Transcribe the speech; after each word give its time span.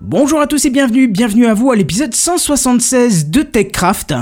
Bonjour 0.00 0.40
à 0.40 0.48
tous 0.48 0.64
et 0.64 0.70
bienvenue, 0.70 1.06
bienvenue 1.06 1.46
à 1.46 1.54
vous 1.54 1.70
à 1.70 1.76
l'épisode 1.76 2.12
176 2.12 3.30
de 3.30 3.42
TechCraft, 3.42 4.12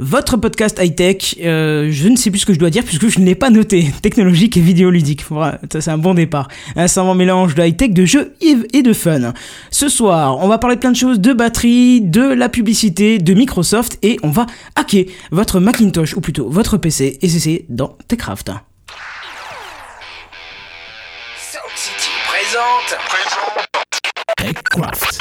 votre 0.00 0.36
podcast 0.36 0.80
high-tech. 0.82 1.36
Euh, 1.40 1.88
je 1.92 2.08
ne 2.08 2.16
sais 2.16 2.32
plus 2.32 2.40
ce 2.40 2.46
que 2.46 2.52
je 2.52 2.58
dois 2.58 2.68
dire 2.68 2.82
puisque 2.84 3.06
je 3.06 3.20
ne 3.20 3.24
l'ai 3.24 3.36
pas 3.36 3.48
noté. 3.48 3.92
Technologique 4.02 4.56
et 4.56 4.60
vidéoludique. 4.60 5.24
Voilà, 5.30 5.60
ça 5.72 5.80
c'est 5.80 5.90
un 5.92 5.98
bon 5.98 6.14
départ. 6.14 6.48
Un 6.74 6.88
savant 6.88 7.14
mélange 7.14 7.54
de 7.54 7.62
high-tech, 7.62 7.92
de 7.92 8.04
jeux 8.04 8.34
et 8.40 8.82
de 8.82 8.92
fun. 8.92 9.32
Ce 9.70 9.88
soir, 9.88 10.36
on 10.38 10.48
va 10.48 10.58
parler 10.58 10.74
de 10.74 10.80
plein 10.80 10.90
de 10.90 10.96
choses, 10.96 11.20
de 11.20 11.32
batterie, 11.32 12.00
de 12.00 12.22
la 12.22 12.48
publicité, 12.48 13.18
de 13.18 13.32
Microsoft 13.32 13.98
et 14.02 14.18
on 14.24 14.30
va 14.30 14.46
hacker 14.74 15.04
votre 15.30 15.60
Macintosh 15.60 16.16
ou 16.16 16.20
plutôt 16.20 16.50
votre 16.50 16.76
PC 16.76 17.20
et 17.22 17.28
c'est 17.28 17.66
dans 17.68 17.96
TechCraft. 18.08 18.50
TechCraft. 24.40 25.20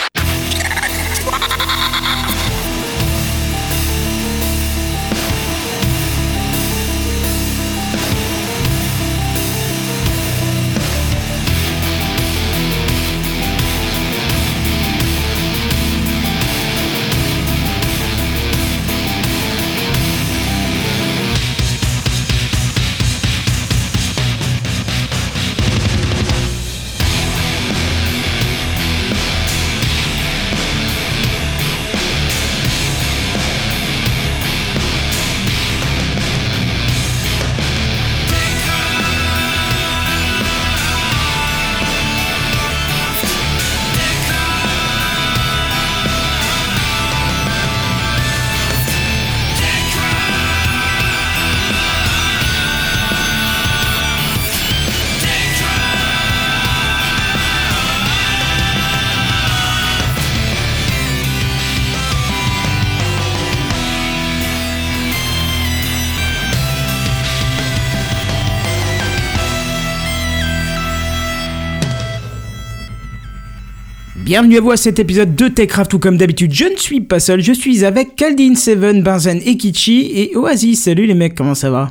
Bienvenue 74.30 74.58
à 74.58 74.62
vous 74.62 74.70
à 74.70 74.78
cet 74.78 75.00
épisode 75.00 75.34
de 75.34 75.48
TechCraft 75.48 75.92
où 75.96 75.98
comme 75.98 76.16
d'habitude 76.16 76.54
je 76.54 76.66
ne 76.66 76.76
suis 76.76 77.02
pas 77.02 77.20
seul, 77.20 77.42
je 77.42 77.52
suis 77.52 77.84
avec 77.84 78.16
Kaldin, 78.16 78.54
Seven, 78.54 79.02
Benzen 79.02 79.42
et 79.44 79.58
Kichi 79.58 80.12
et 80.14 80.36
Oasis. 80.36 80.84
Salut 80.84 81.08
les 81.08 81.16
mecs, 81.16 81.34
comment 81.34 81.56
ça 81.56 81.72
va? 81.72 81.90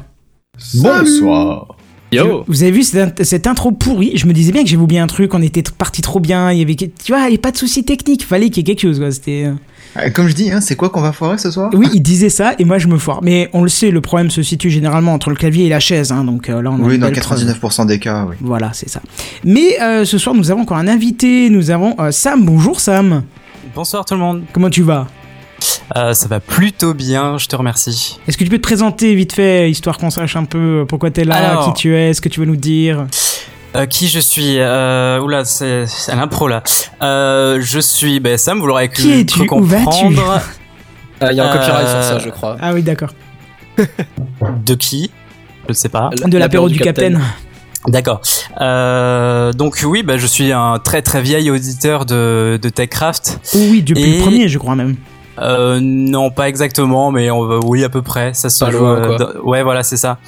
Bonsoir. 0.75 1.77
Yo. 2.13 2.45
Vous 2.47 2.63
avez 2.63 2.71
vu 2.71 2.85
cette, 2.85 3.25
cette, 3.25 3.49
intro 3.49 3.73
pourrie? 3.73 4.13
Je 4.15 4.27
me 4.27 4.33
disais 4.33 4.53
bien 4.53 4.63
que 4.63 4.69
j'ai 4.69 4.77
oublié 4.77 5.01
un 5.01 5.09
truc, 5.09 5.35
on 5.35 5.43
était 5.43 5.65
parti 5.77 6.01
trop 6.01 6.21
bien, 6.21 6.53
il 6.53 6.61
y 6.61 6.63
avait, 6.63 6.77
tu 6.77 6.87
vois, 7.09 7.19
il 7.19 7.23
n'y 7.23 7.27
avait 7.27 7.39
pas 7.39 7.51
de 7.51 7.57
soucis 7.57 7.85
techniques, 7.85 8.25
fallait 8.25 8.51
qu'il 8.51 8.59
y 8.59 8.71
ait 8.71 8.73
quelque 8.73 8.83
chose, 8.83 9.01
quoi. 9.01 9.11
C'était. 9.11 9.47
Euh, 9.97 10.11
comme 10.11 10.29
je 10.29 10.35
dis, 10.35 10.51
hein, 10.51 10.61
c'est 10.61 10.77
quoi 10.77 10.91
qu'on 10.91 11.01
va 11.01 11.13
foirer 11.13 11.39
ce 11.39 11.51
soir? 11.51 11.71
Oui, 11.73 11.89
il 11.95 12.03
disait 12.03 12.29
ça 12.29 12.55
et 12.59 12.65
moi 12.65 12.79
je 12.79 12.89
me 12.89 12.99
foire. 12.99 13.21
Mais 13.23 13.49
on 13.53 13.63
le 13.63 13.69
sait, 13.69 13.91
le 13.91 14.01
problème 14.01 14.31
se 14.31 14.43
situe 14.43 14.71
généralement 14.71 15.15
entre 15.15 15.31
le 15.31 15.37
clavier 15.37 15.67
et 15.67 15.69
la 15.69 15.81
chaise. 15.81 16.13
Hein, 16.13 16.25
donc 16.25 16.49
euh, 16.49 16.63
là, 16.63 16.71
on 16.71 16.79
oui, 16.81 16.99
dans 16.99 17.09
99% 17.09 17.87
des 17.87 17.99
cas, 17.99 18.27
oui. 18.29 18.37
Voilà, 18.41 18.71
c'est 18.73 18.89
ça. 18.89 19.01
Mais 19.45 19.81
euh, 19.81 20.05
ce 20.05 20.19
soir, 20.19 20.35
nous 20.35 20.51
avons 20.51 20.63
encore 20.63 20.77
un 20.77 20.89
invité. 20.89 21.51
Nous 21.51 21.71
avons 21.71 21.97
Sam. 22.11 22.45
Bonjour 22.45 22.81
Sam. 22.81 23.23
Bonsoir 23.75 24.05
tout 24.05 24.15
le 24.15 24.21
monde. 24.21 24.43
Comment 24.53 24.71
tu 24.71 24.83
vas? 24.83 25.07
Euh, 25.97 26.13
ça 26.13 26.29
va 26.29 26.41
plutôt 26.41 26.95
bien, 26.95 27.39
je 27.39 27.47
te 27.47 27.57
remercie. 27.57 28.19
Est-ce 28.27 28.37
que 28.37 28.45
tu 28.45 28.51
peux 28.51 28.59
te 28.59 28.63
présenter 28.63 29.15
vite 29.15 29.33
fait, 29.33 29.71
histoire 29.71 29.99
qu'on 29.99 30.11
sache 30.11 30.37
un 30.37 30.45
peu 30.45 30.85
pourquoi 30.89 31.11
tu 31.11 31.23
es 31.23 31.25
là, 31.25 31.37
Alors, 31.37 31.75
qui 31.75 31.81
tu 31.81 31.95
es, 31.95 32.13
ce 32.15 32.21
que 32.21 32.29
tu 32.29 32.41
veux 32.41 32.47
nous 32.47 32.57
dire? 32.57 33.07
Euh, 33.77 33.87
qui 33.87 34.09
je 34.09 34.19
suis 34.21 34.59
euh, 34.59 35.21
Oula, 35.21 35.45
c'est 35.45 35.85
à 36.09 36.15
l'impro 36.17 36.49
là. 36.49 36.63
Euh, 37.03 37.59
je 37.61 37.79
suis 37.81 38.21
ben, 38.21 38.37
Sam, 38.39 38.59
vous 38.61 38.67
l'aurez 38.67 38.89
Qui 38.89 39.21
es-tu 39.21 39.39
cru 39.39 39.47
comprendre. 39.47 40.41
Il 41.31 41.37
y 41.37 41.41
a 41.41 41.51
un 41.51 41.53
copyright 41.57 41.89
sur 41.89 42.03
ça, 42.03 42.19
je 42.21 42.29
crois. 42.31 42.57
Ah 42.61 42.73
oui, 42.73 42.83
d'accord. 42.83 43.11
de 43.77 44.75
qui 44.75 45.11
Je 45.67 45.71
ne 45.71 45.75
sais 45.75 45.89
pas. 45.89 46.11
De 46.27 46.39
l'apéro 46.39 46.69
du 46.69 46.79
Capitaine. 46.79 47.21
D'accord. 47.87 48.21
Euh, 48.61 49.53
donc 49.53 49.81
oui, 49.85 50.03
bah, 50.03 50.17
je 50.17 50.27
suis 50.27 50.53
un 50.53 50.79
très 50.79 51.01
très 51.03 51.23
vieil 51.23 51.51
auditeur 51.51 52.07
de, 52.07 52.59
de 52.61 52.69
TechCraft. 52.69 53.41
Oh 53.55 53.59
oui, 53.71 53.83
depuis 53.83 54.03
Et- 54.03 54.17
le 54.19 54.23
premier, 54.23 54.49
je 54.49 54.59
crois 54.59 54.75
même. 54.75 54.97
Euh, 55.41 55.79
non, 55.81 56.31
pas 56.33 56.49
exactement, 56.49 57.13
mais 57.13 57.31
on 57.31 57.61
oui 57.65 57.85
à 57.85 57.89
peu 57.89 58.03
près. 58.03 58.35
Ça 58.35 58.49
se 58.51 58.65
Pas 58.65 58.71
joue, 58.73 58.79
loin, 58.79 59.01
quoi. 59.07 59.17
dans- 59.19 59.41
ouais, 59.43 59.63
voilà, 59.63 59.83
c'est 59.85 59.97
ça. 59.97 60.19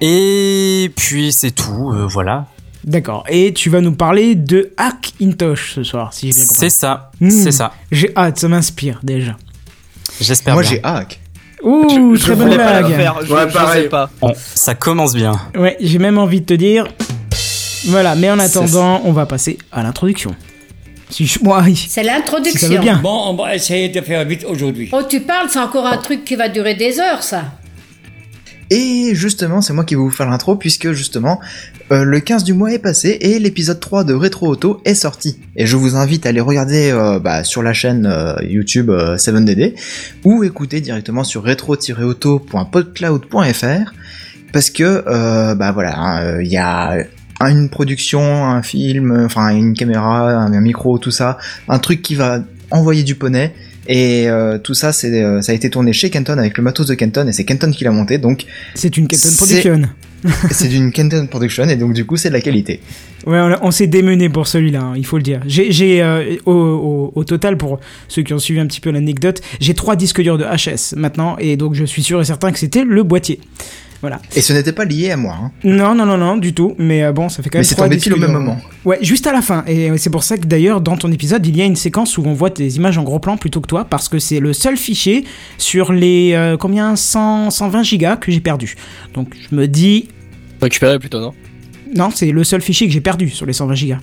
Et 0.00 0.92
puis 0.96 1.32
c'est 1.32 1.50
tout, 1.50 1.92
euh, 1.92 2.06
voilà. 2.08 2.46
D'accord. 2.84 3.24
Et 3.28 3.52
tu 3.54 3.70
vas 3.70 3.80
nous 3.80 3.94
parler 3.94 4.34
de 4.34 4.72
Hackintosh 4.76 5.74
ce 5.76 5.82
soir, 5.82 6.12
si 6.12 6.26
j'ai 6.28 6.32
bien 6.34 6.42
compris. 6.44 6.56
C'est 6.60 6.70
ça, 6.70 7.10
Hmm. 7.20 7.30
c'est 7.30 7.52
ça. 7.52 7.72
J'ai 7.90 8.12
hâte, 8.16 8.38
ça 8.38 8.48
m'inspire 8.48 9.00
déjà. 9.02 9.36
J'espère 10.20 10.54
Moi 10.54 10.62
j'ai 10.62 10.80
hack. 10.82 11.20
Ouh, 11.62 12.16
très 12.18 12.34
bonne 12.34 12.50
voulais 12.50 12.56
pas 12.58 12.80
le 12.82 12.86
blague. 12.88 12.96
faire, 12.96 13.14
je, 13.24 13.32
Ouais, 13.32 13.48
je 13.48 13.54
pareil. 13.54 13.82
sais 13.84 13.88
pas. 13.88 14.10
Bon, 14.20 14.32
ça 14.54 14.74
commence 14.74 15.14
bien. 15.14 15.32
Ouais, 15.56 15.76
j'ai 15.80 15.98
même 15.98 16.18
envie 16.18 16.40
de 16.42 16.46
te 16.46 16.54
dire. 16.54 16.86
Voilà, 17.86 18.14
mais 18.14 18.30
en 18.30 18.38
attendant, 18.38 19.00
on 19.04 19.12
va 19.12 19.24
passer 19.26 19.58
à 19.72 19.82
l'introduction. 19.82 20.34
Si 21.10 21.26
je... 21.26 21.38
moi, 21.42 21.62
oui. 21.64 21.74
C'est 21.88 22.02
Si 22.02 22.06
l'introduction. 22.06 22.80
bien. 22.80 22.96
Bon, 23.02 23.28
on 23.30 23.34
va 23.34 23.54
essayer 23.54 23.88
de 23.88 24.00
faire 24.02 24.24
vite 24.26 24.44
aujourd'hui. 24.48 24.90
Oh, 24.92 25.00
tu 25.08 25.20
parles, 25.20 25.48
c'est 25.50 25.58
encore 25.58 25.86
un 25.86 25.96
truc 25.98 26.24
qui 26.24 26.34
va 26.36 26.48
durer 26.48 26.74
des 26.74 26.98
heures, 27.00 27.22
ça. 27.22 27.44
Et 28.70 29.14
justement, 29.14 29.60
c'est 29.60 29.72
moi 29.72 29.84
qui 29.84 29.94
vais 29.94 30.00
vous 30.00 30.10
faire 30.10 30.28
l'intro 30.28 30.56
puisque 30.56 30.90
justement, 30.92 31.40
euh, 31.92 32.02
le 32.04 32.18
15 32.20 32.44
du 32.44 32.54
mois 32.54 32.72
est 32.72 32.78
passé 32.78 33.18
et 33.20 33.38
l'épisode 33.38 33.78
3 33.78 34.04
de 34.04 34.14
Retro 34.14 34.48
Auto 34.48 34.80
est 34.84 34.94
sorti. 34.94 35.38
Et 35.56 35.66
je 35.66 35.76
vous 35.76 35.96
invite 35.96 36.24
à 36.26 36.30
aller 36.30 36.40
regarder 36.40 36.90
euh, 36.90 37.18
bah, 37.18 37.44
sur 37.44 37.62
la 37.62 37.74
chaîne 37.74 38.06
euh, 38.06 38.34
YouTube 38.42 38.88
euh, 38.90 39.16
7DD 39.16 39.74
ou 40.24 40.44
écouter 40.44 40.80
directement 40.80 41.24
sur 41.24 41.44
retro-auto.podcloud.fr 41.44 43.92
parce 44.52 44.70
que 44.70 45.02
bah 45.54 45.72
voilà, 45.72 45.98
hein, 45.98 46.40
il 46.40 46.46
y 46.46 46.56
a 46.56 46.98
une 47.40 47.68
production, 47.68 48.46
un 48.46 48.62
film, 48.62 49.24
enfin 49.24 49.48
une 49.48 49.74
caméra, 49.74 50.30
un 50.30 50.60
micro, 50.60 50.96
tout 50.96 51.10
ça, 51.10 51.38
un 51.68 51.80
truc 51.80 52.02
qui 52.02 52.14
va 52.14 52.38
envoyer 52.70 53.02
du 53.02 53.16
poney. 53.16 53.52
Et 53.86 54.28
euh, 54.28 54.58
tout 54.58 54.74
ça, 54.74 54.92
c'est, 54.92 55.22
euh, 55.22 55.40
ça 55.42 55.52
a 55.52 55.54
été 55.54 55.68
tourné 55.70 55.92
chez 55.92 56.08
Kenton 56.10 56.38
avec 56.38 56.56
le 56.56 56.64
matos 56.64 56.86
de 56.86 56.94
Kenton 56.94 57.26
et 57.28 57.32
c'est 57.32 57.44
Kenton 57.44 57.70
qui 57.70 57.84
l'a 57.84 57.90
monté, 57.90 58.18
donc 58.18 58.44
C'est 58.74 58.96
une 58.96 59.06
Kenton 59.08 59.28
Production. 59.36 59.82
c'est 60.52 60.68
d'une 60.68 60.90
Kenton 60.90 61.26
Production 61.26 61.64
et 61.68 61.76
donc 61.76 61.92
du 61.92 62.06
coup 62.06 62.16
c'est 62.16 62.28
de 62.30 62.34
la 62.34 62.40
qualité. 62.40 62.80
Ouais, 63.26 63.38
on, 63.38 63.66
on 63.66 63.70
s'est 63.70 63.86
démené 63.86 64.30
pour 64.30 64.46
celui-là, 64.46 64.80
hein, 64.80 64.94
il 64.96 65.04
faut 65.04 65.18
le 65.18 65.22
dire. 65.22 65.40
J'ai, 65.46 65.70
j'ai, 65.70 66.02
euh, 66.02 66.36
au, 66.46 66.52
au- 66.52 67.12
au 67.14 67.24
total, 67.24 67.58
pour 67.58 67.78
ceux 68.08 68.22
qui 68.22 68.32
ont 68.32 68.38
suivi 68.38 68.58
un 68.58 68.66
petit 68.66 68.80
peu 68.80 68.90
l'anecdote, 68.90 69.42
j'ai 69.60 69.74
trois 69.74 69.96
disques 69.96 70.22
durs 70.22 70.38
de 70.38 70.44
HS 70.44 70.96
maintenant, 70.96 71.36
et 71.38 71.56
donc 71.58 71.74
je 71.74 71.84
suis 71.84 72.02
sûr 72.02 72.22
et 72.22 72.24
certain 72.24 72.52
que 72.52 72.58
c'était 72.58 72.84
le 72.84 73.02
boîtier. 73.02 73.38
Voilà. 74.04 74.20
Et 74.36 74.42
ce 74.42 74.52
n'était 74.52 74.72
pas 74.72 74.84
lié 74.84 75.12
à 75.12 75.16
moi. 75.16 75.34
Hein. 75.34 75.50
Non, 75.64 75.94
non, 75.94 76.04
non, 76.04 76.18
non, 76.18 76.36
du 76.36 76.52
tout. 76.52 76.74
Mais 76.76 77.02
euh, 77.02 77.12
bon, 77.14 77.30
ça 77.30 77.42
fait 77.42 77.48
quand 77.48 77.56
Mais 77.56 77.60
même 77.60 77.64
c'est 77.64 77.74
trois 77.74 77.86
tombé 77.86 77.96
pile 77.96 78.12
au 78.12 78.18
même 78.18 78.32
moment. 78.32 78.58
Ouais, 78.84 78.98
juste 79.00 79.26
à 79.26 79.32
la 79.32 79.40
fin. 79.40 79.64
Et 79.66 79.96
c'est 79.96 80.10
pour 80.10 80.24
ça 80.24 80.36
que 80.36 80.44
d'ailleurs, 80.44 80.82
dans 80.82 80.98
ton 80.98 81.10
épisode, 81.10 81.46
il 81.46 81.56
y 81.56 81.62
a 81.62 81.64
une 81.64 81.74
séquence 81.74 82.18
où 82.18 82.22
on 82.26 82.34
voit 82.34 82.50
tes 82.50 82.68
images 82.68 82.98
en 82.98 83.02
gros 83.02 83.18
plan 83.18 83.38
plutôt 83.38 83.62
que 83.62 83.66
toi, 83.66 83.86
parce 83.86 84.10
que 84.10 84.18
c'est 84.18 84.40
le 84.40 84.52
seul 84.52 84.76
fichier 84.76 85.24
sur 85.56 85.90
les 85.90 86.32
euh, 86.34 86.58
combien? 86.58 86.96
100, 86.96 87.48
120 87.48 87.82
gigas 87.82 88.16
que 88.16 88.30
j'ai 88.30 88.40
perdu. 88.40 88.76
Donc 89.14 89.34
je 89.50 89.56
me 89.56 89.66
dis, 89.66 90.08
Récupérer 90.60 90.98
plutôt, 90.98 91.20
non? 91.20 91.32
Non, 91.96 92.10
c'est 92.14 92.30
le 92.30 92.44
seul 92.44 92.60
fichier 92.60 92.86
que 92.86 92.92
j'ai 92.92 93.00
perdu 93.00 93.30
sur 93.30 93.46
les 93.46 93.54
120 93.54 93.74
gigas. 93.74 94.00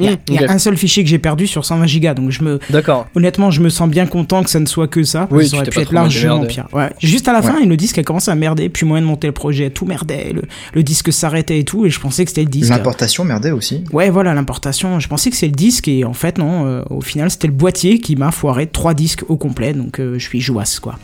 Il 0.00 0.06
y 0.06 0.08
a, 0.08 0.12
Mmh, 0.12 0.16
y 0.32 0.38
a 0.44 0.50
un 0.50 0.58
seul 0.58 0.76
fichier 0.76 1.04
que 1.04 1.10
j'ai 1.10 1.18
perdu 1.18 1.46
sur 1.46 1.64
120 1.64 1.86
gigas, 1.86 2.14
donc 2.14 2.30
je 2.30 2.42
me, 2.42 2.58
D'accord. 2.70 3.06
honnêtement, 3.14 3.50
je 3.50 3.60
me 3.60 3.68
sens 3.68 3.88
bien 3.88 4.06
content 4.06 4.42
que 4.42 4.50
ça 4.50 4.58
ne 4.58 4.66
soit 4.66 4.88
que 4.88 5.04
ça. 5.04 5.28
Oui, 5.30 5.46
ça 5.46 5.58
aurait 5.58 5.66
pu 5.66 5.78
être 5.80 5.92
largement 5.92 6.44
pire. 6.46 6.66
Ouais. 6.72 6.90
Juste 6.98 7.28
à 7.28 7.32
la 7.32 7.42
fin, 7.42 7.60
Ouais. 7.60 7.66
le 7.66 7.76
disque 7.76 7.98
a 7.98 8.02
commencé 8.02 8.30
à 8.30 8.34
merder, 8.34 8.68
puis 8.68 8.86
moyen 8.86 9.02
de 9.02 9.06
monter 9.06 9.26
le 9.28 9.32
projet, 9.32 9.70
tout 9.70 9.84
merdait, 9.84 10.32
le, 10.34 10.42
le 10.72 10.82
disque 10.82 11.12
s'arrêtait 11.12 11.58
et 11.60 11.64
tout, 11.64 11.84
et 11.86 11.90
je 11.90 12.00
pensais 12.00 12.24
que 12.24 12.30
c'était 12.30 12.44
le 12.44 12.50
disque. 12.50 12.70
L'importation 12.70 13.24
merdait 13.24 13.50
aussi. 13.52 13.84
Ouais, 13.92 14.10
voilà, 14.10 14.34
l'importation. 14.34 14.98
Je 14.98 15.08
pensais 15.08 15.30
que 15.30 15.36
c'est 15.36 15.46
le 15.46 15.52
disque 15.52 15.86
et 15.88 16.04
en 16.04 16.14
fait, 16.14 16.38
non. 16.38 16.66
euh, 16.66 16.82
au 16.90 17.00
final, 17.02 17.30
c'était 17.30 17.48
le 17.48 17.52
boîtier 17.52 17.98
qui 18.00 18.16
m'a 18.16 18.30
foiré 18.32 18.66
trois 18.66 18.94
disques 18.94 19.24
au 19.28 19.36
complet. 19.36 19.72
Donc, 19.74 20.00
euh, 20.00 20.14
je 20.18 20.24
suis 20.26 20.40
jouasse, 20.40 20.80
quoi. 20.80 20.98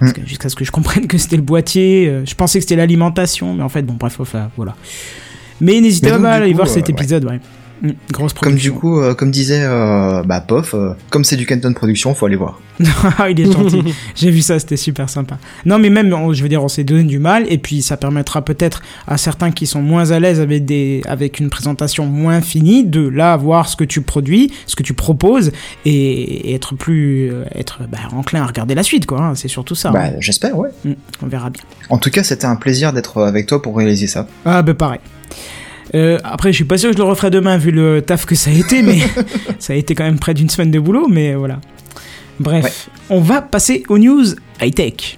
Que- 0.00 0.24
Jusqu'à 0.26 0.48
ce 0.48 0.56
que 0.56 0.64
je 0.64 0.70
comprenne 0.70 1.06
que 1.06 1.18
c'était 1.18 1.36
le 1.36 1.42
boîtier. 1.42 2.08
euh, 2.08 2.24
je 2.26 2.34
pensais 2.34 2.58
que 2.58 2.62
c'était 2.64 2.76
l'alimentation, 2.76 3.54
mais 3.54 3.62
en 3.62 3.68
fait, 3.68 3.82
bon, 3.82 3.94
bref, 3.98 4.16
enfin, 4.20 4.50
voilà. 4.56 4.76
Mais 5.60 5.80
n'hésitez 5.80 6.10
pas 6.10 6.16
à 6.30 6.32
aller 6.34 6.52
voir 6.52 6.68
cet 6.68 6.88
ouais. 6.88 6.94
épisode, 6.94 7.24
ouais. 7.24 7.40
Mm, 7.82 7.90
grosse 8.12 8.32
Comme 8.34 8.54
du 8.54 8.72
coup, 8.72 9.00
euh, 9.00 9.14
comme 9.14 9.30
disait 9.30 9.62
euh, 9.64 10.22
bah, 10.22 10.40
Pof, 10.40 10.74
euh, 10.74 10.90
comme 11.10 11.24
c'est 11.24 11.36
du 11.36 11.44
Canton 11.44 11.72
Production, 11.74 12.14
faut 12.14 12.26
aller 12.26 12.36
voir. 12.36 12.60
Ah, 13.18 13.30
il 13.30 13.40
est 13.40 13.52
gentil. 13.52 13.82
J'ai 14.14 14.30
vu 14.30 14.40
ça, 14.42 14.58
c'était 14.58 14.76
super 14.76 15.08
sympa. 15.08 15.38
Non, 15.66 15.78
mais 15.78 15.90
même, 15.90 16.12
on- 16.12 16.32
je 16.32 16.42
veux 16.42 16.48
dire, 16.48 16.62
on 16.62 16.68
s'est 16.68 16.84
donné 16.84 17.04
du 17.04 17.18
mal, 17.18 17.44
et 17.48 17.58
puis 17.58 17.82
ça 17.82 17.96
permettra 17.96 18.42
peut-être 18.44 18.82
à 19.06 19.16
certains 19.16 19.50
qui 19.50 19.66
sont 19.66 19.82
moins 19.82 20.10
à 20.12 20.18
l'aise 20.20 20.40
avec, 20.40 20.64
des, 20.64 21.02
avec 21.06 21.38
une 21.40 21.50
présentation 21.50 22.06
moins 22.06 22.40
finie 22.40 22.84
de 22.84 23.06
là 23.06 23.36
voir 23.36 23.68
ce 23.68 23.76
que 23.76 23.84
tu 23.84 24.00
produis, 24.00 24.52
ce 24.66 24.76
que 24.76 24.82
tu 24.82 24.94
proposes, 24.94 25.52
et, 25.84 26.50
et 26.50 26.54
être 26.54 26.74
plus. 26.74 27.30
euh, 27.30 27.44
être 27.54 27.80
bah, 27.88 27.98
enclin 28.12 28.42
à 28.42 28.46
regarder 28.46 28.74
la 28.74 28.82
suite, 28.82 29.06
quoi. 29.06 29.20
hein, 29.20 29.34
C'est 29.34 29.48
surtout 29.48 29.74
ça. 29.74 29.90
Bah, 29.90 30.04
hein. 30.06 30.12
j'espère, 30.20 30.56
ouais. 30.58 30.70
Mm, 30.84 30.92
on 31.22 31.26
verra 31.26 31.50
bien. 31.50 31.62
En 31.90 31.98
tout 31.98 32.10
cas, 32.10 32.22
c'était 32.22 32.46
un 32.46 32.56
plaisir 32.56 32.92
d'être 32.92 33.22
avec 33.22 33.46
toi 33.46 33.60
pour 33.62 33.76
réaliser 33.76 34.06
ça. 34.06 34.26
Ah, 34.44 34.62
bah 34.62 34.74
pareil. 34.74 35.00
Euh, 35.94 36.18
après, 36.24 36.52
je 36.52 36.56
suis 36.56 36.64
pas 36.64 36.78
sûr 36.78 36.90
que 36.90 36.96
je 36.96 37.02
le 37.02 37.08
referai 37.08 37.30
demain 37.30 37.56
vu 37.56 37.70
le 37.70 38.02
taf 38.02 38.26
que 38.26 38.34
ça 38.34 38.50
a 38.50 38.54
été, 38.54 38.82
mais 38.82 38.98
ça 39.58 39.72
a 39.72 39.76
été 39.76 39.94
quand 39.94 40.04
même 40.04 40.18
près 40.18 40.34
d'une 40.34 40.48
semaine 40.48 40.70
de 40.70 40.80
boulot, 40.80 41.06
mais 41.08 41.34
voilà. 41.34 41.60
Bref, 42.40 42.88
on 43.10 43.20
va 43.20 43.42
passer 43.42 43.84
aux 43.88 43.98
news 43.98 44.24
high-tech. 44.60 45.16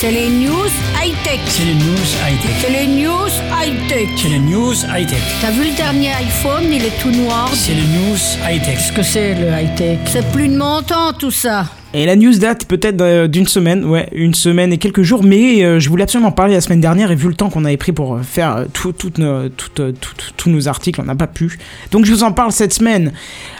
C'est 0.00 0.10
les 0.10 0.28
news 0.28 0.68
high-tech. 1.02 1.40
C'est 1.46 1.64
les 1.64 1.74
news 1.74 2.06
high-tech. 2.26 2.50
C'est 2.60 2.70
les 2.70 2.86
news 2.86 3.28
high-tech. 3.52 4.08
C'est 4.16 4.28
les 4.28 4.38
news 4.38 4.74
high-tech. 4.74 5.22
T'as 5.40 5.50
vu 5.50 5.70
le 5.70 5.76
dernier 5.76 6.10
iPhone, 6.12 6.64
il 6.70 6.84
est 6.84 6.98
tout 7.00 7.10
noir. 7.10 7.50
C'est 7.52 7.74
les 7.74 7.82
news 7.82 8.16
high-tech. 8.46 8.76
Qu'est-ce 8.76 8.92
que 8.92 9.02
c'est 9.02 9.34
le 9.34 9.48
high-tech? 9.48 9.98
C'est 10.06 10.30
plus 10.32 10.48
de 10.48 10.56
mon 10.56 10.82
temps 10.82 11.12
tout 11.12 11.30
ça. 11.30 11.66
Et 11.96 12.06
la 12.06 12.16
news 12.16 12.36
date 12.36 12.66
peut-être 12.66 13.00
euh, 13.00 13.28
d'une 13.28 13.46
semaine, 13.46 13.84
ouais, 13.84 14.08
une 14.12 14.34
semaine 14.34 14.72
et 14.72 14.78
quelques 14.78 15.02
jours, 15.02 15.22
mais 15.22 15.62
euh, 15.64 15.78
je 15.78 15.88
voulais 15.88 16.02
absolument 16.02 16.30
en 16.30 16.32
parler 16.32 16.54
la 16.54 16.60
semaine 16.60 16.80
dernière 16.80 17.12
et 17.12 17.14
vu 17.14 17.28
le 17.28 17.34
temps 17.34 17.50
qu'on 17.50 17.64
avait 17.64 17.76
pris 17.76 17.92
pour 17.92 18.16
euh, 18.16 18.22
faire 18.22 18.56
euh, 18.56 18.64
tout- 18.72 18.92
tout- 18.92 19.10
tout- 19.10 19.92
tous 20.36 20.50
nos 20.50 20.66
articles, 20.66 21.00
on 21.00 21.04
n'a 21.04 21.14
pas 21.14 21.28
pu. 21.28 21.56
Donc 21.92 22.04
je 22.04 22.12
vous 22.12 22.24
en 22.24 22.32
parle 22.32 22.50
cette 22.50 22.72
semaine. 22.74 23.12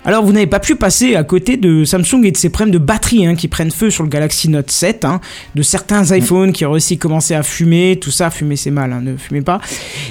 Alors 0.05 0.25
vous 0.25 0.33
n'avez 0.33 0.49
pas 0.49 0.59
pu 0.59 0.75
passer 0.75 1.15
à 1.15 1.23
côté 1.23 1.57
de 1.57 1.85
Samsung 1.85 2.25
et 2.25 2.33
de 2.33 2.37
ses 2.37 2.49
problèmes 2.49 2.73
de 2.73 2.79
batterie 2.79 3.25
hein, 3.25 3.37
qui 3.37 3.47
prennent 3.47 3.71
feu 3.71 3.89
sur 3.91 4.03
le 4.03 4.09
Galaxy 4.09 4.49
Note 4.49 4.69
7, 4.69 5.05
hein, 5.05 5.21
de 5.55 5.63
certains 5.63 6.05
iPhones 6.17 6.53
qui 6.53 6.67
ont 6.67 6.73
aussi 6.73 6.99
commencé 6.99 7.35
à 7.35 7.45
fumer, 7.45 7.99
tout 8.01 8.11
ça, 8.11 8.31
fumer 8.31 8.57
c'est 8.57 8.73
mal, 8.73 8.93
hein, 8.93 9.01
ne 9.01 9.17
fumez 9.17 9.43
pas. 9.43 9.61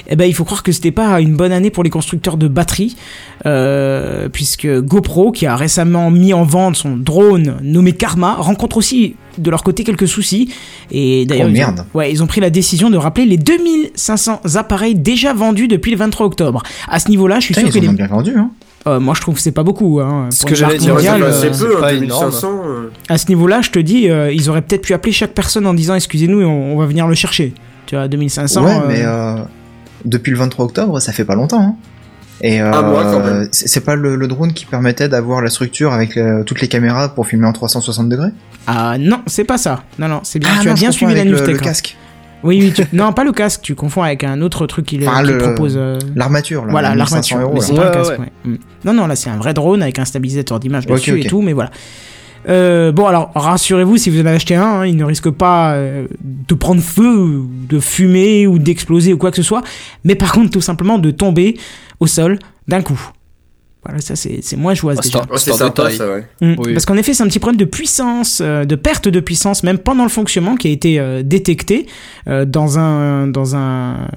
Eh 0.07 0.15
ben 0.15 0.23
il 0.23 0.33
faut 0.33 0.45
croire 0.45 0.63
que 0.63 0.71
c'était 0.71 0.91
pas 0.91 1.19
une 1.19 1.35
bonne 1.35 1.51
année 1.51 1.71
pour 1.71 1.83
les 1.83 1.89
constructeurs 1.89 2.37
de 2.37 2.47
batteries, 2.47 2.95
euh, 3.45 4.29
puisque 4.29 4.67
GoPro, 4.81 5.31
qui 5.31 5.45
a 5.45 5.55
récemment 5.55 6.09
mis 6.11 6.33
en 6.33 6.43
vente 6.43 6.75
son 6.75 6.95
drone 6.97 7.57
nommé 7.61 7.91
Karma, 7.93 8.35
rencontre 8.35 8.77
aussi 8.77 9.15
de 9.37 9.49
leur 9.49 9.63
côté 9.63 9.83
quelques 9.83 10.07
soucis. 10.07 10.53
Et 10.91 11.25
d'ailleurs, 11.25 11.47
Oh, 11.47 11.49
ils 11.49 11.51
ont- 11.51 11.57
merde. 11.67 11.85
ouais, 11.93 12.11
ils 12.11 12.21
ont 12.23 12.27
pris 12.27 12.39
la 12.41 12.49
décision 12.49 12.89
de 12.89 12.97
rappeler 12.97 13.25
les 13.25 13.37
2500 13.37 14.41
appareils 14.55 14.95
déjà 14.95 15.33
vendus 15.33 15.67
depuis 15.67 15.91
le 15.91 15.97
23 15.97 16.25
octobre. 16.27 16.63
À 16.87 16.99
ce 16.99 17.09
niveau-là, 17.09 17.39
je 17.39 17.45
suis 17.45 17.53
Putain, 17.55 17.67
sûr 17.71 17.75
ils 17.77 17.79
que 17.79 17.79
en 17.79 17.81
les... 17.81 17.89
ont 17.89 17.93
bien 17.93 18.07
vendu, 18.07 18.33
hein. 18.37 18.49
Euh, 18.85 18.99
moi 18.99 19.13
je 19.15 19.21
trouve 19.21 19.35
que 19.35 19.41
c'est 19.41 19.53
pas 19.53 19.63
beaucoup. 19.63 20.01
Hein, 20.01 20.27
Ce 20.29 20.45
que 20.45 20.55
j'allais 20.55 20.77
dire, 20.77 20.93
euh, 20.97 21.31
c'est 21.31 21.53
C'est 21.53 21.65
peu, 21.65 21.79
pas 21.79 21.91
hein, 21.93 22.01
énorme. 22.01 22.25
2500. 22.31 22.61
euh. 22.65 22.89
à 23.07 23.17
ce 23.17 23.29
niveau-là, 23.29 23.61
je 23.61 23.69
te 23.71 23.79
dis, 23.79 24.09
euh, 24.09 24.29
ils 24.33 24.49
auraient 24.49 24.61
peut-être 24.61 24.81
pu 24.81 24.93
appeler 24.93 25.13
chaque 25.13 25.31
personne 25.33 25.65
en 25.65 25.73
disant 25.73 25.95
excusez-nous, 25.95 26.41
et 26.41 26.45
on, 26.45 26.73
on 26.73 26.77
va 26.77 26.85
venir 26.85 27.07
le 27.07 27.15
chercher. 27.15 27.53
Tu 27.85 27.95
vois, 27.95 28.09
2500. 28.09 28.61
ouais, 28.65 28.71
euh, 28.71 28.79
mais 28.89 29.01
euh, 29.05 29.35
depuis 30.03 30.31
le 30.31 30.37
23 30.37 30.65
octobre, 30.65 30.99
ça 30.99 31.13
fait 31.13 31.23
pas 31.23 31.35
longtemps. 31.35 31.61
Hein. 31.61 31.75
Et 32.45 32.61
euh, 32.61 32.69
quand 32.71 33.19
même. 33.23 33.47
c'est 33.51 33.85
pas 33.85 33.95
le, 33.95 34.17
le 34.17 34.27
drone 34.27 34.51
qui 34.51 34.65
permettait 34.65 35.07
d'avoir 35.07 35.41
la 35.41 35.49
structure 35.49 35.93
avec 35.93 36.17
euh, 36.17 36.43
toutes 36.43 36.59
les 36.59 36.67
caméras 36.67 37.15
pour 37.15 37.25
filmer 37.25 37.47
en 37.47 37.53
360 37.53 38.09
degrés? 38.09 38.29
Ah 38.67 38.97
non, 38.99 39.21
c'est 39.27 39.45
pas 39.45 39.57
ça. 39.57 39.83
Non, 39.97 40.09
non, 40.09 40.19
c'est 40.23 40.39
bien. 40.39 40.49
Ah 40.53 40.59
tu 40.61 40.67
non, 40.67 40.73
as 40.73 40.75
bien 40.75 40.91
suivi 40.91 41.15
la 41.15 41.23
news 41.23 41.31
le, 41.37 41.45
le 41.47 41.53
hein. 41.55 41.57
casque, 41.61 41.95
Oui, 42.43 42.59
oui. 42.61 42.73
tu- 42.75 42.83
non, 42.95 43.13
pas 43.13 43.23
le 43.23 43.31
casque. 43.31 43.61
Tu 43.63 43.75
confonds 43.75 44.03
avec 44.03 44.25
un 44.25 44.41
autre 44.41 44.67
truc 44.67 44.85
qu'il 44.85 45.07
Enfin, 45.07 45.21
le- 45.21 45.37
propose. 45.37 45.75
euh, 45.77 45.97
l'armature. 46.15 46.65
là, 46.65 46.71
Voilà, 46.71 46.89
1500 46.95 47.37
l'armature. 47.39 47.73
Ouais, 47.77 47.91
casque, 47.93 48.11
ouais. 48.11 48.19
ouais. 48.19 48.31
Mm. 48.51 48.57
Non, 48.83 48.93
non, 48.93 49.07
là 49.07 49.15
c'est 49.15 49.29
un 49.29 49.37
vrai 49.37 49.53
drone 49.53 49.81
avec 49.81 49.97
un 49.99 50.05
stabilisateur 50.05 50.59
d'image 50.59 50.85
dessus 50.85 51.21
et 51.21 51.25
tout, 51.25 51.41
mais 51.41 51.53
voilà. 51.53 51.71
Euh, 52.49 52.91
bon, 52.91 53.05
alors 53.05 53.31
rassurez-vous, 53.35 53.97
si 53.97 54.09
vous 54.09 54.17
en 54.17 54.25
avez 54.25 54.35
acheté 54.35 54.55
un, 54.55 54.63
hein, 54.63 54.85
il 54.85 54.95
ne 54.97 55.03
risque 55.03 55.29
pas 55.29 55.73
euh, 55.73 56.07
de 56.21 56.53
prendre 56.53 56.81
feu, 56.81 57.41
de 57.69 57.79
fumer 57.79 58.47
ou 58.47 58.59
d'exploser 58.59 59.13
ou 59.13 59.17
quoi 59.17 59.31
que 59.31 59.37
ce 59.37 59.43
soit, 59.43 59.61
mais 60.03 60.15
par 60.15 60.31
contre 60.31 60.49
tout 60.49 60.61
simplement 60.61 60.99
de 60.99 61.11
tomber 61.11 61.57
au 61.99 62.07
sol 62.07 62.39
d'un 62.67 62.81
coup. 62.81 62.99
Voilà, 63.85 63.99
ça 63.99 64.15
c'est 64.15 64.39
c'est 64.41 64.55
moins 64.55 64.73
joyeux 64.73 64.97
Ah, 64.99 65.03
déjà. 65.03 65.53
sympa 65.57 65.89
ça, 65.91 66.07
ouais. 66.09 66.25
Mm. 66.41 66.55
Oui. 66.57 66.73
Parce 66.73 66.85
qu'en 66.85 66.95
effet, 66.97 67.13
c'est 67.13 67.23
un 67.23 67.27
petit 67.27 67.39
problème 67.39 67.59
de 67.59 67.65
puissance, 67.65 68.39
euh, 68.41 68.63
de 68.65 68.75
perte 68.75 69.07
de 69.09 69.19
puissance, 69.19 69.63
même 69.63 69.77
pendant 69.77 70.03
le 70.03 70.09
fonctionnement, 70.09 70.55
qui 70.55 70.67
a 70.69 70.71
été 70.71 70.99
euh, 70.99 71.21
détecté 71.23 71.85
euh, 72.27 72.45
dans 72.45 72.79
un, 72.79 73.27
dans 73.27 73.55
un, 73.55 74.07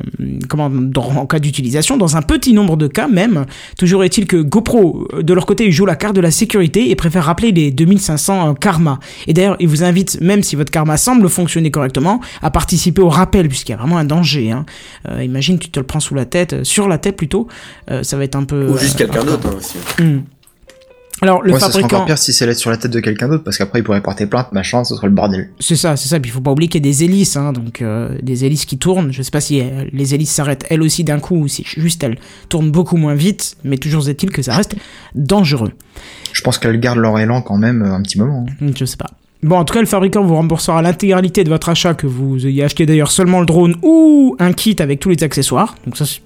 comment, 0.49 0.71
dans- 0.71 1.03
en 1.17 1.27
cas 1.27 1.39
d'utilisation, 1.41 1.97
dans 1.97 2.17
un 2.17 2.23
petit 2.23 2.53
nombre 2.53 2.77
de 2.77 2.87
cas 2.87 3.09
même. 3.09 3.45
Toujours 3.79 4.05
est-il 4.05 4.27
que 4.27 4.37
GoPro, 4.37 5.09
euh, 5.15 5.23
de 5.23 5.35
leur 5.35 5.47
côté, 5.47 5.67
ils 5.67 5.73
jouent 5.73 5.87
la 5.87 5.97
carte 5.97 6.15
de 6.15 6.21
la 6.21 6.31
sécurité 6.31 6.91
et 6.91 6.95
préfèrent 6.95 7.25
rappeler 7.25 7.51
les 7.53 7.71
2500 7.71 8.51
euh, 8.51 8.55
karma. 8.55 9.01
Et 9.27 9.33
d'ailleurs, 9.33 9.57
ils 9.59 9.69
vous 9.69 9.83
invitent, 9.83 10.21
même 10.21 10.43
si 10.43 10.55
votre 10.57 10.71
karma 10.71 10.97
semble 10.97 11.29
fonctionner 11.29 11.71
correctement, 11.71 12.21
à 12.43 12.51
participer 12.51 13.03
au 13.03 13.09
rappel, 13.09 13.49
puisqu'il 13.49 13.73
y 13.73 13.75
a 13.75 13.79
vraiment 13.79 13.99
un 13.99 14.05
danger. 14.05 14.53
Hein. 14.53 14.65
Euh, 15.09 15.25
imagine, 15.25 15.59
tu 15.59 15.71
te 15.71 15.81
le 15.81 15.87
prends 15.87 16.01
sous 16.01 16.15
la 16.15 16.25
tête, 16.25 16.53
euh, 16.53 16.65
sur 16.65 16.87
la 16.89 16.99
tête 16.99 17.17
plutôt, 17.17 17.49
euh, 17.91 18.03
ça 18.03 18.17
va 18.17 18.25
être 18.25 18.37
un 18.37 18.45
peu. 18.45 18.69
Ou 18.69 18.79
juste 18.79 19.01
euh, 19.01 19.07
quelqu'un 19.07 19.25
d'autre 19.25 19.49
hein, 19.49 19.56
aussi. 19.57 19.79
Hmm. 20.01 20.21
Alors, 21.23 21.41
le 21.43 21.55
Ouais, 21.55 21.59
ça 21.59 21.67
fabricant. 21.71 21.87
encore 21.97 22.05
pire 22.05 22.19
si 22.19 22.35
c'est 22.35 22.53
sur 22.53 22.69
la 22.69 22.77
tête 22.77 22.91
de 22.91 23.01
quelqu'un 23.01 23.27
d'autre, 23.29 23.43
parce 23.43 23.57
qu'après 23.57 23.79
il 23.79 23.83
pourrait 23.83 24.03
porter 24.03 24.27
plainte, 24.27 24.53
machin, 24.53 24.85
ce 24.85 24.95
serait 24.95 25.07
le 25.07 25.15
bordel. 25.15 25.49
C'est 25.61 25.75
ça, 25.75 25.97
c'est 25.97 26.09
ça. 26.11 26.21
Puis 26.21 26.29
il 26.31 26.33
faut 26.35 26.43
pas 26.43 26.51
oublier 26.51 26.69
qu'il 26.69 26.85
y 26.85 26.87
a 26.87 26.91
des 26.93 27.05
hélices, 27.05 27.37
hein, 27.39 27.55
donc 27.55 27.81
euh, 27.81 28.11
des 28.23 28.45
hélices 28.45 28.67
qui 28.67 28.77
tournent. 28.77 29.13
Je 29.15 29.23
sais 29.23 29.31
pas 29.31 29.41
si 29.41 29.63
euh, 29.63 29.87
les 29.95 30.15
hélices 30.15 30.31
s'arrêtent 30.33 30.67
elles 30.69 30.83
aussi 30.83 31.05
d'un 31.05 31.19
coup 31.19 31.37
ou 31.37 31.49
si 31.49 31.65
juste 31.65 32.05
elles 32.05 32.19
tournent 32.51 32.71
beaucoup 32.71 32.99
moins 32.99 33.15
vite, 33.15 33.57
mais 33.65 33.79
toujours 33.79 34.07
est-il 34.11 34.31
que 34.31 34.43
ça 34.43 34.55
reste 34.55 34.77
dangereux. 35.15 35.73
Je 36.35 36.43
pense 36.43 36.59
qu'elles 36.59 36.79
gardent 36.79 36.99
leur 36.99 37.19
élan 37.19 37.41
quand 37.41 37.57
même 37.57 37.81
euh, 37.83 37.95
un 37.95 38.03
petit 38.03 38.19
moment. 38.19 38.45
hein. 38.47 38.67
Hmm, 38.67 38.73
Je 38.77 38.85
sais 38.85 38.99
pas. 38.99 39.09
Bon, 39.43 39.57
en 39.57 39.65
tout 39.65 39.73
cas, 39.73 39.81
le 39.81 39.87
fabricant 39.87 40.23
vous 40.23 40.35
remboursera 40.35 40.83
l'intégralité 40.83 41.45
de 41.45 41.49
votre 41.49 41.71
achat, 41.71 41.95
que 41.95 42.07
vous 42.07 42.47
ayez 42.47 42.63
acheté 42.65 42.85
d'ailleurs 42.85 43.11
seulement 43.11 43.41
le 43.41 43.47
drone 43.47 43.75
ou 43.83 44.37
un 44.39 44.53
kit 44.53 44.77
avec 44.81 45.01
tous 45.01 45.09
les 45.09 45.23
accessoires. 45.25 45.77
Donc 45.87 45.97
ça, 45.97 46.05
c'est 46.05 46.21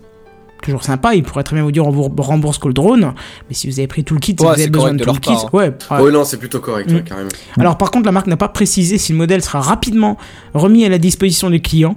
toujours 0.62 0.84
sympa. 0.84 1.14
Il 1.14 1.22
pourrait 1.22 1.42
très 1.44 1.56
bien 1.56 1.64
vous 1.64 1.72
dire 1.72 1.86
on 1.86 1.90
vous 1.90 2.10
rembourse 2.18 2.58
que 2.58 2.68
le 2.68 2.74
drone, 2.74 3.12
mais 3.48 3.54
si 3.54 3.68
vous 3.68 3.78
avez 3.78 3.86
pris 3.86 4.04
tout 4.04 4.14
le 4.14 4.20
kit, 4.20 4.36
si 4.38 4.44
vous 4.44 4.50
avez 4.50 4.68
besoin 4.68 4.92
de 4.94 5.02
tout 5.04 5.12
le 5.12 5.18
kit, 5.18 5.30
part, 5.30 5.54
ouais. 5.54 5.72
ouais. 5.90 6.00
Ouais, 6.00 6.10
non, 6.12 6.24
c'est 6.24 6.36
plutôt 6.38 6.60
correct, 6.60 6.90
Mm. 6.90 7.02
carrément. 7.02 7.28
Alors 7.58 7.78
par 7.78 7.90
contre, 7.90 8.06
la 8.06 8.12
marque 8.12 8.26
n'a 8.26 8.36
pas 8.36 8.48
précisé 8.48 8.98
si 8.98 9.12
le 9.12 9.18
modèle 9.18 9.42
sera 9.42 9.60
rapidement 9.60 10.16
remis 10.54 10.84
à 10.84 10.88
la 10.88 10.98
disposition 10.98 11.50
des 11.50 11.60
clients. 11.60 11.96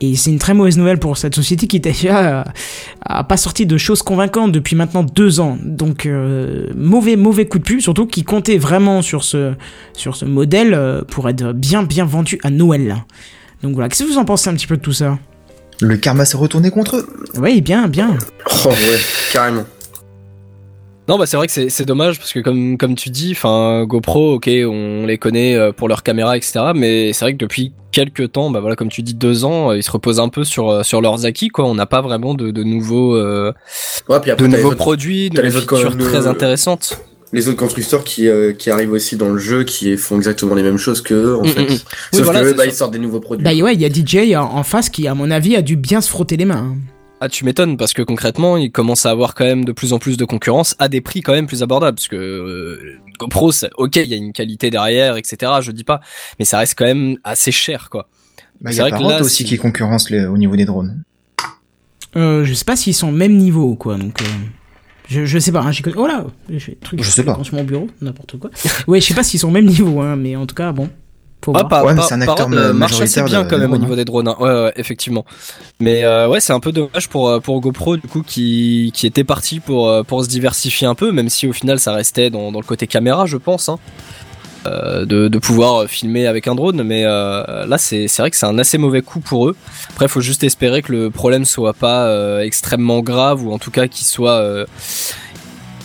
Et 0.00 0.16
c'est 0.16 0.30
une 0.30 0.40
très 0.40 0.54
mauvaise 0.54 0.76
nouvelle 0.76 0.98
pour 0.98 1.16
cette 1.16 1.34
société 1.36 1.66
qui 1.68 1.78
déjà 1.80 2.40
euh, 2.40 2.44
a 3.06 3.22
pas 3.24 3.36
sorti 3.36 3.64
de 3.64 3.78
choses 3.78 4.02
convaincantes 4.02 4.50
depuis 4.52 4.74
maintenant 4.76 5.04
deux 5.04 5.38
ans. 5.40 5.56
Donc 5.64 6.04
euh, 6.04 6.66
mauvais 6.76 7.14
mauvais 7.16 7.46
coup 7.46 7.58
de 7.58 7.62
pub, 7.64 7.80
surtout 7.80 8.06
qui 8.06 8.24
comptait 8.24 8.58
vraiment 8.58 9.02
sur 9.02 9.22
ce 9.22 9.54
sur 9.96 10.16
ce 10.16 10.24
modèle 10.24 10.74
euh, 10.74 11.02
pour 11.02 11.28
être 11.28 11.52
bien 11.52 11.84
bien 11.84 12.04
vendu 12.04 12.38
à 12.42 12.50
Noël. 12.50 12.96
Donc 13.62 13.74
voilà, 13.74 13.88
qu'est-ce 13.88 14.02
que 14.04 14.08
vous 14.08 14.18
en 14.18 14.24
pensez 14.24 14.50
un 14.50 14.54
petit 14.54 14.66
peu 14.66 14.76
de 14.76 14.82
tout 14.82 14.92
ça? 14.92 15.16
Le 15.80 15.96
karma 15.96 16.24
s'est 16.24 16.36
retourné 16.36 16.70
contre 16.70 16.96
eux. 16.96 17.06
Oui, 17.36 17.60
bien 17.60 17.88
bien. 17.88 18.16
Oh, 18.64 18.68
ouais, 18.68 18.98
carrément. 19.32 19.64
Non, 21.06 21.18
bah 21.18 21.26
c'est 21.26 21.36
vrai 21.36 21.46
que 21.46 21.52
c'est 21.52 21.68
c'est 21.68 21.84
dommage 21.84 22.18
parce 22.18 22.32
que 22.32 22.40
comme 22.40 22.78
comme 22.78 22.94
tu 22.94 23.10
dis, 23.10 23.32
enfin 23.32 23.84
GoPro, 23.84 24.34
ok, 24.36 24.48
on 24.48 25.04
les 25.04 25.18
connaît 25.18 25.54
euh, 25.54 25.70
pour 25.70 25.86
leurs 25.86 26.02
caméras, 26.02 26.36
etc. 26.38 26.72
Mais 26.74 27.12
c'est 27.12 27.26
vrai 27.26 27.32
que 27.34 27.38
depuis 27.38 27.74
quelques 27.92 28.32
temps, 28.32 28.50
bah 28.50 28.60
voilà, 28.60 28.74
comme 28.74 28.88
tu 28.88 29.02
dis, 29.02 29.12
deux 29.12 29.44
ans, 29.44 29.70
euh, 29.70 29.76
ils 29.76 29.82
se 29.82 29.90
reposent 29.90 30.18
un 30.20 30.30
peu 30.30 30.44
sur 30.44 30.70
euh, 30.70 30.82
sur 30.82 31.02
leurs 31.02 31.26
acquis, 31.26 31.48
quoi. 31.48 31.66
On 31.66 31.74
n'a 31.74 31.84
pas 31.84 32.00
vraiment 32.00 32.32
de, 32.32 32.50
de 32.50 32.62
nouveaux 32.64 33.16
euh, 33.16 33.52
Ouais, 34.08 34.18
puis 34.20 34.30
de 34.30 34.32
après, 34.32 34.48
nouveaux 34.48 34.74
produits, 34.74 35.28
de 35.28 35.36
nouvelles 35.42 35.52
features 35.60 35.96
très 35.98 36.26
euh, 36.26 36.30
intéressantes. 36.30 36.98
Les 37.34 37.48
autres 37.48 37.58
constructeurs 37.58 38.04
qui, 38.04 38.28
euh, 38.28 38.52
qui 38.52 38.70
arrivent 38.70 38.92
aussi 38.92 39.16
dans 39.16 39.28
le 39.28 39.38
jeu, 39.38 39.64
qui 39.64 39.96
font 39.98 40.16
exactement 40.16 40.54
les 40.54 40.62
mêmes 40.62 40.78
choses 40.78 41.02
que 41.02 41.12
eux, 41.14 41.36
en 41.36 41.44
Mm, 41.44 41.48
fait. 41.48 41.60
mm, 41.60 41.64
mm. 41.64 41.68
Oui, 41.70 41.78
Sauf 42.12 42.22
voilà, 42.22 42.40
que 42.40 42.44
eux, 42.46 42.48
c'est 42.50 42.54
bah, 42.56 42.62
ça. 42.64 42.68
ils 42.70 42.74
sortent 42.74 42.92
des 42.92 42.98
nouveaux 42.98 43.20
produits. 43.20 43.44
Bah 43.44 43.52
ouais, 43.54 43.74
il 43.74 43.80
y 43.80 43.84
a 43.84 43.90
DJ 43.92 44.34
en 44.36 44.44
en 44.56 44.62
face 44.62 44.88
qui, 44.88 45.06
à 45.08 45.14
mon 45.14 45.30
avis, 45.30 45.56
a 45.56 45.62
dû 45.62 45.76
bien 45.76 46.00
se 46.00 46.08
frotter 46.08 46.36
les 46.36 46.44
mains. 46.46 46.74
hein. 46.74 46.76
Ah, 47.20 47.28
tu 47.28 47.44
m'étonnes 47.44 47.76
parce 47.76 47.92
que 47.94 48.02
concrètement, 48.02 48.56
ils 48.56 48.70
commencent 48.70 49.06
à 49.06 49.10
avoir 49.10 49.34
quand 49.34 49.44
même 49.44 49.64
de 49.64 49.72
plus 49.72 49.92
en 49.94 49.98
plus 49.98 50.16
de 50.16 50.24
concurrence 50.24 50.74
à 50.78 50.88
des 50.88 51.00
prix 51.00 51.22
quand 51.22 51.32
même 51.32 51.46
plus 51.46 51.62
abordables. 51.62 51.94
Parce 51.96 52.08
que 52.08 52.16
euh, 52.16 52.78
GoPro, 53.18 53.50
c'est- 53.52 53.70
ok, 53.78 53.96
il 53.96 54.08
y 54.08 54.14
a 54.14 54.16
une 54.16 54.32
qualité 54.32 54.68
derrière, 54.70 55.16
etc. 55.16 55.52
Je 55.62 55.70
dis 55.72 55.84
pas, 55.84 56.00
mais 56.38 56.44
ça 56.44 56.58
reste 56.58 56.74
quand 56.76 56.84
même 56.84 57.16
assez 57.24 57.50
cher, 57.52 57.88
quoi. 57.90 58.08
Bah, 58.60 58.70
il 58.70 58.74
C'est 58.74 58.78
y 58.78 58.80
a 58.80 58.88
vrai 58.90 58.98
que 58.98 59.02
là, 59.08 59.20
aussi 59.22 59.36
si- 59.36 59.44
qui 59.44 59.56
concurrence 59.56 60.10
les- 60.10 60.26
au 60.26 60.36
niveau 60.36 60.54
des 60.56 60.64
drones. 60.66 61.02
Euh, 62.16 62.44
je 62.44 62.54
sais 62.54 62.64
pas 62.64 62.76
s'ils 62.76 62.94
sont 62.94 63.08
au 63.08 63.12
même 63.12 63.36
niveau, 63.36 63.74
quoi. 63.74 63.96
Donc, 63.96 64.20
euh, 64.20 64.24
je, 65.08 65.24
je 65.26 65.38
sais 65.38 65.52
pas. 65.52 65.60
Hein, 65.60 65.72
j'y 65.72 65.82
connais- 65.82 65.96
Oh 65.98 66.06
là, 66.06 66.24
j'ai 66.50 66.76
trucs 66.82 67.02
Je 67.02 67.10
sais 67.10 67.22
pas. 67.24 67.38
sur 67.42 67.54
mon 67.54 67.64
bureau, 67.64 67.88
n'importe 68.00 68.38
quoi. 68.38 68.50
ouais, 68.86 69.00
je 69.00 69.06
sais 69.06 69.14
pas 69.14 69.22
s'ils 69.22 69.40
sont 69.40 69.48
au 69.48 69.52
même 69.52 69.66
niveau, 69.66 70.00
hein, 70.00 70.16
mais 70.16 70.36
en 70.36 70.46
tout 70.46 70.54
cas, 70.54 70.72
bon. 70.72 70.88
Faut 71.44 71.52
Ah, 71.54 71.58
voir. 71.58 71.68
pas, 71.68 71.84
Ouais, 71.84 71.92
mais 71.92 72.00
c'est 72.00 72.14
un 72.14 72.22
acteur 72.22 72.46
euh, 72.50 72.68
ma- 72.68 72.72
marche 72.72 72.98
assez 73.02 73.22
bien 73.22 73.42
de- 73.44 73.50
quand 73.50 73.58
même 73.58 73.70
au 73.70 73.76
niveau 73.76 73.94
des 73.96 74.06
drones. 74.06 74.28
hein. 74.28 74.36
Ouais, 74.40 74.48
ouais, 74.48 74.72
effectivement. 74.76 75.26
Mais 75.78 76.02
euh, 76.02 76.26
ouais, 76.26 76.40
c'est 76.40 76.54
un 76.54 76.60
peu 76.60 76.72
dommage 76.72 77.10
pour 77.10 77.28
euh, 77.28 77.38
pour 77.38 77.60
GoPro 77.60 77.98
du 77.98 78.08
coup 78.08 78.22
qui 78.22 78.90
qui 78.94 79.06
était 79.06 79.24
parti 79.24 79.60
pour 79.60 79.88
euh, 79.90 80.02
pour 80.02 80.24
se 80.24 80.28
diversifier 80.30 80.86
un 80.86 80.94
peu, 80.94 81.12
même 81.12 81.28
si 81.28 81.46
au 81.46 81.52
final 81.52 81.78
ça 81.78 81.92
restait 81.92 82.30
dans 82.30 82.50
dans 82.50 82.60
le 82.60 82.64
côté 82.64 82.86
caméra, 82.86 83.26
je 83.26 83.36
pense. 83.36 83.68
Hein. 83.68 83.78
Euh, 84.66 85.04
de, 85.04 85.38
pouvoir 85.38 85.86
filmer 85.88 86.26
avec 86.26 86.48
un 86.48 86.54
drone. 86.54 86.82
Mais 86.82 87.02
euh, 87.04 87.66
là, 87.66 87.78
c'est 87.78 88.08
vrai 88.18 88.30
que 88.30 88.36
c'est 88.36 88.46
un 88.46 88.58
assez 88.58 88.78
mauvais 88.78 89.02
coup 89.02 89.20
pour 89.20 89.48
eux. 89.48 89.56
Après, 89.90 90.08
faut 90.08 90.20
juste 90.20 90.44
espérer 90.44 90.82
que 90.82 90.92
le 90.92 91.10
problème 91.10 91.44
soit 91.44 91.74
pas 91.74 92.06
euh, 92.06 92.40
extrêmement 92.40 93.00
grave 93.00 93.44
ou 93.44 93.52
en 93.52 93.58
tout 93.58 93.70
cas 93.70 93.88
qu'il 93.88 94.06
soit 94.06 94.38
euh, 94.38 94.66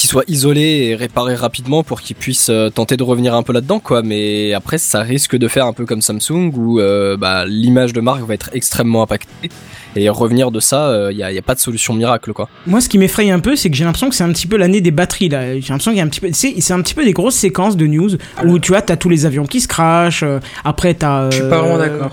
soit 0.09 0.23
isolé 0.27 0.61
et 0.61 0.95
réparé 0.95 1.35
rapidement 1.35 1.83
pour 1.83 2.01
qu'ils 2.01 2.15
puissent 2.15 2.49
euh, 2.49 2.69
tenter 2.69 2.97
de 2.97 3.03
revenir 3.03 3.35
un 3.35 3.43
peu 3.43 3.53
là-dedans 3.53 3.79
quoi 3.79 4.01
mais 4.01 4.53
après 4.53 4.77
ça 4.77 5.01
risque 5.01 5.35
de 5.35 5.47
faire 5.47 5.65
un 5.65 5.73
peu 5.73 5.85
comme 5.85 6.01
Samsung 6.01 6.51
où 6.55 6.79
euh, 6.79 7.15
bah, 7.15 7.45
l'image 7.45 7.93
de 7.93 8.01
marque 8.01 8.21
va 8.23 8.33
être 8.33 8.49
extrêmement 8.53 9.03
impactée 9.03 9.49
et 9.95 10.09
revenir 10.09 10.51
de 10.51 10.59
ça 10.59 11.09
il 11.11 11.17
n'y 11.17 11.23
a, 11.23 11.31
y 11.31 11.37
a 11.37 11.41
pas 11.41 11.55
de 11.55 11.59
solution 11.59 11.93
miracle 11.93 12.33
quoi 12.33 12.49
Moi, 12.67 12.81
ce 12.81 12.89
qui 12.89 12.97
m'effraie 12.97 13.29
un 13.29 13.39
peu, 13.39 13.55
c'est 13.55 13.69
que 13.69 13.75
j'ai 13.75 13.85
l'impression 13.85 14.09
que 14.09 14.15
c'est 14.15 14.23
un 14.23 14.31
petit 14.31 14.47
peu 14.47 14.57
l'année 14.57 14.81
des 14.81 14.91
batteries 14.91 15.29
là. 15.29 15.59
J'ai 15.59 15.69
l'impression 15.69 15.91
qu'il 15.91 15.97
y 15.97 16.01
a 16.01 16.03
un 16.03 16.07
petit 16.07 16.21
peu, 16.21 16.29
c'est 16.33 16.53
c'est 16.59 16.73
un 16.73 16.81
petit 16.81 16.93
peu 16.93 17.03
des 17.03 17.13
grosses 17.13 17.35
séquences 17.35 17.75
de 17.77 17.87
news 17.87 18.11
où 18.45 18.59
tu 18.59 18.71
vois, 18.71 18.81
t'as 18.81 18.95
tous 18.97 19.09
les 19.09 19.25
avions 19.25 19.45
qui 19.45 19.61
se 19.61 19.67
crashent. 19.67 20.23
euh, 20.23 20.39
après, 20.63 20.93
t'as. 20.93 21.29
Je 21.29 21.37
suis 21.37 21.43
euh, 21.45 21.49
pas 21.49 21.59
vraiment 21.59 21.77
d'accord. 21.77 22.11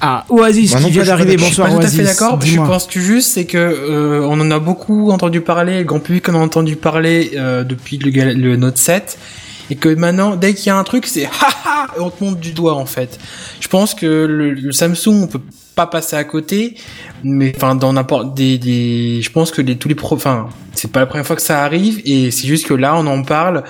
Ah, 0.00 0.24
Oasis 0.28 0.74
non 0.74 0.78
qui 0.82 0.90
vient 0.90 1.02
je 1.04 1.06
suis 1.06 1.10
pas 1.10 1.16
d'arriver. 1.16 1.36
d'accord. 1.36 1.48
Je 1.48 1.52
suis 1.54 1.62
Bonsoir 1.62 1.68
pas 1.68 1.74
tout 1.74 1.86
à 1.86 1.88
fait 1.90 2.02
Oasis. 2.02 2.18
d'accord. 2.20 2.40
Je 2.42 2.56
pense 2.56 2.86
que 2.86 3.00
juste, 3.00 3.28
c'est 3.30 3.44
que 3.46 3.56
euh, 3.58 4.26
on 4.28 4.40
en 4.40 4.50
a 4.50 4.58
beaucoup 4.58 5.10
entendu 5.10 5.40
parler, 5.40 5.78
le 5.78 5.84
grand 5.84 6.00
public 6.00 6.28
en 6.28 6.34
a 6.34 6.38
entendu 6.38 6.76
parler 6.76 7.32
euh, 7.36 7.64
depuis 7.64 7.98
le, 7.98 8.10
le 8.34 8.56
Note 8.56 8.78
7, 8.78 9.18
et 9.70 9.74
que 9.76 9.88
maintenant, 9.88 10.36
dès 10.36 10.54
qu'il 10.54 10.66
y 10.66 10.70
a 10.70 10.76
un 10.76 10.84
truc, 10.84 11.06
c'est 11.06 11.24
haha, 11.40 11.86
et 11.96 12.00
on 12.00 12.10
te 12.10 12.22
monte 12.22 12.38
du 12.40 12.52
doigt 12.52 12.74
en 12.74 12.86
fait. 12.86 13.18
Je 13.60 13.68
pense 13.68 13.94
que 13.94 14.06
le, 14.06 14.52
le 14.52 14.72
Samsung, 14.72 15.22
on 15.22 15.26
peut 15.26 15.40
pas 15.74 15.86
passer 15.86 16.16
à 16.16 16.24
côté, 16.24 16.74
mais 17.22 17.52
enfin 17.56 17.74
dans 17.74 17.92
n'importe 17.92 18.34
des, 18.34 18.56
des, 18.58 19.20
je 19.22 19.30
pense 19.30 19.50
que 19.50 19.60
les, 19.60 19.76
tous 19.76 19.88
les 19.88 19.94
pro, 19.94 20.14
enfin 20.14 20.48
c'est 20.72 20.90
pas 20.90 21.00
la 21.00 21.06
première 21.06 21.26
fois 21.26 21.36
que 21.36 21.42
ça 21.42 21.62
arrive, 21.64 22.00
et 22.06 22.30
c'est 22.30 22.46
juste 22.46 22.66
que 22.66 22.72
là 22.74 22.94
on 22.96 23.06
en 23.06 23.22
parle 23.22 23.62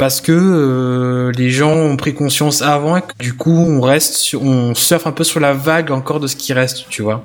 parce 0.00 0.22
que 0.22 0.32
euh, 0.32 1.30
les 1.36 1.50
gens 1.50 1.74
ont 1.74 1.98
pris 1.98 2.14
conscience 2.14 2.62
avant 2.62 2.96
et 2.96 3.02
que 3.02 3.12
du 3.18 3.34
coup 3.34 3.52
on 3.52 3.82
reste 3.82 4.14
sur, 4.14 4.42
on 4.42 4.74
surfe 4.74 5.06
un 5.06 5.12
peu 5.12 5.24
sur 5.24 5.40
la 5.40 5.52
vague 5.52 5.90
encore 5.90 6.20
de 6.20 6.26
ce 6.26 6.36
qui 6.36 6.54
reste, 6.54 6.86
tu 6.88 7.02
vois. 7.02 7.22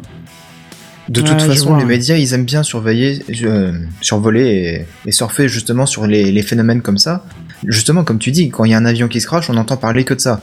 De 1.07 1.21
toute 1.21 1.41
façon, 1.41 1.77
les 1.77 1.85
médias, 1.85 2.17
ils 2.17 2.33
aiment 2.33 2.43
bien 2.43 2.63
surveiller, 2.63 3.23
euh, 3.43 3.71
survoler 4.01 4.85
et, 5.05 5.07
et 5.07 5.11
surfer 5.13 5.47
justement 5.47 5.85
sur 5.85 6.05
les, 6.05 6.33
les 6.33 6.41
phénomènes 6.41 6.81
comme 6.81 6.97
ça. 6.97 7.23
Justement, 7.65 8.03
comme 8.03 8.19
tu 8.19 8.31
dis, 8.31 8.49
quand 8.49 8.65
il 8.65 8.71
y 8.71 8.73
a 8.73 8.77
un 8.77 8.85
avion 8.85 9.07
qui 9.07 9.21
se 9.21 9.27
crache, 9.27 9.49
on 9.49 9.55
entend 9.55 9.77
parler 9.77 10.03
que 10.03 10.13
de 10.13 10.19
ça. 10.19 10.41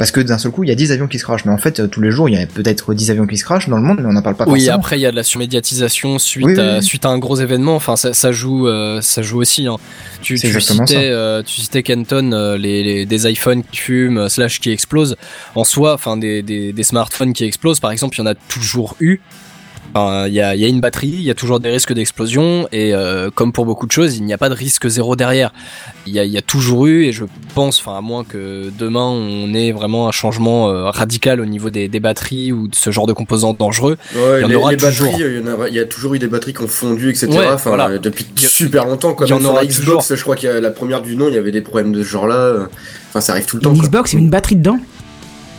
Parce 0.00 0.12
que 0.12 0.20
d'un 0.20 0.38
seul 0.38 0.50
coup, 0.50 0.64
il 0.64 0.68
y 0.68 0.72
a 0.72 0.74
10 0.74 0.92
avions 0.92 1.06
qui 1.08 1.18
se 1.18 1.24
crachent. 1.24 1.44
Mais 1.44 1.52
en 1.52 1.58
fait, 1.58 1.78
euh, 1.78 1.86
tous 1.86 2.00
les 2.00 2.10
jours, 2.10 2.26
il 2.30 2.34
y 2.34 2.38
a 2.38 2.46
peut-être 2.46 2.94
10 2.94 3.10
avions 3.10 3.26
qui 3.26 3.36
se 3.36 3.44
crachent 3.44 3.68
dans 3.68 3.76
le 3.76 3.82
monde, 3.82 3.98
mais 4.00 4.06
on 4.08 4.12
n'en 4.14 4.22
parle 4.22 4.34
pas 4.34 4.44
Oui, 4.46 4.60
forcément. 4.60 4.76
après 4.78 4.98
il 4.98 5.02
y 5.02 5.06
a 5.06 5.10
de 5.10 5.16
la 5.16 5.22
surmédiatisation 5.22 6.18
suite 6.18 6.46
Oui, 6.46 6.54
oui, 6.56 6.60
à 6.60 6.78
oui. 6.78 6.82
suite 6.82 7.04
à 7.04 7.10
un 7.10 7.18
gros 7.18 7.36
événement. 7.36 7.76
Enfin, 7.76 7.96
ça, 7.96 8.14
ça 8.14 8.32
joue, 8.32 8.66
euh, 8.66 9.02
ça 9.02 9.20
joue 9.20 9.38
aussi. 9.42 9.66
Hein. 9.66 9.76
Tu, 10.22 10.38
citais, 10.38 11.10
euh, 11.10 11.42
tu 11.42 11.60
citais 11.60 11.82
Kenton, 11.82 12.32
euh, 12.32 12.56
les, 12.56 12.82
les- 12.82 13.04
des 13.04 13.30
iPhones 13.30 13.62
qui 13.70 13.76
fument, 13.78 14.28
slash 14.30 14.58
qui 14.60 14.70
explosent. 14.70 15.16
En 15.54 15.64
soi, 15.64 15.92
enfin 15.92 16.16
des, 16.16 16.42
des, 16.42 16.72
des 16.72 16.82
smartphones 16.82 17.34
qui 17.34 17.44
explosent, 17.44 17.80
par 17.80 17.92
exemple, 17.92 18.16
il 18.16 18.20
y 18.20 18.22
en 18.22 18.26
a 18.26 18.34
toujours 18.34 18.96
eu. 19.00 19.20
Enfin, 19.94 20.26
Il 20.28 20.34
y, 20.34 20.40
a, 20.40 20.54
il 20.54 20.60
y 20.60 20.64
a 20.64 20.68
une 20.68 20.80
batterie, 20.80 21.08
il 21.08 21.22
y 21.22 21.30
a 21.30 21.34
toujours 21.34 21.58
des 21.60 21.70
risques 21.70 21.92
d'explosion, 21.92 22.68
et 22.72 22.94
euh, 22.94 23.30
comme 23.34 23.52
pour 23.52 23.64
beaucoup 23.66 23.86
de 23.86 23.92
choses, 23.92 24.16
il 24.16 24.24
n'y 24.24 24.32
a 24.32 24.38
pas 24.38 24.48
de 24.48 24.54
risque 24.54 24.86
zéro 24.88 25.16
derrière. 25.16 25.52
Il 26.06 26.12
y 26.12 26.18
a, 26.20 26.24
il 26.24 26.30
y 26.30 26.38
a 26.38 26.42
toujours 26.42 26.86
eu, 26.86 27.04
et 27.06 27.12
je 27.12 27.24
pense, 27.54 27.80
enfin 27.80 27.98
à 27.98 28.00
moins 28.00 28.22
que 28.24 28.70
demain 28.78 29.04
on 29.06 29.52
ait 29.54 29.72
vraiment 29.72 30.08
un 30.08 30.12
changement 30.12 30.68
euh, 30.70 30.90
radical 30.90 31.40
au 31.40 31.44
niveau 31.44 31.70
des, 31.70 31.88
des 31.88 32.00
batteries 32.00 32.52
ou 32.52 32.68
de 32.68 32.74
ce 32.74 32.90
genre 32.90 33.06
de 33.06 33.12
composants 33.12 33.52
dangereux, 33.52 33.96
Ouais, 34.14 34.38
Il 34.38 34.42
y 34.42 34.44
en 34.44 34.48
les, 34.48 34.54
aura 34.54 34.70
les 34.70 34.76
toujours. 34.76 35.12
il 35.12 35.20
y, 35.20 35.24
a, 35.24 35.68
il 35.68 35.74
y 35.74 35.78
a 35.80 35.84
toujours 35.84 36.14
eu 36.14 36.18
des 36.18 36.28
batteries 36.28 36.54
qui 36.54 36.62
ont 36.62 36.68
fondu, 36.68 37.10
etc. 37.10 37.26
Ouais, 37.28 37.46
enfin, 37.52 37.70
voilà. 37.70 37.88
euh, 37.90 37.98
depuis 37.98 38.26
a- 38.44 38.46
super 38.48 38.86
longtemps. 38.86 39.14
Quoi. 39.14 39.26
il 39.26 39.30
y 39.30 39.32
en 39.32 39.36
Même 39.36 39.42
sur 39.44 39.52
aura 39.52 39.62
la 39.62 39.68
Xbox, 39.68 40.14
je 40.14 40.22
crois 40.22 40.36
qu'il 40.36 40.48
y 40.48 40.52
a 40.52 40.60
la 40.60 40.70
première 40.70 41.02
du 41.02 41.16
nom, 41.16 41.28
il 41.28 41.34
y 41.34 41.38
avait 41.38 41.52
des 41.52 41.62
problèmes 41.62 41.92
de 41.92 42.02
ce 42.02 42.08
genre-là. 42.08 42.34
euh. 42.36 42.66
Enfin, 43.08 43.20
ça 43.20 43.32
arrive 43.32 43.46
tout 43.46 43.56
le 43.56 43.62
temps. 43.62 43.70
Une 43.72 43.78
Quoi. 43.78 43.88
Xbox, 43.88 44.12
il 44.12 44.16
y 44.16 44.18
a 44.20 44.22
une 44.22 44.30
batterie 44.30 44.56
dedans. 44.56 44.78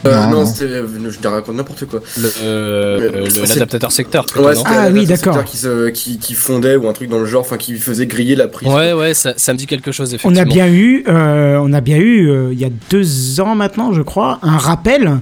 Euh, 0.06 0.26
Non, 0.28 0.44
euh, 0.62 0.88
je 1.12 1.18
te 1.20 1.28
raconte 1.28 1.56
n'importe 1.56 1.86
quoi. 1.86 2.02
le, 2.20 2.32
euh, 2.44 3.28
l'adaptateur 3.48 3.92
secteur. 3.92 4.26
plutôt, 4.26 4.46
Ouais, 4.48 4.56
non 4.56 4.64
c'était 4.64 4.76
Ah 4.76 4.90
oui, 4.92 5.06
secteur 5.06 5.34
d'accord. 5.36 5.46
Qui, 5.46 5.58
qui, 5.94 6.18
qui 6.18 6.34
fondait 6.34 6.76
ou 6.76 6.88
un 6.88 6.94
truc 6.94 7.10
dans 7.10 7.20
le 7.20 7.26
genre, 7.26 7.42
enfin 7.42 7.58
qui 7.58 7.76
faisait 7.76 8.08
griller 8.08 8.36
la 8.36 8.48
prise. 8.48 8.68
ouais, 8.70 8.94
ouais, 8.94 9.14
ça, 9.14 9.34
ça 9.38 9.54
me 9.54 9.58
dit 9.58 9.68
quelque 9.68 9.92
chose 9.92 10.10
On 10.12 10.16
effectivement. 10.16 10.42
a 10.42 10.46
bien 10.46 10.68
eu, 10.74 11.04
euh, 11.08 11.60
on 11.62 11.72
a 11.74 11.82
bien 11.82 11.98
eu, 11.98 12.30
euh, 12.30 12.50
il 12.52 12.60
y 12.60 12.66
a 12.66 12.70
deux 12.90 13.40
ans 13.42 13.56
maintenant, 13.56 13.94
je 13.94 14.02
crois, 14.02 14.40
un 14.42 14.58
rappel 14.58 15.20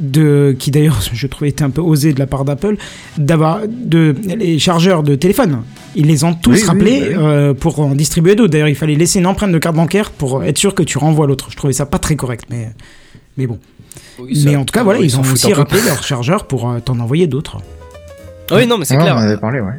de 0.00 0.56
qui 0.58 0.70
d'ailleurs 0.70 1.00
je 1.12 1.26
trouvais 1.26 1.50
était 1.50 1.64
un 1.64 1.70
peu 1.70 1.82
osé 1.82 2.14
de 2.14 2.18
la 2.18 2.26
part 2.26 2.46
d'Apple 2.46 2.76
d'avoir 3.18 3.60
de 3.68 4.14
les 4.38 4.58
chargeurs 4.58 5.02
de 5.02 5.14
téléphone. 5.14 5.62
Ils 5.94 6.06
les 6.06 6.24
ont 6.24 6.32
tous 6.32 6.52
Oui, 6.52 6.64
rappelés 6.64 7.02
oui. 7.10 7.14
euh, 7.18 7.52
pour 7.52 7.78
en 7.80 7.94
distribuer 7.94 8.34
d'autres. 8.34 8.50
D'ailleurs, 8.52 8.68
il 8.68 8.74
fallait 8.76 8.94
laisser 8.94 9.18
une 9.18 9.26
empreinte 9.26 9.52
de 9.52 9.58
carte 9.58 9.76
bancaire 9.76 10.10
pour 10.10 10.42
être 10.42 10.56
sûr 10.56 10.74
que 10.74 10.82
tu 10.82 10.96
renvoies 10.96 11.26
l'autre. 11.26 11.48
Je 11.50 11.56
trouvais 11.56 11.74
ça 11.74 11.84
pas 11.84 11.98
très 11.98 12.16
correct, 12.16 12.46
mais 12.48 12.70
mais 13.36 13.46
bon. 13.46 13.58
Oui, 14.22 14.36
ça- 14.36 14.50
mais 14.50 14.56
en 14.56 14.64
tout 14.64 14.72
cas, 14.72 14.82
voilà, 14.82 15.00
ils 15.00 15.16
ont 15.18 15.22
aussi 15.22 15.52
rappelé 15.52 15.80
leurs 15.82 16.02
chargeurs 16.02 16.46
pour 16.46 16.68
euh, 16.70 16.80
t'en 16.80 16.98
envoyer 17.00 17.26
d'autres. 17.26 17.58
Oui, 18.50 18.66
non, 18.66 18.76
mais 18.78 18.84
c'est 18.84 18.96
Ouais, 18.96 19.02
clair. 19.02 19.14
on 19.16 19.20
en 19.20 19.22
avait 19.22 19.36
parlé, 19.38 19.60
ouais. 19.60 19.74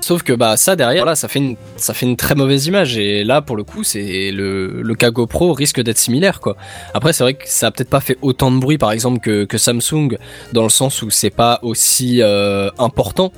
Sauf 0.00 0.22
que 0.22 0.32
bah 0.32 0.56
ça 0.56 0.74
derrière 0.74 1.04
là, 1.04 1.14
ça 1.16 1.28
fait 1.28 1.38
une 1.40 1.56
ça 1.76 1.92
fait 1.92 2.06
une 2.06 2.16
très 2.16 2.34
mauvaise 2.34 2.66
image 2.66 2.96
et 2.96 3.24
là 3.24 3.42
pour 3.42 3.56
le 3.56 3.64
coup 3.64 3.82
c'est 3.84 4.30
le 4.32 4.80
le 4.80 4.94
cas 4.94 5.10
GoPro 5.10 5.52
risque 5.52 5.82
d'être 5.82 5.98
similaire 5.98 6.40
quoi. 6.40 6.56
Après 6.94 7.12
c'est 7.12 7.24
vrai 7.24 7.34
que 7.34 7.42
ça 7.46 7.66
a 7.66 7.70
peut-être 7.72 7.90
pas 7.90 8.00
fait 8.00 8.16
autant 8.22 8.50
de 8.50 8.58
bruit 8.58 8.78
par 8.78 8.92
exemple 8.92 9.18
que 9.18 9.44
que 9.44 9.58
Samsung 9.58 10.16
dans 10.54 10.62
le 10.62 10.68
sens 10.70 11.02
où 11.02 11.10
c'est 11.10 11.28
pas 11.30 11.58
aussi 11.62 12.22
euh, 12.22 12.70
important. 12.78 13.32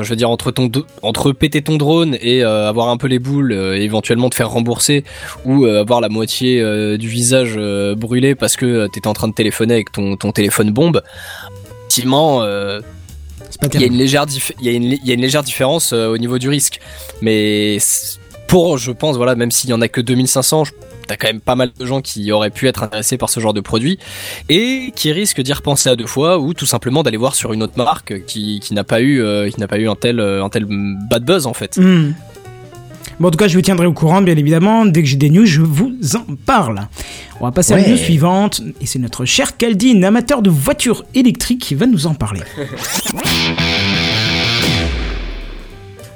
Je 0.00 0.08
veux 0.08 0.16
dire 0.16 0.28
entre 0.28 0.50
ton 0.50 0.70
entre 1.02 1.30
péter 1.32 1.62
ton 1.62 1.76
drone 1.76 2.16
et 2.20 2.42
euh, 2.44 2.68
avoir 2.68 2.88
un 2.88 2.96
peu 2.96 3.06
les 3.06 3.18
boules 3.20 3.52
euh, 3.52 3.76
et 3.78 3.82
éventuellement 3.82 4.28
te 4.28 4.34
faire 4.34 4.50
rembourser 4.50 5.04
ou 5.44 5.64
euh, 5.66 5.80
avoir 5.80 6.00
la 6.00 6.08
moitié 6.08 6.62
du 6.98 7.08
visage 7.08 7.56
brûlé 7.96 8.34
parce 8.34 8.56
que 8.56 8.86
t'étais 8.88 9.06
en 9.06 9.12
train 9.12 9.28
de 9.28 9.34
téléphoner 9.34 9.74
avec 9.74 9.92
ton 9.92 10.16
ton 10.16 10.32
téléphone 10.32 10.70
bombe. 10.72 11.02
Effectivement, 11.88 12.42
il 13.76 13.80
y 13.80 13.84
a 13.84 13.86
une 13.86 13.96
légère, 13.98 14.26
il 14.60 14.66
y 14.66 14.68
a 14.68 14.72
une, 14.72 14.88
li- 14.90 15.00
il 15.02 15.08
y 15.08 15.12
a 15.12 15.14
une 15.14 15.20
légère 15.20 15.42
différence 15.44 15.92
au 15.92 16.18
niveau 16.18 16.38
du 16.38 16.48
risque. 16.48 16.80
Mais 17.22 17.78
pour, 18.48 18.78
je 18.78 18.90
pense, 18.90 19.16
voilà, 19.16 19.36
même 19.36 19.52
s'il 19.52 19.70
y 19.70 19.72
en 19.72 19.80
a 19.80 19.86
que 19.88 20.00
2500, 20.00 20.64
je- 20.64 20.72
t'as 21.06 21.16
quand 21.16 21.28
même 21.28 21.40
pas 21.40 21.54
mal 21.54 21.70
de 21.78 21.86
gens 21.86 22.00
qui 22.00 22.30
auraient 22.32 22.50
pu 22.50 22.68
être 22.68 22.82
intéressés 22.82 23.18
par 23.18 23.30
ce 23.30 23.40
genre 23.40 23.54
de 23.54 23.60
produit 23.60 23.98
et 24.48 24.92
qui 24.94 25.12
risquent 25.12 25.40
d'y 25.40 25.52
repenser 25.52 25.88
à 25.88 25.96
deux 25.96 26.06
fois 26.06 26.38
ou 26.38 26.54
tout 26.54 26.66
simplement 26.66 27.02
d'aller 27.02 27.16
voir 27.16 27.34
sur 27.34 27.52
une 27.52 27.62
autre 27.62 27.76
marque 27.76 28.24
qui, 28.26 28.60
qui 28.60 28.74
n'a 28.74 28.84
pas 28.84 29.00
eu, 29.00 29.20
euh, 29.20 29.50
qui 29.50 29.60
n'a 29.60 29.68
pas 29.68 29.78
eu 29.78 29.88
un 29.88 29.94
tel, 29.94 30.20
euh, 30.20 30.44
un 30.44 30.48
tel 30.48 30.66
bad 30.66 31.24
buzz 31.24 31.46
en 31.46 31.54
fait. 31.54 31.76
Hmm. 31.76 32.12
Bon, 33.20 33.28
en 33.28 33.30
tout 33.30 33.38
cas, 33.38 33.46
je 33.46 33.54
vous 33.54 33.62
tiendrai 33.62 33.86
au 33.86 33.92
courant, 33.92 34.22
bien 34.22 34.36
évidemment. 34.36 34.86
Dès 34.86 35.02
que 35.02 35.08
j'ai 35.08 35.16
des 35.16 35.30
news, 35.30 35.46
je 35.46 35.60
vous 35.60 35.94
en 36.16 36.34
parle. 36.46 36.88
On 37.40 37.44
va 37.44 37.52
passer 37.52 37.74
à 37.74 37.76
la 37.76 37.88
news 37.88 37.96
suivante. 37.96 38.60
Et 38.80 38.86
c'est 38.86 38.98
notre 38.98 39.24
cher 39.24 39.56
Caldine, 39.56 40.04
amateur 40.04 40.42
de 40.42 40.50
voitures 40.50 41.04
électriques, 41.14 41.60
qui 41.60 41.74
va 41.74 41.86
nous 41.86 42.06
en 42.06 42.14
parler. 42.14 42.40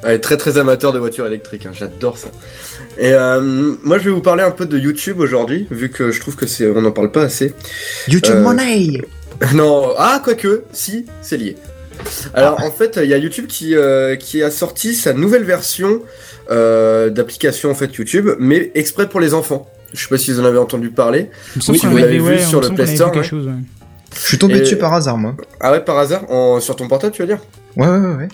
Ouais, 0.04 0.18
très 0.20 0.36
très 0.36 0.58
amateur 0.58 0.92
de 0.92 0.98
voitures 0.98 1.26
électriques, 1.26 1.66
hein, 1.66 1.72
j'adore 1.72 2.18
ça. 2.18 2.28
Et 2.98 3.12
euh, 3.12 3.74
moi 3.82 3.98
je 3.98 4.04
vais 4.04 4.10
vous 4.10 4.20
parler 4.22 4.42
un 4.44 4.50
peu 4.52 4.64
de 4.66 4.78
YouTube 4.78 5.18
aujourd'hui, 5.20 5.66
vu 5.70 5.90
que 5.90 6.10
je 6.12 6.20
trouve 6.20 6.36
que 6.36 6.46
c'est 6.46 6.68
on 6.70 6.80
n'en 6.82 6.92
parle 6.92 7.10
pas 7.10 7.22
assez. 7.22 7.52
YouTube 8.06 8.36
Euh, 8.36 8.42
Money 8.42 9.00
non, 9.54 9.92
ah 9.98 10.20
quoique, 10.24 10.64
si, 10.72 11.06
c'est 11.22 11.36
lié. 11.36 11.56
Alors 12.34 12.62
en 12.62 12.70
fait, 12.70 12.98
il 13.02 13.08
y 13.08 13.14
a 13.14 13.18
YouTube 13.18 13.46
qui, 13.48 13.74
euh, 13.76 14.14
qui 14.16 14.42
a 14.42 14.50
sorti 14.50 14.94
sa 14.94 15.12
nouvelle 15.12 15.44
version 15.44 16.00
euh, 16.50 17.10
d'application 17.10 17.70
en 17.70 17.74
fait 17.74 17.92
YouTube, 17.94 18.30
mais 18.38 18.70
exprès 18.74 19.08
pour 19.08 19.20
les 19.20 19.34
enfants. 19.34 19.68
Je 19.92 20.02
sais 20.02 20.08
pas 20.08 20.18
si 20.18 20.32
vous 20.32 20.40
en 20.40 20.44
avez 20.44 20.58
entendu 20.58 20.90
parler. 20.90 21.30
Oui, 21.68 21.80
vous 21.82 21.96
l'avez 21.96 22.18
vu 22.18 22.22
ouais, 22.24 22.38
sur 22.38 22.60
le 22.60 22.68
Play 22.70 22.86
Store, 22.86 23.08
vu 23.08 23.14
quelque 23.20 23.24
ouais. 23.24 23.28
chose, 23.28 23.46
ouais. 23.46 23.52
Je 24.14 24.20
suis 24.26 24.38
tombé 24.38 24.56
Et- 24.56 24.60
dessus 24.60 24.76
par 24.76 24.92
hasard, 24.94 25.18
moi. 25.18 25.34
Ah 25.60 25.72
ouais, 25.72 25.80
par 25.84 25.98
hasard, 25.98 26.30
en, 26.30 26.60
sur 26.60 26.76
ton 26.76 26.88
portable, 26.88 27.12
tu 27.14 27.22
veux 27.22 27.28
dire? 27.28 27.38
Ouais, 27.76 27.86
ouais, 27.88 28.14
ouais. 28.16 28.28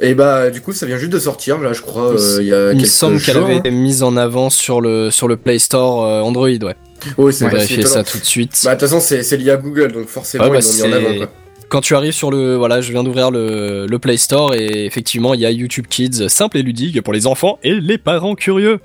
Et 0.00 0.14
bah 0.14 0.50
du 0.50 0.60
coup, 0.60 0.72
ça 0.72 0.86
vient 0.86 0.98
juste 0.98 1.12
de 1.12 1.18
sortir, 1.18 1.58
là, 1.58 1.72
je 1.72 1.80
crois, 1.80 2.12
euh, 2.12 2.38
il 2.40 2.46
y 2.48 2.54
a 2.54 2.72
Il 2.72 2.80
me 2.80 2.84
semble 2.86 3.20
qu'elle 3.20 3.36
avait 3.38 3.56
été 3.56 3.70
mise 3.70 4.02
en 4.02 4.16
avant 4.16 4.50
sur 4.50 4.80
le, 4.80 5.10
sur 5.10 5.28
le 5.28 5.36
Play 5.36 5.58
Store 5.58 6.04
euh, 6.04 6.20
Android, 6.20 6.48
ouais. 6.48 6.76
Oui, 7.18 7.32
c'est 7.32 7.48
vérifier 7.48 7.84
ça 7.84 8.02
tout 8.04 8.18
de 8.18 8.24
suite. 8.24 8.60
Bah 8.64 8.74
de 8.74 8.80
toute 8.80 8.88
façon, 8.88 9.00
c'est 9.00 9.36
lié 9.36 9.50
à 9.50 9.56
Google, 9.56 9.92
donc 9.92 10.08
forcément 10.08 10.44
Ouais, 10.44 10.50
bah, 10.50 10.58
ils 10.60 10.80
l'ont 10.82 10.88
mis 10.88 10.94
en 10.94 10.96
avant. 10.96 11.16
Quoi. 11.18 11.28
quand 11.68 11.80
tu 11.80 11.94
arrives 11.96 12.12
sur 12.12 12.30
le 12.30 12.54
voilà 12.56 12.80
je 12.80 12.92
viens 12.92 13.02
d'ouvrir 13.02 13.32
le, 13.32 13.86
le 13.86 13.98
Play 13.98 14.16
Store 14.16 14.54
et 14.54 14.86
effectivement 14.86 15.34
il 15.34 15.40
y 15.40 15.46
a 15.46 15.50
YouTube 15.50 15.86
Kids 15.90 16.28
simple 16.28 16.58
et 16.58 16.62
ludique 16.62 17.00
pour 17.02 17.12
les 17.12 17.26
enfants 17.26 17.58
et 17.64 17.74
les 17.74 17.98
parents 17.98 18.36
curieux 18.36 18.78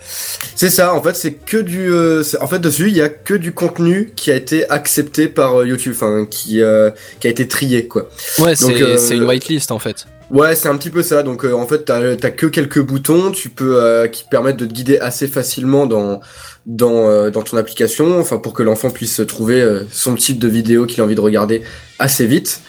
C'est 0.55 0.71
ça, 0.71 0.93
en 0.95 1.01
fait, 1.01 1.15
c'est 1.15 1.33
que 1.33 1.57
du. 1.57 1.91
euh, 1.91 2.23
en 2.41 2.47
fait, 2.47 2.59
dessus, 2.59 2.87
il 2.89 2.95
y 2.97 3.01
a 3.01 3.09
que 3.09 3.35
du 3.35 3.51
contenu 3.53 4.11
qui 4.15 4.31
a 4.31 4.35
été 4.35 4.67
accepté 4.69 5.27
par 5.27 5.63
YouTube, 5.63 5.93
enfin, 5.95 6.25
qui, 6.29 6.61
euh, 6.61 6.89
qui 7.19 7.27
a 7.27 7.29
été 7.29 7.47
trié, 7.47 7.87
quoi. 7.87 8.09
ouais 8.39 8.55
c'est 8.55 9.15
une 9.15 9.23
whitelist 9.25 9.71
en 9.71 9.79
fait 9.79 10.07
Ouais, 10.31 10.55
c'est 10.55 10.69
un 10.69 10.77
petit 10.77 10.89
peu 10.89 11.03
ça. 11.03 11.23
Donc, 11.23 11.43
euh, 11.43 11.51
en 11.53 11.67
fait, 11.67 11.83
t'as 11.85 12.15
t'as 12.15 12.29
que 12.31 12.45
quelques 12.45 12.79
boutons, 12.81 13.31
tu 13.31 13.49
peux 13.49 13.81
euh, 13.81 14.07
qui 14.07 14.23
te 14.23 14.29
permettent 14.29 14.57
de 14.57 14.65
te 14.65 14.73
guider 14.73 14.97
assez 14.97 15.27
facilement 15.27 15.85
dans 15.85 16.21
dans 16.65 17.09
euh, 17.09 17.31
dans 17.31 17.41
ton 17.41 17.57
application, 17.57 18.19
enfin, 18.19 18.37
pour 18.37 18.53
que 18.53 18.63
l'enfant 18.63 18.91
puisse 18.91 19.21
trouver 19.27 19.61
euh, 19.61 19.83
son 19.91 20.15
type 20.15 20.39
de 20.39 20.47
vidéo 20.47 20.85
qu'il 20.85 21.01
a 21.01 21.03
envie 21.03 21.15
de 21.15 21.21
regarder 21.21 21.63
assez 21.99 22.25
vite. 22.25 22.61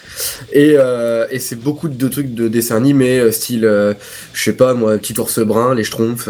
Et, 0.52 0.74
euh, 0.76 1.26
et 1.30 1.38
c'est 1.38 1.56
beaucoup 1.56 1.88
de 1.88 2.08
trucs 2.08 2.34
de 2.34 2.48
dessins 2.48 2.76
animés, 2.76 3.20
euh, 3.20 3.30
style, 3.30 3.64
euh, 3.64 3.94
je 4.32 4.42
sais 4.42 4.54
pas 4.54 4.74
moi, 4.74 4.98
petit 4.98 5.18
ours 5.20 5.38
brun, 5.38 5.74
les 5.74 5.84
schtroumpfs. 5.84 6.28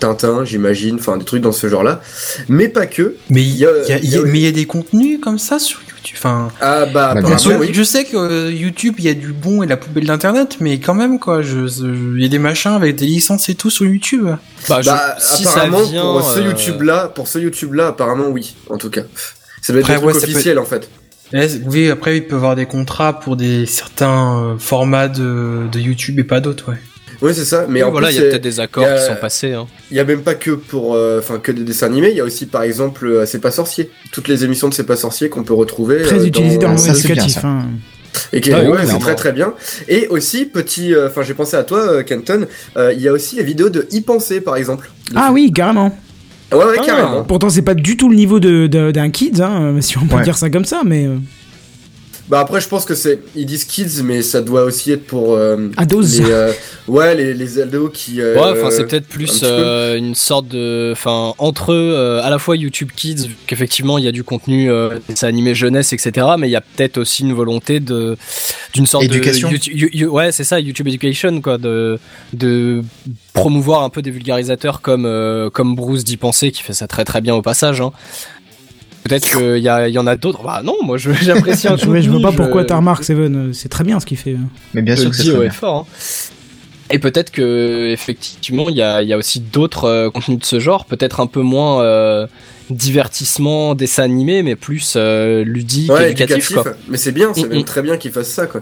Tintin, 0.00 0.44
j'imagine, 0.44 0.94
enfin 0.94 1.16
des 1.16 1.24
trucs 1.24 1.42
dans 1.42 1.50
ce 1.50 1.68
genre-là, 1.68 2.00
mais 2.48 2.68
pas 2.68 2.86
que. 2.86 3.16
Mais 3.30 3.42
il 3.42 3.56
y, 3.56 3.66
y 3.88 4.06
y 4.06 4.40
y 4.40 4.46
a 4.46 4.52
des 4.52 4.64
contenus 4.64 5.18
comme 5.20 5.40
ça 5.40 5.58
sur 5.58 5.80
YouTube. 6.08 6.18
Enfin, 6.18 6.48
Ah 6.60 6.84
bah, 6.86 6.92
Bah, 6.92 7.12
bien 7.14 7.20
apparemment, 7.20 7.38
sûr. 7.38 7.56
oui. 7.60 7.70
je 7.72 7.82
sais 7.82 8.04
que 8.04 8.16
euh, 8.16 8.52
YouTube, 8.52 8.94
il 8.98 9.04
y 9.04 9.08
a 9.08 9.14
du 9.14 9.32
bon 9.32 9.62
et 9.62 9.66
la 9.66 9.76
poubelle 9.76 10.06
d'internet, 10.06 10.56
mais 10.60 10.78
quand 10.80 10.94
même 10.94 11.18
quoi, 11.18 11.42
je, 11.42 11.66
il 12.16 12.22
y 12.22 12.24
a 12.24 12.28
des 12.28 12.38
machins 12.38 12.72
avec 12.72 12.96
des 12.96 13.06
licences 13.06 13.48
et 13.48 13.54
tout 13.54 13.70
sur 13.70 13.86
YouTube. 13.86 14.26
Bah, 14.68 14.80
je- 14.82 14.86
Bah, 14.90 15.16
si 15.18 15.44
ça 15.44 15.50
apparemment, 15.62 15.82
vient, 15.84 16.02
pour 16.02 16.22
ce 16.22 16.38
euh, 16.40 16.42
YouTube-là, 16.48 17.08
pour 17.08 17.28
ce 17.28 17.38
YouTube-là, 17.38 17.88
apparemment, 17.88 18.28
oui, 18.28 18.54
en 18.70 18.78
tout 18.78 18.90
cas. 18.90 19.02
Ça 19.62 19.72
doit 19.72 19.80
être 19.80 19.90
Après, 19.90 19.94
des 19.96 20.00
trucs 20.00 20.14
ouais, 20.14 20.20
ça 20.20 20.26
peut- 20.26 20.32
officiels, 20.32 20.58
en 20.58 20.64
fait. 20.64 20.88
Oui, 21.66 21.90
après 21.90 22.16
il 22.16 22.26
peut 22.26 22.36
avoir 22.36 22.56
des 22.56 22.64
contrats 22.64 23.20
pour 23.20 23.36
des 23.36 23.66
certains 23.66 24.38
euh, 24.38 24.54
formats 24.58 25.08
de, 25.08 25.64
de 25.70 25.78
YouTube 25.78 26.18
et 26.18 26.24
pas 26.24 26.40
d'autres, 26.40 26.70
ouais. 26.70 26.78
Oui, 27.20 27.32
c'est 27.34 27.44
ça. 27.44 27.66
Mais 27.68 27.82
oui, 27.82 27.88
en 27.88 27.90
voilà, 27.90 28.10
il 28.10 28.14
y 28.14 28.18
a 28.18 28.20
c'est- 28.22 28.28
peut-être 28.30 28.42
des 28.42 28.60
accords 28.60 28.84
a- 28.84 28.96
qui 28.96 29.04
sont 29.06 29.16
passés. 29.20 29.52
Hein. 29.52 29.66
Il 29.90 29.96
y 29.96 30.00
a 30.00 30.04
même 30.04 30.22
pas 30.22 30.34
que 30.34 30.52
pour, 30.52 30.94
euh, 30.94 31.18
enfin, 31.18 31.38
que 31.38 31.50
des 31.50 31.62
dessins 31.64 31.86
animés. 31.86 32.10
Il 32.10 32.16
y 32.16 32.20
a 32.20 32.24
aussi, 32.24 32.46
par 32.46 32.62
exemple, 32.62 33.06
euh, 33.06 33.26
C'est 33.26 33.40
pas 33.40 33.50
sorcier. 33.50 33.90
Toutes 34.12 34.28
les 34.28 34.44
émissions 34.44 34.68
de 34.68 34.74
C'est 34.74 34.84
pas 34.84 34.96
sorcier 34.96 35.28
qu'on 35.28 35.42
peut 35.42 35.54
retrouver. 35.54 36.02
Très 36.02 36.20
euh, 36.20 36.24
utilisé 36.26 36.58
dans 36.58 36.70
le 36.72 36.78
c'est 36.78 36.90
éducatif. 36.96 37.44
hein. 37.44 37.66
Et 38.32 38.40
qui, 38.40 38.52
Ah 38.52 38.60
oui, 38.62 38.68
ouais, 38.68 38.76
c'est 38.78 38.84
clairement. 38.84 38.98
très 39.00 39.14
très 39.16 39.32
bien. 39.32 39.52
Et 39.88 40.06
aussi, 40.08 40.44
petit, 40.46 40.94
euh, 40.94 41.08
enfin, 41.08 41.22
j'ai 41.22 41.34
pensé 41.34 41.56
à 41.56 41.62
toi, 41.64 41.78
euh, 41.80 42.02
Kenton. 42.02 42.46
euh, 42.76 42.92
Il 42.94 43.00
y 43.02 43.08
a 43.08 43.12
aussi 43.12 43.36
les 43.36 43.42
vidéos 43.42 43.68
de 43.68 43.86
y 43.90 44.00
penser, 44.00 44.40
par 44.40 44.56
exemple. 44.56 44.90
Ah 45.14 45.30
oui, 45.32 45.52
carrément. 45.52 45.96
Ouais, 46.52 46.58
ouais, 46.58 46.76
Ah. 46.78 46.82
carrément. 46.84 47.24
Pourtant, 47.24 47.50
c'est 47.50 47.62
pas 47.62 47.74
du 47.74 47.96
tout 47.96 48.08
le 48.08 48.16
niveau 48.16 48.40
de- 48.40 48.66
de- 48.66 48.90
d'un 48.90 49.10
kids, 49.10 49.42
hein, 49.42 49.74
si 49.80 49.98
on 49.98 50.06
peut 50.06 50.16
Ouais. 50.16 50.22
dire 50.22 50.36
ça 50.38 50.48
comme 50.50 50.64
ça, 50.64 50.80
mais 50.84 51.04
euh, 51.06 51.16
Bah 52.28 52.40
après, 52.40 52.60
je 52.60 52.68
pense 52.68 52.84
que 52.84 52.94
c'est, 52.94 53.20
ils 53.34 53.46
disent 53.46 53.64
kids, 53.64 54.02
mais 54.04 54.20
ça 54.20 54.42
doit 54.42 54.64
aussi 54.64 54.92
être 54.92 55.06
pour 55.06 55.34
euh, 55.34 55.70
Ados. 55.78 56.18
les, 56.18 56.30
euh, 56.30 56.52
ouais, 56.86 57.14
les, 57.14 57.32
les 57.32 57.58
ados 57.58 57.90
qui. 57.92 58.20
euh, 58.20 58.34
Ouais, 58.34 58.50
enfin 58.60 58.70
c'est 58.70 58.84
peut-être 58.86 59.06
plus 59.08 59.40
euh, 59.44 59.96
une 59.96 60.14
sorte 60.14 60.46
de, 60.48 60.90
enfin 60.92 61.32
entre 61.38 61.72
eux, 61.72 61.92
euh, 61.96 62.22
à 62.22 62.28
la 62.28 62.38
fois 62.38 62.56
YouTube 62.56 62.90
Kids, 62.94 63.30
qu'effectivement 63.46 63.96
il 63.96 64.04
y 64.04 64.08
a 64.08 64.12
du 64.12 64.24
contenu, 64.24 64.70
euh, 64.70 64.98
c'est 65.14 65.24
animé 65.26 65.54
jeunesse, 65.54 65.94
etc. 65.94 66.26
Mais 66.38 66.48
il 66.48 66.52
y 66.52 66.56
a 66.56 66.60
peut-être 66.60 66.98
aussi 66.98 67.22
une 67.22 67.32
volonté 67.32 67.80
de 67.80 68.16
d'une 68.74 68.84
sorte 68.86 69.04
Éducation. 69.04 69.50
de 69.50 69.56
you- 69.66 70.10
ouais, 70.12 70.30
c'est 70.30 70.44
ça, 70.44 70.60
YouTube 70.60 70.88
Education, 70.88 71.40
quoi, 71.40 71.56
de 71.56 71.98
de 72.34 72.82
promouvoir 73.32 73.82
un 73.84 73.88
peu 73.88 74.02
des 74.02 74.10
vulgarisateurs 74.10 74.82
comme 74.82 75.06
euh, 75.06 75.48
comme 75.48 75.74
Bruce 75.74 76.04
d'y 76.04 76.16
penser 76.18 76.50
qui 76.52 76.62
fait 76.62 76.72
ça 76.74 76.86
très 76.86 77.04
très 77.06 77.20
bien 77.22 77.34
au 77.34 77.40
passage. 77.42 77.80
Hein. 77.80 77.92
Peut-être 79.04 79.28
qu'il 79.30 79.58
y, 79.62 79.68
a- 79.68 79.88
il 79.88 79.94
y 79.94 79.98
en 79.98 80.06
a 80.06 80.16
d'autres. 80.16 80.42
Bah 80.42 80.60
non, 80.64 80.76
moi 80.82 80.96
j'apprécie 81.22 81.66
un 81.68 81.76
je, 81.76 82.00
je 82.00 82.10
vois 82.10 82.20
pas 82.20 82.32
pourquoi 82.32 82.62
tu 82.62 82.68
t'as 82.68 82.76
remarqué, 82.76 83.04
Seven. 83.04 83.36
euh, 83.36 83.52
C'est 83.52 83.68
très 83.68 83.84
bien 83.84 84.00
ce 84.00 84.06
qu'il 84.06 84.18
fait. 84.18 84.36
Mais 84.74 84.82
bien 84.82 84.94
je 84.96 85.00
sûr 85.02 85.10
que 85.10 85.16
c'est 85.16 85.38
bien. 85.38 85.50
fort. 85.50 85.86
hein. 85.88 85.92
Et 86.90 86.98
peut-être 86.98 87.30
que 87.30 87.88
effectivement 87.90 88.70
il 88.70 88.76
y 88.76 88.82
a, 88.82 89.02
il 89.02 89.08
y 89.08 89.12
a 89.12 89.18
aussi 89.18 89.40
d'autres 89.40 89.84
euh, 89.84 90.10
contenus 90.10 90.38
de 90.38 90.44
ce 90.44 90.58
genre, 90.58 90.86
peut-être 90.86 91.20
un 91.20 91.26
peu 91.26 91.42
moins 91.42 91.82
euh, 91.82 92.26
divertissement, 92.70 93.74
dessin 93.74 94.04
animé, 94.04 94.42
mais 94.42 94.56
plus 94.56 94.94
euh, 94.96 95.44
ludique, 95.44 95.90
Ouais, 95.92 96.10
éducatif, 96.12 96.50
éducatif. 96.50 96.62
quoi. 96.62 96.72
Mais 96.88 96.96
c'est 96.96 97.12
bien, 97.12 97.32
c'est 97.34 97.44
Mm, 97.44 97.48
même 97.48 97.58
mm. 97.60 97.64
très 97.64 97.82
bien 97.82 97.96
qu'ils 97.98 98.12
fassent 98.12 98.32
ça, 98.32 98.46
quoi. 98.46 98.60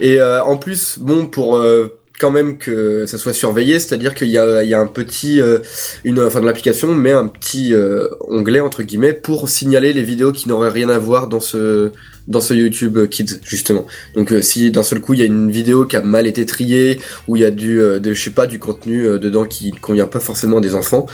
Et 0.00 0.20
euh, 0.20 0.42
en 0.44 0.56
plus, 0.56 0.98
bon, 1.00 1.26
pour 1.26 1.56
euh, 1.56 1.98
quand 2.24 2.30
même 2.30 2.56
que 2.56 3.04
ça 3.04 3.18
soit 3.18 3.34
surveillé, 3.34 3.78
c'est-à-dire 3.78 4.14
qu'il 4.14 4.28
y 4.28 4.38
a, 4.38 4.80
un 4.80 4.86
petit, 4.86 5.42
euh, 5.42 5.58
une, 6.04 6.22
enfin 6.22 6.40
de 6.40 6.46
l'application, 6.46 6.94
mais 6.94 7.12
un 7.12 7.26
petit 7.26 7.74
euh, 7.74 8.08
onglet 8.20 8.60
entre 8.60 8.82
guillemets 8.82 9.12
pour 9.12 9.50
signaler 9.50 9.92
les 9.92 10.02
vidéos 10.02 10.32
qui 10.32 10.48
n'auraient 10.48 10.70
rien 10.70 10.88
à 10.88 10.96
voir 10.96 11.28
dans 11.28 11.40
ce 11.40 11.92
dans 12.26 12.40
ce 12.40 12.54
YouTube 12.54 12.98
Kids 13.10 13.40
justement. 13.44 13.86
Donc 14.14 14.32
euh, 14.32 14.40
si 14.40 14.70
d'un 14.70 14.82
seul 14.82 15.02
coup 15.02 15.12
il 15.12 15.20
y 15.20 15.22
a 15.22 15.26
une 15.26 15.50
vidéo 15.50 15.84
qui 15.84 15.96
a 15.96 16.00
mal 16.00 16.26
été 16.26 16.46
triée 16.46 16.98
ou 17.28 17.36
il 17.36 17.42
y 17.42 17.44
a 17.44 17.50
du, 17.50 17.78
je 17.78 18.14
sais 18.14 18.30
pas, 18.30 18.46
du 18.46 18.58
contenu 18.58 19.02
dedans 19.18 19.44
qui 19.44 19.70
ne 19.70 19.78
convient 19.78 20.06
pas 20.06 20.20
forcément 20.20 20.62
des 20.62 20.74
enfants, 20.74 21.04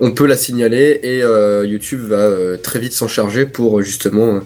on 0.00 0.12
peut 0.12 0.26
la 0.26 0.38
signaler 0.38 1.00
et 1.02 1.18
YouTube 1.68 2.00
va 2.00 2.56
très 2.56 2.78
vite 2.78 2.94
s'en 2.94 3.08
charger 3.08 3.44
pour 3.44 3.82
justement 3.82 4.40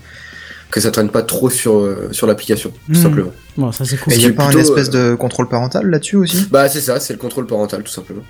que 0.70 0.80
ça 0.80 0.90
traîne 0.90 1.08
pas 1.10 1.22
trop 1.22 1.50
sur 1.50 1.78
euh, 1.78 2.08
sur 2.12 2.26
l'application 2.26 2.70
tout 2.70 2.92
Hmm. 2.98 3.02
simplement. 3.02 3.32
Bon, 3.56 3.72
ça 3.72 3.84
c'est 3.84 3.96
cool. 3.98 4.12
Et 4.12 4.16
il 4.16 4.22
y 4.22 4.26
a 4.26 4.32
pas 4.32 4.50
une 4.52 4.58
espèce 4.58 4.88
euh, 4.94 5.10
de 5.12 5.14
contrôle 5.16 5.48
parental 5.48 5.86
là-dessus 5.90 6.16
aussi? 6.16 6.46
Bah 6.50 6.68
c'est 6.68 6.80
ça, 6.80 7.00
c'est 7.00 7.12
le 7.12 7.18
contrôle 7.18 7.46
parental 7.46 7.82
tout 7.82 7.90
simplement. 7.92 8.22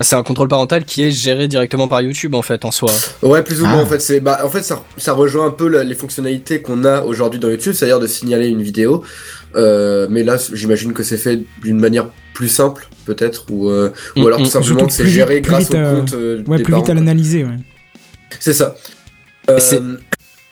C'est 0.00 0.14
un 0.14 0.22
contrôle 0.22 0.46
parental 0.46 0.84
qui 0.84 1.02
est 1.02 1.10
géré 1.10 1.48
directement 1.48 1.88
par 1.88 2.00
YouTube 2.02 2.34
en 2.36 2.42
fait 2.42 2.64
en 2.64 2.70
soi. 2.70 2.88
Ouais, 3.22 3.42
plus 3.42 3.60
ou 3.60 3.64
Ah. 3.66 3.70
moins 3.70 3.82
en 3.82 3.86
fait, 3.86 3.98
c'est 4.00 4.20
bah 4.20 4.38
en 4.44 4.48
fait 4.48 4.62
ça 4.62 4.82
ça 4.96 5.12
rejoint 5.12 5.46
un 5.46 5.50
peu 5.50 5.66
la- 5.68 5.82
les 5.84 5.94
fonctionnalités 5.96 6.62
qu'on 6.62 6.84
a 6.84 7.02
aujourd'hui 7.02 7.40
dans 7.40 7.48
YouTube, 7.48 7.72
c'est-à-dire 7.74 7.98
de 8.00 8.06
signaler 8.06 8.46
une 8.48 8.62
vidéo. 8.62 9.02
Euh, 9.56 10.06
mais 10.10 10.22
là, 10.24 10.36
j'imagine 10.52 10.92
que 10.92 11.02
c'est 11.02 11.16
fait 11.16 11.40
d'une 11.62 11.80
manière 11.80 12.06
plus 12.34 12.48
simple 12.48 12.86
peut-être 13.06 13.46
ou 13.50 13.68
euh, 13.70 13.90
ou 14.16 14.20
Mm, 14.20 14.26
alors 14.26 14.40
mm. 14.40 14.44
tout 14.44 14.50
simplement 14.50 14.86
que 14.86 14.92
c'est 14.92 15.06
géré 15.08 15.40
plus 15.40 15.50
grâce 15.50 15.64
vite, 15.64 15.74
au 15.74 15.96
compte 15.96 16.12
euh, 16.14 16.42
Ouais, 16.46 16.58
des 16.58 16.62
plus 16.62 16.70
parents. 16.72 16.82
vite 16.82 16.90
à 16.90 16.94
l'analyser. 16.94 17.44
Ouais. 17.44 17.56
C'est 18.38 18.52
ça. 18.52 18.76
Euh, 19.50 19.58
c'est- 19.58 19.80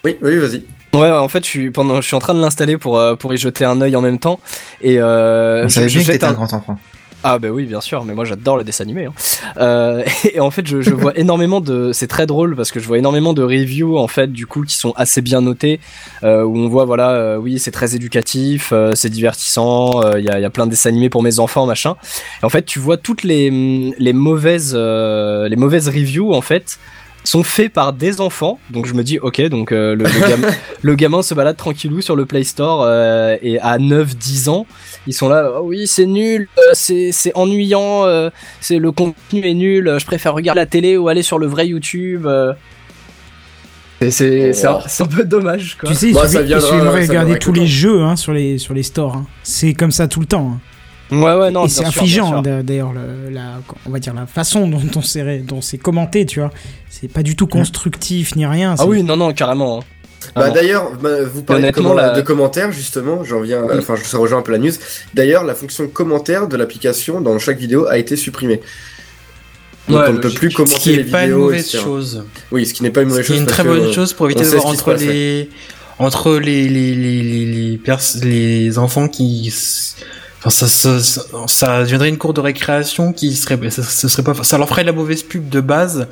Oui, 0.05 0.17
oui, 0.23 0.39
vas-y. 0.39 0.65
Ouais, 0.95 1.11
en 1.11 1.29
fait, 1.29 1.45
je 1.45 1.49
suis 1.51 1.71
pendant, 1.71 2.01
je 2.01 2.07
suis 2.07 2.17
en 2.17 2.21
train 2.21 2.35
de 2.35 2.41
l'installer 2.41 2.79
pour 2.79 2.99
euh, 2.99 3.17
pour 3.17 3.33
y 3.35 3.37
jeter 3.37 3.65
un 3.65 3.81
œil 3.83 3.97
en 3.97 4.01
même 4.01 4.19
temps 4.19 4.41
et 4.81 4.97
euh, 4.99 5.65
On 5.65 5.69
savait 5.69 5.89
je- 5.89 6.01
je 6.01 6.05
bien 6.11 6.19
que 6.19 6.25
un 6.25 6.29
un- 6.31 6.33
grand 6.33 6.53
enfant. 6.55 6.79
Ah 7.29 7.39
bah 7.41 7.49
oui, 7.49 7.65
bien 7.65 7.81
sûr, 7.81 8.05
mais 8.05 8.15
moi 8.15 8.25
j'adore 8.25 8.57
le 8.57 8.63
dessin 8.63 8.85
animé. 8.85 9.07
Hein. 9.07 9.13
Euh, 9.59 10.05
et 10.33 10.39
en 10.39 10.51
fait, 10.51 10.67
je, 10.67 10.81
je 10.81 10.91
vois 10.95 11.19
énormément 11.19 11.61
de... 11.61 11.91
C'est 11.93 12.07
très 12.07 12.25
drôle 12.27 12.55
parce 12.55 12.71
que 12.71 12.79
je 12.79 12.87
vois 12.87 12.99
énormément 12.99 13.33
de 13.33 13.43
reviews, 13.43 13.99
en 13.99 14.07
fait, 14.07 14.31
du 14.33 14.47
coup, 14.47 14.63
qui 14.63 14.77
sont 14.77 14.93
assez 14.97 15.23
bien 15.23 15.41
notés, 15.41 15.81
euh, 16.23 16.45
où 16.45 16.57
on 16.57 16.69
voit, 16.69 16.85
voilà, 16.85 17.11
euh, 17.13 17.37
oui, 17.37 17.59
c'est 17.59 17.73
très 17.73 17.97
éducatif, 17.97 18.73
c'est 18.95 19.11
divertissant, 19.11 20.03
il 20.17 20.25
y, 20.25 20.29
a, 20.31 20.39
y 20.39 20.45
a 20.45 20.51
plein 20.51 20.67
de 20.67 20.71
dessins 20.71 20.91
animés 20.91 21.09
pour 21.11 21.23
mes 21.23 21.41
enfants, 21.41 21.67
machin. 21.67 21.97
Et 22.43 22.45
en 22.47 22.49
fait, 22.51 22.65
tu 22.65 22.79
vois 22.79 22.97
toutes 22.97 23.25
les, 23.25 23.93
les, 23.99 24.13
mauvaises, 24.13 24.75
les 24.77 25.57
mauvaises 25.57 25.89
reviews, 25.89 26.33
en 26.33 26.43
fait, 26.43 26.79
sont 27.27 27.43
faits 27.43 27.73
par 27.73 27.93
des 27.93 28.21
enfants. 28.21 28.59
Donc 28.71 28.87
je 28.87 28.95
me 28.95 29.03
dis, 29.03 29.19
ok, 29.19 29.41
donc 29.49 29.73
euh, 29.73 29.95
le, 29.95 30.05
le, 30.05 30.29
gam- 30.29 30.53
le 30.83 30.95
gamin 30.95 31.23
se 31.23 31.35
balade 31.35 31.57
tranquillou 31.57 32.01
sur 32.01 32.15
le 32.17 32.25
Play 32.25 32.45
Store 32.45 32.83
euh, 32.85 33.37
et 33.43 33.59
à 33.61 33.79
9-10 33.79 34.49
ans, 34.49 34.67
ils 35.07 35.13
sont 35.13 35.29
là, 35.29 35.51
oh 35.57 35.63
oui, 35.65 35.87
c'est 35.87 36.07
nul, 36.07 36.49
euh, 36.59 36.63
c'est 36.73 37.11
c'est 37.13 37.33
ennuyant, 37.35 38.05
euh, 38.07 38.31
c'est 38.61 38.79
le 38.79 38.93
contenu 38.93 39.45
est 39.47 39.55
nul, 39.55 39.89
euh, 39.89 39.99
je 39.99 40.07
préfère 40.07 40.35
regarder 40.35 40.61
la 40.61 40.67
télé 40.67 40.97
ou 40.97 41.09
aller 41.09 41.23
sur 41.23 41.39
le 41.39 41.47
vrai 41.47 41.67
YouTube. 41.67 42.27
euh. 42.27 42.53
C'est 44.11 44.53
c'est 44.53 44.67
un, 44.67 44.81
c'est 44.87 45.03
un 45.05 45.07
peu 45.07 45.25
dommage, 45.25 45.79
quoi. 45.81 45.89
Tu 45.89 45.95
sais, 45.95 46.09
il 46.09 46.15
Bah, 46.15 46.29
suffit, 46.29 46.45
il 46.45 46.49
de 46.51 47.09
regarder 47.09 47.39
tous 47.39 47.53
les 47.53 47.67
jeux 47.67 48.03
hein, 48.03 48.15
sur, 48.15 48.33
les, 48.35 48.59
sur 48.59 48.75
les 48.75 48.83
stores. 48.83 49.17
hein. 49.17 49.27
C'est 49.43 49.73
comme 49.73 49.91
ça 49.91 50.07
tout 50.07 50.21
le 50.21 50.27
temps. 50.27 50.53
hein. 50.55 50.61
Ouais, 51.11 51.35
ouais, 51.35 51.51
non, 51.53 51.67
Et 51.67 51.69
c'est 51.69 51.85
affligeant, 51.85 52.43
d'ailleurs, 52.43 52.93
le- 52.93 53.31
la, 53.31 53.61
on 53.87 53.91
va 53.91 53.99
dire 54.01 54.13
la 54.15 54.27
façon 54.27 54.67
dont 54.69 54.83
on 54.97 55.03
s'est 55.03 55.39
dont 55.39 55.61
c'est 55.61 55.79
commenté, 55.79 56.27
tu 56.27 56.41
vois. 56.41 56.51
C'est 56.91 57.07
pas 57.09 57.23
du 57.23 57.37
tout 57.37 57.47
constructif 57.47 58.35
ni 58.35 58.45
rien. 58.45 58.73
Ah 58.73 58.77
c'est- 58.83 58.85
oui, 58.89 59.03
non, 59.05 59.17
non, 59.17 59.33
carrément. 59.33 59.79
hein. 59.81 59.83
Bah 60.35 60.43
Ah 60.47 60.51
d'ailleurs, 60.51 60.91
bah, 61.01 61.23
vous 61.33 61.43
parlez 61.43 61.63
de, 61.63 61.67
honnêtement, 61.69 61.91
comment- 61.91 61.95
la- 61.95 62.11
de 62.17 62.21
commentaires 62.23 62.73
justement, 62.73 63.23
j'en 63.23 63.41
viens, 63.41 63.63
Mm. 63.63 63.79
enfin 63.79 63.95
je 63.95 64.03
ça 64.03 64.19
rejoint 64.19 64.39
un 64.39 64.43
peu 64.43 64.51
la 64.51 64.59
news. 64.59 64.73
D'ailleurs, 65.15 65.45
la 65.45 65.55
fonction 65.55 65.87
commentaire 65.87 66.49
de 66.49 66.57
l'application 66.57 67.21
dans 67.21 67.39
chaque 67.39 67.59
vidéo 67.59 67.87
a 67.87 67.99
été 67.99 68.17
supprimée. 68.17 68.61
Donc 69.89 70.01
Ouais, 70.01 70.07
on 70.09 70.13
ne 70.15 70.19
peut 70.19 70.31
plus 70.31 70.51
Ce 70.51 70.57
commenter 70.57 70.79
qui 70.81 70.93
est 70.95 70.97
les 70.97 71.05
pas 71.05 71.21
une 71.23 71.27
vidéos, 71.31 71.39
mauvaise 71.45 71.61
etc. 71.69 71.79
chose. 71.85 72.25
Oui, 72.51 72.67
ce 72.67 72.75
qui 72.75 72.83
n'est 72.83 72.91
pas 72.91 73.03
une 73.03 73.09
Ce 73.09 73.13
mauvaise 73.13 73.27
qui 73.27 73.33
est 73.33 73.35
chose. 73.37 73.41
une 73.43 73.47
parce 73.47 73.59
très 73.59 73.69
bonne 73.69 73.93
chose 73.93 74.13
pour 74.15 74.27
éviter 74.27 74.43
de 74.43 74.49
voir 74.49 74.63
ce 74.63 74.67
qui 74.67 74.73
entre 74.75 74.85
passe, 74.93 75.01
ouais. 75.03 75.07
les 75.07 75.51
entre 76.01 76.33
les 76.39 76.69
les 76.69 76.95
les 76.97 77.23
les 77.23 77.45
les, 77.47 77.77
pers- 77.79 78.01
les 78.25 78.79
enfants 78.79 79.07
qui 79.09 79.47
s- 79.47 79.95
ça, 80.51 81.81
deviendrait 81.83 82.09
une 82.09 82.19
cour 82.19 82.35
de 82.35 82.41
récréation 82.41 83.13
qui 83.13 83.35
serait 83.35 83.59
ça, 83.71 84.23
pas 84.23 84.35
ça 84.43 84.59
leur 84.59 84.69
ferait 84.69 84.83
de 84.83 84.87
la 84.87 84.93
mauvaise 84.93 85.23
pub 85.23 85.49
de 85.49 85.61
base. 85.61 86.09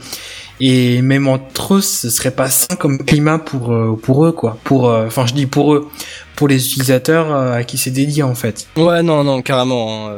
Et 0.60 1.02
même 1.02 1.26
entre 1.26 1.74
eux 1.74 1.80
ce 1.80 2.10
serait 2.10 2.30
pas 2.30 2.48
sain 2.48 2.76
comme 2.76 2.98
climat 3.04 3.38
pour 3.38 3.72
euh, 3.72 3.98
pour 4.00 4.24
eux 4.24 4.32
quoi. 4.32 4.58
Pour 4.64 4.88
euh, 4.88 5.06
enfin 5.06 5.26
je 5.26 5.34
dis 5.34 5.46
pour 5.46 5.74
eux 5.74 5.88
pour 6.36 6.48
les 6.48 6.64
utilisateurs 6.64 7.32
euh, 7.34 7.54
à 7.54 7.64
qui 7.64 7.76
c'est 7.76 7.90
dédié 7.90 8.22
en 8.22 8.34
fait. 8.34 8.66
Ouais, 8.76 9.02
non, 9.02 9.24
non, 9.24 9.42
carrément. 9.42 10.08
hein, 10.10 10.12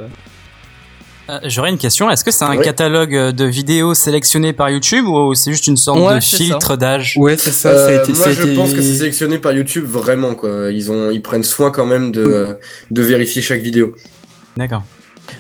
euh. 1.28 1.38
J'aurais 1.44 1.70
une 1.70 1.78
question. 1.78 2.10
Est-ce 2.10 2.24
que 2.24 2.30
c'est 2.30 2.44
un 2.44 2.56
Oui. 2.56 2.64
catalogue 2.64 3.14
de 3.32 3.44
vidéos 3.44 3.94
sélectionnées 3.94 4.52
par 4.52 4.70
YouTube 4.70 5.06
ou 5.06 5.34
c'est 5.34 5.50
juste 5.50 5.66
une 5.66 5.76
sorte 5.76 5.98
Ouais, 6.00 6.16
de 6.16 6.20
filtre 6.20 6.76
d'âge? 6.76 7.14
Ouais 7.16 7.36
c'est 7.36 7.50
ça 7.50 7.74
ça 7.76 7.86
a 7.86 7.90
Euh, 7.90 8.02
été 8.02 8.12
moi, 8.12 8.24
ça 8.24 8.30
a 8.30 8.32
je 8.32 8.54
pense 8.54 8.72
que 8.72 8.80
c'est 8.82 8.94
sélectionné 8.96 9.38
par 9.38 9.52
YouTube 9.52 9.84
vraiment 9.86 10.34
quoi. 10.34 10.70
Ils 10.72 10.90
ont, 10.90 11.10
ils 11.10 11.22
prennent 11.22 11.42
soin 11.44 11.70
quand 11.70 11.86
même 11.86 12.12
de, 12.12 12.56
de 12.90 13.02
vérifier 13.02 13.42
chaque 13.42 13.60
vidéo. 13.60 13.94
D'accord. 14.56 14.82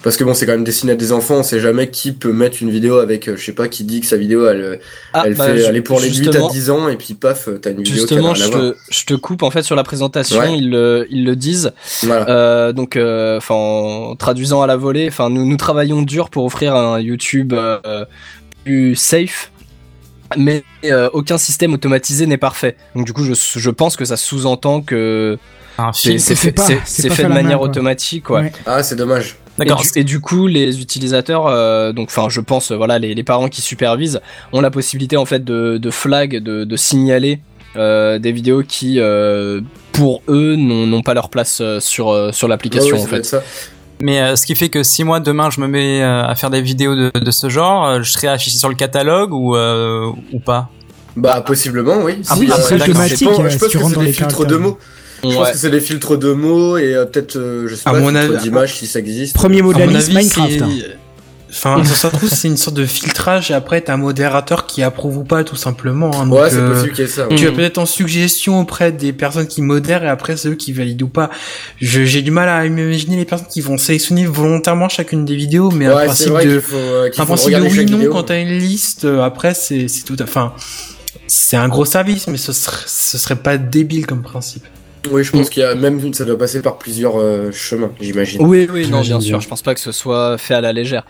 Parce 0.02 0.16
que 0.16 0.24
bon, 0.24 0.34
c'est 0.34 0.46
quand 0.46 0.52
même 0.52 0.64
destiné 0.64 0.92
à 0.92 0.94
des 0.96 1.12
enfants. 1.12 1.36
On 1.36 1.42
sait 1.42 1.60
jamais 1.60 1.88
qui 1.90 2.12
peut 2.12 2.32
mettre 2.32 2.58
une 2.62 2.70
vidéo 2.70 2.98
avec, 2.98 3.28
euh, 3.28 3.36
je 3.36 3.44
sais 3.44 3.52
pas, 3.52 3.68
qui 3.68 3.84
dit 3.84 4.00
que 4.00 4.06
sa 4.06 4.16
vidéo, 4.16 4.46
elle, 4.48 4.60
euh, 4.60 4.76
Ah, 5.12 5.22
elle 5.26 5.34
bah, 5.34 5.46
fait, 5.46 5.60
elle 5.60 5.76
est 5.76 5.82
pour 5.82 6.00
les 6.00 6.08
8 6.08 6.20
à 6.28 6.32
justement- 6.32 6.48
10 6.48 6.70
ans 6.70 6.88
et 6.88 6.96
puis 6.96 7.14
paf, 7.14 7.48
t'as 7.62 7.70
une 7.70 7.78
vidéo 7.82 7.94
Justement, 7.94 8.32
qui 8.32 8.42
a 8.42 8.44
je 8.46 8.50
à 8.50 8.52
te, 8.52 8.76
je 8.90 9.04
te 9.04 9.14
coupe 9.14 9.42
en 9.42 9.50
fait 9.50 9.62
sur 9.62 9.76
la 9.76 9.84
présentation, 9.84 10.38
Ouais. 10.40 10.56
ils, 10.58 10.70
le, 10.70 11.06
ils 11.10 11.24
le 11.24 11.36
disent. 11.36 11.72
Voilà. 12.02 12.28
Euh, 12.28 12.72
donc, 12.72 12.96
euh, 12.96 13.38
enfin, 13.38 13.54
en 13.54 14.16
traduisant 14.16 14.62
à 14.62 14.66
la 14.66 14.76
volée, 14.76 15.06
enfin, 15.08 15.30
nous, 15.30 15.44
nous 15.46 15.56
travaillons 15.56 16.02
dur 16.02 16.30
pour 16.30 16.44
offrir 16.44 16.74
un 16.74 17.00
YouTube 17.00 17.52
euh, 17.52 18.04
plus 18.64 18.96
safe, 18.96 19.50
mais 20.36 20.64
euh, 20.84 21.08
aucun 21.12 21.38
système 21.38 21.72
automatisé 21.74 22.26
n'est 22.26 22.36
parfait. 22.38 22.76
Donc, 22.94 23.06
du 23.06 23.12
coup, 23.12 23.24
je, 23.24 23.34
je 23.34 23.70
pense 23.70 23.96
que 23.96 24.04
ça 24.04 24.16
sous-entend 24.16 24.80
que 24.80 25.38
c'est 25.92 26.18
fait, 26.18 26.52
de 26.52 27.28
manière 27.28 27.58
main, 27.58 27.64
automatique, 27.64 28.30
ouais. 28.30 28.40
Ouais. 28.40 28.52
Ah, 28.66 28.82
c'est 28.82 28.96
dommage. 28.96 29.36
D'accord. 29.58 29.80
Et, 29.80 29.84
du- 29.84 30.00
et 30.00 30.04
du 30.04 30.20
coup, 30.20 30.46
les 30.46 30.80
utilisateurs, 30.80 31.46
euh, 31.46 31.92
donc, 31.92 32.08
enfin, 32.10 32.28
je 32.28 32.40
pense, 32.40 32.70
euh, 32.72 32.76
voilà, 32.76 32.98
les, 32.98 33.14
les 33.14 33.22
parents 33.24 33.48
qui 33.48 33.62
supervisent 33.62 34.20
ont 34.52 34.60
la 34.60 34.70
possibilité 34.70 35.16
en 35.16 35.24
fait 35.24 35.44
de, 35.44 35.78
de 35.78 35.90
flag, 35.90 36.42
de, 36.42 36.64
de 36.64 36.76
signaler 36.76 37.40
euh, 37.76 38.18
des 38.18 38.32
vidéos 38.32 38.62
qui, 38.66 38.96
euh, 39.00 39.60
pour 39.92 40.22
eux, 40.28 40.56
n'ont 40.56 40.86
n'ont 40.86 41.02
pas 41.02 41.14
leur 41.14 41.28
place 41.30 41.58
euh, 41.62 41.80
sur 41.80 42.10
euh, 42.10 42.32
sur 42.32 42.48
l'application 42.48 42.96
Ouais, 42.96 43.02
ouais, 43.02 43.06
en 43.06 43.10
fait. 43.10 43.24
ça. 43.24 43.42
Mais 44.02 44.20
euh, 44.20 44.36
ce 44.36 44.44
qui 44.44 44.54
fait 44.54 44.68
que 44.68 44.82
si 44.82 45.04
moi 45.04 45.20
demain 45.20 45.48
je 45.50 45.58
me 45.60 45.66
mets 45.68 46.02
euh, 46.02 46.22
à 46.26 46.34
faire 46.34 46.50
des 46.50 46.60
vidéos 46.60 46.94
de, 46.94 47.10
de 47.18 47.30
ce 47.30 47.48
genre, 47.48 47.86
euh, 47.86 48.02
je 48.02 48.10
serai 48.12 48.28
affiché 48.28 48.58
sur 48.58 48.68
le 48.68 48.74
catalogue 48.74 49.32
ou 49.32 49.56
euh, 49.56 50.10
ou 50.34 50.38
pas? 50.40 50.68
Bah 51.16 51.40
possiblement 51.40 51.96
oui. 52.02 52.20
Ah 52.28 52.34
Si, 52.34 52.40
oui, 52.40 52.50
c'est 52.54 52.78
je 52.78 52.92
pense- 52.92 53.40
euh, 53.40 53.44
Je 53.48 53.50
si 53.50 53.58
pense 53.58 53.68
tu 53.70 53.78
que 53.78 53.82
rentres 53.82 53.88
c'est 53.90 53.94
dans 53.94 54.00
des 54.02 54.06
les 54.08 54.12
filtres 54.12 54.44
de 54.46 54.56
mots. 54.56 54.78
Je 55.22 55.28
pense 55.28 55.36
Ouais. 55.46 55.52
que 55.52 55.58
c'est 55.58 55.70
des 55.70 55.80
filtres 55.80 56.16
de 56.18 56.32
mots 56.32 56.76
et 56.78 56.94
euh, 56.94 57.04
peut-être 57.06 57.36
euh, 57.36 57.66
je 57.68 57.74
sais 57.74 57.82
À 57.88 57.92
pas 57.92 58.00
mon 58.00 58.08
filtres 58.10 58.34
avis- 58.34 58.42
d'images 58.42 58.76
si 58.76 58.86
ça 58.86 58.98
existe. 58.98 59.34
Premier 59.34 59.62
mot 59.62 59.72
de 59.72 59.78
la 59.78 59.86
liste, 59.86 60.12
Minecraft. 60.12 60.50
c'est- 60.52 60.62
hein. 60.62 60.68
Enfin, 61.48 61.82
ça 61.84 62.10
se 62.10 62.16
trouve, 62.16 62.28
c'est 62.28 62.48
une 62.48 62.56
sorte 62.56 62.76
de 62.76 62.84
filtrage 62.84 63.50
et 63.50 63.54
après 63.54 63.80
t'as 63.80 63.94
un 63.94 63.98
modérateur 63.98 64.66
qui 64.66 64.82
approuve 64.82 65.18
ou 65.18 65.24
pas 65.24 65.42
tout 65.44 65.56
simplement. 65.56 66.10
hein. 66.20 66.26
Donc, 66.26 66.40
Ouais, 66.40 66.50
c'est 66.50 66.56
euh, 66.56 66.72
possible 66.74 66.92
qu'il 66.92 67.04
y 67.04 67.08
ait 67.08 67.10
ça. 67.10 67.26
Tu 67.34 67.44
ouais. 67.44 67.46
as 67.48 67.52
peut-être 67.52 67.78
en 67.78 67.86
suggestion 67.86 68.60
auprès 68.60 68.92
des 68.92 69.12
personnes 69.12 69.46
qui 69.46 69.62
modèrent 69.62 70.04
et 70.04 70.08
après 70.08 70.36
c'est 70.36 70.48
eux 70.48 70.54
qui 70.54 70.72
valident 70.72 71.02
ou 71.04 71.08
pas. 71.08 71.30
J'ai 71.80 72.20
du 72.20 72.30
mal 72.30 72.48
à 72.48 72.66
imaginer 72.66 73.16
les 73.16 73.24
personnes 73.24 73.46
qui 73.48 73.60
vont 73.62 73.78
sélectionner 73.78 74.26
volontairement 74.26 74.88
chacune 74.88 75.24
des 75.24 75.36
vidéos, 75.36 75.70
mais 75.70 75.86
un 75.86 75.94
Ouais, 75.96 76.08
c'est 76.14 76.30
principe 76.30 76.50
de, 76.50 76.60
faut, 76.60 76.76
euh, 76.76 77.10
un 77.16 77.24
principe 77.24 77.54
de 77.54 77.60
oui 77.62 77.86
non 77.86 77.96
vidéo. 77.98 78.12
quand 78.12 78.24
t'as 78.24 78.40
une 78.40 78.58
liste. 78.58 79.04
euh, 79.06 79.22
Après 79.22 79.54
c'est 79.54 79.88
c'est 79.88 80.02
tout. 80.04 80.16
à- 80.18 80.24
Enfin, 80.24 80.52
c'est 81.28 81.56
un 81.56 81.68
gros 81.68 81.84
service, 81.86 82.26
mais 82.26 82.36
ce 82.36 82.52
serait 82.52 82.76
ce 82.86 83.18
serait 83.18 83.36
pas 83.36 83.56
débile 83.56 84.04
comme 84.06 84.22
principe. 84.22 84.64
Oui, 85.10 85.24
je 85.24 85.32
pense 85.32 85.50
qu'il 85.50 85.62
y 85.62 85.66
a 85.66 85.74
même 85.74 86.12
ça 86.14 86.24
doit 86.24 86.38
passer 86.38 86.62
par 86.62 86.78
plusieurs 86.78 87.18
euh, 87.18 87.50
chemins, 87.52 87.90
j'imagine. 88.00 88.42
Oui, 88.42 88.68
oui, 88.72 88.88
non, 88.88 89.00
bien 89.00 89.20
sûr. 89.20 89.40
Je 89.40 89.48
pense 89.48 89.62
pas 89.62 89.74
que 89.74 89.80
ce 89.80 89.92
soit 89.92 90.38
fait 90.38 90.54
à 90.54 90.60
la 90.60 90.72
légère. 90.72 91.04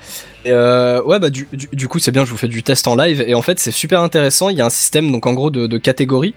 Et 0.45 0.51
euh, 0.53 1.03
ouais, 1.03 1.19
bah 1.19 1.31
du, 1.31 1.49
du, 1.53 1.69
du 1.73 1.89
coup, 1.89 1.99
c'est 1.99 2.13
bien. 2.13 2.25
Je 2.25 2.31
vous 2.31 2.37
fais 2.37 2.49
du 2.49 2.63
test 2.63 2.87
en 2.89 2.97
live 2.97 3.25
et 3.27 3.35
en 3.35 3.43
fait, 3.43 3.59
c'est 3.59 3.71
super 3.71 4.01
intéressant. 4.01 4.49
Il 4.49 4.57
y 4.57 4.61
a 4.61 4.67
un 4.67 4.71
système 4.71 5.11
donc 5.11 5.27
en 5.27 5.33
gros 5.35 5.51
de, 5.51 5.67
de 5.67 5.79
catégories 5.79 6.35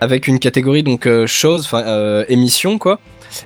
avec 0.00 0.28
une 0.28 0.38
catégorie 0.38 0.82
donc 0.82 1.06
euh, 1.06 1.26
choses, 1.26 1.64
enfin 1.64 1.82
euh, 1.84 2.24
émission 2.28 2.78
quoi, 2.78 3.00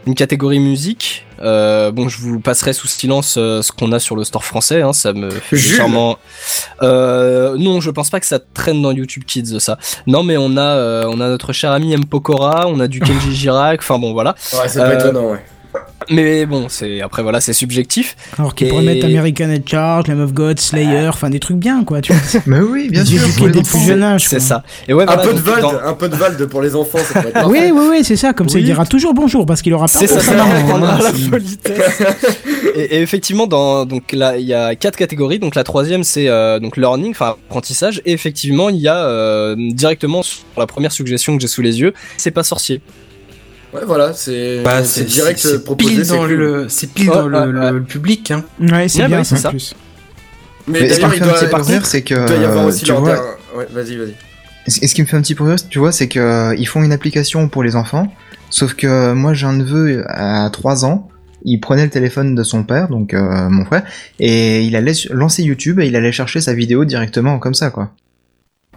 une 0.06 0.14
catégorie 0.14 0.58
musique. 0.58 1.26
Euh, 1.40 1.90
bon, 1.90 2.08
je 2.08 2.18
vous 2.18 2.38
passerai 2.40 2.72
sous 2.72 2.86
silence 2.86 3.36
euh, 3.36 3.62
ce 3.62 3.72
qu'on 3.72 3.90
a 3.92 3.98
sur 3.98 4.14
le 4.14 4.24
store 4.24 4.44
français. 4.44 4.82
Hein, 4.82 4.92
ça 4.92 5.12
me 5.12 5.30
fait 5.30 5.56
légèrement. 5.56 6.18
Euh, 6.82 7.56
non, 7.58 7.80
je 7.80 7.90
pense 7.90 8.10
pas 8.10 8.20
que 8.20 8.26
ça 8.26 8.38
traîne 8.38 8.80
dans 8.80 8.92
YouTube 8.92 9.24
Kids 9.26 9.58
ça. 9.58 9.78
Non, 10.06 10.22
mais 10.22 10.36
on 10.36 10.56
a 10.56 10.60
euh, 10.60 11.04
on 11.08 11.20
a 11.20 11.28
notre 11.28 11.52
cher 11.52 11.72
ami 11.72 11.92
M 11.92 12.04
Pokora, 12.04 12.66
on 12.68 12.78
a 12.80 12.88
du 12.88 13.00
Kenji 13.00 13.34
Girac. 13.34 13.80
Enfin 13.80 13.98
bon, 13.98 14.12
voilà. 14.12 14.34
Ouais, 14.52 14.68
c'est 14.68 14.78
pas 14.78 14.94
étonnant, 14.94 15.30
ouais. 15.30 15.44
Mais 16.10 16.46
bon, 16.46 16.66
c'est 16.68 17.00
après 17.00 17.22
voilà, 17.22 17.40
c'est 17.40 17.52
subjectif. 17.52 18.16
Alors 18.36 18.54
qu'ils 18.54 18.66
Et- 18.66 18.70
pourraient 18.70 18.82
mettre 18.82 19.06
American 19.06 19.48
Head 19.50 19.68
Charge, 19.68 20.08
Lamb 20.08 20.20
of 20.20 20.32
God, 20.32 20.58
Slayer, 20.58 21.06
enfin 21.08 21.30
des 21.30 21.38
trucs 21.38 21.56
bien 21.58 21.84
quoi, 21.84 22.00
tu 22.00 22.12
vois. 22.12 22.40
Mais 22.46 22.58
oui, 22.60 22.88
bien 22.90 23.04
sûr. 23.04 23.20
Pour 23.36 23.46
les 23.46 23.52
des 23.52 23.58
enfants. 23.60 23.78
plus 23.78 23.86
jeunes 23.86 24.02
âge. 24.02 24.26
C'est 24.28 24.40
ça. 24.40 24.64
Et 24.88 24.94
ouais, 24.94 25.04
Un 25.04 25.06
voilà, 25.06 25.22
peu 25.22 25.32
de 25.34 25.38
Vald, 25.38 25.62
dans- 25.62 25.78
un 25.78 25.94
peu 25.94 26.08
de 26.08 26.16
Vald 26.16 26.44
pour 26.46 26.60
les 26.60 26.74
enfants, 26.74 26.98
ça 26.98 27.20
pourrait 27.22 27.32
être 27.40 27.48
Oui, 27.48 27.70
oui, 27.72 27.86
oui, 27.90 28.04
c'est 28.04 28.16
ça. 28.16 28.32
Comme 28.32 28.48
ça, 28.48 28.58
il 28.58 28.64
dira 28.64 28.84
toujours 28.84 29.14
bonjour 29.14 29.46
parce 29.46 29.62
qu'il 29.62 29.72
aura 29.74 29.86
peur 29.86 30.00
C'est 30.00 30.08
ça, 30.08 30.20
ça 30.20 30.44
hein. 30.44 30.82
à 30.82 31.02
la 31.02 31.12
politesse. 31.30 32.02
et, 32.74 32.80
et 32.96 33.00
effectivement, 33.02 33.46
dans 33.46 33.86
donc 33.86 34.12
là, 34.12 34.36
il 34.36 34.44
y 34.46 34.54
a 34.54 34.74
quatre 34.74 34.96
catégories. 34.96 35.38
Donc 35.38 35.54
la 35.54 35.64
troisième, 35.64 36.02
c'est 36.04 36.28
euh, 36.28 36.58
donc 36.58 36.76
learning, 36.76 37.12
enfin 37.12 37.36
apprentissage. 37.48 38.02
Et 38.04 38.12
effectivement, 38.12 38.68
il 38.70 38.76
y 38.78 38.88
a 38.88 38.96
euh, 39.06 39.54
directement 39.72 40.22
sur 40.22 40.42
la 40.58 40.66
première 40.66 40.92
suggestion 40.92 41.36
que 41.36 41.40
j'ai 41.42 41.48
sous 41.48 41.62
les 41.62 41.80
yeux, 41.80 41.94
c'est 42.16 42.30
pas 42.32 42.42
sorcier. 42.42 42.80
Ouais, 43.72 43.80
voilà, 43.86 44.12
c'est 44.12 44.62
Bah, 44.62 44.84
c'est 44.84 45.04
direct 45.04 45.38
c'est 45.38 45.54
euh, 45.54 45.58
proposé. 45.58 45.88
pile 45.94 46.04
c'est 46.04 46.12
dans 46.12 46.20
cool. 46.26 46.32
le 46.32 46.68
c'est 46.68 46.90
pile 46.92 47.06
dans 47.06 47.26
le, 47.26 47.82
public. 47.82 48.30
Hein. 48.30 48.44
Ouais, 48.60 48.88
c'est 48.88 49.06
bien 49.06 49.24
c'est 49.24 49.36
ça. 49.36 49.48
plus. 49.50 49.74
Mais 50.66 50.80
Mais 50.82 50.88
ce 50.90 50.94
qui 50.94 51.00
d'ailleurs, 51.00 51.10
me 51.10 51.14
il 51.14 51.18
fait 51.18 51.24
un 51.24 51.26
doit, 51.26 51.34
petit 51.38 51.44
peu 51.46 51.50
par 51.50 51.66
rire, 51.66 51.76
contre, 51.78 51.86
c'est 51.88 52.02
que. 52.02 52.14
il 52.14 52.26
doit 52.26 52.36
y 52.36 52.44
avoir 52.44 52.64
euh, 52.64 52.68
aussi 52.68 52.84
tu 52.84 52.92
vois, 52.92 53.10
der- 53.14 53.22
Ouais, 53.56 53.66
vas-y, 53.72 53.96
vas-y. 53.96 54.14
Et 54.80 54.86
ce 54.86 54.94
qui 54.94 55.02
me 55.02 55.06
fait 55.06 55.16
un 55.16 55.22
petit 55.22 55.34
peu 55.34 55.44
rire, 55.44 55.56
tu 55.68 55.78
vois, 55.78 55.90
c'est 55.90 56.06
que 56.06 56.20
euh, 56.20 56.54
ils 56.56 56.66
font 56.68 56.82
une 56.84 56.92
application 56.92 57.48
pour 57.48 57.62
les 57.64 57.74
enfants. 57.74 58.12
Sauf 58.50 58.74
que 58.74 58.86
euh, 58.86 59.14
moi, 59.14 59.32
j'ai 59.34 59.46
un 59.46 59.54
neveu 59.54 60.04
à 60.08 60.48
3 60.52 60.84
ans. 60.84 61.08
Il 61.44 61.58
prenait 61.58 61.82
le 61.84 61.90
téléphone 61.90 62.36
de 62.36 62.42
son 62.44 62.62
père, 62.62 62.86
donc 62.88 63.14
euh, 63.14 63.48
mon 63.48 63.64
frère, 63.64 63.82
et 64.20 64.62
il 64.62 64.76
allait 64.76 64.92
lancer 65.10 65.42
YouTube 65.42 65.80
et 65.80 65.86
il 65.88 65.96
allait 65.96 66.12
chercher 66.12 66.40
sa 66.40 66.54
vidéo 66.54 66.84
directement 66.84 67.40
comme 67.40 67.54
ça, 67.54 67.70
quoi. 67.70 67.90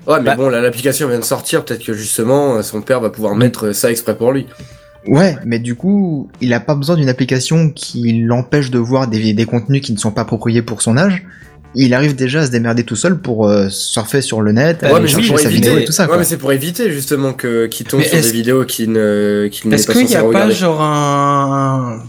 Ouais, 0.07 0.17
mais 0.19 0.25
Bah- 0.31 0.35
bon, 0.35 0.49
là, 0.49 0.61
l'application 0.61 1.07
vient 1.07 1.19
de 1.19 1.23
sortir, 1.23 1.63
peut-être 1.63 1.83
que 1.85 1.93
justement, 1.93 2.55
euh, 2.55 2.61
son 2.63 2.81
père 2.81 3.01
va 3.01 3.11
pouvoir 3.11 3.35
mettre 3.35 3.67
euh, 3.67 3.73
ça 3.73 3.91
exprès 3.91 4.15
pour 4.17 4.31
lui. 4.31 4.47
Ouais, 5.07 5.35
mais 5.45 5.59
du 5.59 5.75
coup, 5.75 6.29
il 6.41 6.53
a 6.53 6.59
pas 6.59 6.75
besoin 6.75 6.95
d'une 6.95 7.09
application 7.09 7.69
qui 7.69 8.21
l'empêche 8.23 8.71
de 8.71 8.79
voir 8.79 9.07
des, 9.07 9.33
des 9.33 9.45
contenus 9.45 9.81
qui 9.81 9.93
ne 9.93 9.97
sont 9.97 10.11
pas 10.11 10.21
appropriés 10.21 10.61
pour 10.61 10.81
son 10.81 10.97
âge. 10.97 11.23
Il 11.77 11.93
arrive 11.93 12.15
déjà 12.15 12.39
à 12.41 12.45
se 12.45 12.51
démerder 12.51 12.83
tout 12.85 12.95
seul 12.95 13.19
pour 13.19 13.47
euh, 13.47 13.67
surfer 13.69 14.21
sur 14.21 14.41
le 14.41 14.53
net, 14.53 14.79
Ouais, 14.81 14.93
aller 14.93 15.07
chercher 15.07 15.27
pour 15.27 15.39
sa 15.39 15.49
vidéo 15.49 15.71
éviter. 15.73 15.83
et 15.83 15.85
tout 15.85 15.91
ça. 15.91 16.03
ouais, 16.03 16.07
quoi. 16.07 16.17
mais 16.19 16.23
c'est 16.23 16.37
pour 16.37 16.51
éviter 16.53 16.89
justement 16.91 17.33
que 17.33 17.65
qu'il 17.67 17.85
tombe 17.85 17.99
Mais 17.99 18.07
sur 18.07 18.17
est-ce- 18.17 18.27
des 18.27 18.33
vidéos 18.33 18.63
qui 18.63 18.87
ne 18.87 19.49
qu'il 19.51 19.69
n'est 19.69 19.75
Est-ce 19.75 19.87
pas 19.87 19.93
qu'il 19.93 20.03
n'y 20.03 20.07
censé 20.13 20.25
a 20.25 20.31
pas 20.31 20.49
genre 20.51 20.81
un 20.81 22.03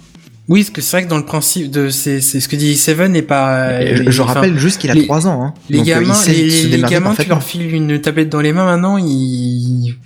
oui, 0.48 0.60
parce 0.62 0.70
que 0.70 0.80
c'est 0.80 0.96
vrai 0.98 1.04
que 1.06 1.10
dans 1.10 1.16
le 1.16 1.24
principe 1.24 1.72
de 1.72 1.88
c'est 1.88 2.20
c'est 2.20 2.38
ce 2.38 2.48
que 2.48 2.54
dit 2.54 2.76
Seven 2.76 3.10
n'est 3.10 3.22
pas. 3.22 3.82
Et 3.82 3.96
je, 3.96 4.02
les- 4.04 4.12
je 4.12 4.22
enfin, 4.22 4.34
rappelle 4.34 4.56
juste 4.56 4.80
qu'il 4.80 4.88
a 4.92 4.94
les- 4.94 5.04
3 5.04 5.26
ans. 5.26 5.42
Hein. 5.44 5.54
les 5.68 5.78
Donc, 5.78 5.88
euh, 5.88 5.90
gamins, 5.90 6.14
les, 6.28 6.62
les 6.68 6.82
gamins, 6.82 7.14
tu 7.18 7.28
leur 7.28 7.42
files 7.42 7.74
une 7.74 8.00
tablette 8.00 8.28
dans 8.28 8.40
les 8.40 8.52
mains 8.52 8.64
maintenant, 8.66 8.96
ils 8.96 9.96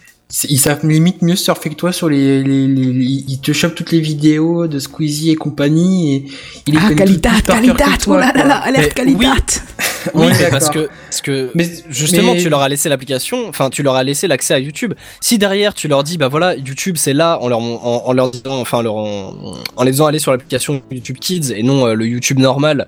ils 0.49 0.59
savent 0.59 0.87
limite 0.87 1.23
mieux 1.23 1.37
surfer 1.37 1.71
que 1.71 1.75
toi 1.75 1.93
sur 1.93 2.09
les, 2.09 2.43
les, 2.43 2.67
les- 2.67 3.25
ils 3.29 3.41
te 3.41 3.53
chopent 3.53 3.75
toutes 3.75 3.91
les 3.93 4.01
vidéos 4.01 4.67
de 4.67 4.79
Squeezie 4.79 5.31
et 5.31 5.35
compagnie 5.37 6.15
et 6.15 6.25
ils 6.67 6.75
les 6.75 6.81
Ah, 6.83 6.95
qualité, 6.95 7.29
qualité, 7.47 7.85
oh 8.07 8.17
là 8.17 8.33
là 8.35 8.45
là, 8.47 8.57
alerte 8.59 8.95
qualité. 8.95 9.19
Oui, 9.27 9.27
Oui, 10.15 10.29
parce 10.51 10.71
que, 10.71 10.89
parce 11.05 11.21
que 11.21 11.51
Mais 11.55 11.69
justement, 11.91 12.35
mais- 12.35 12.41
tu 12.43 12.49
leur 12.49 12.61
as 12.61 12.69
laissé 12.69 12.89
l'application, 12.89 13.49
enfin, 13.49 13.69
tu 13.71 13.83
leur 13.83 13.97
as 13.97 14.05
laissé 14.05 14.29
l'accès 14.29 14.55
à 14.55 14.59
YouTube. 14.59 14.95
Si 15.21 15.37
derrière, 15.37 15.75
tu 15.75 15.89
leur 15.89 16.05
dis, 16.05 16.17
bah 16.17 16.29
voilà, 16.29 16.55
YouTube, 16.57 16.97
c'est 16.97 17.13
là, 17.13 17.39
en 17.43 17.49
leur, 17.49 17.59
en, 17.59 18.03
en 18.07 18.13
leur 18.13 18.31
disant, 18.31 18.59
enfin, 18.61 18.83
leur, 18.83 18.95
en, 18.97 19.35
en 19.77 19.83
les 19.85 19.93
faisant 19.93 20.07
aller 20.07 20.19
sur 20.19 20.33
l'application 20.33 20.81
YouTube 20.91 21.19
Kids 21.21 21.53
et 21.55 21.63
non 21.63 21.87
euh, 21.87 21.95
le 21.95 22.07
YouTube 22.07 22.39
normal, 22.39 22.87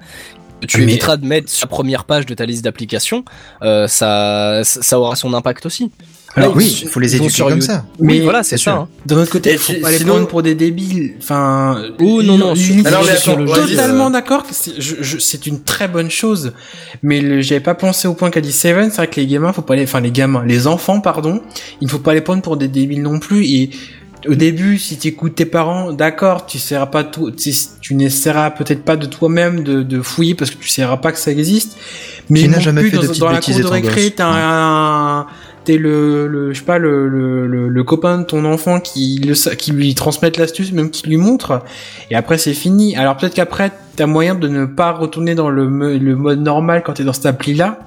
tu 0.68 0.78
Mais- 0.78 0.84
éviteras 0.84 1.16
de 1.16 1.26
mettre 1.26 1.50
sur 1.50 1.66
la 1.66 1.70
première 1.70 2.04
page 2.04 2.24
de 2.24 2.34
ta 2.34 2.46
liste 2.46 2.62
d'applications, 2.64 3.24
euh, 3.62 3.88
ça 3.88 4.60
ça 4.64 4.98
aura 4.98 5.16
son 5.16 5.34
impact 5.34 5.66
aussi. 5.66 5.90
Alors, 6.34 6.56
oui, 6.56 6.80
il 6.82 6.88
faut 6.88 6.98
les 6.98 7.14
éduquer 7.16 7.42
comme 7.42 7.60
ça. 7.60 7.84
Oui, 7.98 8.18
Mais- 8.18 8.20
voilà, 8.20 8.42
c'est 8.42 8.56
ça. 8.56 8.62
sûr. 8.62 8.72
hein. 8.72 8.88
D'un 9.04 9.18
autre 9.18 9.30
côté, 9.30 9.56
faut 9.58 9.74
pas 9.82 9.90
les 9.90 9.98
sinon- 9.98 10.14
prendre 10.14 10.28
pour 10.28 10.42
des 10.42 10.54
débiles. 10.54 11.14
Enfin, 11.20 11.76
Oh, 12.00 12.22
non, 12.22 12.38
non, 12.38 12.54
l'unique- 12.54 12.86
Alors, 12.86 13.04
mais 13.04 13.12
je 13.12 13.16
suis 13.20 13.32
totalement 13.76 14.06
euh, 14.06 14.10
d'accord 14.10 14.44
c'est 14.50 14.80
je- 14.80 15.02
je- 15.02 15.36
une 15.46 15.62
très 15.62 15.88
bonne 15.88 16.10
chose. 16.10 16.52
Mais 17.02 17.42
j'avais 17.42 17.60
pas 17.60 17.74
pensé 17.74 18.08
au 18.08 18.14
point 18.14 18.30
qu'a 18.30 18.40
dit 18.40 18.52
Seven. 18.52 18.90
C'est 18.90 18.96
vrai 18.96 19.08
que 19.08 19.20
les 19.20 19.26
gamins, 19.26 19.52
faut 19.52 19.60
pas 19.62 19.76
les, 19.76 19.82
enfin 19.84 20.00
les 20.00 20.10
gamins, 20.10 20.42
les 20.46 20.66
enfants, 20.66 21.00
pardon, 21.00 21.42
il 21.82 21.84
ne 21.86 21.90
faut 21.90 21.98
pas 21.98 22.14
les 22.14 22.20
prendre 22.22 22.40
pour 22.42 22.56
des 22.56 22.68
débiles 22.68 23.02
non 23.02 23.18
plus. 23.18 23.44
Et 23.44 23.70
au 24.26 24.34
début, 24.34 24.78
si 24.78 24.96
tu 24.96 25.08
écoutes 25.08 25.34
tes 25.34 25.44
parents, 25.44 25.92
d'accord, 25.92 26.46
tu 26.46 26.58
seras 26.58 26.86
pas 26.86 27.04
tout, 27.04 27.30
tu, 27.32 27.52
tu 27.82 27.94
n'essaieras 27.94 28.50
peut-être 28.52 28.84
pas 28.84 28.96
de 28.96 29.04
toi-même 29.06 29.64
de, 29.64 29.82
de 29.82 30.00
fouiller 30.00 30.34
parce 30.34 30.50
que 30.50 30.56
tu 30.56 30.68
sauras 30.68 30.96
pas 30.96 31.12
que 31.12 31.18
ça 31.18 31.30
existe. 31.32 31.76
Mais 32.30 32.40
Tu 32.40 32.48
n'as 32.48 32.60
jamais 32.60 32.82
plus 32.82 32.90
fait 32.90 32.98
de 32.98 33.06
dans, 33.08 33.12
dans 33.26 33.30
la 33.32 33.40
cour 33.40 33.54
de 33.58 33.64
récré, 33.66 34.12
t'as 34.12 34.28
un, 34.32 35.26
t'es 35.64 35.78
le, 35.78 36.26
le, 36.26 36.52
je 36.52 36.58
sais 36.58 36.64
pas, 36.64 36.78
le, 36.78 37.08
le, 37.08 37.46
le, 37.46 37.68
le 37.68 37.84
copain 37.84 38.18
de 38.18 38.24
ton 38.24 38.44
enfant 38.44 38.80
qui 38.80 39.18
le, 39.24 39.34
qui 39.54 39.72
lui 39.72 39.94
transmette 39.94 40.36
l'astuce, 40.38 40.72
même 40.72 40.90
qui 40.90 41.06
lui 41.08 41.16
montre. 41.16 41.62
Et 42.10 42.16
après, 42.16 42.38
c'est 42.38 42.54
fini. 42.54 42.96
Alors 42.96 43.16
peut-être 43.16 43.34
qu'après, 43.34 43.72
t'as 43.96 44.06
moyen 44.06 44.34
de 44.34 44.48
ne 44.48 44.64
pas 44.66 44.92
retourner 44.92 45.34
dans 45.34 45.50
le, 45.50 45.64
le 45.98 46.16
mode 46.16 46.40
normal 46.40 46.82
quand 46.84 46.94
t'es 46.94 47.04
dans 47.04 47.12
cette 47.12 47.26
appli-là. 47.26 47.80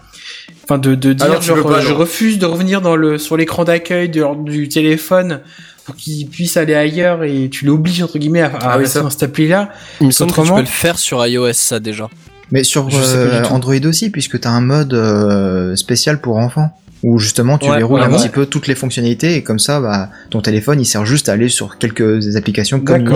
Enfin, 0.64 0.78
de, 0.80 0.96
de 0.96 1.14
dire, 1.14 1.42
genre, 1.42 1.64
pas, 1.64 1.80
je 1.80 1.94
refuse 1.94 2.40
de 2.40 2.46
revenir 2.46 2.82
dans 2.82 2.96
le, 2.96 3.18
sur 3.18 3.38
l'écran 3.38 3.64
d'accueil 3.64 4.10
du, 4.10 4.22
du 4.46 4.68
téléphone 4.68 5.42
pour 5.86 5.96
qu'il 5.96 6.28
puisse 6.28 6.58
aller 6.58 6.74
ailleurs 6.74 7.24
et 7.24 7.50
tu 7.52 7.66
l'obliges, 7.66 8.02
entre 8.02 8.18
guillemets, 8.18 8.42
à, 8.42 8.48
à 8.48 8.58
Ah 8.62 8.78
oui, 8.78 8.84
rester 8.84 8.98
ça. 8.98 9.04
dans 9.04 9.12
cette 9.12 9.24
appli-là. 9.24 9.70
Il 10.02 10.08
me 10.08 10.12
semble 10.12 10.32
que 10.32 10.42
tu 10.42 10.52
peux 10.52 10.60
le 10.60 10.66
faire 10.66 10.98
sur 10.98 11.24
iOS, 11.26 11.54
ça 11.54 11.80
déjà. 11.80 12.10
Mais 12.52 12.64
sur 12.64 12.88
euh. 12.92 13.44
Android 13.52 13.76
aussi, 13.86 14.10
puisque 14.10 14.40
t'as 14.40 14.50
un 14.50 14.62
mode 14.62 14.94
euh, 14.94 15.76
spécial 15.76 16.22
pour 16.22 16.38
enfants, 16.38 16.76
où 17.04 17.20
justement 17.20 17.58
tu 17.58 17.70
Ouais, 17.70 17.78
verrouilles 17.78 18.02
ouais, 18.02 18.08
un 18.08 18.12
ouais. 18.12 18.18
petit 18.18 18.30
peu 18.30 18.46
toutes 18.46 18.68
les 18.68 18.76
fonctionnalités, 18.76 19.36
et 19.36 19.44
comme 19.44 19.60
ça, 19.60 19.80
bah, 19.80 20.10
ton 20.30 20.42
téléphone 20.42 20.80
il 20.80 20.86
sert 20.86 21.06
juste 21.06 21.30
à 21.30 21.34
aller 21.34 21.50
sur 21.50 21.78
quelques 21.78 22.36
applications 22.36 22.80
comme. 22.80 23.08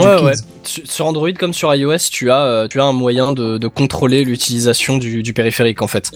Sur 0.64 1.06
Android 1.08 1.32
comme 1.32 1.54
sur 1.54 1.74
iOS, 1.74 1.98
tu 2.12 2.30
as, 2.30 2.44
euh, 2.44 2.68
tu 2.68 2.80
as 2.80 2.84
un 2.86 2.94
moyen 2.94 3.34
de, 3.34 3.58
de 3.58 3.68
contrôler 3.68 4.24
l'utilisation 4.24 4.98
du, 4.98 5.24
du 5.24 5.34
périphérique 5.34 5.82
en 5.82 5.88
fait. 5.88 6.12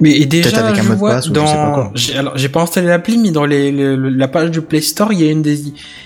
Mais 0.00 0.12
et 0.16 0.26
déjà, 0.26 0.50
Peut-être 0.50 0.64
avec 0.64 0.78
un 0.78 0.82
je 0.82 0.88
mot 0.88 0.94
de 0.94 0.98
vois 1.00 1.10
passe 1.14 1.28
dans, 1.28 1.44
quoi. 1.74 1.90
j'ai, 1.96 2.16
alors 2.16 2.36
j'ai 2.38 2.48
pas 2.48 2.62
installé 2.62 2.86
l'appli, 2.86 3.18
mais 3.18 3.32
dans 3.32 3.44
les, 3.44 3.72
le- 3.72 3.96
le- 3.96 4.10
la 4.10 4.28
page 4.28 4.52
du 4.52 4.60
Play 4.60 4.80
Store, 4.80 5.12
il 5.12 5.20
y 5.20 5.26
a 5.26 5.30
une 5.32 5.42
des, 5.42 5.58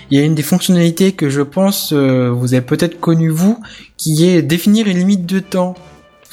il 0.09 0.17
y 0.17 0.17
a 0.19 0.23
une 0.23 0.33
des 0.33 0.41
fonctionnalités 0.41 1.11
que 1.11 1.29
je 1.29 1.41
pense 1.41 1.93
euh, 1.93 2.31
vous 2.31 2.55
avez 2.55 2.63
peut-être 2.63 2.99
connu 2.99 3.29
vous, 3.29 3.59
qui 3.97 4.25
est 4.27 4.41
définir 4.41 4.87
une 4.87 4.97
limite 4.97 5.27
de 5.27 5.37
temps. 5.39 5.75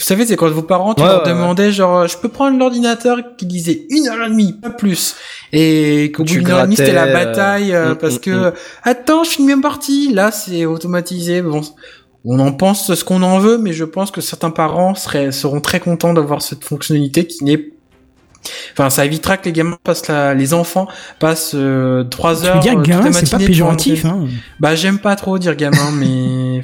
Vous 0.00 0.06
savez, 0.06 0.24
c'est 0.26 0.34
quand 0.36 0.48
vos 0.48 0.62
parents, 0.62 0.94
tu 0.94 1.02
Ouais, 1.02 1.08
leur 1.08 1.18
ouais, 1.22 1.28
ouais. 1.28 1.34
demandais 1.34 1.72
genre, 1.72 2.06
je 2.08 2.16
peux 2.16 2.30
prendre 2.30 2.58
l'ordinateur 2.58 3.18
qui 3.36 3.44
disait 3.44 3.82
une 3.90 4.08
heure 4.08 4.26
et 4.26 4.30
demie, 4.30 4.54
pas 4.54 4.70
plus, 4.70 5.14
et 5.52 6.10
qu'au 6.14 6.22
bout 6.22 6.28
Tu 6.30 6.38
d'une 6.38 6.50
heure 6.50 6.60
et 6.60 6.64
demie 6.64 6.76
c'était 6.76 6.94
la 6.94 7.04
euh, 7.04 7.12
bataille 7.12 7.74
euh, 7.74 7.92
mm, 7.92 7.98
parce 7.98 8.16
mm, 8.16 8.20
que 8.20 8.54
attends, 8.82 9.24
je 9.24 9.30
suis 9.30 9.40
une 9.42 9.46
même 9.48 9.60
partie. 9.60 10.10
Là, 10.14 10.30
c'est 10.30 10.64
automatisé. 10.64 11.42
Bon, 11.42 11.60
On 12.24 12.38
en 12.38 12.52
pense 12.52 12.94
ce 12.94 13.04
qu'on 13.04 13.22
en 13.22 13.38
veut, 13.40 13.58
mais 13.58 13.74
je 13.74 13.84
pense 13.84 14.10
que 14.10 14.22
certains 14.22 14.50
parents 14.50 14.94
seraient, 14.94 15.32
seront 15.32 15.60
très 15.60 15.80
contents 15.80 16.14
d'avoir 16.14 16.40
cette 16.40 16.64
fonctionnalité 16.64 17.26
qui 17.26 17.44
n'est 17.44 17.66
Enfin, 18.72 18.88
ça 18.88 19.04
évitera 19.04 19.36
que 19.36 19.44
les 19.44 19.52
gamins 19.52 19.76
passent 19.84 20.08
la... 20.08 20.32
les 20.32 20.54
enfants 20.54 20.88
passent 21.18 21.52
euh, 21.54 22.04
trois 22.04 22.40
Tu 22.40 22.46
heures. 22.46 22.54
veux 22.56 22.62
dire 22.62 22.78
euh, 22.78 22.82
gamin, 22.82 23.12
c'est 23.12 23.30
pas 23.30 23.38
péjoratif, 23.38 24.06
hein. 24.06 24.26
Bah, 24.60 24.74
j'aime 24.74 24.98
pas 24.98 25.14
trop 25.16 25.38
dire 25.38 25.56
gamin, 25.56 25.90
mais 25.98 26.62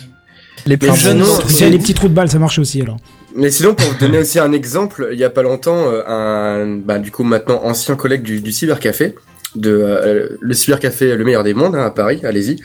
Les 0.64 0.78
Mais 0.80 0.96
jeunes. 0.96 1.22
a 1.22 1.68
les 1.68 1.78
petits 1.78 1.92
trous 1.94 2.08
de 2.08 2.14
balles, 2.14 2.30
ça 2.30 2.38
marche 2.38 2.58
aussi 2.58 2.80
alors. 2.80 2.96
Mais 3.36 3.50
sinon, 3.50 3.74
pour 3.74 3.86
vous 3.88 3.98
donner 3.98 4.18
aussi 4.18 4.38
un 4.38 4.52
exemple, 4.52 5.08
il 5.12 5.18
y 5.18 5.24
a 5.24 5.30
pas 5.30 5.42
longtemps, 5.42 5.90
euh, 5.90 6.02
un, 6.06 6.66
bah, 6.78 6.98
du 6.98 7.10
coup, 7.10 7.22
maintenant 7.22 7.60
ancien 7.64 7.94
collègue 7.96 8.22
du, 8.22 8.40
du 8.40 8.52
cybercafé, 8.52 9.14
de 9.54 9.70
euh, 9.70 10.28
le 10.40 10.54
cybercafé 10.54 11.16
le 11.16 11.24
meilleur 11.24 11.44
des 11.44 11.54
mondes 11.54 11.74
hein, 11.74 11.84
à 11.84 11.90
Paris, 11.90 12.20
allez-y. 12.24 12.56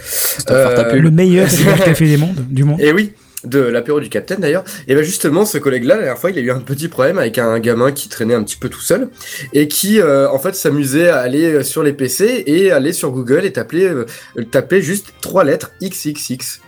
pub. 0.86 1.03
Le 1.03 1.12
meilleur 1.12 1.49
cybercafé 1.49 2.05
des 2.05 2.17
mondes, 2.17 2.45
du 2.49 2.63
monde. 2.63 2.79
Et 2.81 2.91
oui, 2.91 3.13
de 3.43 3.60
l'apéro 3.60 3.99
du 3.99 4.10
Capitaine 4.10 4.39
d'ailleurs. 4.39 4.63
Et 4.88 4.95
ben 4.95 5.03
justement, 5.03 5.45
ce 5.45 5.57
collègue-là, 5.57 5.95
la 5.95 6.01
dernière 6.01 6.19
fois, 6.19 6.31
il 6.31 6.38
a 6.38 6.41
eu 6.41 6.51
un 6.51 6.60
petit 6.60 6.88
problème 6.88 7.17
avec 7.17 7.38
un 7.38 7.60
gamin 7.60 7.91
qui 7.91 8.10
traînait 8.10 8.36
un 8.36 8.43
petit 8.43 8.57
peu 8.57 8.69
tout 8.69 8.81
seul 8.81 9.10
et 9.53 9.67
qui, 9.67 9.99
euh, 9.99 10.29
en 10.29 10.39
fait, 10.39 10.55
s'amusait 10.55 11.10
à 11.10 11.17
aller 11.19 11.63
sur 11.63 11.84
les 11.84 11.93
PC 11.93 12.43
et 12.45 12.71
aller 12.71 12.93
sur 12.93 13.12
Google 13.12 13.45
et 13.45 13.51
taper, 13.51 13.88
euh, 13.88 14.05
taper 14.51 14.81
juste 14.81 15.13
trois 15.21 15.43
lettres 15.43 15.71
XXX. 15.81 16.62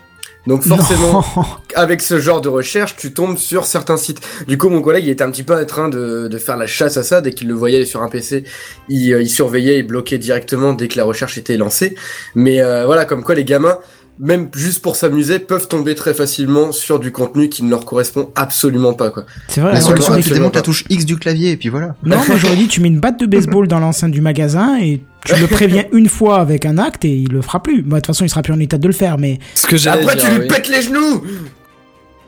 Donc 0.45 0.63
forcément, 0.63 1.23
Non. 1.35 1.45
avec 1.75 2.01
ce 2.01 2.19
genre 2.19 2.41
de 2.41 2.49
recherche, 2.49 2.95
tu 2.97 3.13
tombes 3.13 3.37
sur 3.37 3.65
certains 3.65 3.97
sites. 3.97 4.19
Du 4.47 4.57
coup, 4.57 4.69
mon 4.69 4.81
collègue, 4.81 5.05
il 5.05 5.09
était 5.09 5.23
un 5.23 5.31
petit 5.31 5.43
peu 5.43 5.55
en 5.55 5.65
train 5.65 5.87
de, 5.89 6.27
de 6.27 6.37
faire 6.37 6.57
la 6.57 6.67
chasse 6.67 6.97
à 6.97 7.03
ça. 7.03 7.21
Dès 7.21 7.31
qu'il 7.31 7.47
le 7.47 7.53
voyait 7.53 7.85
sur 7.85 8.01
un 8.01 8.09
PC, 8.09 8.43
il, 8.89 9.13
euh, 9.13 9.21
il 9.21 9.29
surveillait 9.29 9.77
et 9.77 9.83
bloquait 9.83 10.17
directement 10.17 10.73
dès 10.73 10.87
que 10.89 10.97
la 10.97 11.05
recherche 11.05 11.37
était 11.37 11.55
lancée. 11.55 11.95
Mais 12.35 12.61
euh, 12.61 12.85
voilà, 12.85 13.05
comme 13.05 13.23
quoi 13.23 13.35
les 13.35 13.45
gamins, 13.45 13.79
même 14.19 14.49
juste 14.55 14.81
pour 14.81 14.95
s'amuser, 14.95 15.39
peuvent 15.39 15.67
tomber 15.67 15.95
très 15.95 16.13
facilement 16.13 16.71
sur 16.71 16.99
du 16.99 17.11
contenu 17.11 17.49
qui 17.49 17.63
ne 17.63 17.69
leur 17.69 17.83
correspond 17.85 18.29
absolument 18.35 18.93
pas. 18.93 19.09
Quoi. 19.09 19.25
C'est 19.47 19.61
vrai. 19.61 19.71
La 19.71 19.77
alors, 19.77 19.89
solution, 19.89 20.13
ouais, 20.13 20.19
tu 20.19 20.21
absolument 20.21 20.39
démontes 20.49 20.53
pas. 20.53 20.59
la 20.59 20.63
touche 20.63 20.83
X 20.89 21.05
du 21.05 21.17
clavier 21.17 21.51
et 21.51 21.57
puis 21.57 21.69
voilà. 21.69 21.95
Non, 22.03 22.17
moi 22.27 22.35
j'aurais 22.37 22.55
dit 22.55 22.67
tu 22.67 22.79
mets 22.81 22.89
une 22.89 22.99
batte 22.99 23.19
de 23.19 23.25
baseball 23.25 23.67
dans 23.67 23.79
l'enceinte 23.79 24.11
du 24.11 24.21
magasin 24.21 24.77
et 24.79 25.01
tu 25.25 25.35
le 25.35 25.47
préviens 25.47 25.85
une 25.93 26.09
fois 26.09 26.39
avec 26.39 26.65
un 26.65 26.77
acte 26.77 27.05
et 27.05 27.15
il 27.15 27.29
le 27.31 27.41
fera 27.41 27.61
plus. 27.63 27.81
Moi 27.83 27.99
de 27.99 28.01
toute 28.01 28.07
façon 28.07 28.23
il 28.25 28.29
sera 28.29 28.41
plus 28.43 28.53
en 28.53 28.59
état 28.59 28.77
de 28.77 28.87
le 28.87 28.93
faire, 28.93 29.17
mais 29.17 29.39
Ce 29.55 29.65
que 29.67 29.75
Après, 29.89 30.15
dire, 30.15 30.25
tu 30.25 30.31
lui 30.31 30.39
oui. 30.41 30.47
pètes 30.47 30.69
les 30.69 30.81
genoux 30.83 31.23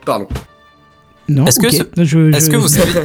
Pardon. 0.05 0.27
non. 1.29 1.45
Est-ce 1.45 1.59
que 1.59 1.69
ce- 1.71 1.83
Je- 2.03 2.31
Est-ce 2.31 2.45
je- 2.47 2.51
que 2.51 2.57
vous 2.57 2.67
savez 2.67 2.91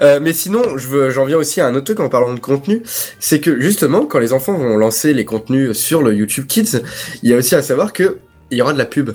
Euh, 0.00 0.20
mais 0.22 0.32
sinon, 0.32 0.76
je 0.76 0.86
veux, 0.88 1.10
j'en 1.10 1.24
viens 1.24 1.36
aussi 1.36 1.60
à 1.60 1.66
un 1.66 1.74
autre 1.74 1.86
truc 1.86 2.00
en 2.00 2.08
parlant 2.08 2.32
de 2.34 2.40
contenu, 2.40 2.82
c'est 3.18 3.40
que 3.40 3.60
justement, 3.60 4.06
quand 4.06 4.18
les 4.18 4.32
enfants 4.32 4.54
vont 4.54 4.76
lancer 4.76 5.12
les 5.14 5.24
contenus 5.24 5.76
sur 5.76 6.02
le 6.02 6.14
YouTube 6.14 6.46
Kids, 6.46 6.82
il 7.22 7.30
y 7.30 7.34
a 7.34 7.36
aussi 7.36 7.54
à 7.54 7.62
savoir 7.62 7.92
que 7.92 8.18
il 8.50 8.58
y 8.58 8.62
aura 8.62 8.72
de 8.72 8.78
la 8.78 8.86
pub. 8.86 9.10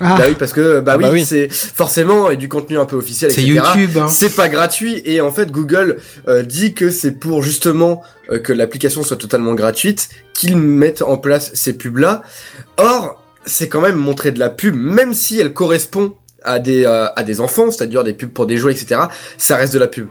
Ah, 0.00 0.16
Bah 0.18 0.24
oui, 0.28 0.34
parce 0.38 0.52
que 0.52 0.80
bah 0.80 0.92
Ah 0.94 0.96
oui, 0.96 1.04
bah 1.04 1.10
oui. 1.12 1.24
c'est 1.24 1.52
forcément 1.52 2.30
et 2.30 2.36
du 2.36 2.48
contenu 2.48 2.78
un 2.78 2.86
peu 2.86 2.96
officiel, 2.96 3.30
c'est. 3.30 3.42
YouTube. 3.42 3.98
Hein. 3.98 4.08
C'est 4.08 4.34
pas 4.34 4.48
gratuit 4.48 5.02
et 5.04 5.20
en 5.20 5.30
fait 5.30 5.50
Google 5.52 5.98
euh, 6.26 6.42
dit 6.42 6.72
que 6.72 6.90
c'est 6.90 7.12
pour 7.12 7.42
justement 7.42 8.02
euh, 8.30 8.38
que 8.38 8.52
l'application 8.52 9.02
soit 9.02 9.18
totalement 9.18 9.54
gratuite 9.54 10.08
qu'ils 10.32 10.56
mettent 10.56 11.02
en 11.02 11.18
place 11.18 11.50
ces 11.54 11.74
pubs 11.74 11.98
là. 11.98 12.22
Or, 12.78 13.22
c'est 13.44 13.68
quand 13.68 13.80
même 13.82 13.96
montrer 13.96 14.32
de 14.32 14.38
la 14.38 14.48
pub, 14.48 14.74
même 14.74 15.12
si 15.12 15.38
elle 15.38 15.52
correspond 15.52 16.14
à 16.44 16.58
des 16.58 16.84
euh, 16.86 17.06
à 17.14 17.22
des 17.22 17.40
enfants, 17.40 17.70
c'est-à-dire 17.70 18.04
des 18.04 18.14
pubs 18.14 18.30
pour 18.30 18.46
des 18.46 18.56
jouets, 18.56 18.72
etc. 18.72 19.02
Ça 19.38 19.56
reste 19.56 19.74
de 19.74 19.78
la 19.78 19.86
pub. 19.88 20.06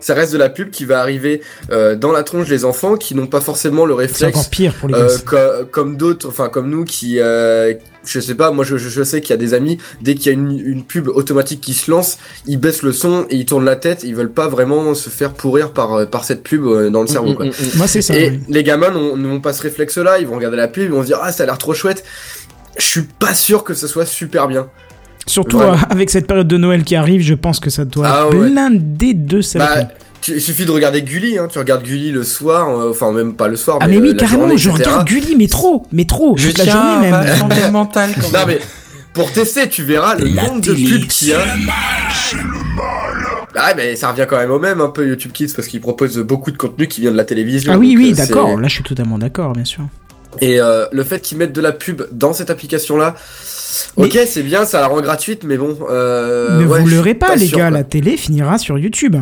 Ça 0.00 0.12
reste 0.12 0.34
de 0.34 0.38
la 0.38 0.50
pub 0.50 0.68
qui 0.70 0.84
va 0.84 1.00
arriver 1.00 1.40
euh, 1.72 1.96
dans 1.96 2.12
la 2.12 2.22
tronche 2.24 2.46
des 2.46 2.66
enfants 2.66 2.96
qui 2.96 3.14
n'ont 3.14 3.26
pas 3.26 3.40
forcément 3.40 3.86
le 3.86 3.94
c'est 3.94 4.00
réflexe 4.02 4.36
encore 4.38 4.50
pire 4.50 4.74
pour 4.74 4.90
les 4.90 4.94
euh, 4.96 5.16
co- 5.24 5.64
comme 5.70 5.96
d'autres, 5.96 6.28
enfin 6.28 6.50
comme 6.50 6.68
nous 6.68 6.84
qui, 6.84 7.20
euh, 7.20 7.72
je 8.04 8.20
sais 8.20 8.34
pas, 8.34 8.50
moi 8.50 8.66
je, 8.66 9.02
sais 9.02 9.22
qu'il 9.22 9.30
y 9.30 9.32
a 9.32 9.38
des 9.38 9.54
amis, 9.54 9.78
dès 10.02 10.14
qu'il 10.14 10.26
y 10.26 10.28
a 10.28 10.32
une, 10.32 10.58
une 10.58 10.84
pub 10.84 11.08
automatique 11.08 11.62
qui 11.62 11.72
se 11.72 11.90
lance, 11.90 12.18
ils 12.46 12.58
baissent 12.58 12.82
le 12.82 12.92
son 12.92 13.24
et 13.30 13.36
ils 13.36 13.46
tournent 13.46 13.64
la 13.64 13.76
tête, 13.76 14.02
ils 14.04 14.14
veulent 14.14 14.32
pas 14.32 14.46
vraiment 14.46 14.92
se 14.92 15.08
faire 15.08 15.32
pourrir 15.32 15.70
par, 15.72 16.06
par 16.10 16.24
cette 16.24 16.42
pub 16.42 16.64
dans 16.90 17.00
le 17.00 17.06
cerveau. 17.08 17.30
Mm, 17.30 17.36
Quoi. 17.36 17.46
mm, 17.46 17.48
mm. 17.48 17.76
Moi 17.78 17.86
c'est 17.86 18.02
ça. 18.02 18.14
Et 18.14 18.28
oui. 18.28 18.40
les 18.50 18.62
gamins 18.62 18.90
n'ont 18.90 19.40
pas 19.40 19.54
ce 19.54 19.62
réflexe-là, 19.62 20.18
ils 20.18 20.26
vont 20.26 20.34
regarder 20.36 20.58
la 20.58 20.68
pub, 20.68 20.82
ils 20.84 20.90
vont 20.92 21.00
se 21.00 21.06
dire 21.06 21.20
ah 21.22 21.32
ça 21.32 21.44
a 21.44 21.46
l'air 21.46 21.56
trop 21.56 21.72
chouette. 21.72 22.04
Je 22.76 22.84
suis 22.84 23.02
pas 23.04 23.32
sûr 23.32 23.64
que 23.64 23.72
ce 23.72 23.86
soit 23.86 24.04
super 24.04 24.48
bien. 24.48 24.68
Surtout 25.26 25.60
euh, 25.60 25.74
avec 25.90 26.10
cette 26.10 26.26
période 26.26 26.48
de 26.48 26.56
Noël 26.58 26.84
qui 26.84 26.96
arrive, 26.96 27.22
je 27.22 27.34
pense 27.34 27.58
que 27.60 27.70
ça 27.70 27.84
doit 27.84 28.06
Ah 28.08 28.26
être 28.28 28.36
ouais. 28.38 28.50
blindé 28.50 29.14
de 29.14 29.36
Bah, 29.38 29.42
saloperies. 29.42 29.86
tu- 30.20 30.32
il 30.34 30.40
suffit 30.40 30.66
de 30.66 30.70
regarder 30.70 31.02
Gulli, 31.02 31.38
hein. 31.38 31.48
tu 31.50 31.58
regardes 31.58 31.82
Gulli 31.82 32.10
le 32.12 32.24
soir, 32.24 32.68
euh, 32.68 32.90
enfin 32.90 33.10
même 33.12 33.34
pas 33.34 33.48
le 33.48 33.56
soir, 33.56 33.78
Ah 33.80 33.86
mais, 33.88 33.94
mais 33.96 34.00
oui, 34.00 34.08
euh, 34.08 34.12
la 34.12 34.18
carrément, 34.18 34.42
journée, 34.42 34.58
je 34.58 34.68
etc. 34.70 34.84
regarde 34.84 35.06
Gulli, 35.06 35.36
mais 35.36 35.46
trop, 35.48 35.86
mais 35.92 36.04
trop, 36.04 36.36
Je 36.36 36.48
toute 36.48 36.58
la 36.58 36.64
journée 36.66 37.08
à 37.08 37.22
même. 37.22 37.36
santé 37.38 37.70
mentale 37.70 38.10
quand 38.14 38.32
Non 38.38 38.46
même. 38.46 38.58
mais 38.58 38.60
pour 39.14 39.32
tester, 39.32 39.68
tu 39.68 39.82
verras 39.82 40.16
le 40.16 40.28
nombre 40.28 40.60
de 40.60 40.72
pubs 40.74 41.06
qu'il 41.08 41.28
y 41.28 41.32
a. 41.32 41.38
Ah 43.56 43.72
mais 43.76 43.94
ça 43.96 44.10
revient 44.10 44.26
quand 44.28 44.36
même 44.36 44.50
au 44.50 44.58
même 44.58 44.80
un 44.80 44.88
peu 44.88 45.06
YouTube 45.06 45.30
Kids 45.32 45.52
parce 45.54 45.68
qu'ils 45.68 45.80
proposent 45.80 46.18
beaucoup 46.18 46.50
de 46.50 46.56
contenu 46.56 46.88
qui 46.88 47.00
vient 47.00 47.12
de 47.12 47.16
la 47.16 47.24
télévision. 47.24 47.72
Ah 47.74 47.78
oui, 47.78 47.94
oui, 47.96 48.10
euh, 48.10 48.14
c'est- 48.16 48.26
d'accord, 48.26 48.58
là 48.58 48.66
je 48.68 48.74
suis 48.74 48.82
totalement 48.82 49.16
d'accord, 49.18 49.52
bien 49.52 49.64
sûr. 49.64 49.84
Et 50.40 50.60
euh, 50.60 50.86
le 50.90 51.04
fait 51.04 51.20
qu'ils 51.20 51.38
mettent 51.38 51.52
de 51.52 51.60
la 51.60 51.70
pub 51.70 52.02
dans 52.10 52.32
cette 52.32 52.50
application 52.50 52.96
là, 52.96 53.14
Mais- 53.96 54.04
ok 54.04 54.18
c'est 54.26 54.42
bien, 54.42 54.64
ça 54.64 54.80
la 54.80 54.86
rend 54.88 55.00
gratuite, 55.00 55.44
mais 55.44 55.56
bon. 55.56 55.76
Euh, 55.90 56.60
ne 56.60 56.66
ouais, 56.66 56.80
vous 56.80 56.88
leurrez 56.88 57.14
pas, 57.14 57.36
les 57.36 57.46
sûr, 57.46 57.58
gars, 57.58 57.68
quoi. 57.68 57.78
la 57.78 57.84
télé 57.84 58.16
finira 58.16 58.58
sur 58.58 58.78
YouTube. 58.78 59.16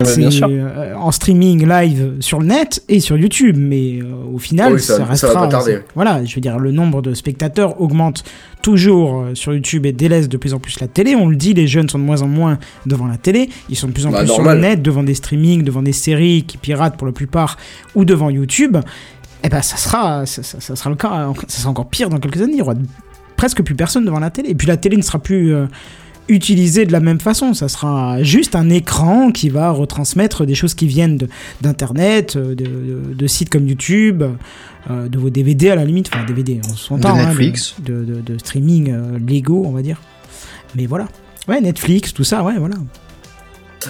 Ouais, 0.00 0.06
C'est 0.06 0.20
bien 0.20 0.30
sûr. 0.30 0.46
euh, 0.48 0.94
en 0.94 1.10
streaming 1.10 1.66
live 1.68 2.12
sur 2.20 2.38
le 2.38 2.46
net 2.46 2.84
et 2.88 3.00
sur 3.00 3.16
YouTube, 3.16 3.56
mais 3.58 3.98
euh, 4.00 4.04
au 4.32 4.38
final, 4.38 4.74
Oui, 4.74 4.80
ça- 4.80 4.92
ça, 4.92 4.92
ça 4.98 5.02
va 5.02 5.10
restera. 5.10 5.32
pas 5.42 5.48
tarder. 5.48 5.72
c'est- 5.72 5.84
Voilà, 5.96 6.24
je 6.24 6.32
veux 6.36 6.40
dire, 6.40 6.56
le 6.60 6.70
nombre 6.70 7.02
de 7.02 7.14
spectateurs 7.14 7.80
augmente 7.80 8.22
toujours 8.62 9.26
sur 9.34 9.52
YouTube 9.52 9.86
et 9.86 9.92
délaisse 9.92 10.28
de 10.28 10.36
plus 10.36 10.54
en 10.54 10.60
plus 10.60 10.78
la 10.78 10.86
télé. 10.86 11.16
On 11.16 11.28
le 11.28 11.34
dit, 11.34 11.52
les 11.52 11.66
jeunes 11.66 11.88
sont 11.88 11.98
de 11.98 12.04
moins 12.04 12.22
en 12.22 12.28
moins 12.28 12.58
devant 12.86 13.06
la 13.08 13.16
télé, 13.16 13.50
ils 13.70 13.74
sont 13.76 13.88
de 13.88 13.92
plus 13.92 14.06
en 14.06 14.10
Bah, 14.12 14.20
plus 14.20 14.28
sur 14.28 14.42
le 14.44 14.54
net, 14.54 14.82
devant 14.82 15.02
des 15.02 15.14
streamings, 15.14 15.64
devant 15.64 15.82
des 15.82 15.92
séries 15.92 16.44
qui 16.46 16.58
piratent 16.58 16.96
pour 16.96 17.06
la 17.08 17.12
plupart, 17.12 17.56
ou 17.96 18.04
devant 18.04 18.30
YouTube. 18.30 18.76
Eh 19.42 19.48
ben, 19.48 19.62
ça 19.62 19.76
sera, 19.76 20.26
ça, 20.26 20.44
ça- 20.44 20.60
ça 20.60 20.76
sera 20.76 20.90
le 20.90 20.96
cas, 20.96 21.32
ça 21.48 21.58
sera 21.58 21.70
encore 21.70 21.88
pire 21.88 22.08
dans 22.08 22.18
quelques 22.18 22.40
années. 22.40 22.52
Il 22.54 22.58
y 22.58 22.62
aura 22.62 22.74
presque 23.38 23.62
plus 23.62 23.74
personne 23.74 24.04
devant 24.04 24.20
la 24.20 24.28
télé. 24.30 24.50
Et 24.50 24.54
puis 24.54 24.66
la 24.68 24.76
télé 24.76 24.98
ne 24.98 25.02
sera 25.02 25.18
plus 25.20 25.54
euh, 25.54 25.64
utilisée 26.28 26.84
de 26.84 26.92
la 26.92 27.00
même 27.00 27.20
façon. 27.20 27.54
Ça 27.54 27.68
sera 27.68 28.22
juste 28.22 28.54
un 28.54 28.68
écran 28.68 29.30
qui 29.32 29.48
va 29.48 29.70
retransmettre 29.70 30.44
des 30.44 30.54
choses 30.54 30.74
qui 30.74 30.86
viennent 30.86 31.18
d'internet, 31.62 32.36
euh, 32.36 32.54
de, 32.54 32.64
de- 32.66 33.14
de 33.14 33.26
sites 33.26 33.48
comme 33.48 33.66
YouTube, 33.66 34.22
euh, 34.90 35.08
de 35.08 35.18
vos 35.18 35.30
DVD 35.30 35.70
à 35.70 35.76
la 35.76 35.84
limite, 35.86 36.10
enfin 36.12 36.24
DVD, 36.26 36.60
on 36.68 36.74
s'entend, 36.76 37.14
De 37.14 37.20
hein, 37.20 37.26
Netflix. 37.28 37.76
de, 37.82 38.04
de- 38.04 38.20
de 38.20 38.36
streaming 38.38 38.90
euh, 38.92 39.18
légaux, 39.26 39.62
on 39.66 39.72
va 39.72 39.80
dire. 39.82 40.00
Mais 40.76 40.84
voilà. 40.86 41.08
Ouais, 41.46 41.60
Netflix, 41.62 42.12
tout 42.12 42.24
ça, 42.24 42.42
ouais, 42.44 42.58
voilà. 42.58 42.76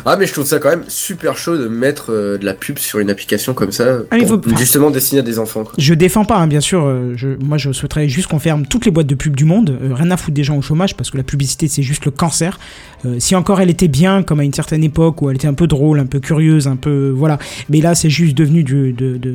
Ah 0.05 0.17
mais 0.19 0.27
je 0.27 0.33
trouve 0.33 0.47
ça 0.47 0.59
quand 0.59 0.69
même 0.71 0.85
super 0.89 1.37
chaud 1.37 1.57
de 1.57 1.67
mettre 1.69 2.13
euh, 2.13 2.39
de 2.39 2.45
la 2.45 2.55
pub 2.55 2.79
sur 2.79 2.99
une 2.99 3.11
application 3.11 3.55
comme 3.55 3.73
ça, 3.73 3.99
Ah, 4.11 4.17
pour 4.19 4.29
faut- 4.29 4.57
justement 4.57 4.91
destinée 4.91 5.21
à 5.21 5.25
des 5.25 5.39
enfants. 5.39 5.65
Quoi. 5.65 5.73
Je 5.79 5.95
défends 5.95 6.25
pas, 6.25 6.37
hein, 6.37 6.47
bien 6.47 6.61
sûr. 6.61 6.85
euh, 6.85 7.15
je, 7.17 7.29
moi, 7.43 7.59
je 7.59 7.73
souhaiterais 7.73 8.09
juste 8.09 8.29
qu'on 8.29 8.39
ferme 8.39 8.67
toutes 8.67 8.85
les 8.85 8.91
boîtes 8.91 9.07
de 9.07 9.15
pub 9.15 9.35
du 9.37 9.45
monde. 9.45 9.77
euh, 9.83 9.95
rien 9.95 10.11
à 10.11 10.17
foutre 10.17 10.35
des 10.35 10.45
gens 10.45 10.57
au 10.57 10.63
chômage 10.63 10.95
parce 10.97 11.11
que 11.11 11.17
la 11.17 11.23
publicité, 11.23 11.69
c'est 11.69 11.83
juste 11.83 12.05
le 12.05 12.11
cancer. 12.11 12.59
Euh, 13.07 13.17
si 13.19 13.35
encore 13.37 13.61
elle 13.61 13.71
était 13.71 13.89
bien, 13.89 14.23
comme 14.23 14.41
à 14.41 14.45
une 14.45 14.53
certaine 14.53 14.83
époque 14.85 15.23
où 15.23 15.31
elle 15.31 15.37
était 15.37 15.47
un 15.49 15.55
peu 15.55 15.67
drôle, 15.69 16.01
un 16.01 16.07
peu 16.07 16.19
curieuse, 16.21 16.67
un 16.67 16.77
peu 16.77 17.13
voilà. 17.15 17.39
Mais 17.69 17.81
là, 17.81 17.95
c'est 17.95 18.11
juste 18.11 18.37
devenu 18.37 18.65
du 18.65 18.93
de, 18.93 19.17
de- 19.17 19.31
euh, 19.31 19.33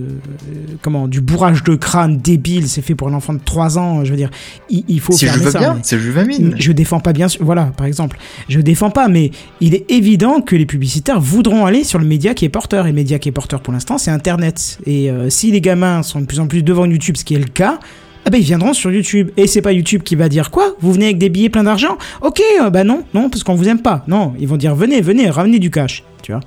comment 0.82 1.08
du 1.08 1.22
bourrage 1.22 1.64
de 1.64 1.76
crâne 1.76 2.18
débile. 2.18 2.68
C'est 2.68 2.82
fait 2.82 2.94
pour 2.96 3.08
un 3.08 3.14
enfant 3.14 3.34
de 3.34 3.40
3 3.44 3.78
ans. 3.80 4.04
Je 4.04 4.12
veux 4.12 4.18
dire, 4.18 4.30
il, 4.70 4.84
il 4.88 5.00
faut 5.00 5.14
Si 5.14 5.26
je 5.26 5.32
fermer 5.32 5.46
veux 5.46 5.52
ça. 5.52 5.60
bien, 5.60 5.74
mais- 5.76 5.82
c'est 5.84 5.98
Juvamine. 5.98 6.56
je 6.60 6.72
défends 6.74 7.00
pas 7.00 7.14
bien 7.14 7.28
sûr, 7.28 7.44
voilà, 7.44 7.66
par 7.78 7.86
exemple. 7.88 8.18
Je 8.50 8.60
défends 8.60 8.90
pas, 8.92 9.08
mais 9.08 9.32
il 9.62 9.74
est 9.76 9.90
évident 9.90 10.42
que 10.44 10.56
les 10.56 10.66
publicitaires 10.66 11.20
voudront 11.20 11.66
aller 11.66 11.84
sur 11.84 12.00
le 12.00 12.06
média 12.06 12.34
qui 12.34 12.46
est 12.46 12.50
porteur. 12.50 12.86
Et 12.86 12.90
le 12.90 12.96
média 12.96 13.20
qui 13.20 13.30
est 13.30 13.32
porteur 13.32 13.62
pour 13.62 13.74
l'instant, 13.74 13.98
c'est 13.98 14.12
Internet. 14.12 14.78
Et 14.86 15.10
euh, 15.10 15.30
si 15.30 15.52
les 15.52 15.62
gamins 15.62 16.04
sont 16.04 16.22
de 16.22 16.26
plus 16.26 16.40
en 16.40 16.48
plus 16.48 16.64
devant 16.64 16.86
YouTube, 16.86 17.18
ce 17.18 17.24
qui 17.26 17.36
est 17.36 17.40
le 17.40 17.46
cas, 17.46 17.80
ah 18.26 18.30
ben 18.30 18.38
ils 18.38 18.44
viendront 18.46 18.74
sur 18.74 18.92
YouTube. 18.92 19.32
Et 19.38 19.48
c'est 19.48 19.62
pas 19.62 19.72
YouTube 19.74 20.04
qui 20.04 20.16
va 20.16 20.30
dire 20.30 20.52
quoi? 20.52 20.76
Vous 20.80 20.94
venez 20.94 21.06
avec 21.06 21.18
des 21.18 21.30
billets 21.30 21.50
pleins 21.50 21.64
d'argent? 21.64 21.98
Ok, 22.22 22.42
euh, 22.62 22.70
bah 22.70 22.84
non, 22.84 23.04
non, 23.14 23.30
parce 23.30 23.44
qu'on 23.44 23.56
vous 23.56 23.68
aime 23.68 23.82
pas. 23.82 24.04
Non, 24.08 24.34
ils 24.40 24.48
vont 24.48 24.58
dire 24.58 24.76
venez, 24.76 25.02
venez, 25.02 25.30
ramenez 25.30 25.60
du 25.60 25.72
cash. 25.72 26.04
Tu 26.22 26.32
vois? 26.32 26.42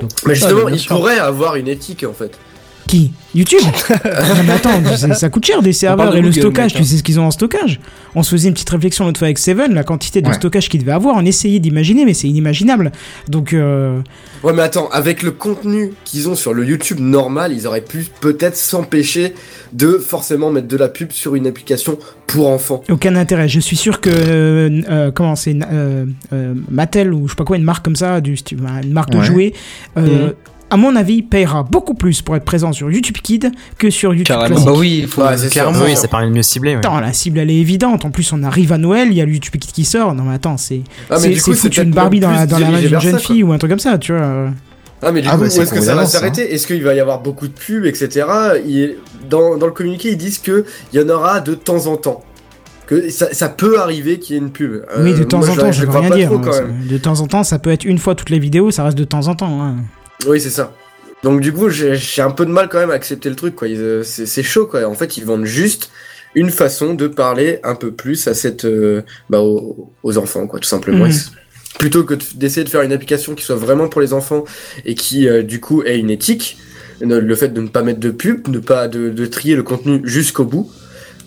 Donc, 0.00 0.10
Mais 0.26 0.34
justement, 0.34 0.64
bien 0.64 0.74
il 0.74 0.78
sûr. 0.78 0.96
pourrait 0.96 1.18
avoir 1.18 1.56
une 1.56 1.68
éthique 1.68 2.04
en 2.08 2.12
fait. 2.14 2.36
Qui 2.86 3.12
YouTube 3.34 3.60
Non 4.04 4.42
mais 4.44 4.52
attends, 4.52 4.84
ça, 4.96 5.14
ça 5.14 5.28
coûte 5.30 5.44
cher 5.46 5.62
des 5.62 5.72
serveurs 5.72 6.12
de 6.12 6.18
et 6.18 6.20
le 6.20 6.28
Google, 6.30 6.40
stockage, 6.40 6.74
mec, 6.74 6.82
tu 6.82 6.88
sais 6.88 6.96
ce 6.96 7.02
qu'ils 7.04 7.20
ont 7.20 7.26
en 7.26 7.30
stockage 7.30 7.78
On 8.16 8.22
se 8.24 8.30
faisait 8.30 8.48
une 8.48 8.54
petite 8.54 8.70
réflexion 8.70 9.04
l'autre 9.06 9.18
fois 9.20 9.26
avec 9.26 9.38
Seven, 9.38 9.72
la 9.74 9.84
quantité 9.84 10.20
de 10.22 10.26
Ouais. 10.28 10.34
stockage 10.34 10.68
qu'ils 10.68 10.80
devaient 10.80 10.90
avoir, 10.92 11.14
on 11.16 11.24
essayait 11.24 11.60
d'imaginer, 11.60 12.04
mais 12.04 12.14
c'est 12.14 12.26
inimaginable. 12.28 12.90
Donc, 13.28 13.52
euh, 13.52 14.00
Ouais 14.42 14.52
mais 14.52 14.62
attends, 14.62 14.88
avec 14.90 15.22
le 15.22 15.30
contenu 15.30 15.92
qu'ils 16.04 16.28
ont 16.28 16.34
sur 16.34 16.52
le 16.54 16.64
YouTube 16.66 16.98
normal, 16.98 17.52
ils 17.52 17.66
auraient 17.68 17.80
pu 17.82 18.04
peut-être 18.20 18.56
s'empêcher 18.56 19.34
de 19.72 19.92
forcément 19.92 20.50
mettre 20.50 20.66
de 20.66 20.76
la 20.76 20.88
pub 20.88 21.12
sur 21.12 21.36
une 21.36 21.46
application 21.46 21.96
pour 22.26 22.48
enfants. 22.48 22.82
aucun 22.88 23.14
intérêt. 23.14 23.48
Je 23.48 23.60
suis 23.60 23.76
sûr 23.76 24.00
que, 24.00 24.10
euh, 24.10 24.82
euh, 24.90 25.10
comment 25.12 25.36
c'est, 25.36 25.54
euh, 25.70 26.06
euh, 26.32 26.54
Mattel 26.70 27.12
ou 27.14 27.26
je 27.28 27.32
sais 27.32 27.36
pas 27.36 27.44
quoi, 27.44 27.56
une 27.56 27.62
marque 27.64 27.84
comme 27.84 27.96
ça, 27.96 28.20
du, 28.20 28.36
stu- 28.36 28.56
une 28.82 28.92
marque 28.92 29.10
de 29.10 29.20
jouets, 29.20 29.52
euh, 29.96 30.26
Mhm. 30.28 30.32
À 30.70 30.76
mon 30.76 30.94
avis, 30.96 31.22
payera 31.22 31.62
beaucoup 31.64 31.94
plus 31.94 32.22
pour 32.22 32.36
être 32.36 32.44
présent 32.44 32.72
sur 32.72 32.90
YouTube 32.90 33.16
Kid 33.22 33.50
que 33.78 33.90
sur 33.90 34.10
YouTube 34.14 34.26
Carrément. 34.28 34.46
classique. 34.54 34.66
Bah 34.66 34.74
oui, 34.78 35.06
faut 35.08 35.22
Ouais, 35.22 35.48
clairement. 35.50 35.78
Oui, 35.84 35.96
ça 35.96 36.08
permet 36.08 36.26
de 36.26 36.32
mieux 36.32 36.42
cibler. 36.42 36.72
ouais. 36.72 36.78
Attends, 36.78 37.00
la 37.00 37.12
cible 37.12 37.38
elle 37.40 37.50
est 37.50 37.56
évidente. 37.58 38.04
En 38.04 38.10
plus, 38.10 38.32
on 38.32 38.42
arrive 38.42 38.72
à 38.72 38.78
Noël, 38.78 39.08
il 39.10 39.14
y 39.16 39.20
a 39.20 39.24
le 39.26 39.32
YouTube 39.32 39.52
Kid 39.60 39.72
qui 39.72 39.84
sort. 39.84 40.14
Non 40.14 40.22
mais 40.24 40.34
attends, 40.34 40.56
c'est 40.56 40.82
Ah, 41.10 41.14
mais 41.14 41.18
c'est 41.20 41.28
du 41.30 41.42
coup, 41.42 41.50
c'est 41.52 41.56
c'est 41.56 41.68
foutu 41.68 41.82
une 41.82 41.90
Barbie 41.90 42.20
dans 42.20 42.30
la, 42.30 42.46
dans 42.46 42.58
la 42.58 42.70
main 42.70 42.80
d'une 42.80 43.00
jeune 43.00 43.12
ça, 43.12 43.18
fille 43.18 43.42
ou 43.42 43.52
un 43.52 43.58
truc 43.58 43.70
comme 43.70 43.78
ça, 43.78 43.98
tu 43.98 44.12
vois. 44.12 44.50
Ah 45.02 45.12
mais 45.12 45.22
du 45.22 45.28
Ah, 45.28 45.32
coup, 45.32 45.38
bah, 45.38 45.44
où 45.44 45.60
est-ce 45.62 45.72
que 45.72 45.80
ça 45.80 45.94
va 45.94 46.04
s'arrêter 46.06 46.52
Est-ce 46.54 46.66
qu'il 46.66 46.82
va 46.84 46.94
y 46.94 47.00
avoir 47.00 47.20
beaucoup 47.20 47.48
de 47.48 47.52
pubs, 47.54 47.86
etc. 47.86 48.26
Il- 48.66 48.96
Dans, 49.30 49.56
dans 49.56 49.66
le 49.66 49.72
communiqué, 49.72 50.10
ils 50.10 50.16
disent 50.18 50.38
que 50.38 50.64
il 50.92 51.00
y 51.00 51.02
en 51.02 51.08
aura 51.08 51.40
de 51.40 51.54
temps 51.54 51.86
en 51.86 51.96
temps. 51.96 52.22
Que 52.86 53.08
ça, 53.08 53.28
ça 53.32 53.48
peut 53.48 53.78
arriver 53.80 54.18
qu'il 54.18 54.34
y 54.34 54.38
ait 54.38 54.42
une 54.42 54.50
pub. 54.50 54.72
Euh, 54.72 55.04
oui, 55.04 55.14
de 55.14 55.22
temps 55.22 55.38
moi, 55.38 55.48
en 55.50 55.54
temps, 55.54 55.70
je 55.72 55.84
le 55.86 55.92
veux 55.92 55.98
rien 56.00 56.10
dire. 56.10 56.26
trop, 56.28 56.38
quand 56.40 56.52
hein, 56.52 56.62
même. 56.62 56.86
De 56.88 56.98
temps 56.98 57.20
en 57.20 57.26
temps, 57.28 57.44
ça 57.44 57.58
peut 57.60 57.70
être 57.70 57.84
une 57.84 57.98
fois 57.98 58.14
toutes 58.16 58.30
les 58.30 58.40
vidéos, 58.40 58.70
ça 58.72 58.82
reste 58.84 58.98
de 58.98 59.04
temps 59.04 59.28
en 59.28 59.34
temps. 59.36 59.62
hein. 59.62 59.76
Oui, 60.26 60.40
c'est 60.40 60.50
ça. 60.50 60.74
Donc 61.22 61.40
du 61.40 61.52
coup, 61.52 61.68
j'ai 61.68 62.22
un 62.22 62.30
peu 62.30 62.46
de 62.46 62.50
mal 62.50 62.68
quand 62.70 62.78
même 62.78 62.90
à 62.90 62.94
accepter 62.94 63.28
le 63.28 63.36
truc. 63.36 63.54
quoi. 63.56 63.68
Euh, 63.68 64.02
C'est 64.04 64.42
chaud, 64.42 64.66
quoi. 64.66 64.84
En 64.86 64.94
fait, 64.94 65.16
ils 65.16 65.24
vendent 65.24 65.44
juste 65.44 65.90
une 66.34 66.50
façon 66.50 66.94
de 66.94 67.08
parler 67.08 67.58
un 67.64 67.74
peu 67.74 67.90
plus 67.90 68.26
à 68.28 68.34
cette, 68.34 68.64
euh, 68.64 69.02
bah, 69.28 69.40
aux, 69.40 69.92
aux 70.02 70.16
enfants, 70.18 70.46
quoi, 70.46 70.60
tout 70.60 70.68
simplement. 70.68 71.06
Mhm. 71.06 71.12
Plutôt 71.78 72.04
que 72.04 72.14
de- 72.14 72.24
d'essayer 72.34 72.64
de 72.64 72.68
faire 72.68 72.82
une 72.82 72.92
application 72.92 73.34
qui 73.34 73.44
soit 73.44 73.56
vraiment 73.56 73.88
pour 73.88 74.00
les 74.00 74.12
enfants 74.12 74.44
et 74.84 74.94
qui, 74.94 75.28
euh, 75.28 75.42
du 75.42 75.60
coup, 75.60 75.82
ait 75.82 75.98
une 75.98 76.10
éthique, 76.10 76.58
le 77.00 77.34
fait 77.34 77.48
de 77.48 77.60
ne 77.60 77.68
pas 77.68 77.82
mettre 77.82 78.00
de 78.00 78.10
pub, 78.10 78.48
ne 78.48 78.58
pas 78.58 78.86
de, 78.86 79.08
de 79.08 79.26
trier 79.26 79.56
le 79.56 79.62
contenu 79.62 80.00
jusqu'au 80.04 80.44
bout, 80.44 80.70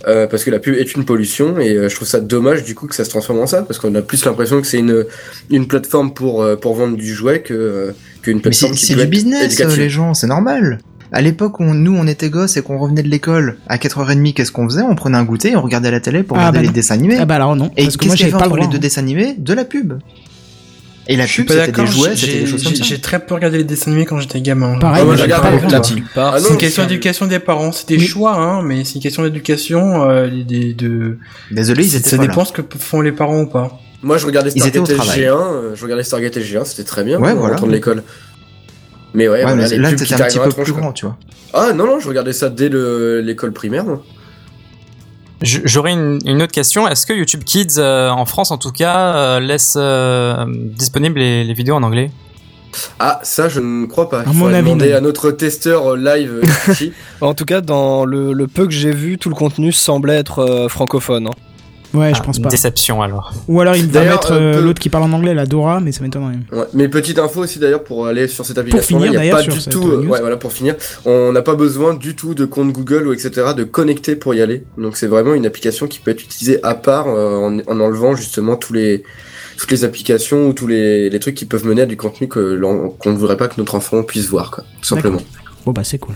euh, 0.07 0.27
parce 0.27 0.43
que 0.43 0.51
la 0.51 0.59
pub 0.59 0.75
est 0.75 0.93
une 0.95 1.05
pollution 1.05 1.59
et 1.59 1.73
euh, 1.75 1.89
je 1.89 1.95
trouve 1.95 2.07
ça 2.07 2.19
dommage 2.19 2.63
du 2.63 2.75
coup 2.75 2.87
que 2.87 2.95
ça 2.95 3.05
se 3.05 3.09
transforme 3.09 3.39
en 3.39 3.47
ça, 3.47 3.61
parce 3.63 3.79
qu'on 3.79 3.93
a 3.95 4.01
plus 4.01 4.23
l'impression 4.25 4.59
que 4.61 4.67
c'est 4.67 4.79
une 4.79 5.05
une 5.49 5.67
plateforme 5.67 6.13
pour 6.13 6.41
euh, 6.43 6.55
pour 6.55 6.75
vendre 6.75 6.97
du 6.97 7.13
jouet 7.13 7.41
que 7.41 7.53
euh, 7.53 7.91
qu'une 8.21 8.37
Mais 8.37 8.41
plateforme 8.43 8.73
c'est 8.73 8.79
qui 8.79 8.85
c'est 8.87 8.95
du 8.95 9.05
business, 9.07 9.45
éducative. 9.45 9.79
les 9.79 9.89
gens, 9.89 10.13
c'est 10.13 10.27
normal. 10.27 10.79
À 11.15 11.21
l'époque 11.21 11.59
où 11.59 11.63
nous 11.63 11.95
on 11.95 12.07
était 12.07 12.29
gosses 12.31 12.57
et 12.57 12.63
qu'on 12.63 12.79
revenait 12.79 13.03
de 13.03 13.07
l'école 13.09 13.57
à 13.67 13.77
4h30, 13.77 14.33
qu'est-ce 14.33 14.51
qu'on 14.51 14.67
faisait? 14.67 14.81
On 14.81 14.95
prenait 14.95 15.17
un 15.17 15.23
goûter 15.23 15.51
et 15.51 15.55
on 15.55 15.61
regardait 15.61 15.91
la 15.91 15.99
télé 15.99 16.23
pour 16.23 16.37
Ah, 16.37 16.47
regarder 16.49 16.59
bah 16.59 16.65
les 16.65 16.71
dessins 16.73 16.95
animés. 16.95 17.17
Ah 17.19 17.25
bah 17.25 17.35
alors 17.35 17.55
non, 17.55 17.69
et 17.77 17.83
parce 17.83 17.97
que 17.97 17.99
qu'est-ce 17.99 18.07
moi 18.07 18.15
qu'il 18.15 18.25
y 18.25 18.29
avait 18.29 18.35
entre 18.37 18.47
droit. 18.47 18.59
les 18.59 18.67
deux 18.67 18.77
hein. 18.77 18.79
dessins 18.79 19.01
animés? 19.01 19.35
De 19.37 19.53
la 19.53 19.63
pub. 19.63 19.93
Et 21.07 21.17
la 21.17 21.25
pub, 21.25 21.49
c'était 21.49 21.71
des 21.71 21.85
jouets, 21.85 22.11
j'ai- 22.15 22.25
c'était 22.27 22.39
des 22.39 22.45
choses 22.45 22.63
comme 22.63 22.71
j'ai- 22.73 22.77
ça. 22.79 22.83
J'ai 22.85 22.99
très 23.01 23.19
peu 23.19 23.35
regardé 23.35 23.57
les 23.57 23.63
dessins 23.65 23.91
animés 23.91 24.05
quand 24.05 24.19
j'étais 24.19 24.39
gamin. 24.39 24.79
Pareil, 24.79 25.01
Ah, 25.01 25.05
moi, 25.05 25.15
j'ai 25.17 25.27
pas. 25.27 25.41
Ah 26.15 26.37
C'est 26.39 26.49
une 26.51 26.57
question 26.57 26.83
d'éducation 26.83 27.25
des 27.27 27.39
parents. 27.39 27.71
C'est 27.73 27.87
des 27.89 27.97
Oui. 27.97 28.05
choix, 28.07 28.35
hein, 28.37 28.61
mais 28.63 28.85
c'est 28.85 28.95
une 28.95 29.01
question 29.01 29.23
d'éducation. 29.23 30.09
Euh, 30.09 30.29
des- 30.47 30.73
de... 30.73 31.17
Désolé, 31.51 31.83
ils 31.85 31.95
étaient 31.97 32.09
Ça 32.09 32.17
pas 32.17 32.23
dépend 32.27 32.41
là. 32.41 32.45
ce 32.45 32.53
que 32.53 32.61
font 32.79 33.01
les 33.01 33.11
parents 33.11 33.41
ou 33.41 33.47
pas. 33.47 33.79
Moi, 34.01 34.17
je 34.17 34.25
regardais 34.25 34.49
Stargate 34.51 34.83
travail. 34.95 35.19
SG1, 35.19 35.53
euh, 35.53 35.75
je 35.75 35.83
regardais 35.83 36.03
Stargate 36.03 36.37
SG1, 36.37 36.63
c'était 36.65 36.83
très 36.83 37.03
bien 37.03 37.19
Ouais, 37.19 37.31
en 37.31 37.35
voilà. 37.35 37.55
de 37.59 37.69
l'école. 37.69 38.03
Mais 39.13 39.27
ouais, 39.27 39.35
Ouais, 39.35 39.41
voilà, 39.43 39.55
mais 39.57 39.69
les 39.69 39.77
là, 39.77 39.93
qui 39.93 40.13
un 40.13 40.17
petit 40.17 40.39
peu 40.39 40.49
tronche, 40.49 40.63
plus 40.65 40.73
quoi. 40.73 40.81
grand, 40.81 40.93
tu 40.93 41.05
vois. 41.05 41.17
Ah 41.53 41.71
non, 41.73 41.85
non, 41.85 41.99
je 41.99 42.07
regardais 42.07 42.33
ça 42.33 42.49
dès 42.49 42.67
le- 42.69 43.21
l'école 43.21 43.51
primaire. 43.53 43.83
moi. 43.85 44.03
J'aurais 45.43 45.91
une, 45.91 46.19
une 46.25 46.41
autre 46.41 46.51
question. 46.53 46.87
Est-ce 46.87 47.05
que 47.05 47.13
YouTube 47.13 47.43
Kids, 47.43 47.77
euh, 47.77 48.09
en 48.09 48.25
France 48.25 48.49
en 48.51 48.57
tout 48.57 48.71
cas, 48.71 49.15
euh, 49.15 49.39
laisse 49.39 49.75
euh, 49.77 50.45
disponibles 50.47 51.19
les, 51.19 51.43
les 51.43 51.53
vidéos 51.53 51.75
en 51.75 51.83
anglais? 51.83 52.11
Ah, 52.99 53.19
ça, 53.23 53.49
je 53.49 53.59
ne 53.59 53.85
crois 53.85 54.09
pas. 54.09 54.21
À 54.21 54.23
Il 54.31 54.37
avis, 54.55 54.63
demander 54.63 54.89
non. 54.91 54.97
à 54.97 55.01
notre 55.01 55.29
testeur 55.31 55.93
euh, 55.93 55.97
live 55.97 56.41
ici. 56.69 56.91
En 57.21 57.33
tout 57.33 57.45
cas, 57.45 57.61
dans 57.61 58.03
le, 58.05 58.33
le 58.33 58.47
peu 58.47 58.65
que 58.65 58.71
j'ai 58.73 58.91
vu, 58.91 59.17
tout 59.17 59.29
le 59.29 59.35
contenu 59.35 59.71
semblait 59.71 60.15
être 60.15 60.39
euh, 60.39 60.67
francophone. 60.69 61.27
hein. 61.27 61.31
Ouais, 61.93 62.11
je 62.13 62.19
Ah, 62.19 62.23
pense 62.23 62.39
pas. 62.39 62.49
Déception 62.49 63.01
alors. 63.01 63.31
Ou 63.47 63.61
alors 63.61 63.75
il 63.75 63.87
va 63.87 64.03
mettre 64.03 64.31
euh, 64.31 64.55
euh, 64.55 64.61
l'autre 64.61 64.79
qui 64.79 64.89
parle 64.89 65.03
en 65.03 65.13
anglais, 65.13 65.33
la 65.33 65.45
Dora, 65.45 65.79
mais 65.79 65.91
ça 65.91 66.01
m'étonnerait. 66.01 66.39
Ouais. 66.51 66.63
Mais 66.73 66.87
petite 66.89 67.19
info 67.19 67.41
aussi 67.41 67.59
d'ailleurs 67.59 67.83
pour 67.83 68.07
aller 68.07 68.27
sur 68.27 68.45
cette 68.45 68.57
application 68.57 68.97
finir, 68.99 69.11
n'y 69.11 69.17
a 69.17 69.19
d'ailleurs, 69.19 69.37
pas 69.37 69.43
sur 69.43 69.53
du 69.53 69.59
cette 69.59 69.73
tout 69.73 69.87
euh, 69.87 70.01
news. 70.03 70.09
ouais 70.09 70.19
voilà 70.19 70.37
pour 70.37 70.51
finir 70.51 70.75
on 71.05 71.31
n'a 71.31 71.41
pas 71.43 71.55
besoin 71.55 71.93
du 71.93 72.15
tout 72.15 72.33
de 72.33 72.45
compte 72.45 72.71
Google 72.71 73.07
ou 73.07 73.13
etc 73.13 73.47
de 73.55 73.63
connecter 73.63 74.15
pour 74.15 74.33
y 74.33 74.41
aller 74.41 74.63
donc 74.77 74.97
c'est 74.97 75.07
vraiment 75.07 75.33
une 75.35 75.45
application 75.45 75.87
qui 75.87 75.99
peut 75.99 76.11
être 76.11 76.23
utilisée 76.23 76.59
à 76.63 76.73
part 76.73 77.07
euh, 77.07 77.37
en, 77.37 77.59
en 77.59 77.79
enlevant 77.79 78.15
justement 78.15 78.55
tous 78.55 78.73
les 78.73 79.03
toutes 79.57 79.69
les 79.71 79.83
applications 79.83 80.47
ou 80.47 80.53
tous 80.53 80.65
les, 80.67 81.09
les 81.11 81.19
trucs 81.19 81.35
qui 81.35 81.45
peuvent 81.45 81.65
mener 81.65 81.83
à 81.83 81.85
du 81.85 81.95
contenu 81.97 82.27
que 82.27 82.39
l'on- 82.39 82.89
qu'on 82.89 83.11
ne 83.11 83.17
voudrait 83.17 83.37
pas 83.37 83.47
que 83.47 83.55
notre 83.57 83.75
enfant 83.75 84.01
puisse 84.03 84.27
voir 84.27 84.49
quoi 84.51 84.63
tout 84.81 84.87
simplement 84.89 85.19
Bon 85.65 85.71
bah 85.71 85.83
c'est 85.83 85.99
cool. 85.99 86.15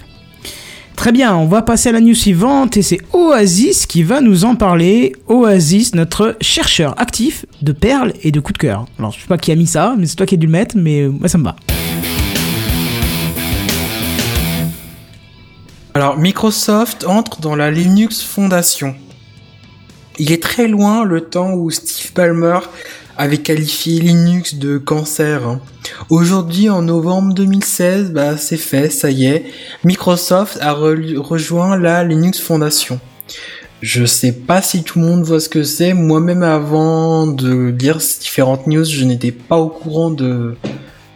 Très 0.97 1.12
bien, 1.12 1.38
on 1.38 1.45
va 1.45 1.62
passer 1.62 1.89
à 1.89 1.91
la 1.91 2.01
news 2.01 2.15
suivante 2.15 2.75
et 2.75 2.81
c'est 2.81 2.99
Oasis 3.13 3.86
qui 3.86 4.01
va 4.01 4.19
nous 4.19 4.45
en 4.45 4.55
parler. 4.55 5.13
Oasis, 5.27 5.93
notre 5.93 6.36
chercheur 6.41 6.99
actif 6.99 7.45
de 7.62 7.71
perles 7.71 8.13
et 8.23 8.31
de 8.31 8.39
coups 8.39 8.53
de 8.53 8.57
cœur. 8.57 8.88
Alors 8.97 9.12
je 9.12 9.21
sais 9.21 9.27
pas 9.27 9.38
qui 9.38 9.51
a 9.51 9.55
mis 9.55 9.67
ça, 9.67 9.95
mais 9.97 10.07
c'est 10.07 10.15
toi 10.15 10.25
qui 10.25 10.33
as 10.33 10.38
dû 10.38 10.47
le 10.47 10.51
mettre, 10.51 10.75
mais 10.75 11.03
euh, 11.03 11.27
ça 11.27 11.38
me 11.38 11.43
va. 11.43 11.55
Alors, 15.93 16.17
Microsoft 16.17 17.05
entre 17.05 17.41
dans 17.41 17.55
la 17.55 17.71
Linux 17.71 18.23
Foundation. 18.23 18.95
Il 20.17 20.31
est 20.31 20.41
très 20.41 20.67
loin 20.67 21.05
le 21.05 21.21
temps 21.21 21.53
où 21.53 21.69
Steve 21.69 22.12
Ballmer 22.13 22.60
avait 23.17 23.39
qualifié 23.39 23.99
Linux 23.99 24.56
de 24.56 24.77
cancer. 24.77 25.60
Aujourd'hui, 26.10 26.69
en 26.69 26.82
novembre 26.84 27.34
2016, 27.34 28.12
bah, 28.12 28.38
c'est 28.38 28.58
fait, 28.58 28.89
ça 28.89 29.10
y 29.10 29.25
est. 29.25 29.45
Microsoft 29.84 30.58
a 30.62 30.73
re- 30.73 31.17
rejoint 31.17 31.77
la 31.77 32.03
Linux 32.03 32.39
Foundation. 32.39 32.99
Je 33.82 34.06
sais 34.06 34.32
pas 34.32 34.62
si 34.62 34.84
tout 34.84 34.99
le 34.99 35.06
monde 35.06 35.23
voit 35.23 35.39
ce 35.39 35.49
que 35.49 35.63
c'est. 35.63 35.93
Moi-même, 35.93 36.43
avant 36.43 37.27
de 37.27 37.75
lire 37.80 38.01
ces 38.01 38.19
différentes 38.21 38.67
news, 38.67 38.84
je 38.86 39.03
n'étais 39.06 39.32
pas 39.32 39.58
au 39.58 39.69
courant 39.69 40.10
de, 40.10 40.56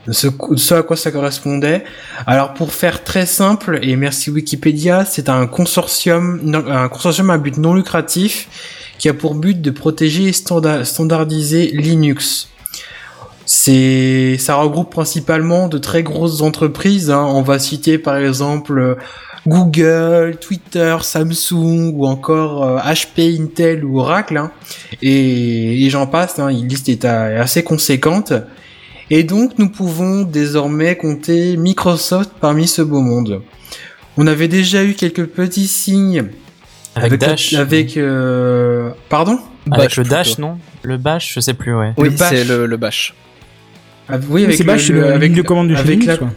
ce, 0.09 0.27
ce 0.57 0.73
à 0.75 0.83
quoi 0.83 0.95
ça 0.95 1.11
correspondait. 1.11 1.83
Alors 2.27 2.53
pour 2.53 2.71
faire 2.71 3.03
très 3.03 3.25
simple, 3.25 3.79
et 3.81 3.95
merci 3.95 4.29
Wikipédia, 4.29 5.05
c'est 5.05 5.29
un 5.29 5.47
consortium, 5.47 6.39
un 6.67 6.87
consortium 6.87 7.29
à 7.31 7.37
but 7.37 7.57
non 7.57 7.73
lucratif 7.73 8.47
qui 9.01 9.09
a 9.09 9.15
pour 9.15 9.33
but 9.33 9.59
de 9.59 9.71
protéger 9.71 10.25
et 10.27 10.31
standa- 10.31 10.85
standardiser 10.85 11.71
Linux. 11.73 12.49
C'est, 13.47 14.37
ça 14.37 14.55
regroupe 14.55 14.91
principalement 14.91 15.67
de 15.67 15.79
très 15.79 16.03
grosses 16.03 16.41
entreprises. 16.41 17.09
hein. 17.09 17.25
On 17.27 17.41
va 17.41 17.57
citer 17.57 17.97
par 17.97 18.17
exemple 18.17 18.77
euh, 18.79 18.95
Google, 19.47 20.37
Twitter, 20.39 20.95
Samsung 21.01 21.93
ou 21.95 22.05
encore 22.05 22.63
euh, 22.63 22.77
HP, 22.77 23.41
Intel 23.41 23.83
ou 23.83 23.99
Oracle. 23.99 24.37
hein. 24.37 24.51
Et, 25.01 25.83
et 25.83 25.89
j'en 25.89 26.05
passe. 26.05 26.37
Hein. 26.37 26.49
Une 26.49 26.67
liste 26.67 26.87
est 26.87 27.03
euh, 27.03 27.41
assez 27.41 27.63
conséquente. 27.63 28.33
Et 29.09 29.23
donc 29.23 29.57
nous 29.57 29.69
pouvons 29.69 30.21
désormais 30.21 30.95
compter 30.95 31.57
Microsoft 31.57 32.31
parmi 32.39 32.67
ce 32.67 32.83
beau 32.83 33.01
monde. 33.01 33.41
On 34.15 34.27
avait 34.27 34.47
déjà 34.47 34.83
eu 34.83 34.93
quelques 34.93 35.25
petits 35.25 35.67
signes 35.67 36.25
Avec, 36.95 37.21
la- 37.21 37.27
Dash. 37.29 37.53
avec 37.53 37.97
euh, 37.97 38.89
pardon 39.09 39.39
Avec 39.71 39.83
Bash 39.85 39.97
le 39.97 40.03
plutôt. 40.03 40.15
Dash, 40.15 40.37
non 40.39 40.57
Le 40.83 40.97
Bash, 40.97 41.33
je 41.35 41.39
sais 41.39 41.53
plus, 41.53 41.73
ouais. 41.75 41.93
Oui, 41.97 42.09
Le 42.09 42.17
c'est 42.17 42.43
le, 42.43 42.65
le 42.65 42.77
bash. 42.77 43.13
Ah, 44.09 44.15
Oui, 44.29 44.43
avec 44.43 44.57
c'est 44.57 44.63
Bash, 44.63 44.89
le, 44.89 44.95
le, 44.95 45.01
le- 45.07 45.13
avec 45.13 45.33
de 45.33 45.41
commande 45.41 45.69
de 45.69 45.75
chez 45.75 45.79
avec 45.81 45.91
Linux, 45.99 46.07
la- 46.07 46.17
quoi. 46.17 46.29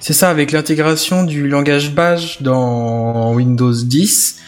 C'est 0.00 0.12
ça, 0.12 0.28
avec 0.30 0.52
l'intégration 0.52 1.24
du 1.24 1.48
langage 1.48 1.92
Bash 1.94 2.42
dans 2.42 3.32
Windows 3.34 3.72
10. 3.72 4.40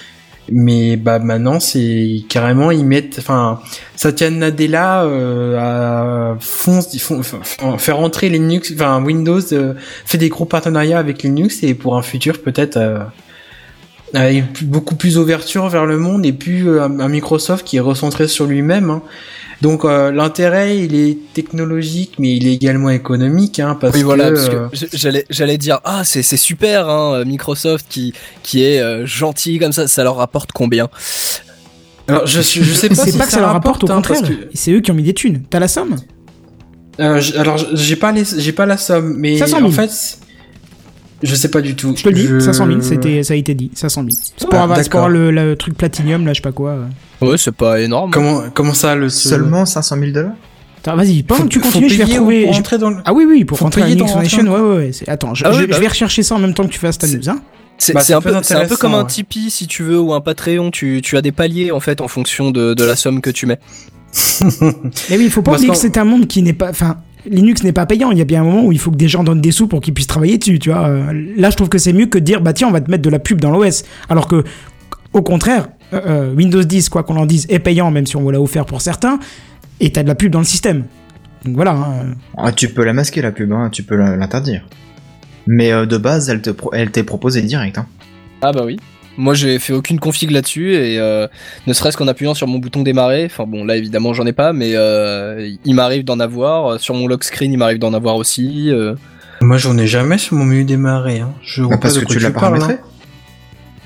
Mais 0.52 0.96
bah 0.96 1.18
maintenant 1.18 1.58
c'est 1.58 2.22
carrément 2.28 2.70
ils 2.70 2.84
mettent, 2.84 3.16
enfin 3.18 3.58
Satya 3.96 4.30
Nadella 4.30 5.02
euh, 5.02 6.34
font, 6.38 6.78
enfin, 7.18 7.78
faire 7.78 7.96
rentrer 7.96 8.28
Linux, 8.28 8.72
enfin 8.72 9.02
Windows 9.02 9.40
euh, 9.52 9.74
fait 10.04 10.18
des 10.18 10.28
gros 10.28 10.44
partenariats 10.44 11.00
avec 11.00 11.24
Linux 11.24 11.64
et 11.64 11.74
pour 11.74 11.96
un 11.96 12.02
futur 12.02 12.40
peut-être 12.42 12.76
euh, 12.76 12.98
avec 14.14 14.64
beaucoup 14.64 14.94
plus 14.94 15.14
d'ouverture 15.14 15.68
vers 15.68 15.84
le 15.86 15.98
monde 15.98 16.24
et 16.24 16.32
plus 16.32 16.68
euh, 16.68 16.82
un 16.84 17.08
Microsoft 17.08 17.66
qui 17.66 17.76
est 17.76 17.80
recentré 17.80 18.28
sur 18.28 18.46
lui-même. 18.46 18.90
hein. 18.90 19.02
Donc 19.62 19.84
euh, 19.86 20.12
l'intérêt 20.12 20.78
il 20.78 20.94
est 20.94 21.16
technologique 21.32 22.16
mais 22.18 22.36
il 22.36 22.46
est 22.46 22.52
également 22.52 22.90
économique 22.90 23.58
hein, 23.58 23.76
parce 23.80 23.96
Oui, 23.96 24.02
voilà, 24.02 24.28
que 24.30 24.34
parce 24.34 24.48
euh, 24.50 24.68
que 24.68 24.76
j- 24.76 24.86
j'allais, 24.92 25.24
j'allais 25.30 25.56
dire, 25.58 25.80
ah, 25.84 26.02
c'est, 26.04 26.22
c'est 26.22 26.36
super, 26.36 26.88
hein, 26.90 27.24
Microsoft 27.24 27.86
qui, 27.88 28.12
qui 28.42 28.62
est 28.62 28.80
euh, 28.80 29.06
gentil 29.06 29.58
comme 29.58 29.72
ça, 29.72 29.88
ça 29.88 30.04
leur 30.04 30.16
rapporte 30.16 30.52
combien? 30.52 30.88
Alors, 32.08 32.26
je, 32.26 32.40
sais 32.42 32.60
pas 32.88 32.94
C'est 32.94 33.10
si 33.12 33.18
pas 33.18 33.24
que 33.24 33.32
ça 33.32 33.40
leur 33.40 33.52
rapporte, 33.52 33.82
au 33.82 33.90
hein, 33.90 33.96
contraire. 33.96 34.22
que- 34.22 34.48
C'est 34.54 34.70
eux 34.72 34.80
qui 34.80 34.90
ont 34.92 34.94
mis 34.94 35.02
des 35.02 35.14
thunes. 35.14 35.42
T'as 35.50 35.58
la 35.58 35.66
somme? 35.68 35.96
Euh, 37.00 37.20
alors, 37.36 37.58
j'ai 37.72 37.96
pas 37.96 38.12
les, 38.12 38.22
j'ai 38.38 38.52
pas 38.52 38.64
la 38.66 38.76
somme, 38.76 39.16
mais 39.18 39.36
500 39.38 39.56
000. 39.56 39.68
en 39.68 39.72
fait, 39.72 39.90
je 41.22 41.34
sais 41.34 41.48
pas 41.50 41.60
du 41.60 41.74
tout. 41.76 41.94
Je 41.96 42.02
te 42.02 42.08
le 42.08 42.14
dis, 42.14 42.44
500 42.44 42.66
000, 42.66 42.80
c'était, 42.82 43.22
ça 43.22 43.34
a 43.34 43.36
été 43.36 43.54
dit. 43.54 43.70
500 43.74 44.02
000. 44.02 44.10
C'est 44.36 44.48
pour, 44.48 44.58
Ah, 44.58 44.62
avoir- 44.64 44.78
c'est 44.78 44.90
pour 44.90 45.00
d'accord. 45.00 45.08
le, 45.08 45.30
le 45.30 45.56
truc 45.56 45.76
Platinum, 45.76 46.24
là, 46.26 46.32
je 46.32 46.38
sais 46.38 46.42
pas 46.42 46.52
quoi. 46.52 46.76
Ouais, 47.20 47.38
c'est 47.38 47.54
pas 47.54 47.80
énorme. 47.80 48.10
Comment, 48.10 48.42
comment 48.52 48.74
ça 48.74 48.94
le 48.94 49.08
Seulement 49.08 49.64
500 49.66 49.96
000 49.98 50.10
dollars? 50.12 50.32
Attends, 50.78 50.96
vas-y, 50.96 51.22
pendant 51.22 51.40
Faut- 51.40 51.44
que 51.46 51.52
tu 51.52 51.60
continues, 51.60 51.88
je 51.88 51.96
vais 51.98 52.04
retrouver. 52.04 52.44
pour 52.44 52.52
je- 52.52 52.58
entrer 52.60 52.78
dans 52.78 52.90
le- 52.90 52.96
Ah 53.04 53.12
oui, 53.12 53.24
oui, 53.28 53.44
pour 53.44 53.58
Faut 53.58 53.64
rentrer 53.64 53.82
Linux 53.82 54.00
dans 54.00 54.06
Foundation, 54.08 54.42
ouais, 54.44 54.60
ouais, 54.60 54.76
ouais. 54.76 54.92
c'est- 54.92 55.08
Attends, 55.08 55.34
je, 55.34 55.44
Ah 55.44 55.50
oui, 55.50 55.56
je- 55.56 55.60
bah 55.62 55.66
je 55.70 55.78
vais 55.78 55.86
oui. 55.86 55.88
rechercher 55.88 56.22
ça 56.22 56.34
en 56.34 56.38
même 56.38 56.54
temps 56.54 56.64
que 56.64 56.72
tu 56.72 56.78
fasses 56.78 56.98
ta 56.98 57.06
C'est- 57.06 57.16
news, 57.16 57.28
hein. 57.30 57.40
C'est, 57.78 57.92
Bah, 57.92 58.00
c'est 58.00 58.14
un 58.14 58.20
peu, 58.22 58.30
c'est 58.30 58.36
un 58.36 58.40
peu 58.40 58.46
intéressant, 58.64 58.76
comme 58.76 58.94
un. 58.94 59.04
Tipeee 59.04 59.50
si 59.50 59.66
tu 59.66 59.82
veux 59.82 60.00
ou 60.00 60.14
un 60.14 60.22
Patreon. 60.22 60.70
Tu, 60.70 61.00
tu 61.02 61.16
as 61.18 61.20
des 61.22 61.30
paliers 61.32 61.72
en 61.72 61.80
fait 61.80 62.00
en 62.00 62.08
fonction 62.08 62.50
de, 62.50 62.72
de 62.72 62.84
la 62.84 62.96
somme 62.96 63.20
que 63.20 63.28
tu 63.28 63.44
mets. 63.44 63.58
Mais 64.40 64.48
oui, 65.18 65.24
il 65.24 65.30
faut 65.30 65.42
pas 65.42 65.52
oublier 65.52 65.68
que 65.70 65.76
c'est 65.76 65.98
un 65.98 66.04
monde 66.04 66.26
qui 66.26 66.40
n'est 66.42 66.54
pas. 66.54 66.70
Enfin, 66.70 66.96
Linux 67.30 67.62
n'est 67.64 67.72
pas 67.72 67.86
payant. 67.86 68.10
Il 68.10 68.18
y 68.18 68.20
a 68.20 68.24
bien 68.24 68.42
un 68.42 68.44
moment 68.44 68.64
où 68.64 68.72
il 68.72 68.78
faut 68.78 68.90
que 68.90 68.96
des 68.96 69.08
gens 69.08 69.24
donnent 69.24 69.40
des 69.40 69.50
sous 69.50 69.66
pour 69.68 69.80
qu'ils 69.80 69.94
puissent 69.94 70.06
travailler 70.06 70.38
dessus, 70.38 70.58
tu 70.58 70.70
vois. 70.70 70.88
Euh, 70.88 71.24
Là, 71.36 71.50
je 71.50 71.56
trouve 71.56 71.68
que 71.68 71.78
c'est 71.78 71.92
mieux 71.92 72.06
que 72.06 72.18
de 72.18 72.24
dire, 72.24 72.40
bah 72.40 72.52
tiens, 72.52 72.68
on 72.68 72.72
va 72.72 72.80
te 72.80 72.90
mettre 72.90 73.02
de 73.02 73.10
la 73.10 73.18
pub 73.18 73.40
dans 73.40 73.50
l'OS. 73.50 73.84
Alors 74.08 74.28
que, 74.28 74.44
au 75.12 75.22
contraire, 75.22 75.68
euh, 75.92 76.00
euh, 76.06 76.34
Windows 76.34 76.62
10, 76.62 76.88
quoi 76.88 77.02
qu'on 77.02 77.16
en 77.16 77.26
dise, 77.26 77.46
est 77.48 77.58
payant, 77.58 77.90
même 77.90 78.06
si 78.06 78.16
on 78.16 78.22
vous 78.22 78.30
l'a 78.30 78.40
offert 78.40 78.66
pour 78.66 78.80
certains, 78.80 79.18
et 79.80 79.90
t'as 79.92 80.02
de 80.02 80.08
la 80.08 80.14
pub 80.14 80.30
dans 80.32 80.38
le 80.40 80.44
système. 80.44 80.84
Donc 81.44 81.54
voilà. 81.54 81.72
hein. 81.72 82.14
Ah, 82.36 82.52
tu 82.52 82.68
peux 82.68 82.84
la 82.84 82.92
masquer 82.92 83.22
la 83.22 83.32
pub, 83.32 83.52
hein, 83.52 83.68
tu 83.70 83.82
peux 83.82 83.96
l'interdire. 83.96 84.66
Mais 85.46 85.72
euh, 85.72 85.86
de 85.86 85.96
base, 85.96 86.28
elle 86.28 86.42
te 86.42 86.50
pro- 86.50 86.72
t'est 86.92 87.04
proposée 87.04 87.42
direct. 87.42 87.78
Hein. 87.78 87.86
Ah 88.42 88.52
bah 88.52 88.62
oui. 88.66 88.76
Moi 89.18 89.34
j'ai 89.34 89.58
fait 89.58 89.72
aucune 89.72 89.98
config 89.98 90.30
là-dessus 90.30 90.74
et 90.74 90.98
euh, 90.98 91.26
ne 91.66 91.72
serait-ce 91.72 91.96
qu'en 91.96 92.06
appuyant 92.08 92.34
sur 92.34 92.46
mon 92.46 92.58
bouton 92.58 92.82
démarrer, 92.82 93.24
enfin 93.26 93.44
bon 93.46 93.64
là 93.64 93.76
évidemment 93.76 94.12
j'en 94.12 94.26
ai 94.26 94.32
pas 94.34 94.52
mais 94.52 94.72
euh, 94.74 95.50
il 95.64 95.74
m'arrive 95.74 96.04
d'en 96.04 96.20
avoir, 96.20 96.74
Euh, 96.74 96.78
sur 96.78 96.94
mon 96.94 97.06
lock 97.06 97.24
screen 97.24 97.52
il 97.52 97.56
m'arrive 97.56 97.78
d'en 97.78 97.94
avoir 97.94 98.16
aussi. 98.16 98.70
euh. 98.70 98.94
Moi, 99.42 99.58
j'en 99.58 99.76
ai 99.76 99.86
jamais 99.86 100.16
sur 100.16 100.34
mon 100.36 100.44
menu 100.46 100.64
démarré. 100.64 101.20
Hein. 101.20 101.32
Je 101.42 101.62
Bah, 101.62 101.68
pas 101.72 101.76
parce 101.78 101.98
que 101.98 102.04
tu 102.06 102.18
l'as 102.18 102.30
parles, 102.30 102.58
paramétré. 102.58 102.72
hein. 102.74 102.86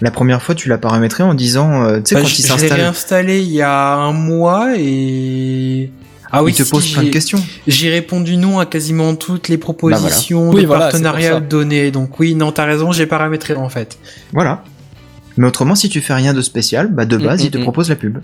La 0.01 0.11
première 0.13 0.41
fois, 0.43 0.55
tu 0.55 0.69
l'as 0.69 0.79
paramétré 0.79 1.23
en 1.25 1.35
disant, 1.35 1.83
euh, 1.83 1.97
tu 1.99 2.11
sais, 2.11 2.15
Bah, 2.15 2.21
quand 2.23 2.29
je 2.29 2.35
il 2.35 2.37
je 2.39 2.43
l'ai 2.43 2.49
s'installe, 2.49 2.81
réinstallé 2.81 3.41
il 3.43 3.51
y 3.51 3.61
a 3.61 3.95
un 3.95 4.13
mois 4.13 4.69
et... 4.79 5.91
Ah 6.33 6.45
oui, 6.45 6.53
il 6.53 6.55
te 6.57 6.63
si, 6.63 6.71
pose 6.71 6.93
plein 6.93 7.01
de 7.03 7.07
j'ai- 7.07 7.11
questions. 7.13 7.43
J'ai 7.67 7.91
répondu 7.91 8.37
non 8.37 8.61
à 8.61 8.67
quasiment 8.67 9.17
toutes 9.17 9.49
les 9.49 9.59
propositions 9.59 10.51
Oui, 10.51 10.63
de 10.63 10.67
voilà, 10.69 10.85
partenariat 10.85 11.41
données. 11.41 11.91
Donc 11.91 12.21
oui, 12.21 12.37
non, 12.37 12.53
t'as 12.53 12.65
raison, 12.67 12.93
j'ai 12.93 13.07
paramétré 13.07 13.55
en 13.55 13.69
fait. 13.69 13.99
Voilà. 14.33 14.63
Mais 15.41 15.47
autrement, 15.47 15.75
si 15.75 15.89
tu 15.89 16.03
fais 16.03 16.13
rien 16.13 16.35
de 16.35 16.43
spécial, 16.43 16.89
bah 16.93 17.07
de 17.07 17.17
Mm, 17.17 17.23
base, 17.23 17.41
mm, 17.43 17.47
il 17.47 17.51
te 17.51 17.57
mm. 17.57 17.63
propose 17.63 17.89
la 17.89 17.97
pub. 17.97 18.19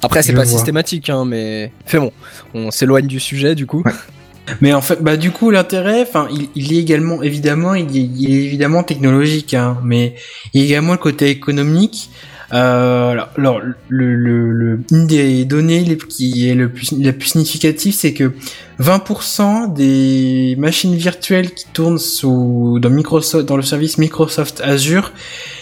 Après 0.00 0.22
c'est 0.22 0.32
pas 0.32 0.44
vois. 0.44 0.50
systématique 0.50 1.10
hein 1.10 1.24
mais 1.26 1.70
fait 1.84 1.98
bon, 1.98 2.12
on 2.54 2.70
s'éloigne 2.70 3.06
du 3.06 3.20
sujet 3.20 3.54
du 3.54 3.66
coup. 3.66 3.82
Ouais. 3.84 3.92
Mais 4.62 4.72
en 4.72 4.80
fait, 4.80 5.00
bah 5.02 5.16
du 5.16 5.30
coup, 5.30 5.50
l'intérêt, 5.50 6.00
enfin, 6.02 6.26
il, 6.32 6.48
il 6.56 6.72
est 6.72 6.78
également, 6.78 7.22
évidemment, 7.22 7.74
il 7.74 7.96
est, 7.96 8.00
il 8.00 8.28
est 8.34 8.42
évidemment 8.44 8.82
technologique, 8.82 9.54
hein, 9.54 9.78
mais 9.84 10.16
il 10.52 10.60
y 10.62 10.64
a 10.64 10.66
également 10.66 10.92
le 10.92 10.98
côté 10.98 11.28
économique. 11.28 12.10
Euh, 12.52 13.10
alors, 13.12 13.28
alors, 13.38 13.60
le, 13.88 14.14
le, 14.16 14.50
le- 14.50 14.80
une 14.90 15.06
des 15.06 15.44
données 15.44 15.96
qui 16.08 16.48
est 16.48 16.54
le 16.56 16.68
plus, 16.70 16.90
la 16.98 17.12
plus 17.12 17.28
significative, 17.28 17.94
c'est 17.94 18.14
que 18.14 18.32
20% 18.80 19.72
des 19.72 20.56
machines 20.58 20.94
virtuelles 20.96 21.52
qui 21.52 21.66
tournent 21.72 21.98
sous, 21.98 22.78
dans 22.82 22.90
Microsoft, 22.90 23.46
dans 23.46 23.56
le 23.56 23.62
service 23.62 23.96
Microsoft 23.96 24.60
Azure, 24.64 25.12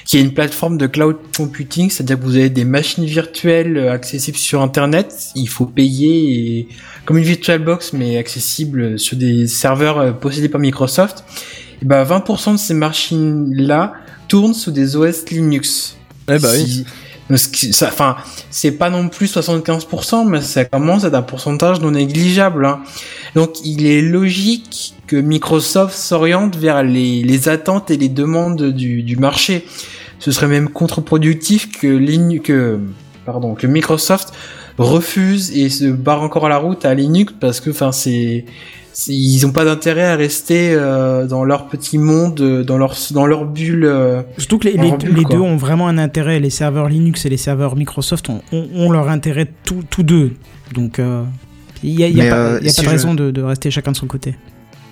qui 0.05 0.18
est 0.18 0.20
une 0.20 0.32
plateforme 0.34 0.78
de 0.78 0.86
cloud 0.86 1.16
computing, 1.36 1.90
c'est-à-dire 1.90 2.18
que 2.18 2.24
vous 2.24 2.36
avez 2.36 2.51
des 2.51 2.64
machines 2.64 3.05
virtuelles 3.05 3.76
euh, 3.76 3.92
accessibles 3.92 4.36
sur 4.38 4.62
Internet, 4.62 5.14
il 5.34 5.48
faut 5.48 5.66
payer 5.66 6.59
et 6.59 6.68
comme 7.05 7.18
une 7.18 7.24
VirtualBox 7.24 7.92
mais 7.92 8.16
accessible 8.18 8.98
sur 8.98 9.16
des 9.16 9.46
serveurs 9.46 9.98
euh, 9.98 10.12
possédés 10.12 10.48
par 10.48 10.61
Microsoft, 10.61 11.24
et 11.82 11.84
ben 11.84 12.05
20% 12.05 12.53
de 12.53 12.57
ces 12.59 12.74
machines-là 12.74 13.94
tournent 14.28 14.55
sous 14.55 14.70
des 14.70 14.96
OS 14.96 15.24
Linux. 15.30 15.96
Eh 16.32 16.38
bah 16.38 16.48
oui. 16.55 16.66
Si- 16.66 16.84
Enfin, 17.30 18.16
c'est 18.50 18.72
pas 18.72 18.90
non 18.90 19.08
plus 19.08 19.32
75%, 19.34 20.26
mais 20.28 20.40
ça 20.40 20.64
commence 20.64 21.04
à 21.04 21.08
être 21.08 21.14
un 21.14 21.22
pourcentage 21.22 21.80
non 21.80 21.92
négligeable. 21.92 22.66
hein. 22.66 22.80
Donc, 23.34 23.54
il 23.64 23.86
est 23.86 24.02
logique 24.02 24.94
que 25.06 25.16
Microsoft 25.16 25.94
s'oriente 25.96 26.56
vers 26.56 26.82
les, 26.82 27.22
les 27.22 27.48
attentes 27.48 27.90
et 27.90 27.96
les 27.96 28.08
demandes 28.08 28.62
du, 28.72 29.02
du 29.02 29.16
marché. 29.16 29.64
Ce 30.18 30.32
serait 30.32 30.48
même 30.48 30.68
contre-productif 30.68 31.70
que, 31.70 32.38
que, 32.38 32.78
que 33.58 33.66
Microsoft 33.66 34.32
refuse 34.78 35.56
et 35.56 35.68
se 35.68 35.84
barre 35.84 36.22
encore 36.22 36.46
à 36.46 36.48
la 36.48 36.58
route 36.58 36.84
à 36.84 36.94
Linux 36.94 37.32
parce 37.40 37.60
que, 37.60 37.70
enfin, 37.70 37.92
c'est- 37.92 38.44
ils 39.09 39.47
ont 39.47 39.53
pas 39.53 39.64
d'intérêt 39.64 40.05
à 40.05 40.16
rester 40.16 40.72
euh, 40.74 41.26
dans 41.26 41.45
leur 41.45 41.68
petit 41.68 41.97
monde, 41.99 42.41
euh, 42.41 42.64
dans 42.64 42.76
leur 42.78 42.97
dans 43.12 43.26
leur 43.26 43.45
bulle. 43.47 43.84
euh, 43.84 44.22
Surtout 44.38 44.59
que 44.59 44.68
les, 44.68 44.78
En 44.78 44.82
les- 44.82 44.93
bulle, 44.97 45.14
les 45.16 45.22
quoi. 45.22 45.36
deux 45.36 45.43
ont 45.43 45.57
vraiment 45.57 45.88
un 45.88 45.99
intérêt. 45.99 46.41
Les 46.41 46.51
serveurs 46.51 46.88
Linux 46.88 47.24
et 47.26 47.28
les 47.28 47.36
serveurs 47.36 47.76
Microsoft 47.76 48.28
ont, 48.28 48.43
ont- 48.53 48.68
ont 48.74 48.91
leur 48.91 49.09
intérêt 49.09 49.47
tous 49.64 49.82
tous 49.88 50.03
deux. 50.03 50.32
Donc, 50.74 50.99
euh, 50.99 51.22
il 51.82 51.97
n'y 51.97 52.05
a, 52.05 52.09
il 52.09 52.16
y 52.16 52.22
a 52.22 52.30
pas, 52.30 52.36
euh, 52.36 52.59
il 52.61 52.66
y 52.66 52.68
a 52.68 52.72
si 52.72 52.76
pas 52.76 52.82
de 52.82 52.86
je- 52.88 52.93
raison 52.93 53.14
de, 53.14 53.30
de 53.30 53.43
rester 53.43 53.70
chacun 53.70 53.93
de 53.93 53.97
son 53.97 54.07
côté. 54.07 54.34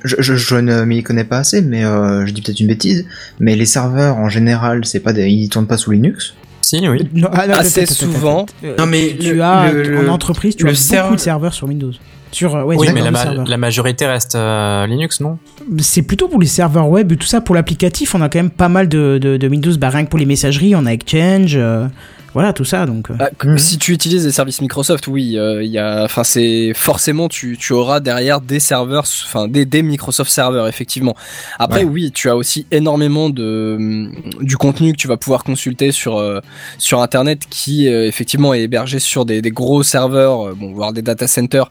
Je, 0.05 0.15
je, 0.21 0.37
je 0.37 0.55
ne 0.55 0.85
m'y 0.85 1.03
connais 1.03 1.25
pas 1.25 1.39
assez, 1.39 1.61
mais 1.61 1.85
euh, 1.85 2.25
je 2.25 2.33
dis 2.33 2.41
peut-être 2.41 2.61
une 2.61 2.69
bêtise. 2.69 3.05
Mais 3.41 3.57
les 3.57 3.67
serveurs, 3.67 4.17
en 4.17 4.29
général, 4.29 4.85
c'est 4.85 5.01
pas 5.01 5.13
des... 5.13 5.29
ils 5.29 5.49
tournent 5.49 5.67
pas 5.67 5.77
sous 5.77 5.91
Linux. 5.91 6.35
Si, 6.69 6.87
oui. 6.89 7.09
Non, 7.15 7.29
ah, 7.33 7.47
non, 7.47 7.55
Assez 7.55 7.81
attends, 7.83 7.93
attends, 7.95 8.05
attends, 8.05 8.13
souvent. 8.15 8.43
attends. 8.43 8.53
Euh, 8.65 8.75
Non, 8.79 8.87
mais 8.87 9.17
tu 9.19 9.35
le- 9.35 9.43
as 9.43 9.73
le- 9.73 10.09
en 10.09 10.13
entreprise, 10.13 10.55
tu 10.57 10.65
as 10.65 10.71
beaucoup 10.71 10.77
serveur- 10.77 11.13
de 11.13 11.17
serveurs 11.17 11.55
sur 11.55 11.67
Windows. 11.67 11.93
Sur, 12.31 12.57
euh, 12.57 12.63
ouais, 12.65 12.77
Oui, 12.77 12.89
mais 12.93 13.01
la, 13.01 13.11
ma- 13.11 13.57
majorité 13.57 14.07
reste 14.07 14.35
euh, 14.35 14.87
Linux, 14.87 15.21
non? 15.21 15.39
C'est 15.79 16.03
plutôt 16.03 16.29
pour 16.29 16.39
les 16.41 16.47
serveurs 16.47 16.89
web 16.91 17.11
et 17.13 17.17
tout 17.17 17.27
ça. 17.27 17.41
Pour 17.41 17.55
l'applicatif, 17.55 18.15
on 18.15 18.21
a 18.21 18.29
quand 18.29 18.39
même 18.41 18.51
pas 18.51 18.69
mal 18.69 18.87
de, 18.89 19.19
de, 19.19 19.39
de 19.39 19.49
Windows. 19.49 19.73
Bah, 19.79 19.89
rien 19.89 20.05
que 20.05 20.11
pour 20.11 20.19
les 20.19 20.27
messageries, 20.27 20.75
on 20.77 20.85
a 20.85 20.91
Exchange. 20.93 21.55
euh, 21.57 21.87
voilà, 22.39 22.53
tout 22.53 22.65
ça. 22.65 22.87
Donc, 22.87 23.11
euh. 23.11 23.15
Bah, 23.15 23.31
que- 23.37 23.57
Si 23.57 23.79
tu 23.79 23.93
utilises 23.93 24.23
des 24.23 24.31
services 24.31 24.61
Microsoft, 24.61 25.09
oui, 25.09 25.37
euh, 25.37 25.63
il 25.65 25.71
y 25.73 25.79
a, 25.79 26.05
enfin 26.05 26.23
c'est 26.23 26.73
forcément 26.75 27.29
tu, 27.29 27.57
tu 27.59 27.73
auras 27.73 27.99
derrière 27.99 28.41
des 28.41 28.61
serveurs, 28.61 29.05
enfin 29.27 29.49
des, 29.49 29.65
des 29.67 29.83
Microsoft 29.83 30.31
serveurs 30.31 30.69
effectivement. 30.69 31.17
Après 31.59 31.83
Ouais. 31.85 31.91
oui, 31.91 32.13
tu 32.13 32.29
as 32.31 32.37
aussi 32.37 32.67
énormément 32.71 33.29
de 33.29 33.75
hum, 33.77 34.13
du 34.41 34.57
contenu 34.57 34.93
que 34.93 34.99
tu 34.99 35.09
vas 35.09 35.17
pouvoir 35.17 35.43
consulter 35.43 35.91
sur 35.91 36.17
euh, 36.19 36.41
sur 36.79 37.03
internet 37.03 37.43
qui 37.51 37.89
euh, 37.89 38.07
effectivement 38.07 38.55
est 38.55 38.63
hébergé 38.63 39.01
sur 39.01 39.25
des, 39.25 39.43
des 39.43 39.51
gros 39.51 39.83
serveurs, 39.83 40.49
euh, 40.49 40.55
bon 40.55 40.73
voire 40.73 40.93
des 40.93 41.03
data 41.03 41.27
centers 41.27 41.69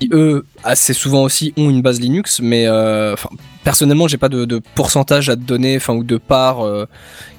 qui 0.00 0.08
eux 0.12 0.44
assez 0.64 0.94
souvent 0.94 1.22
aussi 1.22 1.52
ont 1.56 1.70
une 1.70 1.82
base 1.82 2.00
Linux, 2.00 2.40
mais 2.42 2.64
euh, 2.66 3.14
personnellement 3.62 4.08
j'ai 4.08 4.18
pas 4.18 4.28
de, 4.28 4.44
de 4.44 4.60
pourcentage 4.74 5.28
à 5.28 5.36
te 5.36 5.42
donner, 5.42 5.76
enfin 5.76 5.94
ou 5.94 6.02
de 6.02 6.16
part. 6.18 6.58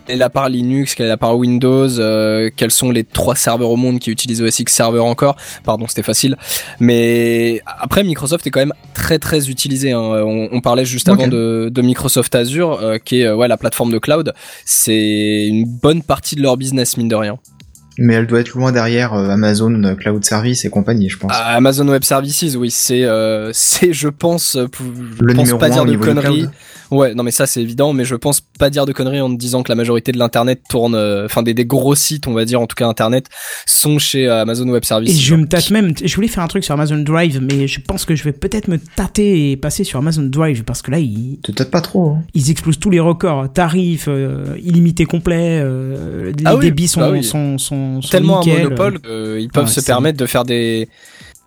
Euh, 0.10 0.14
quelle 0.14 0.16
est 0.16 0.20
la 0.20 0.30
part 0.30 0.50
Linux, 0.50 0.96
quelle 0.96 1.06
est 1.06 1.10
la 1.10 1.18
part 1.18 1.38
Windows, 1.38 2.00
euh, 2.00 2.50
quels 2.56 2.72
sont 2.72 2.92
les 2.92 3.04
trois 3.04 3.36
serveurs 3.36 3.70
au 3.70 3.76
monde 3.76 4.00
qui 4.00 4.12
utilisent 4.12 4.42
OS 4.42 4.60
X 4.60 4.74
Server 4.74 5.00
encore? 5.00 5.36
Pardon, 5.64 5.86
c'était 5.88 6.04
facile. 6.04 6.36
Mais 6.80 7.62
après, 7.66 8.04
Microsoft 8.04 8.46
est 8.48 8.52
quand 8.52 8.60
même 8.60 8.74
très 8.94 9.20
très 9.20 9.50
utilisé. 9.50 9.92
hein. 9.92 10.00
On, 10.00 10.50
on 10.52 10.62
parlait 10.62 10.86
juste 10.86 11.10
avant 11.10 11.28
de, 11.28 11.70
de 11.72 11.82
Microsoft 11.82 12.34
Azure, 12.36 12.80
euh, 12.82 12.98
qui 12.98 13.22
est 13.22 13.26
euh, 13.26 13.36
ouais, 13.36 13.48
la 13.48 13.58
plateforme 13.58 13.92
de 13.92 14.00
cloud. 14.00 14.34
C'est 14.66 15.48
une 15.48 15.66
bonne 15.66 16.02
partie 16.04 16.36
de 16.36 16.42
leur 16.42 16.58
business, 16.58 16.98
mine 16.98 17.08
de 17.10 17.16
rien. 17.16 17.38
Mais 18.02 18.14
elle 18.14 18.28
doit 18.28 18.40
être 18.40 18.54
loin 18.56 18.72
derrière 18.72 19.14
euh, 19.14 19.28
Amazon 19.30 19.84
euh, 19.84 19.94
Cloud 19.94 20.24
Service 20.24 20.64
et 20.64 20.70
compagnie, 20.70 21.10
je 21.10 21.18
pense. 21.18 21.34
Ah, 21.36 21.56
Amazon 21.56 21.86
Web 21.90 22.04
Services, 22.04 22.56
oui, 22.56 22.72
c'est, 22.72 23.04
euh, 23.04 23.52
c'est, 23.54 23.92
je 23.92 24.08
pense, 24.08 24.56
euh, 24.56 24.68
je 24.80 25.22
Le 25.24 25.34
pense 25.34 25.44
numéro 25.44 25.60
pas 25.60 25.70
dire 25.70 25.84
de 25.86 25.98
conneries. 25.98 26.48
Ouais, 26.92 27.14
non 27.14 27.24
mais 27.24 27.32
ça 27.32 27.46
c'est 27.46 27.62
évident, 27.62 27.94
mais 27.94 28.04
je 28.06 28.16
pense 28.16 28.42
pas 28.42 28.70
dire 28.70 28.86
de 28.86 28.92
conneries 28.94 29.22
en 29.22 29.30
te 29.32 29.38
disant 29.40 29.62
que 29.64 29.70
la 29.72 29.76
majorité 29.76 30.12
de 30.12 30.18
l'internet 30.18 30.62
tourne, 30.70 30.96
euh, 30.96 31.26
enfin 31.26 31.44
des, 31.44 31.54
des 31.54 31.66
gros 31.66 31.94
sites, 31.96 32.28
on 32.28 32.34
va 32.34 32.46
dire 32.46 32.60
en 32.62 32.68
tout 32.68 32.76
cas 32.76 32.88
internet, 32.88 33.28
sont 33.66 34.00
chez 34.00 34.28
euh, 34.28 34.42
Amazon 34.42 34.68
Web 34.70 34.84
Services. 34.84 35.16
Et 35.16 35.20
je 35.20 35.36
me 35.36 35.48
tâte 35.48 35.70
même, 35.72 35.94
je 36.04 36.16
voulais 36.16 36.28
faire 36.28 36.44
un 36.44 36.48
truc 36.48 36.64
sur 36.64 36.74
Amazon 36.74 36.98
Drive, 36.98 37.40
mais 37.42 37.68
je 37.68 37.80
pense 37.82 38.06
que 38.06 38.16
je 38.16 38.24
vais 38.24 38.32
peut-être 38.32 38.68
me 38.68 38.78
tâter 38.80 39.52
et 39.52 39.58
passer 39.58 39.84
sur 39.84 40.00
Amazon 40.00 40.24
Drive 40.24 40.64
parce 40.64 40.82
que 40.82 40.92
là, 40.92 41.00
ils, 41.00 41.40
Te 41.44 41.52
tâte 41.52 41.70
pas 41.72 41.82
trop. 41.82 42.10
hein. 42.12 42.24
ils 42.34 42.50
explosent 42.50 42.80
tous 42.80 42.90
les 42.90 43.00
records. 43.00 43.52
Tarifs, 43.54 44.06
euh, 44.08 44.56
illimité 44.64 45.06
complet, 45.06 45.60
euh, 45.62 46.32
les 46.38 46.44
Ah 46.46 46.56
oui, 46.56 46.66
débits 46.66 46.88
sont, 46.88 47.02
bah 47.02 47.10
oui. 47.12 47.24
sont, 47.24 47.58
sont, 47.58 48.02
sont 48.02 48.10
tellement 48.10 48.40
nickel. 48.40 48.60
un 48.62 48.64
monopole 48.64 49.00
qu'ils 49.02 49.50
peuvent 49.50 49.68
se 49.70 49.82
permettre 49.82 50.18
de 50.18 50.26
faire 50.26 50.44
des 50.44 50.90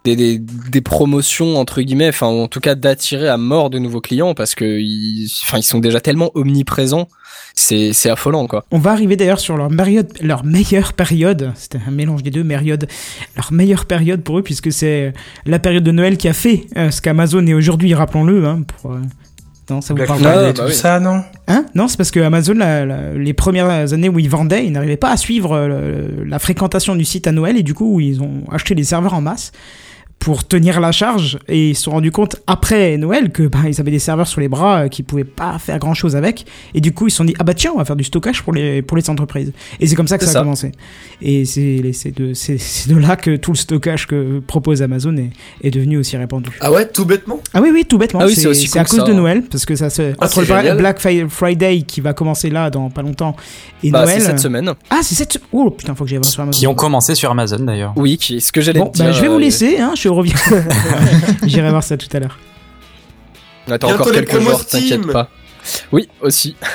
des, 0.04 0.16
des, 0.16 0.38
des 0.38 0.80
promotions 0.80 1.56
entre 1.56 1.80
guillemets, 1.82 2.08
enfin 2.08 2.26
en 2.26 2.48
tout 2.48 2.60
cas 2.60 2.74
d'attirer 2.74 3.28
à 3.28 3.36
mort 3.36 3.70
de 3.70 3.78
nouveaux 3.78 4.00
clients 4.00 4.34
parce 4.34 4.54
que 4.54 4.64
ils, 4.80 5.30
enfin 5.46 5.58
ils 5.58 5.62
sont 5.62 5.78
déjà 5.78 6.00
tellement 6.00 6.30
omniprésents, 6.34 7.06
c'est 7.54 7.92
c'est 7.92 8.10
affolant 8.10 8.46
quoi. 8.48 8.64
On 8.72 8.78
va 8.78 8.90
arriver 8.90 9.16
d'ailleurs 9.16 9.38
sur 9.40 9.56
leur, 9.56 9.68
période, 9.68 10.08
leur 10.20 10.44
meilleure 10.44 10.92
période. 10.94 11.52
C'était 11.54 11.78
un 11.86 11.90
mélange 11.92 12.22
des 12.22 12.30
deux 12.30 12.44
périodes. 12.44 12.88
Leur 13.36 13.52
meilleure 13.52 13.84
période 13.86 14.22
pour 14.22 14.38
eux, 14.38 14.42
puisque 14.42 14.72
c'est 14.72 15.12
la 15.46 15.58
période 15.58 15.84
de 15.84 15.92
Noël 15.92 16.16
qui 16.16 16.28
a 16.28 16.32
fait 16.32 16.66
euh, 16.76 16.90
ce 16.90 17.00
qu'Amazon 17.00 17.46
est 17.46 17.54
aujourd'hui, 17.54 17.94
rappelons-le. 17.94 18.44
Hein, 18.46 18.62
pour, 18.80 18.92
euh, 18.92 18.98
Non, 19.70 19.80
ça 19.80 19.94
vous 19.94 19.96
Black 19.98 20.08
parle 20.08 20.20
Friday, 20.20 20.34
pas 20.34 20.52
bah 20.52 20.52
tout 20.64 20.68
oui. 20.68 20.74
ça, 20.74 20.98
non? 20.98 21.22
Hein? 21.46 21.64
Non, 21.74 21.86
c'est 21.88 21.96
parce 21.96 22.10
que 22.10 22.20
Amazon, 22.20 22.54
la- 22.54 22.84
la- 22.84 23.12
les 23.14 23.32
premières 23.34 23.92
années 23.92 24.08
où 24.08 24.18
ils 24.18 24.28
vendaient, 24.28 24.64
ils 24.66 24.72
n'arrivaient 24.72 24.96
pas 24.96 25.12
à 25.12 25.16
suivre 25.16 25.52
euh, 25.54 26.08
la 26.26 26.38
fréquentation 26.40 26.96
du 26.96 27.04
site 27.04 27.26
à 27.28 27.32
Noël 27.32 27.56
et 27.56 27.62
du 27.62 27.74
coup, 27.74 28.00
ils 28.00 28.20
ont 28.20 28.42
acheté 28.50 28.74
des 28.74 28.84
serveurs 28.84 29.14
en 29.14 29.20
masse 29.20 29.52
pour 30.22 30.46
tenir 30.46 30.78
la 30.78 30.92
charge 30.92 31.40
et 31.48 31.70
ils 31.70 31.74
se 31.74 31.82
sont 31.82 31.90
rendus 31.90 32.12
compte 32.12 32.36
après 32.46 32.96
Noël 32.96 33.32
que 33.32 33.42
bah, 33.42 33.58
ils 33.66 33.80
avaient 33.80 33.90
des 33.90 33.98
serveurs 33.98 34.28
sur 34.28 34.40
les 34.40 34.46
bras 34.46 34.82
euh, 34.84 34.88
qui 34.88 35.02
pouvaient 35.02 35.24
pas 35.24 35.58
faire 35.58 35.80
grand 35.80 35.94
chose 35.94 36.14
avec 36.14 36.46
et 36.74 36.80
du 36.80 36.94
coup 36.94 37.08
ils 37.08 37.10
se 37.10 37.16
sont 37.16 37.24
dit 37.24 37.34
ah 37.40 37.44
bah 37.44 37.54
tiens 37.54 37.72
on 37.74 37.78
va 37.78 37.84
faire 37.84 37.96
du 37.96 38.04
stockage 38.04 38.42
pour 38.44 38.52
les 38.52 38.82
pour 38.82 38.96
les 38.96 39.10
entreprises 39.10 39.52
et 39.80 39.86
c'est 39.88 39.96
comme 39.96 40.06
ça 40.06 40.18
que 40.18 40.24
ça, 40.24 40.38
a 40.38 40.42
commencé 40.42 40.70
et 41.20 41.44
c'est 41.44 41.90
c'est 41.92 42.16
de 42.16 42.34
c'est 42.34 42.56
c'est 42.58 42.88
de 42.88 42.96
là 42.96 43.16
que 43.16 43.34
tout 43.34 43.50
le 43.50 43.56
stockage 43.56 44.06
que 44.06 44.38
propose 44.38 44.80
Amazon 44.80 45.16
est, 45.16 45.30
est 45.62 45.70
devenu 45.70 45.98
aussi 45.98 46.16
répandu 46.16 46.50
Ah 46.60 46.70
ouais, 46.70 46.86
tout 46.86 47.04
bêtement? 47.04 47.40
Ah 47.54 47.60
oui, 47.60 47.70
oui, 47.72 47.84
tout 47.84 47.98
bêtement. 47.98 48.20
Ah 48.22 48.26
oui, 48.26 48.34
c'est 48.34 48.78
à 48.78 48.84
cause 48.84 49.00
ça, 49.00 49.04
de 49.04 49.12
hein. 49.12 49.14
Noël, 49.14 49.42
parce 49.50 49.66
que 49.66 49.74
ça 49.76 49.90
se. 49.90 50.12
Ah, 50.20 50.26
entre 50.26 50.42
le. 50.42 50.74
Black 50.76 51.00
Friday 51.28 51.82
qui 51.82 52.00
va 52.00 52.12
commencer 52.12 52.50
là 52.50 52.70
dans 52.70 52.90
pas 52.90 53.02
longtemps 53.02 53.36
et 53.82 53.90
Bah, 53.90 54.04
Noël. 54.04 54.20
c'est 54.20 54.26
cette 54.26 54.38
semaine. 54.38 54.72
Ah, 54.90 55.00
c'est 55.02 55.14
cette. 55.14 55.40
Oh 55.52 55.70
putain, 55.70 55.94
faut 55.94 56.04
que 56.04 56.10
j'aille 56.10 56.18
voir 56.18 56.30
sur 56.30 56.42
Amazon. 56.42 56.58
Qui 56.58 56.66
ont 56.66 56.74
commencé 56.74 57.14
sur 57.14 57.30
Amazon 57.30 57.60
d'ailleurs. 57.60 57.92
Oui, 57.96 58.16
qui, 58.16 58.40
ce 58.40 58.52
que 58.52 58.60
j'allais 58.60 58.80
Bon, 58.80 58.92
bah, 58.96 59.12
je 59.12 59.20
vais 59.20 59.28
vous 59.28 59.34
euh, 59.34 59.40
laisser. 59.40 59.78
Hein, 59.78 59.92
je 59.96 60.08
revient. 60.14 60.34
J'irai 61.46 61.70
voir 61.70 61.82
ça 61.82 61.96
tout 61.96 62.08
à 62.12 62.20
l'heure. 62.20 62.38
Attends 63.68 63.88
Bientôt 63.88 64.02
encore 64.02 64.12
quelques 64.12 64.40
jours, 64.40 64.66
t'inquiète 64.66 65.06
pas. 65.12 65.28
Oui, 65.92 66.08
aussi. 66.20 66.56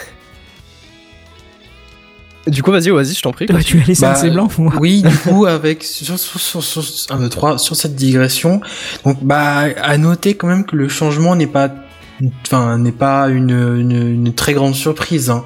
Du 2.48 2.64
coup, 2.64 2.72
vas-y, 2.72 2.90
vas-y, 2.90 3.14
je 3.14 3.22
t'en 3.22 3.34
prie. 3.34 3.46
Toi, 3.46 3.62
tu 3.62 3.80
as 3.82 3.84
laissé 3.84 4.06
un 4.06 4.14
Bah, 4.14 4.16
c'est 4.16 4.30
blanc 4.30 4.48
moi. 4.58 4.74
Oui, 4.80 5.02
du 5.02 5.16
coup, 5.18 5.46
avec 5.46 5.84
sur, 5.84 6.18
sur, 6.18 6.40
sur, 6.40 6.64
sur, 6.64 7.14
un, 7.14 7.20
deux, 7.20 7.28
trois, 7.28 7.58
sur 7.58 7.76
cette 7.76 7.96
digression, 7.96 8.62
donc 9.04 9.22
bah 9.22 9.66
à 9.82 9.98
noter 9.98 10.36
quand 10.36 10.48
même 10.48 10.66
que 10.66 10.78
le 10.78 10.88
changement 10.88 11.36
n'est 11.36 11.48
pas, 11.48 11.70
enfin 12.46 12.78
n'est 12.78 12.94
pas 12.94 13.28
une, 13.28 13.52
une, 13.52 14.26
une 14.26 14.34
très 14.34 14.54
grande 14.54 14.76
surprise. 14.76 15.30
Hein. 15.30 15.44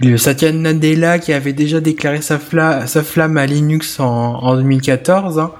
Le 0.00 0.18
Satya 0.18 0.52
Nadella 0.52 1.18
qui 1.18 1.32
avait 1.32 1.54
déjà 1.54 1.80
déclaré 1.80 2.20
sa, 2.20 2.36
fla- 2.36 2.86
sa 2.86 3.02
flamme 3.02 3.38
à 3.38 3.46
Linux 3.46 3.98
en, 3.98 4.04
en 4.06 4.54
2014, 4.56 5.38
hein. 5.38 5.52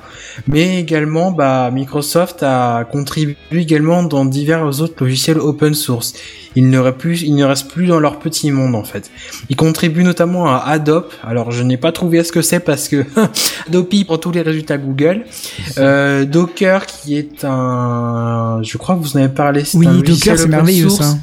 mais 0.46 0.78
également 0.78 1.30
bah 1.30 1.70
Microsoft 1.72 2.42
a 2.42 2.84
contribué 2.84 3.36
également 3.52 4.02
dans 4.02 4.26
divers 4.26 4.66
autres 4.82 4.94
logiciels 5.00 5.38
open 5.38 5.72
source. 5.72 6.12
Ils 6.54 6.68
ne, 6.68 6.90
plus, 6.90 7.22
ils 7.22 7.34
ne 7.34 7.44
restent 7.44 7.70
plus 7.70 7.86
dans 7.86 7.98
leur 7.98 8.18
petit 8.18 8.50
monde 8.50 8.74
en 8.74 8.84
fait. 8.84 9.10
Ils 9.48 9.56
contribuent 9.56 10.04
notamment 10.04 10.46
à 10.54 10.58
Adobe. 10.66 11.06
Alors 11.26 11.50
je 11.50 11.62
n'ai 11.62 11.78
pas 11.78 11.92
trouvé 11.92 12.22
ce 12.22 12.30
que 12.30 12.42
c'est 12.42 12.60
parce 12.60 12.88
que 12.88 13.04
Adobe 13.68 13.88
prend 14.06 14.18
tous 14.18 14.32
les 14.32 14.42
résultats 14.42 14.76
Google. 14.76 15.24
Euh, 15.78 16.26
Docker 16.26 16.84
qui 16.84 17.16
est 17.16 17.42
un, 17.44 18.60
je 18.62 18.76
crois 18.76 18.96
que 18.96 19.00
vous 19.00 19.16
en 19.16 19.20
avez 19.20 19.28
parlé. 19.32 19.64
c'est 19.64 19.78
Oui, 19.78 19.86
un 19.86 19.92
Docker, 19.94 20.08
logiciel 20.10 20.36
c'est 20.36 20.44
open 20.44 20.56
merveilleux 20.56 20.88
source. 20.90 21.00
ça. 21.06 21.18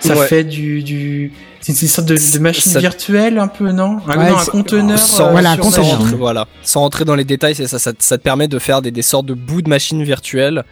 Ça 0.00 0.16
Ouais. 0.16 0.26
fait 0.28 0.44
du, 0.44 0.82
du... 0.84 1.32
c'est 1.74 1.82
une 1.82 1.88
sorte 1.88 2.08
de, 2.08 2.14
de 2.16 2.38
machine 2.40 2.72
Ça- 2.72 2.80
virtuelle 2.80 3.38
un 3.38 3.48
peu 3.48 3.70
non 3.72 3.98
Ouais, 4.06 4.16
non, 4.16 4.36
un 4.38 4.44
conteneur. 4.44 4.98
sans, 4.98 5.26
euh, 5.28 5.30
voilà, 5.32 5.56
conteneur. 5.56 5.84
sans 5.84 6.16
voilà, 6.16 6.46
sans 6.62 6.80
rentrer 6.80 7.04
dans 7.04 7.14
les 7.14 7.24
détails, 7.24 7.54
c'est 7.54 7.66
ça, 7.66 7.78
ça, 7.78 7.92
ça 7.98 8.18
te 8.18 8.22
permet 8.22 8.48
de 8.48 8.58
faire 8.58 8.82
des, 8.82 8.90
des 8.90 9.02
sortes 9.02 9.26
de 9.26 9.34
bouts 9.34 9.62
de 9.62 9.68
machines 9.68 10.02
virtuelles 10.02 10.64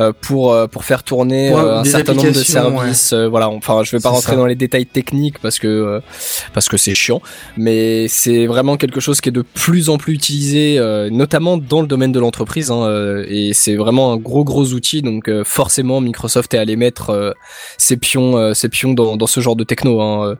euh, 0.00 0.12
pour 0.20 0.52
euh, 0.52 0.66
pour 0.66 0.84
faire 0.84 1.02
tourner 1.02 1.52
euh, 1.52 1.78
un 1.80 1.84
certain 1.84 2.14
nombre 2.14 2.28
de 2.30 2.42
services. 2.42 3.12
euh, 3.12 3.28
voilà, 3.28 3.48
enfin, 3.48 3.82
je 3.84 3.96
vais 3.96 4.00
pas 4.00 4.08
rentrer 4.10 4.32
ça. 4.32 4.36
dans 4.36 4.46
les 4.46 4.54
détails 4.56 4.86
techniques 4.86 5.38
parce 5.40 5.58
que 5.58 5.68
euh, 5.68 6.00
parce 6.54 6.68
que 6.68 6.76
c'est 6.76 6.94
chiant, 6.94 7.20
mais 7.56 8.08
c'est 8.08 8.46
vraiment 8.46 8.76
quelque 8.76 9.00
chose 9.00 9.20
qui 9.20 9.28
est 9.28 9.32
de 9.32 9.42
plus 9.54 9.88
en 9.88 9.98
plus 9.98 10.14
utilisé, 10.14 10.78
euh, 10.78 11.10
notamment 11.10 11.56
dans 11.56 11.80
le 11.80 11.86
domaine 11.86 12.12
de 12.12 12.20
l'entreprise, 12.20 12.70
hein, 12.70 12.82
euh, 12.82 13.24
et 13.28 13.52
c'est 13.52 13.76
vraiment 13.76 14.12
un 14.12 14.16
gros 14.16 14.44
gros 14.44 14.72
outil. 14.72 15.02
Donc 15.02 15.28
euh, 15.28 15.44
forcément, 15.44 16.00
Microsoft 16.00 16.54
est 16.54 16.58
allé 16.58 16.76
mettre 16.76 17.10
euh, 17.10 17.32
ses 17.78 17.96
pions 17.96 18.36
euh, 18.36 18.54
ses 18.54 18.68
pions 18.68 18.92
dans, 18.94 19.16
dans 19.16 19.26
ce 19.26 19.40
genre 19.40 19.56
de 19.56 19.64
techno. 19.64 20.00
Hein. 20.00 20.36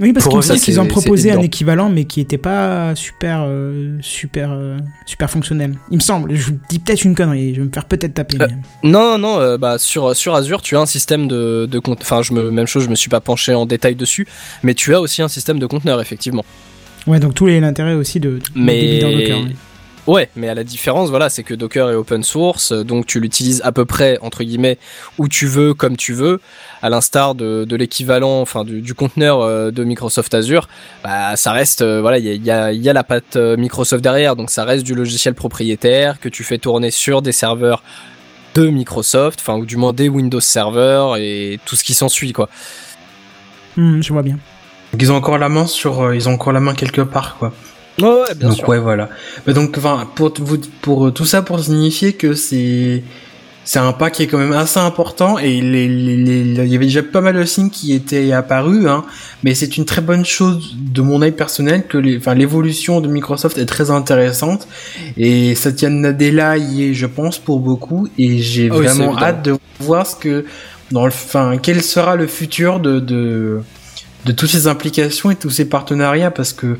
Oui, 0.00 0.12
parce 0.12 0.26
qu'ils 0.60 0.80
ont 0.80 0.86
proposé 0.86 1.32
un 1.32 1.40
équivalent, 1.40 1.88
mais 1.88 2.04
qui 2.04 2.20
était 2.20 2.38
pas 2.38 2.94
super, 2.94 3.42
euh, 3.46 3.98
super, 4.00 4.50
euh, 4.52 4.78
super 5.06 5.30
fonctionnel. 5.30 5.74
Il 5.90 5.96
me 5.96 6.00
semble. 6.02 6.34
Je 6.34 6.46
vous 6.46 6.58
dis 6.68 6.78
peut-être 6.78 7.04
une 7.04 7.14
connerie. 7.14 7.54
Je 7.54 7.60
vais 7.60 7.66
me 7.66 7.72
faire 7.72 7.84
peut-être 7.84 8.14
taper. 8.14 8.40
Euh, 8.40 8.48
Non, 8.82 9.18
non, 9.18 9.38
euh, 9.38 9.58
bah 9.58 9.78
sur 9.78 10.16
sur 10.16 10.34
Azure, 10.34 10.62
tu 10.62 10.76
as 10.76 10.80
un 10.80 10.86
système 10.86 11.28
de 11.28 11.68
de 11.70 11.78
compte. 11.78 12.00
Enfin, 12.02 12.22
je 12.22 12.32
me 12.32 12.50
même 12.50 12.66
chose, 12.66 12.84
je 12.84 12.88
me 12.88 12.94
suis 12.94 13.10
pas 13.10 13.20
penché 13.20 13.54
en 13.54 13.66
détail 13.66 13.94
dessus, 13.94 14.26
mais 14.62 14.74
tu 14.74 14.94
as 14.94 15.00
aussi 15.00 15.22
un 15.22 15.28
système 15.28 15.58
de 15.58 15.66
conteneur 15.66 16.00
effectivement. 16.00 16.44
Ouais, 17.06 17.20
donc 17.20 17.34
tout 17.34 17.46
l'intérêt 17.46 17.94
aussi 17.94 18.18
de. 18.18 18.30
de 18.38 18.42
Mais- 18.54 18.98
dans 19.00 19.10
Docker. 19.10 19.38
Ouais, 20.08 20.28
mais 20.34 20.48
à 20.48 20.54
la 20.54 20.64
différence, 20.64 21.10
voilà, 21.10 21.30
c'est 21.30 21.44
que 21.44 21.54
Docker 21.54 21.88
est 21.90 21.94
open 21.94 22.24
source, 22.24 22.72
euh, 22.72 22.82
donc 22.82 23.06
tu 23.06 23.20
l'utilises 23.20 23.62
à 23.64 23.70
peu 23.70 23.84
près 23.84 24.18
entre 24.20 24.42
guillemets 24.42 24.78
où 25.16 25.28
tu 25.28 25.46
veux, 25.46 25.74
comme 25.74 25.96
tu 25.96 26.12
veux, 26.12 26.40
à 26.82 26.90
l'instar 26.90 27.36
de, 27.36 27.64
de 27.64 27.76
l'équivalent, 27.76 28.40
enfin 28.40 28.64
du, 28.64 28.80
du 28.80 28.94
conteneur 28.94 29.42
euh, 29.42 29.70
de 29.70 29.84
Microsoft 29.84 30.34
Azure. 30.34 30.68
Bah, 31.04 31.36
ça 31.36 31.52
reste, 31.52 31.82
euh, 31.82 32.00
voilà, 32.00 32.18
il 32.18 32.24
y 32.24 32.30
a, 32.30 32.32
il 32.34 32.44
y, 32.44 32.50
a, 32.50 32.72
il 32.72 32.82
y 32.82 32.88
a 32.88 32.92
la 32.92 33.04
patte 33.04 33.36
Microsoft 33.36 34.02
derrière, 34.02 34.34
donc 34.34 34.50
ça 34.50 34.64
reste 34.64 34.84
du 34.84 34.96
logiciel 34.96 35.34
propriétaire 35.34 36.18
que 36.18 36.28
tu 36.28 36.42
fais 36.42 36.58
tourner 36.58 36.90
sur 36.90 37.22
des 37.22 37.32
serveurs 37.32 37.84
de 38.56 38.66
Microsoft, 38.66 39.38
enfin 39.40 39.56
ou 39.56 39.64
du 39.64 39.76
moins 39.76 39.92
des 39.92 40.08
Windows 40.08 40.40
Server 40.40 41.14
et 41.18 41.60
tout 41.64 41.76
ce 41.76 41.84
qui 41.84 41.94
s'ensuit, 41.94 42.32
quoi. 42.32 42.48
Hmm, 43.76 44.02
je 44.02 44.12
vois 44.12 44.22
bien. 44.22 44.38
Donc 44.92 45.00
ils 45.00 45.12
ont 45.12 45.16
encore 45.16 45.38
la 45.38 45.48
main 45.48 45.66
sur, 45.66 46.02
euh, 46.02 46.16
ils 46.16 46.28
ont 46.28 46.32
encore 46.32 46.52
la 46.52 46.60
main 46.60 46.74
quelque 46.74 47.02
part 47.02 47.36
quoi. 47.38 47.52
Ouais, 48.00 48.08
ouais, 48.08 48.34
bien 48.34 48.48
donc 48.48 48.56
sûr. 48.56 48.68
ouais 48.68 48.78
voilà. 48.78 49.10
Donc 49.46 49.76
enfin 49.78 50.08
pour 50.14 50.32
vous 50.38 50.58
pour 50.80 51.06
euh, 51.06 51.10
tout 51.12 51.26
ça 51.26 51.42
pour 51.42 51.62
signifier 51.62 52.14
que 52.14 52.34
c'est 52.34 53.02
c'est 53.64 53.78
un 53.78 53.92
pas 53.92 54.10
qui 54.10 54.24
est 54.24 54.26
quand 54.26 54.38
même 54.38 54.52
assez 54.52 54.80
important 54.80 55.38
et 55.38 55.60
les, 55.60 55.86
les, 55.88 56.16
les- 56.16 56.64
il 56.64 56.72
y 56.72 56.74
avait 56.74 56.86
déjà 56.86 57.02
pas 57.02 57.20
mal 57.20 57.36
de 57.36 57.44
signes 57.44 57.70
qui 57.70 57.92
étaient 57.94 58.32
apparus 58.32 58.86
hein, 58.88 59.04
mais 59.44 59.54
c'est 59.54 59.76
une 59.76 59.84
très 59.84 60.00
bonne 60.02 60.24
chose 60.24 60.74
de 60.76 61.00
mon 61.02 61.22
œil 61.22 61.30
personnel 61.32 61.86
que 61.86 61.98
l'évolution 61.98 63.00
de 63.00 63.08
Microsoft 63.08 63.58
est 63.58 63.66
très 63.66 63.90
intéressante 63.92 64.66
et 65.16 65.54
Satya 65.54 65.90
Nadella 65.90 66.56
y 66.58 66.90
est 66.90 66.94
je 66.94 67.06
pense 67.06 67.38
pour 67.38 67.60
beaucoup 67.60 68.08
et 68.18 68.38
j'ai 68.38 68.68
Ah 68.70 68.74
vraiment 68.74 69.16
hâte 69.18 69.44
de 69.44 69.56
voir 69.80 70.06
ce 70.06 70.16
que 70.16 70.44
dans 70.90 71.04
le 71.06 71.12
enfin 71.12 71.58
quel 71.62 71.82
sera 71.82 72.16
le 72.16 72.26
futur 72.26 72.80
de 72.80 72.98
de 73.00 73.60
de 74.24 74.32
toutes 74.32 74.50
ces 74.50 74.66
implications 74.68 75.30
et 75.30 75.36
tous 75.36 75.50
ces 75.50 75.64
partenariats 75.64 76.30
parce 76.30 76.52
que 76.52 76.78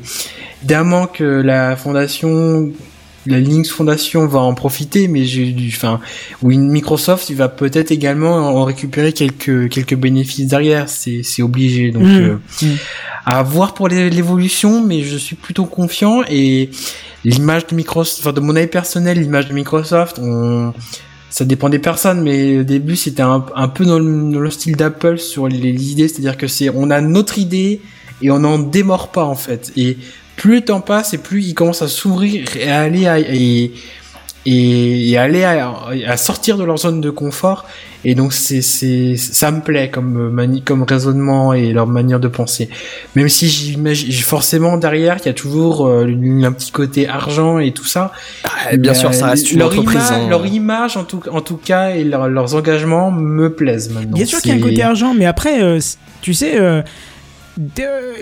évidemment 0.61 1.07
que 1.07 1.23
la 1.23 1.75
fondation 1.75 2.71
la 3.25 3.39
Linux 3.39 3.69
Foundation 3.69 4.27
va 4.27 4.39
en 4.39 4.53
profiter 4.53 5.07
mais 5.07 5.23
j'ai 5.23 5.45
du 5.53 5.69
enfin 5.75 6.01
oui 6.41 6.57
Microsoft 6.57 7.29
il 7.29 7.37
va 7.37 7.47
peut-être 7.47 7.91
également 7.91 8.35
en 8.35 8.63
récupérer 8.65 9.13
quelques 9.13 9.69
quelques 9.69 9.95
bénéfices 9.95 10.47
derrière. 10.47 10.89
C'est 10.89 11.21
c'est 11.23 11.41
obligé. 11.41 11.91
Donc 11.91 12.03
Mhm. 12.03 12.39
euh, 12.63 12.75
à 13.25 13.41
voir 13.43 13.73
pour 13.75 13.87
l'é- 13.87 14.09
l'évolution 14.09 14.83
mais 14.85 15.03
je 15.03 15.15
suis 15.17 15.37
plutôt 15.37 15.65
confiant. 15.65 16.21
Et 16.29 16.69
l'image 17.23 17.65
de 17.67 17.75
Microsoft 17.75 18.19
enfin 18.21 18.33
de 18.33 18.41
mon 18.41 18.55
avis 18.57 18.67
personnel 18.67 19.17
l'image 19.21 19.47
de 19.47 19.53
Microsoft 19.53 20.19
on 20.21 20.73
ça 21.33 21.45
dépend 21.45 21.67
des 21.67 21.79
personnes, 21.79 22.21
mais 22.21 22.59
au 22.59 22.63
début 22.63 22.95
c'était 22.95 23.23
un, 23.23 23.39
peu 23.39 23.85
dans 23.85 23.97
le, 23.97 24.49
style 24.51 24.75
d'Apple 24.75 25.17
sur 25.17 25.47
les, 25.47 25.91
idées, 25.91 26.07
c'est-à-dire 26.07 26.37
que 26.37 26.45
c'est 26.45 26.69
on 26.69 26.91
a 26.91 27.01
notre 27.01 27.39
idée 27.39 27.81
et 28.21 28.29
on 28.29 28.37
n'en 28.37 28.59
démord 28.59 29.11
pas 29.11 29.23
en 29.23 29.33
fait. 29.33 29.73
Et 29.75 29.97
plus 30.35 30.57
le 30.57 30.61
temps 30.61 30.79
passe 30.79 31.15
et 31.15 31.17
plus 31.17 31.43
ils 31.43 31.55
commencent 31.55 31.81
à 31.81 31.87
s'ouvrir 31.87 32.55
et 32.55 32.69
à 32.69 32.81
aller 32.81 33.07
à, 33.07 33.17
et, 34.45 35.09
et 35.11 35.17
aller 35.17 35.43
à, 35.43 35.73
à 36.07 36.17
sortir 36.17 36.57
de 36.57 36.63
leur 36.63 36.77
zone 36.77 37.01
de 37.01 37.09
confort. 37.09 37.65
Et 38.05 38.15
donc 38.15 38.33
c'est 38.33 38.61
c'est 38.61 39.15
ça 39.15 39.49
me 39.49 39.61
plaît 39.61 39.89
comme 39.89 40.29
mani 40.29 40.61
comme 40.61 40.83
raisonnement 40.83 41.53
et 41.53 41.71
leur 41.71 41.87
manière 41.87 42.19
de 42.19 42.27
penser. 42.27 42.67
Même 43.15 43.29
si 43.29 43.47
j'imagine 43.47 44.11
forcément 44.11 44.75
derrière 44.75 45.15
il 45.23 45.25
y 45.27 45.29
a 45.29 45.33
toujours 45.33 45.87
euh, 45.87 46.05
un 46.43 46.51
petit 46.51 46.71
côté 46.71 47.07
argent 47.07 47.59
et 47.59 47.71
tout 47.71 47.85
ça. 47.85 48.11
Ah, 48.43 48.75
bien 48.75 48.93
sûr, 48.93 49.13
ça 49.13 49.27
reste 49.27 49.51
une 49.53 49.59
leur 49.59 49.69
entreprise. 49.69 50.01
Image, 50.01 50.11
hein. 50.11 50.29
Leur 50.29 50.45
image, 50.45 50.97
en 50.97 51.05
tout, 51.05 51.21
en 51.31 51.39
tout 51.39 51.55
cas, 51.55 51.91
et 51.91 52.03
leur- 52.03 52.27
leurs 52.27 52.55
engagements 52.55 53.09
me 53.09 53.53
plaisent 53.53 53.89
maintenant. 53.89 54.17
Bien 54.17 54.25
sûr 54.25 54.41
qu'il 54.41 54.51
y 54.51 54.53
a 54.53 54.57
un 54.57 54.61
côté 54.61 54.83
argent, 54.83 55.13
mais 55.13 55.25
après, 55.25 55.63
euh, 55.63 55.79
tu 56.21 56.33
sais, 56.33 56.59
euh, 56.59 56.81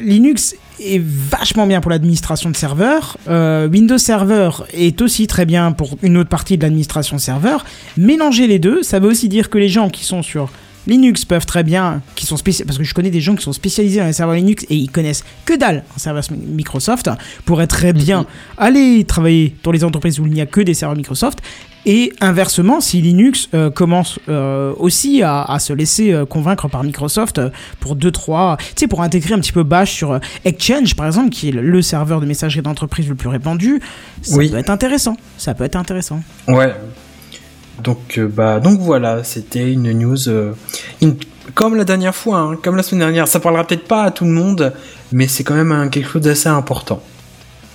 Linux 0.01 0.55
est 0.79 1.01
vachement 1.01 1.67
bien 1.67 1.81
pour 1.81 1.91
l'administration 1.91 2.49
de 2.49 2.55
serveurs. 2.55 3.17
euh, 3.27 3.67
Windows 3.67 3.97
Server 3.97 4.49
est 4.73 5.01
aussi 5.01 5.27
très 5.27 5.45
bien 5.45 5.71
pour 5.71 5.97
une 6.01 6.17
autre 6.17 6.29
partie 6.29 6.57
de 6.57 6.63
l'administration 6.63 7.17
serveur. 7.17 7.65
Mélanger 7.97 8.47
les 8.47 8.59
deux, 8.59 8.83
ça 8.83 8.99
veut 8.99 9.09
aussi 9.09 9.29
dire 9.29 9.49
que 9.49 9.57
les 9.57 9.69
gens 9.69 9.89
qui 9.89 10.03
sont 10.03 10.23
sur 10.23 10.49
Linux 10.87 11.25
peuvent 11.25 11.45
très 11.45 11.63
bien, 11.63 12.01
qui 12.15 12.25
sont 12.25 12.35
parce 12.37 12.77
que 12.77 12.83
je 12.83 12.93
connais 12.93 13.09
des 13.11 13.21
gens 13.21 13.35
qui 13.35 13.43
sont 13.43 13.53
spécialisés 13.53 13.99
dans 13.99 14.05
les 14.07 14.13
serveurs 14.13 14.35
Linux 14.35 14.65
et 14.69 14.75
ils 14.75 14.89
connaissent 14.89 15.23
que 15.45 15.55
dalle 15.55 15.83
en 15.95 15.99
serveurs 15.99 16.23
Microsoft, 16.31 17.09
pourraient 17.45 17.67
très 17.67 17.93
bien 17.93 18.25
aller 18.57 19.03
travailler 19.03 19.55
dans 19.63 19.71
les 19.71 19.83
entreprises 19.83 20.19
où 20.19 20.25
il 20.25 20.33
n'y 20.33 20.41
a 20.41 20.45
que 20.45 20.61
des 20.61 20.73
serveurs 20.73 20.97
Microsoft. 20.97 21.39
Et 21.87 22.13
inversement, 22.21 22.79
si 22.79 23.01
Linux 23.01 23.49
euh, 23.55 23.71
commence 23.71 24.19
euh, 24.29 24.71
aussi 24.77 25.23
à, 25.23 25.41
à 25.41 25.57
se 25.57 25.73
laisser 25.73 26.11
euh, 26.13 26.25
convaincre 26.27 26.67
par 26.67 26.83
Microsoft 26.83 27.41
pour 27.79 27.95
2-3, 27.95 28.57
tu 28.59 28.65
sais, 28.75 28.87
pour 28.87 29.01
intégrer 29.01 29.33
un 29.33 29.39
petit 29.39 29.51
peu 29.51 29.63
Bash 29.63 29.91
sur 29.91 30.19
Exchange 30.45 30.95
par 30.95 31.07
exemple, 31.07 31.29
qui 31.31 31.49
est 31.49 31.51
le, 31.51 31.61
le 31.63 31.81
serveur 31.81 32.21
de 32.21 32.27
messagerie 32.27 32.61
d'entreprise 32.61 33.09
le 33.09 33.15
plus 33.15 33.29
répandu, 33.29 33.81
ça 34.21 34.35
Oui. 34.37 34.49
peut 34.49 34.57
être 34.57 34.69
intéressant. 34.69 35.17
Ça 35.39 35.55
peut 35.55 35.63
être 35.63 35.75
intéressant. 35.75 36.21
Ouais. 36.47 36.71
Donc, 37.83 38.17
euh, 38.17 38.27
bah, 38.27 38.59
donc 38.59 38.79
voilà, 38.79 39.23
c'était 39.23 39.71
une 39.71 39.91
news 39.91 40.27
euh, 40.29 40.51
une- 41.01 41.15
comme 41.55 41.75
la 41.75 41.83
dernière 41.83 42.15
fois, 42.15 42.37
hein, 42.39 42.57
comme 42.61 42.75
la 42.75 42.83
semaine 42.83 42.99
dernière. 42.99 43.27
Ça 43.27 43.39
parlera 43.39 43.65
peut-être 43.65 43.87
pas 43.87 44.03
à 44.03 44.11
tout 44.11 44.25
le 44.25 44.31
monde, 44.31 44.73
mais 45.11 45.27
c'est 45.27 45.43
quand 45.43 45.55
même 45.55 45.71
un- 45.71 45.89
quelque 45.89 46.09
chose 46.09 46.21
d'assez 46.21 46.49
important. 46.49 47.01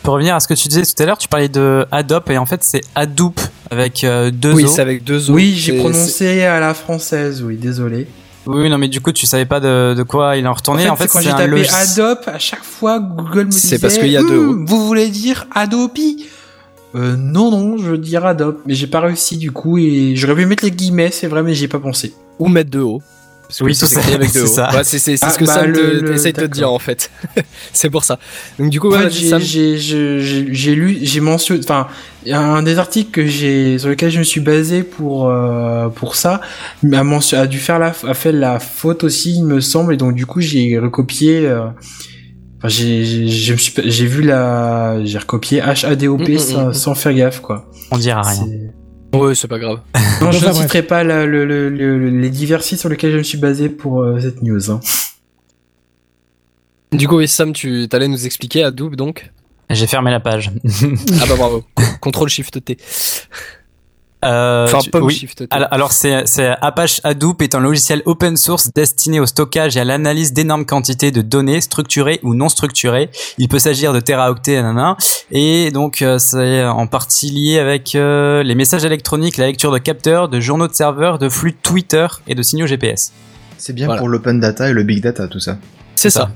Pour 0.02 0.14
revenir 0.14 0.34
à 0.36 0.40
ce 0.40 0.46
que 0.46 0.54
tu 0.54 0.68
disais 0.68 0.82
tout 0.82 1.02
à 1.02 1.07
l'heure, 1.07 1.18
tu 1.18 1.26
parlais 1.28 1.48
de 1.48 1.84
Adobe 1.90 2.30
et 2.30 2.38
en 2.38 2.46
fait 2.46 2.62
c'est 2.62 2.80
Hadoop 2.94 3.40
avec 3.70 4.04
euh, 4.04 4.30
deux 4.30 4.52
Oui, 4.52 4.64
O. 4.64 4.68
c'est 4.68 4.80
avec 4.80 5.02
deux 5.02 5.30
O. 5.30 5.34
Oui, 5.34 5.54
j'ai 5.57 5.78
prononcé 5.78 6.44
à 6.44 6.61
la 6.61 6.74
française, 6.74 7.42
oui, 7.42 7.57
désolé. 7.57 8.07
Oui, 8.46 8.70
non 8.70 8.78
mais 8.78 8.86
du 8.86 9.00
coup 9.00 9.11
tu 9.11 9.26
savais 9.26 9.46
pas 9.46 9.59
de, 9.59 9.94
de 9.94 10.02
quoi 10.04 10.36
il 10.36 10.46
en 10.46 10.52
En 10.52 10.54
retournait. 10.54 10.84
fait, 10.84 10.88
En 10.90 10.94
fait, 10.96 11.09
c'est 11.09 11.12
quand 11.12 11.20
j'ai 11.20 11.30
tapé 11.30 11.48
logiciel. 11.48 12.07
Adobe, 12.07 12.20
à 12.28 12.38
chaque 12.38 12.62
fois, 12.62 13.00
Google 13.00 13.46
me 13.46 13.50
disait 13.50 13.68
C'est 13.76 13.78
parce 13.80 13.98
qu'il 13.98 14.07
y 14.12 14.16
a 14.16 14.22
deux 14.22 14.38
Hum, 14.38 14.64
Vous 14.66 14.86
voulez 14.86 15.09
dire 15.09 15.48
Adobe? 15.52 15.90
Euh, 16.95 17.16
Non, 17.16 17.51
non, 17.51 17.76
je 17.76 17.91
veux 17.91 17.99
dire 17.99 18.24
Adobe. 18.24 18.59
Mais 18.66 18.74
j'ai 18.74 18.87
pas 18.87 19.01
réussi 19.01 19.37
du 19.37 19.51
coup 19.51 19.78
et 19.78 20.14
j'aurais 20.16 20.34
pu 20.34 20.47
mettre 20.47 20.64
les 20.64 20.70
guillemets, 20.70 21.11
c'est 21.11 21.26
vrai, 21.26 21.43
mais 21.43 21.55
j'y 21.55 21.64
ai 21.64 21.68
pas 21.68 21.80
pensé. 21.80 22.14
Ou 22.39 22.49
mettre. 22.49 23.01
Parce 23.49 23.61
que 23.61 23.64
Oui, 23.64 23.74
c'est 23.76 23.87
ça. 24.49 24.70
Ouais, 24.74 24.82
c'est 24.82 24.99
c'est- 24.99 25.16
c'est 25.16 25.24
Ah, 25.26 25.30
ce 25.30 25.39
que 25.39 25.45
bah, 25.45 25.55
Sam 25.55 25.66
le- 25.70 25.72
te- 26.01 26.05
le- 26.05 26.14
essaye 26.14 26.32
de 26.32 26.41
te 26.41 26.47
dire 26.47 26.70
en 26.72 26.80
fait. 26.80 27.11
c'est 27.72 27.91
pour 27.91 28.03
ça. 28.03 28.18
Donc 28.59 28.70
du 28.70 28.80
coup, 28.80 28.91
ouais, 28.91 29.09
j'ai- 29.09 29.28
Sam. 29.30 29.41
j'ai 29.41 29.78
je- 29.78 30.18
j'ai 30.18 30.49
j'ai 30.53 30.74
lu, 30.74 30.99
j'ai 31.01 31.20
mentionné, 31.20 31.61
enfin, 31.62 31.87
il 32.24 32.30
y 32.30 32.32
a 32.32 32.41
un 32.41 32.64
des 32.64 32.78
articles 32.78 33.12
que 33.12 33.24
j'ai 33.24 33.78
sur 33.78 33.89
lequel 33.89 34.11
je 34.11 34.18
me 34.18 34.24
suis 34.24 34.41
basé 34.41 34.82
pour 34.82 35.28
euh, 35.30 35.89
pour 35.91 36.16
ça 36.16 36.41
a, 36.93 37.05
mention- 37.05 37.39
a 37.39 37.47
dû 37.47 37.59
faire 37.59 37.78
la 37.78 37.95
a 38.09 38.14
fait 38.14 38.32
la 38.32 38.59
faute 38.59 39.05
aussi, 39.05 39.37
il 39.37 39.45
me 39.45 39.61
semble, 39.61 39.95
et 39.95 39.97
donc 39.97 40.14
du 40.16 40.26
coup 40.26 40.41
j'ai 40.41 40.78
recopié. 40.80 41.47
euh, 41.47 41.66
Enfin, 42.59 42.68
j'ai 42.68 44.07
vu 44.07 44.22
la 44.22 45.04
j'ai 45.04 45.18
recopié 45.18 45.61
HADOP 45.61 46.20
Mm, 46.28 46.32
mm, 46.34 46.38
sans, 46.38 46.66
mm. 46.68 46.72
sans 46.74 46.94
faire 46.94 47.12
gaffe 47.14 47.40
quoi. 47.40 47.70
On 47.90 47.98
dira 47.98 48.22
rien. 48.22 48.46
Ouais, 49.14 49.34
c'est 49.34 49.48
pas 49.48 49.59
grave. 49.59 49.80
Non, 50.20 50.30
je 50.32 50.46
ne 50.46 50.52
citerai 50.52 50.82
pas 50.82 51.04
la- 51.04 51.26
le- 51.26 51.44
le- 51.46 51.68
le- 51.70 52.11
les 52.11 52.30
divers 52.30 52.62
sites 52.62 52.78
sur 52.80 52.88
lesquels 52.88 53.12
je 53.12 53.18
me 53.18 53.22
suis 53.22 53.38
basé 53.38 53.68
pour 53.68 54.02
euh, 54.02 54.18
cette 54.20 54.42
news. 54.42 54.70
hein. 54.70 54.80
Du 56.92 57.09
coup, 57.09 57.16
oui, 57.18 57.28
Sam, 57.28 57.52
tu 57.52 57.86
allais 57.92 58.09
nous 58.09 58.26
expliquer 58.26 58.62
à 58.62 58.70
Double 58.70 58.96
donc? 58.96 59.30
J'ai 59.70 59.86
fermé 59.86 60.11
la 60.11 60.20
page. 60.20 60.50
Ah 61.20 61.24
bah 61.28 61.34
bravo. 61.36 61.64
Contrôle 62.00 62.28
Shift 62.28 62.64
T. 62.64 62.78
Euh, 64.24 64.64
Enfin, 64.66 64.78
tu- 64.78 64.90
Pomme 64.90 65.04
oui. 65.04 65.28
Alors, 65.50 65.68
alors 65.70 65.92
c'est, 65.92 66.26
c'est 66.26 66.48
Apache 66.62 67.00
Hadoop 67.04 67.42
est 67.42 67.54
un 67.54 67.60
logiciel 67.60 68.02
open 68.06 68.36
source 68.36 68.70
destiné 68.74 69.20
au 69.20 69.26
stockage 69.26 69.76
et 69.76 69.80
à 69.80 69.84
l'analyse 69.84 70.32
d'énormes 70.32 70.64
quantités 70.64 71.10
de 71.10 71.20
données 71.22 71.60
structurées 71.60 72.18
ou 72.22 72.34
non 72.34 72.48
structurées. 72.48 73.10
Il 73.38 73.48
peut 73.48 73.58
s'agir 73.58 73.92
de 73.92 74.00
teraoctets, 74.00 74.54
nanana. 74.62 74.96
Et 75.30 75.70
donc 75.70 76.00
euh, 76.02 76.18
c'est 76.18 76.64
en 76.64 76.86
partie 76.86 77.30
lié 77.30 77.58
avec 77.58 77.94
euh, 77.94 78.42
les 78.42 78.54
messages 78.54 78.84
électroniques, 78.84 79.36
la 79.36 79.46
lecture 79.46 79.70
de 79.70 79.78
capteurs, 79.78 80.28
de 80.28 80.40
journaux 80.40 80.66
de 80.68 80.74
serveurs, 80.74 81.18
de 81.18 81.28
flux 81.28 81.52
Twitter 81.54 82.06
et 82.26 82.34
de 82.34 82.42
signaux 82.42 82.66
GPS. 82.66 83.12
C'est 83.58 83.74
bien 83.74 83.86
Voilà. 83.86 84.00
pour 84.00 84.08
l'open 84.08 84.40
data 84.40 84.68
et 84.68 84.72
le 84.72 84.82
big 84.82 85.02
data, 85.02 85.28
tout 85.28 85.40
ça. 85.40 85.58
C'est 85.94 86.10
ça. 86.10 86.30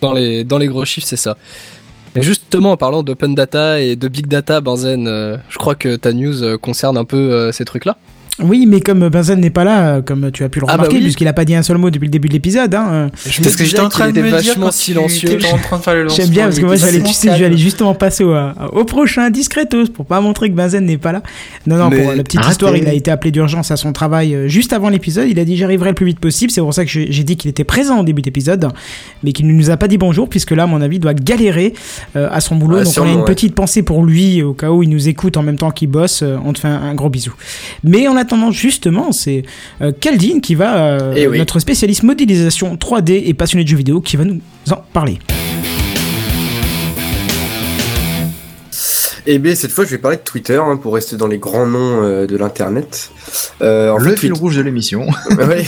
Dans 0.00 0.12
les, 0.12 0.44
dans 0.44 0.58
les 0.58 0.66
gros 0.68 0.84
chiffres, 0.84 1.06
c'est 1.06 1.16
ça. 1.16 1.36
Justement, 2.22 2.72
en 2.72 2.76
parlant 2.76 3.02
d'open 3.02 3.34
data 3.34 3.80
et 3.80 3.96
de 3.96 4.08
big 4.08 4.26
data, 4.26 4.60
Benzen, 4.60 5.06
euh, 5.06 5.36
je 5.48 5.58
crois 5.58 5.74
que 5.74 5.96
ta 5.96 6.12
news 6.12 6.42
euh, 6.42 6.56
concerne 6.56 6.96
un 6.96 7.04
peu 7.04 7.16
euh, 7.16 7.52
ces 7.52 7.64
trucs-là. 7.64 7.96
Oui, 8.38 8.66
mais 8.66 8.80
comme 8.82 9.08
Benzen 9.08 9.40
n'est 9.40 9.48
pas 9.50 9.64
là, 9.64 9.96
euh, 9.96 10.02
comme 10.02 10.30
tu 10.30 10.44
as 10.44 10.50
pu 10.50 10.60
le 10.60 10.66
Ah 10.68 10.72
bah 10.72 10.72
remarquer, 10.74 10.96
oui. 10.96 11.02
puisqu'il 11.04 11.26
a 11.26 11.32
pas 11.32 11.46
dit 11.46 11.54
un 11.54 11.62
seul 11.62 11.78
mot 11.78 11.88
depuis 11.88 12.04
le 12.06 12.10
début 12.10 12.28
de 12.28 12.34
l'épisode, 12.34 12.74
hein, 12.74 12.86
euh, 12.90 13.08
Je 13.26 13.40
Parce 13.42 13.56
que 13.56 13.64
j'étais 13.64 13.80
en 13.80 13.88
train 13.88 14.10
de 14.10 14.20
me 14.20 14.26
dire 14.28 14.36
vachement 14.36 14.68
tu 14.68 14.76
silencieux. 14.76 15.38
en 15.54 15.56
train 15.58 15.78
de 15.78 15.82
faire 15.82 15.94
le 15.94 16.02
lancement. 16.02 16.16
J'aime 16.24 16.30
bien 16.34 16.44
parce 16.44 16.58
que 16.58 16.64
moi 16.66 16.76
j'allais, 16.76 17.02
tu 17.02 17.14
sais, 17.14 17.34
j'allais 17.38 17.56
justement 17.56 17.94
passer 17.94 18.24
au, 18.24 18.34
au 18.72 18.84
prochain 18.84 19.30
discretos 19.30 19.86
pour 19.86 20.04
pas 20.04 20.20
montrer 20.20 20.50
que 20.50 20.54
Benzen 20.54 20.84
n'est 20.84 20.98
pas 20.98 21.12
là. 21.12 21.22
Non, 21.66 21.76
non, 21.76 21.88
Mais 21.88 22.02
pour 22.02 22.12
la 22.12 22.22
petite 22.22 22.40
arrêtez. 22.40 22.52
histoire, 22.52 22.76
il 22.76 22.86
a 22.86 22.92
été 22.92 23.10
appelé 23.10 23.30
d'urgence 23.30 23.70
à 23.70 23.76
son 23.76 23.94
travail 23.94 24.34
euh, 24.34 24.48
juste 24.48 24.74
avant 24.74 24.90
l'épisode. 24.90 25.28
Il 25.30 25.38
a 25.38 25.44
dit 25.46 25.56
j'arriverai 25.56 25.88
le 25.90 25.94
plus 25.94 26.06
vite 26.06 26.20
possible. 26.20 26.50
C'est 26.50 26.60
pour 26.60 26.74
ça 26.74 26.84
que 26.84 26.90
j'ai 26.90 27.24
dit 27.24 27.36
qu'il 27.38 27.48
était 27.50 27.64
présent 27.64 28.00
au 28.00 28.04
début 28.04 28.20
d'épisode, 28.20 28.68
mais 29.24 29.32
qu'il 29.32 29.46
ne 29.46 29.52
nous 29.54 29.70
a 29.70 29.78
pas 29.78 29.88
dit 29.88 29.96
bonjour 29.96 30.28
puisque 30.28 30.50
là, 30.50 30.64
à 30.64 30.66
mon 30.66 30.82
avis, 30.82 30.96
il 30.96 31.00
doit 31.00 31.14
galérer 31.14 31.72
euh, 32.16 32.28
à 32.30 32.40
son 32.40 32.56
boulot. 32.56 32.76
Ouais, 32.78 32.84
Donc 32.84 32.92
on 32.98 33.02
a 33.04 33.10
une 33.12 33.18
ouais. 33.20 33.24
petite 33.24 33.54
pensée 33.54 33.82
pour 33.82 34.04
lui 34.04 34.42
au 34.42 34.52
cas 34.52 34.70
où 34.72 34.82
il 34.82 34.90
nous 34.90 35.08
écoute 35.08 35.38
en 35.38 35.42
même 35.42 35.56
temps 35.56 35.70
qu'il 35.70 35.88
bosse. 35.88 36.20
Euh, 36.22 36.36
on 36.44 36.52
te 36.52 36.58
fait 36.58 36.68
un, 36.68 36.82
un 36.82 36.94
gros 36.94 37.08
bisou. 37.08 37.32
Mais 37.82 38.06
en 38.08 38.16
attendant, 38.26 38.50
justement, 38.50 39.12
c'est 39.12 39.44
euh, 39.80 39.92
Kaldin 39.98 40.40
qui 40.40 40.54
va, 40.54 40.76
euh, 40.76 41.14
Eh 41.16 41.26
oui. 41.26 41.38
notre 41.38 41.58
spécialiste 41.58 42.02
modélisation 42.02 42.74
3D 42.76 43.22
et 43.26 43.34
passionné 43.34 43.64
de 43.64 43.68
jeux 43.68 43.76
vidéo, 43.76 44.00
qui 44.00 44.16
va 44.16 44.24
nous 44.24 44.40
en 44.70 44.76
parler. 44.92 45.18
Et 49.28 49.38
bien 49.40 49.56
cette 49.56 49.72
fois 49.72 49.84
je 49.84 49.90
vais 49.90 49.98
parler 49.98 50.18
de 50.18 50.22
Twitter 50.22 50.56
hein, 50.64 50.76
pour 50.76 50.94
rester 50.94 51.16
dans 51.16 51.26
les 51.26 51.38
grands 51.38 51.66
noms 51.66 52.00
euh, 52.04 52.26
de 52.28 52.36
l'internet. 52.36 53.10
Euh, 53.60 53.90
en 53.90 53.96
le 53.98 54.10
fait, 54.10 54.16
fil 54.20 54.28
Twitter- 54.30 54.40
rouge 54.40 54.56
de 54.56 54.62
l'émission. 54.62 55.06
Ouais. 55.36 55.64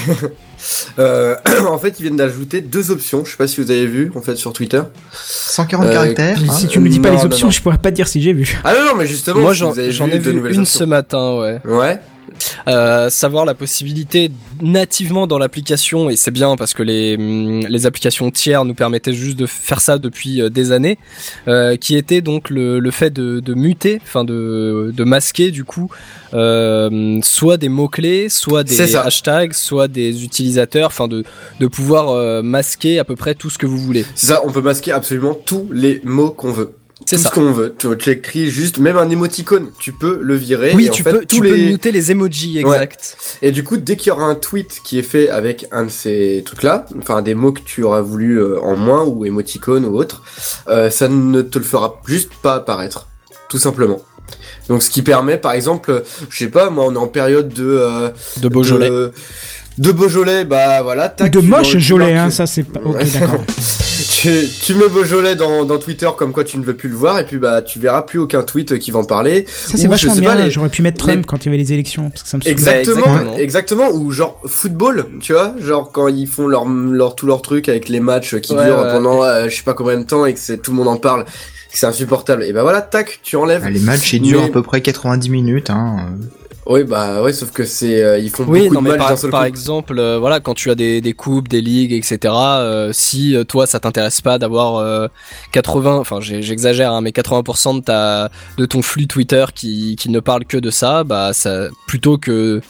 Euh, 1.01 1.35
en 1.69 1.79
fait, 1.79 1.99
ils 1.99 2.03
viennent 2.03 2.17
d'ajouter 2.17 2.61
deux 2.61 2.91
options. 2.93 3.25
Je 3.25 3.33
sais 3.33 3.37
pas 3.37 3.49
si 3.49 3.61
vous 3.61 3.71
avez 3.73 3.87
vu 3.87 4.13
en 4.15 4.21
fait 4.21 4.37
sur 4.37 4.53
Twitter. 4.53 4.81
140 5.13 5.87
Euh, 5.87 5.93
caractères. 5.93 6.39
Hein. 6.39 6.53
si 6.53 6.69
tu 6.69 6.79
me 6.79 6.89
dis 6.89 7.01
pas 7.01 7.09
non, 7.09 7.15
les 7.17 7.21
non, 7.21 7.27
options, 7.27 7.47
non. 7.49 7.51
je 7.51 7.61
pourrais 7.61 7.79
pas 7.79 7.91
te 7.91 7.97
dire 7.97 8.07
si 8.07 8.23
j'ai 8.23 8.33
vu. 8.33 8.61
Ah 8.63 8.75
non 8.75 8.85
non, 8.87 8.93
mais 8.97 9.07
justement, 9.09 9.41
Moi, 9.41 9.55
j'en 9.55 9.73
vu 9.73 9.81
ai 9.83 9.91
vu 10.19 10.31
une 10.33 10.47
options. 10.47 10.65
ce 10.65 10.85
matin, 10.85 11.37
ouais. 11.41 11.61
Ouais. 11.65 11.99
Euh, 12.67 13.11
savoir 13.11 13.45
la 13.45 13.55
possibilité 13.55 14.31
nativement 14.61 15.27
dans 15.27 15.39
l'application 15.39 16.11
et 16.11 16.17
c'est 16.17 16.31
bien 16.31 16.57
parce 16.57 16.75
que 16.75 16.83
les 16.83 17.17
hum, 17.17 17.61
les 17.69 17.87
applications 17.87 18.31
tiers 18.31 18.65
nous 18.65 18.75
permettaient 18.75 19.13
juste 19.13 19.39
de 19.39 19.47
faire 19.47 19.81
ça 19.81 19.99
depuis 19.99 20.41
euh, 20.41 20.51
des 20.51 20.73
années 20.73 20.99
euh, 21.47 21.77
qui 21.77 21.97
était 21.97 22.21
donc 22.21 22.51
le, 22.51 22.79
le 22.79 22.91
fait 22.91 23.11
de, 23.11 23.41
de 23.41 23.55
muter 23.55 24.01
enfin 24.03 24.25
de, 24.25 24.93
de 24.95 25.05
masquer 25.05 25.51
du 25.51 25.65
coup 25.65 25.91
euh, 26.35 27.19
soit 27.23 27.57
des 27.57 27.69
mots 27.69 27.89
clés 27.89 28.29
soit 28.29 28.65
des 28.65 28.97
hashtags 28.97 29.53
soit 29.53 29.89
des 29.89 30.25
utilisateurs 30.25 30.89
enfin 30.89 31.09
de 31.09 31.25
de 31.61 31.67
pouvoir 31.67 32.43
masquer 32.43 32.99
à 32.99 33.05
peu 33.05 33.17
près 33.17 33.35
tout 33.35 33.51
ce 33.51 33.59
que 33.59 33.67
vous 33.67 33.79
voulez 33.79 34.05
C'est 34.15 34.27
ça, 34.27 34.43
on 34.45 34.53
peut 34.53 34.61
masquer 34.61 34.93
absolument 34.93 35.35
tous 35.35 35.69
les 35.73 36.01
mots 36.05 36.31
qu'on 36.31 36.53
veut. 36.53 36.75
C'est 37.09 37.17
Tout 37.17 37.23
ça 37.23 37.29
ce 37.31 37.35
qu'on 37.37 37.53
veut. 37.53 37.75
Tu, 37.79 37.89
tu 37.97 38.11
écris 38.11 38.51
juste, 38.51 38.77
même 38.77 38.99
un 38.99 39.09
émoticône, 39.09 39.71
tu 39.79 39.93
peux 39.93 40.19
le 40.21 40.35
virer. 40.35 40.73
oui 40.75 40.87
et 40.87 40.91
en 40.91 40.93
tu 40.93 41.03
fait, 41.03 41.13
peux 41.13 41.21
tous 41.21 41.37
tu 41.37 41.41
peux 41.41 41.55
les... 41.55 41.71
muter 41.71 41.91
les 41.91 42.11
emojis 42.11 42.59
exact 42.59 43.17
Et 43.41 43.51
du 43.51 43.65
coup, 43.65 43.79
dès 43.79 43.97
qu'il 43.97 44.09
y 44.09 44.11
aura 44.11 44.25
un 44.25 44.35
tweet 44.35 44.81
qui 44.85 44.99
est 44.99 45.03
fait 45.03 45.31
avec 45.31 45.67
un 45.73 45.85
de 45.85 45.89
ces 45.89 46.43
trucs-là, 46.45 46.85
enfin 46.99 47.23
des 47.23 47.33
mots 47.33 47.53
que 47.53 47.63
tu 47.63 47.83
auras 47.83 48.03
voulu 48.03 48.37
euh, 48.39 48.61
en 48.61 48.77
moins 48.77 49.05
ou 49.05 49.25
émoticône 49.25 49.87
ou 49.87 49.97
autre, 49.97 50.23
euh, 50.69 50.91
ça 50.91 51.09
ne 51.09 51.41
te 51.41 51.59
le 51.59 51.65
fera 51.65 51.99
juste 52.07 52.33
pas 52.43 52.57
apparaître, 52.57 53.09
tout 53.49 53.59
simplement. 53.59 54.03
Donc, 54.69 54.83
ce 54.83 54.91
qui 54.91 55.01
permet, 55.01 55.39
par 55.39 55.53
exemple, 55.53 56.03
je 56.29 56.37
sais 56.37 56.51
pas, 56.51 56.69
moi, 56.69 56.85
on 56.87 56.93
est 56.93 56.99
en 56.99 57.09
période 57.09 57.49
de 57.49 57.65
euh, 57.67 58.11
de 58.43 58.49
Beaujolais 58.51 58.91
de, 58.91 59.13
de 59.79 59.93
Beaujolais, 59.93 60.45
bah 60.45 60.83
voilà. 60.83 61.09
tac, 61.09 61.33
de 61.33 61.41
moche 61.41 61.79
Jolet, 61.79 62.19
hein, 62.19 62.29
ça 62.29 62.47
c'est 62.47 62.65
pas. 62.65 62.81
Ok, 62.85 62.99
d'accord. 63.15 63.45
tu, 64.21 64.31
tu 64.65 64.75
mets 64.75 64.89
Beaujolais 64.89 65.37
dans, 65.37 65.65
dans 65.65 65.79
Twitter 65.79 66.09
comme 66.17 66.33
quoi 66.33 66.43
tu 66.45 66.59
ne 66.59 66.65
veux 66.65 66.75
plus 66.75 66.89
le 66.89 66.97
voir 66.97 67.19
et 67.19 67.25
puis 67.25 67.39
bah 67.39 67.63
tu 67.63 67.79
verras 67.79 68.03
plus 68.03 68.19
aucun 68.19 68.43
tweet 68.43 68.79
qui 68.79 68.91
va 68.91 68.99
en 69.01 69.05
parler. 69.05 69.45
Ça 69.49 69.77
c'est 69.79 69.87
vachement 69.87 70.11
je 70.13 70.17
sais 70.17 70.21
bien. 70.21 70.49
J'aurais 70.51 70.69
pu 70.69 70.83
mettre 70.83 70.99
Trump 70.99 71.19
les- 71.19 71.25
quand 71.25 71.45
il 71.45 71.47
y 71.47 71.49
avait 71.51 71.59
les 71.59 71.73
élections 71.73 72.11
parce 72.11 72.23
que 72.25 72.29
ça 72.29 72.37
me. 72.39 72.47
Exactement, 72.49 72.97
exactement. 73.07 73.37
exactement, 73.37 73.91
ou 73.91 74.11
genre 74.11 74.41
football, 74.47 75.07
tu 75.21 75.33
vois, 75.33 75.55
genre 75.61 75.91
quand 75.93 76.09
ils 76.09 76.27
font 76.27 76.47
leur, 76.49 76.67
leur 76.69 77.15
tout 77.15 77.27
leur 77.27 77.43
truc 77.43 77.69
avec 77.69 77.89
les 77.89 78.01
matchs 78.01 78.37
qui 78.41 78.55
Ouais, 78.55 78.65
durent 78.65 78.79
ouais. 78.81 78.91
pendant 78.93 79.23
euh, 79.23 79.49
je 79.49 79.55
sais 79.57 79.63
pas 79.63 79.75
combien 79.75 79.99
de 79.99 80.05
temps 80.05 80.27
et 80.27 80.35
que 80.35 80.41
c'est 80.41 80.59
tout 80.61 80.71
le 80.73 80.77
monde 80.79 80.89
en 80.89 80.97
parle, 80.97 81.25
que 81.25 81.31
c'est 81.79 81.87
insupportable. 81.87 82.43
Et 82.45 82.53
bah 82.53 82.63
voilà, 82.63 82.81
tac, 82.83 83.21
tu 83.23 83.37
enlèves. 83.37 83.63
Ah, 83.65 83.71
les 83.71 83.79
matchs, 83.81 84.15
ils 84.15 84.23
durent 84.23 84.41
Mais- 84.43 84.47
à 84.49 84.53
peu 84.53 84.63
près 84.63 84.81
90 84.81 85.31
minutes. 85.31 85.71
Hein. 85.71 86.17
Oui, 86.71 86.85
bah 86.85 87.23
ouais, 87.23 87.33
sauf 87.33 87.51
que 87.51 87.65
c'est 87.65 88.03
euh, 88.03 88.19
ils 88.19 88.29
font 88.29 88.45
Oui, 88.47 88.65
beaucoup 88.65 88.75
non, 88.75 88.83
de 88.83 88.91
mais 88.91 88.99
matchs 88.99 89.09
par, 89.09 89.19
seul 89.19 89.47
exemple, 89.47 89.99
euh, 89.99 90.19
voilà, 90.19 90.39
quand 90.39 90.53
tu 90.53 90.71
as 90.71 90.75
des, 90.75 91.01
des 91.01 91.15
coupes, 91.15 91.49
des 91.49 91.63
ligues, 91.63 91.95
etc. 91.95 92.19
euh, 92.35 92.91
si 92.93 93.35
euh, 93.35 93.43
toi 93.45 93.67
ça 93.67 93.81
t'intéresse 93.81 94.21
pas 94.21 94.39
d'avoir 94.39 94.77
euh, 94.77 95.09
80, 95.53 95.97
enfin 95.97 96.21
j'ai- 96.21 96.43
j'exagère, 96.43 96.93
hein, 96.93 97.01
mais 97.01 97.11
80% 97.13 97.77
de 97.77 97.81
ta 97.81 98.31
de 98.59 98.67
ton 98.67 98.83
flux 98.83 99.07
Twitter 99.07 99.47
qui, 99.55 99.97
qui 99.97 100.11
ne 100.11 100.21
parle 100.21 100.45
que 100.45 100.59
de 100.59 100.71
ça, 100.71 101.05
bah 101.05 101.33
ça 101.33 101.69
plutôt 101.87 102.19
que 102.19 102.61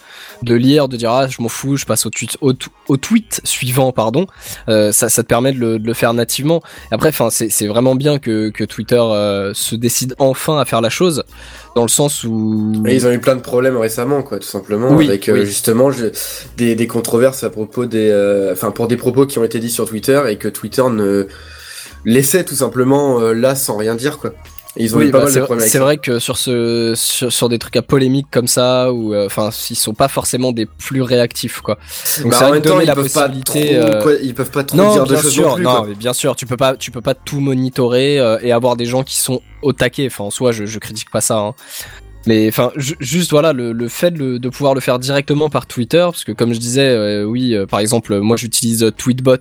de 0.44 0.54
lire, 0.54 0.86
de 0.88 0.96
dire 0.96 1.10
ah 1.10 1.26
je 1.26 1.42
m'en 1.42 1.48
fous, 1.48 1.76
je 1.76 1.84
passe 1.84 2.06
au 2.06 2.10
tweet 2.10 2.38
au, 2.40 2.96
tweet 2.96 3.40
suivant, 3.42 3.90
pardon, 3.90 4.26
euh, 4.68 4.92
ça, 4.92 5.08
ça 5.08 5.24
te 5.24 5.28
permet 5.28 5.50
de 5.52 5.58
le, 5.58 5.78
de 5.80 5.86
le 5.86 5.94
faire 5.94 6.14
nativement. 6.14 6.62
Et 6.92 6.94
après, 6.94 7.08
enfin 7.08 7.30
c'est 7.30 7.48
c'est 7.48 7.66
vraiment 7.66 7.96
bien 7.96 8.20
que 8.20 8.50
que 8.50 8.62
Twitter 8.62 9.00
euh, 9.00 9.52
se 9.54 9.74
décide 9.74 10.14
enfin 10.20 10.58
à 10.60 10.64
faire 10.64 10.80
la 10.80 10.90
chose, 10.90 11.24
dans 11.78 11.84
le 11.84 11.88
sens 11.88 12.24
où 12.24 12.72
Et 12.88 12.94
ils 12.96 13.06
ont 13.06 13.12
eu 13.12 13.20
plein 13.20 13.36
de 13.36 13.40
problèmes 13.40 13.76
récemment, 13.76 14.24
quoi, 14.24 14.40
tout 14.40 14.48
simplement, 14.48 14.96
Oui, 14.96 15.06
avec 15.06 15.28
euh, 15.28 15.44
justement 15.44 15.92
je- 15.92 16.06
des, 16.56 16.74
des 16.74 16.86
controverses 16.88 17.44
à 17.44 17.50
propos 17.50 17.86
des, 17.86 18.10
euh, 18.10 18.52
enfin 18.52 18.72
pour 18.72 18.88
des 18.88 18.96
propos 18.96 19.26
qui 19.26 19.38
ont 19.38 19.44
été 19.44 19.60
dits 19.60 19.70
sur 19.70 19.88
Twitter 19.88 20.20
et 20.28 20.36
que 20.38 20.48
Twitter 20.48 20.82
ne 20.90 21.28
laissait 22.04 22.42
tout 22.42 22.56
simplement 22.56 23.20
euh, 23.20 23.32
là 23.32 23.54
sans 23.54 23.76
rien 23.76 23.94
dire, 23.94 24.18
quoi. 24.18 24.32
Ils 24.78 24.94
ont 24.94 24.98
Oui, 24.98 25.06
eu 25.06 25.10
pas 25.10 25.18
bah, 25.18 25.24
mal 25.24 25.32
c'est 25.32 25.40
de 25.40 25.44
problèmes 25.44 25.68
c'est 25.68 25.78
vrai 25.78 25.96
que 25.98 26.18
sur 26.18 26.36
ce 26.36 26.94
sur, 26.96 27.32
sur 27.32 27.48
des 27.48 27.58
trucs 27.58 27.76
à 27.76 27.82
polémique 27.82 28.28
comme 28.30 28.46
ça 28.46 28.92
ou 28.92 29.12
euh, 29.12 29.26
enfin 29.26 29.50
ils 29.70 29.76
sont 29.76 29.94
pas 29.94 30.08
forcément 30.08 30.52
des 30.52 30.66
plus 30.66 31.02
réactifs 31.02 31.60
quoi. 31.60 31.78
Donc 32.22 32.32
Bah, 32.32 32.48
en 32.48 32.52
même 32.52 32.62
temps, 32.62 32.80
ils 32.80 32.86
la 32.86 32.94
peuvent 32.94 33.12
pas 33.12 33.28
trop, 33.28 33.58
euh, 33.58 34.02
quoi, 34.02 34.12
ils 34.22 34.34
peuvent 34.34 34.50
pas 34.50 34.64
trop 34.64 34.76
non, 34.76 34.92
dire 34.92 35.04
de 35.04 35.12
bien 35.14 35.22
choses 35.22 35.32
sûr, 35.32 35.48
non 35.48 35.54
plus, 35.56 35.64
non, 35.64 35.84
mais 35.84 35.94
bien 35.94 36.12
sûr, 36.12 36.36
tu 36.36 36.46
peux 36.46 36.56
pas, 36.56 36.76
tu 36.76 36.90
peux 36.90 37.00
pas 37.00 37.14
tout 37.14 37.40
monitorer 37.40 38.18
euh, 38.18 38.38
et 38.42 38.52
avoir 38.52 38.76
des 38.76 38.86
gens 38.86 39.02
qui 39.02 39.16
sont 39.16 39.42
au 39.62 39.72
taquet. 39.72 40.06
Enfin, 40.06 40.24
en 40.24 40.30
soi, 40.30 40.52
je, 40.52 40.64
je 40.64 40.78
critique 40.78 41.10
pas 41.10 41.20
ça. 41.20 41.38
Hein. 41.38 41.54
Mais 42.28 42.46
enfin, 42.48 42.70
ju- 42.76 42.96
juste 43.00 43.30
voilà, 43.30 43.54
le, 43.54 43.72
le 43.72 43.88
fait 43.88 44.10
de, 44.10 44.48
pouvoir 44.50 44.74
le 44.74 44.80
faire 44.80 44.98
directement 44.98 45.48
par 45.48 45.66
Twitter, 45.66 46.00
parce 46.02 46.24
que 46.24 46.32
comme 46.32 46.52
je 46.52 46.58
disais, 46.58 46.86
euh, 46.86 47.24
oui, 47.24 47.54
euh, 47.54 47.64
par 47.64 47.80
exemple, 47.80 48.18
moi 48.20 48.36
j'utilise 48.36 48.82
euh, 48.84 48.90
Tweetbot 48.90 49.38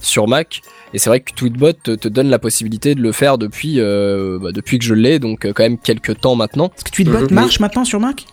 sur 0.00 0.26
Mac, 0.28 0.62
et 0.94 0.98
c'est 0.98 1.10
vrai 1.10 1.20
que 1.20 1.34
Tweetbot 1.34 1.74
te, 1.74 1.90
te 1.94 2.08
donne 2.08 2.30
la 2.30 2.38
possibilité 2.38 2.94
de 2.94 3.02
le 3.02 3.12
faire 3.12 3.36
depuis, 3.36 3.74
euh, 3.80 4.38
bah, 4.40 4.50
depuis 4.50 4.78
que 4.78 4.84
je 4.86 4.94
l'ai, 4.94 5.18
donc 5.18 5.44
euh, 5.44 5.52
quand 5.54 5.62
même 5.62 5.76
quelques 5.76 6.20
temps 6.22 6.34
maintenant. 6.34 6.70
Est-ce 6.74 6.84
que 6.84 6.90
Tweetbot 6.90 7.20
Mhm. 7.28 7.34
marche 7.34 7.60
maintenant 7.60 7.84
sur 7.84 8.00
Mac? 8.00 8.24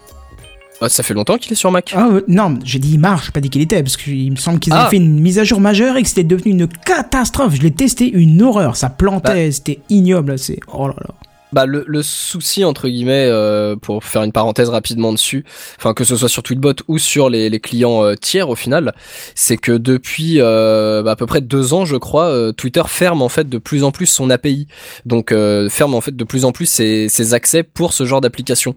Ah, 0.81 0.87
ça 0.87 1.03
fait 1.03 1.13
longtemps 1.13 1.37
qu'il 1.37 1.51
est 1.51 1.55
sur 1.55 1.71
Mac. 1.71 1.91
Ah 1.93 2.07
euh, 2.09 2.21
non, 2.29 2.57
j'ai 2.63 2.79
dit 2.79 2.93
il 2.93 2.99
marche, 3.01 3.25
j'ai 3.25 3.31
pas 3.33 3.41
dit 3.41 3.49
qu'il 3.49 3.61
était 3.61 3.83
parce 3.83 3.97
qu'il 3.97 4.31
me 4.31 4.37
semble 4.37 4.59
qu'ils 4.59 4.71
Ah. 4.71 4.85
ont 4.85 4.89
fait 4.89 4.95
une 4.95 5.19
mise 5.19 5.37
à 5.37 5.43
jour 5.43 5.59
majeure 5.59 5.97
et 5.97 6.03
que 6.03 6.07
c'était 6.07 6.23
devenu 6.23 6.51
une 6.51 6.67
catastrophe. 6.69 7.55
Je 7.55 7.61
l'ai 7.63 7.71
testé, 7.71 8.09
une 8.09 8.41
horreur, 8.41 8.77
ça 8.77 8.89
plantait, 8.89 9.47
Bah. 9.47 9.51
c'était 9.51 9.79
ignoble, 9.89 10.39
c'est 10.39 10.57
oh 10.71 10.87
là 10.87 10.95
là. 11.01 11.15
Bah 11.51 11.65
le, 11.65 11.83
le 11.87 12.03
souci 12.03 12.63
entre 12.63 12.87
guillemets 12.87 13.25
euh, 13.27 13.75
pour 13.75 14.03
faire 14.03 14.23
une 14.23 14.31
parenthèse 14.31 14.69
rapidement 14.69 15.11
dessus, 15.11 15.45
enfin 15.77 15.93
que 15.95 16.03
ce 16.03 16.15
soit 16.15 16.29
sur 16.29 16.43
Tweetbot 16.43 16.75
ou 16.87 16.99
sur 16.99 17.29
les, 17.29 17.49
les 17.49 17.59
clients 17.59 18.03
euh, 18.03 18.13
tiers 18.15 18.49
au 18.49 18.55
final, 18.55 18.93
c'est 19.33 19.57
que 19.57 19.71
depuis 19.71 20.35
euh, 20.39 21.01
bah, 21.01 21.11
à 21.11 21.15
peu 21.15 21.25
près 21.25 21.41
deux 21.41 21.73
ans 21.73 21.85
je 21.85 21.95
crois, 21.95 22.25
euh, 22.25 22.51
Twitter 22.51 22.83
ferme 22.85 23.23
en 23.23 23.29
fait 23.29 23.49
de 23.49 23.57
plus 23.57 23.83
en 23.83 23.91
plus 23.91 24.05
son 24.05 24.29
API, 24.29 24.67
donc 25.05 25.31
euh, 25.31 25.69
ferme 25.69 25.95
en 25.95 26.01
fait 26.01 26.15
de 26.15 26.23
plus 26.23 26.45
en 26.45 26.51
plus 26.51 26.67
ses, 26.67 27.09
ses 27.09 27.33
accès 27.33 27.63
pour 27.63 27.93
ce 27.93 28.05
genre 28.05 28.21
d'application. 28.21 28.75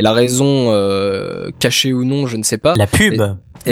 Et 0.00 0.02
la 0.02 0.12
raison 0.12 0.72
euh, 0.72 1.50
cachée 1.60 1.92
ou 1.92 2.04
non, 2.04 2.26
je 2.26 2.36
ne 2.36 2.42
sais 2.42 2.58
pas. 2.58 2.74
La 2.74 2.86
pub. 2.86 3.20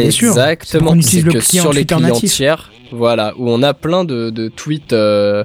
Bien 0.00 0.10
sûr. 0.10 0.28
Exactement. 0.28 0.94
utilise 0.94 1.24
le 1.24 1.32
que 1.32 1.38
client 1.38 1.62
sur 1.64 1.72
les 1.72 1.84
clients 1.84 2.00
natif. 2.00 2.32
tiers, 2.34 2.70
voilà, 2.92 3.32
où 3.38 3.50
on 3.50 3.62
a 3.62 3.74
plein 3.74 4.04
de, 4.04 4.30
de 4.30 4.48
tweets 4.48 4.92
euh, 4.92 5.42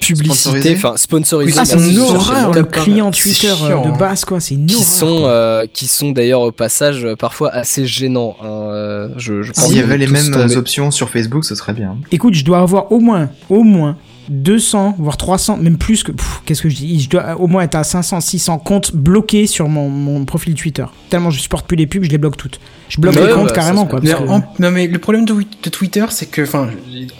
publicités, 0.00 0.34
Sponsorisés 0.34 0.74
enfin 0.76 0.96
sponsorisés, 0.96 1.58
Ah, 1.60 1.64
c'est 1.64 1.76
une 1.78 1.98
horreur, 1.98 2.52
le 2.52 2.64
client 2.64 3.10
Twitter 3.10 3.48
euh, 3.48 3.54
chiant, 3.68 3.82
de 3.84 3.88
hein. 3.90 3.96
base, 3.98 4.24
quoi. 4.24 4.40
C'est 4.40 4.54
une 4.54 4.66
qui 4.66 4.74
horreur. 4.76 4.86
sont 4.88 5.22
euh, 5.24 5.66
qui 5.72 5.86
sont 5.86 6.12
d'ailleurs 6.12 6.40
au 6.40 6.52
passage 6.52 7.06
parfois 7.18 7.50
assez 7.50 7.86
gênants. 7.86 8.36
hein, 8.42 9.08
je, 9.16 9.42
je 9.42 9.52
pense 9.52 9.66
S'il 9.66 9.76
y 9.76 9.80
avait 9.80 9.98
les 9.98 10.06
mêmes 10.06 10.34
options 10.56 10.90
sur 10.90 11.10
Facebook, 11.10 11.44
ce 11.44 11.54
serait 11.54 11.74
bien. 11.74 11.96
Écoute, 12.12 12.34
je 12.34 12.44
dois 12.44 12.58
avoir 12.60 12.90
au 12.92 13.00
moins, 13.00 13.28
au 13.50 13.62
moins 13.62 13.96
200, 14.28 14.96
voire 14.98 15.16
300, 15.16 15.56
même 15.58 15.78
plus 15.78 16.02
que. 16.02 16.12
Qu'est-ce 16.44 16.62
que 16.62 16.68
je 16.68 16.76
dis? 16.76 17.00
Je 17.00 17.08
dois 17.08 17.36
au 17.40 17.46
moins 17.46 17.62
être 17.62 17.74
à 17.74 17.84
500, 17.84 18.20
600 18.20 18.58
comptes 18.58 18.94
bloqués 18.94 19.46
sur 19.46 19.68
mon, 19.68 19.88
mon 19.88 20.24
profil 20.24 20.54
Twitter. 20.54 20.84
Tellement 21.10 21.30
je 21.30 21.40
supporte 21.40 21.66
plus 21.66 21.76
les 21.76 21.86
pubs, 21.86 22.04
je 22.04 22.10
les 22.10 22.18
bloque 22.18 22.36
toutes. 22.36 22.60
Je 22.88 23.00
bloque 23.00 23.14
Ouais, 23.16 23.26
les 23.26 23.32
comptes 23.32 23.48
bah, 23.48 23.52
carrément, 23.54 23.86
quoi. 23.86 24.00
Mais 24.02 24.10
parce 24.12 24.24
que- 24.24 24.28
en- 24.28 24.42
non 24.58 24.70
mais 24.70 24.86
le 24.86 24.98
problème 24.98 25.24
de, 25.24 25.34
de 25.34 25.70
Twitter, 25.70 26.04
c'est 26.10 26.26
que, 26.26 26.42
enfin, 26.42 26.68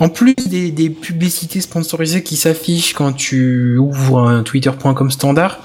en 0.00 0.08
plus 0.08 0.34
des, 0.46 0.70
des 0.70 0.90
publicités 0.90 1.60
sponsorisées 1.60 2.22
qui 2.22 2.36
s'affichent 2.36 2.94
quand 2.94 3.12
tu 3.12 3.76
ouvres 3.76 4.20
un 4.28 4.42
Twitter.com 4.42 5.10
standard, 5.10 5.58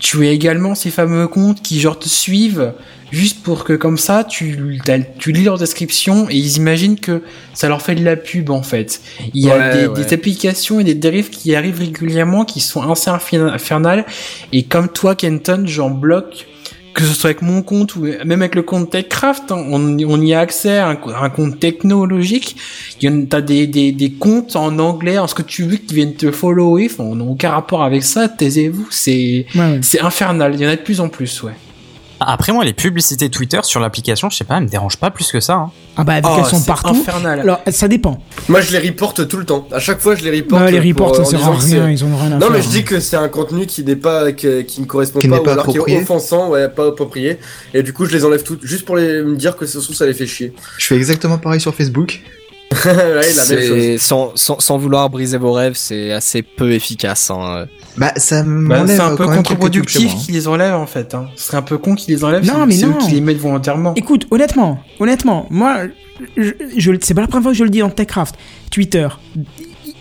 tu 0.00 0.26
as 0.26 0.30
également 0.30 0.74
ces 0.74 0.90
fameux 0.90 1.28
comptes 1.28 1.62
qui 1.62 1.80
genre 1.80 1.98
te 1.98 2.08
suivent 2.08 2.72
juste 3.10 3.42
pour 3.42 3.64
que 3.64 3.72
comme 3.72 3.98
ça 3.98 4.24
tu 4.24 4.78
tu 5.18 5.32
lis 5.32 5.44
leur 5.44 5.58
description 5.58 6.28
et 6.30 6.36
ils 6.36 6.56
imaginent 6.56 6.98
que 6.98 7.22
ça 7.54 7.68
leur 7.68 7.82
fait 7.82 7.94
de 7.94 8.04
la 8.04 8.16
pub 8.16 8.50
en 8.50 8.62
fait. 8.62 9.00
Il 9.34 9.44
y 9.44 9.50
a 9.50 9.56
Ouais, 9.58 9.76
des, 9.80 9.86
ouais. 9.88 10.04
des 10.04 10.14
applications 10.14 10.80
et 10.80 10.84
des 10.84 10.94
dérives 10.94 11.30
qui 11.30 11.54
arrivent 11.54 11.78
régulièrement 11.78 12.44
qui 12.44 12.60
sont 12.60 12.82
assez 12.90 13.10
infernales 13.10 14.04
et 14.52 14.64
comme 14.64 14.88
toi 14.88 15.14
Kenton, 15.14 15.62
j'en 15.66 15.90
bloque 15.90 16.46
que 16.94 17.04
ce 17.04 17.12
soit 17.14 17.30
avec 17.30 17.42
mon 17.42 17.62
compte 17.62 17.94
ou 17.94 18.00
même 18.24 18.42
avec 18.42 18.56
le 18.56 18.62
compte 18.62 18.90
TechCraft, 18.90 19.52
hein, 19.52 19.64
on, 19.70 19.96
on 20.00 20.20
y 20.20 20.34
a 20.34 20.40
accès 20.40 20.78
à 20.78 20.88
un, 20.88 20.96
co- 20.96 21.10
un 21.12 21.30
compte 21.30 21.60
technologique. 21.60 22.56
Il 23.00 23.08
y 23.08 23.12
en 23.14 23.24
t'as 23.24 23.40
des, 23.40 23.68
des, 23.68 23.92
des 23.92 24.10
comptes 24.10 24.56
en 24.56 24.76
anglais, 24.80 25.16
en 25.16 25.28
ce 25.28 25.34
que 25.36 25.42
tu 25.42 25.62
veux, 25.62 25.76
qui 25.76 25.94
viennent 25.94 26.14
te 26.14 26.32
follower. 26.32 26.88
Enfin, 26.90 27.04
on 27.04 27.14
n'a 27.14 27.24
aucun 27.24 27.50
rapport 27.50 27.84
avec 27.84 28.02
ça. 28.02 28.28
Taisez-vous, 28.28 28.88
c'est 28.90 29.46
Ouais, 29.54 29.60
ouais. 29.60 29.78
c'est 29.82 30.00
infernal. 30.00 30.54
Il 30.54 30.60
y 30.60 30.66
en 30.66 30.70
a 30.70 30.74
de 30.76 30.80
plus 30.80 31.00
en 31.00 31.08
plus, 31.08 31.40
ouais. 31.44 31.52
Après 32.20 32.52
moi, 32.52 32.64
les 32.64 32.72
publicités 32.72 33.30
Twitter 33.30 33.60
sur 33.62 33.78
l'application, 33.80 34.28
je 34.30 34.36
sais 34.36 34.44
pas, 34.44 34.56
elles 34.56 34.64
me 34.64 34.68
dérangent 34.68 34.96
pas 34.96 35.10
plus 35.10 35.30
que 35.30 35.38
ça. 35.40 35.54
hein. 35.54 35.70
Ah 35.96 36.04
bah, 36.04 36.16
vu 36.20 36.26
Oh, 36.28 36.36
qu'elles 36.36 36.44
sont 36.46 36.58
c'est 36.58 36.66
partout. 36.66 36.90
infernal. 37.00 37.40
Alors, 37.40 37.60
ça 37.70 37.86
dépend. 37.88 38.20
Moi, 38.48 38.60
je 38.60 38.72
les 38.76 38.88
reporte 38.88 39.26
tout 39.28 39.36
le 39.36 39.44
temps. 39.44 39.66
À 39.72 39.78
chaque 39.78 40.00
fois, 40.00 40.14
je 40.14 40.24
les 40.24 40.40
reporte. 40.40 40.62
Ouais, 40.62 40.70
les 40.72 40.80
reports, 40.80 41.14
ça 41.16 41.24
sert 41.24 41.44
à 41.46 41.52
rien, 41.56 41.90
ils 41.90 42.04
ont 42.04 42.16
rien 42.16 42.32
à 42.32 42.34
Non, 42.34 42.40
faire. 42.40 42.50
mais 42.50 42.62
je 42.62 42.68
dis 42.68 42.78
hein. 42.78 42.82
que 42.82 43.00
c'est 43.00 43.16
un 43.16 43.28
contenu 43.28 43.66
qui 43.66 43.82
n'est 43.84 43.96
pas, 43.96 44.32
qui 44.32 44.46
ne 44.48 44.84
correspond 44.84 45.18
Qui 45.20 45.28
pas, 45.28 45.36
n'est 45.36 45.40
ou 45.40 45.44
pas 45.44 45.52
alors 45.52 45.64
qui 45.66 45.70
est 45.72 45.74
approprié. 45.74 45.98
offensant, 46.02 46.48
ouais, 46.50 46.68
pas 46.68 46.88
approprié. 46.88 47.38
Et 47.74 47.82
du 47.82 47.92
coup, 47.92 48.04
je 48.04 48.12
les 48.12 48.24
enlève 48.24 48.42
toutes, 48.42 48.64
juste 48.64 48.84
pour 48.84 48.96
les, 48.96 49.22
me 49.22 49.36
dire 49.36 49.56
que 49.56 49.66
ce 49.66 49.80
ça 49.80 50.06
les 50.06 50.14
fait 50.14 50.26
chier. 50.26 50.52
Je 50.78 50.86
fais 50.86 50.96
exactement 50.96 51.38
pareil 51.38 51.60
sur 51.60 51.74
Facebook. 51.74 52.20
ouais, 52.86 52.94
la 52.94 53.14
même 53.14 53.24
chose. 53.24 53.46
C'est- 53.46 53.98
sans, 53.98 54.32
sans, 54.34 54.60
sans 54.60 54.78
vouloir 54.78 55.10
briser 55.10 55.38
vos 55.38 55.52
rêves, 55.52 55.74
c'est 55.76 56.12
assez 56.12 56.42
peu 56.42 56.72
efficace. 56.72 57.30
Hein. 57.30 57.66
Bah, 57.96 58.12
ça 58.16 58.42
Bah, 58.46 58.84
c'est 58.86 59.00
un 59.00 59.16
peu 59.16 59.26
contre-productif 59.26 60.14
qu'ils 60.16 60.34
les 60.34 60.46
enlèvent 60.48 60.74
en 60.74 60.86
fait. 60.86 61.14
Hein. 61.14 61.28
Ce 61.36 61.46
serait 61.46 61.56
un 61.56 61.62
peu 61.62 61.78
con 61.78 61.94
qu'ils 61.94 62.14
les 62.14 62.24
enlèvent. 62.24 62.46
Non, 62.46 62.66
mais 62.66 62.74
c'est 62.74 62.86
eux 62.86 62.90
non. 62.90 62.98
qui 62.98 63.12
les 63.12 63.20
mettent 63.20 63.38
volontairement. 63.38 63.94
Écoute, 63.94 64.26
honnêtement, 64.30 64.78
honnêtement, 65.00 65.46
moi, 65.50 65.78
je, 66.36 66.50
je- 66.76 66.92
c'est 67.00 67.14
pas 67.14 67.20
la 67.22 67.26
première 67.26 67.42
fois 67.42 67.52
que 67.52 67.58
je 67.58 67.64
le 67.64 67.70
dis 67.70 67.80
dans 67.80 67.90
TechCraft. 67.90 68.36
Twitter, 68.70 69.08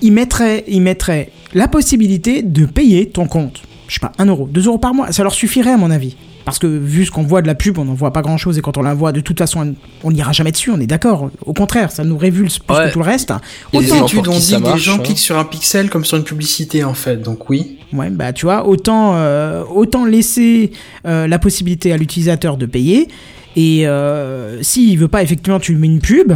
il 0.02 0.12
mettrait, 0.14 0.64
il 0.68 0.82
mettrait 0.82 1.32
la 1.54 1.68
possibilité 1.68 2.44
de 2.44 2.66
payer 2.66 3.10
ton 3.10 3.26
compte. 3.28 3.62
Je 3.88 3.94
sais 3.96 4.00
pas, 4.02 4.12
1 4.18 4.26
euro, 4.26 4.48
2 4.52 4.68
euros 4.68 4.78
par 4.78 4.94
mois, 4.94 5.12
ça 5.12 5.24
leur 5.24 5.34
suffirait 5.34 5.72
à 5.72 5.78
mon 5.78 5.90
avis. 5.92 6.18
Parce 6.48 6.60
que 6.60 6.66
vu 6.68 7.06
ce 7.06 7.12
qu'on 7.12 7.24
voit 7.24 7.42
de 7.42 7.48
la 7.48 7.56
pub, 7.56 7.78
on 7.78 7.84
n'en 7.84 7.94
voit 7.94 8.14
pas 8.14 8.22
grand 8.22 8.38
chose 8.38 8.58
et 8.58 8.62
quand 8.62 8.78
on 8.78 8.82
la 8.82 8.94
voit, 8.94 9.12
de 9.12 9.20
toute 9.20 9.38
façon, 9.38 9.76
on 10.06 10.12
n'ira 10.12 10.32
jamais 10.32 10.54
dessus, 10.54 10.72
on 10.72 10.80
est 10.80 10.88
d'accord. 10.88 11.30
Au 11.46 11.52
contraire, 11.52 11.92
ça 11.92 12.06
nous 12.06 12.18
révulse 12.18 12.60
plus 12.60 12.74
Ouais. 12.74 12.88
que 12.88 12.94
tout 12.94 13.00
le 13.00 13.06
reste. 13.06 13.34
Il 13.74 13.76
y 13.76 13.80
a 13.80 13.82
des 13.86 13.92
Les 13.92 13.98
gens 14.00 14.06
études 14.06 14.24
pour 14.24 14.34
ont 14.34 14.38
qui 14.38 14.46
dit 14.46 14.52
que 14.54 14.58
des 14.60 14.64
marche, 14.64 14.82
gens 14.82 14.96
hein. 14.96 15.00
cliquent 15.04 15.20
sur 15.20 15.38
un 15.38 15.44
pixel 15.44 15.90
comme 15.90 16.06
sur 16.06 16.16
une 16.18 16.24
publicité 16.24 16.86
en 16.86 16.94
fait. 16.94 17.18
Donc 17.18 17.50
oui. 17.50 17.78
Ouais, 17.92 18.10
bah 18.10 18.32
tu 18.32 18.46
vois, 18.46 18.66
autant, 18.66 19.16
euh, 19.16 19.64
autant 19.66 20.06
laisser 20.06 20.72
euh, 21.06 21.28
la 21.28 21.38
possibilité 21.38 21.92
à 21.92 21.98
l'utilisateur 21.98 22.56
de 22.56 22.66
payer. 22.66 23.10
Et 23.58 23.86
euh, 23.86 24.64
s'il 24.64 24.98
veut 25.00 25.10
pas, 25.10 25.24
effectivement, 25.24 25.60
tu 25.60 25.74
lui 25.74 25.80
mets 25.82 25.88
une 25.88 26.00
pub. 26.00 26.32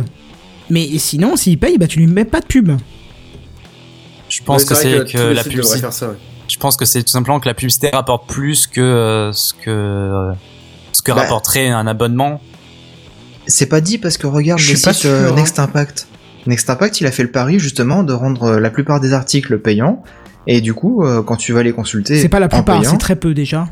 Mais 0.70 0.90
sinon, 0.98 1.38
s'il 1.38 1.58
paye, 1.58 1.78
bah 1.78 1.88
tu 1.88 2.00
lui 2.00 2.08
mets 2.08 2.26
pas 2.26 2.42
de 2.42 2.48
pub. 2.48 2.72
Je 4.30 4.42
pense 4.44 4.64
Ouais, 4.64 4.68
que 4.68 4.76
c'est 4.76 5.12
que 5.12 5.18
les 5.30 5.34
la 5.36 5.44
publicité. 5.44 5.80
faire 5.80 5.94
ça, 5.94 6.10
ouais. 6.10 6.16
Je 6.52 6.58
pense 6.60 6.76
que 6.76 6.86
c'est 6.86 7.02
tout 7.04 7.12
simplement 7.12 7.40
que 7.40 7.48
la 7.48 7.54
publicité 7.54 7.90
rapporte 7.94 8.28
plus 8.28 8.68
que 8.68 8.82
euh, 8.82 9.32
ce 9.32 9.54
que 9.54 9.70
euh, 9.70 10.34
ce 10.92 11.02
que 11.02 11.12
Bah. 11.12 11.22
rapporterait 11.22 11.70
un 11.70 11.88
abonnement. 11.88 12.42
C'est 13.48 13.68
pas 13.68 13.82
dit 13.82 13.98
parce 13.98 14.18
que 14.18 14.28
regarde 14.28 14.60
Je 14.60 14.72
le 14.72 14.78
site 14.78 14.88
euh, 14.90 14.94
sûr, 14.94 15.10
hein. 15.32 15.36
Next 15.36 15.60
Impact. 15.60 16.08
Next 16.48 16.70
Impact, 16.70 17.00
il 17.02 17.08
a 17.08 17.12
fait 17.12 17.24
le 17.24 17.32
pari 17.32 17.58
justement 17.60 18.04
de 18.04 18.14
rendre 18.14 18.58
la 18.58 18.70
plupart 18.70 19.00
des 19.00 19.14
articles 19.14 19.58
payants. 19.60 20.04
Et 20.48 20.60
du 20.60 20.74
coup, 20.74 21.04
euh, 21.06 21.22
quand 21.24 21.36
tu 21.38 21.54
vas 21.54 21.64
les 21.64 21.72
consulter, 21.72 22.20
C'est 22.20 22.28
pas 22.30 22.40
la 22.40 22.50
plupart, 22.50 22.84
c'est 22.84 22.98
très 22.98 23.16
peu 23.16 23.34
déjà. 23.34 23.68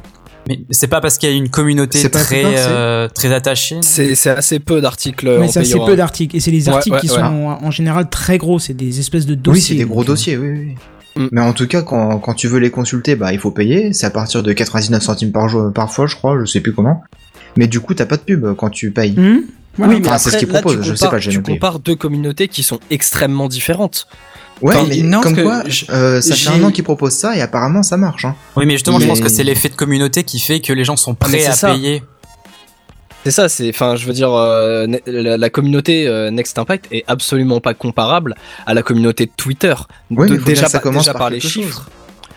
Mais 0.47 0.61
c'est 0.71 0.87
pas 0.87 1.01
parce 1.01 1.17
qu'il 1.17 1.29
y 1.29 1.33
a 1.33 1.35
une 1.35 1.49
communauté 1.49 2.09
très 2.09 2.41
plupart, 2.41 2.51
euh, 2.55 3.07
très 3.09 3.33
attachée. 3.33 3.79
C'est 3.81 4.15
c'est 4.15 4.29
assez 4.29 4.59
peu 4.59 4.79
d'articles 4.81 5.37
Mais 5.39 5.47
c'est 5.47 5.61
payant, 5.61 5.85
peu 5.85 5.91
hein. 5.91 5.95
d'articles. 5.97 6.35
Et 6.35 6.39
c'est 6.39 6.51
des 6.51 6.69
Ouais, 6.69 6.75
articles 6.75 6.95
ouais, 6.95 7.01
qui 7.01 7.09
ouais. 7.09 7.15
sont 7.15 7.21
en, 7.21 7.63
en 7.63 7.71
général 7.71 8.09
très 8.09 8.37
gros. 8.37 8.57
C'est 8.57 8.73
des 8.73 8.99
espèces 8.99 9.25
de 9.25 9.35
dossiers. 9.35 9.53
Oui, 9.53 9.61
c'est 9.61 9.75
des 9.83 9.89
gros 9.89 10.01
donc, 10.01 10.07
dossiers, 10.07 10.37
oui, 10.37 10.49
oui. 10.49 10.75
Mm. 11.19 11.27
Mais 11.31 11.41
en 11.41 11.53
tout 11.53 11.67
cas, 11.67 11.81
quand, 11.83 12.17
quand 12.19 12.33
tu 12.33 12.47
veux 12.47 12.59
les 12.59 12.71
consulter, 12.71 13.15
bah, 13.15 13.31
il 13.33 13.39
faut 13.39 13.51
payer. 13.51 13.93
C'est 13.93 14.07
à 14.07 14.09
partir 14.09 14.41
de 14.41 14.51
99 14.53 15.03
centimes 15.03 15.31
par 15.31 15.47
jour, 15.49 15.71
parfois, 15.73 16.07
je 16.07 16.15
crois, 16.15 16.37
je 16.39 16.45
sais 16.45 16.61
plus 16.61 16.73
comment. 16.73 17.03
Mais 17.57 17.67
du 17.67 17.79
coup, 17.79 17.93
t'as 17.93 18.05
pas 18.05 18.17
de 18.17 18.21
pub 18.21 18.55
quand 18.55 18.69
tu 18.69 18.89
payes. 18.91 19.13
Voilà. 19.77 19.93
Oui, 19.93 19.99
mais 20.01 20.07
Enfin, 20.07 20.17
c'est 20.17 20.31
ce 20.31 20.37
qu'ils 20.37 20.47
là, 20.49 20.61
proposent, 20.61 20.81
tu 20.81 20.87
je 20.89 20.95
sais 20.95 21.07
pas, 21.09 21.19
j'ai 21.19 21.31
Tu 21.31 21.41
compares 21.41 21.79
deux 21.79 21.95
communautés 21.95 22.47
qui 22.47 22.63
sont 22.63 22.79
extrêmement 22.89 23.47
différentes. 23.47 24.07
Ouais, 24.61 24.75
mais 24.89 24.97
non, 25.03 25.21
comme 25.21 25.41
quoi, 25.41 25.63
je- 25.67 25.85
euh, 25.89 26.19
ça 26.19 26.35
fait 26.35 26.49
un 26.49 26.61
an 26.65 26.71
qu'ils 26.71 26.83
proposent 26.83 27.13
ça 27.13 27.35
et 27.37 27.41
apparemment 27.41 27.81
ça 27.81 27.95
marche. 27.95 28.25
Hein. 28.25 28.35
Oui, 28.57 28.65
mais 28.65 28.73
justement, 28.73 28.99
je 28.99 29.07
pense 29.07 29.21
que 29.21 29.29
c'est 29.29 29.43
l'effet 29.45 29.69
de 29.69 29.75
communauté 29.75 30.23
qui 30.23 30.37
fait 30.39 30.59
que 30.59 30.73
les 30.73 30.83
gens 30.83 30.97
sont 30.97 31.15
Ah, 31.19 31.25
prêts 31.25 31.45
à 31.45 31.53
ça. 31.53 31.73
payer. 31.73 32.03
C'est 33.25 33.31
ça, 33.31 33.49
c'est, 33.49 33.69
enfin, 33.69 33.95
je 33.97 34.05
veux 34.05 34.13
dire, 34.13 34.33
euh, 34.33 34.87
la, 35.05 35.35
la 35.37 35.49
communauté 35.49 36.07
euh, 36.07 36.31
Next 36.31 36.57
Impact 36.57 36.85
est 36.91 37.03
absolument 37.07 37.59
pas 37.59 37.73
comparable 37.73 38.35
à 38.65 38.73
la 38.73 38.81
communauté 38.81 39.25
de 39.25 39.31
Twitter. 39.35 39.73
Oui, 40.09 40.29
De- 40.29 40.37
déjà, 40.37 40.63
ça 40.67 40.79
par- 40.79 40.81
commence 40.83 41.03
déjà 41.03 41.11
par 41.13 41.19
par 41.23 41.29
les 41.29 41.39
chiffres. 41.41 41.89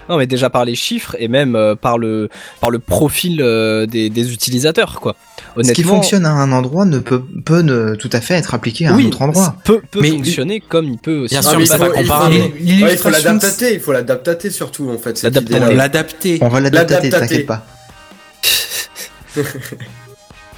Non, 0.08 0.18
mais 0.18 0.26
déjà 0.26 0.50
par 0.50 0.64
les 0.64 0.74
chiffres 0.74 1.14
et 1.20 1.28
même 1.28 1.54
euh, 1.54 1.76
par 1.76 1.96
le 1.96 2.28
par 2.60 2.70
le 2.70 2.80
profil 2.80 3.40
euh, 3.40 3.86
des, 3.86 4.10
des 4.10 4.32
utilisateurs, 4.32 4.98
quoi. 5.00 5.14
Ce 5.38 5.52
qui 5.52 5.60
Honnêtement, 5.60 5.94
fonctionne 5.94 6.26
à 6.26 6.30
un 6.32 6.50
endroit 6.50 6.84
ne 6.84 6.98
peut, 6.98 7.22
peut 7.44 7.60
ne 7.60 7.94
tout 7.94 8.10
à 8.12 8.20
fait 8.20 8.34
être 8.34 8.52
appliqué 8.52 8.88
à 8.88 8.94
oui, 8.94 9.04
un 9.04 9.06
autre 9.08 9.22
endroit. 9.22 9.54
peut, 9.64 9.80
peut 9.92 10.00
Mais- 10.00 10.10
fonctionner 10.10 10.60
comme 10.60 10.86
il 10.86 10.98
peut 10.98 11.18
aussi. 11.18 11.34
Bien 11.36 11.42
Ah, 11.46 11.50
sûr, 11.50 11.60
mais 11.60 11.66
ça 11.66 11.78
faut- 11.78 11.84
va 11.84 11.90
il 11.90 11.92
faut- 12.06 12.12
comparer. 12.12 12.40
Ouais, 12.40 12.52
il 12.92 12.98
faut 12.98 13.08
l'adapter, 13.10 13.74
il 13.74 13.80
faut 13.80 13.92
l'adapter 13.92 14.50
surtout 14.50 14.90
en 14.90 14.98
fait. 14.98 15.22
L'adapter. 15.22 15.54
On 15.60 15.66
l'adapter. 15.76 16.38
On 16.42 16.48
va 16.48 16.60
l'adapter, 16.60 16.94
L'adaptater. 16.94 17.20
t'inquiète 17.28 17.46
pas. 17.46 17.64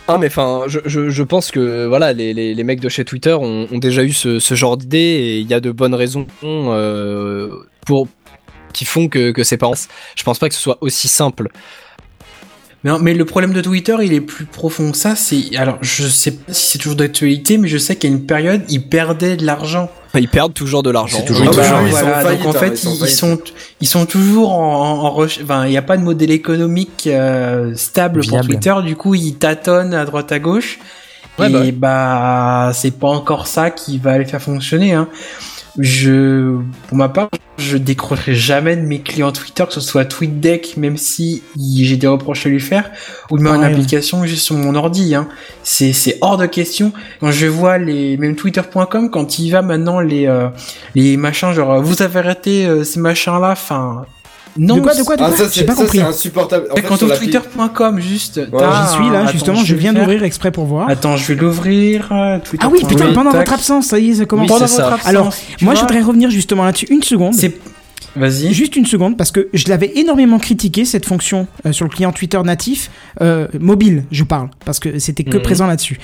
Ah 0.07 0.19
mais 0.19 0.27
enfin, 0.27 0.65
je, 0.67 0.81
je, 0.85 1.09
je 1.09 1.23
pense 1.23 1.51
que 1.51 1.87
voilà, 1.87 2.13
les, 2.13 2.35
les, 2.35 2.55
les 2.55 2.65
mecs 2.65 2.81
de 2.81 2.91
chez 2.91 3.07
Twitter 3.07 3.33
ont, 3.33 3.67
déjà 3.79 4.05
eu 4.05 4.13
ce, 4.13 4.39
ce 4.39 4.55
genre 4.55 4.77
d'idée 4.77 4.99
et 4.99 5.39
il 5.39 5.49
y 5.49 5.55
a 5.55 5.61
de 5.61 5.73
bonnes 5.73 5.95
raisons 5.95 6.27
euh, 6.43 7.49
pour 7.87 8.09
qui 8.75 8.85
font 8.85 9.09
que, 9.09 9.31
que 9.31 9.43
c'est 9.45 9.57
pas. 9.57 9.71
Je 10.15 10.23
pense 10.23 10.39
pas 10.39 10.49
que 10.49 10.55
ce 10.55 10.61
soit 10.61 10.77
aussi 10.83 11.09
simple. 11.09 11.49
Mais, 12.85 12.91
non, 12.91 12.99
mais 13.01 13.15
le 13.15 13.25
problème 13.25 13.53
de 13.53 13.61
Twitter, 13.63 13.97
il 14.03 14.13
est 14.13 14.21
plus 14.21 14.45
profond 14.45 14.93
que 14.93 14.97
ça. 14.97 15.17
C'est 15.17 15.57
alors, 15.57 15.79
je 15.81 16.07
sais 16.07 16.33
pas 16.33 16.53
si 16.53 16.73
c'est 16.73 16.79
toujours 16.79 16.97
d'actualité, 16.97 17.59
mais 17.59 17.69
je 17.69 17.79
sais 17.79 17.97
qu'à 17.97 18.09
une 18.09 18.27
période, 18.27 18.63
ils 18.69 18.87
perdaient 18.87 19.37
de 19.37 19.45
l'argent. 19.45 19.91
Ils 20.15 20.29
perdent 20.29 20.55
toujours 20.55 20.83
de 20.83 20.91
l'argent. 20.91 21.17
C'est 21.19 21.25
toujours 21.25 21.49
Ah 21.49 21.57
bah 21.57 21.89
voilà. 21.91 22.21
faillite, 22.21 22.43
donc 22.45 22.55
en 22.55 22.57
hein, 22.57 22.61
fait, 22.61 22.75
ils 22.75 22.77
sont 22.77 22.91
en 22.91 23.07
ils, 23.07 23.09
sont 23.09 23.39
ils 23.81 23.89
sont 23.89 24.07
toujours 24.07 24.53
en, 24.53 25.09
en, 25.09 25.25
Enfin, 25.25 25.67
il 25.67 25.71
n'y 25.71 25.77
a 25.77 25.83
pas 25.83 25.97
de 25.97 26.03
modèle 26.03 26.31
économique 26.31 27.09
euh, 27.09 27.75
stable 27.75 28.25
pour. 28.25 28.41
Twitter. 28.43 28.75
Du 28.85 28.97
coup, 28.97 29.15
ils 29.15 29.35
tâtonnent 29.35 29.95
à 29.95 30.05
droite 30.05 30.31
à 30.31 30.39
gauche. 30.39 30.79
Ouais, 31.39 31.51
et 31.51 31.73
bah 31.73 32.69
bah, 32.69 32.73
c'est 32.75 32.93
pas 32.93 33.09
encore 33.09 33.49
ça 33.49 33.71
qui 33.71 33.99
va 33.99 34.19
les 34.19 34.25
faire 34.25 34.41
fonctionner. 34.41 34.93
Hein. 34.93 35.09
Je, 35.79 36.59
pour 36.89 36.97
ma 36.97 37.09
part, 37.09 37.29
je 37.59 37.77
décrocherai 37.77 38.35
jamais 38.35 38.77
de 38.77 38.83
mes 38.83 39.01
clients 39.01 39.33
Twitter, 39.33 39.65
que 39.67 39.73
ce 39.73 39.81
soit 39.81 40.05
TweetDeck, 40.05 40.77
même 40.77 40.97
si 40.97 41.43
j'ai 41.57 41.97
des 41.97 42.07
reproches 42.07 42.47
à 42.47 42.49
lui 42.49 42.61
faire, 42.61 42.91
ou 43.31 43.39
de 43.39 43.45
une 43.45 43.65
application 43.65 44.25
juste 44.25 44.45
sur 44.45 44.57
mon 44.57 44.75
ordi. 44.75 45.15
Hein. 45.15 45.29
C'est, 45.63 45.93
c'est 45.93 46.19
hors 46.21 46.37
de 46.37 46.47
question. 46.47 46.93
Quand 47.21 47.33
je 47.33 47.47
vois 47.47 47.79
les, 47.79 48.17
même 48.17 48.37
Twitter.com, 48.37 49.11
quand 49.11 49.39
il 49.39 49.51
va 49.51 49.63
maintenant 49.63 50.01
les, 50.01 50.27
euh, 50.27 50.49
les 50.95 51.17
machins, 51.17 51.53
genre, 51.53 51.83
vous 51.83 52.03
avez 52.03 52.21
raté 52.21 52.67
euh, 52.67 52.85
ces 52.85 53.01
machins-là, 53.01 53.51
enfin, 53.51 54.05
Non, 54.57 54.77
de 54.77 54.81
quoi, 54.83 54.95
de 54.95 55.03
quoi, 55.03 55.17
de 55.17 55.23
Ah, 55.23 55.29
quoi 55.31 55.37
ça, 55.37 55.45
J'ai 55.53 55.65
pas 55.65 55.75
ça, 55.75 55.83
compris. 55.83 55.99
c'est 55.99 56.05
insupportable. 56.05 56.69
En 56.71 56.77
fait, 56.77 56.83
quand 56.83 57.03
on 57.03 57.09
twitter.com 57.09 58.01
juste. 58.01 58.37
Ouais, 58.37 58.45
J'y 58.47 58.93
suis 58.95 59.11
là, 59.11 59.21
Attends, 59.23 59.33
justement, 59.33 59.65
je 59.65 59.75
viens 59.75 59.93
d'ouvrir 59.93 60.23
exprès 60.23 60.51
pour 60.53 60.67
voir. 60.67 60.89
Attends, 60.89 61.17
je 61.17 61.33
vais 61.33 61.41
l'ouvrir. 61.41 62.09
euh, 62.13 62.39
Ah 62.61 62.69
oui, 62.71 62.83
putain, 62.87 63.13
pendant 63.13 63.33
Tac. 63.33 63.41
votre 63.41 63.53
absence, 63.55 63.87
ça 63.87 63.99
y 63.99 64.11
est, 64.11 64.15
ça 64.15 64.27
commence. 64.27 64.45
Oui, 64.45 64.49
Pendant 64.49 64.67
c'est 64.67 64.77
votre 64.77 64.89
ça. 64.89 64.95
absence. 64.95 65.09
Alors, 65.09 65.35
tu 65.59 65.65
Moi, 65.65 65.75
je 65.75 65.81
voudrais 65.81 66.01
revenir 66.03 66.31
justement 66.31 66.65
là-dessus 66.65 66.87
une 66.91 67.03
seconde. 67.03 67.35
C'est. 67.35 67.59
Vas-y. 68.17 68.53
Juste 68.53 68.77
une 68.77 68.87
seconde, 68.87 69.17
parce 69.17 69.31
que 69.33 69.49
je 69.53 69.69
l'avais 69.69 69.93
énormément 69.97 70.39
critiqué, 70.39 70.85
cette 70.85 71.07
fonction 71.07 71.47
euh, 71.67 71.73
sur 71.73 71.85
le 71.85 71.91
client 71.91 72.13
Twitter 72.13 72.41
natif, 72.45 72.91
euh, 73.21 73.49
mobile, 73.61 74.05
je 74.11 74.25
parle, 74.25 74.51
parce 74.65 74.79
que 74.81 74.99
c'était 74.99 75.25
que 75.25 75.37
Mhm. 75.37 75.43
présent 75.43 75.67
là-dessus. 75.67 75.99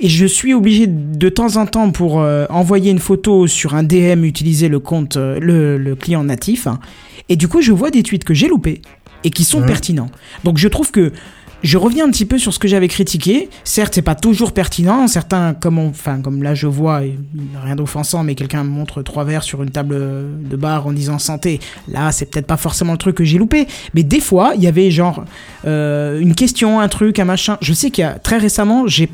Et 0.00 0.08
je 0.08 0.26
suis 0.26 0.54
obligé 0.54 0.86
de 0.86 1.28
temps 1.28 1.56
en 1.56 1.66
temps, 1.66 1.90
pour 1.90 2.20
euh, 2.20 2.46
envoyer 2.50 2.90
une 2.90 2.98
photo 2.98 3.46
sur 3.46 3.74
un 3.74 3.82
DM, 3.82 4.24
utiliser 4.24 4.68
le 4.68 4.78
compte, 4.80 5.16
le, 5.16 5.78
le 5.78 5.94
client 5.96 6.24
natif. 6.24 6.66
hein. 6.66 6.78
et 7.28 7.36
du 7.36 7.48
coup, 7.48 7.62
je 7.62 7.72
vois 7.72 7.90
des 7.90 8.02
tweets 8.02 8.24
que 8.24 8.34
j'ai 8.34 8.48
loupés 8.48 8.82
et 9.24 9.30
qui 9.30 9.44
sont 9.44 9.60
Mhm. 9.60 9.66
pertinents. 9.66 10.10
Donc 10.44 10.58
je 10.58 10.68
trouve 10.68 10.90
que 10.90 11.12
je 11.64 11.76
reviens 11.78 12.06
un 12.06 12.10
petit 12.10 12.24
peu 12.26 12.38
sur 12.38 12.52
ce 12.54 12.60
que 12.60 12.68
j'avais 12.68 12.86
critiqué. 12.86 13.48
Certes, 13.64 13.94
c'est 13.96 14.02
pas 14.02 14.14
toujours 14.14 14.52
pertinent. 14.52 15.08
Certains, 15.08 15.54
comme 15.54 15.78
on- 15.78 15.88
enfin, 15.88 16.20
comme 16.20 16.42
là 16.44 16.54
je 16.54 16.66
vois, 16.68 16.98
rien 17.62 17.74
d'offensant, 17.74 18.22
mais 18.22 18.34
quelqu'un 18.36 18.62
montre 18.62 19.02
trois 19.02 19.24
verres 19.24 19.42
sur 19.42 19.62
une 19.62 19.70
table 19.70 19.96
de 20.48 20.56
bar 20.56 20.86
en 20.86 20.92
disant 20.92 21.18
santé. 21.18 21.58
Là, 21.88 22.12
c'est 22.12 22.26
peut-être 22.30 22.46
pas 22.46 22.56
forcément 22.56 22.92
le 22.92 22.98
truc 22.98 23.16
que 23.16 23.24
j'ai 23.24 23.38
loupé. 23.38 23.66
Mais 23.94 24.02
des 24.04 24.20
fois, 24.20 24.52
il 24.54 24.62
y 24.62 24.66
avait 24.68 24.90
genre 24.92 25.24
euh, 25.66 26.20
une 26.20 26.34
question, 26.34 26.78
un 26.80 26.88
truc, 26.88 27.18
un 27.18 27.24
machin. 27.24 27.56
Je 27.62 27.72
sais 27.72 27.90
qu'il 27.90 28.02
y 28.02 28.06
a 28.06 28.12
très 28.18 28.38
récemment, 28.38 28.84
j'ai- 28.86 29.08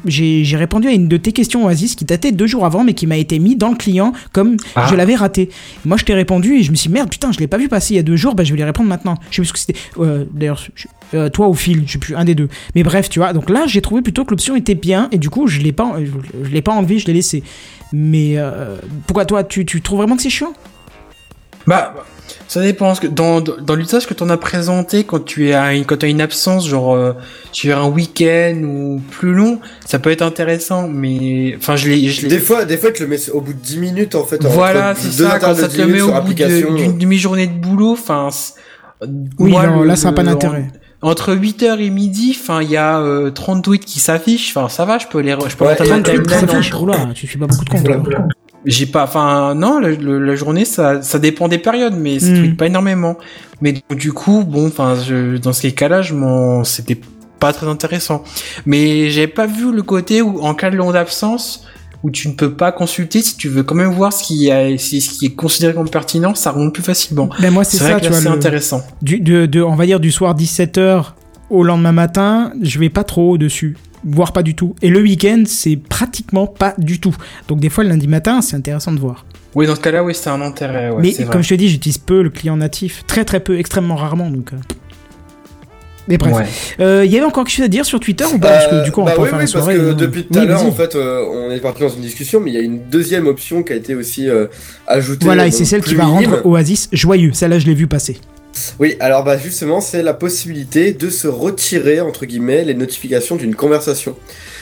répondu 0.56 0.88
à 0.88 0.92
une 0.92 1.08
de 1.08 1.16
tes 1.16 1.32
questions 1.32 1.64
Oasis 1.66 1.94
qui 1.94 2.04
datait 2.04 2.32
deux 2.32 2.46
jours 2.46 2.66
avant, 2.66 2.82
mais 2.84 2.94
qui 2.94 3.06
m'a 3.06 3.16
été 3.16 3.38
mis 3.38 3.54
dans 3.56 3.70
le 3.70 3.76
client 3.76 4.12
comme 4.32 4.56
Ah. 4.74 4.86
je 4.90 4.94
l'avais 4.96 5.14
raté. 5.14 5.48
Moi, 5.84 5.96
je 5.96 6.04
t'ai 6.04 6.14
répondu 6.14 6.54
et 6.56 6.62
je 6.62 6.70
me 6.70 6.76
suis 6.76 6.88
dit, 6.88 6.94
merde, 6.94 7.08
putain, 7.08 7.30
je 7.32 7.38
l'ai 7.38 7.46
pas 7.46 7.58
vu 7.58 7.68
passer 7.68 7.94
il 7.94 7.96
y 7.96 8.00
a 8.00 8.02
deux 8.02 8.16
jours. 8.16 8.34
Bah, 8.34 8.42
je 8.44 8.50
vais 8.50 8.56
lui 8.56 8.64
répondre 8.64 8.88
maintenant. 8.88 9.14
Je 9.30 9.36
sais 9.36 9.42
plus 9.42 9.46
ce 9.48 9.52
que 9.52 9.58
c'était. 9.58 9.74
Euh, 9.98 10.24
D'ailleurs, 10.32 10.60
euh, 11.14 11.28
toi 11.28 11.48
ou 11.48 11.54
Phil, 11.54 11.82
je 11.86 11.92
sais 11.92 11.98
plus, 11.98 12.14
un 12.16 12.24
des 12.24 12.34
deux. 12.34 12.39
Mais 12.74 12.82
bref, 12.82 13.08
tu 13.08 13.18
vois. 13.18 13.32
Donc 13.32 13.50
là, 13.50 13.64
j'ai 13.66 13.80
trouvé 13.80 14.02
plutôt 14.02 14.24
que 14.24 14.30
l'option 14.30 14.56
était 14.56 14.74
bien 14.74 15.08
et 15.12 15.18
du 15.18 15.30
coup, 15.30 15.46
je 15.46 15.60
l'ai 15.60 15.72
pas, 15.72 15.94
je, 15.98 16.44
je 16.44 16.50
l'ai 16.50 16.62
pas 16.62 16.72
enlevé, 16.72 16.98
je 16.98 17.06
l'ai 17.06 17.12
laissé. 17.14 17.42
Mais 17.92 18.34
euh, 18.38 18.76
pourquoi 19.06 19.24
toi, 19.24 19.42
tu, 19.44 19.64
tu 19.66 19.80
trouves 19.82 19.98
vraiment 19.98 20.16
que 20.16 20.22
c'est 20.22 20.30
chiant? 20.30 20.52
Bah, 21.66 21.94
ça 22.48 22.62
dépend. 22.62 22.94
Que 22.94 23.06
dans, 23.06 23.40
dans, 23.40 23.56
dans 23.60 23.74
l'usage 23.74 24.06
que 24.06 24.14
t'en 24.14 24.28
as 24.30 24.36
présenté, 24.36 25.04
quand 25.04 25.24
tu 25.24 25.48
es 25.48 25.52
à 25.54 25.74
une, 25.74 25.84
quand 25.84 25.98
t'as 25.98 26.08
une 26.08 26.20
absence, 26.20 26.66
genre, 26.68 26.94
euh, 26.94 27.12
tu 27.52 27.70
as 27.72 27.78
un 27.78 27.88
week-end 27.88 28.60
ou 28.64 29.00
plus 29.10 29.32
long, 29.34 29.60
ça 29.84 29.98
peut 29.98 30.10
être 30.10 30.22
intéressant, 30.22 30.88
mais, 30.88 31.54
enfin, 31.58 31.76
je 31.76 31.88
l'ai, 31.90 32.08
je 32.08 32.22
l'ai. 32.22 32.28
Des 32.28 32.38
fois, 32.38 32.64
des 32.64 32.76
fois, 32.76 32.92
tu 32.92 33.02
le 33.02 33.08
mets 33.08 33.30
au 33.30 33.40
bout 33.40 33.52
de 33.52 33.58
10 33.58 33.78
minutes, 33.78 34.14
en 34.14 34.24
fait. 34.24 34.42
Voilà, 34.44 34.94
c'est 34.96 35.10
ça, 35.10 35.38
quand 35.38 35.54
ça 35.54 35.68
te 35.68 35.72
10 35.74 35.78
le 35.80 35.86
met 35.88 36.00
au 36.00 36.12
bout 36.22 36.34
d'une 36.34 36.98
demi-journée 36.98 37.46
de 37.46 37.52
boulot, 37.58 37.92
enfin, 37.92 38.28
Oui, 39.38 39.50
moi, 39.50 39.66
non, 39.66 39.80
le- 39.80 39.86
là, 39.88 39.96
ça 39.96 40.08
n'a 40.10 40.14
pas 40.14 40.22
le- 40.22 40.28
d'intérêt. 40.28 40.68
Entre 41.02 41.34
8h 41.34 41.78
et 41.80 41.88
midi, 41.90 42.36
enfin, 42.38 42.60
il 42.62 42.70
y 42.70 42.76
a 42.76 42.98
euh, 43.00 43.30
30 43.30 43.64
tweets 43.64 43.84
qui 43.86 44.00
s'affichent, 44.00 44.54
enfin, 44.54 44.68
ça 44.68 44.84
va, 44.84 44.98
je 44.98 45.06
peux 45.06 45.20
les, 45.20 45.30
je 45.48 45.56
peux 45.56 45.64
Ouais, 45.64 45.74
timeline 45.76 46.50
en-. 46.74 46.82
Oula, 46.82 46.96
tu 47.14 47.26
suis 47.26 47.38
pas 47.38 47.46
beaucoup 47.46 47.64
de 47.64 47.70
comptes. 47.70 47.84
Toi. 48.10 48.18
J'ai 48.66 48.84
pas, 48.84 49.04
enfin, 49.04 49.54
non, 49.54 49.78
le- 49.80 49.94
le- 49.94 50.18
la 50.18 50.34
journée, 50.36 50.66
ça, 50.66 51.00
ça 51.00 51.18
dépend 51.18 51.48
des 51.48 51.56
périodes, 51.56 51.94
mais 51.96 52.18
ça 52.18 52.26
tweet 52.26 52.56
pas 52.58 52.66
énormément. 52.66 53.16
Mais 53.62 53.72
donc, 53.72 53.98
du 53.98 54.12
coup, 54.12 54.44
bon, 54.44 54.66
enfin, 54.66 54.94
dans 55.42 55.54
ces 55.54 55.72
cas-là, 55.72 56.02
je 56.02 56.12
m'en, 56.12 56.64
c'était 56.64 57.00
pas 57.38 57.54
très 57.54 57.66
intéressant. 57.66 58.22
Mais 58.66 59.08
j'avais 59.08 59.26
pas 59.28 59.46
vu 59.46 59.72
le 59.72 59.82
côté 59.82 60.20
où, 60.20 60.40
en 60.42 60.52
cas 60.54 60.68
de 60.68 60.76
longue 60.76 60.96
absence, 60.96 61.64
où 62.02 62.10
tu 62.10 62.28
ne 62.28 62.32
peux 62.34 62.52
pas 62.54 62.72
consulter, 62.72 63.20
si 63.22 63.36
tu 63.36 63.48
veux 63.48 63.62
quand 63.62 63.74
même 63.74 63.92
voir 63.92 64.12
ce 64.12 64.24
qui, 64.24 64.50
a, 64.50 64.76
si- 64.78 65.00
ce 65.00 65.10
qui 65.18 65.26
est 65.26 65.34
considéré 65.34 65.74
comme 65.74 65.88
pertinent, 65.90 66.34
ça 66.34 66.50
remonte 66.50 66.72
plus 66.74 66.82
facilement. 66.82 67.28
Ben 67.40 67.52
moi, 67.52 67.64
c'est 67.64 67.76
ça, 67.76 67.94
que 68.00 68.04
tu 68.06 68.10
vois. 68.10 68.20
c'est 68.20 68.28
intéressant. 68.28 68.82
du, 69.02 69.20
de, 69.20 69.46
de, 69.46 69.60
on 69.62 69.74
va 69.74 69.84
dire 69.86 70.00
du 70.00 70.10
soir 70.10 70.34
17h 70.34 71.12
au 71.50 71.62
lendemain 71.64 71.92
matin, 71.92 72.52
je 72.62 72.78
vais 72.78 72.88
pas 72.90 73.04
trop 73.04 73.32
au-dessus. 73.32 73.76
Voire 74.02 74.32
pas 74.32 74.42
du 74.42 74.54
tout. 74.54 74.74
Et 74.80 74.88
le 74.88 75.00
week-end, 75.02 75.42
c'est 75.46 75.76
pratiquement 75.76 76.46
pas 76.46 76.74
du 76.78 77.00
tout. 77.00 77.14
Donc 77.48 77.60
des 77.60 77.68
fois, 77.68 77.84
le 77.84 77.90
lundi 77.90 78.08
matin, 78.08 78.40
c'est 78.40 78.56
intéressant 78.56 78.92
de 78.92 78.98
voir. 78.98 79.26
Oui, 79.54 79.66
dans 79.66 79.74
ce 79.74 79.80
cas-là, 79.80 80.02
oui, 80.02 80.14
c'est 80.14 80.30
un 80.30 80.40
intérêt, 80.40 80.88
ouais, 80.90 81.02
Mais 81.02 81.10
vrai. 81.10 81.26
comme 81.26 81.42
je 81.42 81.50
te 81.50 81.54
dis, 81.54 81.68
j'utilise 81.68 81.98
peu 81.98 82.22
le 82.22 82.30
client 82.30 82.56
natif. 82.56 83.04
Très 83.06 83.26
très 83.26 83.40
peu, 83.40 83.58
extrêmement 83.58 83.96
rarement. 83.96 84.30
Donc, 84.30 84.52
euh. 84.54 84.56
Mais 86.08 86.18
bref. 86.18 86.34
Ouais. 86.34 86.44
Euh, 86.84 87.04
Il 87.04 87.10
y 87.12 87.16
avait 87.16 87.26
encore 87.26 87.44
quelque 87.44 87.54
chose 87.56 87.64
à 87.64 87.68
dire 87.68 87.84
sur 87.84 88.00
Twitter 88.00 88.24
ou 88.32 88.38
pas? 88.38 88.48
Parce 88.48 88.66
que 88.68 88.84
du 88.84 88.90
coup, 88.92 89.00
on 89.02 89.04
bah 89.04 89.12
peut 89.14 89.22
oui, 89.22 89.28
faire 89.28 89.38
oui, 89.38 89.44
la 89.46 89.52
parce 89.52 89.64
soirée. 89.64 89.76
que 89.76 89.80
euh. 89.80 89.94
depuis 89.94 90.22
tout 90.24 90.34
Oui, 90.34 90.40
à 90.40 90.44
l'heure, 90.44 90.64
en 90.64 90.72
fait, 90.72 90.94
euh, 90.94 91.24
on 91.30 91.50
est 91.50 91.60
parti 91.60 91.82
dans 91.82 91.88
une 91.88 92.00
discussion, 92.00 92.40
mais 92.40 92.50
il 92.50 92.54
y 92.54 92.58
a 92.58 92.62
une 92.62 92.80
deuxième 92.88 93.26
option 93.26 93.62
qui 93.62 93.72
a 93.72 93.76
été 93.76 93.94
aussi 93.94 94.28
euh, 94.28 94.46
ajoutée. 94.86 95.24
Voilà, 95.24 95.46
et 95.46 95.50
c'est 95.50 95.64
celle 95.64 95.82
qui 95.82 95.94
va 95.94 96.04
minime. 96.06 96.30
rendre 96.34 96.46
Oasis 96.46 96.88
joyeux. 96.92 97.30
Celle-là, 97.32 97.58
je 97.58 97.66
l'ai 97.66 97.74
vu 97.74 97.86
passer. 97.86 98.18
Oui, 98.80 98.96
alors 98.98 99.22
bah 99.22 99.38
justement, 99.38 99.80
c'est 99.80 100.02
la 100.02 100.12
possibilité 100.12 100.92
de 100.92 101.08
se 101.08 101.28
retirer 101.28 102.00
entre 102.00 102.26
guillemets 102.26 102.64
les 102.64 102.74
notifications 102.74 103.36
d'une 103.36 103.54
conversation. 103.54 104.16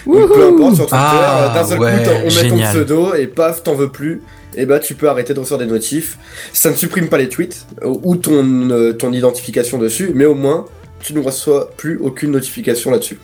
Donc 0.06 0.28
peu 0.28 0.46
importe 0.46 0.74
sur 0.76 0.84
Twitter, 0.86 0.96
Ah, 1.00 1.50
euh, 1.50 1.54
d'un 1.54 1.66
seul 1.68 1.78
ouais, 1.80 1.92
coup, 2.04 2.10
on 2.10 2.42
met 2.42 2.48
ton 2.50 2.58
pseudo 2.70 3.14
et 3.14 3.26
paf, 3.26 3.62
t'en 3.62 3.74
veux 3.74 3.88
plus. 3.88 4.20
Et 4.56 4.66
bah 4.66 4.78
tu 4.78 4.94
peux 4.94 5.08
arrêter 5.08 5.32
de 5.32 5.40
recevoir 5.40 5.58
des 5.60 5.66
notifs. 5.72 6.18
Ça 6.52 6.70
ne 6.70 6.74
supprime 6.76 7.08
pas 7.08 7.16
les 7.18 7.28
tweets 7.30 7.64
euh, 7.82 7.94
ou 8.02 8.16
ton 8.16 8.70
euh, 8.70 8.92
ton 8.92 9.10
identification 9.12 9.78
dessus, 9.78 10.10
mais 10.14 10.26
au 10.26 10.34
moins 10.34 10.66
tu 11.00 11.14
ne 11.14 11.20
reçois 11.20 11.70
plus 11.76 11.98
aucune 11.98 12.30
notification 12.32 12.90
là-dessus. 12.90 13.18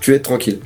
Tu 0.00 0.14
es 0.14 0.18
tranquille. 0.20 0.58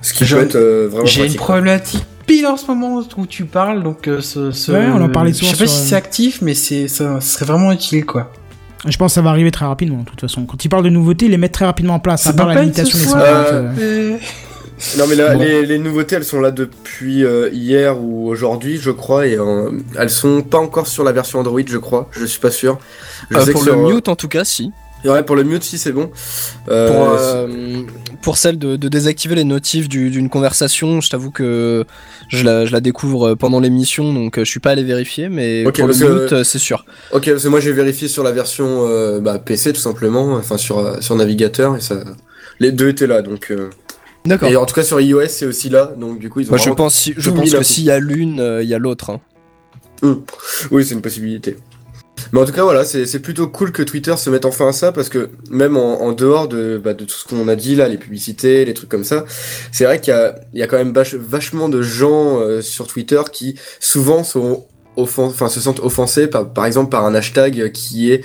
Ce 0.00 0.12
qui 0.12 0.24
Je- 0.24 0.36
peut 0.36 0.42
être 0.42 0.56
euh, 0.56 0.88
vraiment 0.90 1.06
J'ai 1.06 1.26
une 1.26 1.34
problématique 1.36 2.04
pile 2.26 2.46
en 2.46 2.56
ce 2.56 2.66
moment 2.66 3.02
où 3.16 3.26
tu 3.26 3.44
parles, 3.44 3.82
donc 3.82 4.08
euh, 4.08 4.20
ce, 4.20 4.50
ce- 4.52 4.72
Ouais, 4.72 4.86
on 4.92 5.00
en 5.02 5.08
parlait 5.08 5.32
Je 5.32 5.38
souvent 5.38 5.52
sais 5.52 5.58
pas 5.58 5.66
sur, 5.66 5.76
si 5.76 5.82
euh, 5.82 5.88
c'est 5.90 5.94
actif, 5.96 6.40
mais 6.42 6.54
c'est 6.54 6.88
ça, 6.88 7.20
ce 7.20 7.28
serait 7.34 7.44
vraiment 7.46 7.72
utile, 7.72 8.04
quoi. 8.06 8.32
Je 8.86 8.96
pense 8.96 9.12
que 9.12 9.14
ça 9.14 9.22
va 9.22 9.30
arriver 9.30 9.52
très 9.52 9.64
rapidement, 9.66 10.00
de 10.00 10.04
toute 10.04 10.20
façon. 10.20 10.44
Quand 10.44 10.64
ils 10.64 10.68
parlent 10.68 10.82
de 10.84 10.88
nouveautés, 10.88 11.26
ils 11.26 11.30
les 11.30 11.36
mettent 11.36 11.52
très 11.52 11.64
rapidement 11.66 11.94
en 11.94 12.00
place. 12.00 12.26
À 12.26 12.30
Ça 12.30 12.36
part 12.36 12.48
la 12.48 12.60
limitation 12.62 12.98
des 12.98 13.04
soir. 13.04 13.22
50. 13.46 13.52
Euh, 13.52 13.72
euh. 13.78 14.16
Non 14.98 15.06
mais 15.06 15.14
là, 15.14 15.34
Bon. 15.34 15.38
les, 15.40 15.64
les 15.64 15.78
nouveautés 15.78 16.16
elles 16.16 16.24
sont 16.24 16.40
là 16.40 16.50
depuis 16.50 17.24
euh, 17.24 17.48
hier 17.52 18.00
ou 18.02 18.28
aujourd'hui 18.28 18.78
je 18.78 18.90
crois 18.90 19.28
et 19.28 19.36
euh, 19.38 19.70
elles 19.96 20.10
sont 20.10 20.42
pas 20.42 20.58
encore 20.58 20.88
sur 20.88 21.04
la 21.04 21.12
version 21.12 21.38
Android 21.38 21.60
je 21.64 21.78
crois, 21.78 22.08
je 22.10 22.24
suis 22.24 22.40
pas 22.40 22.50
sûr. 22.50 22.78
Je 23.30 23.36
Euh, 23.36 23.44
sais 23.44 23.52
pour 23.52 23.60
que 23.64 23.66
le 23.70 23.72
sur- 23.76 23.88
mute 23.94 24.08
en 24.08 24.16
tout 24.16 24.26
cas 24.26 24.42
si. 24.42 24.72
Ouais 25.04 25.22
pour 25.22 25.34
le 25.36 25.42
mute 25.44 25.62
si 25.64 25.78
c'est 25.78 25.92
bon. 25.92 26.10
Euh, 26.68 26.88
Pour, 26.88 27.08
euh, 27.18 27.82
pour 28.22 28.36
celle 28.38 28.58
de, 28.58 28.76
de 28.76 28.88
désactiver 28.88 29.34
les 29.34 29.44
notifs 29.44 29.88
du- 29.88 30.10
d'une 30.10 30.28
conversation, 30.28 31.00
je 31.00 31.10
t'avoue 31.10 31.30
que 31.32 31.84
je 32.28 32.44
la, 32.44 32.66
je 32.66 32.72
la 32.72 32.80
découvre 32.80 33.34
pendant 33.34 33.58
l'émission, 33.58 34.12
donc 34.14 34.38
euh, 34.38 34.44
je 34.44 34.50
suis 34.50 34.60
pas 34.60 34.70
allé 34.70 34.84
vérifier, 34.84 35.28
mais 35.28 35.64
pour 35.64 35.86
le 35.88 35.94
mute, 36.22 36.32
euh, 36.32 36.44
c'est 36.44 36.58
sûr. 36.60 36.84
Ok 37.10 37.28
parce 37.30 37.42
que 37.42 37.48
moi 37.48 37.58
j'ai 37.60 37.72
vérifié 37.72 38.06
sur 38.08 38.22
la 38.22 38.30
version 38.32 38.88
bah, 39.20 39.38
PC 39.38 39.72
tout 39.72 39.80
simplement, 39.80 40.34
enfin 40.34 40.56
sur, 40.58 41.02
sur 41.02 41.16
navigateur 41.16 41.76
et 41.76 41.80
ça... 41.80 41.96
Les 42.60 42.70
deux 42.70 42.88
étaient 42.90 43.06
là 43.08 43.22
donc... 43.22 43.50
euh, 43.50 43.70
D'accord. 44.24 44.48
Et 44.50 44.54
en 44.56 44.64
tout 44.66 44.74
cas 44.74 44.84
sur 44.84 45.00
iOS 45.00 45.26
c'est 45.28 45.46
aussi 45.46 45.68
là 45.68 45.92
donc 45.98 46.20
du 46.20 46.28
coup 46.30 46.38
ils 46.40 46.46
ont... 46.46 46.50
Moi, 46.50 46.58
je 46.58 46.70
pense, 46.70 46.94
si- 46.94 47.14
je 47.16 47.30
pense 47.30 47.52
que 47.52 47.62
s'il 47.64 47.84
y 47.84 47.90
a 47.90 47.98
l'une, 47.98 48.40
il 48.62 48.68
y 48.68 48.74
a 48.74 48.78
l'autre. 48.78 49.10
hein. 49.10 49.20
Hum. 50.02 50.22
Oui, 50.70 50.84
c'est 50.84 50.94
une 50.94 51.02
possibilité. 51.02 51.56
Mais 52.32 52.40
en 52.40 52.44
tout 52.44 52.52
cas, 52.52 52.62
voilà, 52.62 52.84
c'est 52.84 53.18
plutôt 53.20 53.48
cool 53.48 53.72
que 53.72 53.82
Twitter 53.82 54.16
se 54.16 54.30
mette 54.30 54.44
enfin 54.44 54.68
à 54.68 54.72
ça 54.72 54.92
parce 54.92 55.08
que 55.08 55.30
même 55.50 55.76
en, 55.76 56.02
en 56.02 56.12
dehors 56.12 56.48
de, 56.48 56.80
bah, 56.82 56.94
de 56.94 57.04
tout 57.04 57.14
ce 57.14 57.26
qu'on 57.26 57.48
a 57.48 57.56
dit 57.56 57.74
là, 57.74 57.88
les 57.88 57.98
publicités, 57.98 58.64
les 58.64 58.74
trucs 58.74 58.88
comme 58.88 59.04
ça, 59.04 59.24
c'est 59.72 59.84
vrai 59.84 60.00
qu'il 60.00 60.12
y 60.12 60.16
a, 60.16 60.34
il 60.52 60.60
y 60.60 60.62
a 60.62 60.66
quand 60.66 60.76
même 60.76 60.92
vach- 60.92 61.16
vachement 61.16 61.68
de 61.68 61.82
gens 61.82 62.38
euh, 62.40 62.60
sur 62.60 62.86
Twitter 62.86 63.20
qui 63.32 63.58
souvent 63.80 64.24
sont 64.24 64.66
enfin, 64.96 65.48
se 65.48 65.60
sentent 65.60 65.80
offensés 65.80 66.26
par, 66.26 66.52
par 66.52 66.66
exemple 66.66 66.90
par 66.90 67.04
un 67.06 67.14
hashtag 67.14 67.72
qui 67.72 68.12
est 68.12 68.22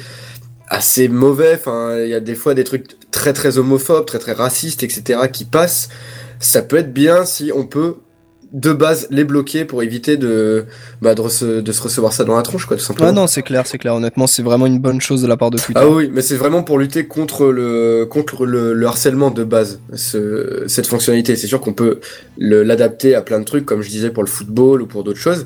assez 0.67 1.07
mauvais. 1.07 1.53
Enfin, 1.55 1.97
il 2.01 2.09
y 2.09 2.13
a 2.13 2.19
des 2.19 2.35
fois 2.35 2.53
des 2.53 2.63
trucs 2.63 2.97
très 3.11 3.33
très 3.33 3.57
homophobes, 3.57 4.05
très 4.05 4.19
très 4.19 4.33
racistes, 4.33 4.83
etc. 4.83 5.21
qui 5.31 5.45
passent. 5.45 5.89
Ça 6.39 6.61
peut 6.61 6.77
être 6.77 6.93
bien 6.93 7.25
si 7.25 7.51
on 7.55 7.65
peut 7.65 7.95
de 8.53 8.71
base 8.73 9.07
les 9.11 9.23
bloquer 9.23 9.65
pour 9.65 9.83
éviter 9.83 10.15
de, 10.17 10.65
bah, 11.01 11.15
de, 11.15 11.21
rece- 11.21 11.61
de 11.61 11.71
se 11.71 11.81
recevoir 11.81 12.13
ça 12.13 12.23
dans 12.23 12.35
la 12.37 12.43
tronche, 12.43 12.65
quoi, 12.65 12.77
tout 12.77 12.83
simplement. 12.83 13.09
Ah 13.09 13.11
non, 13.11 13.27
c'est 13.27 13.41
clair, 13.41 13.67
c'est 13.67 13.77
clair. 13.77 13.95
Honnêtement, 13.95 14.25
c'est 14.27 14.41
vraiment 14.43 14.65
une 14.65 14.79
bonne 14.79 15.01
chose 15.01 15.21
de 15.21 15.27
la 15.27 15.35
part 15.37 15.49
de 15.51 15.57
Twitter. 15.57 15.79
Ah 15.83 15.89
oui, 15.89 16.09
mais 16.13 16.21
c'est 16.21 16.35
vraiment 16.35 16.63
pour 16.63 16.79
lutter 16.79 17.05
contre 17.07 17.47
le 17.47 18.05
contre 18.09 18.45
le, 18.45 18.73
le 18.73 18.85
harcèlement 18.87 19.31
de 19.31 19.43
base, 19.43 19.79
ce, 19.93 20.63
cette 20.67 20.87
fonctionnalité. 20.87 21.35
C'est 21.35 21.47
sûr 21.47 21.59
qu'on 21.61 21.73
peut 21.73 21.99
l'adapter 22.37 23.15
à 23.15 23.21
plein 23.21 23.39
de 23.39 23.45
trucs, 23.45 23.65
comme 23.65 23.81
je 23.81 23.89
disais 23.89 24.09
pour 24.11 24.23
le 24.23 24.29
football 24.29 24.81
ou 24.81 24.85
pour 24.87 25.03
d'autres 25.03 25.19
choses, 25.19 25.45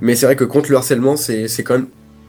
mais 0.00 0.14
c'est 0.14 0.26
vrai 0.26 0.36
que 0.36 0.44
contre 0.44 0.70
le 0.70 0.76
harcèlement, 0.76 1.16
c'est 1.16 1.48
c'est 1.48 1.62
quand 1.62 1.74
même 1.74 1.88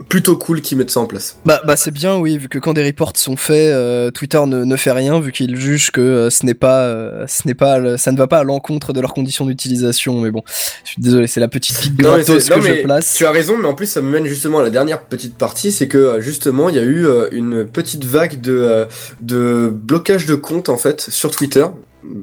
plutôt 0.09 0.37
cool 0.37 0.61
qu'ils 0.61 0.77
mettent 0.77 0.91
ça 0.91 0.99
en 0.99 1.05
place. 1.05 1.37
Bah, 1.45 1.61
bah 1.65 1.75
c'est 1.75 1.91
bien, 1.91 2.17
oui, 2.17 2.37
vu 2.37 2.47
que 2.49 2.59
quand 2.59 2.73
des 2.73 2.83
reports 2.83 3.13
sont 3.15 3.35
faits, 3.35 3.73
euh, 3.73 4.11
Twitter 4.11 4.39
ne, 4.45 4.63
ne 4.63 4.75
fait 4.75 4.91
rien, 4.91 5.19
vu 5.19 5.31
qu'il 5.31 5.55
juge 5.57 5.91
que 5.91 6.01
euh, 6.01 6.29
ce 6.29 6.45
n'est 6.45 6.53
pas, 6.53 6.83
euh, 6.83 7.25
ce 7.27 7.47
n'est 7.47 7.53
pas, 7.55 7.77
le- 7.79 7.97
ça 7.97 8.11
ne 8.11 8.17
va 8.17 8.27
pas 8.27 8.39
à 8.39 8.43
l'encontre 8.43 8.93
de 8.93 9.01
leurs 9.01 9.13
conditions 9.13 9.45
d'utilisation. 9.45 10.21
Mais 10.21 10.31
bon, 10.31 10.43
je 10.83 10.91
suis 10.91 11.01
désolé, 11.01 11.27
c'est 11.27 11.39
la 11.39 11.47
petite 11.47 11.77
pique 11.79 12.01
Non, 12.01 12.15
gratos 12.15 12.49
non, 12.49 12.55
que 12.57 12.61
je 12.61 12.83
place. 12.83 13.13
Tu 13.15 13.25
as 13.25 13.31
raison, 13.31 13.57
mais 13.57 13.67
en 13.67 13.73
plus 13.73 13.87
ça 13.87 14.01
me 14.01 14.09
mène 14.09 14.25
justement 14.25 14.59
à 14.59 14.63
la 14.63 14.69
dernière 14.69 15.01
petite 15.01 15.35
partie, 15.37 15.71
c'est 15.71 15.87
que 15.87 16.19
justement 16.21 16.69
il 16.69 16.75
y 16.75 16.79
a 16.79 16.83
eu 16.83 17.05
une 17.31 17.65
petite 17.65 18.05
vague 18.05 18.39
de, 18.41 18.53
euh, 18.53 18.85
de 19.21 19.69
blocage 19.73 20.25
de 20.25 20.35
comptes 20.35 20.69
en 20.69 20.77
fait 20.77 21.01
sur 21.01 21.31
Twitter. 21.31 21.65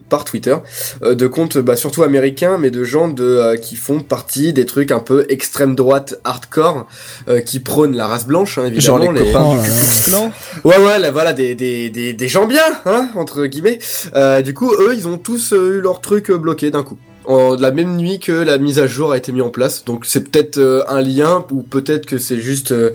Par 0.09 0.25
Twitter 0.25 0.57
euh, 1.03 1.15
de 1.15 1.27
comptes 1.27 1.59
bah, 1.59 1.77
surtout 1.77 2.03
américains, 2.03 2.59
mais 2.59 2.71
de 2.71 2.85
gens 2.85 3.09
de 3.09 3.25
euh, 3.25 3.57
qui 3.57 3.77
font 3.77 4.01
partie 4.01 4.53
des 4.53 4.67
trucs 4.67 4.91
un 4.91 4.99
peu 5.01 5.27
extrême 5.29 5.75
droite 5.75 6.21
hardcore, 6.25 6.87
euh, 7.29 7.41
qui 7.41 7.61
prônent 7.61 7.97
la 7.97 8.07
race 8.07 8.27
blanche, 8.27 8.59
hein, 8.59 8.67
évidemment. 8.67 8.99
Genre 9.05 9.13
les 9.13 9.21
les- 9.25 9.33
copains 9.33 9.63
du. 9.63 10.33
Ouais, 10.65 10.79
ouais, 10.79 10.99
là, 10.99 11.11
voilà, 11.11 11.33
des, 11.33 11.55
des, 11.55 11.91
des, 11.91 12.13
des 12.13 12.29
gens 12.29 12.47
bien, 12.47 12.63
hein, 12.87 13.09
entre 13.15 13.47
guillemets. 13.47 13.79
Euh, 14.15 14.43
du 14.43 14.55
coup, 14.55 14.73
eux, 14.73 14.95
ils 14.97 15.07
ont 15.09 15.19
tous 15.19 15.53
euh, 15.53 15.79
eu 15.79 15.81
leur 15.81 16.01
truc 16.01 16.31
euh, 16.31 16.39
bloqué 16.39 16.71
d'un 16.71 16.83
coup. 16.83 16.99
En, 17.27 17.57
la 17.57 17.71
même 17.71 17.97
nuit 17.97 18.19
que 18.21 18.33
la 18.33 18.59
mise 18.59 18.79
à 18.79 18.87
jour 18.87 19.13
a 19.13 19.17
été 19.17 19.33
mise 19.33 19.43
en 19.43 19.49
place. 19.51 19.85
Donc, 19.85 20.05
c'est 20.07 20.21
peut-être 20.31 20.59
euh, 20.59 20.83
un 20.89 21.01
lien, 21.01 21.45
ou 21.51 21.63
peut-être 21.63 22.07
que 22.07 22.19
c'est 22.19 22.39
juste, 22.41 22.73
euh, 22.73 22.91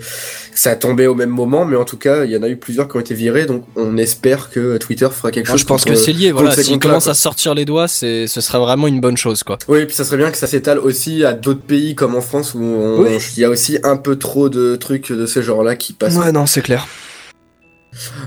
ça 0.54 0.70
a 0.70 0.76
tombé 0.76 1.06
au 1.06 1.14
même 1.14 1.30
moment, 1.30 1.64
mais 1.64 1.76
en 1.76 1.84
tout 1.84 1.96
cas, 1.96 2.24
il 2.24 2.30
y 2.30 2.36
en 2.36 2.42
a 2.42 2.48
eu 2.48 2.56
plusieurs 2.56 2.88
qui 2.88 2.96
ont 2.96 3.00
été 3.00 3.14
virés, 3.14 3.46
donc 3.46 3.64
on 3.76 3.96
espère 3.96 4.50
que 4.50 4.76
Twitter 4.78 5.08
fera 5.10 5.30
quelque 5.30 5.48
chose. 5.48 5.60
je 5.60 5.66
pense 5.66 5.84
contre- 5.84 5.94
que 5.94 6.00
c'est 6.00 6.12
lié. 6.12 6.32
Voilà, 6.32 6.52
s'ils 6.52 6.78
commencent 6.78 7.08
à 7.08 7.14
sortir 7.14 7.54
les 7.54 7.64
doigts, 7.64 7.88
c'est, 7.88 8.26
ce 8.26 8.40
serait 8.40 8.58
vraiment 8.58 8.86
une 8.86 9.00
bonne 9.00 9.16
chose, 9.16 9.42
quoi. 9.42 9.58
Oui, 9.68 9.80
et 9.80 9.86
puis 9.86 9.94
ça 9.96 10.04
serait 10.04 10.16
bien 10.18 10.30
que 10.30 10.36
ça 10.38 10.46
s'étale 10.46 10.78
aussi 10.78 11.24
à 11.24 11.32
d'autres 11.32 11.62
pays 11.62 11.94
comme 11.94 12.14
en 12.14 12.20
France 12.20 12.54
où 12.54 12.60
Oui. 12.98 13.18
il 13.36 13.40
y 13.40 13.44
a 13.44 13.50
aussi 13.50 13.78
un 13.82 13.96
peu 13.96 14.16
trop 14.16 14.48
de 14.48 14.76
trucs 14.76 15.10
de 15.12 15.26
ce 15.26 15.42
genre-là 15.42 15.76
qui 15.76 15.92
passent. 15.92 16.14
non, 16.32 16.46
c'est 16.46 16.62
clair. 16.62 16.86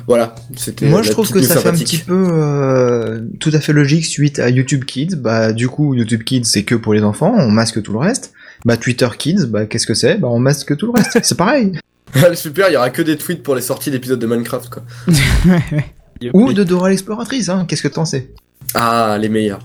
Voilà, 0.08 0.36
c'était. 0.56 0.88
Moi, 0.88 1.02
je 1.02 1.12
trouve 1.12 1.32
que 1.32 1.42
ça 1.42 1.60
fait 1.60 1.70
un 1.70 1.74
petit 1.74 1.98
peu 1.98 2.28
euh, 2.32 3.22
tout 3.40 3.52
à 3.54 3.60
fait 3.60 3.74
logique 3.74 4.06
suite 4.06 4.40
à 4.40 4.50
YouTube 4.50 4.86
Kids. 4.86 5.16
Bah, 5.16 5.54
du 5.54 5.68
coup, 5.68 5.94
YouTube 5.94 6.24
Kids, 6.24 6.46
c'est 6.46 6.64
que 6.64 6.76
pour 6.76 6.94
les 6.94 7.04
enfants, 7.04 7.34
on 7.36 7.50
masque 7.50 7.82
tout 7.82 7.94
le 7.94 8.00
reste. 8.00 8.34
Bah, 8.66 8.78
Twitter 8.78 9.10
Kids, 9.18 9.46
bah, 9.48 9.66
qu'est-ce 9.66 9.88
que 9.88 9.94
c'est? 9.94 10.18
Bah, 10.18 10.28
on 10.30 10.40
masque 10.40 10.76
tout 10.78 10.88
le 10.88 10.94
reste. 10.94 11.20
c'est 11.24 11.38
pareil. 11.38 11.74
Super, 12.36 12.70
il 12.70 12.74
y 12.74 12.78
aura 12.78 12.90
que 12.90 13.02
des 13.02 13.18
tweets 13.18 13.44
pour 13.44 13.56
les 13.56 13.62
sorties 13.62 13.92
d'épisodes 13.92 14.20
de 14.20 14.28
Minecraft, 14.28 14.70
quoi. 14.70 14.84
Ou 16.34 16.54
de 16.54 16.64
Dora 16.64 16.90
l'exploratrice, 16.90 17.50
hein. 17.50 17.66
Qu'est-ce 17.68 17.84
que 17.84 17.88
t'en 17.88 18.06
sais? 18.06 18.30
Ah, 18.76 19.18
les 19.20 19.30
meilleurs. 19.30 19.60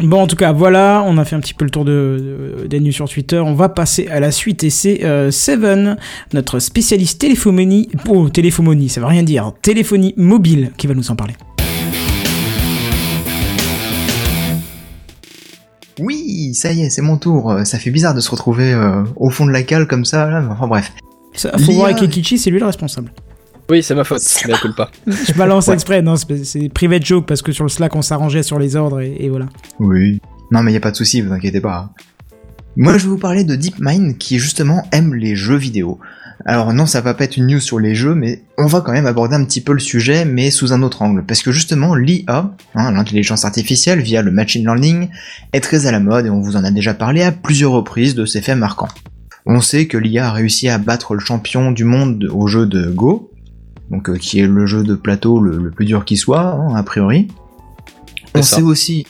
Bon, 0.00 0.20
en 0.22 0.26
tout 0.28 0.36
cas, 0.36 0.52
voilà, 0.52 1.02
on 1.06 1.18
a 1.18 1.24
fait 1.24 1.34
un 1.34 1.40
petit 1.40 1.54
peu 1.54 1.64
le 1.64 1.72
tour 1.72 1.84
de, 1.84 2.60
de- 2.62 2.66
des 2.68 2.78
news 2.78 2.92
sur 2.92 3.08
Twitter. 3.08 3.38
On 3.40 3.54
va 3.54 3.68
passer 3.68 4.06
à 4.08 4.20
la 4.20 4.30
suite 4.30 4.62
et 4.62 4.70
c'est 4.70 5.04
euh, 5.04 5.32
Seven, 5.32 5.96
notre 6.32 6.60
spécialiste 6.60 7.20
téléphonie. 7.20 7.88
Oh, 8.08 8.28
téléphonie, 8.28 8.88
ça 8.88 9.00
veut 9.00 9.06
rien 9.08 9.24
dire. 9.24 9.52
Téléphonie 9.60 10.14
mobile 10.16 10.70
qui 10.76 10.86
va 10.86 10.94
nous 10.94 11.10
en 11.10 11.16
parler. 11.16 11.34
Oui, 15.98 16.54
ça 16.54 16.70
y 16.72 16.82
est, 16.82 16.90
c'est 16.90 17.02
mon 17.02 17.16
tour. 17.16 17.50
Euh, 17.50 17.64
Ça 17.64 17.78
fait 17.80 17.90
bizarre 17.90 18.14
de 18.14 18.20
se 18.20 18.30
retrouver 18.30 18.72
euh, 18.72 19.02
au 19.16 19.30
fond 19.30 19.46
de 19.46 19.50
la 19.50 19.62
cale 19.64 19.88
comme 19.88 20.04
ça. 20.04 20.30
Là. 20.30 20.44
Enfin 20.48 20.68
bref. 20.68 20.92
Ça, 21.34 21.50
faut 21.58 21.72
voir 21.72 21.86
avec 21.86 22.00
Ekichi, 22.02 22.38
c'est 22.38 22.50
lui 22.50 22.60
le 22.60 22.66
responsable. 22.66 23.12
Oui, 23.70 23.82
c'est 23.82 23.94
ma 23.94 24.04
faute. 24.04 24.22
Mais 24.46 24.52
elle 24.54 24.60
coule 24.60 24.74
pas. 24.74 24.90
Je 25.06 25.32
balance 25.34 25.66
Ouais. 25.68 25.74
exprès, 25.74 26.00
non, 26.02 26.16
c'est 26.16 26.44
c'est 26.44 26.68
private 26.68 27.04
joke 27.04 27.26
parce 27.26 27.42
que 27.42 27.52
sur 27.52 27.64
le 27.64 27.68
Slack 27.70 27.94
on 27.96 28.02
s'arrangeait 28.02 28.42
sur 28.42 28.58
les 28.58 28.76
ordres 28.76 29.00
et, 29.00 29.16
et 29.20 29.28
voilà. 29.28 29.46
Oui. 29.78 30.20
Non, 30.50 30.62
mais 30.62 30.72
y 30.72 30.76
a 30.76 30.80
pas 30.80 30.90
de 30.90 30.96
souci, 30.96 31.20
vous 31.20 31.32
inquiétez 31.32 31.60
pas. 31.60 31.92
Moi, 32.76 32.96
je 32.96 33.02
vais 33.04 33.08
vous 33.10 33.18
parler 33.18 33.44
de 33.44 33.56
DeepMind 33.56 34.16
qui 34.18 34.38
justement 34.38 34.86
aime 34.92 35.14
les 35.14 35.36
jeux 35.36 35.56
vidéo. 35.56 35.98
Alors 36.46 36.72
non, 36.72 36.86
ça 36.86 37.00
va 37.00 37.12
pas 37.12 37.24
être 37.24 37.36
une 37.36 37.48
news 37.48 37.60
sur 37.60 37.80
les 37.80 37.94
jeux, 37.94 38.14
mais 38.14 38.44
on 38.56 38.66
va 38.66 38.80
quand 38.80 38.92
même 38.92 39.06
aborder 39.06 39.34
un 39.34 39.44
petit 39.44 39.60
peu 39.60 39.72
le 39.72 39.80
sujet, 39.80 40.24
mais 40.24 40.50
sous 40.50 40.72
un 40.72 40.82
autre 40.82 41.02
angle. 41.02 41.24
Parce 41.26 41.42
que 41.42 41.50
justement, 41.50 41.94
l'IA, 41.96 42.54
hein, 42.76 42.92
l'intelligence 42.92 43.44
artificielle 43.44 44.00
via 44.00 44.22
le 44.22 44.30
machine 44.30 44.62
learning, 44.62 45.08
est 45.52 45.60
très 45.60 45.86
à 45.86 45.90
la 45.92 45.98
mode 46.00 46.26
et 46.26 46.30
on 46.30 46.40
vous 46.40 46.56
en 46.56 46.62
a 46.64 46.70
déjà 46.70 46.94
parlé 46.94 47.22
à 47.22 47.32
plusieurs 47.32 47.72
reprises 47.72 48.14
de 48.14 48.24
ces 48.24 48.40
faits 48.40 48.56
marquants. 48.56 48.88
On 49.44 49.60
sait 49.60 49.86
que 49.86 49.98
l'IA 49.98 50.28
a 50.28 50.32
réussi 50.32 50.68
à 50.68 50.78
battre 50.78 51.14
le 51.14 51.20
champion 51.20 51.72
du 51.72 51.82
monde 51.84 52.28
au 52.32 52.46
jeu 52.46 52.64
de 52.66 52.86
Go, 52.90 53.30
donc 53.90 54.08
euh, 54.10 54.16
qui 54.16 54.40
est 54.40 54.46
le 54.46 54.66
jeu 54.66 54.82
de 54.82 54.94
plateau 54.94 55.40
le, 55.40 55.56
le 55.58 55.70
plus 55.70 55.84
dur 55.86 56.04
qui 56.04 56.16
soit, 56.16 56.40
hein, 56.42 56.74
a 56.74 56.82
priori. 56.82 57.28
On 58.34 58.42
ça. 58.42 58.56
sait 58.56 58.62
aussi, 58.62 59.06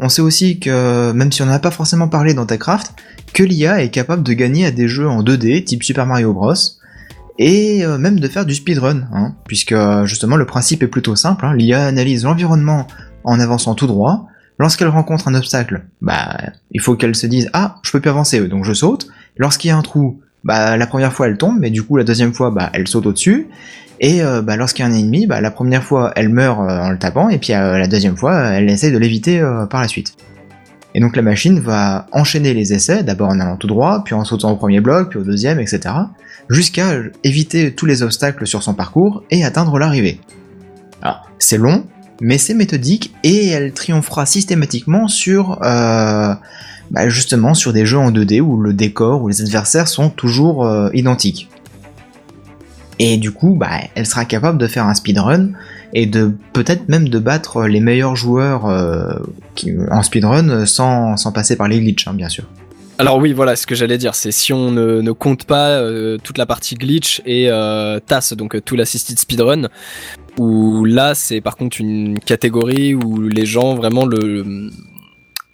on 0.00 0.08
sait 0.08 0.22
aussi 0.22 0.60
que 0.60 1.12
même 1.12 1.32
si 1.32 1.42
on 1.42 1.46
n'en 1.46 1.52
a 1.52 1.58
pas 1.58 1.70
forcément 1.70 2.08
parlé 2.08 2.34
dans 2.34 2.46
TechCraft, 2.46 2.94
que 3.32 3.42
l'IA 3.42 3.82
est 3.82 3.90
capable 3.90 4.22
de 4.22 4.32
gagner 4.32 4.66
à 4.66 4.70
des 4.70 4.88
jeux 4.88 5.08
en 5.08 5.22
2D 5.22 5.64
type 5.64 5.82
Super 5.82 6.06
Mario 6.06 6.32
Bros. 6.32 6.54
Et 7.40 7.84
euh, 7.84 7.98
même 7.98 8.18
de 8.18 8.26
faire 8.26 8.44
du 8.44 8.54
speedrun, 8.54 9.06
hein, 9.12 9.34
puisque 9.46 9.70
euh, 9.72 10.04
justement 10.06 10.34
le 10.36 10.44
principe 10.44 10.82
est 10.82 10.88
plutôt 10.88 11.14
simple. 11.14 11.44
hein. 11.46 11.54
L'IA 11.54 11.86
analyse 11.86 12.24
l'environnement 12.24 12.88
en 13.22 13.38
avançant 13.38 13.74
tout 13.76 13.86
droit. 13.86 14.26
Lorsqu'elle 14.58 14.88
rencontre 14.88 15.28
un 15.28 15.34
obstacle, 15.36 15.84
bah 16.02 16.36
il 16.72 16.80
faut 16.80 16.96
qu'elle 16.96 17.14
se 17.14 17.28
dise 17.28 17.48
ah 17.52 17.76
je 17.84 17.92
peux 17.92 18.00
plus 18.00 18.10
avancer 18.10 18.40
donc 18.48 18.64
je 18.64 18.72
saute. 18.72 19.06
Lorsqu'il 19.36 19.68
y 19.68 19.70
a 19.70 19.76
un 19.76 19.82
trou, 19.82 20.20
bah 20.42 20.76
la 20.76 20.86
première 20.88 21.12
fois 21.12 21.28
elle 21.28 21.36
tombe, 21.38 21.56
mais 21.60 21.70
du 21.70 21.84
coup 21.84 21.96
la 21.96 22.02
deuxième 22.02 22.34
fois 22.34 22.50
bah 22.50 22.70
elle 22.72 22.88
saute 22.88 23.06
au-dessus. 23.06 23.46
Et 24.00 24.22
euh, 24.22 24.42
bah, 24.42 24.56
lorsqu'il 24.56 24.84
y 24.84 24.88
a 24.88 24.90
un 24.90 24.94
ennemi, 24.94 25.26
bah, 25.26 25.40
la 25.40 25.50
première 25.50 25.82
fois 25.82 26.12
elle 26.14 26.28
meurt 26.28 26.60
euh, 26.60 26.80
en 26.80 26.90
le 26.90 26.98
tapant, 26.98 27.28
et 27.28 27.38
puis 27.38 27.52
euh, 27.52 27.78
la 27.78 27.86
deuxième 27.86 28.16
fois 28.16 28.36
elle 28.50 28.70
essaie 28.70 28.90
de 28.90 28.98
l'éviter 28.98 29.40
par 29.70 29.80
la 29.80 29.88
suite. 29.88 30.14
Et 30.94 31.00
donc 31.00 31.16
la 31.16 31.22
machine 31.22 31.60
va 31.60 32.06
enchaîner 32.12 32.54
les 32.54 32.72
essais, 32.72 33.02
d'abord 33.02 33.28
en 33.28 33.40
allant 33.40 33.56
tout 33.56 33.66
droit, 33.66 34.02
puis 34.04 34.14
en 34.14 34.24
sautant 34.24 34.52
au 34.52 34.56
premier 34.56 34.80
bloc, 34.80 35.10
puis 35.10 35.18
au 35.18 35.24
deuxième, 35.24 35.60
etc. 35.60 35.94
Jusqu'à 36.48 36.94
éviter 37.24 37.74
tous 37.74 37.86
les 37.86 38.02
obstacles 38.02 38.46
sur 38.46 38.62
son 38.62 38.74
parcours 38.74 39.22
et 39.30 39.44
atteindre 39.44 39.78
l'arrivée. 39.78 40.20
Alors, 41.02 41.28
c'est 41.38 41.58
long, 41.58 41.84
mais 42.20 42.38
c'est 42.38 42.54
méthodique, 42.54 43.14
et 43.22 43.48
elle 43.48 43.72
triomphera 43.72 44.24
systématiquement 44.26 45.08
sur... 45.08 45.58
bah, 45.60 46.40
justement 47.08 47.52
sur 47.52 47.74
des 47.74 47.84
jeux 47.84 47.98
en 47.98 48.10
2D 48.10 48.40
où 48.40 48.58
le 48.58 48.72
décor 48.72 49.22
ou 49.22 49.28
les 49.28 49.42
adversaires 49.42 49.88
sont 49.88 50.08
toujours 50.08 50.66
identiques. 50.94 51.50
Et 52.98 53.16
du 53.16 53.30
coup, 53.30 53.54
bah, 53.54 53.70
elle 53.94 54.06
sera 54.06 54.24
capable 54.24 54.58
de 54.58 54.66
faire 54.66 54.86
un 54.86 54.94
speedrun 54.94 55.50
et 55.92 56.06
de 56.06 56.32
peut-être 56.52 56.88
même 56.88 57.08
de 57.08 57.18
battre 57.18 57.66
les 57.66 57.80
meilleurs 57.80 58.16
joueurs 58.16 58.66
euh, 58.66 59.14
en 59.90 60.02
speedrun 60.02 60.66
sans, 60.66 61.16
sans 61.16 61.32
passer 61.32 61.56
par 61.56 61.68
les 61.68 61.80
glitches, 61.80 62.08
hein, 62.08 62.14
bien 62.14 62.28
sûr. 62.28 62.44
Alors 63.00 63.18
oui, 63.18 63.32
voilà 63.32 63.54
ce 63.54 63.64
que 63.64 63.76
j'allais 63.76 63.96
dire, 63.96 64.16
c'est 64.16 64.32
si 64.32 64.52
on 64.52 64.72
ne, 64.72 65.00
ne 65.00 65.12
compte 65.12 65.44
pas 65.44 65.70
euh, 65.70 66.18
toute 66.20 66.36
la 66.36 66.46
partie 66.46 66.74
glitch 66.74 67.22
et 67.24 67.48
euh, 67.48 68.00
TAS, 68.00 68.34
donc 68.36 68.56
euh, 68.56 68.60
tout 68.60 68.74
l'assisted 68.74 69.16
speedrun, 69.16 69.68
où 70.36 70.84
là 70.84 71.14
c'est 71.14 71.40
par 71.40 71.54
contre 71.54 71.80
une 71.80 72.18
catégorie 72.18 72.96
où 72.96 73.28
les 73.28 73.46
gens 73.46 73.76
vraiment 73.76 74.04
le 74.04 74.70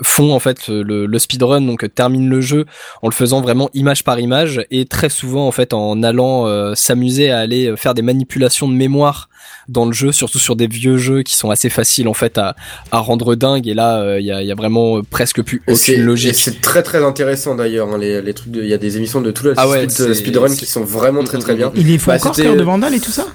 font 0.03 0.33
en 0.33 0.41
fait 0.41 0.69
le, 0.69 1.07
le 1.07 1.19
speedrun, 1.19 1.61
donc 1.61 1.85
euh, 1.85 1.89
terminent 1.89 2.29
le 2.29 2.41
jeu 2.41 2.65
en 3.03 3.09
le 3.09 3.13
faisant 3.15 3.41
vraiment 3.41 3.71
image 3.75 4.03
par 4.03 4.19
image 4.19 4.65
et 4.71 4.87
très 4.87 5.09
souvent 5.09 5.47
en 5.47 5.53
fait 5.53 5.73
en 5.73 6.03
allant 6.03 6.47
euh, 6.49 6.75
s'amuser 6.75 7.31
à 7.31 7.39
aller 7.39 7.67
euh, 7.69 7.77
faire 7.77 7.95
des 7.95 8.03
manipulations 8.03 8.67
de 8.69 8.75
mémoire 8.75 9.29
dans 9.69 9.87
le 9.87 9.93
jeu, 9.93 10.11
surtout 10.13 10.39
sur 10.39 10.57
des 10.57 10.67
vieux 10.67 10.97
jeux 10.99 11.23
qui 11.23 11.37
sont 11.37 11.51
assez 11.51 11.71
faciles 11.71 12.09
en 12.09 12.15
fait 12.15 12.39
à, 12.39 12.57
à 12.91 12.99
rendre 12.99 13.35
dingue 13.37 13.67
et 13.69 13.75
là 13.75 14.01
euh, 14.01 14.21
il 14.21 14.27
y, 14.27 14.33
a, 14.33 14.43
y 14.43 14.51
a 14.51 14.55
vraiment 14.55 14.99
euh, 14.99 15.03
presque 15.09 15.43
plus 15.43 15.63
aucune 15.69 16.03
logique. 16.03 16.35
C'est 16.35 16.61
très 16.61 16.83
très 16.83 17.03
intéressant 17.05 17.55
d'ailleurs. 17.55 17.89
hein, 17.95 17.99
les, 17.99 18.21
les 18.21 18.35
trucs, 18.35 18.51
de- 18.51 18.63
il 18.63 18.69
y 18.69 18.75
a 18.75 18.79
des 18.79 18.97
émissions 18.97 19.21
de 19.21 19.31
tout 19.31 19.45
le 19.45 19.55
Ah 19.57 19.69
ouais, 19.69 19.89
speedrun 19.89 20.55
qui 20.55 20.67
sont 20.67 20.83
vraiment 20.85 21.23
très 21.23 21.39
très 21.39 21.55
bien. 21.55 21.73
Il 21.77 21.91
est 21.91 21.99
faut 21.99 22.11
Bah, 22.11 22.17
encore 22.17 22.35
Cœur 22.35 22.57
de 22.57 22.63
Vandal 22.63 22.95
et 22.95 23.01
tout 23.01 23.13
ça? 23.13 23.27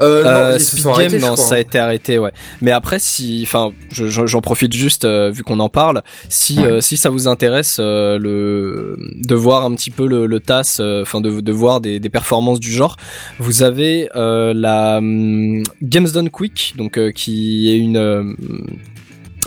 Euh, 0.00 0.22
non, 0.24 0.28
Euh, 0.30 0.58
Speed 0.58 0.84
Game, 0.84 0.92
arrêtés, 0.92 1.18
non, 1.18 1.36
ça 1.36 1.54
a 1.54 1.58
hein. 1.58 1.60
été 1.60 1.78
arrêté, 1.78 2.18
ouais. 2.18 2.32
Mais 2.60 2.70
après, 2.70 2.98
si, 2.98 3.40
enfin, 3.44 3.72
je- 3.90 4.06
je- 4.08 4.26
j'en 4.26 4.40
profite 4.40 4.72
juste 4.72 5.04
euh, 5.04 5.30
vu 5.30 5.42
qu'on 5.44 5.60
en 5.60 5.68
parle. 5.68 6.02
Si, 6.28 6.58
euh, 6.64 6.80
si 6.80 6.96
ça 6.96 7.10
vous 7.10 7.28
intéresse, 7.28 7.76
euh, 7.80 8.18
le, 8.18 8.96
de 8.98 9.34
voir 9.34 9.64
un 9.64 9.74
petit 9.74 9.90
peu 9.90 10.06
le, 10.06 10.26
le 10.26 10.40
TAS, 10.40 10.78
euh, 10.80 11.02
enfin, 11.02 11.20
de, 11.20 11.40
de 11.40 11.52
voir 11.52 11.80
des, 11.80 12.00
des 12.00 12.08
performances 12.10 12.60
du 12.60 12.72
genre, 12.72 12.96
vous 13.38 13.62
avez 13.62 14.08
euh, 14.16 14.52
la 14.54 14.98
hum, 14.98 15.62
Games 15.82 16.08
Done 16.08 16.30
Quick, 16.30 16.74
donc 16.76 16.98
euh, 16.98 17.10
qui 17.12 17.70
est 17.70 17.78
une 17.78 18.34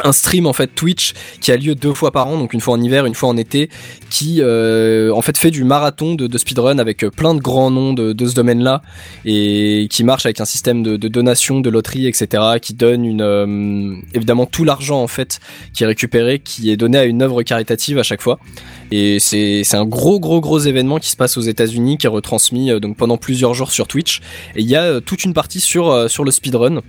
un 0.03 0.11
stream 0.11 0.45
en 0.45 0.53
fait 0.53 0.67
Twitch 0.67 1.13
qui 1.41 1.51
a 1.51 1.57
lieu 1.57 1.75
deux 1.75 1.93
fois 1.93 2.11
par 2.11 2.27
an, 2.27 2.37
donc 2.37 2.53
une 2.53 2.61
fois 2.61 2.75
en 2.75 2.81
hiver, 2.81 3.05
une 3.05 3.15
fois 3.15 3.29
en 3.29 3.37
été, 3.37 3.69
qui 4.09 4.41
euh, 4.41 5.11
en 5.13 5.21
fait 5.21 5.37
fait 5.37 5.51
du 5.51 5.63
marathon 5.63 6.15
de, 6.15 6.37
speedrun 6.37 6.79
avec 6.79 7.03
euh, 7.03 7.09
plein 7.09 7.33
de 7.33 7.39
grands 7.39 7.71
noms 7.71 7.93
de, 7.93 8.27
ce 8.27 8.33
domaine-là 8.33 8.81
et 9.25 9.87
qui 9.89 10.03
marche 10.03 10.25
avec 10.25 10.41
un 10.41 10.45
système 10.45 10.83
de, 10.83 10.97
de 10.97 11.07
donation, 11.07 11.59
de 11.59 11.69
loterie, 11.69 12.07
etc. 12.07 12.43
qui 12.61 12.73
donne 12.73 13.05
une 13.05 13.21
euh, 13.21 13.95
évidemment 14.13 14.45
tout 14.45 14.63
l'argent 14.63 15.01
en 15.01 15.07
fait 15.07 15.39
qui 15.73 15.83
est 15.83 15.87
récupéré, 15.87 16.39
qui 16.39 16.71
est 16.71 16.77
donné 16.77 16.97
à 16.97 17.05
une 17.05 17.21
œuvre 17.21 17.43
caritative 17.43 17.97
à 17.97 18.03
chaque 18.03 18.21
fois. 18.21 18.39
Et 18.91 19.19
c'est 19.19 19.63
un 19.73 19.85
gros 19.85 20.19
gros 20.19 20.39
gros 20.39 20.59
événement 20.59 20.99
qui 20.99 21.09
se 21.09 21.17
passe 21.17 21.37
aux 21.37 21.41
États-Unis, 21.41 21.97
qui 21.97 22.05
est 22.05 22.09
retransmis 22.09 22.79
donc 22.79 22.97
pendant 22.97 23.17
plusieurs 23.17 23.53
jours 23.53 23.71
sur 23.71 23.87
Twitch. 23.87 24.21
Et 24.55 24.61
il 24.61 24.67
y 24.69 24.75
a 24.75 25.01
toute 25.01 25.23
une 25.25 25.33
partie 25.33 25.59
sur 25.59 26.07
le 26.23 26.31
speedrun. 26.31 26.81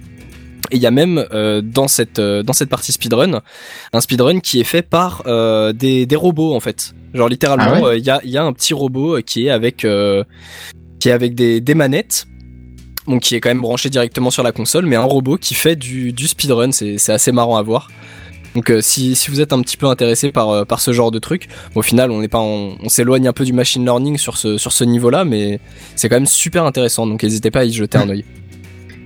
Et 0.70 0.76
il 0.76 0.82
y 0.82 0.86
a 0.86 0.90
même 0.90 1.24
euh, 1.32 1.62
dans 1.62 1.88
cette 1.88 2.18
euh, 2.18 2.42
dans 2.42 2.52
cette 2.52 2.68
partie 2.68 2.92
speedrun 2.92 3.40
un 3.92 4.00
speedrun 4.00 4.40
qui 4.40 4.60
est 4.60 4.64
fait 4.64 4.82
par 4.82 5.22
euh, 5.26 5.72
des, 5.72 6.06
des 6.06 6.16
robots 6.16 6.54
en 6.54 6.60
fait. 6.60 6.94
Genre 7.14 7.28
littéralement, 7.28 7.72
Ah 7.76 7.80
ouais 7.80 7.98
il 7.98 8.04
y, 8.04 8.10
a, 8.10 8.20
y 8.24 8.36
a 8.36 8.44
un 8.44 8.52
petit 8.52 8.74
robot 8.74 9.18
qui 9.22 9.46
est 9.46 9.50
avec 9.50 9.78
qui 9.78 11.08
est 11.08 11.12
avec 11.12 11.34
des, 11.34 11.60
des 11.60 11.74
manettes. 11.74 12.26
Donc 13.06 13.22
qui 13.22 13.34
est 13.34 13.40
quand 13.40 13.48
même 13.48 13.62
branché 13.62 13.88
directement 13.88 14.30
sur 14.30 14.42
la 14.42 14.52
console, 14.52 14.84
mais 14.84 14.96
un 14.96 15.02
robot 15.02 15.38
qui 15.38 15.54
fait 15.54 15.76
du, 15.76 16.12
du 16.12 16.28
speedrun, 16.28 16.72
c'est 16.72 16.98
c'est 16.98 17.12
assez 17.12 17.32
marrant 17.32 17.56
à 17.56 17.62
voir. 17.62 17.88
Donc 18.54 18.70
si, 18.80 19.14
si 19.14 19.30
vous 19.30 19.40
êtes 19.40 19.54
un 19.54 19.62
petit 19.62 19.76
peu 19.78 19.86
intéressé 19.86 20.30
par, 20.32 20.66
par 20.66 20.80
ce 20.80 20.92
genre 20.92 21.10
de 21.10 21.18
truc, 21.18 21.48
bon, 21.74 21.80
au 21.80 21.82
final 21.82 22.10
on 22.10 22.20
n'est 22.20 22.28
pas 22.28 22.40
on 22.40 22.88
s'éloigne 22.88 23.26
un 23.28 23.32
peu 23.32 23.44
du 23.46 23.54
machine 23.54 23.82
learning 23.84 24.18
sur 24.18 24.36
ce, 24.36 24.58
sur 24.58 24.72
ce 24.72 24.84
niveau-là, 24.84 25.24
mais 25.24 25.60
c'est 25.96 26.10
quand 26.10 26.16
même 26.16 26.26
super 26.26 26.64
intéressant, 26.64 27.06
donc 27.06 27.22
n'hésitez 27.22 27.50
pas 27.50 27.60
à 27.60 27.64
y 27.64 27.72
jeter 27.72 27.96
un 27.96 28.10
œil. 28.10 28.24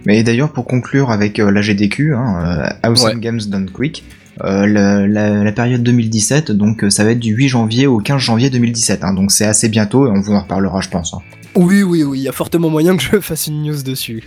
Mais 0.06 0.22
d'ailleurs, 0.22 0.50
pour 0.52 0.64
conclure 0.66 1.10
avec 1.10 1.38
euh, 1.38 1.50
la 1.50 1.60
GDQ, 1.60 2.14
hein, 2.14 2.36
euh, 2.84 2.88
Awesome 2.88 3.10
Ouais. 3.10 3.20
Games 3.20 3.40
Done 3.48 3.70
Quick, 3.70 4.04
euh, 4.44 4.66
la, 4.66 5.06
la 5.06 5.52
période 5.52 5.82
2017, 5.82 6.50
donc 6.52 6.84
ça 6.88 7.04
va 7.04 7.10
être 7.12 7.20
du 7.20 7.32
8 7.34 7.48
janvier 7.48 7.86
au 7.86 7.98
15 7.98 8.20
janvier 8.20 8.50
2017. 8.50 9.04
hein, 9.04 9.12
donc 9.14 9.30
c'est 9.30 9.44
assez 9.46 9.68
bientôt 9.68 10.06
et 10.06 10.10
on 10.10 10.20
vous 10.20 10.32
en 10.32 10.40
reparlera, 10.40 10.80
je 10.80 10.88
pense. 10.88 11.14
hein. 11.14 11.18
Oui, 11.54 11.82
oui, 11.82 12.02
oui, 12.02 12.20
il 12.20 12.22
y 12.22 12.28
a 12.28 12.32
fortement 12.32 12.70
moyen 12.70 12.96
que 12.96 13.02
je 13.02 13.20
fasse 13.20 13.46
une 13.46 13.62
news 13.62 13.82
dessus. 13.82 14.22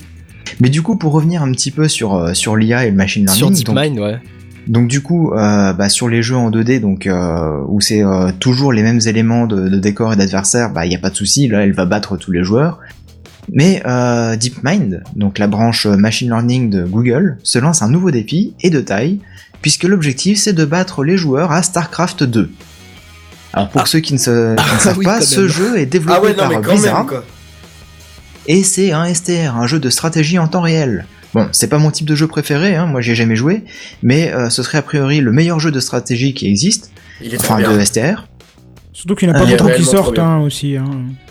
Mais 0.59 0.69
du 0.69 0.81
coup, 0.83 0.95
pour 0.95 1.11
revenir 1.11 1.41
un 1.41 1.51
petit 1.51 1.71
peu 1.71 1.87
sur, 1.87 2.35
sur 2.35 2.55
l'IA 2.55 2.85
et 2.85 2.91
le 2.91 2.95
machine 2.95 3.25
learning, 3.25 3.37
Sur 3.55 3.73
donc, 3.73 3.75
DeepMind, 3.75 3.99
ouais. 3.99 4.19
donc 4.67 4.87
du 4.87 5.01
coup, 5.01 5.33
euh, 5.33 5.73
bah, 5.73 5.89
sur 5.89 6.07
les 6.07 6.21
jeux 6.21 6.35
en 6.37 6.51
2D, 6.51 6.79
donc 6.79 7.07
euh, 7.07 7.61
où 7.67 7.81
c'est 7.81 8.03
euh, 8.03 8.29
toujours 8.39 8.71
les 8.71 8.83
mêmes 8.83 9.01
éléments 9.07 9.47
de, 9.47 9.67
de 9.69 9.77
décor 9.79 10.13
et 10.13 10.15
d'adversaire, 10.15 10.71
bah 10.71 10.85
il 10.85 10.91
y 10.91 10.95
a 10.95 10.99
pas 10.99 11.09
de 11.09 11.15
souci, 11.15 11.47
là 11.47 11.63
elle 11.63 11.73
va 11.73 11.85
battre 11.85 12.15
tous 12.15 12.31
les 12.31 12.43
joueurs. 12.43 12.79
Mais 13.51 13.81
euh, 13.85 14.35
DeepMind, 14.35 15.03
donc 15.15 15.37
la 15.37 15.47
branche 15.47 15.85
euh, 15.85 15.95
machine 15.95 16.29
learning 16.29 16.69
de 16.69 16.83
Google, 16.83 17.37
se 17.43 17.59
lance 17.59 17.81
un 17.81 17.89
nouveau 17.89 18.09
défi 18.11 18.53
et 18.61 18.69
de 18.69 18.81
taille, 18.81 19.19
puisque 19.61 19.83
l'objectif 19.83 20.39
c'est 20.39 20.53
de 20.53 20.65
battre 20.65 21.03
les 21.03 21.15
joueurs 21.17 21.51
à 21.51 21.61
StarCraft 21.61 22.23
2. 22.23 22.49
Alors 23.53 23.69
pour 23.69 23.87
ceux 23.87 23.99
qui 23.99 24.13
ne, 24.13 24.17
se, 24.17 24.55
qui 24.55 24.73
ne 24.75 24.79
savent 24.79 24.97
oui, 24.97 25.05
pas, 25.05 25.21
ce 25.21 25.41
même. 25.41 25.49
jeu 25.49 25.77
est 25.77 25.85
développé 25.85 26.17
Ah 26.19 26.23
ouais, 26.23 26.29
non, 26.31 26.37
par 26.37 26.49
mais 26.49 26.55
quand 26.55 26.71
Blizzard 26.73 26.97
même, 26.99 27.07
quoi. 27.07 27.23
et 28.47 28.63
c'est 28.63 28.91
un 28.91 29.13
STR, 29.13 29.55
un 29.55 29.67
jeu 29.67 29.79
de 29.79 29.89
stratégie 29.89 30.39
en 30.39 30.47
temps 30.47 30.61
réel. 30.61 31.05
Bon, 31.33 31.47
c'est 31.51 31.67
pas 31.67 31.77
mon 31.77 31.91
type 31.91 32.07
de 32.07 32.15
jeu 32.15 32.27
préféré, 32.27 32.75
hein, 32.75 32.85
moi 32.87 33.01
j'y 33.01 33.11
ai 33.11 33.15
jamais 33.15 33.35
joué, 33.35 33.63
mais 34.01 34.33
euh, 34.33 34.49
ce 34.49 34.63
serait 34.63 34.77
a 34.77 34.81
priori 34.81 35.19
le 35.21 35.31
meilleur 35.31 35.59
jeu 35.59 35.71
de 35.71 35.79
stratégie 35.79 36.33
qui 36.33 36.47
existe, 36.47 36.91
Il 37.21 37.33
est 37.33 37.39
enfin 37.39 37.59
de 37.59 37.79
STR. 37.83 38.27
Surtout 38.93 39.15
qu'il 39.15 39.27
n'y 39.29 39.33
en 39.33 39.37
a 39.37 39.41
Ah, 39.43 39.45
pas 39.45 39.57
beaucoup 39.57 39.71
qui 39.77 39.83
sortent 39.85 40.17
hein, 40.19 40.37
aussi. 40.39 40.77
Hein. 40.77 40.85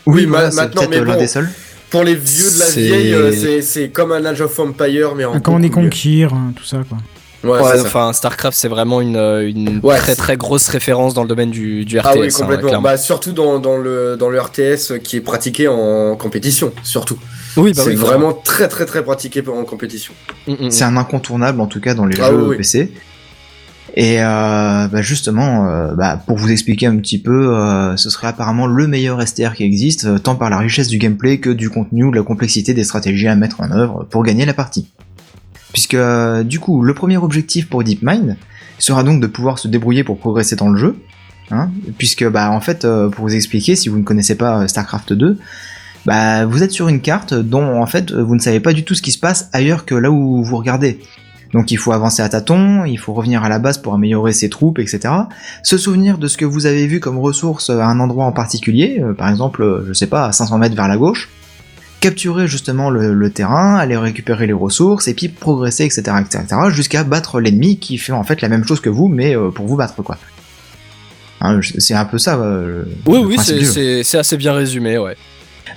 Oui, 0.06 0.26
voilà, 0.26 0.46
ma- 0.46 0.50
c'est 0.50 0.56
maintenant, 0.58 0.80
peut-être 0.82 0.90
mais 0.90 1.04
l'un 1.06 1.14
bon. 1.14 1.18
des 1.20 1.26
seuls. 1.26 1.50
Pour 1.90 2.02
les 2.04 2.14
vieux 2.14 2.50
de 2.50 2.58
la 2.58 2.70
vieille, 2.70 3.14
euh, 3.14 3.60
c'est- 3.62 3.88
comme 3.88 4.12
un 4.12 4.24
Age 4.24 4.40
of 4.40 4.58
Empire, 4.58 5.14
mais 5.16 5.24
en. 5.24 5.34
Ah, 5.34 5.40
Quand 5.40 5.54
on 5.54 5.62
est 5.62 5.70
conquire, 5.70 6.32
hein, 6.34 6.52
tout 6.56 6.64
ça 6.64 6.78
quoi. 6.88 6.98
Ouais, 7.44 7.60
Ouais, 7.60 7.80
enfin, 7.82 8.10
StarCraft, 8.14 8.56
c'est 8.56 8.68
vraiment 8.68 9.02
une, 9.02 9.16
euh, 9.16 9.46
une 9.46 9.78
Ouais, 9.82 9.98
très 9.98 10.16
très 10.16 10.38
grosse 10.38 10.66
référence 10.68 11.12
dans 11.12 11.20
le 11.22 11.28
domaine 11.28 11.50
du, 11.50 11.84
du 11.84 11.98
RTS. 11.98 12.02
Ah 12.06 12.14
oui, 12.18 12.28
hein, 12.28 12.36
complètement. 12.46 12.80
bah, 12.80 12.96
surtout 12.96 13.32
dans, 13.32 13.58
dans, 13.58 13.76
le, 13.76 14.16
dans 14.18 14.30
le 14.30 14.40
RTS 14.40 14.98
qui 15.04 15.16
est 15.16 15.20
pratiqué 15.20 15.68
en 15.68 16.16
compétition, 16.16 16.72
surtout. 16.82 17.18
oui, 17.58 17.74
bah 17.74 17.82
c'est 17.84 17.90
oui, 17.90 17.96
vraiment 17.96 18.32
très 18.32 18.66
très 18.68 18.86
très 18.86 19.04
pratiqué 19.04 19.42
en 19.46 19.64
compétition. 19.64 20.14
Mm, 20.46 20.52
mm, 20.52 20.56
mm. 20.66 20.70
C'est 20.70 20.84
un 20.84 20.96
incontournable 20.96 21.60
en 21.60 21.66
tout 21.66 21.80
cas 21.82 21.92
dans 21.92 22.06
les 22.06 22.18
Ah 22.18 22.30
jeux 22.30 22.48
oui. 22.48 22.56
PC. 22.56 22.90
Et 23.96 24.20
euh, 24.20 24.88
bah, 24.88 25.02
justement, 25.02 25.68
euh, 25.68 25.94
bah, 25.94 26.20
pour 26.26 26.36
vous 26.36 26.50
expliquer 26.50 26.86
un 26.86 26.96
petit 26.96 27.20
peu, 27.20 27.56
euh, 27.56 27.96
ce 27.96 28.10
serait 28.10 28.26
apparemment 28.26 28.66
le 28.66 28.88
meilleur 28.88 29.26
STR 29.26 29.54
qui 29.54 29.62
existe, 29.62 30.04
euh, 30.04 30.18
tant 30.18 30.34
par 30.34 30.50
la 30.50 30.58
richesse 30.58 30.88
du 30.88 30.98
gameplay 30.98 31.38
que 31.38 31.50
du 31.50 31.70
contenu 31.70 32.04
ou 32.04 32.12
la 32.12 32.22
complexité 32.22 32.74
des 32.74 32.82
stratégies 32.82 33.28
à 33.28 33.36
mettre 33.36 33.60
en 33.60 33.70
œuvre 33.70 34.04
pour 34.10 34.24
gagner 34.24 34.46
la 34.46 34.52
partie. 34.52 34.88
Puisque 35.72 35.96
du 36.44 36.58
coup, 36.58 36.82
le 36.82 36.94
premier 36.94 37.16
objectif 37.16 37.68
pour 37.68 37.84
DeepMind 37.84 38.36
sera 38.78 39.04
donc 39.04 39.20
de 39.20 39.28
pouvoir 39.28 39.60
se 39.60 39.68
débrouiller 39.68 40.02
pour 40.02 40.18
progresser 40.18 40.56
dans 40.56 40.68
le 40.68 40.78
jeu, 40.78 40.96
hein, 41.50 41.70
puisque 41.96 42.28
bah 42.28 42.50
en 42.50 42.60
fait, 42.60 42.86
pour 43.12 43.24
vous 43.24 43.34
expliquer, 43.34 43.74
si 43.74 43.88
vous 43.88 43.98
ne 43.98 44.04
connaissez 44.04 44.36
pas 44.36 44.68
StarCraft 44.68 45.12
2, 45.12 45.36
bah 46.06 46.46
vous 46.46 46.62
êtes 46.62 46.70
sur 46.70 46.86
une 46.86 47.00
carte 47.00 47.34
dont 47.34 47.80
en 47.82 47.86
fait 47.86 48.12
vous 48.12 48.36
ne 48.36 48.40
savez 48.40 48.60
pas 48.60 48.72
du 48.72 48.84
tout 48.84 48.94
ce 48.94 49.02
qui 49.02 49.10
se 49.10 49.18
passe 49.18 49.48
ailleurs 49.52 49.84
que 49.84 49.96
là 49.96 50.12
où 50.12 50.44
vous 50.44 50.56
regardez. 50.56 51.00
Donc 51.54 51.70
il 51.70 51.76
faut 51.78 51.92
avancer 51.92 52.20
à 52.20 52.28
tâtons, 52.28 52.84
il 52.84 52.98
faut 52.98 53.14
revenir 53.14 53.42
à 53.44 53.48
la 53.48 53.58
base 53.58 53.78
pour 53.78 53.94
améliorer 53.94 54.32
ses 54.34 54.50
troupes, 54.50 54.78
etc. 54.80 55.00
Se 55.62 55.78
souvenir 55.78 56.18
de 56.18 56.26
ce 56.28 56.36
que 56.36 56.44
vous 56.44 56.66
avez 56.66 56.86
vu 56.86 57.00
comme 57.00 57.16
ressources 57.18 57.70
à 57.70 57.86
un 57.86 58.00
endroit 58.00 58.26
en 58.26 58.32
particulier, 58.32 59.00
euh, 59.02 59.14
par 59.14 59.30
exemple, 59.30 59.62
euh, 59.62 59.84
je 59.88 59.92
sais 59.94 60.08
pas, 60.08 60.26
à 60.26 60.32
500 60.32 60.58
mètres 60.58 60.74
vers 60.76 60.88
la 60.88 60.96
gauche. 60.98 61.30
Capturer 62.00 62.46
justement 62.48 62.90
le, 62.90 63.14
le 63.14 63.30
terrain, 63.30 63.76
aller 63.76 63.96
récupérer 63.96 64.46
les 64.46 64.52
ressources, 64.52 65.08
et 65.08 65.14
puis 65.14 65.28
progresser, 65.28 65.84
etc., 65.84 66.02
etc., 66.20 66.44
jusqu'à 66.68 67.02
battre 67.04 67.40
l'ennemi 67.40 67.78
qui 67.78 67.96
fait 67.96 68.12
en 68.12 68.24
fait 68.24 68.42
la 68.42 68.48
même 68.50 68.64
chose 68.66 68.80
que 68.80 68.90
vous, 68.90 69.08
mais 69.08 69.34
euh, 69.34 69.50
pour 69.50 69.66
vous 69.66 69.76
battre, 69.76 70.02
quoi. 70.02 70.18
Hein, 71.40 71.60
c'est 71.78 71.94
un 71.94 72.04
peu 72.04 72.18
ça. 72.18 72.36
le- 72.36 72.88
Oui, 73.06 73.20
le 73.20 73.26
oui, 73.26 73.36
c'est 74.04 74.18
assez 74.18 74.36
bien 74.36 74.52
résumé, 74.52 74.98
ouais. 74.98 75.16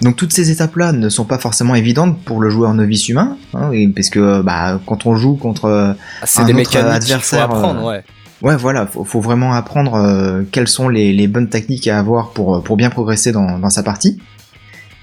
Donc 0.02 0.16
toutes 0.16 0.34
ces 0.34 0.52
étapes-là 0.52 0.92
ne 0.92 1.10
sont 1.10 1.26
pas 1.26 1.38
forcément 1.40 1.76
évidentes 1.76 2.20
pour 2.24 2.40
le 2.42 2.50
joueur 2.50 2.74
novice 2.74 3.10
humain, 3.10 3.38
hein, 3.54 3.72
et- 3.72 3.88
parce 3.88 4.10
que 4.10 4.42
bah, 4.42 4.80
quand 4.86 5.06
on 5.06 5.16
joue 5.16 5.36
contre 5.36 5.66
euh, 5.66 5.94
Ah, 6.22 6.26
C'est 6.26 6.42
Un 6.42 6.46
des 6.46 6.52
autre 6.54 6.58
mécaniques 6.58 6.74
qu'il 7.04 7.14
faut 7.14 7.14
adversaire, 7.14 7.44
apprendre, 7.44 7.82
euh, 7.88 7.90
ouais. 7.92 8.04
Ouais, 8.44 8.56
voilà, 8.56 8.86
faut, 8.86 9.04
faut 9.04 9.20
vraiment 9.22 9.54
apprendre 9.54 9.96
euh, 9.96 10.44
quelles 10.52 10.68
sont 10.68 10.90
les, 10.90 11.12
les 11.14 11.28
bonnes 11.28 11.50
techniques 11.50 11.88
à 11.88 11.98
avoir 11.98 12.30
pour, 12.30 12.62
pour 12.64 12.78
bien 12.78 12.92
progresser 12.92 13.32
dans, 13.32 13.58
dans 13.58 13.72
sa 13.72 13.82
partie. 13.82 14.20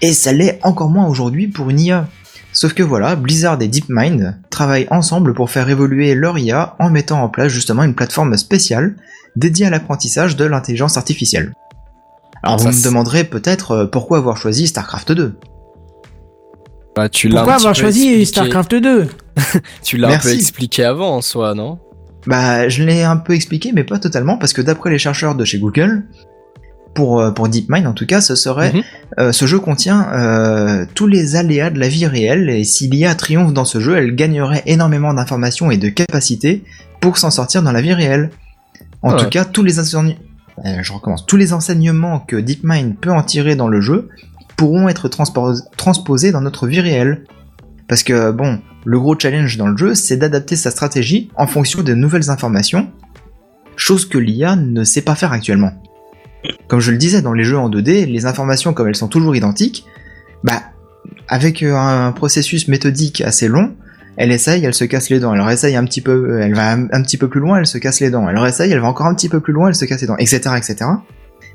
Et 0.03 0.13
ça 0.13 0.33
l'est 0.33 0.61
encore 0.63 0.91
moins 0.91 1.07
aujourd'hui 1.09 1.49
pour 1.49 1.69
une 1.71 1.81
IA. 1.81 2.07
Sauf 2.53 2.75
que 2.75 2.85
voilà, 2.85 3.17
Blizzard 3.17 3.61
et 3.61 3.67
DeepMind 3.67 4.37
travaillent 4.51 4.87
ensemble 4.93 5.35
pour 5.35 5.51
faire 5.51 5.69
évoluer 5.69 6.15
leur 6.15 6.39
IA 6.39 6.77
en 6.79 6.91
mettant 6.91 7.21
en 7.25 7.29
place 7.29 7.49
justement 7.49 7.83
une 7.83 7.95
plateforme 7.95 8.37
spéciale 8.37 8.95
dédiée 9.35 9.67
à 9.67 9.71
l'apprentissage 9.71 10.37
de 10.37 10.45
l'intelligence 10.45 10.97
artificielle. 10.97 11.53
Alors 12.45 12.61
Ça, 12.61 12.71
vous 12.71 12.77
me 12.79 12.85
demanderez 12.85 13.25
peut-être 13.25 13.71
euh, 13.73 13.87
pourquoi 13.87 14.19
avoir 14.19 14.37
choisi 14.37 14.67
StarCraft 14.67 15.13
2. 15.13 15.35
Bah, 16.95 17.09
tu 17.09 17.29
l'as 17.29 17.37
Pourquoi 17.41 17.55
avoir 17.55 17.75
choisi 17.75 18.07
expliqué- 18.09 18.25
StarCraft 18.27 18.75
2 18.77 19.09
Tu 19.83 19.97
l'as 19.97 20.15
un 20.15 20.19
peu 20.19 20.33
expliqué 20.33 20.85
avant 20.85 21.17
en 21.17 21.23
soi, 21.23 21.55
non? 21.55 21.79
Bah, 22.27 22.69
je 22.69 22.83
l'ai 22.85 23.03
un 23.03 23.17
peu 23.17 23.35
expliqué, 23.35 23.73
mais 23.75 23.85
pas 23.85 23.99
totalement, 23.99 24.39
parce 24.39 24.53
que 24.53 24.63
d'après 24.63 24.91
les 24.91 24.99
chercheurs 24.99 25.35
de 25.35 25.45
chez 25.45 25.59
Google, 25.59 26.05
pour, 26.95 27.21
euh, 27.21 27.33
pour 27.33 27.49
DeepMind 27.49 27.87
en 27.89 27.93
tout 27.93 28.07
cas, 28.07 28.21
ce 28.21 28.37
serait, 28.37 28.73
Mhm. 28.73 28.83
euh, 29.19 29.33
ce 29.33 29.47
jeu 29.47 29.59
contient 29.59 30.07
euh, 30.13 30.87
tous 30.95 31.07
les 31.09 31.35
aléas 31.37 31.71
de 31.71 31.81
la 31.81 31.89
vie 31.89 32.07
réelle, 32.07 32.49
et 32.49 32.63
si 32.65 32.89
l'IA 32.89 33.15
triomphe 33.17 33.53
dans 33.53 33.65
ce 33.65 33.81
jeu, 33.81 33.97
elle 33.97 34.15
gagnerait 34.15 34.63
énormément 34.67 35.13
d'informations 35.13 35.71
et 35.73 35.77
de 35.77 35.89
capacités 35.89 36.63
pour 37.01 37.19
s'en 37.19 37.31
sortir 37.31 37.63
dans 37.63 37.73
la 37.73 37.81
vie 37.83 37.93
réelle. 37.95 38.31
En 39.03 39.11
Ah 39.11 39.17
tout 39.17 39.29
cas, 39.29 39.45
tous 39.45 39.63
les 39.65 39.79
enseignements, 40.63 40.83
je 40.83 40.93
recommence, 40.93 41.27
tous 41.27 41.37
les 41.37 41.53
enseignements 41.53 42.21
que 42.21 42.37
DeepMind 42.37 42.97
peut 42.97 43.11
en 43.11 43.23
tirer 43.23 43.57
dans 43.57 43.69
le 43.69 43.81
jeu 43.81 44.09
pourront 44.57 44.89
être 44.89 45.09
transpo- 45.09 45.61
transposés 45.77 46.31
dans 46.31 46.41
notre 46.41 46.67
vie 46.67 46.81
réelle. 46.81 47.25
Parce 47.89 48.03
que, 48.03 48.31
bon, 48.31 48.61
le 48.85 48.99
gros 49.01 49.19
challenge 49.19 49.57
dans 49.57 49.69
le 49.69 49.77
jeu, 49.77 49.95
c'est 49.95 50.17
d'adapter 50.17 50.57
sa 50.57 50.71
stratégie 50.71 51.31
en 51.37 51.47
fonction 51.47 51.83
de 51.83 51.95
nouvelles 51.95 52.31
informations, 52.31 52.89
chose 53.77 54.09
que 54.09 54.19
l'IA 54.19 54.57
ne 54.57 54.85
sait 54.85 55.03
pas 55.03 55.15
faire 55.15 55.33
actuellement. 55.33 55.73
Comme 56.69 56.81
je 56.81 56.91
le 56.91 56.99
disais, 56.99 57.23
dans 57.23 57.33
les 57.33 57.45
jeux 57.45 57.59
en 57.59 57.71
2D, 57.71 58.07
les 58.07 58.27
informations, 58.27 58.75
comme 58.75 58.89
elles 58.89 58.97
sont 58.97 59.09
toujours 59.09 59.35
identiques, 59.35 59.87
bah, 60.43 60.63
avec 61.29 61.63
euh, 61.63 61.75
un 61.75 62.13
processus 62.13 62.69
méthodique 62.69 63.23
assez 63.23 63.49
long, 63.49 63.75
elle 64.17 64.31
essaye, 64.31 64.65
elle 64.65 64.75
se 64.75 64.85
casse 64.85 65.11
les 65.11 65.21
dents, 65.21 65.35
elle 65.35 65.41
réessaye 65.41 65.77
un 65.77 65.85
petit 65.85 66.01
peu, 66.01 66.41
elle 66.41 66.55
va 66.55 66.73
un, 66.73 66.85
un 66.93 67.03
petit 67.03 67.17
peu 67.17 67.29
plus 67.29 67.41
loin, 67.41 67.59
elle 67.59 67.67
se 67.67 67.79
casse 67.79 68.01
les 68.01 68.11
dents, 68.11 68.29
elle 68.29 68.39
réessaye, 68.39 68.71
elle 68.71 68.81
va 68.81 68.89
encore 68.89 69.07
un 69.07 69.15
petit 69.15 69.29
peu 69.29 69.41
plus 69.41 69.53
loin, 69.53 69.69
elle 69.69 69.75
se 69.75 69.85
casse 69.85 70.01
les 70.01 70.07
dents, 70.07 70.17
etc., 70.17 70.41
etc. 70.57 70.77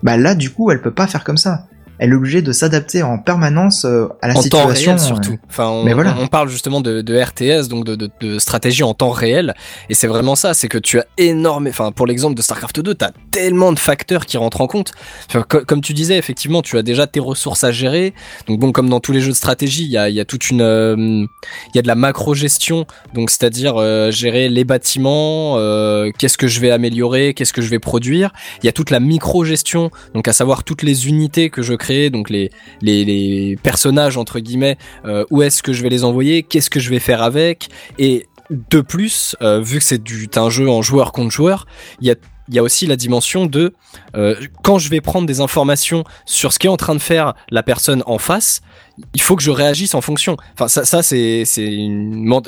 Bah 0.03 0.17
là, 0.17 0.35
du 0.35 0.49
coup, 0.49 0.71
elle 0.71 0.81
peut 0.81 0.93
pas 0.93 1.07
faire 1.07 1.23
comme 1.23 1.37
ça. 1.37 1.65
Elle 1.99 2.11
est 2.11 2.15
obligée 2.15 2.41
de 2.41 2.51
s'adapter 2.51 3.03
en 3.03 3.17
permanence 3.19 3.85
euh, 3.85 4.07
à 4.21 4.27
la 4.29 4.33
en 4.33 4.35
temps 4.37 4.41
situation. 4.41 4.91
réel 4.91 4.99
surtout. 4.99 5.37
Enfin, 5.49 5.67
on, 5.67 5.83
Mais 5.83 5.93
voilà. 5.93 6.15
on 6.19 6.27
parle 6.27 6.49
justement 6.49 6.81
de, 6.81 7.01
de 7.01 7.21
RTS, 7.21 7.67
donc 7.67 7.85
de, 7.85 7.95
de, 7.95 8.09
de 8.21 8.39
stratégie 8.39 8.83
en 8.83 8.93
temps 8.93 9.09
réel, 9.11 9.53
et 9.89 9.93
c'est 9.93 10.07
vraiment 10.07 10.35
ça, 10.35 10.53
c'est 10.53 10.67
que 10.69 10.77
tu 10.77 10.99
as 10.99 11.05
énormément, 11.17 11.69
enfin 11.71 11.91
pour 11.91 12.07
l'exemple 12.07 12.35
de 12.35 12.41
Starcraft 12.41 12.79
2, 12.79 12.95
tu 12.95 13.05
as 13.05 13.11
tellement 13.31 13.71
de 13.73 13.79
facteurs 13.79 14.25
qui 14.25 14.37
rentrent 14.37 14.61
en 14.61 14.67
compte. 14.67 14.91
Enfin, 15.29 15.43
co- 15.47 15.65
comme 15.65 15.81
tu 15.81 15.93
disais, 15.93 16.17
effectivement, 16.17 16.61
tu 16.61 16.77
as 16.77 16.81
déjà 16.83 17.05
tes 17.05 17.19
ressources 17.19 17.63
à 17.63 17.71
gérer. 17.71 18.13
Donc 18.47 18.59
bon, 18.59 18.71
comme 18.71 18.89
dans 18.89 18.99
tous 19.01 19.11
les 19.11 19.21
jeux 19.21 19.31
de 19.31 19.35
stratégie, 19.37 19.83
il 19.83 19.91
y 19.91 19.97
a, 19.97 20.09
il 20.09 20.15
y 20.15 20.19
a 20.21 20.25
toute 20.25 20.49
une, 20.49 20.61
euh, 20.61 20.95
il 20.97 21.75
y 21.75 21.79
a 21.79 21.81
de 21.81 21.87
la 21.87 21.95
macro-gestion, 21.95 22.85
donc 23.13 23.29
c'est-à-dire 23.29 23.73
euh, 23.77 24.11
gérer 24.11 24.47
les 24.49 24.63
bâtiments, 24.63 25.55
euh, 25.57 26.11
qu'est-ce 26.17 26.37
que 26.37 26.47
je 26.47 26.59
vais 26.59 26.71
améliorer, 26.71 27.33
qu'est-ce 27.33 27.53
que 27.53 27.61
je 27.61 27.69
vais 27.69 27.79
produire. 27.79 28.31
Il 28.63 28.65
y 28.65 28.69
a 28.69 28.71
toute 28.71 28.89
la 28.89 28.99
micro-gestion, 28.99 29.91
donc 30.13 30.27
à 30.27 30.33
savoir 30.33 30.63
toutes 30.63 30.83
les 30.83 31.07
unités 31.07 31.49
que 31.49 31.61
je 31.61 31.73
crée, 31.73 31.88
donc 32.09 32.29
les 32.29 33.57
personnages 33.63 34.17
entre 34.17 34.39
guillemets, 34.39 34.77
euh, 35.05 35.25
où 35.31 35.41
est-ce 35.41 35.63
que 35.63 35.73
je 35.73 35.83
vais 35.83 35.89
les 35.89 36.03
envoyer, 36.03 36.43
qu'est-ce 36.43 36.69
que 36.69 36.79
je 36.79 36.89
vais 36.89 36.99
faire 36.99 37.23
avec, 37.23 37.69
et 37.97 38.25
de 38.49 38.81
plus, 38.81 39.35
euh, 39.41 39.61
vu 39.61 39.77
que 39.77 39.83
c'est 39.83 40.37
un 40.37 40.49
jeu 40.49 40.69
en 40.69 40.81
joueur 40.81 41.11
contre 41.11 41.31
joueur, 41.31 41.65
il 42.01 42.07
y 42.07 42.11
a 42.11 42.15
il 42.49 42.55
y 42.55 42.59
a 42.59 42.63
aussi 42.63 42.87
la 42.87 42.95
dimension 42.95 43.45
de 43.45 43.73
euh, 44.15 44.35
quand 44.63 44.79
je 44.79 44.89
vais 44.89 45.01
prendre 45.01 45.27
des 45.27 45.39
informations 45.39 46.03
sur 46.25 46.51
ce 46.51 46.59
qu'est 46.59 46.67
en 46.67 46.77
train 46.77 46.95
de 46.95 46.99
faire 47.01 47.35
la 47.49 47.63
personne 47.63 48.03
en 48.05 48.17
face, 48.17 48.61
il 49.13 49.21
faut 49.21 49.35
que 49.35 49.43
je 49.43 49.51
réagisse 49.51 49.95
en 49.95 50.01
fonction. 50.01 50.35
Enfin, 50.55 50.67
ça, 50.67 50.83
ça 50.83 51.03
c'est 51.03 51.45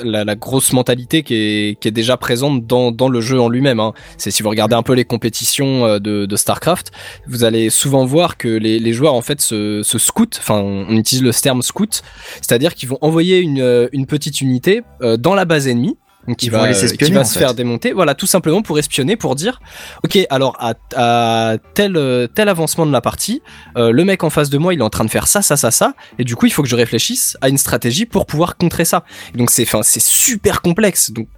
la, 0.04 0.24
la 0.24 0.34
grosse 0.34 0.72
mentalité 0.72 1.22
qui 1.22 1.34
est, 1.34 1.80
qui 1.80 1.88
est 1.88 1.92
déjà 1.92 2.16
présente 2.16 2.66
dans, 2.66 2.92
dans 2.92 3.08
le 3.08 3.20
jeu 3.20 3.40
en 3.40 3.48
lui-même. 3.48 3.80
Hein. 3.80 3.94
C'est 4.18 4.30
si 4.30 4.42
vous 4.42 4.50
regardez 4.50 4.74
un 4.74 4.82
peu 4.82 4.92
les 4.92 5.04
compétitions 5.04 5.86
euh, 5.86 5.98
de, 5.98 6.26
de 6.26 6.36
Starcraft, 6.36 6.92
vous 7.26 7.44
allez 7.44 7.70
souvent 7.70 8.04
voir 8.04 8.36
que 8.36 8.48
les, 8.48 8.78
les 8.78 8.92
joueurs 8.92 9.14
en 9.14 9.22
fait 9.22 9.40
se, 9.40 9.82
se 9.82 9.98
scoutent. 9.98 10.38
Enfin, 10.40 10.60
on 10.60 10.96
utilise 10.96 11.22
le 11.22 11.32
terme 11.32 11.62
scout, 11.62 12.02
c'est-à-dire 12.40 12.74
qu'ils 12.74 12.88
vont 12.88 12.98
envoyer 13.00 13.38
une, 13.38 13.60
euh, 13.60 13.88
une 13.92 14.06
petite 14.06 14.40
unité 14.40 14.82
euh, 15.02 15.16
dans 15.16 15.34
la 15.34 15.44
base 15.44 15.68
ennemie 15.68 15.96
qui 16.36 16.46
Ils 16.46 16.52
vont 16.52 16.58
va, 16.58 16.68
les 16.68 16.78
euh, 16.78 16.84
espionner, 16.84 17.10
qui 17.10 17.12
va 17.16 17.24
se 17.24 17.34
fait. 17.34 17.40
faire 17.40 17.54
démonter. 17.54 17.92
Voilà, 17.92 18.14
tout 18.14 18.26
simplement 18.26 18.62
pour 18.62 18.78
espionner, 18.78 19.16
pour 19.16 19.34
dire, 19.34 19.60
ok, 20.04 20.18
alors 20.30 20.56
à, 20.60 20.74
à 20.94 21.56
tel 21.74 21.96
euh, 21.96 22.26
tel 22.26 22.48
avancement 22.48 22.86
de 22.86 22.92
la 22.92 23.00
partie, 23.00 23.42
euh, 23.76 23.90
le 23.90 24.04
mec 24.04 24.22
en 24.24 24.30
face 24.30 24.50
de 24.50 24.58
moi, 24.58 24.74
il 24.74 24.80
est 24.80 24.84
en 24.84 24.90
train 24.90 25.04
de 25.04 25.10
faire 25.10 25.26
ça, 25.26 25.42
ça, 25.42 25.56
ça, 25.56 25.70
ça, 25.70 25.94
et 26.18 26.24
du 26.24 26.36
coup, 26.36 26.46
il 26.46 26.52
faut 26.52 26.62
que 26.62 26.68
je 26.68 26.76
réfléchisse 26.76 27.36
à 27.40 27.48
une 27.48 27.58
stratégie 27.58 28.06
pour 28.06 28.26
pouvoir 28.26 28.56
contrer 28.56 28.84
ça. 28.84 29.04
Et 29.34 29.38
donc 29.38 29.50
c'est, 29.50 29.62
enfin, 29.64 29.82
c'est 29.82 30.02
super 30.02 30.62
complexe. 30.62 31.10
Donc 31.10 31.28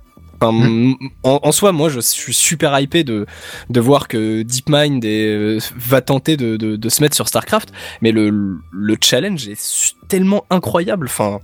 Mm. 0.52 0.94
en, 1.23 1.40
en 1.43 1.52
soi, 1.52 1.73
moi, 1.73 1.89
je 1.89 2.01
suis 2.01 2.35
super 2.35 2.78
hypé 2.78 3.05
de 3.05 3.27
de 3.70 3.81
voir 3.81 4.09
que 4.09 4.43
DeepMind 4.43 5.05
est, 5.05 5.27
euh, 5.28 5.59
va 5.77 6.01
tenter 6.01 6.36
de, 6.36 6.56
de, 6.56 6.77
de 6.77 6.89
se 6.89 7.02
mettre 7.02 7.15
sur 7.16 7.28
Starcraft, 7.28 7.73
mais 8.02 8.12
le 8.12 8.59
le 8.73 8.97
challenge 9.02 9.48
est 9.48 9.94
tellement 10.09 10.44
incroyable. 10.51 11.06
Enfin, 11.06 11.40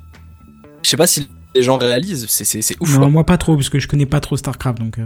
je 0.82 0.90
sais 0.90 0.96
pas 0.96 1.06
si 1.06 1.28
les 1.54 1.62
gens 1.62 1.78
réalisent, 1.78 2.26
c'est 2.28 2.44
c'est 2.44 2.62
c'est 2.62 2.76
ouf. 2.80 2.92
Non, 2.94 3.00
quoi. 3.00 3.08
moi 3.08 3.24
pas 3.24 3.38
trop, 3.38 3.56
parce 3.56 3.68
que 3.68 3.78
je 3.78 3.88
connais 3.88 4.06
pas 4.06 4.20
trop 4.20 4.36
StarCraft, 4.36 4.78
donc. 4.78 4.98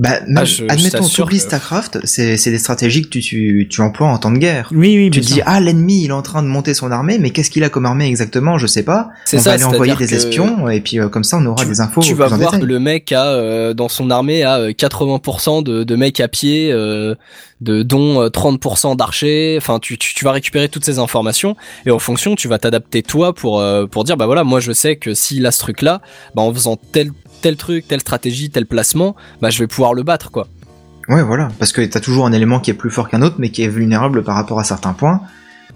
Euh. 0.00 0.02
Bah, 0.02 0.20
même, 0.26 0.38
Ah, 0.38 0.44
je- 0.44 0.54
je 0.56 0.64
admettons, 0.68 0.98
t'assure 0.98 1.24
t'oublies 1.26 1.38
que- 1.38 1.44
StarCraft, 1.44 1.98
c'est 2.04 2.36
c'est 2.36 2.50
des 2.50 2.58
stratégies 2.58 3.02
que 3.02 3.08
tu, 3.08 3.20
tu, 3.20 3.66
tu 3.70 3.80
emploies 3.82 4.08
en 4.08 4.18
temps 4.18 4.30
de 4.30 4.38
guerre. 4.38 4.68
Oui, 4.72 4.96
oui, 4.96 5.10
Tu 5.10 5.20
te 5.20 5.26
dis, 5.26 5.32
sûr. 5.34 5.42
ah, 5.46 5.60
l'ennemi, 5.60 6.02
il 6.04 6.08
est 6.08 6.12
en 6.12 6.22
train 6.22 6.42
de 6.42 6.48
monter 6.48 6.74
son 6.74 6.90
armée, 6.90 7.18
mais 7.18 7.30
qu'est-ce 7.30 7.50
qu'il 7.50 7.62
a 7.64 7.68
comme 7.68 7.86
armée 7.86 8.06
exactement? 8.06 8.56
Je 8.58 8.66
sais 8.66 8.82
pas. 8.82 9.10
C'est 9.24 9.36
on 9.36 9.40
ça, 9.40 9.50
va 9.50 9.54
aller 9.54 9.64
envoyer 9.64 9.94
des 9.96 10.14
espions, 10.14 10.68
et 10.68 10.80
puis 10.80 10.98
euh, 10.98 11.08
comme 11.08 11.24
ça, 11.24 11.36
on 11.38 11.46
aura 11.46 11.62
tu- 11.64 11.68
des 11.70 11.80
infos 11.80 12.00
Tu 12.00 12.14
vas 12.14 12.28
voir 12.28 12.58
que 12.58 12.64
le 12.64 12.78
mec 12.80 13.12
a 13.12 13.26
euh, 13.26 13.74
dans 13.74 13.88
son 13.88 14.10
armée 14.10 14.42
a 14.42 14.58
euh, 14.58 14.72
80% 14.72 15.62
de, 15.62 15.84
de 15.84 15.96
mecs 15.96 16.20
à 16.20 16.28
pied, 16.28 16.72
euh, 16.72 17.14
de 17.60 17.82
dont 17.82 18.22
euh, 18.22 18.28
30% 18.28 18.96
d'archers. 18.96 19.56
Enfin, 19.58 19.78
tu, 19.80 19.98
tu, 19.98 20.14
tu 20.14 20.24
vas 20.24 20.32
récupérer 20.32 20.68
toutes 20.68 20.84
ces 20.84 20.98
informations 20.98 21.56
et 21.84 21.90
en 21.90 21.98
fonction, 21.98 22.34
tu 22.36 22.48
vas 22.48 22.58
t'adapter 22.58 23.02
toi 23.02 23.34
pour 23.34 23.60
euh, 23.60 23.86
pour 23.86 24.04
dire 24.04 24.16
bah 24.16 24.26
voilà, 24.26 24.44
moi 24.44 24.60
je 24.60 24.72
sais 24.72 24.96
que 24.96 25.12
s'il 25.14 25.44
a 25.46 25.50
ce 25.50 25.58
truc 25.58 25.82
là, 25.82 26.00
bah 26.34 26.42
en 26.42 26.52
faisant 26.54 26.76
tel 26.92 27.10
tel 27.40 27.56
truc, 27.56 27.88
telle 27.88 28.00
stratégie, 28.00 28.50
tel 28.50 28.66
placement, 28.66 29.16
bah 29.40 29.50
je 29.50 29.58
vais 29.58 29.66
pouvoir 29.66 29.94
le 29.94 30.02
battre 30.02 30.30
quoi. 30.30 30.46
Ouais, 31.08 31.22
voilà. 31.22 31.48
Parce 31.58 31.72
que 31.72 31.82
t'as 31.82 31.98
toujours 31.98 32.24
un 32.26 32.32
élément 32.32 32.60
qui 32.60 32.70
est 32.70 32.74
plus 32.74 32.90
fort 32.90 33.08
qu'un 33.08 33.22
autre, 33.22 33.36
mais 33.38 33.50
qui 33.50 33.62
est 33.62 33.68
vulnérable 33.68 34.22
par 34.22 34.36
rapport 34.36 34.60
à 34.60 34.64
certains 34.64 34.92
points. 34.92 35.20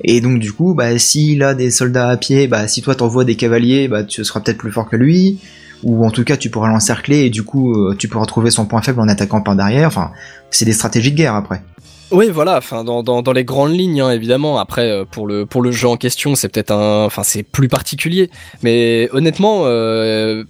Et 0.03 0.21
donc, 0.21 0.39
du 0.39 0.53
coup, 0.53 0.75
bah, 0.75 0.97
s'il 0.99 1.43
a 1.43 1.55
des 1.55 1.71
soldats 1.71 2.09
à 2.09 2.17
pied, 2.17 2.47
bah, 2.47 2.69
si 2.69 2.83
toi 2.83 2.95
t'envoies 2.95 3.25
des 3.25 3.35
cavaliers, 3.37 3.89
bah, 3.89 4.05
tu 4.05 4.25
seras 4.25 4.41
peut-être 4.41 4.59
plus 4.59 4.71
fort 4.71 4.89
que 4.89 4.97
lui. 4.97 5.41
Ou 5.83 6.07
en 6.07 6.11
tout 6.11 6.25
cas, 6.25 6.37
tu 6.37 6.51
pourras 6.51 6.69
l'encercler 6.69 7.25
et 7.25 7.31
du 7.31 7.43
coup, 7.43 7.75
euh, 7.75 7.95
tu 7.99 8.09
pourras 8.09 8.27
trouver 8.27 8.51
son 8.51 8.65
point 8.65 8.81
faible 8.81 9.01
en 9.01 9.09
attaquant 9.09 9.43
par 9.43 9.57
derrière. 9.57 9.89
Enfin, 9.89 10.13
c'est 10.51 10.65
des 10.65 10.73
stratégies 10.73 11.11
de 11.11 11.17
guerre 11.17 11.35
après. 11.35 11.63
Oui, 12.11 12.31
voilà. 12.31 12.57
Enfin, 12.57 12.85
dans, 12.85 13.03
dans, 13.03 13.23
dans 13.23 13.33
les 13.33 13.45
grandes 13.45 13.77
lignes, 13.77 14.01
hein, 14.01 14.11
évidemment. 14.11 14.59
Après, 14.59 14.89
euh, 14.89 15.05
pour 15.05 15.27
le 15.27 15.47
pour 15.47 15.63
le 15.63 15.73
jeu 15.73 15.89
en 15.89 15.97
question, 15.97 16.37
c'est 16.37 16.49
peut-être 16.49 16.71
un, 16.71 17.05
enfin, 17.05 17.23
c'est 17.23 17.43
plus 17.43 17.69
particulier. 17.69 18.31
Mais 18.63 19.09
honnêtement, 19.13 19.63
euh, 19.65 20.45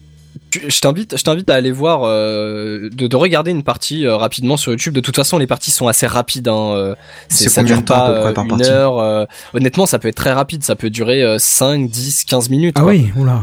je 0.53 0.81
t'invite, 0.81 1.17
je 1.17 1.23
t'invite 1.23 1.49
à 1.51 1.55
aller 1.55 1.71
voir, 1.73 2.03
euh, 2.05 2.89
de, 2.93 3.07
de 3.07 3.17
regarder 3.17 3.51
une 3.51 3.63
partie 3.63 4.07
euh, 4.07 4.17
rapidement 4.17 4.57
sur 4.57 4.73
YouTube. 4.73 4.95
De 4.95 5.01
toute 5.01 5.17
façon, 5.17 5.39
les 5.39 5.47
parties 5.47 5.71
sont 5.71 5.89
assez 5.89 6.07
rapides. 6.07 6.49
Hein, 6.49 6.73
euh, 6.75 6.95
C'est 7.29 7.49
ça 7.49 7.63
dure 7.63 7.85
pas 7.85 8.07
peu 8.09 8.21
près, 8.21 8.29
euh, 8.31 8.33
par 8.33 8.45
une 8.45 8.51
partie 8.51 8.65
heure. 8.71 8.99
euh, 8.99 9.25
honnêtement, 9.53 9.87
ça 9.87 9.99
peut 9.99 10.09
être 10.09 10.15
très 10.17 10.33
rapide. 10.33 10.63
Ça 10.65 10.77
peut 10.77 10.91
durer 10.91 11.23
euh, 11.23 11.37
5, 11.39 11.89
10, 11.91 12.25
15 12.25 12.51
minutes. 12.51 12.77
Ah 12.79 12.83
quoi. 12.83 12.91
oui, 12.93 13.11
oula, 13.17 13.41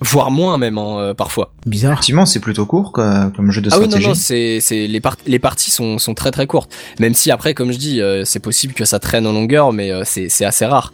Voire 0.00 0.30
moins 0.30 0.58
même, 0.58 0.76
hein, 0.76 1.14
parfois. 1.16 1.52
bizarre. 1.64 1.92
Effectivement, 1.92 2.26
c'est 2.26 2.40
plutôt 2.40 2.66
court 2.66 2.92
quoi, 2.92 3.30
comme 3.34 3.50
jeu 3.50 3.62
de 3.62 3.70
Ah 3.72 3.78
oui, 3.78 3.84
stratégie. 3.86 4.02
non, 4.02 4.08
non, 4.10 4.14
c'est, 4.14 4.58
c'est, 4.60 4.86
les, 4.86 5.00
par- 5.00 5.16
les 5.26 5.38
parties 5.38 5.70
sont, 5.70 5.98
sont 5.98 6.12
très 6.14 6.30
très 6.30 6.46
courtes. 6.46 6.70
Même 6.98 7.14
si 7.14 7.30
après, 7.30 7.54
comme 7.54 7.72
je 7.72 7.78
dis, 7.78 8.02
euh, 8.02 8.22
c'est 8.26 8.40
possible 8.40 8.74
que 8.74 8.84
ça 8.84 8.98
traîne 8.98 9.26
en 9.26 9.32
longueur, 9.32 9.72
mais 9.72 9.90
euh, 9.90 10.02
c'est, 10.04 10.28
c'est 10.28 10.44
assez 10.44 10.66
rare. 10.66 10.92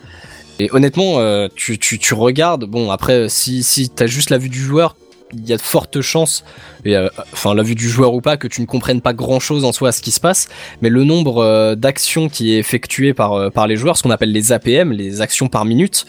Et 0.60 0.68
honnêtement, 0.72 1.14
euh, 1.18 1.48
tu, 1.56 1.78
tu, 1.78 1.98
tu 1.98 2.14
regardes, 2.14 2.66
bon, 2.66 2.90
après, 2.92 3.28
si, 3.28 3.64
si 3.64 3.88
t'as 3.88 4.06
juste 4.06 4.30
la 4.30 4.38
vue 4.38 4.50
du 4.50 4.60
joueur, 4.60 4.94
il 5.32 5.48
y 5.48 5.52
a 5.52 5.56
de 5.56 5.62
fortes 5.62 6.00
chances, 6.00 6.44
et, 6.84 6.96
euh, 6.96 7.08
enfin, 7.32 7.54
la 7.54 7.62
vue 7.62 7.74
du 7.74 7.88
joueur 7.88 8.14
ou 8.14 8.20
pas, 8.20 8.36
que 8.36 8.48
tu 8.48 8.60
ne 8.60 8.66
comprennes 8.66 9.00
pas 9.00 9.12
grand 9.12 9.40
chose 9.40 9.64
en 9.64 9.72
soi 9.72 9.90
à 9.90 9.92
ce 9.92 10.00
qui 10.00 10.10
se 10.10 10.20
passe, 10.20 10.48
mais 10.82 10.88
le 10.88 11.04
nombre 11.04 11.38
euh, 11.38 11.74
d'actions 11.74 12.28
qui 12.28 12.52
est 12.52 12.58
effectué 12.58 13.14
par, 13.14 13.32
euh, 13.34 13.50
par 13.50 13.66
les 13.66 13.76
joueurs, 13.76 13.96
ce 13.96 14.02
qu'on 14.02 14.10
appelle 14.10 14.32
les 14.32 14.52
APM, 14.52 14.92
les 14.92 15.20
actions 15.20 15.48
par 15.48 15.64
minute, 15.64 16.06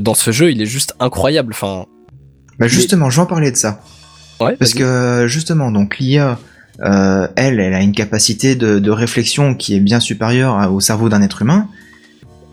dans 0.00 0.14
ce 0.14 0.32
jeu, 0.32 0.50
il 0.50 0.60
est 0.60 0.66
juste 0.66 0.94
incroyable. 0.98 1.52
Enfin, 1.52 1.86
Bah 2.58 2.66
justement, 2.66 3.08
je 3.08 3.16
vais 3.16 3.22
en 3.22 3.26
parler 3.26 3.52
de 3.52 3.56
ça. 3.56 3.82
ouais, 4.40 4.56
Parce 4.56 4.74
que 4.74 5.26
justement, 5.28 5.70
donc 5.70 5.98
l'IA, 5.98 6.40
elle, 6.80 7.60
elle 7.60 7.74
a 7.74 7.82
une 7.82 7.92
capacité 7.92 8.56
de, 8.56 8.80
de 8.80 8.90
réflexion 8.90 9.54
qui 9.54 9.76
est 9.76 9.80
bien 9.80 10.00
supérieure 10.00 10.72
au 10.72 10.80
cerveau 10.80 11.08
d'un 11.08 11.22
être 11.22 11.42
humain. 11.42 11.68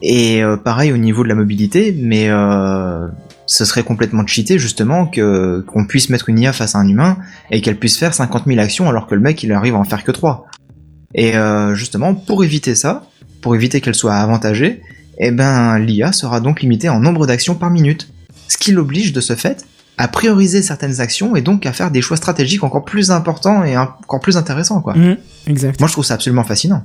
Et 0.04 0.44
euh, 0.44 0.58
pareil 0.58 0.92
au 0.92 0.98
niveau 0.98 1.24
de 1.24 1.30
la 1.30 1.36
mobilité, 1.36 1.96
mais 1.98 2.28
euh, 2.30 3.08
ce 3.54 3.66
serait 3.66 3.84
complètement 3.84 4.26
cheaté 4.26 4.58
justement 4.58 5.06
que 5.06 5.64
qu'on 5.68 5.86
puisse 5.86 6.10
mettre 6.10 6.28
une 6.28 6.40
IA 6.40 6.54
face 6.54 6.74
à 6.74 6.80
un 6.80 6.88
humain 6.88 7.18
et 7.52 7.62
qu'elle 7.62 7.78
puisse 7.78 8.00
faire 8.00 8.12
50 8.12 8.46
000 8.48 8.60
actions 8.60 8.90
alors 8.90 9.06
que 9.06 9.14
le 9.14 9.22
mec 9.22 9.44
il 9.44 9.52
arrive 9.52 9.76
à 9.76 9.78
en 9.78 9.84
faire 9.84 10.04
que 10.04 10.12
3. 10.12 10.48
Et 11.14 11.36
euh, 11.36 11.76
justement, 11.76 12.16
pour 12.16 12.44
éviter 12.44 12.74
ça, 12.74 13.06
pour 13.42 13.54
éviter 13.54 13.80
qu'elle 13.80 13.94
soit 13.94 14.16
avantagée, 14.16 14.82
eh 15.20 15.30
ben 15.30 15.78
l'IA 15.78 16.12
sera 16.14 16.40
donc 16.40 16.62
limitée 16.62 16.90
en 16.90 17.00
nombre 17.00 17.28
d'actions 17.28 17.54
par 17.54 17.70
minute. 17.70 18.12
Ce 18.48 18.58
qui 18.58 18.72
l'oblige 18.72 19.14
de 19.14 19.22
ce 19.22 19.36
fait 19.36 19.64
à 20.00 20.08
prioriser 20.08 20.64
certaines 20.64 21.00
actions 21.00 21.36
et 21.36 21.42
donc 21.42 21.68
à 21.68 21.74
faire 21.74 21.92
des 21.92 22.02
choix 22.02 22.18
stratégiques 22.18 22.64
encore 22.64 22.84
plus 22.84 23.12
importants 23.12 23.64
et 23.64 23.78
encore 23.78 24.20
plus 24.20 24.36
intéressants 24.36 24.82
quoi. 24.82 24.96
Mmh, 24.96 25.18
exact. 25.46 25.80
Moi 25.80 25.88
je 25.88 25.94
trouve 25.94 26.06
ça 26.06 26.16
absolument 26.16 26.44
fascinant. 26.44 26.84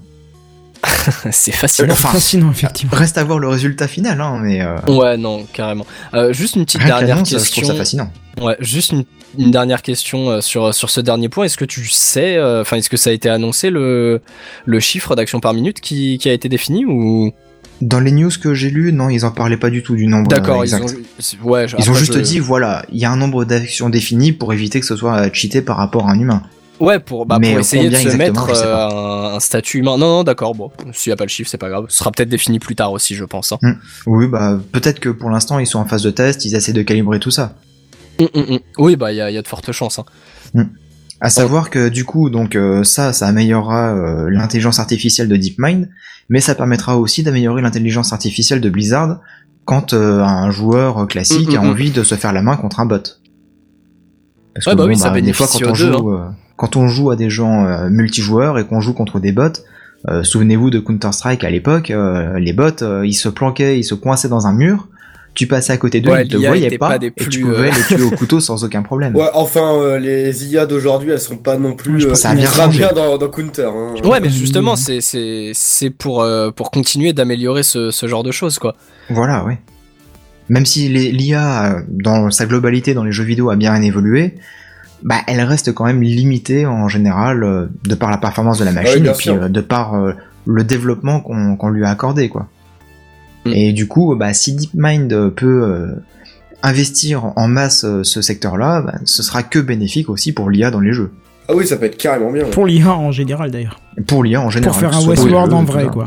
c'est 1.31 1.53
fascinant. 1.53 1.93
enfin, 1.93 2.09
fascinant, 2.11 2.51
effectivement. 2.51 2.97
Reste 2.97 3.19
à 3.19 3.25
voir 3.25 3.39
le 3.39 3.49
résultat 3.49 3.89
final 3.89 4.21
hein, 4.21 4.39
mais 4.43 4.63
euh, 4.63 4.77
Ouais, 4.89 5.17
non, 5.17 5.45
carrément. 5.53 5.87
Euh, 6.15 6.33
juste 6.33 6.57
une 6.57 6.65
petite 6.65 6.81
rien 6.83 6.87
que 6.89 6.99
dernière 6.99 7.17
l'annonce, 7.17 7.31
je 7.31 7.37
question. 7.37 7.63
trouve 7.63 7.73
ça 7.75 7.79
fascinant. 7.79 8.11
Ouais, 8.41 8.57
juste 8.61 8.93
une, 8.93 9.05
une 9.39 9.51
dernière 9.51 9.83
question 9.83 10.31
euh, 10.31 10.41
sur 10.41 10.73
sur 10.75 10.91
ce 10.91 11.01
dernier 11.01 11.29
point. 11.29 11.45
Est-ce 11.45 11.57
que 11.57 11.65
tu 11.65 11.89
sais, 11.89 12.37
euh, 12.37 12.61
enfin, 12.63 12.77
est-ce 12.77 12.89
que 12.91 12.97
ça 12.97 13.11
a 13.11 13.13
été 13.13 13.29
annoncé 13.29 13.71
le 13.71 14.21
le 14.65 14.81
chiffre 14.81 15.17
d'action 15.17 15.41
par 15.41 15.55
minute 15.55 15.81
qui 15.81 16.19
qui 16.19 16.29
a 16.29 16.33
été 16.33 16.49
défini 16.49 16.85
ou? 16.87 17.33
Dans 17.81 18.01
les 18.01 18.11
news 18.11 18.31
que 18.43 18.55
j'ai 18.55 18.71
lues, 18.71 18.93
non, 18.93 19.09
ils 19.09 19.25
en 19.25 19.31
parlaient 19.31 19.57
pas 19.57 19.71
du 19.71 19.85
tout 19.85 19.95
du 19.95 20.09
nombre 20.09 20.27
D'accord, 20.29 20.63
euh, 20.63 20.67
ils 20.67 20.75
exact. 20.75 20.85
ont 20.85 21.03
c'est- 21.21 21.41
ouais, 21.43 21.65
Ils 21.67 21.75
ont 21.75 21.93
après, 21.93 21.95
juste 21.95 22.13
je- 22.15 22.19
dit 22.21 22.39
voilà, 22.41 22.85
il 22.93 22.99
y 22.99 23.05
a 23.05 23.11
un 23.11 23.17
nombre 23.17 23.45
d'actions 23.45 23.89
définies 23.89 24.33
pour 24.33 24.53
éviter 24.53 24.81
que 24.81 24.87
ce 24.87 24.97
soit 24.97 25.17
euh, 25.17 25.31
cheaté 25.33 25.63
par 25.63 25.77
rapport 25.77 26.09
à 26.09 26.13
un 26.13 26.19
humain. 26.19 26.43
Ouais, 26.81 26.99
pour 26.99 27.27
bah 27.27 27.39
pour 27.41 27.59
essayer 27.59 27.91
de 27.91 27.95
se 27.95 28.17
mettre 28.17 28.51
euh, 28.51 29.35
un, 29.35 29.41
statut 29.41 29.79
humain. 29.79 29.97
Non, 29.99 30.19
non, 30.19 30.25
d'accord, 30.25 30.55
bon, 30.55 30.71
s'il 30.93 31.11
y 31.11 31.13
a 31.13 31.17
pas 31.17 31.25
le 31.25 31.29
chiffre, 31.29 31.51
c'est 31.51 31.59
pas 31.59 31.69
grave. 31.69 31.87
Ce 31.89 31.99
sera 31.99 32.11
peut-être 32.11 32.29
défini 32.29 32.59
plus 32.59 32.77
tard 32.77 32.93
aussi, 32.93 33.15
je 33.15 33.25
pense. 33.25 33.53
Hein. 33.53 33.77
Oui, 34.07 34.27
bah 34.29 34.59
peut-être 34.73 35.01
que 35.01 35.09
pour 35.09 35.31
l'instant 35.31 35.59
ils 35.59 35.67
sont 35.67 35.79
en 35.79 35.85
phase 35.85 36.03
de 36.03 36.11
test, 36.11 36.45
ils 36.45 36.55
essaient 36.55 36.73
de 36.73 36.83
calibrer 36.83 37.19
tout 37.19 37.31
ça. 37.31 37.55
Hum, 38.21 38.29
hum. 38.35 38.59
Oui, 38.79 38.97
bah 38.97 39.13
il 39.13 39.17
y 39.17 39.21
a, 39.21 39.31
il 39.31 39.35
y 39.35 39.39
a 39.39 39.43
de 39.43 39.49
fortes 39.49 39.73
chances. 39.73 40.01
Hein. 40.55 40.67
À 41.21 41.31
savoir 41.31 41.71
que 41.71 41.89
du 41.89 42.05
coup, 42.05 42.31
donc 42.31 42.55
euh, 42.55 42.85
ça, 42.85 43.13
ça 43.13 43.27
améliorera 43.27 43.95
euh, 43.95 44.31
l'intelligence 44.31 44.79
artificielle 44.79 45.29
de 45.29 45.37
DeepMind, 45.37 45.89
mais 46.29 46.41
ça 46.41 46.55
permettra 46.55 46.97
aussi 46.97 47.23
d'améliorer 47.23 47.61
l'intelligence 47.61 48.13
artificielle 48.13 48.61
de 48.61 48.71
Blizzard 48.71 49.21
quand 49.65 49.93
un 49.93 50.51
joueur 50.51 51.07
classique 51.09 51.51
Mm, 51.51 51.57
a 51.57 51.61
mm, 51.61 51.65
mm. 51.65 51.71
envie 51.71 51.91
de 51.91 52.03
se 52.03 52.15
faire 52.15 52.33
la 52.33 52.41
main 52.41 52.57
contre 52.57 52.81
un 52.81 52.87
bot. 52.87 53.19
Parce 54.65 54.67
Ouais, 54.67 54.75
bah 54.75 54.85
oui, 54.87 54.97
ça 54.97 55.11
des 55.11 55.33
fois, 55.33 55.47
bénéficie 55.47 55.59
quand 55.63 55.69
on, 55.69 55.73
deux, 55.73 55.77
joue, 55.77 56.13
euh, 56.15 56.27
quand 56.57 56.77
on 56.77 56.89
joue 56.89 57.11
à 57.11 57.17
des 57.17 57.31
gens 57.31 57.65
euh, 57.65 57.89
multijoueurs 57.91 58.59
et 58.59 58.65
qu'on 58.67 58.81
joue 58.81 58.93
contre 58.93 59.21
des 59.21 59.33
bots, 59.33 59.49
euh, 60.09 60.23
souvenez-vous 60.23 60.71
de 60.71 60.79
Counter-Strike 60.79 61.45
à 61.45 61.51
l'époque, 61.51 61.91
euh, 61.91 62.39
les 62.39 62.53
bots, 62.53 62.83
euh, 62.83 63.07
ils 63.07 63.15
se 63.15 63.29
planquaient, 63.29 63.79
ils 63.79 63.85
se 63.85 63.95
coinçaient 63.95 64.29
dans 64.29 64.47
un 64.47 64.53
mur, 64.53 64.89
tu 65.35 65.47
passais 65.47 65.73
à 65.73 65.77
côté 65.77 66.01
d'eux, 66.01 66.11
Ouais, 66.11 66.25
ils 66.25 66.29
te 66.29 66.37
voyaient 66.37 66.79
pas, 66.79 66.89
pas 66.89 66.99
des 66.99 67.13
et 67.17 67.29
tu 67.29 67.43
pouvais 67.43 67.69
euh, 67.69 67.73
les 67.73 67.97
tuer 67.97 68.03
au 68.03 68.11
couteau 68.17 68.41
sans 68.41 68.65
aucun 68.65 68.83
problème. 68.83 69.15
Ouais, 69.15 69.29
enfin, 69.35 69.75
euh, 69.75 69.99
les 69.99 70.47
IA 70.53 70.67
d'aujourd'hui, 70.67 71.11
elles 71.13 71.21
sont 71.21 71.37
pas 71.37 71.57
non 71.57 71.71
Ouais, 71.71 71.75
plus 71.77 72.07
euh, 72.07 72.15
ça 72.15 72.35
bien 72.35 72.45
ultra 72.45 72.65
changé. 72.65 72.79
bien 72.79 72.93
dans, 72.93 73.19
dans 73.19 73.29
Counter. 73.29 73.71
Hein. 73.73 73.95
Ouais, 74.05 74.19
mais 74.21 74.31
justement, 74.31 74.75
c'est 74.75 75.01
c'est 75.01 75.53
c'est 75.55 75.91
pour 75.91 76.23
euh, 76.23 76.51
pour 76.51 76.73
continuer 76.73 77.13
d'améliorer 77.13 77.63
ce 77.63 77.91
ce 77.93 78.07
genre 78.09 78.25
de 78.25 78.33
choses, 78.33 78.59
quoi. 78.59 78.75
Voilà, 79.11 79.45
oui. 79.47 79.55
Même 80.49 80.67
si 80.67 80.89
l'IA, 80.89 81.73
euh, 81.75 81.81
dans 81.89 82.31
sa 82.31 82.47
globalité 82.47 82.95
dans 82.95 83.05
les 83.05 83.13
jeux 83.13 83.25
vidéo, 83.25 83.51
a 83.51 83.57
bien 83.57 83.81
évolué, 83.83 84.35
bah, 85.03 85.17
elle 85.27 85.41
reste 85.43 85.73
quand 85.73 85.85
même 85.85 86.03
limitée 86.03 86.67
en 86.67 86.89
général 86.89 87.45
euh, 87.45 87.67
de 87.85 87.95
par 87.95 88.11
la 88.11 88.19
performance 88.19 88.59
de 88.59 88.65
la 88.65 88.73
machine 88.73 89.03
bien 89.03 89.13
et 89.13 89.15
puis 89.15 89.25
sûr. 89.25 89.43
euh, 89.43 89.49
de 89.49 89.61
par 89.61 89.95
le 90.47 90.65
développement 90.65 91.21
qu'on 91.21 91.69
lui 91.69 91.85
a 91.85 91.91
accordé, 91.91 92.29
quoi. 92.29 92.49
Mm. 93.45 93.53
Et 93.53 93.73
du 93.73 93.87
coup, 93.87 94.15
bah, 94.17 94.33
si 94.33 94.55
DeepMind 94.55 95.31
peut 95.35 95.95
investir 96.63 97.33
en 97.37 97.47
masse 97.49 97.87
ce 98.03 98.23
secteur-là, 98.23 98.83
bah, 98.83 98.95
ce 99.05 99.23
sera 99.23 99.43
que 99.43 99.59
bénéfique 99.59 100.09
aussi 100.09 100.33
pour 100.33 100.51
l'IA 100.51 100.71
dans 100.71 100.81
les 100.81 100.93
jeux. 100.93 101.13
Ah 101.51 101.55
oui, 101.55 101.67
ça 101.67 101.77
peut 101.77 101.87
être 101.87 101.97
carrément 101.97 102.31
bien. 102.31 102.45
ouais. 102.45 102.51
Pour 102.51 102.67
l'IA 102.67 102.95
en 102.95 103.11
général, 103.11 103.51
d'ailleurs. 103.51 103.81
Pour 104.07 104.23
l'IA 104.23 104.41
en 104.43 104.51
général. 104.51 104.73
Pour 104.73 104.81
faire 104.81 104.95
un 104.99 105.07
Westworld 105.07 105.53
en 105.53 105.65
vrai, 105.65 105.85
ça. 105.85 105.91
quoi. 105.91 106.07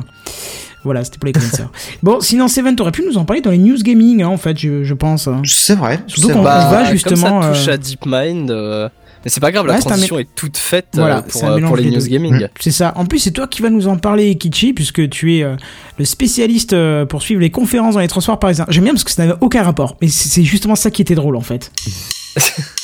Voilà, 0.84 1.04
c'était 1.04 1.18
pour 1.20 1.28
les 1.28 1.32
connaisseurs. 1.34 1.72
bon, 2.04 2.20
sinon, 2.22 2.48
Seven, 2.48 2.76
t'aurais 2.76 2.92
pu 2.92 3.04
nous 3.06 3.18
en 3.18 3.26
parler 3.26 3.42
dans 3.42 3.52
les 3.52 3.58
news 3.60 3.78
gaming, 3.82 4.24
hein, 4.24 4.28
en 4.30 4.38
fait, 4.38 4.58
je, 4.58 4.84
je 4.84 4.94
pense. 4.94 5.28
hein. 5.28 5.42
C'est 5.46 5.76
vrai. 5.76 6.00
Surtout 6.08 6.28
c'est 6.30 6.34
qu'on- 6.34 6.42
vrai. 6.42 6.52
on 6.66 6.70
va 6.72 6.84
comme 6.84 6.92
justement, 6.92 7.42
ça 7.42 7.50
touche 7.50 7.68
euh, 7.68 7.74
à 7.74 7.78
DeepMind, 7.78 8.50
euh, 8.52 8.90
mais 9.24 9.30
c'est 9.30 9.40
pas 9.40 9.52
grave, 9.52 9.68
la 9.68 9.74
Ouais, 9.76 9.80
transition 9.80 10.18
est 10.18 10.28
toute 10.36 10.58
faite 10.58 10.88
euh, 10.96 11.02
Voilà, 11.02 11.22
pour, 11.22 11.40
c'est 11.40 11.46
un 11.46 11.62
euh, 11.64 11.68
pour 11.68 11.78
les 11.78 11.92
news 11.92 12.02
gaming. 12.08 12.48
C'est 12.60 12.72
ça. 12.72 12.94
En 12.96 13.06
plus, 13.06 13.20
c'est 13.20 13.30
toi 13.30 13.46
qui 13.48 13.62
vas 13.62 13.70
nous 13.70 13.88
en 13.88 13.98
parler, 13.98 14.34
Kichi, 14.36 14.74
puisque 14.74 15.08
tu 15.10 15.38
es 15.38 15.44
euh, 15.44 15.56
le 16.00 16.06
spécialiste 16.06 16.74
euh, 16.74 17.06
pour 17.06 17.22
suivre 17.22 17.42
les 17.42 17.52
conférences 17.52 17.94
dans 17.94 18.00
les 18.00 18.08
transports 18.08 18.40
parisiens. 18.40 18.66
J'aime 18.70 18.86
bien 18.86 18.94
parce 18.94 19.04
que 19.04 19.12
ça 19.12 19.24
n'avait 19.26 19.38
aucun 19.42 19.62
rapport. 19.62 19.98
Mais 20.02 20.08
c'est 20.08 20.30
c'est 20.30 20.44
justement 20.44 20.76
ça 20.76 20.90
qui 20.90 21.04
était 21.04 21.14
drôle, 21.14 21.36
en 21.36 21.42
fait. 21.42 21.72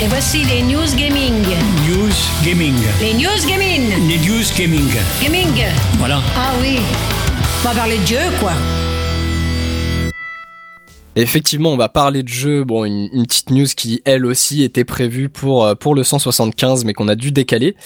Et 0.00 0.08
voici 0.08 0.44
les 0.44 0.62
news 0.62 0.94
gaming. 0.96 1.44
News 1.86 2.12
Gaming. 2.44 2.74
Les 3.00 3.14
news 3.14 3.46
gaming. 3.46 4.08
Les 4.08 4.18
News 4.18 4.44
Gaming. 4.56 4.90
Gaming. 5.22 5.64
Voilà. 5.98 6.20
Ah 6.36 6.52
oui. 6.60 6.80
On 7.62 7.68
va 7.68 7.74
parler 7.74 7.98
de 7.98 8.06
jeu, 8.06 8.18
quoi. 8.40 8.52
Et 11.16 11.22
effectivement, 11.22 11.70
on 11.70 11.76
va 11.76 11.88
parler 11.88 12.22
de 12.22 12.28
jeu. 12.28 12.64
Bon, 12.64 12.84
une, 12.84 13.08
une 13.12 13.26
petite 13.26 13.50
news 13.50 13.66
qui, 13.76 14.02
elle 14.04 14.26
aussi, 14.26 14.62
était 14.62 14.84
prévue 14.84 15.28
pour 15.28 15.64
euh, 15.64 15.74
pour 15.74 15.94
le 15.94 16.02
175, 16.02 16.84
mais 16.84 16.92
qu'on 16.92 17.08
a 17.08 17.14
dû 17.14 17.30
décaler. 17.30 17.76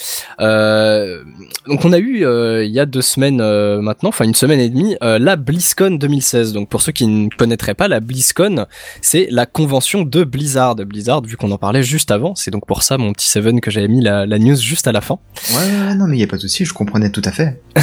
Euh, 0.40 1.22
donc, 1.66 1.84
on 1.84 1.92
a 1.92 1.98
eu 1.98 2.24
euh, 2.24 2.64
il 2.64 2.72
y 2.72 2.80
a 2.80 2.86
deux 2.86 3.02
semaines 3.02 3.40
euh, 3.40 3.80
maintenant, 3.82 4.08
enfin 4.08 4.24
une 4.24 4.34
semaine 4.34 4.60
et 4.60 4.70
demie, 4.70 4.96
la 5.00 5.36
BlizzCon 5.36 5.92
2016. 5.92 6.52
Donc, 6.52 6.68
pour 6.68 6.80
ceux 6.82 6.92
qui 6.92 7.06
ne 7.06 7.28
connaîtraient 7.28 7.74
pas, 7.74 7.88
la 7.88 8.00
BlizzCon, 8.00 8.66
c'est 9.02 9.28
la 9.30 9.46
convention 9.46 10.02
de 10.02 10.24
Blizzard. 10.24 10.76
Blizzard, 10.76 11.22
vu 11.22 11.36
qu'on 11.36 11.50
en 11.50 11.58
parlait 11.58 11.82
juste 11.82 12.10
avant, 12.10 12.34
c'est 12.34 12.50
donc 12.50 12.66
pour 12.66 12.82
ça 12.82 12.96
mon 12.98 13.12
petit 13.12 13.28
Seven 13.28 13.60
que 13.60 13.70
j'avais 13.70 13.88
mis 13.88 14.00
la, 14.00 14.26
la 14.26 14.38
news 14.38 14.56
juste 14.56 14.86
à 14.86 14.92
la 14.92 15.00
fin. 15.00 15.18
Ouais, 15.52 15.94
non, 15.94 16.06
mais 16.06 16.16
il 16.16 16.20
y 16.20 16.24
a 16.24 16.26
pas 16.26 16.36
de 16.36 16.42
souci, 16.42 16.64
je 16.64 16.72
comprenais 16.72 17.10
tout 17.10 17.22
à 17.24 17.32
fait. 17.32 17.60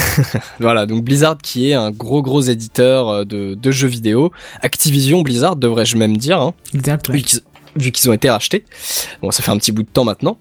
Voilà, 0.59 0.85
donc 0.85 1.03
Blizzard 1.03 1.37
qui 1.37 1.69
est 1.69 1.73
un 1.73 1.91
gros 1.91 2.21
gros 2.21 2.41
éditeur 2.41 3.25
de, 3.25 3.55
de 3.55 3.71
jeux 3.71 3.87
vidéo. 3.87 4.31
Activision 4.61 5.21
Blizzard 5.21 5.34
devrais-je 5.55 5.97
même 5.97 6.17
dire, 6.17 6.39
hein, 6.41 6.53
Exact. 6.73 7.09
ouais. 7.09 7.21
vu 7.77 7.91
qu'ils 7.91 8.09
ont 8.09 8.13
été 8.13 8.29
rachetés. 8.29 8.63
Bon, 9.21 9.31
ça 9.31 9.43
fait 9.43 9.51
un 9.51 9.57
petit 9.57 9.73
bout 9.73 9.83
de 9.83 9.89
temps 9.89 10.05
maintenant. 10.05 10.37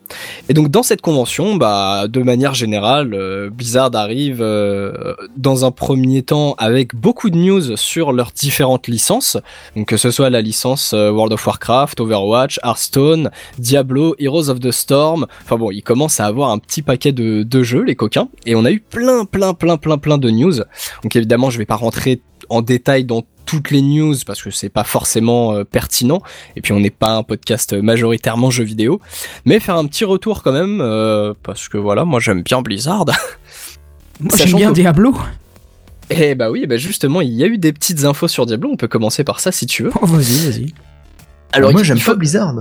Et 0.48 0.54
donc 0.54 0.68
dans 0.68 0.84
cette 0.84 1.00
convention, 1.00 1.56
bah 1.56 2.06
de 2.08 2.22
manière 2.22 2.54
générale, 2.54 3.12
euh, 3.12 3.50
Blizzard 3.50 3.90
arrive 3.94 4.38
euh, 4.40 5.14
dans 5.36 5.64
un 5.64 5.72
premier 5.72 6.22
temps 6.22 6.54
avec 6.58 6.94
beaucoup 6.94 7.30
de 7.30 7.36
news 7.36 7.76
sur 7.76 8.12
leurs 8.12 8.30
différentes 8.30 8.86
licences. 8.86 9.36
Donc 9.74 9.88
que 9.88 9.96
ce 9.96 10.12
soit 10.12 10.30
la 10.30 10.40
licence 10.42 10.92
euh, 10.94 11.10
World 11.10 11.32
of 11.32 11.44
Warcraft, 11.44 12.00
Overwatch, 12.00 12.60
Hearthstone, 12.62 13.30
Diablo, 13.58 14.14
Heroes 14.20 14.48
of 14.48 14.60
the 14.60 14.70
Storm. 14.70 15.26
Enfin 15.42 15.56
bon, 15.56 15.72
ils 15.72 15.82
commencent 15.82 16.20
à 16.20 16.26
avoir 16.26 16.50
un 16.50 16.58
petit 16.58 16.82
paquet 16.82 17.10
de, 17.10 17.42
de 17.42 17.62
jeux, 17.64 17.82
les 17.82 17.96
coquins. 17.96 18.28
Et 18.46 18.54
on 18.54 18.64
a 18.64 18.70
eu 18.70 18.78
plein, 18.78 19.24
plein, 19.24 19.54
plein, 19.54 19.76
plein, 19.76 19.98
plein 19.98 20.18
de 20.18 20.30
news. 20.30 20.60
Donc 21.02 21.16
évidemment, 21.16 21.50
je 21.50 21.58
vais 21.58 21.66
pas 21.66 21.74
rentrer 21.74 22.20
en 22.48 22.62
détail 22.62 23.04
dans 23.04 23.22
toutes 23.46 23.70
les 23.70 23.82
news 23.82 24.14
parce 24.26 24.42
que 24.42 24.50
c'est 24.50 24.68
pas 24.68 24.84
forcément 24.84 25.52
euh, 25.52 25.64
pertinent 25.64 26.20
et 26.56 26.60
puis 26.60 26.72
on 26.72 26.80
n'est 26.80 26.90
pas 26.90 27.10
un 27.16 27.22
podcast 27.22 27.72
majoritairement 27.74 28.50
jeux 28.50 28.64
vidéo 28.64 29.00
mais 29.44 29.60
faire 29.60 29.76
un 29.76 29.86
petit 29.86 30.04
retour 30.04 30.42
quand 30.42 30.52
même 30.52 30.80
euh, 30.80 31.34
parce 31.42 31.68
que 31.68 31.78
voilà 31.78 32.04
moi 32.04 32.20
j'aime 32.20 32.42
bien 32.42 32.62
Blizzard 32.62 33.04
Moi, 34.20 34.30
Sachant 34.30 34.46
j'aime 34.46 34.56
bien 34.58 34.68
que- 34.70 34.74
Diablo. 34.74 35.14
et 36.10 36.34
bah 36.34 36.50
oui 36.50 36.66
bah 36.66 36.76
justement 36.76 37.20
il 37.20 37.32
y 37.32 37.42
a 37.42 37.46
eu 37.46 37.58
des 37.58 37.72
petites 37.72 38.04
infos 38.04 38.28
sur 38.28 38.46
Diablo 38.46 38.70
on 38.72 38.76
peut 38.76 38.88
commencer 38.88 39.24
par 39.24 39.40
ça 39.40 39.50
si 39.52 39.66
tu 39.66 39.82
veux 39.84 39.90
Oh, 40.00 40.06
vas-y, 40.06 40.50
vas-y. 40.50 40.74
alors 41.52 41.72
moi, 41.72 41.82
j'aime 41.82 41.98
faut- 41.98 42.12
pas 42.12 42.16
Blizzard. 42.18 42.54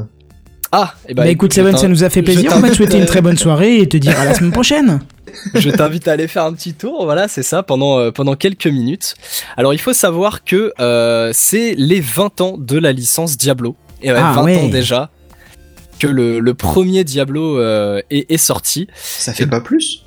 Ah 0.75 0.93
et 1.07 1.13
Bah, 1.13 1.23
bah, 1.23 1.29
écoute, 1.29 1.51
je 1.51 1.57
Seven, 1.57 1.77
ça 1.77 1.87
nous 1.87 2.03
a 2.03 2.09
fait 2.09 2.23
plaisir. 2.23 2.51
On 2.55 2.59
va 2.59 2.69
te 2.69 2.73
souhaiter 2.75 2.97
une 2.97 3.05
très 3.05 3.21
bonne 3.21 3.37
soirée 3.37 3.79
et 3.79 3.87
te 3.87 3.95
dire 3.97 4.19
à 4.19 4.25
la 4.25 4.33
semaine 4.33 4.51
prochaine. 4.51 4.99
je 5.53 5.69
t'invite 5.69 6.07
à 6.07 6.13
aller 6.13 6.27
faire 6.27 6.43
un 6.45 6.53
petit 6.53 6.73
tour, 6.73 7.05
voilà, 7.05 7.27
c'est 7.27 7.43
ça, 7.43 7.63
pendant, 7.63 7.99
euh, 7.99 8.11
pendant 8.11 8.35
quelques 8.35 8.67
minutes. 8.67 9.15
Alors, 9.55 9.73
il 9.73 9.77
faut 9.79 9.93
savoir 9.93 10.43
que 10.43 10.73
euh, 10.79 11.31
c'est 11.33 11.75
les 11.77 12.01
20 12.01 12.41
ans 12.41 12.57
de 12.57 12.77
la 12.77 12.91
licence 12.91 13.37
Diablo. 13.37 13.75
Et 14.01 14.11
ouais, 14.11 14.19
Ah 14.19 14.33
20 14.35 14.43
ouais. 14.43 14.57
ans 14.57 14.67
déjà 14.67 15.09
que 15.99 16.07
le, 16.07 16.39
le 16.39 16.53
premier 16.53 17.03
Diablo 17.03 17.59
euh, 17.59 18.01
est, 18.09 18.29
est 18.31 18.37
sorti. 18.37 18.87
Ça 18.95 19.33
fait 19.33 19.47
pas 19.47 19.61
plus? 19.61 20.03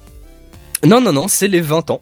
Non, 0.84 1.00
non, 1.00 1.12
non, 1.12 1.28
c'est 1.28 1.48
les 1.48 1.60
20 1.60 1.90
ans. 1.90 2.00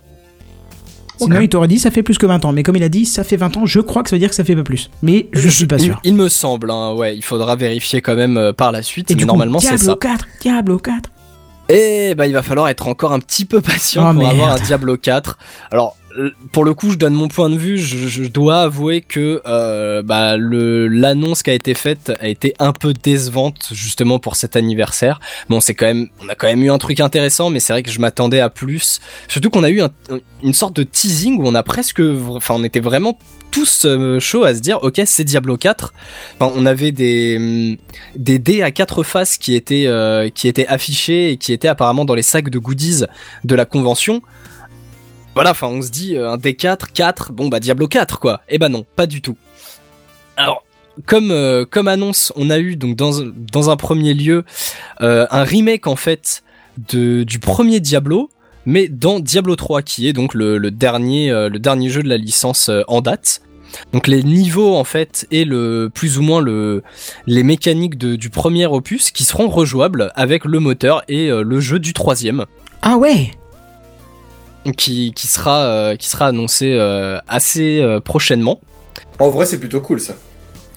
Sinon, 1.18 1.40
il 1.40 1.48
t'aurait 1.48 1.68
dit 1.68 1.78
ça 1.78 1.90
fait 1.90 2.02
plus 2.02 2.18
que 2.18 2.26
20 2.26 2.44
ans. 2.44 2.52
Mais 2.52 2.62
comme 2.62 2.76
il 2.76 2.82
a 2.82 2.88
dit 2.88 3.06
ça 3.06 3.24
fait 3.24 3.36
20 3.36 3.56
ans, 3.56 3.66
je 3.66 3.80
crois 3.80 4.02
que 4.02 4.10
ça 4.10 4.16
veut 4.16 4.20
dire 4.20 4.28
que 4.28 4.34
ça 4.34 4.44
fait 4.44 4.56
pas 4.56 4.62
plus. 4.64 4.90
Mais 5.02 5.28
je 5.32 5.48
suis 5.48 5.66
pas 5.66 5.78
sûr. 5.78 6.00
il 6.04 6.14
me 6.14 6.28
semble, 6.28 6.70
hein, 6.70 6.92
ouais, 6.94 7.16
il 7.16 7.22
faudra 7.22 7.56
vérifier 7.56 8.00
quand 8.00 8.14
même 8.16 8.36
euh, 8.36 8.52
par 8.52 8.72
la 8.72 8.82
suite. 8.82 9.10
Et 9.10 9.14
mais 9.14 9.18
du 9.18 9.26
normalement, 9.26 9.60
c'est 9.60 9.76
Diablo 9.76 9.92
ça. 9.92 9.96
4, 10.00 10.26
Diablo 10.40 10.78
4. 10.78 11.10
Et 11.70 12.14
bah, 12.14 12.26
il 12.26 12.34
va 12.34 12.42
falloir 12.42 12.68
être 12.68 12.88
encore 12.88 13.12
un 13.12 13.20
petit 13.20 13.44
peu 13.46 13.60
patient 13.60 14.10
Oh, 14.10 14.14
pour 14.14 14.28
avoir 14.28 14.52
un 14.52 14.60
Diablo 14.60 14.96
4. 14.96 15.38
Alors, 15.70 15.96
pour 16.52 16.64
le 16.64 16.74
coup, 16.74 16.90
je 16.90 16.96
donne 16.96 17.14
mon 17.14 17.28
point 17.28 17.50
de 17.50 17.56
vue. 17.56 17.78
Je, 17.78 18.24
dois 18.28 18.62
avouer 18.62 19.00
que 19.00 19.42
euh, 19.46 20.02
bah, 20.02 20.36
l'annonce 20.38 21.42
qui 21.42 21.50
a 21.50 21.54
été 21.54 21.74
faite 21.74 22.12
a 22.20 22.28
été 22.28 22.54
un 22.58 22.72
peu 22.72 22.92
décevante 22.92 23.70
justement 23.72 24.18
pour 24.18 24.36
cet 24.36 24.56
anniversaire. 24.56 25.20
Bon, 25.48 25.60
c'est 25.60 25.74
quand 25.74 25.86
même, 25.86 26.08
on 26.24 26.28
a 26.28 26.34
quand 26.34 26.46
même 26.46 26.62
eu 26.62 26.70
un 26.70 26.78
truc 26.78 27.00
intéressant, 27.00 27.50
mais 27.50 27.60
c'est 27.60 27.72
vrai 27.72 27.82
que 27.82 27.90
je 27.90 28.00
m'attendais 28.00 28.40
à 28.40 28.50
plus. 28.50 29.00
Surtout 29.28 29.50
qu'on 29.50 29.64
a 29.64 29.70
eu 29.70 29.82
un- 29.82 29.90
une 30.42 30.54
sorte 30.54 30.76
de 30.76 30.82
teasing 30.82 31.40
où 31.40 31.46
on 31.46 31.54
a 31.54 31.62
presque, 31.62 32.00
enfin, 32.28 32.54
on 32.56 32.64
était 32.64 32.80
vraiment 32.80 33.18
tous 33.50 33.84
euh, 33.84 34.18
chauds 34.18 34.44
à 34.44 34.54
se 34.54 34.60
dire, 34.60 34.78
ok, 34.82 35.00
c'est 35.06 35.24
Diablo 35.24 35.56
4. 35.56 35.94
Enfin, 36.38 36.52
on 36.56 36.66
avait 36.66 36.92
des 36.92 37.36
hum, 37.36 37.76
des 38.16 38.38
dés 38.38 38.62
à 38.62 38.70
quatre 38.70 39.02
faces 39.04 39.36
qui 39.36 39.54
étaient 39.54 39.86
euh, 39.86 40.28
qui 40.28 40.48
étaient 40.48 40.66
affichés 40.66 41.30
et 41.30 41.36
qui 41.36 41.52
étaient 41.52 41.68
apparemment 41.68 42.04
dans 42.04 42.14
les 42.14 42.22
sacs 42.22 42.50
de 42.50 42.58
goodies 42.58 43.04
de 43.44 43.54
la 43.54 43.64
convention. 43.64 44.22
Voilà, 45.34 45.50
enfin 45.50 45.66
on 45.66 45.82
se 45.82 45.90
dit 45.90 46.16
euh, 46.16 46.30
un 46.30 46.36
D4, 46.36 46.92
4, 46.92 47.32
bon 47.32 47.48
bah 47.48 47.58
Diablo 47.58 47.88
4 47.88 48.20
quoi. 48.20 48.42
Eh 48.48 48.58
ben 48.58 48.68
non, 48.68 48.86
pas 48.94 49.06
du 49.06 49.20
tout. 49.20 49.36
Alors 50.36 50.64
comme 51.06 51.32
euh, 51.32 51.64
annonce, 51.86 52.32
on 52.36 52.50
a 52.50 52.58
eu 52.58 52.76
donc 52.76 52.94
dans 52.94 53.70
un 53.70 53.76
premier 53.76 54.14
lieu 54.14 54.44
euh, 55.00 55.26
un 55.32 55.42
remake 55.42 55.88
en 55.88 55.96
fait 55.96 56.44
de 56.92 57.24
du 57.24 57.40
premier 57.40 57.80
Diablo 57.80 58.30
mais 58.64 58.86
dans 58.86 59.18
Diablo 59.18 59.56
3 59.56 59.82
qui 59.82 60.06
est 60.06 60.12
donc 60.12 60.34
le, 60.34 60.70
dernier 60.70 61.30
le 61.30 61.58
dernier 61.58 61.90
jeu 61.90 62.02
de 62.02 62.08
la 62.08 62.16
licence 62.16 62.70
en 62.86 63.00
date. 63.00 63.42
Donc 63.92 64.06
les 64.06 64.22
niveaux 64.22 64.76
en 64.76 64.84
fait 64.84 65.26
et 65.32 65.44
le 65.44 65.90
plus 65.92 66.16
ou 66.16 66.22
moins 66.22 66.40
le 66.40 66.84
les 67.26 67.42
mécaniques 67.42 67.98
du 67.98 68.30
premier 68.30 68.66
opus 68.66 69.10
qui 69.10 69.24
seront 69.24 69.48
rejouables 69.48 70.12
avec 70.14 70.44
le 70.44 70.60
moteur 70.60 71.02
et 71.08 71.28
le 71.28 71.60
jeu 71.60 71.80
du 71.80 71.92
troisième 71.92 72.46
Ah 72.82 72.96
ouais 72.96 73.32
qui, 74.76 75.12
qui 75.14 75.26
sera 75.26 75.64
euh, 75.64 75.96
qui 75.96 76.08
sera 76.08 76.26
annoncé 76.28 76.72
euh, 76.72 77.18
assez 77.28 77.80
euh, 77.80 78.00
prochainement. 78.00 78.60
En 79.18 79.28
vrai, 79.30 79.46
c'est 79.46 79.58
plutôt 79.58 79.80
cool 79.80 80.00
ça. 80.00 80.14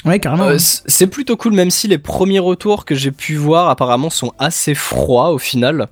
Ouais, 0.06 0.20
carrément. 0.20 0.46
Euh, 0.48 0.58
c- 0.58 0.82
c'est 0.86 1.08
plutôt 1.08 1.38
cool 1.38 1.54
même 1.54 1.72
si 1.72 1.88
les 1.88 1.98
premiers 1.98 2.40
retours 2.40 2.86
que 2.86 2.96
j'ai 2.96 3.12
pu 3.12 3.36
voir 3.36 3.70
apparemment 3.70 4.10
sont 4.10 4.32
assez 4.40 4.76
froids 4.76 5.32
au 5.32 5.38
final. 5.38 5.88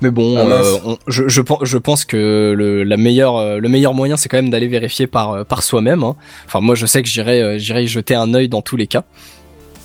Mais 0.00 0.10
bon, 0.10 0.36
Ah, 0.36 0.40
euh, 0.52 0.76
on- 0.84 0.98
je, 1.06 1.28
je, 1.28 1.40
pen- 1.40 1.58
je 1.62 1.78
pense 1.78 2.04
que 2.04 2.52
le, 2.56 2.82
la 2.82 2.96
meilleure, 2.96 3.58
le 3.60 3.68
meilleur 3.68 3.94
moyen, 3.94 4.16
c'est 4.16 4.28
quand 4.28 4.36
même 4.36 4.50
d'aller 4.50 4.68
vérifier 4.68 5.06
par, 5.06 5.46
par 5.46 5.62
soi-même. 5.62 6.02
hein. 6.02 6.16
Enfin, 6.46 6.60
moi, 6.60 6.74
je 6.74 6.84
sais 6.84 7.00
que 7.02 7.08
j'irai 7.08 7.58
j'irai 7.58 7.84
y 7.84 7.86
jeter 7.88 8.14
un 8.14 8.34
œil 8.34 8.48
dans 8.48 8.60
tous 8.60 8.76
les 8.76 8.86
cas. 8.88 9.04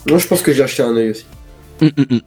Non, 0.06 0.18
je 0.18 0.26
pense 0.26 0.42
que 0.42 0.52
j'ai 0.52 0.62
acheté 0.62 0.82
un 0.82 0.94
œil 0.96 1.10
aussi. 1.10 1.24
Hum, 1.80 1.90
hum, 1.96 2.06
hum. 2.10 2.20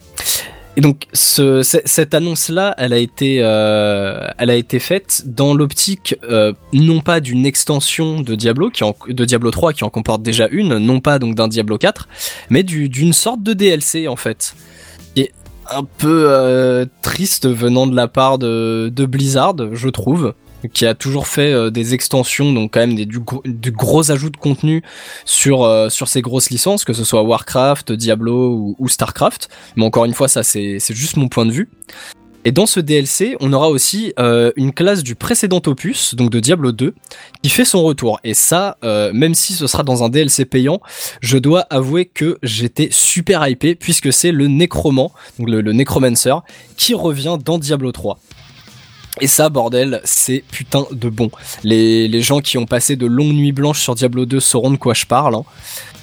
Et 0.76 0.82
donc 0.82 1.06
ce, 1.14 1.62
ce- 1.62 1.78
cette 1.86 2.16
annonce-là, 2.16 2.74
elle 2.80 2.94
a 2.94 2.98
été, 2.98 3.38
euh, 3.42 4.28
elle 4.40 4.50
a 4.50 4.56
été 4.56 4.80
faite 4.80 5.22
dans 5.26 5.54
l'optique 5.54 6.16
euh, 6.28 6.52
non 6.74 7.00
pas 7.02 7.20
d'une 7.20 7.46
extension 7.46 8.22
de 8.22 8.34
Diablo 8.34 8.72
qui 8.72 8.84
de 9.10 9.26
Diablo 9.26 9.52
3 9.52 9.74
qui 9.74 9.84
en 9.84 9.90
comporte 9.90 10.24
déjà 10.24 10.48
une, 10.50 10.78
non 10.80 11.00
pas 11.00 11.20
donc 11.20 11.36
d'un 11.36 11.48
Diablo 11.48 11.78
4, 11.78 12.08
mais 12.50 12.64
du- 12.64 12.90
d'une 12.90 13.14
sorte 13.14 13.44
de 13.44 13.54
DLC 13.54 14.08
en 14.08 14.16
fait. 14.16 14.56
Est 15.16 15.32
un 15.70 15.84
peu 15.84 16.26
euh, 16.28 16.86
triste 17.04 17.48
venant 17.48 17.86
de 17.86 17.96
la 17.96 18.08
part 18.08 18.40
de 18.40 19.06
Blizzard, 19.06 19.56
je 19.74 19.90
trouve 19.90 20.34
qui 20.72 20.86
a 20.86 20.96
toujours 20.96 21.28
fait 21.28 21.54
euh, 21.54 21.70
des 21.70 21.94
extensions, 21.94 22.54
donc 22.54 22.74
quand 22.74 22.80
même 22.80 22.96
des, 22.96 23.06
du, 23.06 23.20
gros, 23.20 24.12
ajout 24.12 24.30
de 24.30 24.38
contenu 24.38 24.84
sur, 25.26 25.64
euh, 25.64 25.90
sur 25.90 26.08
ces 26.08 26.22
grosses 26.22 26.50
licences, 26.50 26.86
que 26.86 26.94
ce 26.94 27.04
soit 27.04 27.24
Warcraft, 27.24 27.92
Diablo 27.92 28.76
ou, 28.78 28.90
Starcraft. 28.90 29.50
Mais 29.76 29.86
encore 29.86 30.06
une 30.06 30.14
fois, 30.14 30.28
ça 30.28 30.44
c'est 30.44 30.80
juste 30.90 31.18
mon 31.18 31.28
point 31.28 31.46
de 31.46 31.52
vue. 31.52 31.70
Et 32.46 32.52
dans 32.52 32.66
ce 32.66 32.82
DLC, 32.82 33.38
on 33.40 33.54
aura 33.54 33.70
aussi 33.70 34.14
euh, 34.20 34.52
une 34.58 34.74
classe 34.74 35.02
du 35.02 35.16
précédent 35.16 35.62
opus, 35.66 36.14
donc 36.16 36.30
de 36.30 36.42
Diablo 36.42 36.74
2, 36.74 36.94
qui 37.42 37.50
fait 37.50 37.64
son 37.64 37.84
retour. 37.84 38.20
Et 38.26 38.34
ça, 38.34 38.78
euh, 38.84 39.14
même 39.14 39.34
si 39.34 39.54
ce 39.54 39.66
sera 39.66 39.84
dans 39.84 40.04
un 40.04 40.10
DLC 40.10 40.44
payant, 40.44 40.82
je 41.22 41.38
dois 41.38 41.62
avouer 41.70 42.06
que 42.06 42.38
j'étais 42.44 42.90
super 42.92 43.48
hypé, 43.48 43.76
puisque 43.76 44.12
c'est 44.12 44.34
le 44.34 44.48
Nécromant, 44.48 45.14
le, 45.40 45.62
le 45.62 45.72
Necromancer, 45.72 46.36
qui 46.76 46.94
revient 46.94 47.38
dans 47.44 47.58
Diablo 47.58 47.94
3. 47.94 48.20
Et 49.22 49.28
ça, 49.28 49.50
bordel, 49.50 50.02
c'est 50.04 50.44
putain 50.52 50.86
de 50.92 51.10
bon. 51.10 51.30
Les, 51.64 52.08
les 52.08 52.22
gens 52.22 52.40
qui 52.40 52.58
ont 52.58 52.66
passé 52.66 52.96
de 52.96 53.06
longues 53.06 53.34
nuits 53.34 53.52
blanches 53.52 53.80
sur 53.82 53.94
Diablo 53.96 54.26
2 54.26 54.40
sauront 54.40 54.72
de 54.72 54.78
quoi 54.78 54.94
je 54.94 55.06
parle. 55.06 55.36
hein. 55.36 55.44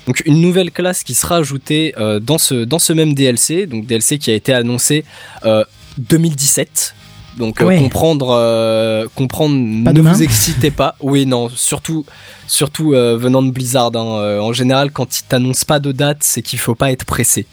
Donc 0.06 0.22
une 0.26 0.40
nouvelle 0.40 0.70
classe 0.70 1.02
qui 1.02 1.14
sera 1.14 1.36
ajoutée 1.36 1.94
euh, 1.98 2.20
dans, 2.20 2.38
ce, 2.38 2.54
dans 2.64 2.78
ce 2.78 2.92
même 2.92 3.12
DLC, 3.14 3.66
donc 3.66 3.86
DLC 3.86 4.18
qui 4.18 4.30
a 4.30 4.34
été 4.34 4.52
annoncé 4.52 5.04
euh, 5.44 5.64
2017. 5.98 6.94
Donc 7.38 7.60
euh, 7.60 7.66
Ouais. 7.66 7.78
comprendre, 7.78 8.30
euh, 8.30 9.06
comprendre, 9.14 9.54
Pas 9.84 9.90
ne 9.92 9.96
demain. 9.96 10.12
vous 10.12 10.22
excitez 10.22 10.70
pas. 10.70 10.96
Oui, 11.00 11.26
non, 11.26 11.48
surtout, 11.48 12.04
surtout 12.46 12.90
venant 12.90 13.42
de 13.42 13.50
Blizzard. 13.50 13.90
hein. 13.96 14.38
En 14.40 14.52
général, 14.52 14.90
quand 14.92 15.18
ils 15.18 15.24
t'annoncent 15.24 15.64
pas 15.66 15.80
de 15.80 15.92
date, 15.92 16.18
c'est 16.20 16.42
qu'il 16.42 16.58
faut 16.58 16.74
pas 16.74 16.90
être 16.92 17.04
pressé. 17.04 17.46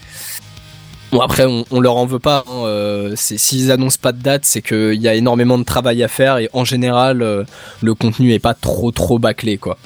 Bon 1.12 1.22
après 1.22 1.46
on, 1.46 1.64
on 1.72 1.80
leur 1.80 1.96
en 1.96 2.06
veut 2.06 2.20
pas. 2.20 2.44
hein, 2.48 2.66
euh, 2.66 3.14
S'ils 3.16 3.72
annoncent 3.72 4.00
pas 4.02 4.12
de 4.12 4.22
date, 4.22 4.44
c'est 4.44 4.62
qu'il 4.62 5.02
y 5.02 5.08
a 5.08 5.16
énormément 5.16 5.58
de 5.58 5.64
travail 5.64 6.04
à 6.04 6.10
faire 6.10 6.38
et 6.38 6.50
en 6.52 6.66
général 6.66 7.22
euh, 7.22 7.44
le 7.82 7.94
contenu 7.94 8.34
est 8.34 8.40
pas 8.40 8.54
trop 8.54 8.92
trop 8.92 9.18
bâclé 9.18 9.58
quoi. 9.58 9.78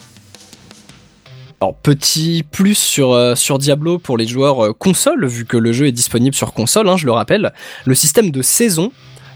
Alors 1.60 1.76
petit 1.76 2.44
plus 2.50 2.76
sur 2.76 3.14
euh, 3.14 3.36
Diablo 3.60 4.00
pour 4.00 4.18
les 4.18 4.26
joueurs 4.26 4.76
console 4.80 5.28
vu 5.28 5.46
que 5.46 5.58
le 5.58 5.72
jeu 5.72 5.86
est 5.86 5.92
disponible 5.92 6.36
sur 6.36 6.54
console, 6.54 6.90
hein, 6.90 6.98
je 6.98 7.06
le 7.06 7.12
rappelle. 7.12 7.54
Le 7.86 7.94
système 7.94 8.32
de 8.32 8.42
saison, 8.42 8.92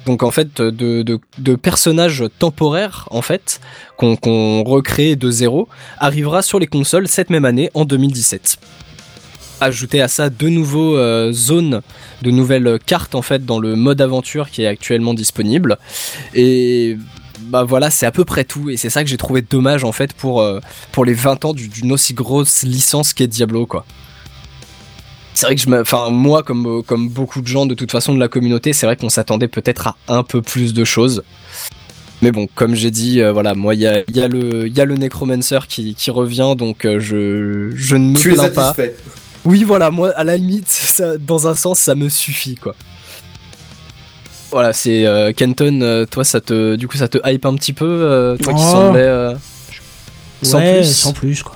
donc 0.07 0.24
en 0.24 0.32
fait 0.32 0.60
de, 0.60 1.56
personnages 1.56 2.24
temporaires 2.40 3.07
en 3.12 3.22
fait 3.22 3.62
qu'on 3.95 4.16
qu'on 4.16 4.64
recrée 4.64 5.16
de 5.16 5.30
zéro, 5.30 5.70
arrivera 5.99 6.41
sur 6.41 6.57
les 6.57 6.68
consoles 6.68 7.07
cette 7.07 7.30
même 7.30 7.45
année 7.45 7.70
en 7.76 7.86
2017. 7.86 8.57
Ajouter 9.61 10.02
à 10.02 10.07
ça 10.10 10.30
de 10.30 10.49
nouveaux 10.49 10.98
euh, 10.98 11.32
zones, 11.32 11.82
de 12.22 12.32
nouvelles 12.32 12.77
cartes 12.86 13.15
en 13.15 13.22
fait 13.22 13.45
dans 13.45 13.60
le 13.60 13.76
mode 13.76 14.02
aventure 14.02 14.49
qui 14.49 14.64
est 14.64 14.68
actuellement 14.68 15.14
disponible 15.14 15.77
et 16.34 16.98
bah 17.40 17.64
voilà, 17.64 17.90
c'est 17.90 18.06
à 18.06 18.11
peu 18.11 18.26
près 18.26 18.44
tout 18.44 18.69
et 18.69 18.76
c'est 18.77 18.90
ça 18.90 19.03
que 19.03 19.10
j'ai 19.10 19.18
trouvé 19.18 19.41
dommage 19.41 19.84
en 19.86 19.91
fait 19.94 20.14
pour 20.14 20.41
euh, 20.41 20.60
pour 20.91 21.06
les 21.06 21.14
20 21.14 21.45
ans 21.45 21.53
du- 21.53 21.69
d'une 21.69 21.91
aussi 21.94 22.14
grosse 22.14 22.64
licence 22.64 23.14
qu'est 23.14 23.27
Diablo 23.27 23.65
quoi. 23.65 23.86
C'est 25.34 25.45
vrai 25.48 25.56
que 25.56 25.61
je 25.61 25.69
me, 25.69 25.82
enfin 25.82 26.10
moi 26.11 26.44
comme 26.44 26.82
comme 26.84 27.10
beaucoup 27.10 27.41
de 27.41 27.48
gens 27.48 27.65
de 27.65 27.76
toute 27.76 27.91
façon 27.91 28.14
de 28.14 28.19
la 28.19 28.27
communauté, 28.27 28.73
c'est 28.73 28.86
vrai 28.86 28.95
qu'on 28.98 29.10
s'attendait 29.10 29.48
peut-être 29.49 29.88
à 29.88 29.95
un 30.07 30.23
peu 30.23 30.41
plus 30.41 30.73
de 30.73 30.84
choses. 30.86 31.23
Mais 32.22 32.32
bon, 32.32 32.48
comme 32.56 32.76
j'ai 32.76 32.91
dit, 32.91 33.19
euh, 33.22 33.34
voilà, 33.34 33.53
moi 33.56 33.76
il 33.76 33.82
y 33.82 33.88
a, 33.88 34.03
y 34.14 34.22
a 34.22 34.30
le 34.30 34.68
il 34.68 34.73
y 34.76 34.80
a 34.80 34.86
le 34.86 34.95
Necromancer 34.95 35.60
qui, 35.68 35.94
qui 35.95 36.10
revient, 36.11 36.56
donc 36.57 36.86
euh, 36.86 36.99
je 36.99 37.72
je 37.76 37.95
ne 37.98 38.11
me 38.11 38.18
Tu 38.18 38.30
plains 38.34 38.44
pas. 38.56 38.73
Oui, 39.46 39.64
voilà, 39.64 39.92
moi, 39.92 40.12
à 40.16 40.24
la 40.24 40.38
limite, 40.38 40.68
ça, 40.68 41.18
dans 41.18 41.48
un 41.48 41.56
sens, 41.56 41.80
ça 41.80 41.96
me 41.96 42.10
suffit, 42.10 42.56
quoi. 42.56 42.76
Voilà, 44.52 44.74
c'est 44.74 45.06
euh, 45.06 45.34
Kenton, 45.34 45.82
euh, 45.82 46.06
toi, 46.06 46.24
ça 46.24 46.40
te, 46.42 46.76
du 46.76 46.88
coup, 46.88 46.98
ça 46.98 47.08
te 47.08 47.18
hype 47.26 47.46
un 47.46 47.56
petit 47.56 47.74
peu, 47.74 47.86
euh, 47.86 48.38
toi 48.38 48.54
qui 48.54 48.62
Oh. 48.64 48.72
semblais 48.72 49.02
euh, 49.02 49.34
sans 50.42 50.60
ouais, 50.60 50.78
plus. 50.82 50.96
sans 50.96 51.14
plus, 51.14 51.44
quoi. 51.44 51.56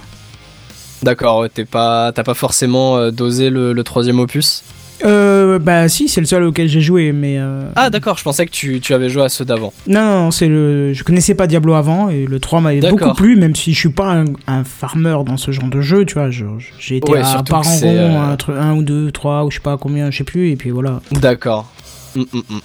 D'accord, 1.01 1.45
t'es 1.53 1.63
pas, 1.65 2.11
t'as 2.13 2.23
pas 2.23 2.33
forcément 2.33 3.09
dosé 3.09 3.49
le, 3.49 3.71
le 3.73 3.83
troisième 3.83 4.19
opus? 4.19 4.63
Euh, 5.05 5.59
bah 5.59 5.87
si, 5.87 6.09
c'est 6.09 6.19
le 6.19 6.27
seul 6.27 6.43
auquel 6.43 6.67
j'ai 6.67 6.81
joué, 6.81 7.11
mais... 7.11 7.37
euh, 7.39 7.69
Ah, 7.75 7.89
d'accord, 7.89 8.17
je 8.17 8.23
pensais 8.23 8.45
que 8.45 8.51
tu, 8.51 8.79
tu 8.81 8.93
avais 8.93 9.09
joué 9.09 9.23
à 9.23 9.29
ceux 9.29 9.45
d'avant. 9.45 9.73
Non, 9.87 10.01
non, 10.01 10.23
non, 10.25 10.31
c'est 10.31 10.47
le... 10.47 10.93
Je 10.93 11.03
connaissais 11.03 11.35
pas 11.35 11.47
Diablo 11.47 11.73
avant, 11.73 12.09
et 12.09 12.25
le 12.25 12.39
3 12.39 12.61
m'avait 12.61 12.79
beaucoup 12.81 13.13
plu, 13.13 13.35
même 13.35 13.55
si 13.55 13.73
je 13.73 13.79
suis 13.79 13.89
pas 13.89 14.11
un, 14.11 14.25
un 14.47 14.63
farmer 14.63 15.17
dans 15.25 15.37
ce 15.37 15.51
genre 15.51 15.69
de 15.69 15.81
jeu, 15.81 16.05
tu 16.05 16.15
vois. 16.15 16.29
J'ai 16.29 16.97
été 16.97 17.11
Ouais, 17.11 17.19
à 17.19 17.43
c'est, 17.63 17.97
euh, 17.97 18.33
entre 18.33 18.53
1 18.53 18.73
ou 18.75 18.83
2, 18.83 19.11
3, 19.11 19.45
ou 19.45 19.51
je 19.51 19.55
sais 19.55 19.61
pas 19.61 19.77
combien, 19.77 20.11
je 20.11 20.17
sais 20.17 20.23
plus, 20.23 20.49
et 20.51 20.55
puis 20.55 20.69
voilà. 20.71 21.01
D'accord. 21.11 21.71
Mm, 22.15 22.21
mm, 22.33 22.37
mm. 22.49 22.59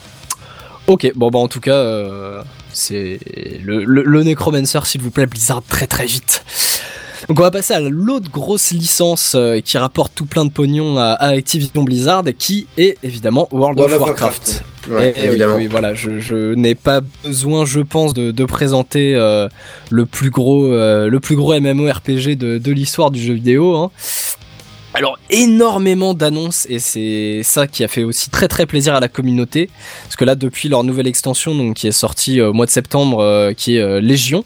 Ok, 0.86 1.12
bon, 1.14 1.30
bah, 1.30 1.38
en 1.38 1.48
tout 1.48 1.60
cas, 1.60 1.72
euh, 1.76 2.42
c'est 2.72 3.18
le, 3.62 3.84
le, 3.84 4.02
le 4.02 4.22
Necromancer, 4.22 4.80
s'il 4.84 5.00
vous 5.00 5.10
plaît, 5.10 5.26
Blizzard, 5.26 5.62
très 5.68 5.86
très 5.86 6.04
vite. 6.06 6.44
Donc 7.28 7.38
on 7.38 7.42
va 7.42 7.50
passer 7.50 7.72
à 7.74 7.80
l'autre 7.80 8.30
grosse 8.30 8.70
licence 8.72 9.34
euh, 9.34 9.60
qui 9.60 9.78
rapporte 9.78 10.12
tout 10.14 10.26
plein 10.26 10.44
de 10.44 10.50
pognon 10.50 10.98
à, 10.98 11.12
à 11.12 11.28
Activision 11.28 11.82
Blizzard, 11.82 12.24
qui 12.38 12.66
est 12.76 12.98
évidemment 13.02 13.48
World, 13.50 13.78
World 13.78 13.94
of 13.96 14.00
Warcraft. 14.02 14.64
Ouais, 14.90 15.14
Eh 15.16 15.20
oui, 15.22 15.26
évidemment. 15.28 15.56
oui, 15.56 15.66
voilà, 15.66 15.94
je, 15.94 16.20
je 16.20 16.52
n'ai 16.54 16.74
pas 16.74 17.00
besoin, 17.24 17.64
je 17.64 17.80
pense, 17.80 18.12
de, 18.12 18.30
de 18.32 18.44
présenter 18.44 19.14
euh, 19.14 19.48
le 19.90 20.04
plus 20.04 20.28
gros, 20.28 20.66
euh, 20.66 21.08
le 21.08 21.20
plus 21.20 21.36
gros 21.36 21.58
MMORPG 21.58 22.36
de, 22.36 22.58
de 22.58 22.72
l'histoire 22.72 23.10
du 23.10 23.20
jeu 23.22 23.32
vidéo. 23.32 23.74
hein. 23.76 23.90
Alors 24.96 25.18
énormément 25.28 26.14
d'annonces 26.14 26.66
et 26.70 26.78
c'est 26.78 27.40
ça 27.42 27.66
qui 27.66 27.82
a 27.82 27.88
fait 27.88 28.04
aussi 28.04 28.30
très 28.30 28.46
très 28.46 28.64
plaisir 28.64 28.94
à 28.94 29.00
la 29.00 29.08
communauté 29.08 29.68
parce 30.04 30.14
que 30.14 30.24
là 30.24 30.36
depuis 30.36 30.68
leur 30.68 30.84
nouvelle 30.84 31.08
extension 31.08 31.52
donc 31.52 31.74
qui 31.74 31.88
est 31.88 31.92
sortie 31.92 32.40
euh, 32.40 32.50
au 32.50 32.52
mois 32.52 32.66
de 32.66 32.70
septembre 32.70 33.18
euh, 33.18 33.52
qui 33.52 33.76
est 33.76 33.80
euh, 33.80 34.00
Légion, 34.00 34.44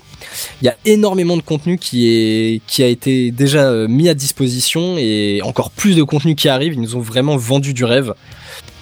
il 0.62 0.64
y 0.64 0.68
a 0.68 0.76
énormément 0.86 1.36
de 1.36 1.42
contenu 1.42 1.76
qui 1.76 2.08
est 2.08 2.62
qui 2.66 2.82
a 2.82 2.86
été 2.86 3.30
déjà 3.30 3.70
mis 3.88 4.08
à 4.08 4.14
disposition 4.14 4.96
et 4.96 5.42
encore 5.44 5.70
plus 5.70 5.94
de 5.94 6.02
contenu 6.02 6.34
qui 6.34 6.48
arrive, 6.48 6.72
ils 6.72 6.80
nous 6.80 6.96
ont 6.96 7.00
vraiment 7.00 7.36
vendu 7.36 7.74
du 7.74 7.84
rêve. 7.84 8.14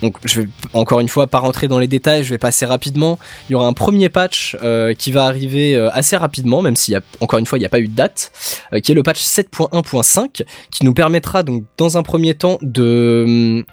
Donc 0.03 0.17
je 0.25 0.43
vais 0.43 0.49
encore 0.75 1.01
une 1.01 1.09
fois 1.09 1.27
pas 1.27 1.39
rentrer 1.39 1.69
dans 1.69 1.79
les 1.79 1.87
détails, 1.87 2.23
je 2.23 2.31
vais 2.31 2.39
passer 2.39 2.67
rapidement. 2.67 3.19
Il 3.49 3.53
y 3.53 3.55
aura 3.55 3.67
un 3.67 3.73
premier 3.73 4.09
patch 4.11 4.57
euh, 4.63 4.93
qui 4.93 5.11
va 5.11 5.25
arriver 5.25 5.75
euh, 5.75 5.89
assez 5.91 6.17
rapidement, 6.17 6.61
même 6.61 6.77
s'il 6.77 6.93
y 6.93 6.97
a 6.97 7.01
encore 7.21 7.39
une 7.39 7.47
fois 7.47 7.57
il 7.59 7.61
n'y 7.63 7.67
a 7.67 7.71
pas 7.71 7.81
eu 7.81 7.89
de 7.89 7.95
date, 7.97 8.31
euh, 8.73 8.81
qui 8.81 8.93
est 8.93 8.95
le 8.95 9.03
patch 9.03 9.21
7.1.5, 9.23 10.43
qui 10.71 10.85
nous 10.85 10.93
permettra 10.93 11.43
donc 11.43 11.65
dans 11.79 11.97
un 11.97 12.03
premier 12.03 12.35
temps 12.35 12.59
de 12.63 13.25
hum, 13.27 13.65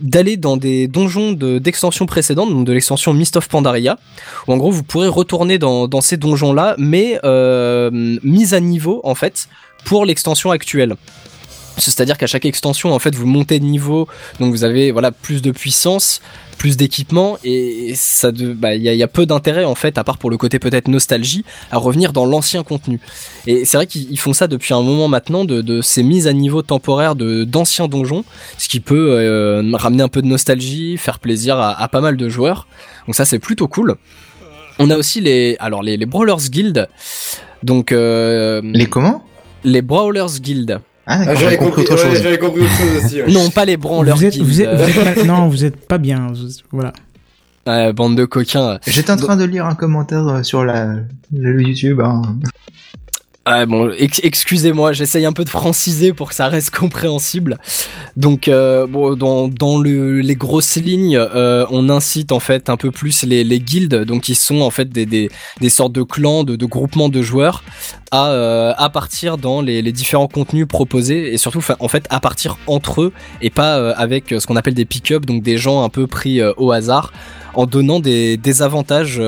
d'aller 0.00 0.36
dans 0.36 0.56
des 0.58 0.88
donjons 0.88 1.32
de- 1.32 1.58
d'extension 1.58 2.04
précédente, 2.06 2.50
donc 2.50 2.66
de 2.66 2.72
l'extension 2.72 3.14
Mist 3.14 3.36
of 3.36 3.48
Pandaria, 3.48 3.98
où 4.46 4.52
en 4.52 4.56
gros 4.58 4.70
vous 4.70 4.82
pourrez 4.82 5.08
retourner 5.08 5.58
dans, 5.58 5.88
dans 5.88 6.00
ces 6.02 6.16
donjons 6.18 6.52
là, 6.52 6.74
mais 6.78 7.18
euh, 7.24 7.90
mis 8.22 8.54
à 8.54 8.60
niveau 8.60 9.00
en 9.04 9.14
fait 9.14 9.48
pour 9.84 10.04
l'extension 10.04 10.50
actuelle. 10.50 10.96
C'est-à-dire 11.78 12.18
qu'à 12.18 12.26
chaque 12.26 12.44
extension, 12.44 12.92
en 12.94 12.98
fait, 12.98 13.14
vous 13.14 13.26
montez 13.26 13.58
de 13.58 13.64
niveau, 13.64 14.06
donc 14.40 14.52
vous 14.52 14.64
avez 14.64 14.92
voilà 14.92 15.10
plus 15.10 15.40
de 15.42 15.50
puissance, 15.50 16.20
plus 16.58 16.76
d'équipement, 16.76 17.38
et 17.44 17.94
ça, 17.96 18.30
bah, 18.30 18.74
il 18.74 18.82
y, 18.82 18.88
a, 18.88 18.94
y 18.94 19.02
a 19.02 19.08
peu 19.08 19.26
d'intérêt 19.26 19.64
en 19.64 19.74
fait, 19.74 19.98
à 19.98 20.04
part 20.04 20.18
pour 20.18 20.30
le 20.30 20.36
côté 20.36 20.58
peut-être 20.58 20.86
nostalgie, 20.88 21.44
à 21.70 21.78
revenir 21.78 22.12
dans 22.12 22.24
l'ancien 22.26 22.62
contenu. 22.62 23.00
Et 23.46 23.64
c'est 23.64 23.78
vrai 23.78 23.86
qu'ils 23.86 24.10
ils 24.12 24.18
font 24.18 24.32
ça 24.32 24.46
depuis 24.48 24.74
un 24.74 24.82
moment 24.82 25.08
maintenant, 25.08 25.44
de, 25.44 25.60
de 25.62 25.80
ces 25.80 26.02
mises 26.02 26.26
à 26.28 26.32
niveau 26.32 26.62
temporaires 26.62 27.16
de 27.16 27.44
d'anciens 27.44 27.88
donjons, 27.88 28.24
ce 28.58 28.68
qui 28.68 28.80
peut 28.80 29.16
euh, 29.18 29.62
ramener 29.72 30.02
un 30.02 30.08
peu 30.08 30.22
de 30.22 30.28
nostalgie, 30.28 30.98
faire 30.98 31.18
plaisir 31.18 31.58
à, 31.58 31.72
à 31.80 31.88
pas 31.88 32.00
mal 32.00 32.16
de 32.16 32.28
joueurs. 32.28 32.68
Donc 33.06 33.16
ça, 33.16 33.24
c'est 33.24 33.38
plutôt 33.40 33.66
cool. 33.66 33.96
On 34.78 34.90
a 34.90 34.96
aussi 34.96 35.20
les, 35.20 35.56
alors 35.58 35.82
les, 35.82 35.96
les 35.96 36.06
Brawlers 36.06 36.48
Guild, 36.50 36.88
donc 37.62 37.92
euh, 37.92 38.60
Les 38.64 38.86
comment? 38.86 39.24
les 39.64 39.82
Brawlers 39.82 40.40
Guild. 40.40 40.80
Ah, 41.06 41.20
Ah, 41.26 41.34
j'avais 41.34 41.56
compris 41.56 41.84
compris, 41.84 41.94
autre 41.94 42.04
ouais, 42.04 42.14
chose. 42.14 42.22
j'avais 42.22 42.38
compris 42.38 42.60
autre 42.62 42.70
chose 42.76 43.04
aussi. 43.04 43.22
ouais. 43.22 43.32
Non, 43.32 43.50
pas 43.50 43.64
les 43.64 43.76
branleurs 43.76 44.16
vous 44.16 44.24
êtes, 44.24 44.36
vous 44.38 44.60
êtes, 44.62 44.68
vous 44.74 44.98
êtes 45.08 45.24
non, 45.26 45.48
vous 45.48 45.64
êtes 45.64 45.88
pas 45.88 45.98
bien. 45.98 46.28
vous- 46.32 46.48
Voilà. 46.70 46.92
Ouais, 47.66 47.92
bande 47.92 48.16
de 48.16 48.24
coquins. 48.24 48.78
J'étais 48.86 49.10
en 49.12 49.16
train 49.16 49.36
de 49.36 49.44
lire 49.44 49.66
un 49.66 49.74
commentaire 49.74 50.26
euh, 50.28 50.42
sur 50.42 50.64
la, 50.64 50.94
le 51.32 51.62
YouTube. 51.62 52.00
hein. 52.00 52.22
Ah 53.44 53.66
bon, 53.66 53.90
ex- 53.98 54.20
excusez-moi, 54.22 54.92
j'essaye 54.92 55.24
un 55.26 55.32
peu 55.32 55.42
de 55.42 55.48
franciser 55.48 56.12
pour 56.12 56.28
que 56.28 56.34
ça 56.36 56.46
reste 56.46 56.70
compréhensible. 56.76 57.58
Donc, 58.16 58.46
euh, 58.46 58.86
dans, 59.16 59.48
dans 59.48 59.78
le, 59.78 60.20
les 60.20 60.36
grosses 60.36 60.76
lignes, 60.76 61.16
euh, 61.16 61.66
on 61.70 61.88
incite 61.88 62.30
en 62.30 62.38
fait 62.38 62.70
un 62.70 62.76
peu 62.76 62.92
plus 62.92 63.24
les, 63.24 63.42
les 63.42 63.58
guildes, 63.58 64.04
donc 64.04 64.22
qui 64.22 64.36
sont 64.36 64.60
en 64.60 64.70
fait 64.70 64.90
des, 64.90 65.06
des, 65.06 65.68
sortes 65.70 65.92
de 65.92 66.04
clans, 66.04 66.44
de, 66.44 66.54
de 66.54 66.66
groupements 66.66 67.08
de 67.08 67.20
joueurs, 67.20 67.64
à, 68.12 68.30
euh, 68.30 68.74
à 68.76 68.88
partir 68.90 69.38
dans 69.38 69.60
les, 69.60 69.82
les 69.82 69.92
différents 69.92 70.28
contenus 70.28 70.68
proposés 70.68 71.34
et 71.34 71.36
surtout 71.36 71.64
en 71.80 71.88
fait 71.88 72.06
à 72.10 72.20
partir 72.20 72.58
entre 72.68 73.02
eux 73.02 73.12
et 73.40 73.50
pas 73.50 73.90
avec 73.94 74.26
ce 74.38 74.46
qu'on 74.46 74.54
appelle 74.56 74.74
des 74.74 74.84
pick-up, 74.84 75.26
donc 75.26 75.42
des 75.42 75.58
gens 75.58 75.82
un 75.82 75.88
peu 75.88 76.06
pris 76.06 76.40
au 76.58 76.70
hasard, 76.70 77.12
en 77.54 77.66
donnant 77.66 77.98
des, 77.98 78.36
des 78.36 78.62
avantages. 78.62 79.20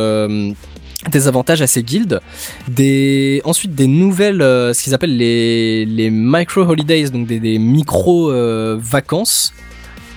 Des 1.11 1.29
avantages 1.29 1.63
à 1.63 1.67
ces 1.67 1.83
guildes, 1.83 2.21
des 2.69 3.41
ensuite 3.45 3.75
des 3.75 3.87
nouvelles, 3.87 4.43
euh, 4.43 4.73
ce 4.73 4.83
qu'ils 4.83 4.95
appellent 4.95 5.17
les, 5.17 5.85
les 5.85 6.11
micro 6.11 6.63
holidays, 6.63 7.11
donc 7.11 7.27
des, 7.27 7.41
des 7.41 7.59
micro 7.59 8.31
euh, 8.31 8.77
vacances, 8.81 9.53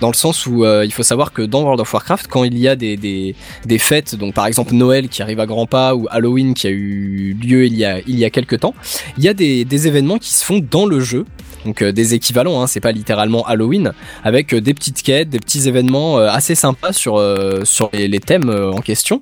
dans 0.00 0.08
le 0.08 0.14
sens 0.14 0.46
où 0.46 0.64
euh, 0.64 0.84
il 0.84 0.92
faut 0.92 1.02
savoir 1.02 1.32
que 1.32 1.42
dans 1.42 1.62
World 1.62 1.80
of 1.80 1.92
Warcraft, 1.92 2.28
quand 2.28 2.44
il 2.44 2.58
y 2.58 2.68
a 2.68 2.76
des, 2.76 2.96
des, 2.96 3.34
des 3.64 3.78
fêtes, 3.78 4.14
donc 4.14 4.34
par 4.34 4.46
exemple 4.46 4.74
Noël 4.74 5.08
qui 5.08 5.22
arrive 5.22 5.40
à 5.40 5.46
grands 5.46 5.66
pas 5.66 5.94
ou 5.94 6.06
Halloween 6.10 6.54
qui 6.54 6.66
a 6.68 6.70
eu 6.70 7.36
lieu 7.40 7.66
il 7.66 7.74
y 7.74 7.84
a 7.84 7.98
il 8.06 8.18
y 8.18 8.24
a 8.24 8.30
quelques 8.30 8.60
temps, 8.60 8.74
il 9.16 9.24
y 9.24 9.28
a 9.28 9.34
des, 9.34 9.64
des 9.64 9.88
événements 9.88 10.18
qui 10.18 10.32
se 10.32 10.44
font 10.44 10.60
dans 10.70 10.86
le 10.86 11.00
jeu. 11.00 11.24
Donc 11.64 11.82
euh, 11.82 11.90
des 11.90 12.14
équivalents, 12.14 12.62
hein, 12.62 12.68
c'est 12.68 12.80
pas 12.80 12.92
littéralement 12.92 13.44
Halloween, 13.44 13.92
avec 14.22 14.54
euh, 14.54 14.60
des 14.60 14.74
petites 14.74 15.02
quêtes, 15.02 15.28
des 15.28 15.40
petits 15.40 15.66
événements 15.68 16.18
assez 16.18 16.54
sympas 16.54 16.92
sur 16.92 17.20
sur 17.64 17.90
les, 17.92 18.06
les 18.06 18.20
thèmes 18.20 18.50
en 18.50 18.80
question. 18.80 19.20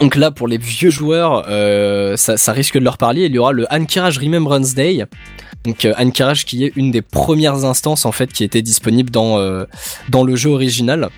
Donc 0.00 0.16
là, 0.16 0.30
pour 0.30 0.48
les 0.48 0.56
vieux 0.56 0.90
joueurs, 0.90 1.44
euh, 1.48 2.16
ça, 2.16 2.52
risque 2.52 2.78
de 2.78 2.84
leur 2.84 2.96
parler. 2.96 3.26
Il 3.26 3.34
y 3.34 3.38
aura 3.38 3.52
le 3.52 3.66
Ankiraj 3.70 4.16
Remembrance 4.18 4.74
Day. 4.74 5.04
Donc 5.64 5.84
euh, 5.84 5.92
Ankiraj 5.98 6.46
qui 6.46 6.64
est 6.64 6.72
une 6.74 6.90
des 6.90 7.02
premières 7.02 7.66
instances 7.66 8.06
en 8.06 8.12
fait 8.12 8.32
qui 8.32 8.44
était 8.44 8.62
disponible 8.62 9.10
dans 9.10 9.38
euh, 9.38 9.66
le 10.10 10.36
jeu 10.36 10.50
original. 10.50 11.10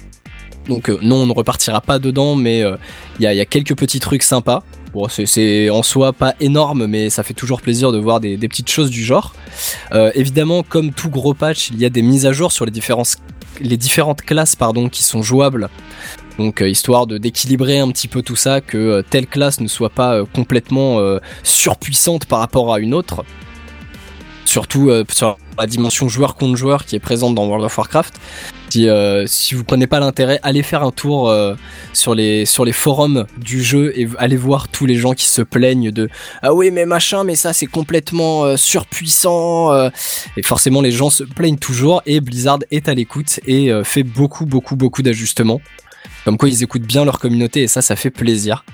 Donc 0.69 0.89
non, 1.01 1.17
on 1.23 1.27
ne 1.27 1.33
repartira 1.33 1.81
pas 1.81 2.01
dedans, 2.01 2.35
mais 2.35 2.65
il 3.19 3.25
y, 3.25 3.41
a, 3.41 3.45
quelques 3.45 3.77
petits 3.77 4.01
trucs 4.01 4.23
sympas. 4.23 4.63
Bon, 4.93 5.09
c'est- 5.09 5.71
en 5.71 5.83
soi 5.83 6.13
pas 6.13 6.35
énorme, 6.39 6.87
mais 6.87 7.09
ça 7.11 7.23
fait 7.23 7.35
toujours 7.35 7.61
plaisir 7.61 7.91
de 7.93 7.99
voir 7.99 8.21
des, 8.21 8.37
petites 8.37 8.71
choses 8.71 8.91
du 8.91 9.03
genre. 9.05 9.35
Évidemment, 10.15 10.63
comme 10.63 10.93
tout 10.93 11.11
gros 11.11 11.35
patch, 11.35 11.71
il 11.71 11.81
y 11.81 11.85
a 11.85 11.89
des 11.89 12.03
mises 12.03 12.27
à 12.27 12.33
jour 12.33 12.53
sur 12.53 12.65
les 12.65 12.71
différents 12.71 13.03
les 13.61 13.77
différentes 13.77 14.23
classes 14.23 14.57
qui 14.91 15.03
sont 15.03 15.23
jouables 15.23 15.69
donc 16.39 16.63
euh, 16.63 16.69
histoire 16.69 17.07
de 17.07 17.19
d'équilibrer 17.19 17.79
un 17.79 17.91
petit 17.91 18.09
peu 18.09 18.23
tout 18.23 18.37
ça, 18.37 18.61
que 18.61 18.79
euh, 18.79 19.03
telle 19.09 19.27
classe 19.27 19.61
ne 19.61 19.69
soit 19.69 19.91
pas 19.91 20.15
euh, 20.15 20.25
complètement 20.25 20.99
surpuissante 21.43 22.27
par 22.27 22.39
rapport 22.39 22.73
à 22.73 22.79
une 22.79 22.95
autre. 22.95 23.25
surtout 24.45 24.91
sur 25.11 25.39
la 25.59 25.67
dimension 25.67 26.09
joueur 26.09 26.35
contre 26.35 26.57
joueur 26.57 26.85
qui 26.85 26.97
est 26.97 27.01
présente 27.01 27.35
dans 27.35 27.47
World 27.47 27.65
of 27.65 27.77
Warcraft. 27.77 28.15
Si, 28.71 28.89
euh, 28.89 29.27
si 29.27 29.55
vous 29.55 29.65
prenez 29.65 29.87
pas 29.87 30.01
l'intérêt, 30.01 30.41
allez 30.43 30.63
faire 30.63 30.83
un 30.83 30.91
tour 30.91 31.35
sur 31.93 32.15
les 32.15 32.47
forums 32.73 33.27
du 33.39 33.63
jeu 33.63 33.93
et 33.99 34.09
allez 34.19 34.37
voir 34.37 34.69
tous 34.69 34.87
les 34.87 34.97
gens 34.97 35.13
qui 35.13 35.27
se 35.27 35.43
plaignent 35.43 35.91
de 35.91 36.09
ah 36.43 36.53
oui 36.55 36.71
mais 36.71 36.87
machin 36.87 37.25
mais 37.25 37.37
ça 37.37 37.53
c'est 37.53 37.67
complètement 37.67 38.57
surpuissant 38.57 39.89
et 40.37 40.43
forcément 40.43 40.81
les 40.81 40.93
gens 40.93 41.11
se 41.11 41.25
plaignent 41.25 41.59
toujours 41.59 42.03
et 42.07 42.21
Blizzard 42.21 42.61
est 42.71 42.89
à 42.89 42.95
l'écoute 42.95 43.41
et 43.47 43.71
fait 43.85 44.05
beaucoup 44.05 44.47
beaucoup 44.47 44.77
beaucoup 44.77 45.03
d'ajustements. 45.03 45.61
Comme 46.25 46.39
quoi 46.39 46.49
ils 46.49 46.63
écoutent 46.63 46.83
bien 46.83 47.05
leur 47.05 47.19
communauté 47.19 47.63
et 47.63 47.69
ça 47.69 47.83
ça 47.83 47.97
fait 47.97 48.11
plaisir. 48.11 48.65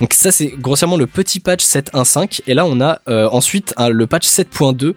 Donc 0.00 0.14
ça 0.14 0.32
c'est 0.32 0.48
grossièrement 0.58 0.96
le 0.96 1.06
petit 1.06 1.40
patch 1.40 1.64
7.1.5 1.64 2.40
et 2.46 2.54
là 2.54 2.64
on 2.66 2.80
a 2.80 3.00
euh, 3.08 3.28
ensuite 3.30 3.74
le 3.78 4.06
patch 4.06 4.26
7.2 4.26 4.94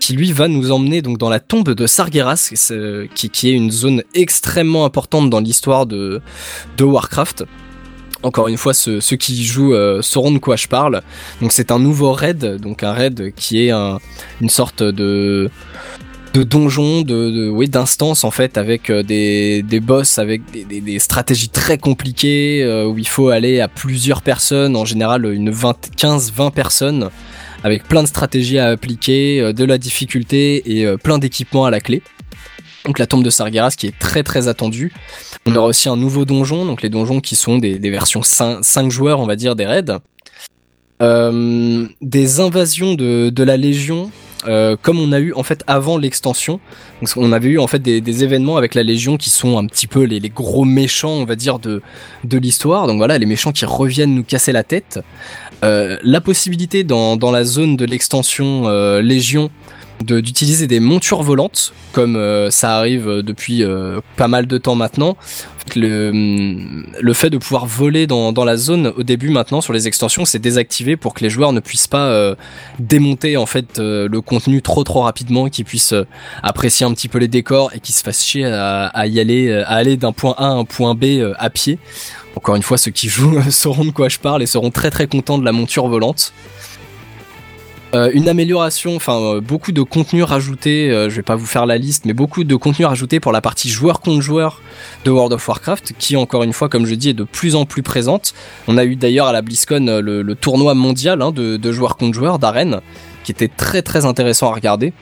qui 0.00 0.14
lui 0.14 0.32
va 0.32 0.48
nous 0.48 0.70
emmener 0.70 1.02
donc 1.02 1.18
dans 1.18 1.28
la 1.28 1.40
tombe 1.40 1.70
de 1.70 1.86
Sargeras 1.86 2.50
qui, 3.14 3.48
est 3.48 3.52
une 3.52 3.70
zone 3.70 4.02
extrêmement 4.14 4.84
importante 4.84 5.30
dans 5.30 5.40
l'histoire 5.40 5.86
de, 5.86 6.20
Warcraft. 6.80 7.44
Encore 8.22 8.48
une 8.48 8.56
fois, 8.56 8.72
ceux, 8.72 9.02
ceux 9.02 9.16
qui 9.16 9.34
y 9.34 9.44
jouent 9.44 9.74
euh, 9.74 10.00
sauront 10.00 10.32
de 10.32 10.38
quoi 10.38 10.56
je 10.56 10.66
parle. 10.66 11.02
Donc 11.42 11.52
c'est 11.52 11.70
un 11.70 11.78
nouveau 11.78 12.12
raid, 12.12 12.56
donc 12.56 12.82
un 12.82 12.92
raid 12.92 13.34
qui 13.34 13.66
est 13.66 13.70
un- 13.70 13.98
une 14.40 14.48
sorte 14.48 14.82
de 14.82 15.50
de 16.34 16.42
donjon, 16.42 17.02
de, 17.02 17.30
de 17.30 17.48
oui, 17.48 17.68
d'instance 17.68 18.24
en 18.24 18.32
fait, 18.32 18.58
avec 18.58 18.90
euh, 18.90 19.04
des, 19.04 19.62
des 19.62 19.78
boss, 19.78 20.18
avec 20.18 20.42
des, 20.50 20.80
des- 20.80 20.98
stratégies 20.98 21.48
très 21.48 21.78
compliquées 21.78 22.64
euh, 22.64 22.86
où 22.86 22.98
il 22.98 23.06
faut 23.06 23.28
aller 23.28 23.60
à 23.60 23.68
plusieurs 23.68 24.20
personnes, 24.20 24.74
en 24.74 24.84
général 24.84 25.32
une 25.32 25.50
20, 25.50 25.90
15-20 25.96 26.50
personnes, 26.52 27.10
avec 27.62 27.84
plein 27.84 28.02
de 28.02 28.08
stratégies 28.08 28.58
à 28.58 28.66
appliquer, 28.70 29.40
euh, 29.40 29.52
de 29.52 29.64
la 29.64 29.78
difficulté 29.78 30.80
et 30.80 30.96
plein 30.98 31.18
d'équipements 31.18 31.66
à 31.66 31.70
la 31.70 31.80
clé. 31.80 32.02
Donc 32.84 32.98
la 32.98 33.06
tombe 33.06 33.22
de 33.22 33.30
Sargeras 33.30 33.70
qui 33.78 33.86
est 33.86 33.98
très 33.98 34.24
très 34.24 34.48
attendue. 34.48 34.92
On 35.46 35.54
aura 35.54 35.68
aussi 35.68 35.88
un 35.88 35.96
nouveau 35.96 36.24
donjon, 36.24 36.66
donc 36.66 36.82
les 36.82 36.90
donjons 36.90 37.20
qui 37.20 37.36
sont 37.36 37.58
des, 37.58 37.78
versions 37.90 38.22
5, 38.22 38.58
5 38.62 38.90
joueurs, 38.90 39.20
on 39.20 39.26
va 39.26 39.36
dire, 39.36 39.54
des 39.54 39.66
raids. 39.66 40.00
Des 41.00 42.40
invasions 42.40 42.94
de, 42.94 43.30
de 43.30 43.42
la 43.42 43.56
Légion, 43.56 44.10
euh, 44.46 44.76
comme 44.80 44.98
on 44.98 45.12
a 45.12 45.18
eu 45.18 45.32
en 45.34 45.42
fait 45.42 45.62
avant 45.66 45.98
l'extension. 45.98 46.60
On 47.16 47.32
avait 47.32 47.48
eu 47.48 47.58
en 47.58 47.66
fait 47.66 47.80
des, 47.80 48.24
événements 48.24 48.56
avec 48.56 48.74
la 48.74 48.82
Légion 48.82 49.16
qui 49.16 49.30
sont 49.30 49.58
un 49.58 49.66
petit 49.66 49.86
peu 49.86 50.04
les, 50.04 50.20
gros 50.30 50.64
méchants, 50.64 51.10
on 51.10 51.24
va 51.24 51.36
dire, 51.36 51.58
de, 51.58 51.82
de 52.24 52.38
l'histoire. 52.38 52.86
Donc 52.86 52.98
voilà, 52.98 53.18
les 53.18 53.26
méchants 53.26 53.52
qui 53.52 53.64
reviennent 53.64 54.14
nous 54.14 54.24
casser 54.24 54.52
la 54.52 54.62
tête. 54.62 55.00
Euh, 55.64 55.98
la 56.02 56.20
possibilité 56.20 56.84
dans, 56.84 57.16
dans 57.16 57.30
la 57.30 57.44
zone 57.44 57.76
de 57.76 57.84
l'extension 57.84 58.64
euh, 58.66 59.02
D'utiliser 60.00 60.66
des 60.66 60.80
montures 60.80 61.22
volantes, 61.22 61.72
comme 61.92 62.16
euh, 62.16 62.50
ça 62.50 62.76
arrive 62.76 63.08
euh, 63.08 63.22
depuis 63.22 63.62
euh, 63.62 64.00
pas 64.16 64.28
mal 64.28 64.46
de 64.46 64.58
temps 64.58 64.74
maintenant. 64.74 65.16
Le, 65.76 66.12
le 67.00 67.12
fait 67.14 67.30
de 67.30 67.38
pouvoir 67.38 67.64
voler 67.64 68.06
dans, 68.06 68.32
dans 68.32 68.44
la 68.44 68.56
zone 68.56 68.92
au 68.98 69.02
début 69.02 69.30
maintenant 69.30 69.62
sur 69.62 69.72
les 69.72 69.86
extensions, 69.88 70.26
c'est 70.26 70.38
désactivé 70.38 70.96
pour 70.96 71.14
que 71.14 71.22
les 71.24 71.30
joueurs 71.30 71.52
ne 71.54 71.60
puissent 71.60 71.86
pas 71.86 72.36
démonter 72.78 73.38
en 73.38 73.46
fait 73.46 73.78
le 73.78 74.20
contenu 74.20 74.60
trop 74.60 74.84
trop 74.84 75.00
rapidement, 75.00 75.48
qu'ils 75.48 75.64
puissent 75.64 75.94
apprécier 76.42 76.84
un 76.84 76.92
petit 76.92 77.08
peu 77.08 77.16
les 77.16 77.28
décors 77.28 77.70
et 77.74 77.80
qu'ils 77.80 77.94
se 77.94 78.02
fassent 78.02 78.22
chier 78.22 78.44
à, 78.44 79.06
y 79.06 79.18
aller, 79.20 79.50
à 79.50 79.70
aller 79.70 79.96
d'un 79.96 80.12
point 80.12 80.34
A 80.36 80.48
à 80.48 80.50
un 80.50 80.66
point 80.66 80.94
B 80.94 81.32
à 81.38 81.48
pied. 81.48 81.78
Encore 82.36 82.56
une 82.56 82.62
fois, 82.62 82.76
ceux 82.76 82.90
qui 82.90 83.08
jouent 83.08 83.40
sauront 83.50 83.86
de 83.86 83.90
quoi 83.90 84.10
je 84.10 84.18
parle 84.18 84.42
et 84.42 84.46
seront 84.46 84.70
très 84.70 84.90
très 84.90 85.06
contents 85.06 85.38
de 85.38 85.46
la 85.46 85.52
monture 85.52 85.88
volante. 85.88 86.34
Euh, 87.94 88.10
une 88.12 88.28
amélioration, 88.28 88.96
enfin 88.96 89.20
euh, 89.20 89.40
beaucoup 89.40 89.70
de 89.70 89.82
contenu 89.82 90.24
rajouté, 90.24 90.90
euh, 90.90 91.08
je 91.08 91.14
vais 91.14 91.22
pas 91.22 91.36
vous 91.36 91.46
faire 91.46 91.64
la 91.64 91.78
liste, 91.78 92.06
mais 92.06 92.12
beaucoup 92.12 92.42
de 92.42 92.56
contenu 92.56 92.86
rajouté 92.86 93.20
pour 93.20 93.30
la 93.30 93.40
partie 93.40 93.68
joueur 93.68 94.00
contre 94.00 94.20
joueur 94.20 94.62
de 95.04 95.12
World 95.12 95.32
of 95.32 95.46
Warcraft, 95.46 95.92
qui 95.96 96.16
encore 96.16 96.42
une 96.42 96.52
fois, 96.52 96.68
comme 96.68 96.86
je 96.86 96.94
dis, 96.96 97.10
est 97.10 97.14
de 97.14 97.22
plus 97.22 97.54
en 97.54 97.66
plus 97.66 97.84
présente. 97.84 98.34
On 98.66 98.78
a 98.78 98.84
eu 98.84 98.96
d'ailleurs 98.96 99.28
à 99.28 99.32
la 99.32 99.42
BlizzCon 99.42 100.00
le, 100.02 100.34
tournoi 100.34 100.74
mondial 100.74 101.22
hein, 101.22 101.30
de, 101.30 101.56
de 101.56 101.72
joueur 101.72 101.96
contre 101.96 102.14
joueur 102.14 102.40
d'arène, 102.40 102.80
qui 103.22 103.30
était 103.30 103.48
très 103.48 103.82
très 103.82 104.06
intéressant 104.06 104.50
à 104.50 104.54
regarder. 104.54 104.92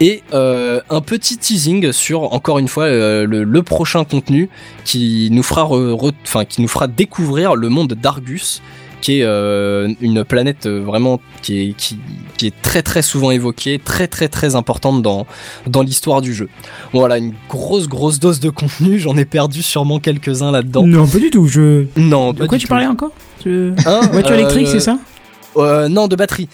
Et 0.00 0.22
un 0.32 1.00
petit 1.00 1.36
teasing 1.36 1.92
sur 1.92 2.32
encore 2.32 2.58
une 2.58 2.66
fois 2.66 2.88
le, 2.88 3.60
prochain 3.60 4.04
contenu 4.04 4.48
qui 4.84 5.28
nous 5.30 5.44
fera, 5.44 5.68
qui 6.48 6.60
nous 6.60 6.68
fera 6.68 6.88
découvrir 6.88 7.54
le 7.54 7.68
monde 7.68 7.92
d'Argus, 7.92 8.62
qui 9.02 9.18
est 9.18 9.24
euh, 9.24 9.92
une 10.00 10.24
planète 10.24 10.64
euh, 10.64 10.80
vraiment 10.80 11.20
qui 11.42 11.60
est, 11.60 11.72
qui, 11.76 11.98
qui 12.38 12.46
est 12.46 12.54
très 12.62 12.80
très 12.82 13.02
souvent 13.02 13.30
évoquée, 13.30 13.78
très 13.84 14.06
très 14.06 14.28
très 14.28 14.54
importante 14.56 15.02
dans, 15.02 15.26
dans 15.66 15.82
l'histoire 15.82 16.22
du 16.22 16.32
jeu. 16.32 16.48
Voilà, 16.94 17.18
une 17.18 17.34
grosse 17.50 17.88
grosse 17.88 18.18
dose 18.20 18.40
de 18.40 18.48
contenu, 18.48 18.98
j'en 18.98 19.16
ai 19.16 19.24
perdu 19.26 19.60
sûrement 19.60 19.98
quelques-uns 19.98 20.50
là-dedans. 20.52 20.86
Non, 20.86 21.06
pas 21.06 21.18
du 21.18 21.28
tout. 21.30 21.46
Je... 21.48 21.84
Non, 21.96 22.32
De 22.32 22.46
quoi 22.46 22.56
du 22.56 22.62
tu 22.62 22.66
tout. 22.68 22.70
parlais 22.70 22.86
encore 22.86 23.10
Tu- 23.42 23.72
Hein, 23.84 24.00
Voiture 24.12 24.32
euh, 24.32 24.38
électrique, 24.38 24.68
c'est 24.68 24.80
ça 24.80 24.98
euh, 25.58 25.88
Non, 25.88 26.06
de 26.08 26.16
batterie. 26.16 26.48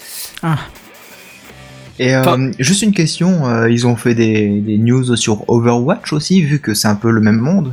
Et 1.99 2.15
euh, 2.15 2.21
Enfin- 2.21 2.51
juste 2.59 2.83
une 2.83 2.93
question, 2.93 3.47
euh, 3.47 3.71
ils 3.71 3.87
ont 3.87 3.97
fait 3.97 4.15
des, 4.15 4.61
des 4.61 4.79
news 4.79 5.17
sur 5.17 5.45
Overwatch 5.51 6.13
aussi, 6.13 6.43
vu 6.43 6.61
que 6.61 6.73
c'est 6.75 6.89
un 6.89 6.95
peu 6.95 7.11
le 7.11 7.21
même 7.21 7.39
monde. 7.41 7.73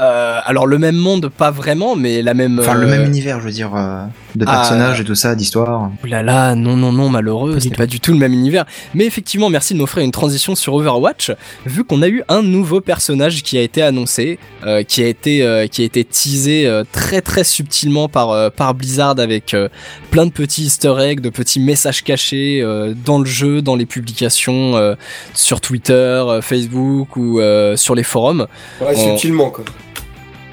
Euh, 0.00 0.38
alors 0.44 0.66
le 0.66 0.78
même 0.78 0.96
monde, 0.96 1.28
pas 1.28 1.50
vraiment, 1.50 1.96
mais 1.96 2.22
la 2.22 2.34
même. 2.34 2.58
Enfin, 2.58 2.74
le 2.74 2.86
euh, 2.86 2.90
même 2.90 3.04
univers, 3.06 3.40
je 3.40 3.44
veux 3.44 3.50
dire, 3.52 3.70
euh, 3.76 4.02
de 4.34 4.44
ah, 4.48 4.52
personnages 4.52 5.00
et 5.00 5.04
tout 5.04 5.14
ça, 5.14 5.34
d'histoire. 5.34 5.90
Là 6.04 6.22
là, 6.22 6.54
non, 6.54 6.76
non, 6.76 6.92
non, 6.92 7.08
malheureux, 7.08 7.52
Pas 7.54 7.58
ce 7.60 7.62
du 7.64 7.68
n'est 7.68 7.74
tout. 7.76 7.82
pas 7.82 7.86
du 7.86 8.00
tout 8.00 8.12
le 8.12 8.18
même 8.18 8.32
univers. 8.32 8.64
Mais 8.94 9.04
effectivement, 9.04 9.50
merci 9.50 9.74
de 9.74 9.78
m'offrir 9.78 10.02
une 10.04 10.10
transition 10.10 10.54
sur 10.54 10.74
Overwatch, 10.74 11.32
vu 11.66 11.84
qu'on 11.84 12.02
a 12.02 12.08
eu 12.08 12.22
un 12.28 12.42
nouveau 12.42 12.80
personnage 12.80 13.42
qui 13.42 13.58
a 13.58 13.62
été 13.62 13.82
annoncé, 13.82 14.38
euh, 14.66 14.82
qui 14.82 15.02
a 15.02 15.06
été, 15.06 15.42
euh, 15.42 15.66
qui 15.66 15.82
a 15.82 15.84
été 15.84 16.04
teasé 16.04 16.66
euh, 16.66 16.84
très 16.90 17.20
très 17.20 17.44
subtilement 17.44 18.08
par, 18.08 18.30
euh, 18.30 18.50
par 18.50 18.74
Blizzard 18.74 19.18
avec 19.20 19.54
euh, 19.54 19.68
plein 20.10 20.26
de 20.26 20.32
petits 20.32 20.62
easter 20.64 20.94
eggs, 21.00 21.20
de 21.20 21.30
petits 21.30 21.60
messages 21.60 22.02
cachés 22.02 22.60
euh, 22.62 22.94
dans 23.04 23.18
le 23.18 23.26
jeu, 23.26 23.62
dans 23.62 23.76
les 23.76 23.86
publications 23.86 24.76
euh, 24.76 24.94
sur 25.34 25.60
Twitter, 25.60 25.92
euh, 25.94 26.40
Facebook 26.40 27.16
ou 27.16 27.40
euh, 27.40 27.76
sur 27.76 27.94
les 27.94 28.02
forums. 28.02 28.46
Ouais, 28.80 28.94
On- 28.96 29.10
subtilement, 29.10 29.50
quoi. 29.50 29.64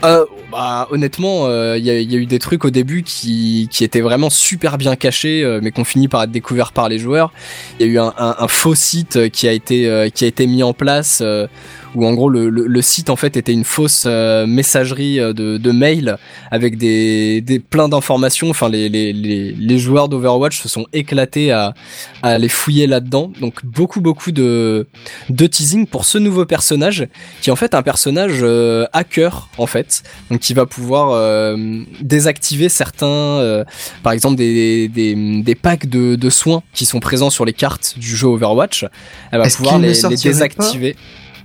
Euh, 0.04 0.26
bah, 0.50 0.88
honnêtement, 0.92 1.46
euh, 1.48 1.78
il 1.78 1.84
y, 1.86 1.90
a- 1.90 2.00
il 2.00 2.10
y 2.12 2.16
a 2.16 2.20
eu 2.20 2.26
des 2.26 2.40
trucs 2.40 2.64
au 2.64 2.70
début 2.70 3.04
qui, 3.04 3.68
qui 3.70 3.84
étaient 3.84 4.00
vraiment 4.00 4.30
super 4.30 4.78
bien 4.78 4.96
cachés, 4.96 5.44
euh, 5.44 5.60
mais 5.62 5.72
qu'on 5.72 5.84
finit 5.84 6.08
par 6.08 6.24
être 6.24 6.32
découverts 6.32 6.72
par 6.72 6.88
les 6.88 6.98
joueurs. 7.00 7.34
Il 7.80 7.86
y 7.86 7.90
a 7.90 7.94
eu 7.94 8.00
un, 8.00 8.14
un- 8.18 8.48
faux 8.48 8.76
site 8.76 9.18
euh, 9.18 9.28
qui 9.30 9.48
a 9.48 9.52
été 9.52 9.88
euh, 9.90 10.10
qui 10.10 10.24
a 10.24 10.28
été 10.28 10.48
mis 10.48 10.64
en 10.64 10.74
place, 10.74 11.20
euh, 11.22 11.48
où 11.96 12.06
en 12.06 12.14
gros 12.14 12.30
le, 12.30 12.50
le, 12.50 12.68
le 12.68 12.82
site 12.82 13.10
en 13.10 13.16
fait 13.16 13.38
était 13.38 13.54
une 13.54 13.64
fausse 13.64 14.04
euh, 14.06 14.46
messagerie 14.46 15.20
euh, 15.20 15.34
de, 15.34 15.58
de 15.58 15.72
mail 15.72 16.18
avec 16.52 16.78
des, 16.78 17.42
des 17.42 17.60
plein 17.60 17.90
d'informations. 17.90 18.50
Enfin, 18.50 18.70
les, 18.70 18.90
les, 18.90 19.14
les, 19.14 19.52
les 19.52 19.80
joueurs 19.80 20.10
d'Overwatch 20.10 20.62
se 20.62 20.70
sont 20.70 20.86
éclatés 20.94 21.52
à, 21.52 21.74
à 22.22 22.38
les 22.38 22.50
fouiller 22.50 22.88
là-dedans. 22.88 23.32
Donc 23.42 23.66
beaucoup 23.66 24.02
beaucoup 24.02 24.32
de 24.32 24.88
de 25.30 25.48
teasing 25.48 25.88
pour 25.88 26.06
ce 26.06 26.18
nouveau 26.18 26.46
personnage 26.46 27.08
qui 27.42 27.50
est 27.50 27.54
en 27.54 27.56
fait 27.56 27.74
un 27.74 27.82
personnage 27.82 28.40
euh, 28.42 28.86
hacker 28.94 29.50
en 29.58 29.68
fait 29.68 30.04
donc 30.30 30.40
qui 30.40 30.54
va 30.54 30.66
pouvoir 30.66 31.12
euh, 31.12 31.58
désactiver 32.02 32.70
certains 32.70 33.08
euh, 33.08 33.64
par 34.04 34.14
exemple 34.14 34.36
des, 34.36 34.88
des, 34.88 35.42
des 35.42 35.56
packs 35.56 35.88
de, 35.88 36.16
de 36.16 36.30
soins 36.30 36.64
qui 36.74 36.86
sont 36.86 37.00
présents 37.00 37.30
sur 37.30 37.46
les 37.46 37.54
cartes 37.54 37.96
du 37.98 38.16
jeu 38.16 38.28
Overwatch 38.28 38.86
elle 39.32 39.40
va 39.40 39.50
pouvoir 39.50 39.80
les, 39.80 39.94
les 39.94 40.16
désactiver 40.18 40.96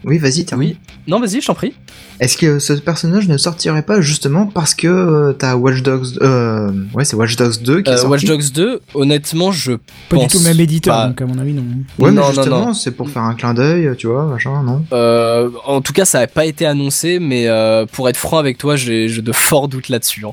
Oui, 0.04 0.18
vas-y, 0.18 0.44
termine. 0.44 0.70
oui 0.70 0.76
non 1.06 1.20
vas-y 1.20 1.40
je 1.42 1.46
t'en 1.46 1.54
prie 1.54 1.74
Est-ce 2.20 2.36
que 2.38 2.58
ce 2.58 2.72
personnage 2.74 3.28
ne 3.28 3.36
sortirait 3.36 3.82
pas 3.82 4.00
justement 4.00 4.46
parce 4.46 4.74
que 4.74 4.86
euh, 4.88 5.32
t'as 5.32 5.54
Watch 5.54 5.82
Dogs... 5.82 6.06
Euh, 6.22 6.72
ouais, 6.94 7.04
c'est 7.04 7.14
Watch 7.16 7.36
Dogs 7.36 7.60
2 7.62 7.82
qui 7.82 7.90
est 7.90 7.94
Euh, 7.94 7.96
sorti 7.98 8.10
Watch 8.10 8.24
Dogs 8.24 8.52
2 8.52 8.80
honnêtement 8.94 9.52
je 9.52 9.72
Pas 9.72 9.80
pense 10.10 10.22
du 10.22 10.28
tout 10.28 10.38
le 10.38 10.44
même 10.44 10.60
éditeur, 10.60 10.94
pas. 10.94 11.06
donc 11.08 11.20
à 11.20 11.26
mon 11.26 11.38
avis, 11.38 11.52
non. 11.52 11.62
Ouais, 11.98 12.10
Non, 12.10 12.22
mais 12.22 12.28
non, 12.28 12.32
justement, 12.32 12.66
non. 12.66 12.74
c'est 12.74 12.92
pour 12.92 13.10
faire 13.10 13.22
un 13.22 13.34
clin 13.34 13.52
d'œil, 13.54 13.90
tu 13.98 14.06
vois, 14.06 14.24
machin, 14.26 14.62
non? 14.62 14.84
Euh, 14.92 15.50
en 15.66 15.80
tout 15.82 15.92
cas, 15.92 16.04
ça 16.06 16.20
n'a 16.20 16.26
pas 16.26 16.46
été 16.46 16.64
annoncé, 16.66 17.18
mais 17.18 17.46
euh, 17.48 17.84
pour 17.90 18.08
être 18.08 18.16
franc 18.16 18.38
avec 18.38 18.56
toi, 18.58 18.76
j'ai 18.76 19.08
de 19.08 19.32
forts 19.32 19.68
doutes 19.68 19.88
là-dessus. 19.90 20.24
hein. 20.26 20.32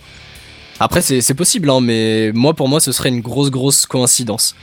Après, 0.80 1.02
c'est 1.02 1.22
c'est 1.22 1.35
possible, 1.35 1.69
hein, 1.69 1.80
mais 1.81 2.31
moi, 2.34 2.53
pour 2.56 2.68
moi, 2.68 2.80
ce 2.80 2.91
serait 2.91 3.10
une 3.10 3.22
grosse, 3.22 3.52
grosse 3.52 3.85
coïncidence. 3.85 4.56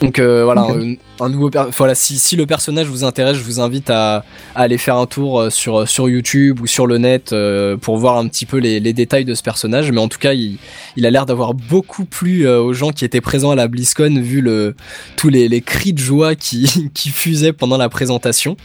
Donc 0.00 0.18
euh, 0.18 0.44
voilà, 0.44 0.62
un, 0.62 0.94
un 1.20 1.28
nouveau 1.28 1.50
voilà 1.76 1.94
si, 1.94 2.18
si 2.18 2.36
le 2.36 2.46
personnage 2.46 2.88
vous 2.88 3.04
intéresse, 3.04 3.36
je 3.36 3.42
vous 3.42 3.60
invite 3.60 3.90
à, 3.90 4.24
à 4.54 4.62
aller 4.62 4.76
faire 4.76 4.96
un 4.96 5.06
tour 5.06 5.40
euh, 5.40 5.50
sur, 5.50 5.88
sur 5.88 6.08
YouTube 6.08 6.60
ou 6.60 6.66
sur 6.66 6.86
le 6.86 6.98
net 6.98 7.32
euh, 7.32 7.76
pour 7.76 7.96
voir 7.96 8.18
un 8.18 8.26
petit 8.28 8.44
peu 8.44 8.58
les, 8.58 8.80
les 8.80 8.92
détails 8.92 9.24
de 9.24 9.34
ce 9.34 9.42
personnage. 9.42 9.90
Mais 9.92 10.00
en 10.00 10.08
tout 10.08 10.18
cas, 10.18 10.32
il, 10.32 10.58
il 10.96 11.06
a 11.06 11.10
l'air 11.10 11.26
d'avoir 11.26 11.54
beaucoup 11.54 12.04
plu 12.04 12.46
euh, 12.46 12.60
aux 12.60 12.72
gens 12.72 12.90
qui 12.90 13.04
étaient 13.04 13.20
présents 13.20 13.52
à 13.52 13.54
la 13.54 13.68
BlizzCon 13.68 14.20
vu 14.20 14.40
le, 14.40 14.74
tous 15.16 15.28
les, 15.28 15.48
les 15.48 15.60
cris 15.60 15.92
de 15.92 16.00
joie 16.00 16.34
qui, 16.34 16.90
qui 16.94 17.10
fusaient 17.10 17.52
pendant 17.52 17.76
la 17.76 17.88
présentation. 17.88 18.56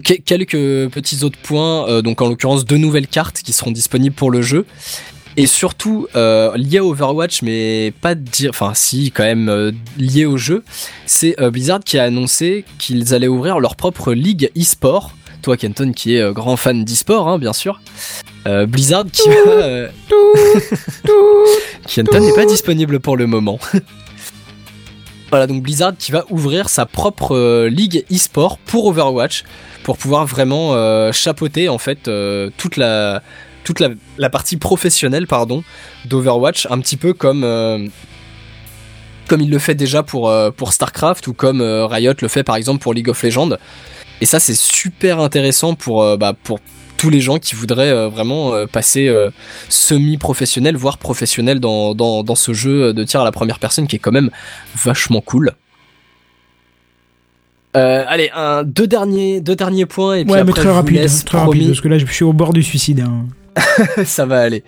Quelques 0.00 0.88
petits 0.88 1.22
autres 1.22 1.38
points, 1.42 1.86
euh, 1.88 2.00
donc 2.00 2.22
en 2.22 2.28
l'occurrence 2.28 2.64
deux 2.64 2.78
nouvelles 2.78 3.06
cartes 3.06 3.42
qui 3.42 3.52
seront 3.52 3.70
disponibles 3.70 4.14
pour 4.14 4.30
le 4.30 4.40
jeu. 4.40 4.64
Et 5.36 5.46
surtout 5.46 6.08
euh, 6.14 6.54
lié 6.56 6.78
à 6.78 6.84
Overwatch, 6.84 7.42
mais 7.42 7.92
pas 8.02 8.14
dire, 8.14 8.50
enfin 8.50 8.72
si 8.74 9.10
quand 9.10 9.24
même 9.24 9.48
euh, 9.48 9.72
lié 9.96 10.26
au 10.26 10.36
jeu, 10.36 10.62
c'est 11.06 11.40
euh, 11.40 11.50
Blizzard 11.50 11.80
qui 11.80 11.98
a 11.98 12.04
annoncé 12.04 12.66
qu'ils 12.78 13.14
allaient 13.14 13.28
ouvrir 13.28 13.58
leur 13.58 13.76
propre 13.76 14.12
ligue 14.12 14.50
e-sport. 14.58 15.12
Toi, 15.40 15.56
Kenton, 15.56 15.92
qui 15.92 16.16
est 16.16 16.32
grand 16.32 16.56
fan 16.56 16.84
d'e-sport, 16.84 17.28
hein, 17.28 17.38
bien 17.38 17.52
sûr. 17.52 17.80
Blizzard 18.68 19.06
qui 19.12 19.28
va. 19.28 19.88
Kenton 21.88 22.20
n'est 22.20 22.34
pas 22.34 22.44
disponible 22.44 23.00
pour 23.00 23.16
le 23.16 23.26
moment. 23.26 23.58
voilà, 25.30 25.48
donc 25.48 25.64
Blizzard 25.64 25.94
qui 25.98 26.12
va 26.12 26.24
ouvrir 26.30 26.68
sa 26.68 26.86
propre 26.86 27.66
ligue 27.66 28.04
e-sport 28.12 28.58
pour 28.58 28.86
Overwatch, 28.86 29.42
pour 29.82 29.98
pouvoir 29.98 30.26
vraiment 30.26 31.10
chapeauter 31.10 31.68
en 31.68 31.78
fait 31.78 32.08
toute 32.56 32.76
la 32.76 33.20
toute 33.64 33.80
la, 33.80 33.88
la 34.18 34.30
partie 34.30 34.56
professionnelle 34.56 35.26
pardon 35.26 35.62
d'Overwatch, 36.06 36.66
un 36.70 36.78
petit 36.80 36.96
peu 36.96 37.12
comme 37.12 37.44
euh, 37.44 37.86
comme 39.28 39.40
il 39.40 39.50
le 39.50 39.58
fait 39.58 39.74
déjà 39.74 40.02
pour 40.02 40.28
euh, 40.28 40.50
pour 40.50 40.72
Starcraft 40.72 41.26
ou 41.28 41.32
comme 41.32 41.60
euh, 41.60 41.86
Riot 41.86 42.14
le 42.20 42.28
fait 42.28 42.42
par 42.42 42.56
exemple 42.56 42.80
pour 42.82 42.92
League 42.94 43.08
of 43.08 43.22
Legends. 43.22 43.56
Et 44.20 44.26
ça 44.26 44.40
c'est 44.40 44.54
super 44.56 45.20
intéressant 45.20 45.74
pour 45.74 46.16
bah, 46.18 46.32
pour 46.42 46.58
tous 46.96 47.10
les 47.10 47.20
gens 47.20 47.38
qui 47.40 47.56
voudraient 47.56 48.08
vraiment 48.08 48.52
passer 48.68 49.12
semi-professionnel, 49.68 50.76
voire 50.76 50.98
professionnel 50.98 51.58
dans, 51.58 51.96
dans, 51.96 52.22
dans 52.22 52.36
ce 52.36 52.52
jeu 52.52 52.92
de 52.94 53.02
tir 53.02 53.22
à 53.22 53.24
la 53.24 53.32
première 53.32 53.58
personne 53.58 53.88
qui 53.88 53.96
est 53.96 53.98
quand 53.98 54.12
même 54.12 54.30
vachement 54.76 55.20
cool. 55.20 55.50
Euh, 57.74 58.04
allez, 58.06 58.30
un, 58.34 58.62
deux 58.64 58.86
derniers, 58.86 59.40
deux 59.40 59.56
derniers 59.56 59.86
points 59.86 60.16
et 60.16 60.24
puis 60.24 60.32
Ouais, 60.34 60.40
après 60.40 60.46
mais 60.50 60.52
très 60.52 60.62
je 60.64 60.68
vous 60.68 60.74
rapide, 60.74 60.96
laisse, 60.96 61.24
très 61.24 61.38
promis. 61.38 61.52
rapide, 61.60 61.68
parce 61.70 61.80
que 61.80 61.88
là, 61.88 61.98
je 61.98 62.04
suis 62.06 62.24
au 62.24 62.32
bord 62.34 62.52
du 62.52 62.62
suicide. 62.62 63.00
hein. 63.00 63.24
ça 64.04 64.26
va 64.26 64.40
aller. 64.40 64.64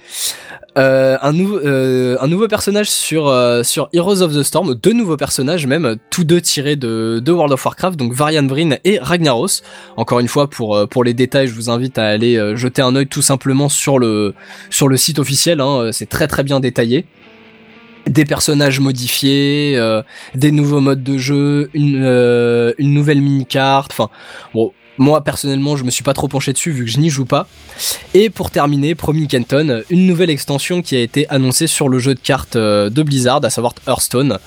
Euh, 0.77 1.17
un, 1.23 1.33
nouveau 1.33 1.59
euh, 1.59 2.17
un 2.21 2.27
nouveau 2.27 2.49
personnage 2.49 2.91
sur, 2.91 3.29
euh, 3.29 3.63
sur 3.63 3.89
Heroes 3.93 4.23
of 4.23 4.35
the 4.35 4.43
Storm, 4.43 4.75
deux 4.75 4.93
nouveaux 4.93 5.17
personnages 5.17 5.69
même, 5.69 5.97
tous 6.11 6.25
deux 6.25 6.41
tirés 6.41 6.75
de, 6.75 7.23
de 7.25 7.33
World 7.33 7.53
of 7.53 7.65
Warcraft, 7.65 7.97
donc 7.97 8.13
Varian 8.13 8.47
Vryn 8.47 8.77
et 8.83 8.99
Ragnaros. 8.99 9.63
Encore 9.97 10.19
une 10.19 10.27
fois, 10.27 10.51
pour, 10.51 10.77
euh, 10.77 10.87
pour 10.87 11.05
les 11.05 11.15
détails, 11.15 11.47
je 11.47 11.55
vous 11.55 11.71
invite 11.71 11.97
à 11.97 12.07
aller 12.07 12.37
euh, 12.37 12.57
jeter 12.57 12.83
un 12.83 12.97
œil 12.97 13.07
tout 13.07 13.23
simplement 13.23 13.69
sur 13.69 14.01
le, 14.01 14.35
sur 14.69 14.89
le 14.89 14.97
site 14.97 15.21
officiel, 15.21 15.61
hein, 15.61 15.91
c'est 15.93 16.09
très 16.09 16.27
très 16.27 16.43
bien 16.43 16.59
détaillé. 16.59 17.07
Des 18.07 18.25
personnages 18.25 18.81
modifiés, 18.81 19.75
euh, 19.77 20.03
des 20.35 20.51
nouveaux 20.51 20.81
modes 20.81 21.03
de 21.03 21.17
jeu, 21.17 21.71
une, 21.73 22.03
euh, 22.05 22.73
une 22.79 22.93
nouvelle 22.93 23.23
mini-carte, 23.23 23.93
enfin 23.93 24.11
bon, 24.53 24.73
moi 24.99 25.23
personnellement 25.23 25.77
je 25.77 25.85
me 25.85 25.91
suis 25.91 26.05
pas 26.05 26.15
trop 26.15 26.29
penché 26.29 26.53
dessus 26.53 26.71
vu 26.71 26.85
que 26.85 26.91
je 26.91 26.99
n'y 26.99 27.11
joue 27.11 27.25
pas. 27.25 27.47
Et 28.15 28.31
pour 28.31 28.51
terminer, 28.51 28.95
promis 28.95 29.27
Kenton, 29.29 29.83
une 29.91 30.07
nouvelle 30.07 30.31
extension 30.31 30.83
qui 30.83 30.97
a 30.97 31.01
été 31.01 31.29
annoncée 31.29 31.67
sur 31.67 31.89
le 31.89 31.99
jeu 31.99 32.15
de 32.15 32.21
cartes 32.21 32.57
euh, 32.57 32.91
de 32.91 33.03
Blizzard, 33.03 33.45
à 33.45 33.51
savoir 33.51 33.75
Hearthstone. 33.87 34.39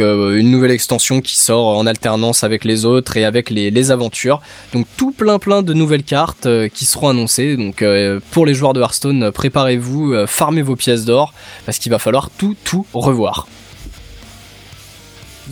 Euh, 0.00 0.38
une 0.38 0.50
nouvelle 0.50 0.70
extension 0.70 1.20
qui 1.20 1.36
sort 1.36 1.76
en 1.76 1.86
alternance 1.86 2.44
avec 2.44 2.64
les 2.64 2.84
autres 2.84 3.16
et 3.16 3.24
avec 3.24 3.50
les, 3.50 3.70
les 3.70 3.90
aventures. 3.90 4.40
Donc 4.72 4.86
tout 4.96 5.12
plein 5.12 5.38
plein 5.38 5.62
de 5.62 5.74
nouvelles 5.74 6.02
cartes 6.02 6.46
euh, 6.46 6.68
qui 6.68 6.84
seront 6.84 7.08
annoncées. 7.08 7.56
Donc 7.56 7.82
euh, 7.82 8.20
pour 8.30 8.46
les 8.46 8.54
joueurs 8.54 8.72
de 8.72 8.80
Hearthstone, 8.80 9.30
préparez-vous, 9.30 10.26
farmez 10.26 10.62
vos 10.62 10.76
pièces 10.76 11.04
d'or 11.04 11.32
parce 11.66 11.78
qu'il 11.78 11.90
va 11.92 11.98
falloir 11.98 12.30
tout 12.30 12.56
tout 12.64 12.86
revoir. 12.92 13.46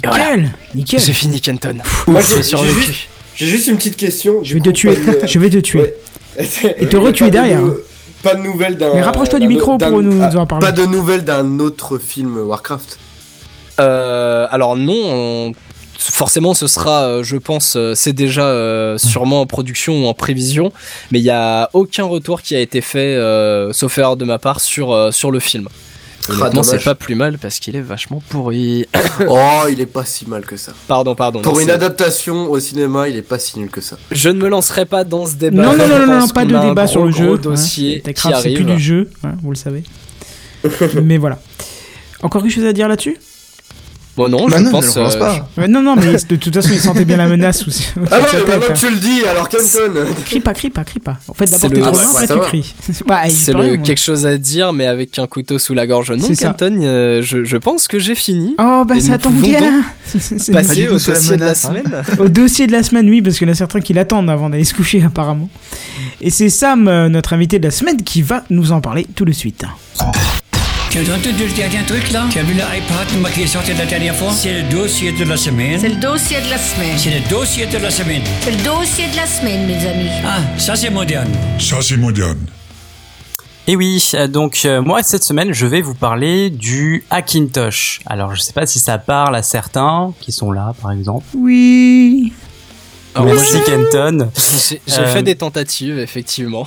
Voilà. 0.04 0.36
Nickel, 0.36 0.50
nickel. 0.74 1.00
C'est 1.00 1.12
fini 1.12 1.40
Kenton. 1.40 1.78
Moi, 2.06 2.20
j'ai 2.20 2.42
survécu. 2.42 3.08
J'ai 3.38 3.46
juste 3.46 3.68
une 3.68 3.76
petite 3.76 3.96
question. 3.96 4.40
Je 4.42 4.54
vais 4.54 4.60
te 4.60 4.70
tuer, 4.70 4.98
je 5.24 5.38
vais 5.38 5.48
te 5.48 5.58
tuer. 5.58 5.94
Et 6.78 6.86
te 6.88 6.96
retuer 6.96 7.30
derrière. 7.30 7.62
Pas 8.22 8.34
de 8.34 8.42
nouvelles 8.42 8.76
d'un. 8.76 8.92
Mais 8.94 9.00
rapproche-toi 9.02 9.38
du 9.38 9.46
micro 9.46 9.74
autre- 9.74 9.88
pour 9.88 10.02
nous 10.02 10.20
ah, 10.20 10.36
en 10.36 10.44
parler. 10.46 10.66
Pas 10.66 10.72
de 10.72 10.84
nouvelles 10.84 11.22
d'un 11.22 11.60
autre 11.60 11.98
film 11.98 12.36
Warcraft. 12.36 12.98
Euh, 13.78 14.48
alors 14.50 14.76
non, 14.76 14.92
on- 14.96 15.52
forcément 16.00 16.52
ce 16.52 16.66
sera, 16.66 17.04
euh, 17.04 17.22
je 17.22 17.36
pense, 17.36 17.76
euh, 17.76 17.94
c'est 17.94 18.12
déjà 18.12 18.42
euh, 18.46 18.98
sûrement 18.98 19.40
en 19.42 19.46
production 19.46 20.02
ou 20.04 20.06
en 20.08 20.14
prévision, 20.14 20.72
mais 21.12 21.20
il 21.20 21.24
y 21.24 21.30
a 21.30 21.70
aucun 21.74 22.04
retour 22.04 22.42
qui 22.42 22.56
a 22.56 22.60
été 22.60 22.80
fait, 22.80 23.14
euh, 23.14 23.72
sauf 23.72 23.96
erreur 23.98 24.16
de 24.16 24.24
ma 24.24 24.40
part, 24.40 24.58
sur 24.58 24.92
euh, 24.92 25.12
sur 25.12 25.30
le 25.30 25.38
film. 25.38 25.68
Ah, 26.30 26.32
Honnêtement, 26.32 26.62
c'est 26.62 26.70
dommage. 26.72 26.84
pas 26.84 26.94
plus 26.94 27.14
mal 27.14 27.38
parce 27.38 27.58
qu'il 27.58 27.74
est 27.76 27.80
vachement 27.80 28.22
pourri. 28.28 28.86
Oh, 29.28 29.62
il 29.70 29.80
est 29.80 29.86
pas 29.86 30.04
si 30.04 30.26
mal 30.28 30.44
que 30.44 30.56
ça. 30.56 30.72
pardon, 30.86 31.14
pardon. 31.14 31.40
Pour 31.40 31.54
non, 31.54 31.60
une 31.60 31.66
c'est- 31.66 31.72
adaptation 31.72 32.50
au 32.50 32.60
cinéma, 32.60 33.08
il 33.08 33.16
est 33.16 33.22
pas 33.22 33.38
si 33.38 33.58
nul 33.58 33.70
que 33.70 33.80
ça. 33.80 33.96
Je 34.10 34.28
ne 34.28 34.38
me 34.38 34.48
lancerai 34.48 34.84
pas 34.86 35.04
dans 35.04 35.26
ce 35.26 35.34
débat. 35.36 35.62
Non, 35.62 35.76
non, 35.76 35.88
non, 35.88 36.06
non, 36.06 36.20
non, 36.20 36.28
pas 36.28 36.44
de 36.44 36.56
débat 36.58 36.86
sur 36.86 37.04
le 37.04 37.12
jeu. 37.12 37.38
dossier 37.38 37.92
hein. 37.92 37.96
qui 37.96 38.02
Techcraft, 38.02 38.36
c'est 38.42 38.48
arrive. 38.48 38.56
plus 38.56 38.64
du 38.74 38.78
jeu, 38.78 39.10
hein, 39.24 39.32
vous 39.42 39.50
le 39.50 39.56
savez. 39.56 39.82
Mais 41.02 41.18
voilà. 41.18 41.38
Encore 42.22 42.42
quelque 42.42 42.52
chose 42.54 42.64
à 42.66 42.72
dire 42.72 42.88
là-dessus? 42.88 43.16
Bon 44.18 44.28
non, 44.28 44.48
Bah 44.48 44.56
je 44.58 44.64
non, 44.64 44.70
pense. 44.72 44.84
ne 44.96 45.00
le 45.00 45.06
relance 45.06 45.14
euh, 45.14 45.18
pas. 45.20 45.48
Ouais, 45.56 45.68
Non, 45.68 45.80
non, 45.80 45.94
mais 45.96 46.12
de 46.12 46.36
toute 46.36 46.52
façon, 46.54 46.68
il 46.72 46.80
sentait 46.80 47.04
bien 47.04 47.16
la 47.16 47.28
menace 47.28 47.60
sous 47.62 47.70
Ah 47.96 48.00
non, 48.18 48.26
mais 48.34 48.38
maintenant 48.40 48.54
hein. 48.56 48.72
que 48.74 48.78
tu 48.78 48.90
le 48.90 48.96
dis, 48.96 49.22
alors 49.30 49.48
Kenton 49.48 50.04
Crie 50.26 50.40
pas, 50.40 50.52
crie 50.54 50.70
pas, 50.70 50.82
crie 50.84 50.98
pas. 50.98 51.16
En 51.28 51.34
fait, 51.34 51.44
d'abord 51.44 51.60
C'est 51.60 51.68
t'es 51.68 51.74
le- 51.76 51.80
trop 51.82 51.90
Ah, 51.96 52.02
loin, 52.02 52.02
bah, 52.02 52.18
après 52.18 52.26
ça 52.26 52.34
tu 52.34 52.40
cries. 52.40 52.74
Bah, 53.06 53.20
C'est 53.30 53.52
le 53.52 53.58
moi. 53.76 53.76
quelque 53.78 54.00
chose 54.00 54.26
à 54.26 54.36
dire, 54.36 54.72
mais 54.72 54.86
avec 54.86 55.18
un 55.20 55.26
couteau 55.28 55.58
sous 55.60 55.72
la 55.72 55.86
gorge. 55.86 56.10
Non. 56.10 56.26
Kenton, 56.34 56.80
euh, 56.82 57.22
je, 57.22 57.44
je 57.44 57.56
pense 57.56 57.86
que 57.86 57.98
j'ai 58.00 58.16
fini. 58.16 58.56
Oh, 58.58 58.84
bah 58.86 58.98
ça 59.00 59.18
tombe 59.18 59.34
bien 59.40 59.84
Passer 60.52 60.88
au 60.88 60.92
dossier 60.98 61.36
de 61.36 61.40
la 61.44 61.50
hein. 61.50 61.54
semaine. 61.54 61.92
Au 62.18 62.28
dossier 62.28 62.66
de 62.66 62.72
la 62.72 62.82
semaine, 62.82 63.08
oui, 63.08 63.22
parce 63.22 63.38
qu'il 63.38 63.46
y 63.46 63.50
en 63.50 63.52
a 63.52 63.56
certains 63.56 63.80
qui 63.80 63.92
l'attendent 63.92 64.30
avant 64.30 64.50
d'aller 64.50 64.64
se 64.64 64.74
coucher, 64.74 65.02
apparemment. 65.04 65.48
Et 66.20 66.30
c'est 66.30 66.48
Sam, 66.48 66.88
euh, 66.88 67.08
notre 67.08 67.34
invité 67.34 67.60
de 67.60 67.64
la 67.66 67.70
semaine, 67.70 68.02
qui 68.02 68.22
va 68.22 68.42
nous 68.50 68.72
en 68.72 68.80
parler 68.80 69.06
tout 69.14 69.24
de 69.24 69.32
suite. 69.32 69.64
Tu 70.90 70.98
as 70.98 71.14
entendu 71.14 71.46
le 71.46 71.52
dernier 71.54 71.84
truc 71.86 72.10
là? 72.12 72.26
Tu 72.30 72.38
as 72.38 72.42
vu 72.42 72.54
l'iPad 72.54 73.06
moi, 73.20 73.30
qui 73.30 73.42
est 73.42 73.46
sorti 73.46 73.72
la 73.74 73.84
dernière 73.84 74.14
fois? 74.16 74.32
C'est 74.32 74.62
le 74.62 74.68
dossier 74.70 75.12
de 75.12 75.24
la 75.24 75.36
semaine. 75.36 75.78
C'est 75.78 75.88
le 75.90 75.96
dossier 76.00 76.40
de 76.40 76.48
la 76.50 76.58
semaine. 76.58 76.96
C'est 76.98 77.10
le 77.10 77.28
dossier 77.28 77.66
de 77.66 77.78
la 77.78 77.90
semaine. 77.90 78.22
C'est 78.40 78.50
le 78.52 78.64
dossier 78.64 79.06
de 79.08 79.16
la 79.16 79.26
semaine, 79.26 79.66
mes 79.66 79.86
amis. 79.86 80.08
Ah, 80.24 80.38
ça 80.58 80.76
c'est 80.76 80.90
moderne. 80.90 81.30
Ça, 81.58 81.76
c'est 81.82 81.96
moderne. 81.98 82.46
Et 83.66 83.76
oui, 83.76 84.02
euh, 84.14 84.28
donc 84.28 84.62
euh, 84.64 84.80
moi 84.80 85.02
cette 85.02 85.24
semaine 85.24 85.52
je 85.52 85.66
vais 85.66 85.82
vous 85.82 85.94
parler 85.94 86.48
du 86.48 87.04
Hackintosh. 87.10 88.00
Alors 88.06 88.34
je 88.34 88.40
sais 88.40 88.54
pas 88.54 88.64
si 88.64 88.78
ça 88.78 88.96
parle 88.96 89.36
à 89.36 89.42
certains 89.42 90.14
qui 90.20 90.32
sont 90.32 90.52
là 90.52 90.72
par 90.80 90.90
exemple. 90.92 91.26
Oui. 91.34 92.32
Alors, 93.14 93.26
moi, 93.26 93.36
Merci 93.36 93.58
Kenton. 93.66 94.30
J'ai 94.36 94.80
j'ai 94.86 94.98
Euh, 95.00 95.12
fait 95.12 95.22
des 95.22 95.34
tentatives, 95.34 95.98
effectivement. 95.98 96.66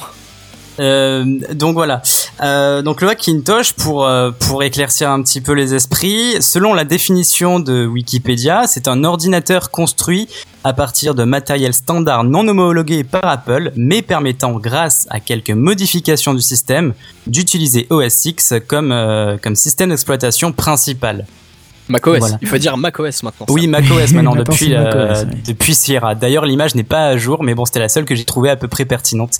Euh, 0.79 1.25
donc 1.53 1.73
voilà. 1.73 2.01
Euh, 2.41 2.81
donc 2.81 3.01
le 3.01 3.09
Hackintosh, 3.09 3.73
pour 3.73 4.05
euh, 4.05 4.31
pour 4.31 4.63
éclaircir 4.63 5.09
un 5.09 5.21
petit 5.21 5.41
peu 5.41 5.53
les 5.53 5.73
esprits, 5.73 6.41
selon 6.41 6.73
la 6.73 6.85
définition 6.85 7.59
de 7.59 7.85
Wikipédia, 7.85 8.65
c'est 8.67 8.87
un 8.87 9.03
ordinateur 9.03 9.69
construit 9.69 10.27
à 10.63 10.73
partir 10.73 11.15
de 11.15 11.23
matériel 11.23 11.73
standard 11.73 12.23
non 12.23 12.47
homologué 12.47 13.03
par 13.03 13.25
Apple, 13.25 13.71
mais 13.75 14.01
permettant, 14.01 14.53
grâce 14.53 15.07
à 15.09 15.19
quelques 15.19 15.51
modifications 15.51 16.33
du 16.33 16.41
système, 16.41 16.93
d'utiliser 17.27 17.87
OS 17.89 18.25
X 18.25 18.53
comme 18.67 18.91
euh, 18.91 19.37
comme 19.37 19.55
système 19.55 19.89
d'exploitation 19.89 20.51
principal. 20.51 21.25
macOS. 21.89 22.19
Voilà. 22.19 22.37
Il 22.41 22.47
faut 22.47 22.57
dire 22.57 22.77
macOS 22.77 23.23
maintenant. 23.23 23.45
Oui, 23.49 23.67
macOS 23.67 24.13
maintenant 24.13 24.35
Maintenant, 24.35 24.35
depuis 24.35 24.69
c'est 24.69 24.77
macOS, 24.77 25.25
oui. 25.29 25.41
depuis 25.45 25.75
Sierra. 25.75 26.15
D'ailleurs, 26.15 26.45
l'image 26.45 26.75
n'est 26.75 26.83
pas 26.83 27.07
à 27.07 27.17
jour, 27.17 27.43
mais 27.43 27.53
bon, 27.53 27.65
c'était 27.65 27.79
la 27.79 27.89
seule 27.89 28.05
que 28.05 28.15
j'ai 28.15 28.25
trouvée 28.25 28.49
à 28.49 28.55
peu 28.55 28.67
près 28.67 28.85
pertinente. 28.85 29.37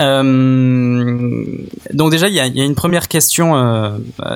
Euh, 0.00 1.44
donc 1.92 2.10
déjà, 2.10 2.28
il 2.28 2.34
y 2.34 2.40
a, 2.40 2.46
y 2.46 2.60
a 2.60 2.64
une 2.64 2.74
première 2.74 3.08
question 3.08 3.56
euh, 3.56 3.90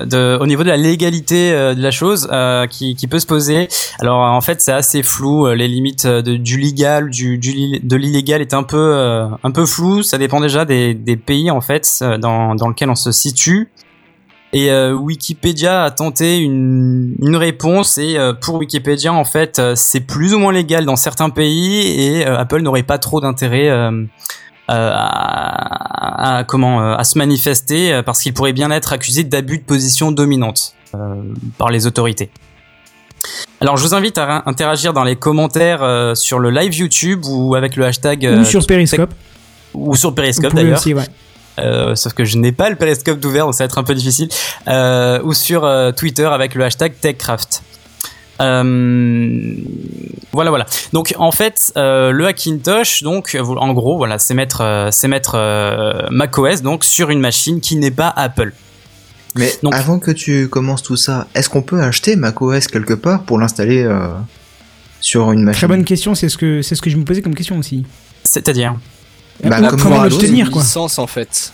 de, 0.05 0.37
au 0.39 0.45
niveau 0.45 0.63
de 0.63 0.69
la 0.69 0.77
légalité 0.77 1.53
euh, 1.53 1.73
de 1.73 1.81
la 1.81 1.91
chose 1.91 2.27
euh, 2.31 2.67
qui, 2.67 2.95
qui 2.95 3.07
peut 3.07 3.19
se 3.19 3.25
poser. 3.25 3.69
Alors 3.99 4.19
en 4.19 4.41
fait, 4.41 4.61
c'est 4.61 4.73
assez 4.73 5.03
flou. 5.03 5.47
euh, 5.47 5.55
Les 5.55 5.67
limites 5.67 6.05
de, 6.05 6.35
du 6.35 6.57
légal, 6.57 7.09
du, 7.09 7.37
du 7.37 7.79
de 7.81 7.95
l'illégal 7.95 8.41
est 8.41 8.53
un 8.53 8.63
peu 8.63 8.93
un 9.43 9.51
peu 9.51 9.65
flou. 9.65 10.03
Ça 10.03 10.17
dépend 10.17 10.41
déjà 10.41 10.65
des, 10.65 10.93
des 10.93 11.15
pays 11.15 11.49
en 11.49 11.61
fait 11.61 12.03
dans 12.19 12.55
dans 12.55 12.67
lequel 12.67 12.89
on 12.89 12.95
se 12.95 13.11
situe. 13.11 13.69
Et 14.55 14.69
Wikipédia 14.91 15.83
a 15.83 15.89
tenté 15.89 16.37
une, 16.37 17.15
une 17.19 17.35
réponse 17.35 17.97
et 17.97 18.17
pour 18.39 18.55
Wikipédia 18.55 19.11
en 19.11 19.25
fait 19.25 19.59
c'est 19.73 20.01
plus 20.01 20.35
ou 20.35 20.39
moins 20.39 20.53
légal 20.53 20.85
dans 20.85 20.95
certains 20.95 21.31
pays 21.31 21.87
et 21.99 22.23
Apple 22.25 22.61
n'aurait 22.61 22.83
pas 22.83 22.99
trop 22.99 23.19
d'intérêt 23.19 23.71
à, 24.67 26.37
à- 26.37 26.43
comment 26.43 26.81
euh, 26.81 26.95
à 26.95 27.03
se 27.03 27.17
manifester 27.17 27.93
euh, 27.93 28.03
parce 28.03 28.21
qu'il 28.21 28.33
pourrait 28.33 28.53
bien 28.53 28.71
être 28.71 28.93
accusé 28.93 29.23
d'abus 29.23 29.57
de 29.59 29.63
position 29.63 30.11
dominante 30.11 30.73
euh, 30.95 31.15
par 31.57 31.69
les 31.69 31.85
autorités. 31.87 32.29
Alors 33.61 33.77
je 33.77 33.83
vous 33.83 33.93
invite 33.93 34.17
à 34.17 34.25
ra- 34.25 34.43
interagir 34.45 34.93
dans 34.93 35.03
les 35.03 35.15
commentaires 35.15 35.83
euh, 35.83 36.15
sur 36.15 36.39
le 36.39 36.49
live 36.51 36.73
YouTube 36.75 37.23
ou 37.25 37.55
avec 37.55 37.75
le 37.75 37.85
hashtag 37.85 38.23
Ou 38.23 38.39
euh, 38.39 38.43
sur 38.45 38.65
Periscope. 38.65 39.13
ou 39.73 39.95
sur 39.95 40.13
Periscope 40.13 40.53
d'ailleurs. 40.53 40.85
ouais. 40.85 41.03
Euh, 41.59 41.93
sauf 41.95 42.13
que 42.13 42.25
je 42.25 42.37
n'ai 42.39 42.51
pas 42.51 42.69
le 42.71 42.75
périscope 42.75 43.19
d'ouvert, 43.19 43.45
donc 43.45 43.53
ça 43.53 43.63
va 43.63 43.65
être 43.65 43.77
un 43.77 43.83
peu 43.83 43.93
difficile. 43.93 44.27
Euh, 44.67 45.21
ou 45.23 45.33
sur 45.33 45.63
euh, 45.65 45.91
Twitter 45.91 46.25
avec 46.25 46.55
le 46.55 46.63
hashtag 46.65 46.93
TechCraft. 46.99 47.61
Euh, 48.41 49.55
voilà, 50.31 50.49
voilà. 50.49 50.65
Donc 50.93 51.13
en 51.17 51.31
fait, 51.31 51.71
euh, 51.77 52.11
le 52.11 52.25
Hackintosh, 52.27 53.03
donc 53.03 53.35
vous- 53.35 53.55
en 53.55 53.73
gros, 53.73 53.97
voilà, 53.97 54.19
c'est 54.19 54.33
mettre, 54.33 54.61
euh, 54.61 54.89
c'est 54.91 55.07
mettre 55.07 55.35
euh, 55.35 56.07
macOS 56.09 56.61
donc 56.61 56.83
sur 56.83 57.09
une 57.09 57.19
machine 57.19 57.61
qui 57.61 57.75
n'est 57.75 57.91
pas 57.91 58.09
Apple. 58.15 58.53
Mais 59.35 59.51
Donc- 59.63 59.73
avant 59.75 59.99
que 59.99 60.11
tu 60.11 60.47
commences 60.47 60.83
tout 60.83 60.95
ça, 60.95 61.27
est-ce 61.35 61.49
qu'on 61.49 61.61
peut 61.63 61.81
acheter 61.81 62.15
macOS 62.15 62.67
quelque 62.67 62.93
part 62.93 63.23
pour 63.23 63.39
l'installer 63.39 63.83
euh, 63.83 64.07
sur 65.01 65.31
une 65.31 65.43
machine 65.43 65.57
Très 65.59 65.67
bonne 65.67 65.85
question, 65.85 66.15
c'est 66.15 66.29
ce 66.29 66.37
que 66.37 66.61
c'est 66.61 66.75
ce 66.75 66.81
que 66.81 66.89
je 66.89 66.97
me 66.97 67.03
posais 67.05 67.21
comme 67.21 67.35
question 67.35 67.57
aussi. 67.57 67.85
C'est-à-dire 68.23 68.75
Bah, 69.43 69.55
Comment- 69.57 69.69
comme 69.69 69.81
comment 69.81 70.03
l'obtenir 70.03 70.51
quoi 70.51 70.61
licence 70.61 70.99
en 70.99 71.07
fait. 71.07 71.51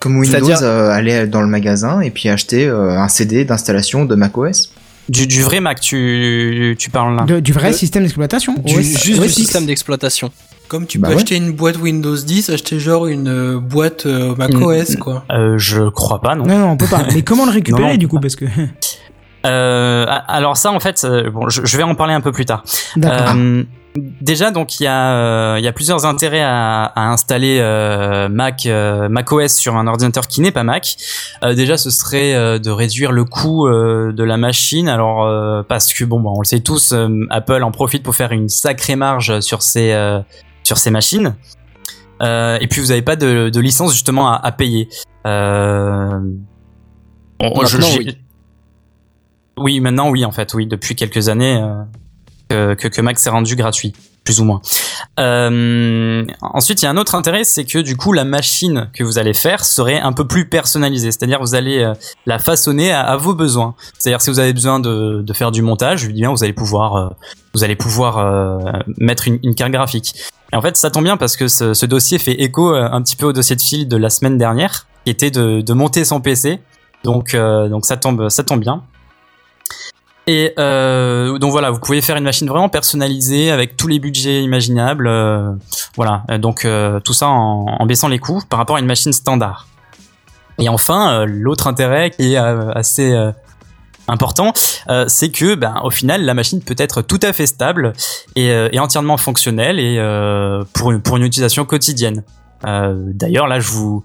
Comme 0.00 0.18
Windows, 0.18 0.32
C'est-à-dire- 0.32 0.58
euh, 0.62 0.90
aller 0.90 1.26
dans 1.26 1.40
le 1.40 1.46
magasin 1.46 2.00
et 2.00 2.10
puis 2.10 2.28
acheter 2.28 2.66
euh, 2.66 2.98
un 2.98 3.08
CD 3.08 3.44
d'installation 3.44 4.04
de 4.04 4.14
macOS. 4.16 4.72
Du, 5.08 5.26
du 5.26 5.42
vrai 5.42 5.60
Mac, 5.60 5.80
tu, 5.80 6.76
tu 6.78 6.90
parles 6.90 7.16
là. 7.16 7.24
De- 7.24 7.40
Du 7.40 7.52
vrai 7.52 7.68
Le- 7.70 7.76
système 7.76 8.02
d'exploitation 8.02 8.54
Du, 8.64 8.74
OS 8.76 8.82
juste 8.82 9.04
du 9.06 9.12
OS 9.20 9.24
X. 9.26 9.34
système 9.34 9.66
d'exploitation. 9.66 10.30
Comme 10.66 10.86
tu 10.86 10.98
Bah 10.98 11.08
peux 11.08 11.14
ouais. 11.14 11.20
acheter 11.20 11.36
une 11.36 11.52
boîte 11.52 11.76
Windows 11.78 12.16
10, 12.16 12.48
acheter 12.48 12.80
genre 12.80 13.06
une 13.06 13.28
euh, 13.28 13.58
boîte 13.60 14.06
euh, 14.06 14.34
macOS, 14.34 14.96
quoi. 14.96 15.24
Euh, 15.30 15.58
je 15.58 15.90
crois 15.90 16.22
pas, 16.22 16.34
non. 16.34 16.46
Non, 16.46 16.58
non, 16.58 16.68
on 16.70 16.76
peut 16.78 16.86
pas. 16.86 17.06
Mais 17.14 17.20
comment 17.22 17.44
le 17.44 17.50
récupérer 17.52 17.82
Non, 17.82 17.88
non, 17.90 17.96
du 17.96 18.08
coup 18.08 18.18
Parce 18.18 18.34
que. 18.34 18.46
Euh, 19.44 20.06
alors 20.28 20.56
ça, 20.56 20.72
en 20.72 20.80
fait, 20.80 21.04
euh, 21.04 21.30
bon, 21.30 21.48
je, 21.48 21.64
je 21.64 21.76
vais 21.76 21.82
en 21.82 21.94
parler 21.94 22.14
un 22.14 22.20
peu 22.20 22.32
plus 22.32 22.44
tard. 22.46 22.64
D'accord. 22.96 23.34
Euh, 23.36 23.62
déjà, 24.20 24.50
donc 24.50 24.80
il 24.80 24.84
y 24.84 24.86
a 24.86 25.12
euh, 25.12 25.56
il 25.58 25.64
y 25.64 25.68
a 25.68 25.72
plusieurs 25.72 26.06
intérêts 26.06 26.42
à, 26.42 26.84
à 26.84 27.02
installer 27.10 27.58
euh, 27.60 28.28
Mac 28.28 28.66
euh, 28.66 29.08
macOS 29.08 29.54
sur 29.54 29.76
un 29.76 29.86
ordinateur 29.86 30.26
qui 30.26 30.40
n'est 30.40 30.50
pas 30.50 30.62
Mac. 30.62 30.96
Euh, 31.44 31.54
déjà, 31.54 31.76
ce 31.76 31.90
serait 31.90 32.34
euh, 32.34 32.58
de 32.58 32.70
réduire 32.70 33.12
le 33.12 33.24
coût 33.24 33.68
euh, 33.68 34.12
de 34.12 34.24
la 34.24 34.36
machine. 34.36 34.88
Alors 34.88 35.24
euh, 35.24 35.62
parce 35.62 35.92
que 35.92 36.04
bon, 36.04 36.20
bah, 36.20 36.30
on 36.34 36.40
le 36.40 36.46
sait 36.46 36.60
tous, 36.60 36.92
euh, 36.92 37.08
Apple 37.30 37.62
en 37.62 37.70
profite 37.70 38.02
pour 38.02 38.14
faire 38.16 38.32
une 38.32 38.48
sacrée 38.48 38.96
marge 38.96 39.40
sur 39.40 39.62
ses 39.62 39.92
euh, 39.92 40.20
sur 40.62 40.78
ses 40.78 40.90
machines. 40.90 41.34
Euh, 42.22 42.56
et 42.60 42.66
puis 42.68 42.80
vous 42.80 42.88
n'avez 42.88 43.02
pas 43.02 43.16
de, 43.16 43.50
de 43.50 43.60
licence 43.60 43.92
justement 43.92 44.32
à, 44.32 44.36
à 44.42 44.52
payer. 44.52 44.88
Euh, 45.26 46.18
bon, 47.38 47.64
je- 47.66 47.76
oui. 47.98 48.16
Oui, 49.56 49.80
maintenant 49.80 50.10
oui 50.10 50.24
en 50.24 50.32
fait, 50.32 50.52
oui, 50.54 50.66
depuis 50.66 50.94
quelques 50.94 51.28
années 51.28 51.62
euh, 52.52 52.74
que, 52.74 52.88
que, 52.88 53.00
Mac 53.00 53.18
s'est 53.18 53.30
rendu 53.30 53.56
gratuit, 53.56 53.94
plus 54.24 54.40
ou 54.40 54.44
moins. 54.44 54.60
Euh, 55.18 56.24
ensuite, 56.40 56.82
il 56.82 56.84
y 56.84 56.88
a 56.88 56.90
un 56.90 56.96
autre 56.96 57.14
intérêt, 57.14 57.44
c'est 57.44 57.64
que 57.64 57.78
du 57.78 57.96
coup 57.96 58.12
la 58.12 58.24
machine 58.24 58.90
que 58.92 59.02
vous 59.02 59.18
allez 59.18 59.34
faire 59.34 59.64
serait 59.64 59.98
un 59.98 60.12
peu 60.12 60.26
plus 60.26 60.48
personnalisée, 60.48 61.10
c'est-à-dire 61.10 61.40
vous 61.40 61.54
allez 61.54 61.82
euh, 61.82 61.94
la 62.26 62.38
façonner 62.38 62.92
à, 62.92 63.00
à 63.00 63.16
vos 63.16 63.34
besoins. 63.34 63.74
C'est-à-dire 63.98 64.20
si 64.20 64.30
vous 64.30 64.38
avez 64.38 64.52
besoin 64.52 64.80
de, 64.80 65.22
de 65.22 65.32
faire 65.32 65.50
du 65.52 65.62
montage, 65.62 66.06
eh 66.08 66.12
bien 66.12 66.30
vous 66.30 66.44
allez 66.44 66.52
pouvoir 66.52 66.96
euh, 66.96 67.08
vous 67.54 67.64
allez 67.64 67.76
pouvoir 67.76 68.84
mettre 68.98 69.28
une, 69.28 69.38
une 69.44 69.54
carte 69.54 69.70
graphique. 69.70 70.14
Et 70.52 70.56
en 70.56 70.60
fait, 70.62 70.76
ça 70.76 70.90
tombe 70.90 71.04
bien 71.04 71.16
parce 71.16 71.36
que 71.36 71.46
ce, 71.46 71.72
ce 71.72 71.86
dossier 71.86 72.18
fait 72.18 72.42
écho 72.42 72.74
un 72.74 73.00
petit 73.00 73.14
peu 73.14 73.26
au 73.26 73.32
dossier 73.32 73.54
de 73.54 73.62
fil 73.62 73.86
de 73.86 73.96
la 73.96 74.10
semaine 74.10 74.38
dernière, 74.38 74.86
qui 75.04 75.10
était 75.10 75.30
de, 75.30 75.60
de 75.60 75.72
monter 75.72 76.04
son 76.04 76.20
PC. 76.20 76.60
Donc, 77.04 77.34
euh, 77.34 77.68
donc 77.68 77.84
ça 77.84 77.96
tombe, 77.96 78.28
ça 78.28 78.42
tombe 78.42 78.60
bien. 78.60 78.82
Et 80.26 80.54
euh, 80.58 81.38
donc 81.38 81.52
voilà, 81.52 81.70
vous 81.70 81.78
pouvez 81.78 82.00
faire 82.00 82.16
une 82.16 82.24
machine 82.24 82.48
vraiment 82.48 82.68
personnalisée 82.68 83.50
avec 83.50 83.76
tous 83.76 83.88
les 83.88 83.98
budgets 83.98 84.42
imaginables. 84.42 85.06
euh, 85.06 85.52
voilà, 85.96 86.24
Euh, 86.30 86.38
donc 86.38 86.66
tout 87.04 87.12
ça 87.12 87.28
en, 87.28 87.86
baissant 87.86 88.08
les 88.08 88.18
coûts 88.18 88.42
par 88.48 88.58
rapport 88.58 88.76
à 88.76 88.80
une 88.80 88.86
machine 88.86 89.12
standard. 89.12 89.66
Et 90.58 90.68
enfin, 90.68 91.24
l'autre 91.26 91.66
intérêt 91.66 92.10
qui 92.10 92.34
est 92.34 92.36
assez 92.36 93.12
important, 94.06 94.52
c'est 95.08 95.30
que, 95.30 95.56
ben, 95.56 95.80
au 95.82 95.90
final, 95.90 96.24
la 96.24 96.32
machine 96.32 96.62
peut 96.62 96.76
être 96.78 97.02
tout 97.02 97.18
à 97.22 97.32
fait 97.32 97.46
stable 97.46 97.92
et, 98.36 98.78
entièrement 98.78 99.16
fonctionnelle 99.16 99.76
pour 100.72 100.92
une, 100.92 101.24
utilisation 101.24 101.64
quotidienne. 101.64 102.22
D'ailleurs, 102.62 103.48
là, 103.48 103.58
je 103.58 103.68
vous 103.72 104.02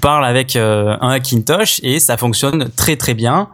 parle 0.00 0.24
avec 0.24 0.56
un 0.56 1.10
Hackintosh 1.10 1.80
et 1.82 2.00
ça 2.00 2.16
fonctionne 2.16 2.70
très 2.74 2.96
très 2.96 3.14
bien. 3.14 3.48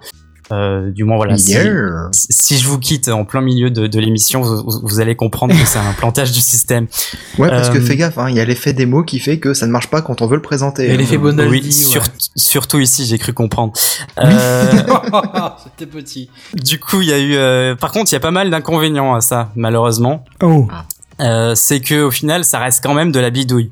Euh, 0.51 0.91
du 0.91 1.05
moins, 1.05 1.17
voilà. 1.17 1.37
si- 1.37 1.53
Yeah. 1.53 2.09
si 2.13 2.57
je 2.59 2.67
vous 2.67 2.79
quitte 2.79 3.09
en 3.09 3.25
plein 3.27 3.41
milieu 3.43 3.71
de, 3.71 3.87
de 3.87 4.01
l'émission, 4.01 4.41
vous, 4.41 4.81
vous- 4.83 5.01
allez 5.01 5.15
comprendre 5.15 5.53
que 5.55 5.67
c'est 5.67 5.79
un 5.79 5.93
plantage 5.93 6.33
du 6.33 6.41
système. 6.41 6.87
Ouais, 7.39 7.49
parce 7.51 7.69
que 7.69 7.79
Euh, 7.79 7.81
fais 7.83 7.97
gaffe, 7.97 8.17
hein, 8.17 8.29
il 8.31 8.37
y 8.37 8.41
a 8.41 8.45
l'effet 8.47 8.73
démo 8.73 9.03
qui 9.05 9.19
fait 9.21 9.39
que 9.39 9.53
ça 9.53 9.67
ne 9.67 9.73
marche 9.73 9.89
pas 9.89 10.01
quand 10.01 10.23
on 10.23 10.27
veut 10.27 10.37
le 10.37 10.43
présenter. 10.43 10.87
Et 10.89 10.93
hein. 10.93 10.97
l'effet 10.97 11.19
Bonaldi, 11.19 11.51
oui, 11.53 11.65
ouais. 11.67 11.71
sur- 11.71 12.03
surtout 12.35 12.79
ici, 12.79 13.05
j'ai 13.05 13.19
cru 13.19 13.33
comprendre. 13.35 13.73
Euh, 14.19 14.65
C'était 15.65 15.87
petit. 15.91 16.31
du 16.55 16.79
coup, 16.81 17.03
il 17.03 17.09
y 17.09 17.13
a 17.13 17.19
eu. 17.19 17.35
euh, 17.37 17.75
par 17.77 17.93
contre, 17.93 18.11
il 18.11 18.15
y 18.15 18.17
a 18.17 18.21
pas 18.21 18.31
mal 18.31 18.51
d'inconvénients 18.51 19.15
à 19.15 19.21
ça, 19.21 19.51
malheureusement. 19.57 20.25
Oh. 20.43 20.67
Euh, 21.21 21.55
c'est 21.55 21.81
que 21.81 22.03
au 22.05 22.11
final, 22.11 22.45
ça 22.45 22.59
reste 22.59 22.83
quand 22.83 22.95
même 22.95 23.13
de 23.13 23.21
la 23.21 23.31
bidouille. 23.31 23.71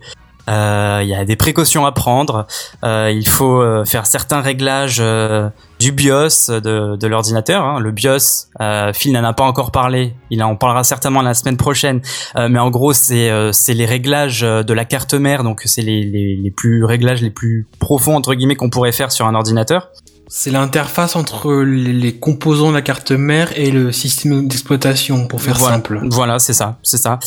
Euh, 0.49 1.01
Il 1.03 1.09
y 1.09 1.15
a 1.15 1.25
des 1.25 1.37
précautions 1.37 1.87
à 1.87 1.93
prendre. 1.93 2.47
Euh, 2.85 3.11
il 3.15 3.29
faut 3.29 3.61
euh, 3.63 3.85
faire 3.85 4.07
certains 4.07 4.41
réglages 4.41 4.99
euh, 5.01 5.49
du 5.79 5.93
BIOS 5.93 6.49
de, 6.49 6.97
de 6.97 7.07
l'ordinateur. 7.07 7.65
hein. 7.65 7.81
Le 7.81 7.91
BIOS, 7.91 8.47
euh, 8.61 8.93
Phil 8.95 9.13
n'en 9.13 9.25
a 9.25 9.33
pas 9.33 9.45
encore 9.45 9.71
parlé. 9.71 10.15
Il 10.31 10.43
en 10.43 10.57
parlera 10.57 10.85
certainement 10.85 11.23
la 11.23 11.35
semaine 11.35 11.57
prochaine. 11.57 12.01
Euh, 12.37 12.49
mais 12.49 12.59
en 12.59 12.71
gros, 12.71 12.93
c'est 12.93 13.31
euh, 13.31 13.53
c'est 13.53 13.75
les 13.75 13.87
réglages 13.87 14.43
euh, 14.43 14.63
de 14.63 14.73
la 14.73 14.85
carte 14.85 15.15
mère. 15.15 15.45
Donc, 15.45 15.63
c'est 15.67 15.83
les, 15.83 16.03
les, 16.05 16.37
les 16.37 16.51
plus 16.51 16.85
réglages 16.85 17.23
les 17.23 17.31
plus 17.31 17.67
profonds 17.79 18.17
entre 18.17 18.35
guillemets 18.35 18.57
qu'on 18.57 18.71
pourrait 18.71 18.93
faire 18.93 19.13
sur 19.13 19.27
un 19.27 19.35
ordinateur. 19.35 19.91
C'est 20.29 20.51
l'interface 20.51 21.15
entre 21.15 21.63
les, 21.63 21.93
les 21.93 22.17
composants 22.17 22.71
de 22.71 22.75
la 22.75 22.83
carte 22.83 23.13
mère 23.13 23.57
et 23.57 23.71
le 23.71 23.93
système 23.93 24.49
d'exploitation, 24.49 25.29
pour 25.29 25.41
faire 25.41 25.57
voilà. 25.57 25.77
simple. 25.77 26.01
Voilà, 26.11 26.41
c'est 26.41 26.53
ça, 26.53 26.79
c'est 26.83 26.97
ça. 26.99 27.21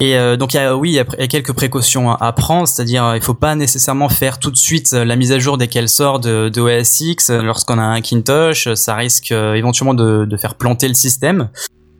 Et 0.00 0.16
euh, 0.16 0.36
donc 0.36 0.54
il 0.54 0.58
y 0.58 0.60
a, 0.60 0.76
oui, 0.76 0.90
il 0.90 0.94
y 0.94 1.00
a, 1.00 1.04
quelques 1.26 1.52
précautions 1.52 2.12
à, 2.12 2.32
prendre, 2.32 2.68
c'est-à-dire 2.68 3.04
euh, 3.04 3.16
il 3.16 3.22
faut 3.22 3.34
pas 3.34 3.54
nécessairement 3.56 4.08
faire 4.08 4.38
tout 4.38 4.50
de 4.50 4.56
suite 4.56 4.92
euh, 4.92 5.04
la 5.04 5.16
mise 5.16 5.32
à 5.32 5.40
jour 5.40 5.58
dès 5.58 5.66
qu'elle 5.66 5.88
sort 5.88 6.20
de, 6.20 6.48
de 6.48 6.60
OS 6.60 7.00
X. 7.00 7.30
Euh, 7.30 7.42
Lorsqu'on 7.42 7.78
a 7.78 7.82
un 7.82 7.98
Macintosh, 7.98 8.68
euh, 8.68 8.74
ça 8.76 8.94
risque 8.94 9.32
euh, 9.32 9.54
éventuellement 9.54 9.94
de, 9.94 10.24
de 10.24 10.36
faire 10.36 10.54
planter 10.54 10.86
le 10.86 10.94
système 10.94 11.48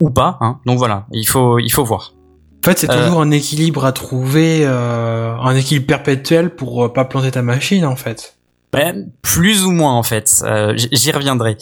ou 0.01 0.11
pas. 0.11 0.39
Hein. 0.41 0.59
Donc 0.65 0.79
voilà, 0.79 1.07
il 1.13 1.27
faut 1.27 1.59
il 1.59 1.71
faut 1.71 1.85
voir. 1.85 2.13
En 2.65 2.71
fait, 2.71 2.79
c'est 2.79 2.91
Euh, 2.91 3.05
toujours 3.05 3.21
un 3.21 3.31
équilibre 3.31 3.85
à 3.85 3.93
trouver, 3.93 4.61
euh, 4.63 5.35
un 5.37 5.57
équilibre 5.57 5.87
perpétuel 5.87 6.55
pour 6.55 6.93
pas 6.93 7.05
planter 7.05 7.31
ta 7.31 7.43
machine, 7.43 7.85
en 7.85 7.97
fait. 7.97 8.38
Ouais, 8.75 8.95
plus 9.23 9.65
ou 9.65 9.71
moins 9.71 9.95
en 9.95 10.03
fait. 10.03 10.43
Euh, 10.45 10.75
J'y 10.93 11.11
reviendrai. 11.11 11.57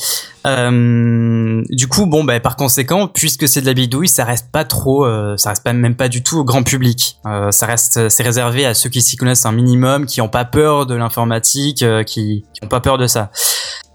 Euh, 0.46 1.62
du 1.70 1.86
coup, 1.86 2.06
bon, 2.06 2.24
bah, 2.24 2.40
par 2.40 2.56
conséquent, 2.56 3.06
puisque 3.06 3.46
c'est 3.46 3.60
de 3.60 3.66
la 3.66 3.74
bidouille, 3.74 4.08
ça 4.08 4.24
reste 4.24 4.50
pas 4.50 4.64
trop, 4.64 5.04
euh, 5.04 5.36
ça 5.36 5.50
reste 5.50 5.62
pas 5.62 5.72
même 5.72 5.94
pas 5.94 6.08
du 6.08 6.22
tout 6.22 6.38
au 6.38 6.44
grand 6.44 6.64
public. 6.64 7.18
Euh, 7.26 7.52
ça 7.52 7.66
reste, 7.66 8.08
c'est 8.08 8.22
réservé 8.24 8.66
à 8.66 8.74
ceux 8.74 8.88
qui 8.88 9.02
s'y 9.02 9.16
connaissent 9.16 9.46
un 9.46 9.52
minimum, 9.52 10.06
qui 10.06 10.20
ont 10.20 10.28
pas 10.28 10.44
peur 10.44 10.86
de 10.86 10.94
l'informatique, 10.94 11.82
euh, 11.82 12.02
qui, 12.02 12.44
qui 12.52 12.64
ont 12.64 12.68
pas 12.68 12.80
peur 12.80 12.98
de 12.98 13.06
ça. 13.06 13.30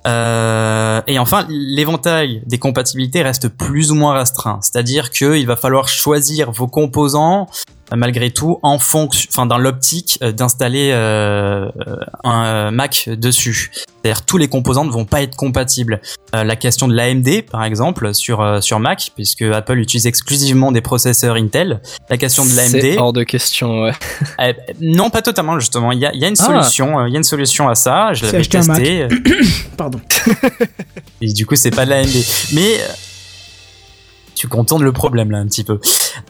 Euh, 0.07 1.01
et 1.05 1.19
enfin, 1.19 1.45
l'éventail 1.49 2.41
des 2.45 2.57
compatibilités 2.57 3.21
reste 3.21 3.49
plus 3.49 3.91
ou 3.91 3.95
moins 3.95 4.17
restreint. 4.17 4.59
C'est-à-dire 4.61 5.11
qu'il 5.11 5.45
va 5.45 5.55
falloir 5.55 5.87
choisir 5.87 6.51
vos 6.51 6.67
composants 6.67 7.41
euh, 7.41 7.80
malgré 7.95 8.31
tout 8.31 8.57
en 8.63 8.79
fonction, 8.79 9.27
enfin 9.31 9.45
dans 9.45 9.57
l'optique 9.57 10.17
euh, 10.21 10.31
d'installer 10.31 10.91
euh, 10.93 11.67
un 12.23 12.45
euh, 12.45 12.71
Mac 12.71 13.09
dessus. 13.09 13.71
C'est-à-dire 13.73 14.25
tous 14.25 14.37
les 14.37 14.47
composants 14.47 14.85
ne 14.85 14.91
vont 14.91 15.05
pas 15.05 15.21
être 15.21 15.35
compatibles. 15.35 16.01
La 16.33 16.55
question 16.55 16.87
de 16.87 16.93
l'AMD 16.95 17.43
par 17.51 17.63
exemple 17.63 18.13
sur 18.13 18.63
sur 18.63 18.79
Mac, 18.79 19.11
puisque 19.15 19.41
Apple 19.43 19.77
utilise 19.77 20.07
exclusivement 20.07 20.71
des 20.71 20.81
processeurs 20.81 21.35
Intel. 21.35 21.81
La 22.09 22.17
question 22.17 22.43
de 22.45 22.49
C'est 22.49 22.81
l'AMD, 22.81 22.99
hors 22.99 23.13
de 23.13 23.23
question, 23.23 23.83
ouais. 23.83 23.93
non 24.81 25.09
pas 25.09 25.21
totalement 25.21 25.59
justement. 25.59 25.91
Il 25.91 25.99
y 25.99 26.05
a, 26.05 26.13
il 26.13 26.19
y 26.19 26.25
a 26.25 26.29
une 26.29 26.35
Ah. 26.39 26.45
solution, 26.45 27.05
il 27.05 27.11
y 27.11 27.15
a 27.15 27.17
une 27.17 27.23
solution 27.23 27.69
à 27.69 27.75
ça. 27.75 28.13
Je 28.13 28.25
l'avais 28.25 28.41
testé. 28.43 29.07
Pardon. 29.77 29.99
et 31.21 31.31
du 31.33 31.45
coup, 31.45 31.55
c'est 31.55 31.71
pas 31.71 31.85
de 31.85 31.91
la 31.91 31.97
AMD. 31.99 32.15
Mais 32.53 32.77
tu 34.41 34.47
contournes 34.47 34.83
le 34.83 34.91
problème 34.91 35.29
là 35.29 35.37
un 35.37 35.45
petit 35.45 35.63
peu. 35.63 35.79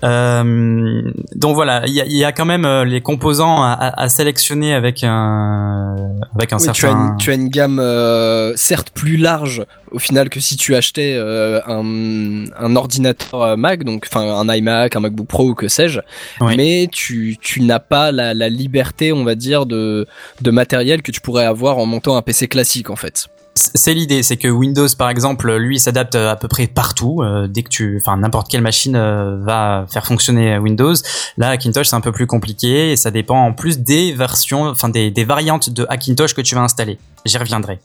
Euh, 0.03 1.01
donc 1.35 1.55
voilà, 1.55 1.83
il 1.87 1.93
y 1.93 2.01
a, 2.01 2.05
y 2.05 2.23
a 2.25 2.31
quand 2.33 2.45
même 2.45 2.65
euh, 2.65 2.83
les 2.83 2.99
composants 3.01 3.61
à, 3.63 3.71
à- 3.71 4.01
à 4.03 4.09
sélectionner 4.09 4.73
avec 4.73 5.03
un 5.03 5.95
avec 6.35 6.51
un 6.53 6.57
Oui, 6.57 6.63
tu, 6.63 6.69
as 6.69 6.73
certain. 6.73 7.11
une, 7.11 7.17
tu 7.17 7.31
as 7.31 7.35
une 7.35 7.47
gamme 7.49 7.79
euh, 7.79 8.53
certes 8.55 8.89
plus 8.93 9.15
large 9.17 9.63
au 9.91 9.99
final 9.99 10.29
que 10.29 10.39
si 10.39 10.55
tu 10.57 10.75
achetais 10.75 11.15
euh, 11.17 11.61
un, 11.67 12.45
un 12.57 12.75
ordinateur 12.75 13.41
euh, 13.41 13.55
Mac, 13.55 13.83
donc 13.83 14.07
enfin 14.09 14.21
un 14.21 14.53
iMac, 14.53 14.95
un 14.95 14.99
MacBook 15.01 15.27
Pro 15.27 15.49
ou 15.49 15.53
que 15.55 15.67
sais-je, 15.67 15.99
Oui. 16.41 16.55
mais 16.57 16.89
tu, 16.91 17.37
tu 17.41 17.61
n'as 17.61 17.79
pas 17.79 18.11
la, 18.11 18.33
la 18.33 18.49
liberté, 18.49 19.11
on 19.13 19.23
va 19.23 19.35
dire, 19.35 19.65
de, 19.65 20.07
de 20.41 20.51
matériel 20.51 21.01
que 21.01 21.11
tu 21.11 21.21
pourrais 21.21 21.45
avoir 21.45 21.77
en 21.77 21.85
montant 21.85 22.15
un 22.17 22.21
PC 22.21 22.47
classique 22.47 22.89
en 22.89 22.95
fait. 22.95 23.27
C'est 23.75 23.93
l'idée, 23.93 24.23
c'est 24.23 24.37
que 24.37 24.47
Windows 24.47 24.87
par 24.97 25.09
exemple, 25.09 25.55
lui 25.55 25.79
s'adapte 25.79 26.15
à 26.15 26.35
peu 26.35 26.47
près 26.47 26.67
partout. 26.67 27.21
euh, 27.21 27.47
dès 27.47 27.63
que 27.63 27.69
tu, 27.69 28.01
enfin 28.01 28.17
n'importe 28.17 28.49
quelle 28.49 28.61
machine 28.61 28.95
euh, 28.95 29.37
va 29.43 29.85
faire 29.91 30.05
fonctionner 30.05 30.57
Windows. 30.57 30.93
Là, 31.37 31.49
Hackintosh 31.49 31.87
c'est 31.87 31.95
un 31.95 32.01
peu 32.01 32.11
plus 32.11 32.27
compliqué 32.27 32.91
et 32.91 32.95
ça 32.95 33.11
dépend 33.11 33.39
en 33.39 33.53
plus 33.53 33.79
des 33.79 34.13
versions, 34.13 34.63
enfin 34.63 34.89
des, 34.89 35.11
variantes 35.23 35.69
de 35.69 35.85
Hackintosh 35.89 36.33
que 36.33 36.41
tu 36.41 36.55
vas 36.55 36.61
installer. 36.61 36.97
J'y 37.25 37.37
reviendrai. 37.37 37.79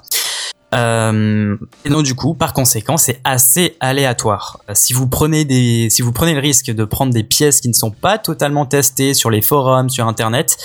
Euh, 0.74 1.56
et 1.84 1.88
donc 1.90 2.04
du 2.04 2.14
coup, 2.14 2.34
par 2.34 2.52
conséquent, 2.52 2.96
c'est 2.96 3.20
assez 3.24 3.76
aléatoire. 3.80 4.58
Euh, 4.68 4.72
Si 4.74 4.92
vous 4.92 5.06
prenez 5.06 5.44
des, 5.44 5.88
si 5.90 6.02
vous 6.02 6.12
prenez 6.12 6.34
le 6.34 6.40
risque 6.40 6.70
de 6.70 6.84
prendre 6.84 7.12
des 7.12 7.22
pièces 7.22 7.60
qui 7.60 7.68
ne 7.68 7.74
sont 7.74 7.90
pas 7.90 8.18
totalement 8.18 8.66
testées 8.66 9.14
sur 9.14 9.30
les 9.30 9.42
forums, 9.42 9.90
sur 9.90 10.06
Internet, 10.08 10.56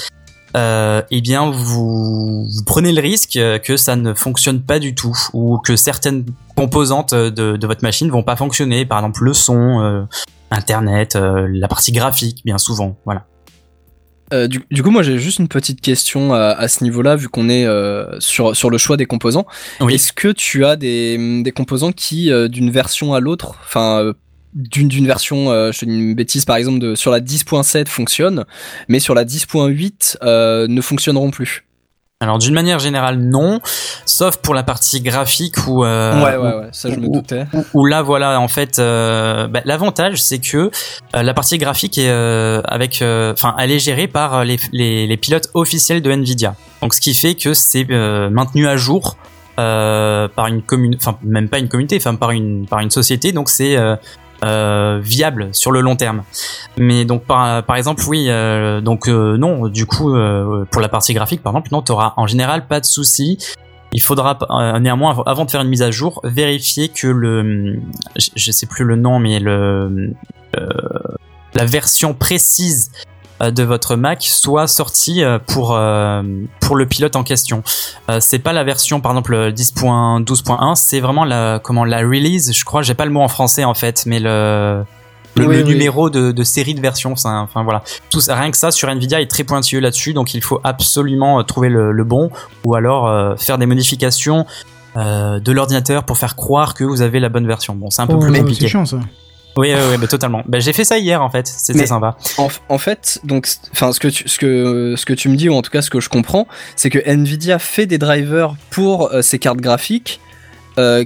euh, 0.56 1.02
eh 1.12 1.22
bien 1.22 1.50
vous, 1.50 2.46
vous 2.46 2.64
prenez 2.66 2.92
le 2.92 3.02
risque 3.02 3.36
euh, 3.36 3.58
que 3.60 3.78
ça 3.78 3.96
ne 3.96 4.14
fonctionne 4.14 4.62
pas 4.62 4.80
du 4.80 4.96
tout 4.96 5.18
ou 5.34 5.58
que 5.58 5.76
certaines 5.76 6.26
composantes 6.56 7.14
de, 7.14 7.58
de 7.58 7.68
votre 7.68 7.84
machine 7.84 8.10
vont 8.10 8.24
pas 8.24 8.36
fonctionner. 8.36 8.86
Par 8.86 9.00
exemple, 9.00 9.24
le 9.24 9.34
son, 9.34 9.80
euh, 9.82 10.04
Internet, 10.52 11.16
euh, 11.16 11.48
la 11.50 11.68
partie 11.70 11.94
graphique, 11.94 12.42
bien 12.44 12.58
souvent. 12.58 12.98
Voilà. 13.06 13.26
Euh, 14.34 14.48
du, 14.48 14.66
du 14.72 14.84
coup, 14.84 14.92
moi 14.92 15.04
j'ai 15.04 15.18
juste 15.18 15.40
une 15.40 15.48
petite 15.48 15.82
question 15.82 16.34
à, 16.34 16.50
à 16.52 16.68
ce 16.68 16.84
niveau-là, 16.84 17.16
vu 17.16 17.28
qu'on 17.28 17.50
est 17.50 17.66
euh, 17.66 18.20
sur, 18.20 18.56
sur 18.56 18.70
le 18.70 18.78
choix 18.78 18.98
des 18.98 19.06
composants. 19.06 19.46
Oui. 19.80 19.96
Est-ce 19.96 20.14
que 20.14 20.30
tu 20.30 20.66
as 20.66 20.76
des, 20.76 21.42
des 21.44 21.52
composants 21.52 21.92
qui, 21.92 22.32
euh, 22.32 22.48
d'une 22.48 22.70
version 22.70 23.14
à 23.14 23.20
l'autre, 23.20 23.56
enfin, 23.66 24.00
euh, 24.00 24.14
d'une 24.54 25.08
version, 25.08 25.52
euh, 25.52 25.72
je 25.72 25.80
te 25.80 25.86
dis 25.86 25.92
une 25.92 26.16
bêtise 26.16 26.46
par 26.46 26.56
exemple, 26.56 26.80
de, 26.80 26.96
sur 26.96 27.12
la 27.12 27.20
10.7 27.20 27.88
fonctionnent, 27.88 28.46
mais 28.88 29.00
sur 29.00 29.14
la 29.16 29.26
10.8 29.26 30.18
euh, 30.24 30.68
ne 30.68 30.82
fonctionneront 30.82 31.32
plus. 31.32 31.64
Alors 32.20 32.38
d'une 32.38 32.54
manière 32.54 32.78
générale, 32.78 33.18
non, 33.18 33.62
sauf 34.06 34.38
pour 34.38 34.54
la 34.54 34.62
partie 34.62 35.02
graphique 35.02 35.56
où 35.68 35.84
euh, 35.84 36.24
Ouais, 36.24 36.38
ouais, 36.38 36.56
ouais, 36.60 36.70
ça 36.72 36.92
je 36.92 36.98
me 37.00 37.08
doutais. 37.08 37.46
où, 37.52 37.66
où 37.82 37.86
là 37.88 38.04
voilà 38.04 38.40
en 38.40 38.48
fait 38.48 38.78
euh, 38.78 39.48
bah, 39.48 39.62
l'avantage 39.66 40.22
c'est 40.22 40.38
que 40.38 40.70
euh, 41.16 41.24
la 41.24 41.34
partie 41.34 41.58
graphique 41.58 41.98
est 41.98 42.12
avec 42.12 42.98
enfin 43.02 43.56
elle 43.58 43.72
est 43.72 43.80
gérée 43.80 44.08
par 44.08 44.46
les, 44.46 44.60
les, 44.72 45.08
les 45.08 45.18
pilotes 45.18 45.50
officiels 45.56 46.04
de 46.04 46.12
Nvidia. 46.12 46.54
Donc 46.84 46.94
ce 46.94 47.02
qui 47.02 47.16
fait 47.16 47.34
que 47.34 47.56
c'est 47.56 47.86
maintenu 48.30 48.68
à 48.68 48.78
jour 48.78 49.18
par 49.56 50.46
une 50.48 50.62
commune 50.62 50.96
enfin 50.98 51.18
même 51.24 51.50
pas 51.50 51.58
une 51.58 51.70
communauté 51.70 51.98
enfin 51.98 52.14
par 52.14 52.30
une 52.30 52.68
par 52.68 52.82
une 52.82 52.92
société. 52.92 53.32
Donc 53.32 53.50
c'est 53.50 53.76
euh, 54.44 55.00
viable 55.02 55.50
sur 55.54 55.72
le 55.72 55.82
long 55.82 55.96
terme. 55.96 56.24
Mais 56.78 57.06
donc 57.06 57.26
par, 57.26 57.64
par 57.64 57.76
exemple 57.76 58.04
oui 58.08 58.26
euh, 58.30 58.82
donc 58.82 59.08
euh, 59.08 59.38
non 59.38 59.68
du 59.68 59.86
coup 59.86 60.16
euh, 60.16 60.66
pour 60.72 60.82
la 60.82 60.90
partie 60.90 61.14
graphique 61.14 61.44
par 61.44 61.52
exemple 61.54 61.70
non 61.72 61.82
tu 61.82 61.92
auras 61.92 62.14
en 62.18 62.28
général 62.28 62.68
pas 62.68 62.80
de 62.80 62.86
souci. 62.86 63.38
Il 63.94 64.02
faudra 64.02 64.40
euh, 64.50 64.80
néanmoins 64.80 65.12
av- 65.12 65.24
avant 65.26 65.44
de 65.46 65.52
faire 65.52 65.62
une 65.62 65.68
mise 65.70 65.82
à 65.82 65.92
jour 65.92 66.22
vérifier 66.24 66.88
que 66.90 67.08
le 67.08 67.78
je, 68.16 68.30
je 68.36 68.52
sais 68.52 68.66
plus 68.66 68.86
le 68.86 68.96
nom 68.96 69.20
mais 69.20 69.40
le 69.40 70.14
la 71.54 71.66
version 71.66 72.14
précise 72.14 72.92
de 73.50 73.64
votre 73.64 73.96
Mac 73.96 74.22
soit 74.24 74.68
sortie 74.68 75.24
euh, 75.24 75.40
pour 75.40 75.74
euh, 75.76 76.22
pour 76.60 76.76
le 76.76 76.86
pilote 76.86 77.16
en 77.16 77.24
question. 77.24 77.64
Euh, 78.10 78.20
c'est 78.20 78.38
pas 78.38 78.54
la 78.54 78.64
version 78.64 79.02
par 79.02 79.14
exemple 79.14 79.34
10.12.1, 79.52 80.76
c'est 80.76 81.00
vraiment 81.00 81.26
la 81.26 81.60
comment 81.64 81.86
la 81.86 82.00
release, 82.02 82.54
je 82.54 82.64
crois, 82.66 82.82
j'ai 82.84 82.94
pas 82.94 83.06
le 83.06 83.12
mot 83.12 83.22
en 83.22 83.28
français 83.28 83.64
en 83.64 83.74
fait, 83.74 84.04
mais 84.06 84.20
le 84.20 84.84
le, 85.36 85.46
Oui, 85.48 85.56
le 85.56 85.64
oui. 85.64 85.70
numéro 85.70 86.10
de, 86.10 86.34
de 86.34 86.44
série 86.44 86.74
de 86.76 86.82
version, 86.82 87.16
ça, 87.16 87.30
enfin 87.40 87.64
voilà. 87.64 87.84
Tout 88.10 88.20
ça, 88.20 88.36
rien 88.36 88.52
que 88.52 88.58
ça 88.58 88.70
sur 88.70 88.90
Nvidia 88.90 89.22
est 89.22 89.32
très 89.32 89.46
pointilleux 89.46 89.80
là-dessus, 89.80 90.12
donc 90.14 90.34
il 90.34 90.44
faut 90.44 90.60
absolument 90.66 91.40
euh, 91.40 91.44
trouver 91.44 91.70
le, 91.70 91.94
le 91.94 92.04
bon 92.04 92.30
ou 92.66 92.76
alors 92.76 93.08
euh, 93.08 93.36
faire 93.38 93.58
des 93.58 93.66
modifications 93.66 94.46
euh, 94.98 95.40
de 95.40 95.52
l'ordinateur 95.54 96.04
pour 96.04 96.18
faire 96.18 96.36
croire 96.36 96.74
que 96.74 96.84
vous 96.84 97.02
avez 97.02 97.22
la 97.22 97.30
bonne 97.30 97.48
version. 97.48 97.76
Bon, 97.76 97.90
c'est 97.90 98.02
un 98.02 98.08
peu 98.08 98.16
Oh, 98.16 98.20
plus 98.20 98.34
compliqué. 98.40 98.68
chiant 98.68 98.86
ça. 98.86 99.00
Oui, 99.58 99.74
oui, 99.74 99.80
oui, 99.92 99.98
mais 100.00 100.08
totalement. 100.08 100.44
Bah, 100.48 100.60
j'ai 100.60 100.72
fait 100.74 100.86
ça 100.86 100.98
hier 100.98 101.22
en 101.22 101.30
fait, 101.30 101.46
c'était 101.48 101.80
Mais- 101.80 101.86
sympa. 101.86 102.16
En, 102.38 102.48
en 102.70 102.78
fait, 102.78 103.20
donc, 103.26 103.48
enfin, 103.74 103.92
ce 103.92 104.00
que 104.00 104.08
tu, 104.08 104.28
ce 104.30 104.38
que, 104.38 104.96
ce 104.98 105.06
que 105.06 105.14
tu 105.14 105.28
me 105.30 105.36
dis 105.36 105.50
ou 105.50 105.54
en 105.56 105.62
tout 105.62 105.72
cas 105.72 105.82
ce 105.82 105.90
que 105.90 106.00
je 106.00 106.08
comprends, 106.10 106.48
c'est 106.76 106.90
que 106.90 107.00
Nvidia 107.06 107.60
fait 107.60 107.86
des 107.86 107.98
drivers 107.98 108.56
pour 108.70 109.12
euh, 109.12 109.22
ses 109.22 109.40
cartes 109.40 109.60
graphiques, 109.60 110.22
euh, 110.78 111.04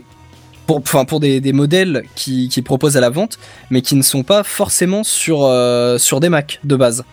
pour, 0.67 0.77
enfin, 0.77 1.05
pour 1.05 1.19
des, 1.19 1.41
des 1.41 1.53
modèles 1.53 2.03
qui, 2.15 2.47
qui 2.49 2.61
proposent 2.61 2.97
à 2.97 3.01
la 3.01 3.09
vente, 3.09 3.39
mais 3.71 3.81
qui 3.81 3.95
ne 3.95 4.03
sont 4.03 4.23
pas 4.23 4.43
forcément 4.43 5.03
sur, 5.03 5.43
euh, 5.43 5.97
sur 5.97 6.19
des 6.19 6.29
Mac 6.29 6.59
de 6.63 6.75
base. 6.75 7.03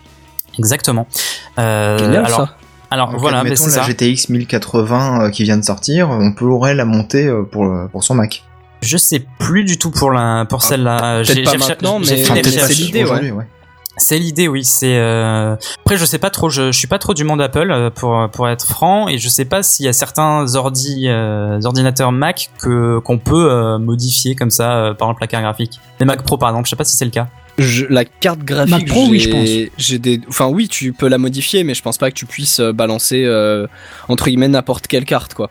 Exactement. 0.58 1.06
Euh, 1.58 1.96
Génial 1.98 2.26
alors, 2.26 2.36
ça. 2.40 2.56
alors 2.90 3.10
Donc, 3.12 3.20
voilà, 3.20 3.42
mais 3.42 3.56
c'est 3.56 3.74
la 3.76 3.82
ça. 3.82 3.88
GTX 3.88 4.28
1080 4.28 5.22
euh, 5.26 5.30
qui 5.30 5.44
vient 5.44 5.56
de 5.56 5.64
sortir, 5.64 6.10
on 6.10 6.32
pourrait 6.32 6.74
la 6.74 6.84
monter 6.84 7.26
euh, 7.26 7.42
pour, 7.42 7.66
pour 7.90 8.04
son 8.04 8.14
Mac. 8.16 8.44
Je 8.82 8.96
sais 8.96 9.24
plus 9.38 9.64
du 9.64 9.78
tout 9.78 9.90
pour 9.90 10.10
la 10.10 10.44
pour 10.48 10.62
celle-là. 10.62 11.22
J'ai- 11.22 11.34
maintenant, 11.70 11.98
mais- 12.16 12.22
mais 12.34 12.42
c'est 12.66 12.74
l'idée, 12.74 13.04
ouais. 13.14 13.30
Ouais. 13.32 13.46
C'est 13.98 14.18
l'idée, 14.18 14.48
oui. 14.48 14.64
C'est 14.64 14.96
euh... 14.96 15.54
après, 15.84 15.96
je 15.98 16.04
sais 16.06 16.18
pas 16.18 16.30
trop. 16.30 16.48
Je, 16.48 16.72
je 16.72 16.78
suis 16.78 16.86
pas 16.88 16.98
trop 16.98 17.12
du 17.14 17.24
monde 17.24 17.40
Apple 17.42 17.70
euh, 17.70 17.90
pour 17.90 18.28
pour 18.32 18.48
être 18.48 18.66
franc, 18.66 19.06
et 19.08 19.18
je 19.18 19.28
sais 19.28 19.44
pas 19.44 19.62
s'il 19.62 19.84
y 19.84 19.88
a 19.88 19.92
certains 19.92 20.46
ordi 20.56 21.04
euh, 21.08 21.60
ordinateurs 21.62 22.10
Mac 22.10 22.50
que 22.58 22.98
qu'on 23.00 23.18
peut 23.18 23.50
euh, 23.50 23.78
modifier 23.78 24.34
comme 24.34 24.50
ça, 24.50 24.72
euh, 24.76 24.94
par 24.94 25.08
exemple 25.08 25.20
la 25.22 25.26
carte 25.26 25.42
graphique. 25.44 25.78
Les 26.00 26.06
Mac 26.06 26.22
Pro, 26.22 26.38
par 26.38 26.48
exemple, 26.48 26.66
je 26.66 26.70
sais 26.70 26.76
pas 26.76 26.84
si 26.84 26.96
c'est 26.96 27.04
le 27.04 27.10
cas. 27.10 27.28
Je- 27.58 27.84
la 27.90 28.06
carte 28.06 28.38
graphique, 28.40 28.70
Mac 28.72 28.86
Pro, 28.86 29.06
oui, 29.10 29.20
je 29.20 29.28
j'ai- 29.46 29.72
J'ai 29.76 29.98
des, 29.98 30.20
enfin 30.26 30.46
oui, 30.46 30.68
tu 30.68 30.94
peux 30.94 31.08
la 31.08 31.18
modifier, 31.18 31.62
mais 31.62 31.74
je 31.74 31.82
pense 31.82 31.98
pas 31.98 32.10
que 32.10 32.16
tu 32.16 32.24
puisses 32.24 32.60
balancer 32.60 33.24
euh, 33.26 33.66
entre 34.08 34.24
guillemets 34.24 34.48
n'importe 34.48 34.86
quelle 34.86 35.04
carte, 35.04 35.34
quoi. 35.34 35.50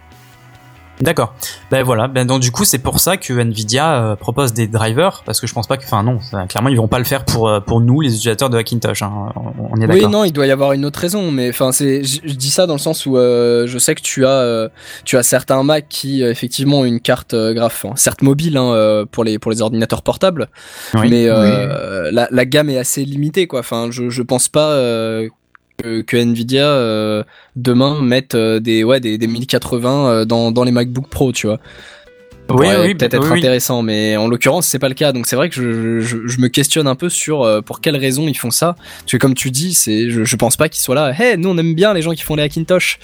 D'accord. 1.02 1.34
Ben 1.72 1.84
voilà. 1.84 2.07
Ben 2.07 2.26
donc 2.26 2.41
du 2.41 2.52
coup, 2.52 2.64
c'est 2.65 2.80
pour 2.80 2.99
ça 2.99 3.18
que 3.18 3.34
Nvidia 3.34 3.94
euh, 3.94 4.15
propose 4.15 4.53
des 4.53 4.68
drivers, 4.68 5.23
parce 5.26 5.41
que 5.41 5.48
je 5.48 5.53
pense 5.53 5.68
pas 5.68 5.78
que, 5.78 5.84
enfin 5.84 6.03
non, 6.03 6.19
ça, 6.22 6.45
clairement 6.48 6.69
ils 6.69 6.78
vont 6.78 6.88
pas 6.88 6.99
le 6.99 7.06
faire 7.06 7.26
pour 7.26 7.49
euh, 7.49 7.60
pour 7.60 7.82
nous 7.82 8.02
les 8.02 8.10
utilisateurs 8.15 8.49
de 8.49 8.57
Hackintosh. 8.57 9.02
Hein. 9.02 9.11
On, 9.36 9.69
on 9.72 9.76
est 9.82 9.88
Oui, 9.88 9.95
d'accord. 9.95 10.10
non, 10.10 10.23
il 10.23 10.32
doit 10.32 10.45
y 10.48 10.52
avoir 10.52 10.73
une 10.73 10.86
autre 10.86 10.99
raison, 10.99 11.32
mais 11.32 11.49
enfin, 11.49 11.72
c'est, 11.72 12.03
je, 12.03 12.22
dis 12.34 12.49
ça 12.52 12.68
dans 12.68 12.73
le 12.76 12.80
sens 12.80 13.06
où 13.06 13.18
euh, 13.18 13.65
je 13.68 13.78
sais 13.80 13.95
que 13.95 14.02
tu 14.02 14.26
as, 14.26 14.30
euh, 14.30 14.69
tu 15.06 15.18
as 15.18 15.23
certains 15.23 15.64
Mac 15.64 15.86
qui 15.90 16.23
euh, 16.23 16.32
effectivement 16.32 16.80
ont 16.82 16.86
une 16.86 16.99
carte 16.99 17.34
euh, 17.34 17.53
graphe, 17.53 17.86
hein, 17.86 17.94
certes 17.95 18.22
mobile 18.22 18.57
hein, 18.57 19.06
pour 19.11 19.23
les 19.23 19.40
pour 19.40 19.52
les 19.52 19.61
ordinateurs 19.61 20.02
portables, 20.03 20.48
Oui. 20.94 21.10
mais 21.10 21.26
euh, 21.28 22.10
la, 22.11 22.28
la 22.32 22.45
gamme 22.45 22.69
est 22.69 22.78
assez 22.78 23.03
limitée, 23.06 23.48
quoi. 23.48 23.60
Enfin, 23.61 23.88
je 23.91 24.10
je 24.10 24.22
pense 24.22 24.49
pas 24.49 24.72
euh, 24.72 25.30
que, 25.82 26.02
que 26.02 26.18
Nvidia 26.18 26.66
euh, 26.66 27.24
demain 27.56 28.02
mette 28.02 28.36
euh, 28.36 28.60
des 28.60 28.84
ouais 28.84 28.99
des, 28.99 29.18
des 29.18 29.28
1080 29.28 30.10
euh, 30.10 30.26
dans 30.26 30.52
dans 30.52 30.64
les 30.64 30.72
MacBook 30.72 31.08
Pro, 31.08 31.32
tu 31.32 31.48
vois. 31.48 31.60
Oui, 32.49 32.95
peut-être 32.95 33.12
bah, 33.12 33.18
être 33.18 33.32
oui, 33.32 33.40
intéressant, 33.40 33.82
mais 33.82 34.18
en 34.18 34.28
l'occurrence 34.28 34.68
c'est 34.68 34.80
pas 34.80 34.90
le 34.90 34.95
cas. 34.95 35.12
Donc 35.12 35.26
c'est 35.26 35.36
vrai 35.36 35.49
que 35.49 35.56
je, 35.56 35.99
je, 36.02 36.28
je 36.28 36.40
me 36.40 36.48
questionne 36.48 36.88
un 36.88 36.95
peu 36.95 37.10
sur 37.10 37.44
euh, 37.44 37.62
pour 37.62 37.82
quelles 37.82 37.98
raisons 37.98 38.28
ils 38.28 38.38
font 38.38 38.52
ça. 38.52 38.76
Parce 38.99 39.12
que 39.14 39.18
comme 39.18 39.34
tu 39.34 39.52
dis, 39.52 39.74
c'est 39.74 40.10
je, 40.10 40.24
je 40.24 40.36
pense 40.36 40.58
pas 40.58 40.70
qu'ils 40.70 40.82
soient 40.82 40.95
là. 40.95 41.14
Hey, 41.18 41.38
nous 41.38 41.49
on 41.49 41.58
aime 41.58 41.74
bien 41.74 41.94
les 41.94 42.02
gens 42.02 42.12
qui 42.12 42.24
font 42.24 42.36
les 42.36 42.44
Hackintosh. 42.44 42.99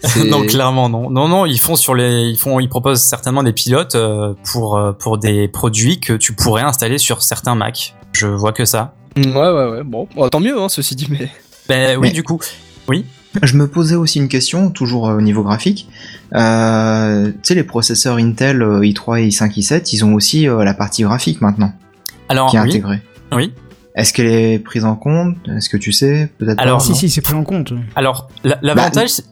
Non, 0.28 0.46
clairement 0.46 0.88
non. 0.88 1.10
Non, 1.10 1.26
non, 1.26 1.44
ils 1.44 1.58
font 1.58 1.74
sur 1.74 1.92
les, 1.96 2.28
ils 2.28 2.38
font, 2.38 2.60
ils 2.60 2.68
proposent 2.68 3.02
certainement 3.02 3.42
des 3.42 3.52
pilotes 3.52 3.96
euh, 3.96 4.32
pour 4.52 4.76
euh, 4.76 4.92
pour 4.92 5.18
des 5.18 5.48
produits 5.48 5.98
que 5.98 6.12
tu 6.12 6.34
pourrais 6.34 6.62
installer 6.62 6.98
sur 6.98 7.22
certains 7.22 7.56
Mac. 7.56 7.96
Je 8.12 8.28
vois 8.28 8.52
que 8.52 8.64
ça. 8.64 8.94
Ouais 9.16 9.32
ouais 9.32 9.68
ouais. 9.70 9.82
Bon, 9.82 10.06
Bon, 10.14 10.28
tant 10.28 10.38
mieux 10.38 10.56
hein, 10.56 10.68
ceci 10.68 10.94
dit, 10.94 11.08
mais 11.10 11.28
Ben 11.68 11.96
oui, 11.98 12.08
Mais- 12.08 12.12
du 12.12 12.22
coup. 12.22 12.40
Je 13.42 13.56
me 13.58 13.68
posais 13.68 13.94
aussi 13.94 14.18
une 14.18 14.28
question, 14.28 14.70
toujours 14.70 15.08
euh, 15.10 15.18
au 15.18 15.20
niveau 15.20 15.42
graphique. 15.42 15.86
Euh, 16.34 17.26
tu 17.28 17.38
sais, 17.42 17.54
les 17.54 17.62
processeurs 17.62 18.16
Intel 18.16 18.62
euh, 18.62 18.80
i3 18.80 19.20
et 19.22 19.28
i5, 19.28 19.52
i7, 19.58 19.90
ils 19.92 20.04
ont 20.04 20.14
aussi 20.14 20.48
euh, 20.48 20.64
la 20.64 20.72
partie 20.74 21.02
graphique 21.02 21.40
maintenant, 21.42 21.72
Alors 22.30 22.50
qui 22.50 22.56
est 22.56 22.60
oui, 22.60 22.68
intégrée. 22.70 23.00
oui. 23.32 23.52
Est-ce 23.94 24.12
qu'elle 24.14 24.26
est 24.32 24.58
prise 24.60 24.84
en 24.84 24.94
compte? 24.96 25.36
Est-ce 25.48 25.68
que 25.68 25.76
tu 25.76 25.92
sais 25.92 26.30
Peut-être 26.38 26.60
Alors, 26.62 26.78
pas, 26.78 26.84
si, 26.84 26.94
si, 26.94 27.10
c'est 27.10 27.20
pris 27.20 27.34
en 27.34 27.44
compte. 27.44 27.72
Alors 27.96 28.28
la- 28.44 28.58
l'avantage, 28.62 29.10
euh, 29.10 29.22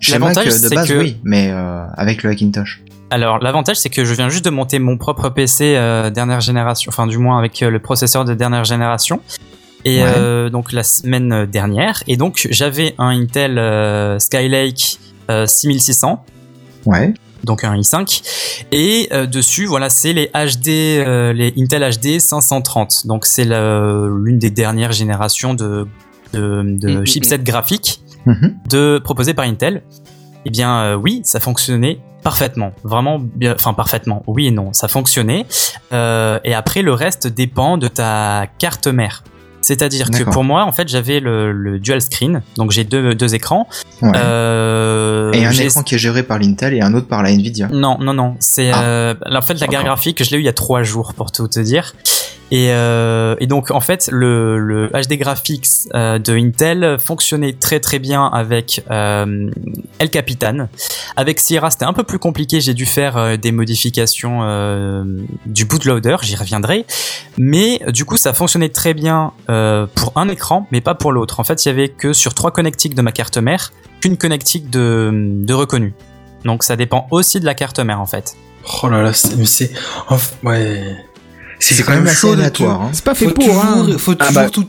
de 0.45 0.51
c'est 0.51 0.75
base, 0.75 0.89
que 0.89 0.99
oui, 0.99 1.17
mais 1.25 1.51
euh, 1.51 1.87
avec 1.97 2.23
le 2.23 2.31
Hackintosh. 2.31 2.83
Alors 3.11 3.39
l'avantage 3.39 3.77
c'est 3.77 3.89
que 3.91 4.05
je 4.05 4.13
viens 4.15 4.29
juste 4.29 4.45
de 4.45 4.51
monter 4.51 4.81
mon 4.81 4.99
propre 4.99 5.29
PC 5.31 5.75
euh, 5.77 6.11
dernière 6.11 6.41
génération, 6.41 6.89
enfin 6.91 7.07
du 7.07 7.17
moins 7.19 7.39
avec 7.39 7.63
euh, 7.63 7.71
le 7.71 7.79
processeur 7.79 8.25
de 8.25 8.35
dernière 8.35 8.65
génération. 8.65 9.21
Et 9.89 10.03
Ouais. 10.03 10.11
euh, 10.17 10.51
donc 10.51 10.73
la 10.73 10.83
semaine 10.83 11.47
dernière, 11.47 12.03
et 12.09 12.17
donc 12.17 12.49
j'avais 12.51 12.95
un 12.99 13.11
Intel 13.11 13.57
euh, 13.57 14.19
Skylake 14.19 14.99
euh, 15.31 15.47
6600, 15.47 16.25
Ouais. 16.87 17.15
donc 17.45 17.63
un 17.63 17.77
i5, 17.77 18.65
et 18.73 19.09
euh, 19.13 19.27
dessus 19.27 19.65
voilà 19.67 19.89
c'est 19.89 20.13
les 20.13 20.27
HD, 20.35 20.69
euh, 21.07 21.33
les 21.33 21.55
Intel 21.57 21.83
HD 21.89 22.19
530. 22.19 23.07
Donc 23.07 23.27
c'est 23.27 23.45
l'une 23.45 24.39
des 24.41 24.51
dernières 24.51 24.93
générations 24.93 25.55
de 25.55 25.87
de, 26.33 26.63
de 26.65 26.89
Mm, 26.91 27.01
mm, 27.03 27.07
chipsets 27.07 27.39
graphiques 27.39 28.01
Mhm. 28.27 28.57
de 28.69 28.99
proposé 29.03 29.33
par 29.35 29.45
Intel. 29.45 29.83
Eh 30.47 30.51
bien 30.51 30.81
euh, 30.81 30.95
oui, 30.97 31.21
ça 31.25 31.39
fonctionnait 31.39 32.01
parfaitement, 32.25 32.73
vraiment 32.83 33.21
bien, 33.21 33.55
enfin 33.55 33.73
parfaitement. 33.73 34.25
Oui 34.27 34.49
et 34.49 34.51
non, 34.51 34.73
ça 34.73 34.89
fonctionnait. 34.89 35.47
Euh, 35.93 36.41
et 36.43 36.55
après 36.55 36.83
le 36.83 36.93
reste 36.93 37.29
dépend 37.29 37.79
de 37.79 37.87
ta 37.87 38.47
carte 38.59 38.89
mère. 38.89 39.23
C'est-à-dire 39.67 40.11
que 40.13 40.23
pour 40.23 40.45
moi, 40.45 40.63
en 40.65 40.71
fait, 40.71 40.87
j'avais 40.89 41.19
le, 41.19 41.51
le 41.51 41.81
dual 41.81 42.01
screen, 42.01 42.41
donc 42.57 42.71
j'ai 42.71 42.85
deux, 42.85 43.17
deux 43.17 43.35
écrans. 43.35 43.67
Ouais. 44.01 44.13
Euh, 44.15 45.33
et 45.33 45.45
un 45.45 45.51
écran 45.51 45.83
qui 45.83 45.97
est 45.97 45.99
géré 45.99 46.23
par 46.23 46.39
l'Intel 46.39 46.73
et 46.73 46.81
un 46.83 46.95
autre 46.95 47.09
par 47.09 47.25
la 47.25 47.31
Nvidia. 47.33 47.67
non, 47.73 47.99
non, 48.01 48.15
non. 48.15 48.37
C'est 48.39 48.71
Ah. 48.73 48.83
euh, 48.83 49.15
en 49.29 49.43
fait 49.43 49.55
la 49.55 49.67
D'accord. 49.67 49.85
graphique. 49.85 50.23
Je 50.23 50.31
l'ai 50.31 50.37
eu 50.37 50.41
il 50.41 50.47
y 50.47 50.49
a 50.49 50.53
trois 50.53 50.85
jours 50.85 51.15
pour 51.15 51.33
tout 51.33 51.49
te 51.49 51.59
dire. 51.59 51.95
Et, 52.53 52.69
euh, 52.71 53.35
et 53.41 53.49
donc 53.49 53.73
en 53.73 53.81
fait 53.81 54.09
le, 54.13 54.89
HD 54.93 55.15
graphics 55.15 55.67
euh, 55.95 56.19
de 56.21 56.33
Intel 56.37 56.97
fonctionnait 57.01 57.55
très 57.55 57.81
très 57.81 57.99
bien 57.99 58.27
avec 58.27 58.85
euh, 58.91 59.51
El 59.99 60.11
Capitan. 60.11 60.69
Avec 61.17 61.41
Sierra 61.41 61.71
c'était 61.71 61.87
un 61.87 61.93
peu 61.93 62.05
plus 62.05 62.21
compliqué, 62.21 62.61
j'ai 62.61 62.75
dû 62.75 62.87
faire 62.87 63.37
des 63.39 63.51
modifications 63.51 64.41
du 65.47 65.65
bootloader, 65.65 66.17
j'y 66.23 66.37
reviendrai. 66.37 66.87
Mais 67.37 67.81
du 67.89 68.05
coup 68.05 68.17
ça 68.17 68.33
fonctionnait 68.33 68.69
très 68.69 68.95
bien 68.95 69.33
pour 69.47 70.13
un 70.15 70.29
écran 70.29 70.69
mais 70.71 70.81
pas 70.81 70.95
pour 70.95 71.13
l'autre. 71.13 71.41
En 71.41 71.45
fait 71.45 71.65
il 71.65 71.69
y 71.69 71.71
avait 71.73 71.89
que 71.89 72.13
sur 72.13 72.35
trois 72.35 72.53
connectiques 72.53 72.95
de 72.95 73.03
ma 73.03 73.13
carte 73.13 73.39
mère 73.39 73.73
qu'une 74.01 74.17
connectique 74.17 74.71
de, 74.71 75.11
de 75.13 75.55
reconnu. 75.55 75.95
Donc 76.45 76.63
ça 76.63 76.77
dépend 76.77 77.09
aussi 77.11 77.41
de 77.41 77.45
la 77.45 77.55
carte 77.55 77.81
mère 77.81 78.01
en 78.01 78.07
fait. 78.07 78.37
Oh 78.83 78.89
là 78.89 79.03
là, 79.03 79.13
mais 79.37 79.47
c'est, 79.47 79.71
ouais. 80.43 80.97
C'est 81.59 81.83
quand 81.83 81.93
même 81.95 82.07
assez 82.07 82.17
chaud 82.17 82.29
de 82.35 82.41
aléatoire. 82.41 82.83
hein. 82.83 82.91
C'est 82.93 83.05
pas 83.05 83.15
fait 83.15 83.27
Faut 83.27 83.33
pour, 83.35 83.45
toujours, 83.45 83.65
hein. 83.65 83.87
faut 83.99 84.13
Ah 84.19 84.27
toujours 84.27 84.43
bah. 84.43 84.51
tout, 84.51 84.67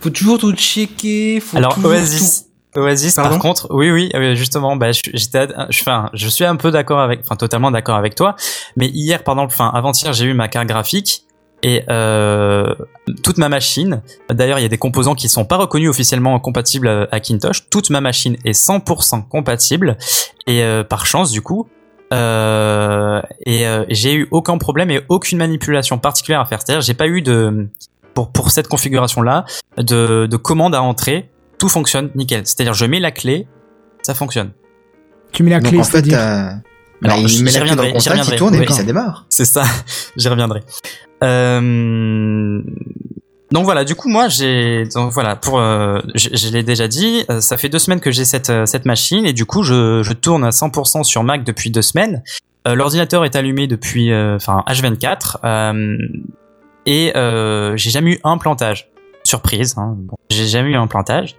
faut 0.00 0.10
toujours 0.10 0.38
tout 0.38 0.52
checker. 0.54 1.40
Faut 1.40 1.56
Alors 1.56 1.74
toujours 1.74 1.90
Oasis, 1.90 2.46
Oasis 2.76 3.14
par 3.14 3.38
contre, 3.38 3.68
oui 3.70 3.90
oui, 3.90 4.10
euh, 4.14 4.34
justement, 4.34 4.76
bah 4.76 4.92
je- 4.92 5.02
j'étais, 5.14 5.46
enfin, 5.56 6.10
je 6.12 6.28
suis 6.28 6.44
un 6.44 6.56
peu 6.56 6.70
d'accord 6.70 7.00
avec, 7.00 7.20
enfin 7.22 7.36
totalement 7.36 7.70
d'accord 7.70 7.96
avec 7.96 8.14
toi. 8.14 8.36
Mais 8.76 8.88
hier, 8.88 9.22
par 9.24 9.34
exemple, 9.34 9.52
enfin 9.54 9.70
avant-hier, 9.74 10.12
j'ai 10.12 10.26
eu 10.26 10.34
ma 10.34 10.48
carte 10.48 10.66
graphique 10.66 11.22
et 11.62 11.82
euh, 11.88 12.74
toute 13.24 13.38
ma 13.38 13.48
machine. 13.48 14.02
D'ailleurs, 14.30 14.58
il 14.58 14.62
y 14.62 14.66
a 14.66 14.68
des 14.68 14.76
composants 14.78 15.14
qui 15.14 15.28
sont 15.30 15.46
pas 15.46 15.56
reconnus 15.56 15.88
officiellement 15.88 16.38
compatibles 16.38 16.86
à 16.88 17.08
Macintosh. 17.16 17.70
Toute 17.70 17.88
ma 17.88 18.02
machine 18.02 18.36
est 18.44 18.52
100% 18.52 19.26
compatible 19.28 19.96
et 20.46 20.62
euh, 20.62 20.84
par 20.84 21.06
chance 21.06 21.30
du 21.30 21.40
coup. 21.40 21.66
Euh, 22.12 23.20
et 23.44 23.66
euh, 23.66 23.84
j'ai 23.88 24.14
eu 24.14 24.28
aucun 24.30 24.58
problème 24.58 24.90
et 24.90 25.00
aucune 25.08 25.38
manipulation 25.38 25.98
particulière 25.98 26.40
à 26.40 26.44
faire. 26.46 26.60
C'est-à-dire, 26.64 26.80
j'ai 26.82 26.94
pas 26.94 27.08
eu 27.08 27.20
de 27.22 27.68
pour 28.14 28.30
pour 28.32 28.50
cette 28.50 28.68
configuration 28.68 29.22
là 29.22 29.44
de 29.76 30.26
de 30.26 30.36
commande 30.36 30.74
à 30.74 30.82
entrer. 30.82 31.28
Tout 31.58 31.68
fonctionne 31.68 32.10
nickel. 32.14 32.42
C'est-à-dire, 32.46 32.74
je 32.74 32.84
mets 32.86 33.00
la 33.00 33.10
clé, 33.10 33.48
ça 34.02 34.14
fonctionne. 34.14 34.52
Tu 35.32 35.42
mets 35.42 35.50
la 35.50 35.60
Donc 35.60 35.70
clé, 35.70 35.80
en 35.80 35.84
fait, 35.84 35.90
c'est-à-dire. 35.90 36.18
euh, 36.18 36.50
Alors, 37.04 37.20
bah, 37.22 37.26
j'y 37.26 37.38
il 37.38 37.44
met 37.44 37.50
la 37.50 37.60
clé 37.60 37.70
dans 37.74 37.82
reviendrai, 37.82 37.92
le 37.92 37.98
j'y 37.98 38.04
contact, 38.04 38.06
il 38.06 38.10
reviendrai. 38.10 38.36
tourne 38.36 38.54
et 38.54 38.58
Oui. 38.60 38.64
puis 38.66 38.74
ça 38.74 38.82
démarre. 38.84 39.26
C'est 39.30 39.44
ça, 39.46 39.64
j'y 40.16 40.28
reviendrai. 40.28 40.60
Euh... 41.24 42.62
Donc 43.52 43.64
voilà, 43.64 43.84
du 43.84 43.94
coup 43.94 44.08
moi 44.08 44.26
j'ai 44.28 44.86
donc 44.94 45.12
voilà 45.12 45.36
pour 45.36 45.60
euh, 45.60 46.00
je, 46.16 46.30
je 46.32 46.48
l'ai 46.48 46.64
déjà 46.64 46.88
dit, 46.88 47.24
euh, 47.30 47.40
ça 47.40 47.56
fait 47.56 47.68
deux 47.68 47.78
semaines 47.78 48.00
que 48.00 48.10
j'ai 48.10 48.24
cette 48.24 48.50
euh, 48.50 48.66
cette 48.66 48.86
machine 48.86 49.24
et 49.24 49.32
du 49.32 49.46
coup 49.46 49.62
je, 49.62 50.02
je 50.02 50.12
tourne 50.14 50.42
à 50.44 50.50
100% 50.50 51.04
sur 51.04 51.22
Mac 51.22 51.44
depuis 51.44 51.70
deux 51.70 51.82
semaines. 51.82 52.24
Euh, 52.66 52.74
L'ordinateur 52.74 53.24
est 53.24 53.36
allumé 53.36 53.68
depuis 53.68 54.10
euh, 54.10 54.34
enfin 54.34 54.64
H24 54.66 55.36
euh, 55.44 55.96
et 56.86 57.16
euh, 57.16 57.76
j'ai 57.76 57.90
jamais 57.90 58.14
eu 58.14 58.20
un 58.24 58.36
plantage. 58.36 58.88
Surprise, 59.22 59.74
hein, 59.76 59.94
bon, 59.96 60.16
j'ai 60.28 60.46
jamais 60.46 60.70
eu 60.70 60.76
un 60.76 60.88
plantage. 60.88 61.36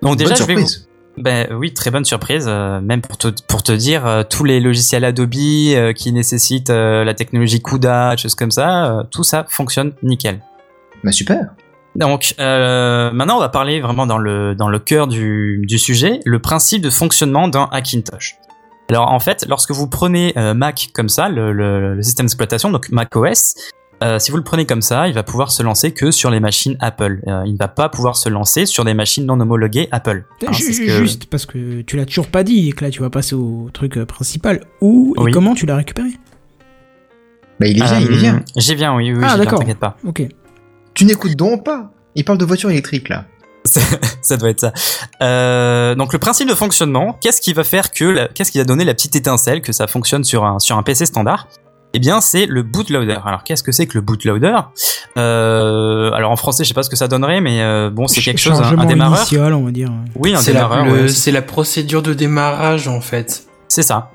Donc 0.00 0.16
déjà 0.16 0.30
Bonne 0.30 0.38
je 0.38 0.44
vais 0.44 0.54
vous, 0.54 0.66
surprise. 0.66 0.88
ben 1.18 1.48
oui, 1.52 1.74
très 1.74 1.90
bonne 1.90 2.04
surprise. 2.06 2.46
euh, 2.48 2.80
même 2.80 3.02
pour 3.02 3.18
te 3.18 3.28
pour 3.48 3.62
te 3.62 3.72
dire, 3.72 4.06
euh, 4.06 4.22
tous 4.22 4.44
les 4.44 4.60
logiciels 4.60 5.04
Adobe 5.04 5.34
euh, 5.34 5.92
qui 5.92 6.10
nécessitent 6.12 6.70
euh, 6.70 7.04
la 7.04 7.12
technologie 7.12 7.62
CUDA, 7.62 8.16
choses 8.16 8.34
comme 8.34 8.50
ça, 8.50 8.86
euh, 8.86 9.02
tout 9.10 9.24
ça 9.24 9.44
fonctionne 9.50 9.92
nickel. 10.02 10.40
Bah 11.04 11.12
super. 11.12 11.54
Donc 11.96 12.34
euh, 12.40 13.12
maintenant, 13.12 13.36
on 13.36 13.40
va 13.40 13.48
parler 13.50 13.80
vraiment 13.80 14.06
dans 14.06 14.18
le 14.18 14.54
dans 14.56 14.68
le 14.68 14.78
cœur 14.80 15.06
du 15.06 15.62
du 15.66 15.78
sujet, 15.78 16.18
le 16.24 16.40
principe 16.40 16.82
de 16.82 16.90
fonctionnement 16.90 17.46
d'un 17.46 17.68
Hackintosh. 17.70 18.34
Alors 18.90 19.12
en 19.12 19.20
fait, 19.20 19.46
lorsque 19.48 19.70
vous 19.70 19.86
prenez 19.88 20.32
euh, 20.36 20.54
Mac 20.54 20.88
comme 20.92 21.08
ça, 21.08 21.28
le, 21.28 21.52
le, 21.52 21.94
le 21.94 22.02
système 22.02 22.26
d'exploitation, 22.26 22.70
donc 22.70 22.90
Mac 22.90 23.14
OS, 23.16 23.54
euh, 24.02 24.18
si 24.18 24.30
vous 24.32 24.36
le 24.36 24.42
prenez 24.42 24.66
comme 24.66 24.82
ça, 24.82 25.06
il 25.08 25.14
va 25.14 25.22
pouvoir 25.22 25.50
se 25.52 25.62
lancer 25.62 25.92
que 25.92 26.10
sur 26.10 26.30
les 26.30 26.40
machines 26.40 26.76
Apple. 26.80 27.20
Euh, 27.28 27.42
il 27.46 27.52
ne 27.54 27.58
va 27.58 27.68
pas 27.68 27.88
pouvoir 27.88 28.16
se 28.16 28.28
lancer 28.28 28.66
sur 28.66 28.84
des 28.84 28.92
machines 28.92 29.24
non 29.24 29.38
homologuées 29.40 29.88
Apple. 29.92 30.24
Hein, 30.46 30.50
que- 30.50 30.52
Juste 30.98 31.26
parce 31.26 31.46
que 31.46 31.80
tu 31.82 31.96
l'as 31.96 32.04
toujours 32.06 32.26
pas 32.26 32.42
dit 32.42 32.68
et 32.68 32.72
que 32.72 32.84
là 32.84 32.90
tu 32.90 33.00
vas 33.00 33.10
passer 33.10 33.34
au 33.36 33.70
truc 33.72 34.02
principal. 34.04 34.60
Où 34.80 35.14
et 35.16 35.20
Oui. 35.22 35.30
comment 35.32 35.54
tu 35.54 35.64
l'as 35.64 35.76
récupéré? 35.76 36.08
Bah 37.60 37.66
il 37.68 37.78
est 37.80 37.84
bien, 37.84 38.00
il 38.00 38.12
est 38.12 38.16
bien. 38.20 38.42
J'y 38.56 38.74
viens, 38.74 38.96
oui, 38.96 39.12
oui, 39.12 39.20
Ah, 39.22 39.28
j'y 39.28 39.34
viens, 39.36 39.44
d'accord. 39.44 39.58
t'inquiète 39.60 39.78
pas. 39.78 39.96
Ok. 40.04 40.22
Tu 40.94 41.04
n'écoutes 41.04 41.34
donc 41.36 41.64
pas. 41.64 41.90
Il 42.14 42.24
parle 42.24 42.38
de 42.38 42.44
voiture 42.44 42.70
électrique 42.70 43.08
là. 43.08 43.24
ça 44.22 44.36
doit 44.36 44.50
être 44.50 44.60
ça. 44.60 44.72
Euh, 45.22 45.94
donc 45.94 46.12
le 46.12 46.18
principe 46.18 46.48
de 46.48 46.54
fonctionnement, 46.54 47.18
qu'est-ce 47.20 47.40
qui 47.40 47.52
va 47.54 47.64
faire 47.64 47.90
que, 47.92 48.28
qu'est-ce 48.34 48.52
qui 48.52 48.58
va 48.58 48.64
donner 48.64 48.84
la 48.84 48.92
petite 48.94 49.16
étincelle 49.16 49.62
que 49.62 49.72
ça 49.72 49.86
fonctionne 49.86 50.22
sur 50.22 50.44
un 50.44 50.58
sur 50.58 50.76
un 50.76 50.82
PC 50.82 51.06
standard? 51.06 51.48
Eh 51.96 52.00
bien, 52.00 52.20
c'est 52.20 52.46
le 52.46 52.64
bootloader. 52.64 53.18
Alors, 53.24 53.44
qu'est-ce 53.44 53.62
que 53.62 53.70
c'est 53.70 53.86
que 53.86 53.94
le 53.94 54.00
bootloader? 54.00 54.58
Euh, 55.16 56.10
Alors 56.12 56.32
en 56.32 56.36
français, 56.36 56.64
je 56.64 56.68
sais 56.68 56.74
pas 56.74 56.82
ce 56.82 56.90
que 56.90 56.96
ça 56.96 57.06
donnerait, 57.08 57.40
mais 57.40 57.62
euh, 57.62 57.88
bon, 57.88 58.08
c'est 58.08 58.20
quelque 58.20 58.38
chose, 58.40 58.60
un, 58.60 58.76
un 58.78 58.84
démarreur. 58.84 59.18
initial, 59.18 59.54
on 59.54 59.64
va 59.64 59.70
dire. 59.70 59.90
Oui, 60.16 60.34
un 60.34 60.38
C'est 60.40 60.52
la, 60.52 60.62
démarreur. 60.64 60.92
ouais, 60.92 61.08
c'est 61.08 61.30
la 61.30 61.42
procédure 61.42 62.02
de 62.02 62.12
démarrage 62.12 62.88
en 62.88 63.00
fait. 63.00 63.44
c'est 63.68 63.82
ça. 63.82 64.10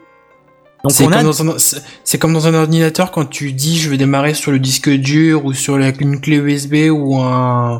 Donc 0.83 0.93
C'est 0.93 1.03
on 1.03 1.11
a 1.11 1.17
comme, 1.17 1.23
dans 1.25 1.49
un- 1.49 1.57
c'est- 2.03 2.17
comme 2.17 2.33
dans 2.33 2.47
un 2.47 2.53
ordinateur 2.53 3.11
quand 3.11 3.25
tu 3.25 3.51
dis 3.51 3.77
je 3.79 3.89
vais 3.89 3.97
démarrer 3.97 4.33
sur 4.33 4.51
le 4.51 4.59
disque 4.59 4.89
dur 4.89 5.43
ou 5.45 5.53
sur 5.53 5.77
la- 5.77 5.91
une 5.99 6.21
clé 6.21 6.37
USB 6.37 6.89
ou 6.89 7.17
un 7.19 7.79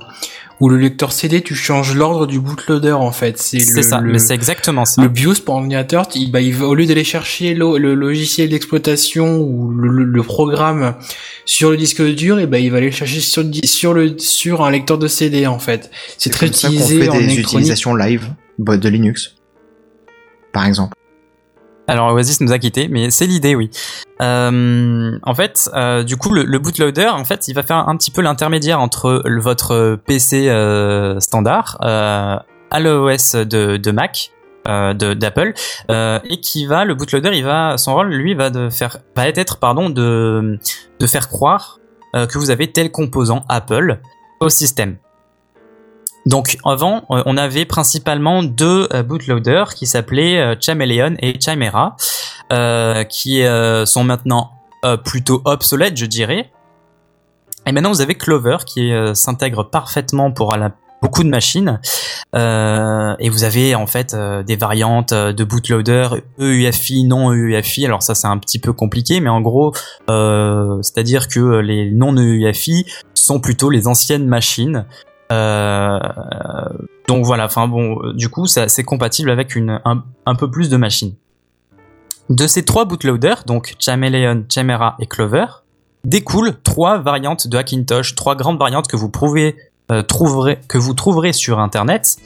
ou 0.61 0.67
le 0.67 0.75
lecteur 0.77 1.13
CD, 1.13 1.41
tu 1.41 1.55
changes 1.55 1.95
l'ordre 1.95 2.27
du 2.27 2.37
bootloader 2.41 2.91
en 2.91 3.13
fait. 3.13 3.37
C'est 3.37 3.61
c'est 3.61 3.77
le, 3.77 3.81
ça, 3.81 4.01
le, 4.01 4.11
mais 4.11 4.19
c'est 4.19 4.33
exactement 4.33 4.83
ça. 4.83 5.01
le 5.01 5.07
BIOS 5.07 5.35
pour 5.45 5.55
ordinateur, 5.55 6.05
il, 6.15 6.29
bah, 6.29 6.41
il 6.41 6.53
va, 6.53 6.65
au 6.67 6.75
lieu 6.75 6.85
d'aller 6.85 7.05
chercher 7.05 7.53
le, 7.53 7.77
le 7.77 7.93
logiciel 7.95 8.49
d'exploitation 8.49 9.39
ou 9.39 9.71
le, 9.71 9.87
le- 9.89 10.03
le 10.03 10.21
programme 10.23 10.95
sur 11.45 11.71
le 11.71 11.77
disque 11.77 12.01
dur, 12.03 12.39
et 12.39 12.45
ben 12.47 12.57
il 12.61 12.69
va 12.71 12.77
aller 12.79 12.87
le 12.87 12.91
chercher 12.91 13.21
sur, 13.21 13.41
le 13.43 13.51
sur 13.63 13.93
le 13.93 14.19
sur 14.19 14.65
un 14.65 14.71
lecteur 14.71 14.97
de 14.97 15.07
CD 15.07 15.47
en 15.47 15.59
fait. 15.59 15.89
C'est 16.17 16.29
très 16.29 16.47
comme 16.47 16.55
ça 16.55 16.67
qu'on 16.67 16.73
utilisé 16.73 17.03
fait 17.03 17.09
en 17.09 17.17
des 17.17 17.39
utilisations 17.39 17.95
live 17.95 18.27
bah, 18.57 18.75
de 18.75 18.89
Linux. 18.89 19.35
Par 20.51 20.65
exemple. 20.65 20.97
Alors 21.89 22.13
Oasis 22.13 22.39
nous 22.39 22.51
a 22.51 22.59
quitté, 22.59 22.87
mais 22.87 23.09
c'est 23.09 23.25
l'idée, 23.25 23.55
oui. 23.55 23.71
Euh, 24.21 25.17
en 25.23 25.33
fait, 25.33 25.71
euh, 25.73 26.03
du 26.03 26.17
coup, 26.17 26.31
le, 26.31 26.59
bootloader, 26.59 27.07
en 27.07 27.25
fait, 27.25 27.47
il 27.47 27.55
va 27.55 27.63
faire 27.63 27.77
un 27.77 27.97
petit 27.97 28.11
peu 28.11 28.21
l'intermédiaire 28.21 28.79
entre 28.79 29.23
votre 29.41 29.97
PC 30.05 30.49
euh, 30.49 31.19
standard 31.19 31.77
à 31.81 32.79
l'OS 32.79 33.33
de, 33.33 33.77
de 33.77 33.91
Mac. 33.91 34.31
d'Apple 34.65 35.53
et 35.89 36.39
qui 36.41 36.67
va 36.67 36.85
le 36.85 36.93
bootloader 36.93 37.31
il 37.33 37.43
va 37.43 37.77
son 37.77 37.95
rôle 37.95 38.09
lui 38.09 38.35
va 38.35 38.51
de 38.51 38.69
faire 38.69 38.97
va 39.15 39.27
être 39.27 39.57
pardon 39.57 39.89
de 39.89 40.59
de 40.99 41.07
faire 41.07 41.27
croire 41.27 41.79
que 42.13 42.37
vous 42.37 42.51
avez 42.51 42.71
tel 42.71 42.91
composant 42.91 43.45
Apple 43.49 43.99
au 44.41 44.49
système 44.49 44.97
donc 46.25 46.57
avant, 46.65 47.03
euh, 47.11 47.23
on 47.25 47.37
avait 47.37 47.65
principalement 47.65 48.43
deux 48.43 48.87
euh, 48.93 49.03
bootloaders 49.03 49.73
qui 49.73 49.87
s'appelaient 49.87 50.39
euh, 50.39 50.55
Chameleon 50.59 51.15
et 51.19 51.39
Chimera, 51.39 51.95
qui 53.09 53.43
sont 53.85 54.03
maintenant 54.03 54.51
plutôt 55.03 55.41
obsolètes, 55.45 55.97
je 55.97 56.07
dirais. 56.07 56.51
Et 57.67 57.71
maintenant, 57.71 57.91
vous 57.91 58.01
avez 58.01 58.15
Clover 58.15 58.57
qui 58.65 58.91
s'intègre 59.13 59.69
parfaitement 59.69 60.31
pour 60.31 60.57
beaucoup 60.99 61.23
de 61.23 61.29
machines. 61.29 61.79
Et 62.33 63.29
vous 63.29 63.43
avez 63.43 63.75
en 63.75 63.85
fait 63.85 64.15
des 64.47 64.55
variantes 64.55 65.13
de 65.13 65.43
bootloader 65.43 66.23
EUFI, 66.39 67.03
non 67.03 67.31
EUFI. 67.31 67.85
Alors 67.85 68.01
ça, 68.01 68.15
c'est 68.15 68.25
un 68.25 68.39
petit 68.39 68.57
peu 68.57 68.73
compliqué, 68.73 69.19
mais 69.19 69.29
en 69.29 69.41
gros, 69.41 69.73
c'est-à-dire 70.07 71.27
que 71.27 71.59
les 71.59 71.91
non 71.91 72.15
EUFI 72.17 72.87
sont 73.13 73.39
plutôt 73.39 73.69
les 73.69 73.85
anciennes 73.85 74.25
machines 74.25 74.85
donc 75.29 77.25
voilà, 77.25 77.47
euh, 77.57 78.13
du 78.13 78.29
coup, 78.29 78.45
c'est 78.47 78.83
compatible 78.83 79.29
avec 79.29 79.55
un, 79.55 80.35
peu 80.35 80.49
plus 80.49 80.69
de 80.69 80.77
machines. 80.77 81.13
De 82.29 82.45
ces 82.45 82.63
trois 82.63 82.85
bootloaders, 82.85 83.43
donc 83.45 83.75
Chameleon, 83.79 84.45
Chimera 84.49 84.95
et 84.99 85.07
Clover, 85.07 85.45
découlent 86.03 86.53
trois 86.63 86.99
variantes 86.99 87.47
de 87.47 87.57
Hackintosh, 87.57 88.15
trois 88.15 88.35
grandes 88.35 88.59
variantes 88.59 88.87
que 88.87 88.95
vous 88.95 89.11
euh, 89.91 90.01
trouverez, 90.03 91.33
sur 91.33 91.59
Internet. 91.59 92.17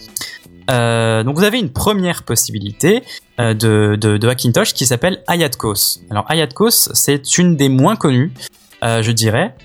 Euh, 0.70 1.24
donc 1.24 1.38
vous 1.38 1.44
avez 1.44 1.60
une 1.60 1.72
première 1.72 2.24
possibilité 2.24 3.04
euh, 3.40 3.54
de, 3.54 3.96
de, 3.96 4.28
Hackintosh 4.28 4.74
qui 4.74 4.86
s'appelle 4.86 5.22
Ayatkos. 5.28 6.00
Alors 6.10 6.26
Ayatkos, 6.30 6.90
c'est 6.94 7.38
une 7.38 7.56
des 7.56 7.70
moins 7.70 7.96
connues, 7.96 8.32
euh, 8.84 9.02
je 9.02 9.12
dirais, 9.12 9.56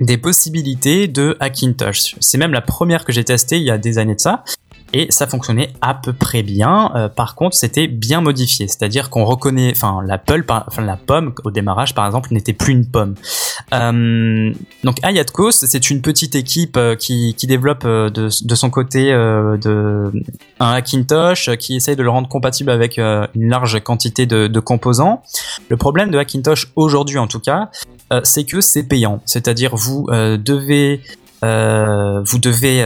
des 0.00 0.18
possibilités 0.18 1.08
de 1.08 1.36
Hackintosh. 1.40 2.16
C'est 2.20 2.38
même 2.38 2.52
la 2.52 2.60
première 2.60 3.04
que 3.04 3.12
j'ai 3.12 3.24
testée 3.24 3.56
il 3.56 3.64
y 3.64 3.70
a 3.70 3.78
des 3.78 3.98
années 3.98 4.14
de 4.14 4.20
ça. 4.20 4.44
Et 4.92 5.08
ça 5.10 5.26
fonctionnait 5.26 5.72
à 5.80 5.94
peu 5.94 6.12
près 6.12 6.42
bien. 6.42 6.92
Euh, 6.94 7.08
par 7.08 7.34
contre, 7.34 7.56
c'était 7.56 7.88
bien 7.88 8.20
modifié. 8.20 8.68
C'est-à-dire 8.68 9.10
qu'on 9.10 9.24
reconnaît, 9.24 9.72
enfin, 9.74 10.00
la, 10.06 10.16
pomme 10.96 11.34
au 11.44 11.50
démarrage, 11.50 11.94
par 11.94 12.06
exemple, 12.06 12.32
n'était 12.32 12.52
plus 12.52 12.72
une 12.72 12.86
pomme. 12.86 13.14
Euh, 13.74 14.52
donc, 14.84 14.98
Ayatkos, 15.02 15.50
c'est 15.50 15.90
une 15.90 16.02
petite 16.02 16.36
équipe 16.36 16.76
euh, 16.76 16.94
qui, 16.94 17.34
développe 17.46 17.84
de, 17.84 18.28
son 18.30 18.70
côté 18.70 19.12
un 19.12 20.12
Hackintosh, 20.60 21.50
qui 21.56 21.76
essaye 21.76 21.96
de 21.96 22.02
le 22.02 22.10
rendre 22.10 22.28
compatible 22.28 22.70
avec 22.70 22.98
une 22.98 23.48
large 23.48 23.80
quantité 23.82 24.26
de, 24.26 24.46
de 24.46 24.60
composants. 24.60 25.22
Le 25.68 25.76
problème 25.76 26.10
de 26.10 26.18
Hackintosh 26.18 26.68
aujourd'hui, 26.76 27.18
en 27.18 27.26
tout 27.26 27.40
cas, 27.40 27.70
euh, 28.12 28.20
c'est 28.24 28.44
que 28.44 28.60
c'est 28.60 28.84
payant. 28.84 29.20
C'est-à-dire 29.24 29.74
vous 29.74 30.06
euh, 30.10 30.36
devez 30.36 31.00
euh, 31.44 32.22
vous 32.24 32.38
devez 32.38 32.84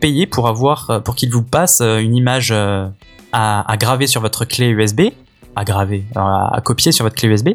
payer 0.00 0.26
pour 0.26 0.48
avoir 0.48 1.02
pour 1.04 1.14
qu'il 1.14 1.30
vous 1.30 1.42
passe 1.42 1.80
une 1.80 2.16
image 2.16 2.52
à, 3.32 3.76
graver 3.78 4.06
sur 4.06 4.20
votre 4.20 4.44
clé 4.44 4.68
USB, 4.68 5.02
à 5.56 5.64
graver, 5.64 6.04
à, 6.14 6.56
à 6.56 6.60
copier 6.60 6.92
sur 6.92 7.04
votre 7.04 7.16
clé 7.16 7.28
USB. 7.28 7.50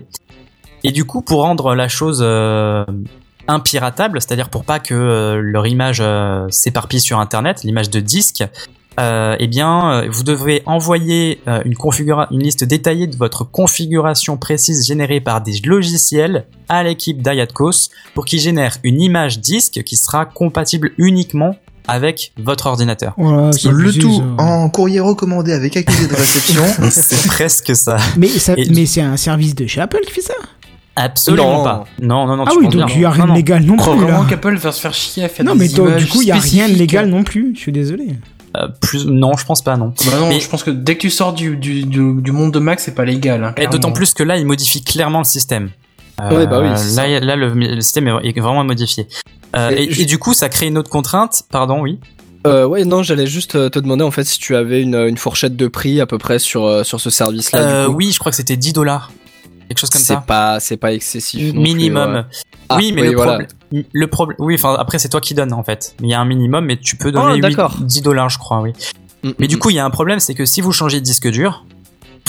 Et 0.84 0.91
du 0.91 1.03
coup, 1.03 1.22
pour 1.22 1.41
rendre 1.41 1.76
la 1.76 1.90
chose 1.90 2.26
impiratable, 3.48 4.22
c'est-à-dire 4.22 4.49
pour 4.49 4.64
pas 4.64 4.80
que 4.80 5.40
leur 5.44 5.68
image 5.68 6.02
s'éparpille 6.49 7.02
sur 7.02 7.19
Internet, 7.19 7.64
l'image 7.64 7.90
de 7.90 7.99
disque, 7.99 8.44
euh, 8.99 9.36
eh 9.40 9.48
bien, 9.48 9.91
euh, 9.91 10.07
vous 10.11 10.24
devrez 10.24 10.61
envoyer 10.66 11.40
euh, 11.48 11.61
une, 11.66 11.74
configura- 11.76 12.28
une 12.32 12.40
liste 12.44 12.64
détaillée 12.66 13.07
de 13.07 13.16
votre 13.16 13.44
configuration 13.44 14.36
précise 14.38 14.86
générée 14.86 15.22
par 15.22 15.41
des 15.41 15.60
logiciels 15.64 16.45
à 16.68 16.84
l'équipe 16.84 17.22
d'Ayatcos 17.22 17.90
pour 18.14 18.26
qu'ils 18.26 18.40
génèrent 18.41 18.78
une 18.84 18.99
image 19.02 19.40
disque 19.40 19.84
qui 19.86 19.95
sera 19.95 20.26
compatible 20.26 20.91
uniquement 20.98 21.56
avec 21.88 22.34
votre 22.38 22.68
ordinateur. 22.68 23.14
Voilà, 23.18 23.52
c'est 23.53 23.70
Le 23.72 23.91
tout 23.94 24.22
en 24.38 24.70
courrier 24.70 24.99
recommandé 24.99 25.53
avec 25.53 25.76
accusé 25.78 26.07
de 26.07 26.14
réception. 26.16 26.64
C'est 26.91 27.28
presque 27.28 27.76
ça. 27.76 27.98
Mais, 28.18 28.28
ça, 28.28 28.53
Et- 28.57 28.70
mais 28.70 28.86
c'est 28.86 29.02
un 29.02 29.18
service 29.18 29.56
de 29.56 29.66
chez 29.66 29.82
Apple 29.82 30.02
qui 30.06 30.11
fait 30.11 30.22
ça? 30.22 30.34
Absolument 30.95 31.60
Non. 31.60 31.64
pas. 31.64 31.86
Non, 32.02 32.28
non, 32.28 32.36
non. 32.36 32.44
Ah 32.45 32.52
tu 32.52 32.57
oui, 32.60 32.68
donc 32.68 32.91
il 32.94 33.02
y 33.02 33.06
a 33.06 33.10
rien 33.10 33.24
de 33.24 33.30
non. 33.30 33.36
légal 33.36 33.64
non 33.64 33.74
Je 33.76 33.80
crois 33.80 33.94
plus 33.95 34.03
vraiment 34.03 34.24
là. 34.24 34.30
qu'Apple 34.30 34.57
va 34.57 34.72
se 34.72 34.82
faire 34.82 34.94
chier 34.94 35.24
à 35.24 35.30
faire 35.30 35.45
Non 35.45 35.53
des 35.53 35.60
mais 35.60 35.68
donc, 35.70 35.95
du 35.95 36.07
coup 36.07 36.22
il 36.22 36.28
y 36.28 36.32
a 36.32 36.36
rien 36.36 36.68
de 36.68 36.74
légal 36.74 37.07
non 37.07 37.24
plus, 37.24 37.53
je 37.56 37.60
suis 37.61 37.72
désolé. 37.72 38.07
Euh, 38.57 38.67
plus, 38.81 39.05
non, 39.05 39.38
je 39.38 39.45
pense 39.45 39.61
pas, 39.61 39.77
non. 39.77 39.93
Bah 40.05 40.17
non, 40.19 40.30
Mais- 40.30 40.39
je 40.39 40.49
pense 40.49 40.63
que 40.63 40.71
dès 40.71 40.95
que 40.95 41.01
tu 41.01 41.09
sors 41.11 41.34
du, 41.34 41.55
du, 41.57 41.84
du, 41.84 42.13
du 42.21 42.31
monde 42.31 42.51
de 42.51 42.59
Mac, 42.59 42.80
c'est 42.80 42.95
pas 42.95 43.05
légal. 43.05 43.43
Hein, 43.43 43.53
Et 43.57 43.67
d'autant 43.67 43.91
plus 43.91 44.13
que 44.13 44.23
là, 44.23 44.38
il 44.38 44.45
modifie 44.45 44.84
clairement 44.84 45.19
le 45.19 45.26
système. 45.26 45.69
Euh, 46.21 46.35
Ouais, 46.35 46.47
bah 46.47 46.59
oui, 46.61 46.69
c'est 46.76 46.95
là, 47.09 47.19
là, 47.19 47.35
le, 47.35 47.53
le 47.53 47.81
système 47.81 48.07
est 48.23 48.39
vraiment 48.39 48.63
modifié. 48.63 49.07
Euh, 49.55 49.69
Et 49.71 49.84
et, 49.84 49.91
je- 49.91 50.01
et 50.01 50.05
du 50.05 50.17
coup, 50.17 50.34
ça 50.34 50.49
crée 50.49 50.67
une 50.67 50.77
autre 50.77 50.89
contrainte. 50.89 51.43
Pardon, 51.51 51.80
oui. 51.81 51.99
Euh, 52.47 52.65
ouais, 52.65 52.85
non, 52.85 53.03
j'allais 53.03 53.27
juste 53.27 53.55
euh, 53.55 53.69
te 53.69 53.80
demander 53.80 54.03
en 54.03 54.11
fait 54.11 54.23
si 54.23 54.39
tu 54.39 54.55
avais 54.55 54.81
une, 54.81 54.95
une 54.95 55.17
fourchette 55.17 55.57
de 55.57 55.67
prix 55.67 55.99
à 55.99 56.05
peu 56.05 56.17
près 56.17 56.39
sur, 56.39 56.65
euh, 56.65 56.84
sur 56.84 56.99
ce 57.01 57.09
service-là. 57.09 57.59
Euh, 57.59 57.84
du 57.85 57.89
coup. 57.91 57.97
oui, 57.97 58.11
je 58.13 58.19
crois 58.19 58.31
que 58.31 58.35
c'était 58.38 58.55
10 58.57 58.71
dollars. 58.73 59.11
Quelque 59.69 59.79
chose 59.79 59.89
comme 59.89 60.01
c'est 60.01 60.13
ça. 60.15 60.23
pas, 60.25 60.59
c'est 60.59 60.77
pas 60.77 60.91
excessif. 60.93 61.41
non 61.41 61.51
plus, 61.53 61.59
Minimum. 61.61 62.13
ouais. 62.15 62.23
Ah, 62.69 62.75
oui, 62.77 62.91
mais 62.93 63.01
oui, 63.03 63.09
le, 63.11 63.15
voilà. 63.15 63.31
problème, 63.71 63.83
le 63.93 64.07
problème, 64.07 64.35
oui, 64.39 64.55
enfin 64.55 64.75
après 64.77 64.99
c'est 64.99 65.09
toi 65.09 65.21
qui 65.21 65.33
donnes 65.35 65.53
en 65.53 65.63
fait. 65.63 65.95
Il 66.01 66.07
y 66.09 66.13
a 66.13 66.19
un 66.19 66.25
minimum, 66.25 66.65
mais 66.65 66.75
tu 66.77 66.95
peux 66.97 67.09
Oh, 67.09 67.11
donner 67.11 67.35
huit- 67.35 67.41
d'accord. 67.41 67.77
10 67.79 68.01
dollars, 68.01 68.29
je 68.29 68.37
crois, 68.39 68.59
oui. 68.61 68.73
Mm, 69.23 69.29
Mais 69.39 69.47
du 69.47 69.55
mm, 69.55 69.59
coup, 69.59 69.69
il 69.69 69.75
y 69.77 69.79
a 69.79 69.85
un 69.85 69.89
problème, 69.89 70.19
c'est 70.19 70.33
que 70.35 70.43
si 70.45 70.59
vous 70.61 70.71
changez 70.71 70.99
de 70.99 71.05
disque 71.05 71.27
dur 71.29 71.65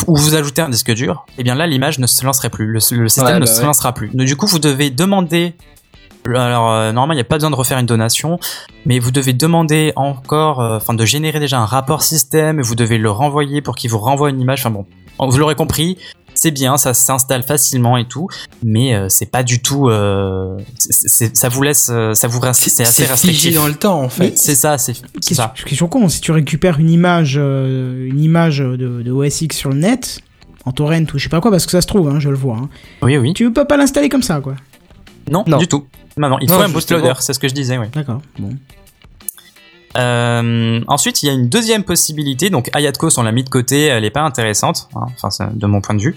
ou 0.07 0.17
vous 0.17 0.35
ajoutez 0.35 0.63
un 0.63 0.69
disque 0.69 0.93
dur, 0.93 1.27
eh 1.39 1.43
bien 1.43 1.55
là, 1.55 1.67
l'image 1.67 1.99
ne 1.99 2.07
se 2.07 2.25
lancerait 2.25 2.51
plus, 2.51 2.67
le, 2.67 2.73
le 2.75 3.09
système 3.09 3.27
Ouais, 3.27 3.35
ne 3.35 3.41
bah 3.41 3.47
se 3.47 3.61
ouais. 3.61 3.67
lancera 3.67 3.93
plus. 3.93 4.09
Donc, 4.15 4.27
du 4.27 4.37
coup, 4.37 4.47
vous 4.47 4.59
devez 4.59 4.91
demander. 4.91 5.55
Alors 6.27 6.71
euh, 6.71 6.93
normalement, 6.93 7.15
il 7.15 7.17
n'y 7.17 7.23
a 7.23 7.25
pas 7.25 7.37
besoin 7.37 7.51
de 7.51 7.57
refaire 7.57 7.79
une 7.79 7.87
donation, 7.87 8.39
mais 8.85 8.99
vous 8.99 9.11
devez 9.11 9.33
demander 9.33 9.95
encore, 9.97 10.61
euh, 10.61 10.77
enfin 10.77 10.93
de 10.93 11.05
générer 11.07 11.41
déjà 11.41 11.59
un 11.59 11.65
rapport 11.65 12.03
système, 12.03 12.61
et 12.61 12.63
vous 12.63 12.75
devez 12.75 12.99
le 12.99 13.11
renvoyer 13.11 13.63
pour 13.63 13.75
qu'il 13.75 13.89
vous 13.91 13.99
renvoie 13.99 14.29
une 14.29 14.39
image. 14.41 14.61
Enfin 14.61 14.71
bon, 14.71 14.87
vous 15.31 15.39
l'aurez 15.39 15.55
compris, 15.55 15.97
c'est 16.41 16.51
bien, 16.53 16.79
ça 16.79 16.95
s'installe 16.95 17.43
facilement 17.43 17.99
et 17.99 18.07
tout, 18.07 18.29
mais 18.63 18.95
euh, 18.95 19.11
c'est 19.11 19.27
pas 19.31 19.43
du 19.43 19.61
tout. 19.61 19.91
euh, 19.91 20.57
ça 20.79 21.49
vous 21.51 21.63
laisse, 21.63 21.91
euh, 21.93 22.15
ça 22.15 22.29
vous 22.29 22.41
reste, 22.41 22.61
c'est 22.63 22.83
assez 22.83 23.05
c'est 23.05 23.17
figé 23.29 23.51
dans 23.53 23.67
le 23.67 23.75
temps, 23.75 24.01
en 24.01 24.09
fait. 24.09 24.39
C'est 24.39 24.55
ça, 24.55 24.79
c'est 24.79 24.95
ça. 25.35 25.53
question 25.67 25.87
con, 25.89 26.09
si 26.09 26.23
tu 26.23 26.33
récupères 26.33 26.79
une 26.81 26.89
image, 26.91 27.35
euh, 27.39 28.07
une 28.09 28.23
image 28.23 28.59
de, 28.61 29.03
de 29.03 29.13
OS 29.13 29.43
X 29.43 29.55
sur 29.57 29.69
le 29.69 29.77
net, 29.77 30.21
en 30.65 30.73
torrent 30.73 31.03
ou 31.15 31.19
je 31.19 31.23
sais 31.25 31.29
pas 31.29 31.43
quoi, 31.43 31.51
parce 31.51 31.67
que 31.67 31.73
ça 31.73 31.83
se 31.83 31.87
trouve, 31.87 32.09
hein, 32.09 32.21
je 32.21 32.31
le 32.31 32.37
vois. 32.37 32.57
hein, 32.57 32.69
Oui, 33.03 33.19
oui. 33.19 33.35
tu 33.35 33.53
peux 33.53 33.67
pas 33.67 33.77
l'installer 33.77 34.09
comme 34.09 34.23
ça, 34.23 34.41
quoi. 34.41 34.55
Non, 35.31 35.45
Non. 35.47 35.59
du 35.59 35.69
tout. 35.69 35.87
Non, 36.17 36.29
non, 36.31 36.39
il 36.41 36.49
Non, 36.49 36.57
faut 36.57 36.63
un 36.63 36.69
bootloader, 36.71 37.13
c'est 37.21 37.35
ce 37.35 37.39
que 37.39 37.49
je 37.49 37.55
disais, 37.55 37.77
oui. 37.77 37.87
D'accord. 37.95 38.23
Bon. 38.39 38.57
Euh, 39.97 40.81
ensuite, 40.87 41.23
il 41.23 41.27
y 41.27 41.29
a 41.31 41.33
une 41.33 41.49
deuxième 41.49 41.85
possibilité. 41.85 42.51
Donc, 42.51 42.71
Ayatcos, 42.73 43.19
on 43.19 43.23
l'a 43.23 43.33
mis 43.33 43.45
de 43.45 43.49
côté, 43.49 43.85
elle 43.85 44.05
est 44.05 44.11
pas 44.11 44.23
intéressante, 44.23 44.89
hein, 44.95 45.07
enfin, 45.23 45.51
de 45.53 45.67
mon 45.67 45.81
point 45.81 45.95
de 45.95 46.03
vue. 46.03 46.17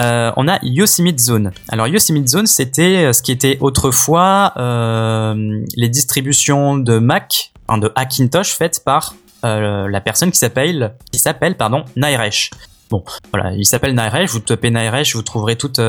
Euh, 0.00 0.32
on 0.36 0.48
a 0.48 0.58
Yosemite 0.62 1.20
Zone. 1.20 1.52
Alors, 1.68 1.86
Yosemite 1.86 2.28
Zone, 2.28 2.46
c'était 2.46 3.04
euh, 3.04 3.12
ce 3.12 3.22
qui 3.22 3.32
était 3.32 3.58
autrefois 3.60 4.52
euh, 4.56 5.62
les 5.76 5.88
distributions 5.88 6.76
de 6.76 6.98
Mac, 6.98 7.52
enfin, 7.68 7.78
de 7.78 7.92
Hackintosh 7.94 8.54
faites 8.54 8.82
par 8.84 9.14
la 9.46 10.00
personne 10.00 10.30
qui 10.30 10.38
s'appelle, 10.38 10.94
qui 11.12 11.18
s'appelle, 11.18 11.58
pardon, 11.58 11.84
Nairesh. 11.96 12.48
Bon, 12.88 13.04
voilà, 13.30 13.52
il 13.52 13.66
s'appelle 13.66 13.94
Nairesh. 13.94 14.30
Vous 14.30 14.38
tapez 14.38 14.70
Nairesh, 14.70 15.14
vous 15.14 15.20
trouverez 15.20 15.56
toutes, 15.56 15.82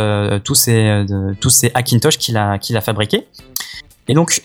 tous 0.43 0.55
ces, 0.55 1.05
tous 1.39 1.49
ces 1.49 1.71
Hackintosh 1.73 2.17
qu'il 2.17 2.35
a, 2.35 2.57
qu'il 2.57 2.75
a 2.75 2.81
fabriqués. 2.81 3.29
Et 4.09 4.13
donc, 4.13 4.41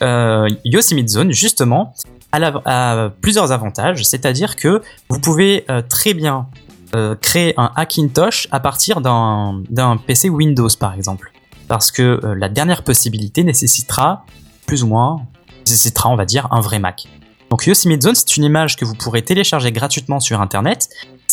Yosemite 0.64 1.08
Zone, 1.08 1.32
justement, 1.32 1.92
a, 2.32 3.10
plusieurs 3.20 3.52
avantages, 3.52 4.04
c'est-à-dire 4.04 4.56
que 4.56 4.82
vous 5.08 5.20
pouvez 5.20 5.64
euh, 5.70 5.82
très 5.82 6.14
bien 6.14 6.46
euh, 6.94 7.14
créer 7.14 7.54
un 7.56 7.70
Hackintosh 7.76 8.48
à 8.50 8.60
partir 8.60 9.00
d'un 9.00 9.62
d'un 9.70 9.96
PC 9.96 10.28
Windows, 10.28 10.68
par 10.78 10.94
exemple. 10.94 11.32
Parce 11.68 11.90
que 11.92 12.02
euh, 12.02 12.34
la 12.34 12.48
dernière 12.48 12.82
possibilité 12.82 13.44
nécessitera, 13.44 14.24
plus 14.66 14.82
ou 14.82 14.88
moins, 14.88 15.22
nécessitera, 15.66 16.08
on 16.08 16.16
va 16.16 16.24
dire, 16.24 16.48
un 16.50 16.60
vrai 16.60 16.80
Mac. 16.80 17.06
Donc 17.48 17.66
Yosemite 17.66 18.02
Zone, 18.02 18.14
c'est 18.14 18.36
une 18.36 18.44
image 18.44 18.76
que 18.76 18.84
vous 18.84 18.94
pourrez 18.94 19.22
télécharger 19.22 19.72
gratuitement 19.72 20.20
sur 20.20 20.40
Internet. 20.40 20.88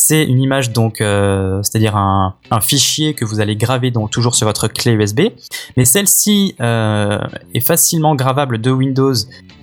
C'est 0.10 0.24
une 0.24 0.40
image 0.40 0.72
donc, 0.72 1.02
euh, 1.02 1.62
c'est-à-dire 1.64 1.98
un, 1.98 2.36
un 2.50 2.62
fichier 2.62 3.14
que 3.14 3.26
vous 3.26 3.42
allez 3.42 3.58
graver 3.58 3.92
donc 3.92 4.10
toujours 4.10 4.36
sur 4.36 4.48
votre 4.48 4.70
clé 4.70 4.94
USB. 4.94 5.20
Mais 5.76 5.84
celle-ci 5.84 6.56
euh, 6.62 7.20
est 7.54 7.60
facilement 7.60 8.16
gravable 8.16 8.62
de 8.62 8.72
Windows 8.72 9.12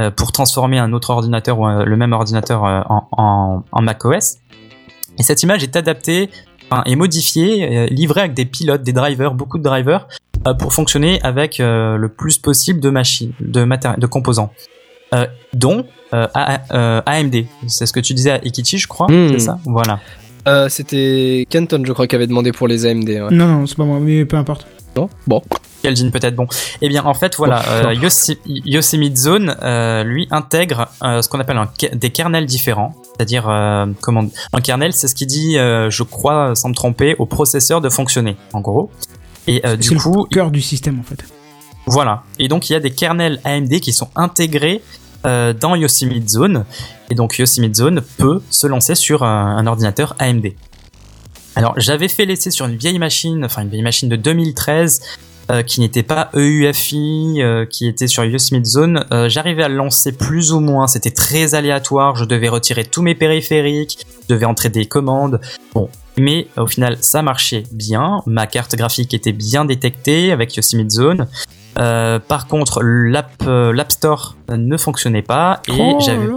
euh, 0.02 0.10
pour 0.10 0.32
transformer 0.32 0.78
un 0.78 0.92
autre 0.92 1.08
ordinateur 1.08 1.58
ou 1.60 1.66
le 1.66 1.96
même 1.96 2.12
ordinateur 2.12 2.62
en, 2.62 3.08
en, 3.12 3.62
en 3.72 3.80
macOS. 3.80 4.36
Et 5.18 5.22
cette 5.22 5.42
image 5.42 5.62
est 5.62 5.76
adaptée 5.76 6.28
enfin, 6.70 6.82
et 6.84 6.94
modifiée, 6.94 7.86
livrée 7.86 8.20
avec 8.20 8.34
des 8.34 8.44
pilotes, 8.44 8.82
des 8.82 8.92
drivers, 8.92 9.32
beaucoup 9.32 9.56
de 9.56 9.62
drivers, 9.62 10.06
pour 10.58 10.74
fonctionner 10.74 11.22
avec 11.22 11.56
le 11.58 12.06
plus 12.08 12.36
possible 12.36 12.80
de 12.80 12.90
machines, 12.90 13.32
de, 13.40 14.06
composants. 14.06 14.50
Euh, 15.14 15.26
dont 15.52 15.86
euh, 16.12 16.26
AMD. 17.06 17.44
C'est 17.68 17.86
ce 17.86 17.92
que 17.92 18.00
tu 18.00 18.14
disais 18.14 18.32
à 18.32 18.44
Ikichi, 18.44 18.78
je 18.78 18.88
crois. 18.88 19.06
Hmm. 19.06 19.28
C'est 19.32 19.38
ça? 19.38 19.58
Voilà. 19.64 20.00
Euh, 20.48 20.68
C'était 20.68 21.46
Kenton, 21.48 21.82
je 21.86 21.92
crois, 21.92 22.06
qui 22.06 22.14
avait 22.16 22.26
demandé 22.26 22.52
pour 22.52 22.68
les 22.68 22.86
AMD. 22.86 23.08
Ouais. 23.08 23.28
Non, 23.30 23.46
non, 23.46 23.66
c'est 23.66 23.76
pas 23.76 23.84
moi, 23.84 23.98
mais 24.00 24.24
peu 24.24 24.36
importe. 24.36 24.66
Non? 24.96 25.08
Bon. 25.26 25.42
Keldin 25.82 26.08
peut-être 26.10 26.34
bon. 26.34 26.46
Eh 26.80 26.88
bien 26.88 27.04
en 27.04 27.12
fait 27.12 27.36
voilà, 27.36 27.62
Oh. 27.66 27.86
euh, 27.88 27.94
Yosemite 28.64 29.18
Zone 29.18 29.54
euh, 29.62 30.02
lui 30.02 30.26
intègre 30.30 30.88
euh, 31.02 31.20
ce 31.20 31.28
qu'on 31.28 31.40
appelle 31.40 31.58
un 31.58 31.68
des 31.92 32.08
kernels 32.08 32.46
différents, 32.46 32.94
c'est-à-dire 33.14 33.46
euh, 33.50 33.84
comment 34.00 34.24
un 34.54 34.60
kernel 34.62 34.94
c'est 34.94 35.08
ce 35.08 35.14
qui 35.14 35.26
dit, 35.26 35.58
euh, 35.58 35.90
je 35.90 36.02
crois 36.04 36.54
sans 36.54 36.70
me 36.70 36.74
tromper, 36.74 37.16
au 37.18 37.26
processeur 37.26 37.82
de 37.82 37.90
fonctionner 37.90 38.36
en 38.54 38.62
gros. 38.62 38.90
Et 39.46 39.60
euh, 39.66 39.76
du 39.76 39.88
C'est 39.88 39.94
coup 39.96 40.24
le 40.24 40.34
cœur 40.34 40.50
du 40.50 40.62
système, 40.62 41.00
en 41.00 41.02
fait. 41.02 41.22
voilà. 41.86 42.22
Et 42.38 42.48
donc 42.48 42.70
il 42.70 42.72
y 42.72 42.76
a 42.76 42.80
des 42.80 42.92
kernels 42.92 43.38
AMD 43.44 43.78
qui 43.80 43.92
sont 43.92 44.08
intégrés 44.16 44.80
euh, 45.26 45.52
dans 45.52 45.74
Yosemite 45.74 46.28
Zone. 46.28 46.64
Et 47.10 47.14
donc 47.14 47.38
Yosemite 47.38 47.76
Zone 47.76 48.02
peut 48.18 48.42
se 48.51 48.66
lancer 48.66 48.94
sur 48.94 49.22
un, 49.22 49.66
ordinateur 49.66 50.14
AMD. 50.18 50.52
Alors 51.56 51.74
j'avais 51.76 52.09
fait 52.09 52.24
l'essai 52.24 52.51
sur 52.51 52.66
une 52.66 52.76
vieille 52.76 52.98
machine, 52.98 53.44
enfin 53.44 53.62
une 53.62 53.68
vieille 53.68 53.82
machine 53.82 54.09
de 54.09 54.16
2013 54.16 55.01
euh, 55.51 55.62
qui 55.62 55.80
n'était 55.80 56.02
pas 56.02 56.30
EUFI, 56.34 57.42
euh, 57.42 57.66
qui 57.66 57.86
était 57.86 58.06
sur 58.06 58.24
Yosemite 58.24 58.64
Zone. 58.64 59.05
Euh, 59.12 59.28
J'arrivais 59.28 59.62
à 59.62 59.68
le 59.68 59.74
lancer 59.74 60.12
plus 60.12 60.52
ou 60.52 60.60
moins, 60.60 60.86
c'était 60.86 61.10
très 61.10 61.55
aléatoire, 61.55 62.16
je 62.16 62.24
devais 62.24 62.48
retirer 62.48 62.82
tous 62.82 63.02
mes 63.02 63.14
périphériques, 63.14 64.06
je 64.22 64.34
devais 64.34 64.46
entrer 64.46 64.70
des 64.70 64.86
commandes. 64.86 65.42
Bon, 65.74 65.90
mais 66.16 66.46
au 66.56 66.66
final 66.66 66.96
ça 67.02 67.20
marchait 67.20 67.64
bien, 67.72 68.22
ma 68.24 68.46
carte 68.46 68.74
graphique 68.74 69.12
était 69.12 69.32
bien 69.32 69.66
détectée 69.66 70.32
avec 70.32 70.56
Yosemite 70.56 70.90
Zone. 70.90 71.28
Euh, 71.78 72.18
par 72.18 72.46
contre, 72.46 72.82
l'app 72.82 73.30
euh, 73.46 73.72
l'App 73.72 73.92
Store 73.92 74.36
ne 74.48 74.76
fonctionnait 74.76 75.22
pas 75.22 75.60
et 75.68 75.72
Oh 75.78 75.98
j'avais 76.01 76.28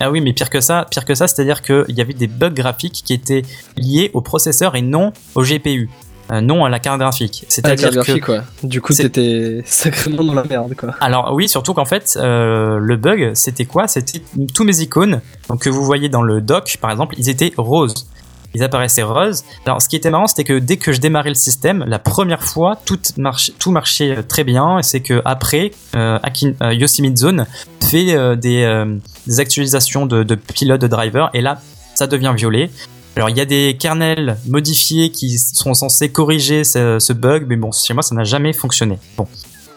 ah 0.00 0.10
oui, 0.10 0.20
mais 0.20 0.32
pire 0.32 0.48
que 0.48 0.60
ça, 0.60 0.86
pire 0.88 1.04
que 1.04 1.14
ça, 1.14 1.26
c'est-à-dire 1.26 1.62
qu'il 1.62 1.84
y 1.96 2.00
avait 2.00 2.12
des 2.12 2.28
bugs 2.28 2.50
graphiques 2.50 3.02
qui 3.04 3.12
étaient 3.12 3.42
liés 3.76 4.10
au 4.14 4.20
processeur 4.20 4.76
et 4.76 4.82
non 4.82 5.12
au 5.34 5.42
GPU, 5.42 5.90
euh, 6.30 6.40
non 6.40 6.64
à 6.64 6.68
la 6.68 6.78
carte 6.78 7.00
graphique. 7.00 7.40
Ah, 7.40 7.44
la 7.46 7.52
C'est-à-dire 7.52 7.90
carte 7.90 7.94
que 7.94 8.12
graphique, 8.12 8.24
quoi. 8.24 8.44
Du 8.62 8.80
coup, 8.80 8.92
t'étais 8.92 9.62
sacrément 9.66 10.22
dans 10.22 10.34
la 10.34 10.44
merde, 10.44 10.74
quoi. 10.76 10.94
alors 11.00 11.32
oui, 11.34 11.48
surtout 11.48 11.74
qu'en 11.74 11.84
fait, 11.84 12.16
euh, 12.16 12.78
le 12.78 12.96
bug, 12.96 13.32
c'était 13.34 13.64
quoi? 13.64 13.88
C'était 13.88 14.22
tous 14.54 14.64
mes 14.64 14.80
icônes, 14.80 15.20
donc 15.48 15.62
que 15.62 15.70
vous 15.70 15.84
voyez 15.84 16.08
dans 16.08 16.22
le 16.22 16.40
dock, 16.40 16.78
par 16.80 16.90
exemple, 16.92 17.16
ils 17.18 17.28
étaient 17.28 17.52
roses. 17.56 18.06
Ils 18.54 18.62
apparaissaient 18.62 19.02
roses. 19.02 19.44
Alors, 19.66 19.82
ce 19.82 19.88
qui 19.88 19.96
était 19.96 20.10
marrant, 20.10 20.26
c'était 20.26 20.44
que 20.44 20.58
dès 20.58 20.78
que 20.78 20.92
je 20.92 21.00
démarrais 21.00 21.28
le 21.28 21.34
système, 21.34 21.84
la 21.86 21.98
première 21.98 22.42
fois, 22.42 22.80
tout 22.84 22.98
marchait, 23.16 23.52
tout 23.58 23.70
marchait 23.70 24.16
euh, 24.16 24.22
très 24.22 24.44
bien. 24.44 24.78
Et 24.78 24.82
c'est 24.82 25.00
que 25.00 25.20
après, 25.24 25.72
euh, 25.94 26.18
Akin- 26.20 26.54
euh, 26.62 26.72
Yosemite 26.72 27.18
Zone 27.18 27.46
fait 27.80 28.14
euh, 28.14 28.36
des, 28.36 28.84
des 29.26 29.40
actualisations 29.40 30.06
de, 30.06 30.22
de 30.22 30.34
pilotes 30.34 30.80
de 30.80 30.86
driver, 30.88 31.30
et 31.34 31.40
là, 31.40 31.60
ça 31.94 32.06
devient 32.06 32.32
violet. 32.36 32.70
Alors, 33.16 33.30
il 33.30 33.36
y 33.36 33.40
a 33.40 33.44
des 33.44 33.76
kernels 33.78 34.36
modifiés 34.46 35.10
qui 35.10 35.38
sont 35.38 35.74
censés 35.74 36.10
corriger 36.10 36.62
ce, 36.64 36.98
ce 37.00 37.12
bug, 37.12 37.46
mais 37.48 37.56
bon, 37.56 37.72
chez 37.72 37.92
moi, 37.92 38.02
ça 38.02 38.14
n'a 38.14 38.24
jamais 38.24 38.52
fonctionné. 38.52 38.98
Bon. 39.16 39.26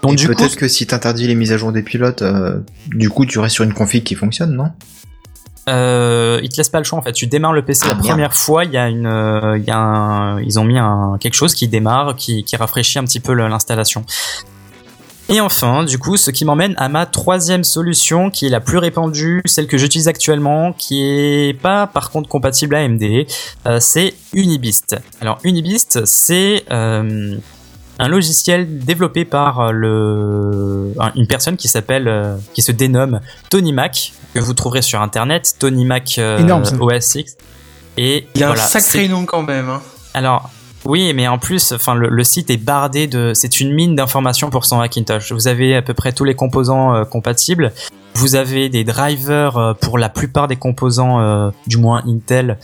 Donc 0.04 0.14
Et 0.14 0.16
du 0.16 0.28
coup, 0.28 0.34
peut-être 0.36 0.56
que 0.56 0.68
si 0.68 0.88
t'interdis 0.88 1.28
les 1.28 1.36
mises 1.36 1.52
à 1.52 1.58
jour 1.58 1.72
des 1.72 1.84
pilotes, 1.84 2.24
euh, 2.24 2.60
du 2.88 3.10
coup 3.10 3.26
tu 3.28 3.38
restes 3.38 3.54
sur 3.56 3.64
une 3.64 3.74
config 3.74 4.04
qui 4.04 4.16
fonctionne, 4.16 4.56
non? 4.56 4.72
Euh, 5.72 6.40
ils 6.44 6.50
te 6.50 6.58
laissent 6.58 6.70
pas 6.70 6.78
le 6.80 6.84
choix 6.84 7.00
en 7.00 7.02
fait. 7.02 7.14
Tu 7.14 7.26
démarres 7.28 7.54
le 7.54 7.64
PC 7.64 7.82
Ah, 7.86 7.88
la 7.90 7.94
merde. 7.96 8.08
première 8.08 8.34
fois, 8.36 8.66
il 8.66 8.72
y 8.72 8.78
a 8.78 8.90
une, 8.90 9.08
euh, 9.08 9.58
il 9.58 9.64
y 9.64 9.72
a 9.72 9.78
un, 9.78 10.40
ils 10.42 10.60
ont 10.60 10.64
mis 10.64 10.78
un 10.78 11.18
quelque 11.20 11.36
chose 11.36 11.56
qui 11.56 11.68
démarre, 11.68 12.16
qui, 12.16 12.44
qui 12.44 12.56
rafraîchit 12.56 13.00
un 13.00 13.04
petit 13.06 13.20
peu 13.20 13.34
l'installation. 13.34 14.06
Et 15.30 15.40
enfin, 15.40 15.86
du 15.86 15.98
coup, 15.98 16.18
ce 16.18 16.30
qui 16.30 16.44
m'emmène 16.44 16.74
à 16.78 16.90
ma 16.90 17.06
troisième 17.06 17.64
solution, 17.64 18.30
qui 18.30 18.48
est 18.48 18.50
la 18.50 18.60
plus 18.60 18.80
répandue, 18.80 19.42
celle 19.46 19.68
que 19.68 19.78
j'utilise 19.78 20.10
actuellement, 20.10 20.74
qui 20.74 21.04
est 21.04 21.54
pas 21.58 21.88
par 21.88 22.10
contre 22.12 22.28
compatible 22.28 22.76
AMD, 22.76 23.26
euh, 23.66 23.78
c'est 23.80 24.14
Unibist. 24.34 24.98
Alors 25.22 25.40
Unibist, 25.46 26.04
c'est 26.04 26.66
euh, 26.70 27.38
un 28.04 28.08
logiciel 28.08 28.80
développé 28.80 29.26
par 29.26 29.60
euh, 29.60 29.72
le 29.72 30.94
un- 31.00 31.12
une 31.16 31.28
personne 31.28 31.56
qui 31.58 31.68
s'appelle, 31.68 32.08
euh, 32.08 32.36
qui 32.54 32.62
se 32.62 32.72
dénomme 32.72 33.20
Tony 33.50 33.74
Mac, 33.74 34.14
que 34.34 34.40
vous 34.40 34.54
trouverez 34.54 34.82
sur 34.82 35.02
internet, 35.02 35.56
Tony 35.60 35.86
Mac 35.86 36.16
euh, 36.18 36.38
Énorme. 36.40 36.64
OS 36.80 37.16
X. 37.16 37.38
Et 37.98 38.28
Il 38.36 38.44
a 38.44 38.48
voilà, 38.48 38.64
un 38.64 38.68
sacré 38.68 39.08
nom 39.08 39.26
quand 39.26 39.44
même. 39.44 39.70
Hein. 39.70 39.82
alors, 40.14 40.50
oui, 40.86 41.14
mais 41.14 41.28
en 41.28 41.38
plus, 41.38 41.74
enfin, 41.74 41.94
le, 41.94 42.10
le 42.10 42.24
site 42.24 42.50
est 42.50 42.58
bardé 42.58 43.06
de, 43.06 43.34
c'est 43.36 43.60
une 43.60 43.72
mine 43.74 43.96
d'informations 43.96 44.50
pour 44.50 44.66
son 44.66 44.80
Hackintosh. 44.80 45.32
Vous 45.32 45.48
avez 45.48 45.76
à 45.76 45.82
peu 45.84 45.94
près 45.94 46.12
tous 46.12 46.24
les 46.24 46.34
composants 46.34 46.96
euh, 46.96 47.04
compatibles. 47.06 47.72
Vous 48.16 48.36
avez 48.36 48.68
des 48.70 48.84
drivers 48.84 49.58
euh, 49.58 49.74
pour 49.74 49.98
la 50.00 50.10
plupart 50.10 50.48
des 50.48 50.56
composants, 50.56 51.20
euh, 51.22 51.52
du 51.68 51.78
moins 51.78 52.02
Intel. 52.08 52.58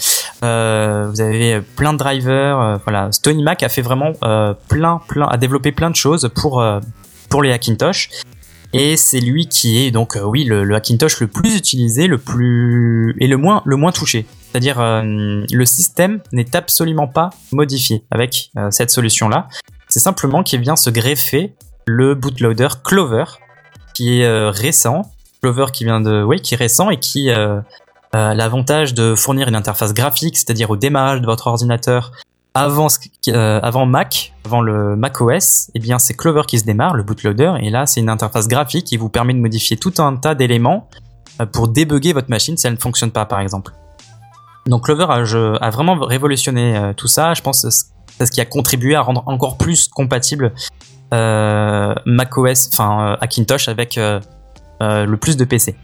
Euh, 0.43 1.07
vous 1.09 1.21
avez 1.21 1.61
plein 1.61 1.93
de 1.93 1.97
drivers. 1.97 2.59
euh, 2.59 2.77
voilà, 2.83 3.11
Stony 3.11 3.43
Mac 3.43 3.63
a 3.63 3.69
fait 3.69 3.81
vraiment 3.81 4.13
euh, 4.23 4.53
plein, 4.67 5.01
plein, 5.07 5.27
a 5.27 5.37
développé 5.37 5.71
plein 5.71 5.89
de 5.89 5.95
choses 5.95 6.29
pour 6.35 6.63
pour 7.29 7.43
les 7.43 7.51
Hackintosh. 7.51 8.09
Et 8.73 8.97
c'est 8.97 9.21
lui 9.21 9.47
qui 9.47 9.77
est 9.77 9.91
donc, 9.91 10.17
oui, 10.21 10.43
le, 10.43 10.75
Hackintosh 10.75 11.21
le 11.21 11.27
plus 11.27 11.55
utilisé, 11.55 12.07
le 12.07 12.17
plus 12.17 13.15
et 13.19 13.27
le 13.27 13.37
moins, 13.37 13.61
le 13.65 13.77
moins 13.77 13.91
touché. 13.91 14.25
C'est-à-dire, 14.51 14.81
le 14.81 15.65
système 15.65 16.19
n'est 16.33 16.55
absolument 16.55 17.07
pas 17.07 17.29
modifié 17.53 18.03
avec 18.11 18.51
cette 18.71 18.91
solution-là. 18.91 19.47
C'est 19.87 19.99
simplement 19.99 20.43
qu'il 20.43 20.59
vient 20.59 20.75
se 20.75 20.89
greffer 20.89 21.53
le 21.85 22.13
bootloader 22.13 22.67
Clover, 22.83 23.23
qui 23.93 24.19
est 24.19 24.49
récent. 24.49 25.03
Clover 25.41 25.67
qui 25.71 25.85
vient 25.85 26.01
de, 26.01 26.23
oui, 26.23 26.41
qui 26.41 26.53
est 26.53 26.57
récent 26.57 26.89
et 26.89 26.97
qui 26.97 27.31
euh, 28.17 28.33
l'avantage 28.33 28.95
de 28.95 29.13
fournir 29.13 29.47
une 29.47 29.55
interface 29.55 29.93
graphique, 29.93 30.37
c'est-à-dire 30.37 30.71
au 30.71 30.75
démarrage 30.75 31.21
de 31.21 31.25
votre 31.27 31.45
ordinateur 31.45 32.11
avant, 32.55 32.87
euh, 33.27 33.85
Mac, 33.85 34.33
avant 34.43 34.61
le 34.61 34.95
Mac 34.95 35.21
OS, 35.21 35.69
eh 35.75 35.79
bien 35.79 35.99
c'est 35.99 36.15
Clover 36.15 36.41
qui 36.47 36.57
se 36.57 36.65
démarre, 36.65 36.95
le 36.95 37.03
bootloader, 37.03 37.53
et 37.61 37.69
là 37.69 37.85
c'est 37.85 37.99
une 37.99 38.09
interface 38.09 38.47
graphique 38.47 38.85
qui 38.85 38.97
vous 38.97 39.09
permet 39.09 39.35
de 39.35 39.39
modifier 39.39 39.77
tout 39.77 39.93
un 39.99 40.15
tas 40.15 40.33
d'éléments 40.33 40.89
euh, 41.41 41.45
pour 41.45 41.67
débugger 41.67 42.13
votre 42.13 42.31
machine 42.31 42.57
si 42.57 42.65
elle 42.65 42.73
ne 42.73 42.79
fonctionne 42.79 43.11
pas, 43.11 43.25
par 43.25 43.39
exemple. 43.39 43.73
Donc 44.65 44.85
Clover 44.85 45.05
a, 45.09 45.69
vraiment 45.69 45.95
révolutionné 45.99 46.91
tout 46.97 47.07
ça. 47.07 47.35
Je 47.35 47.41
pense 47.41 47.61
que 47.61 47.69
c'est 47.69 48.25
ce 48.25 48.31
qui 48.31 48.41
a 48.41 48.45
contribué 48.45 48.95
à 48.95 49.01
rendre 49.01 49.23
encore 49.27 49.57
plus 49.57 49.87
compatible 49.87 50.53
euh, 51.13 51.93
macOS, 52.05 52.69
enfin 52.73 53.11
euh, 53.11 53.17
Hackintosh 53.21 53.69
avec 53.69 53.97
le 53.97 55.15
plus 55.15 55.37
de 55.37 55.45
PC. 55.45 55.75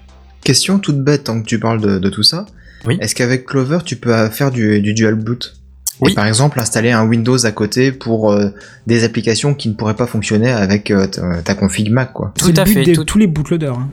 Question 0.43 0.79
toute 0.79 1.01
bête 1.03 1.25
tant 1.25 1.41
que 1.41 1.45
tu 1.45 1.59
parles 1.59 1.81
de, 1.81 1.99
de 1.99 2.09
tout 2.09 2.23
ça. 2.23 2.45
Oui. 2.85 2.97
Est-ce 3.01 3.15
qu'avec 3.15 3.45
Clover 3.45 3.79
tu 3.85 3.95
peux 3.95 4.27
faire 4.29 4.51
du, 4.51 4.81
du 4.81 4.93
dual 4.93 5.15
boot? 5.15 5.55
Oui. 6.01 6.11
Et 6.11 6.15
par 6.15 6.25
exemple 6.25 6.59
installer 6.59 6.91
un 6.91 7.05
Windows 7.07 7.45
à 7.45 7.51
côté 7.51 7.91
pour 7.91 8.31
euh, 8.31 8.49
des 8.87 9.03
applications 9.03 9.53
qui 9.53 9.69
ne 9.69 9.73
pourraient 9.75 9.95
pas 9.95 10.07
fonctionner 10.07 10.49
avec 10.49 10.91
euh, 10.91 11.07
ta, 11.07 11.41
ta 11.43 11.55
config 11.55 11.91
Mac 11.91 12.11
quoi. 12.13 12.33
Tout 12.37 12.47
C'est 12.47 12.51
le 12.55 12.59
à 12.59 12.63
but 12.65 12.73
fait. 12.85 12.91
tout- 12.93 13.03
tous 13.05 13.17
les 13.19 13.27
bootloaders. 13.27 13.77
hein. 13.77 13.89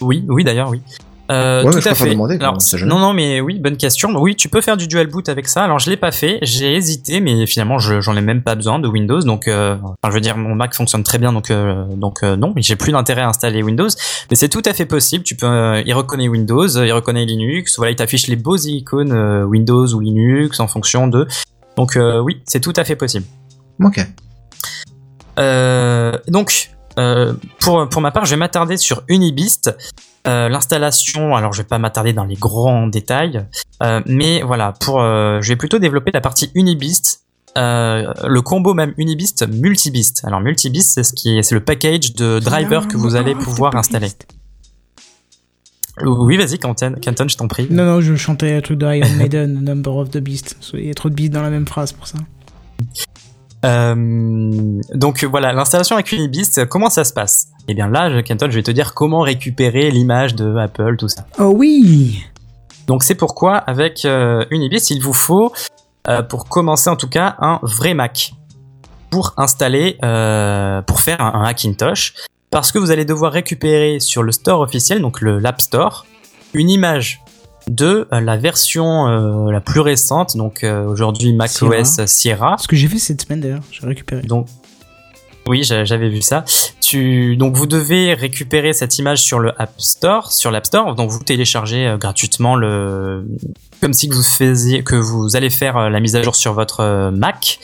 Oui, 0.00 0.24
oui 0.28 0.42
d'ailleurs, 0.44 0.70
oui. 0.70 0.80
Euh, 1.30 1.62
Ouais, 1.62 1.72
tout 1.72 1.80
je 1.82 1.88
à 1.90 1.94
fait. 1.94 2.10
demander, 2.10 2.36
Alors, 2.40 2.56
non, 2.86 2.98
non, 2.98 3.12
mais 3.12 3.40
oui, 3.42 3.58
bonne 3.58 3.76
question. 3.76 4.10
Oui, 4.16 4.34
tu 4.34 4.48
peux 4.48 4.62
faire 4.62 4.78
du 4.78 4.86
dual 4.88 5.08
boot 5.08 5.28
avec 5.28 5.46
ça. 5.46 5.62
Alors, 5.62 5.78
je 5.78 5.90
l'ai 5.90 5.98
pas 5.98 6.10
fait. 6.10 6.38
J'ai 6.40 6.74
hésité, 6.74 7.20
mais 7.20 7.44
finalement, 7.46 7.78
je- 7.78 8.00
j'en 8.00 8.16
ai 8.16 8.22
même 8.22 8.42
pas 8.42 8.54
besoin 8.54 8.78
de 8.78 8.88
Windows. 8.88 9.20
Donc, 9.20 9.46
euh, 9.46 9.76
enfin, 9.82 10.08
je 10.08 10.12
veux 10.12 10.20
dire, 10.22 10.38
mon 10.38 10.54
Mac 10.54 10.74
fonctionne 10.74 11.02
très 11.02 11.18
bien, 11.18 11.32
donc, 11.34 11.50
euh, 11.50 11.84
donc 11.96 12.22
euh, 12.22 12.36
non, 12.36 12.54
j'ai 12.56 12.76
plus 12.76 12.92
d'intérêt 12.92 13.20
à 13.22 13.28
installer 13.28 13.62
Windows. 13.62 13.88
Mais 14.30 14.36
c'est 14.36 14.48
tout 14.48 14.62
à 14.64 14.72
fait 14.72 14.86
possible. 14.86 15.22
Tu 15.22 15.36
peux, 15.36 15.46
euh, 15.46 15.82
il 15.84 15.92
reconnaît 15.92 16.28
Windows, 16.28 16.76
euh, 16.78 16.86
il 16.86 16.92
reconnaît 16.92 17.26
Linux. 17.26 17.76
Voilà, 17.76 17.90
il 17.90 17.96
t'affiche 17.96 18.26
les 18.28 18.36
beaux 18.36 18.56
icônes 18.56 19.12
euh, 19.12 19.44
Windows 19.44 19.86
ou 19.94 20.00
Linux 20.00 20.60
en 20.60 20.66
fonction 20.68 21.08
de. 21.08 21.26
Donc, 21.76 21.96
euh, 21.96 22.20
oui, 22.20 22.40
c'est 22.46 22.60
tout 22.60 22.72
à 22.76 22.84
fait 22.84 22.96
possible. 22.96 23.26
Ok. 23.84 24.00
Euh, 25.38 26.16
donc, 26.26 26.70
euh, 26.98 27.34
pour, 27.60 27.88
pour 27.88 28.00
ma 28.02 28.10
part, 28.10 28.24
je 28.24 28.30
vais 28.30 28.36
m'attarder 28.36 28.76
sur 28.76 29.02
Unibist. 29.08 29.76
Euh, 30.28 30.48
L'installation, 30.48 31.34
alors 31.34 31.52
je 31.52 31.62
vais 31.62 31.68
pas 31.68 31.78
m'attarder 31.78 32.12
dans 32.12 32.24
les 32.24 32.34
grands 32.34 32.86
détails, 32.86 33.46
euh, 33.82 34.02
mais 34.06 34.42
voilà, 34.42 34.72
pour, 34.72 35.00
euh, 35.00 35.40
je 35.40 35.48
vais 35.48 35.56
plutôt 35.56 35.78
développer 35.78 36.10
la 36.12 36.20
partie 36.20 36.50
Unibist, 36.54 37.24
le 37.56 38.40
combo 38.40 38.72
même 38.72 38.94
Unibist 38.98 39.48
Multibist. 39.48 40.24
Alors 40.24 40.40
Multibist, 40.40 40.92
c'est 40.94 41.02
ce 41.02 41.12
qui 41.12 41.38
est, 41.38 41.42
c'est 41.42 41.56
le 41.56 41.64
package 41.64 42.14
de 42.14 42.38
drivers 42.38 42.86
que 42.86 42.96
vous 42.96 43.16
allez 43.16 43.34
pouvoir 43.34 43.74
installer. 43.74 44.10
Oui, 46.04 46.36
vas-y, 46.36 46.58
Canton, 46.58 46.94
Canton, 47.02 47.26
je 47.26 47.36
t'en 47.36 47.48
prie. 47.48 47.66
Non, 47.70 47.84
non, 47.84 48.00
je 48.00 48.14
chantais 48.14 48.54
le 48.54 48.62
truc 48.62 48.78
de 48.78 48.86
Iron 48.94 49.12
Maiden, 49.16 49.54
Number 49.64 49.96
of 49.96 50.10
the 50.10 50.18
Beast. 50.18 50.56
Il 50.74 50.86
y 50.86 50.90
a 50.90 50.94
trop 50.94 51.08
de 51.08 51.14
beast 51.14 51.32
dans 51.32 51.42
la 51.42 51.50
même 51.50 51.66
phrase 51.66 51.92
pour 51.92 52.06
ça. 52.06 52.18
Euh, 53.64 54.80
donc 54.94 55.24
voilà, 55.24 55.52
l'installation 55.52 55.96
avec 55.96 56.12
Unibist, 56.12 56.66
comment 56.66 56.90
ça 56.90 57.04
se 57.04 57.12
passe? 57.12 57.48
Eh 57.66 57.74
bien 57.74 57.88
là, 57.88 58.22
Kenton, 58.22 58.46
je 58.50 58.56
vais 58.56 58.62
te 58.62 58.70
dire 58.70 58.94
comment 58.94 59.20
récupérer 59.20 59.90
l'image 59.90 60.34
de 60.34 60.56
Apple, 60.56 60.96
tout 60.96 61.08
ça. 61.08 61.26
Oh 61.38 61.52
oui! 61.54 62.24
Donc 62.86 63.02
c'est 63.02 63.14
pourquoi 63.14 63.56
avec 63.56 64.04
euh, 64.04 64.44
Unibist, 64.50 64.90
il 64.90 65.02
vous 65.02 65.12
faut, 65.12 65.52
euh, 66.08 66.22
pour 66.22 66.48
commencer 66.48 66.88
en 66.88 66.96
tout 66.96 67.08
cas, 67.08 67.36
un 67.40 67.58
vrai 67.62 67.94
Mac 67.94 68.32
pour 69.10 69.34
installer, 69.36 69.98
euh, 70.04 70.80
pour 70.82 71.00
faire 71.00 71.20
un, 71.20 71.42
un 71.42 71.44
Hackintosh, 71.44 72.14
parce 72.50 72.72
que 72.72 72.78
vous 72.78 72.90
allez 72.90 73.04
devoir 73.04 73.32
récupérer 73.32 74.00
sur 74.00 74.22
le 74.22 74.32
store 74.32 74.60
officiel, 74.60 75.00
donc 75.00 75.20
le 75.20 75.38
l'App 75.38 75.60
Store, 75.60 76.06
une 76.54 76.70
image 76.70 77.20
de 77.68 78.08
euh, 78.12 78.20
la 78.20 78.36
version 78.36 79.06
euh, 79.08 79.50
la 79.52 79.60
plus 79.60 79.80
récente, 79.80 80.36
donc 80.36 80.64
euh, 80.64 80.86
aujourd'hui 80.86 81.32
macOS 81.34 82.04
Sierra. 82.06 82.56
Ce 82.58 82.66
que 82.68 82.76
j'ai 82.76 82.88
fait 82.88 82.98
cette 82.98 83.22
semaine 83.22 83.40
d'ailleurs, 83.40 83.60
j'ai 83.70 83.86
récupéré. 83.86 84.22
Donc, 84.22 84.46
oui, 85.46 85.62
j'a- 85.62 85.84
j'avais 85.84 86.08
vu 86.10 86.20
ça. 86.22 86.44
Tu, 86.80 87.36
donc, 87.36 87.56
vous 87.56 87.66
devez 87.66 88.14
récupérer 88.14 88.72
cette 88.72 88.98
image 88.98 89.22
sur 89.22 89.38
le 89.38 89.52
App 89.60 89.72
Store, 89.78 90.30
sur 90.32 90.50
l'App 90.50 90.66
Store. 90.66 90.94
Donc, 90.94 91.10
vous 91.10 91.22
téléchargez 91.22 91.86
euh, 91.86 91.96
gratuitement 91.98 92.54
le, 92.56 93.26
comme 93.80 93.92
si 93.94 94.08
vous 94.08 94.22
faisiez, 94.22 94.82
que 94.82 94.94
vous 94.96 95.36
allez 95.36 95.50
faire 95.50 95.88
la 95.90 96.00
mise 96.00 96.16
à 96.16 96.22
jour 96.22 96.34
sur 96.36 96.52
votre 96.54 97.10
Mac, 97.10 97.58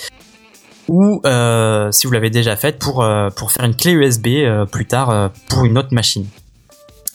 ou 0.88 1.20
euh, 1.24 1.90
si 1.92 2.06
vous 2.06 2.12
l'avez 2.12 2.28
déjà 2.30 2.56
faite 2.56 2.78
pour 2.78 3.02
euh, 3.02 3.30
pour 3.30 3.50
faire 3.52 3.64
une 3.64 3.74
clé 3.74 3.92
USB 3.92 4.26
euh, 4.28 4.66
plus 4.66 4.84
tard 4.86 5.30
pour 5.48 5.64
une 5.64 5.78
autre 5.78 5.88
machine. 5.92 6.26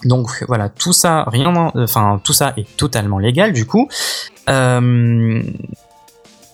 Donc 0.05 0.29
voilà, 0.47 0.69
tout 0.69 0.93
ça, 0.93 1.25
rien, 1.27 1.71
enfin 1.75 2.21
tout 2.23 2.31
ça 2.33 2.53
est 2.57 2.77
totalement 2.77 3.19
légal 3.19 3.51
du 3.51 3.65
coup. 3.65 3.89
Euh, 4.47 5.41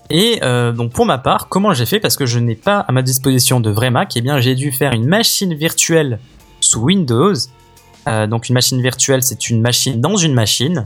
et 0.09 0.39
euh, 0.43 0.71
donc 0.71 0.91
pour 0.93 1.05
ma 1.05 1.17
part, 1.17 1.47
comment 1.47 1.73
j'ai 1.73 1.85
fait? 1.85 1.99
Parce 1.99 2.15
que 2.15 2.25
je 2.25 2.39
n'ai 2.39 2.55
pas 2.55 2.79
à 2.79 2.91
ma 2.91 3.01
disposition 3.01 3.59
de 3.59 3.69
vrai 3.69 3.89
Mac, 3.91 4.15
et 4.17 4.21
bien 4.21 4.39
j'ai 4.39 4.55
dû 4.55 4.71
faire 4.71 4.93
une 4.93 5.07
machine 5.07 5.53
virtuelle 5.53 6.19
sous 6.59 6.81
Windows. 6.81 7.33
Euh, 8.07 8.27
donc 8.27 8.49
une 8.49 8.53
machine 8.53 8.81
virtuelle, 8.81 9.23
c'est 9.23 9.49
une 9.49 9.61
machine 9.61 9.99
dans 10.01 10.15
une 10.15 10.33
machine. 10.33 10.85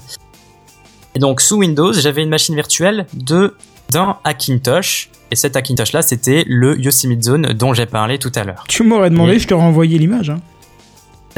Et 1.15 1.19
donc 1.19 1.41
sous 1.41 1.57
Windows, 1.57 1.91
j'avais 1.93 2.23
une 2.23 2.29
machine 2.29 2.55
virtuelle 2.55 3.07
de 3.13 3.55
d'un 3.89 4.17
Hackintosh. 4.23 5.09
Et 5.31 5.35
cet 5.35 5.55
Hackintosh 5.55 5.93
là, 5.93 6.01
c'était 6.01 6.43
le 6.47 6.79
Yosemite 6.79 7.23
Zone 7.23 7.53
dont 7.53 7.73
j'ai 7.73 7.85
parlé 7.87 8.19
tout 8.19 8.31
à 8.35 8.43
l'heure. 8.43 8.63
Tu 8.67 8.83
m'aurais 8.83 9.09
demandé, 9.09 9.33
Et- 9.33 9.39
je 9.39 9.47
t'aurais 9.47 9.63
envoyé 9.63 9.97
l'image. 9.97 10.29
Hein. 10.29 10.39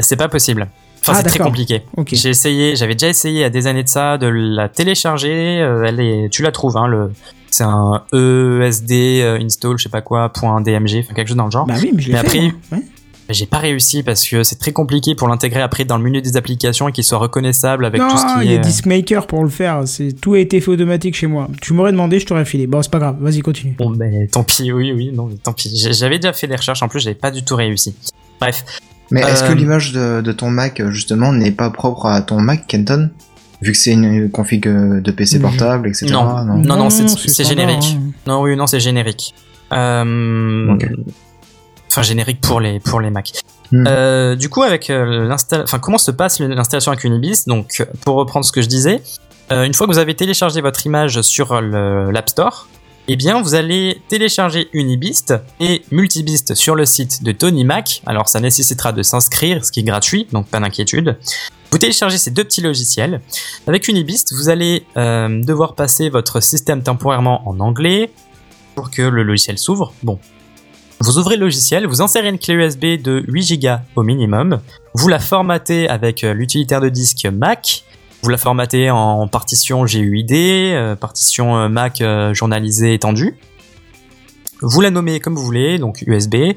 C'est 0.00 0.16
pas 0.16 0.28
possible. 0.28 0.68
Enfin, 1.02 1.12
Ah, 1.16 1.22
c'est 1.22 1.28
très 1.28 1.38
compliqué. 1.40 1.82
J'ai 2.12 2.28
essayé, 2.30 2.76
j'avais 2.76 2.94
déjà 2.94 3.08
essayé 3.08 3.44
à 3.44 3.50
des 3.50 3.66
années 3.66 3.82
de 3.82 3.88
ça 3.88 4.18
de 4.18 4.26
la 4.28 4.68
télécharger. 4.68 5.60
euh, 5.60 5.84
elle 5.86 6.00
est, 6.00 6.28
tu 6.30 6.42
la 6.42 6.52
trouves, 6.52 6.76
hein, 6.76 6.86
le, 6.86 7.10
c'est 7.50 7.64
un 7.64 8.02
ESD 8.12 8.92
euh, 8.92 9.38
install, 9.42 9.78
je 9.78 9.82
sais 9.84 9.88
pas 9.88 10.00
quoi, 10.00 10.28
point 10.30 10.60
.dmg, 10.60 11.00
enfin 11.00 11.14
quelque 11.14 11.28
chose 11.28 11.36
dans 11.36 11.46
le 11.46 11.50
genre. 11.50 11.66
Bah 11.66 11.74
oui, 11.82 11.90
mais 11.94 12.00
je 12.02 12.08
l'ai 12.08 12.14
Mais 12.14 12.20
fait. 12.20 12.26
après. 12.26 12.52
Ouais. 12.72 12.82
J'ai 13.30 13.46
pas 13.46 13.58
réussi 13.58 14.02
parce 14.02 14.26
que 14.28 14.42
c'est 14.42 14.56
très 14.58 14.72
compliqué 14.72 15.14
pour 15.14 15.26
l'intégrer 15.28 15.62
après 15.62 15.84
dans 15.84 15.96
le 15.96 16.02
menu 16.02 16.20
des 16.20 16.36
applications 16.36 16.88
et 16.88 16.92
qu'il 16.92 17.04
soit 17.04 17.18
reconnaissable 17.18 17.84
avec 17.86 18.00
non, 18.00 18.08
tout 18.08 18.18
ce 18.18 18.26
qui 18.26 18.44
il 18.44 18.50
y 18.50 18.54
est. 18.54 18.58
a 18.58 18.60
Diskmaker 18.60 19.26
pour 19.26 19.42
le 19.44 19.48
faire. 19.48 19.82
C'est 19.86 20.12
tout 20.12 20.34
a 20.34 20.38
été 20.40 20.60
fait 20.60 20.70
automatique 20.70 21.14
chez 21.14 21.28
moi. 21.28 21.48
Tu 21.62 21.72
m'aurais 21.72 21.92
demandé, 21.92 22.18
je 22.18 22.26
t'aurais 22.26 22.44
filé. 22.44 22.66
Bon, 22.66 22.82
c'est 22.82 22.90
pas 22.90 22.98
grave. 22.98 23.16
Vas-y, 23.20 23.40
continue. 23.40 23.74
Bon, 23.78 23.90
ben, 23.90 24.26
tant 24.28 24.42
pis, 24.44 24.70
oui, 24.72 24.92
oui, 24.92 25.12
non, 25.14 25.26
mais 25.26 25.36
tant 25.36 25.52
pis. 25.52 25.72
J'avais 25.92 26.18
déjà 26.18 26.32
fait 26.32 26.46
des 26.48 26.56
recherches, 26.56 26.82
en 26.82 26.88
plus, 26.88 27.00
j'avais 27.00 27.14
pas 27.14 27.30
du 27.30 27.42
tout 27.42 27.56
réussi. 27.56 27.94
Bref. 28.40 28.64
Mais 29.12 29.20
est-ce 29.20 29.44
Euh, 29.44 29.48
que 29.48 29.52
l'image 29.52 29.92
de, 29.92 30.20
de 30.20 30.32
ton 30.32 30.50
Mac 30.50 30.80
euh, 30.80 30.90
justement 30.90 31.32
n'est 31.32 31.52
pas 31.52 31.70
propre 31.70 32.06
à 32.06 32.20
ton 32.22 32.40
Mac 32.40 32.66
Kenton? 32.66 33.10
Vu 33.60 33.70
que 33.72 33.78
c'est 33.78 33.92
une 33.92 34.28
config 34.30 34.66
euh, 34.66 35.00
de 35.00 35.10
PC 35.12 35.36
Mhm. 35.36 35.42
portable, 35.42 35.88
etc. 35.88 36.06
Non. 36.12 36.24
non 36.44 36.56
Non, 36.58 36.76
non, 36.76 36.90
c'est- 36.90 37.02
Non, 37.04 37.08
c'est 37.08 37.28
standard, 37.28 37.50
générique. 37.50 37.98
Non, 38.26 38.42
oui, 38.42 38.56
non, 38.56 38.66
c'est 38.66 38.80
générique. 38.80 39.34
Euh, 39.72 40.76
enfin 41.88 42.02
générique 42.02 42.40
pour 42.40 42.60
les 42.60 42.80
pour 42.80 43.00
les 43.00 43.10
Mac. 43.10 43.32
Hmm. 43.70 43.84
Euh, 43.86 44.34
du 44.36 44.48
coup, 44.48 44.62
avec 44.62 44.90
euh, 44.90 45.30
enfin 45.62 45.78
comment 45.78 45.98
se 45.98 46.10
passe 46.10 46.40
l'installation 46.40 46.92
avec 46.92 47.04
Unibis? 47.04 47.44
Donc, 47.46 47.86
pour 48.04 48.16
reprendre 48.16 48.44
ce 48.44 48.52
que 48.52 48.60
je 48.62 48.66
disais, 48.68 49.00
euh, 49.50 49.64
une 49.64 49.74
fois 49.74 49.86
que 49.86 49.92
vous 49.92 49.98
avez 49.98 50.14
téléchargé 50.14 50.60
votre 50.60 50.84
image 50.86 51.20
sur 51.22 51.60
l'App 51.60 52.28
Store, 52.28 52.66
eh 53.12 53.16
bien, 53.16 53.42
vous 53.42 53.54
allez 53.54 54.00
télécharger 54.08 54.70
Unibist 54.72 55.34
et 55.60 55.82
Multibist 55.90 56.54
sur 56.54 56.74
le 56.74 56.86
site 56.86 57.22
de 57.22 57.32
Tony 57.32 57.62
Mac. 57.62 58.00
Alors, 58.06 58.26
ça 58.30 58.40
nécessitera 58.40 58.92
de 58.92 59.02
s'inscrire, 59.02 59.66
ce 59.66 59.70
qui 59.70 59.80
est 59.80 59.82
gratuit, 59.82 60.26
donc 60.32 60.46
pas 60.46 60.58
d'inquiétude. 60.60 61.18
Vous 61.70 61.76
téléchargez 61.76 62.16
ces 62.16 62.30
deux 62.30 62.44
petits 62.44 62.62
logiciels. 62.62 63.20
Avec 63.66 63.86
Unibist, 63.86 64.32
vous 64.32 64.48
allez 64.48 64.86
euh, 64.96 65.42
devoir 65.44 65.74
passer 65.74 66.08
votre 66.08 66.42
système 66.42 66.82
temporairement 66.82 67.46
en 67.46 67.60
anglais 67.60 68.10
pour 68.74 68.90
que 68.90 69.02
le 69.02 69.22
logiciel 69.24 69.58
s'ouvre. 69.58 69.92
Bon. 70.02 70.18
Vous 71.00 71.18
ouvrez 71.18 71.36
le 71.36 71.44
logiciel, 71.44 71.86
vous 71.86 72.00
insérez 72.00 72.30
une 72.30 72.38
clé 72.38 72.54
USB 72.54 73.02
de 73.02 73.26
8 73.28 73.58
Go 73.60 73.76
au 73.96 74.04
minimum, 74.04 74.60
vous 74.94 75.08
la 75.08 75.18
formatez 75.18 75.86
avec 75.86 76.24
euh, 76.24 76.32
l'utilitaire 76.32 76.80
de 76.80 76.88
disque 76.88 77.26
Mac, 77.26 77.84
vous 78.22 78.28
la 78.28 78.38
formatez 78.38 78.90
en 78.90 79.26
partition 79.26 79.84
GUID, 79.84 80.32
euh, 80.32 80.94
partition 80.94 81.56
euh, 81.56 81.68
Mac 81.68 82.00
euh, 82.00 82.32
journalisée 82.32 82.94
étendue. 82.94 83.36
Vous 84.60 84.80
la 84.80 84.90
nommez 84.90 85.18
comme 85.18 85.34
vous 85.34 85.44
voulez, 85.44 85.78
donc 85.78 86.04
USB, 86.06 86.54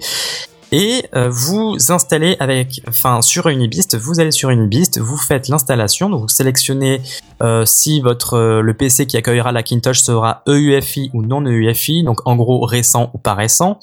et 0.71 1.05
vous 1.29 1.77
installez 1.89 2.35
avec, 2.39 2.81
enfin 2.87 3.23
sur 3.23 3.47
Unibist, 3.47 3.97
vous 3.97 4.19
allez 4.19 4.31
sur 4.31 4.51
Unibist, 4.51 4.99
vous 4.99 5.17
faites 5.17 5.47
l'installation, 5.47 6.09
donc 6.09 6.21
vous 6.21 6.27
sélectionnez 6.27 7.01
euh, 7.41 7.65
si 7.65 8.01
votre 8.01 8.35
euh, 8.35 8.61
le 8.61 8.73
PC 8.73 9.07
qui 9.07 9.17
accueillera 9.17 9.51
la 9.51 9.61
Macintosh 9.61 10.01
sera 10.01 10.43
EUFI 10.47 11.09
ou 11.13 11.23
non 11.23 11.41
EUFI, 11.45 12.03
donc 12.03 12.27
en 12.27 12.35
gros 12.35 12.63
récent 12.63 13.09
ou 13.13 13.17
pas 13.17 13.33
récent. 13.33 13.79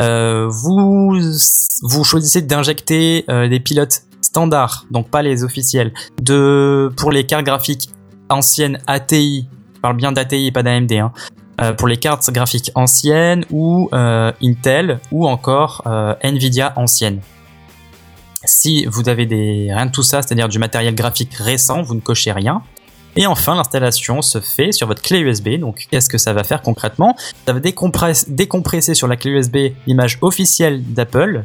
Euh, 0.00 0.46
vous 0.48 1.18
vous 1.82 2.04
choisissez 2.04 2.42
d'injecter 2.42 3.24
des 3.28 3.60
pilotes 3.60 4.02
standards, 4.28 4.86
donc 4.90 5.10
pas 5.10 5.22
les 5.22 5.44
officiels, 5.44 5.92
de 6.22 6.92
pour 6.96 7.10
les 7.10 7.24
cartes 7.24 7.44
graphiques 7.44 7.88
anciennes 8.28 8.78
ATI. 8.86 9.48
Je 9.74 9.80
parle 9.80 9.96
bien 9.96 10.12
d'ATI 10.12 10.46
et 10.46 10.52
pas 10.52 10.62
d'AMD. 10.62 10.92
Hein. 10.92 11.12
Euh, 11.60 11.72
pour 11.72 11.88
les 11.88 11.96
cartes 11.96 12.30
graphiques 12.30 12.70
anciennes 12.76 13.44
ou 13.50 13.88
euh, 13.92 14.30
Intel 14.42 15.00
ou 15.10 15.26
encore 15.26 15.82
euh, 15.86 16.14
Nvidia 16.22 16.72
ancienne. 16.76 17.20
Si 18.44 18.86
vous 18.86 19.08
avez 19.08 19.26
des 19.26 19.68
rien 19.72 19.86
de 19.86 19.90
tout 19.90 20.04
ça, 20.04 20.22
c'est-à-dire 20.22 20.48
du 20.48 20.60
matériel 20.60 20.94
graphique 20.94 21.34
récent, 21.34 21.82
vous 21.82 21.94
ne 21.94 22.00
cochez 22.00 22.30
rien. 22.30 22.62
Et 23.16 23.26
enfin, 23.26 23.56
l'installation 23.56 24.22
se 24.22 24.40
fait 24.40 24.70
sur 24.70 24.86
votre 24.86 25.02
clé 25.02 25.18
USB. 25.18 25.58
Donc, 25.58 25.88
qu'est-ce 25.90 26.08
que 26.08 26.18
ça 26.18 26.32
va 26.32 26.44
faire 26.44 26.62
concrètement? 26.62 27.16
Ça 27.46 27.52
va 27.52 27.58
décompresser, 27.58 28.26
décompresser 28.28 28.94
sur 28.94 29.08
la 29.08 29.16
clé 29.16 29.32
USB 29.32 29.56
l'image 29.88 30.18
officielle 30.20 30.84
d'Apple 30.84 31.44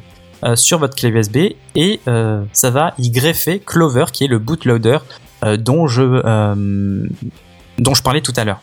sur 0.56 0.80
votre 0.80 0.96
clé 0.96 1.10
USB 1.10 1.38
et 1.76 2.00
euh, 2.08 2.44
ça 2.54 2.70
va 2.70 2.94
y 2.98 3.10
greffer 3.10 3.60
Clover, 3.60 4.06
qui 4.12 4.26
est 4.26 4.28
le 4.28 4.40
bootloader 4.40 5.00
euh, 5.44 5.58
dont 5.58 5.88
je 5.88 6.02
euh, 6.04 7.08
parlais 8.04 8.22
tout 8.22 8.34
à 8.36 8.44
l'heure. 8.44 8.62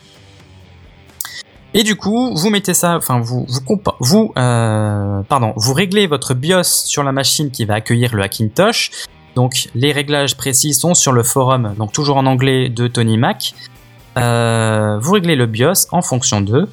Et 1.73 1.83
du 1.83 1.95
coup, 1.95 2.35
vous 2.35 2.49
mettez 2.49 2.73
ça, 2.73 2.97
enfin 2.97 3.19
vous 3.21 3.45
vous 3.47 3.81
vous 3.99 4.33
euh, 4.37 5.21
pardon, 5.23 5.53
vous 5.55 5.73
réglez 5.73 6.07
votre 6.07 6.33
BIOS 6.33 6.63
sur 6.63 7.03
la 7.03 7.11
machine 7.11 7.49
qui 7.49 7.65
va 7.65 7.75
accueillir 7.75 8.13
le 8.13 8.23
Hackintosh. 8.23 8.91
Donc 9.35 9.69
les 9.75 9.93
réglages 9.93 10.35
précis 10.35 10.73
sont 10.73 10.93
sur 10.93 11.13
le 11.13 11.23
forum, 11.23 11.73
donc 11.77 11.93
toujours 11.93 12.17
en 12.17 12.25
anglais 12.25 12.69
de 12.69 12.87
Tony 12.87 13.17
Mac. 13.17 13.53
Euh, 14.17 14.99
vous 14.99 15.13
réglez 15.13 15.37
le 15.37 15.45
BIOS 15.45 15.87
en 15.91 16.01
fonction 16.01 16.41
d'eux 16.41 16.67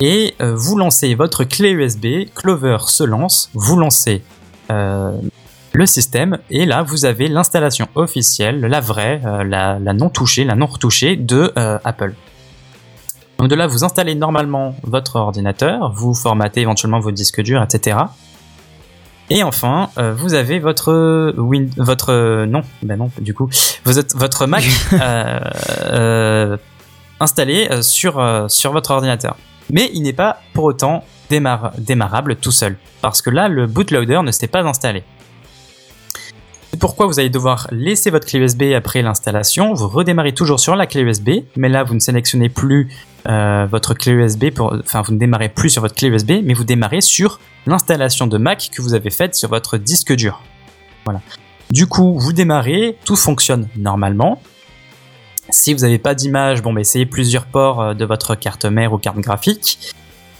et 0.00 0.34
euh, 0.40 0.54
vous 0.56 0.76
lancez 0.76 1.14
votre 1.14 1.44
clé 1.44 1.70
USB. 1.70 2.26
Clover 2.34 2.78
se 2.86 3.04
lance, 3.04 3.50
vous 3.54 3.76
lancez 3.76 4.22
euh, 4.70 5.12
le 5.72 5.86
système 5.86 6.38
et 6.50 6.66
là 6.66 6.82
vous 6.82 7.04
avez 7.04 7.28
l'installation 7.28 7.88
officielle, 7.94 8.60
la 8.60 8.80
vraie, 8.80 9.20
euh, 9.24 9.44
la, 9.44 9.78
la 9.78 9.92
non 9.92 10.08
touchée, 10.08 10.44
la 10.44 10.56
non 10.56 10.66
retouchée 10.66 11.16
de 11.16 11.52
Apple. 11.56 12.14
Donc 13.40 13.48
de 13.48 13.54
là, 13.54 13.66
vous 13.66 13.84
installez 13.84 14.14
normalement 14.14 14.76
votre 14.82 15.16
ordinateur, 15.16 15.92
vous 15.94 16.12
formatez 16.12 16.60
éventuellement 16.60 17.00
vos 17.00 17.10
disques 17.10 17.40
durs, 17.40 17.62
etc. 17.62 17.96
Et 19.30 19.42
enfin, 19.42 19.88
euh, 19.96 20.12
vous 20.12 20.34
avez 20.34 20.58
votre 20.58 21.32
Win, 21.38 21.70
votre 21.78 22.12
euh, 22.12 22.44
non, 22.44 22.60
ben 22.82 22.98
non, 22.98 23.10
du 23.18 23.32
coup, 23.32 23.48
vous 23.84 23.98
êtes 23.98 24.14
votre 24.14 24.46
Mac 24.46 24.64
euh, 24.92 26.58
installé 27.18 27.80
sur 27.80 28.46
sur 28.50 28.72
votre 28.72 28.90
ordinateur. 28.90 29.36
Mais 29.72 29.90
il 29.94 30.02
n'est 30.02 30.12
pas 30.12 30.40
pour 30.52 30.64
autant 30.64 31.04
démarr- 31.30 31.72
démarrable 31.78 32.36
tout 32.36 32.52
seul, 32.52 32.76
parce 33.02 33.22
que 33.22 33.30
là, 33.30 33.48
le 33.48 33.66
bootloader 33.66 34.20
ne 34.22 34.30
s'est 34.30 34.48
pas 34.48 34.62
installé. 34.62 35.04
C'est 36.70 36.78
pourquoi 36.78 37.06
vous 37.06 37.18
allez 37.18 37.30
devoir 37.30 37.66
laisser 37.72 38.10
votre 38.10 38.26
clé 38.26 38.38
USB 38.38 38.62
après 38.76 39.02
l'installation. 39.02 39.74
Vous 39.74 39.88
redémarrez 39.88 40.32
toujours 40.32 40.60
sur 40.60 40.76
la 40.76 40.86
clé 40.86 41.02
USB, 41.02 41.30
mais 41.56 41.68
là 41.68 41.82
vous 41.82 41.94
ne 41.94 41.98
sélectionnez 41.98 42.48
plus 42.48 42.88
euh, 43.28 43.66
votre 43.68 43.92
clé 43.94 44.12
USB, 44.12 44.46
enfin 44.56 45.02
vous 45.02 45.12
ne 45.12 45.18
démarrez 45.18 45.48
plus 45.48 45.70
sur 45.70 45.82
votre 45.82 45.96
clé 45.96 46.08
USB, 46.08 46.34
mais 46.44 46.54
vous 46.54 46.62
démarrez 46.62 47.00
sur 47.00 47.40
l'installation 47.66 48.28
de 48.28 48.38
Mac 48.38 48.70
que 48.72 48.82
vous 48.82 48.94
avez 48.94 49.10
faite 49.10 49.34
sur 49.34 49.48
votre 49.48 49.78
disque 49.78 50.14
dur. 50.14 50.40
Voilà. 51.04 51.20
Du 51.70 51.86
coup, 51.86 52.18
vous 52.18 52.32
démarrez, 52.32 52.96
tout 53.04 53.16
fonctionne 53.16 53.68
normalement. 53.76 54.40
Si 55.52 55.74
vous 55.74 55.80
n'avez 55.80 55.98
pas 55.98 56.14
d'image, 56.14 56.62
bon, 56.62 56.72
bah, 56.72 56.80
essayez 56.80 57.06
plusieurs 57.06 57.46
ports 57.46 57.80
euh, 57.80 57.94
de 57.94 58.04
votre 58.04 58.34
carte 58.34 58.64
mère 58.64 58.92
ou 58.92 58.98
carte 58.98 59.18
graphique. 59.18 59.94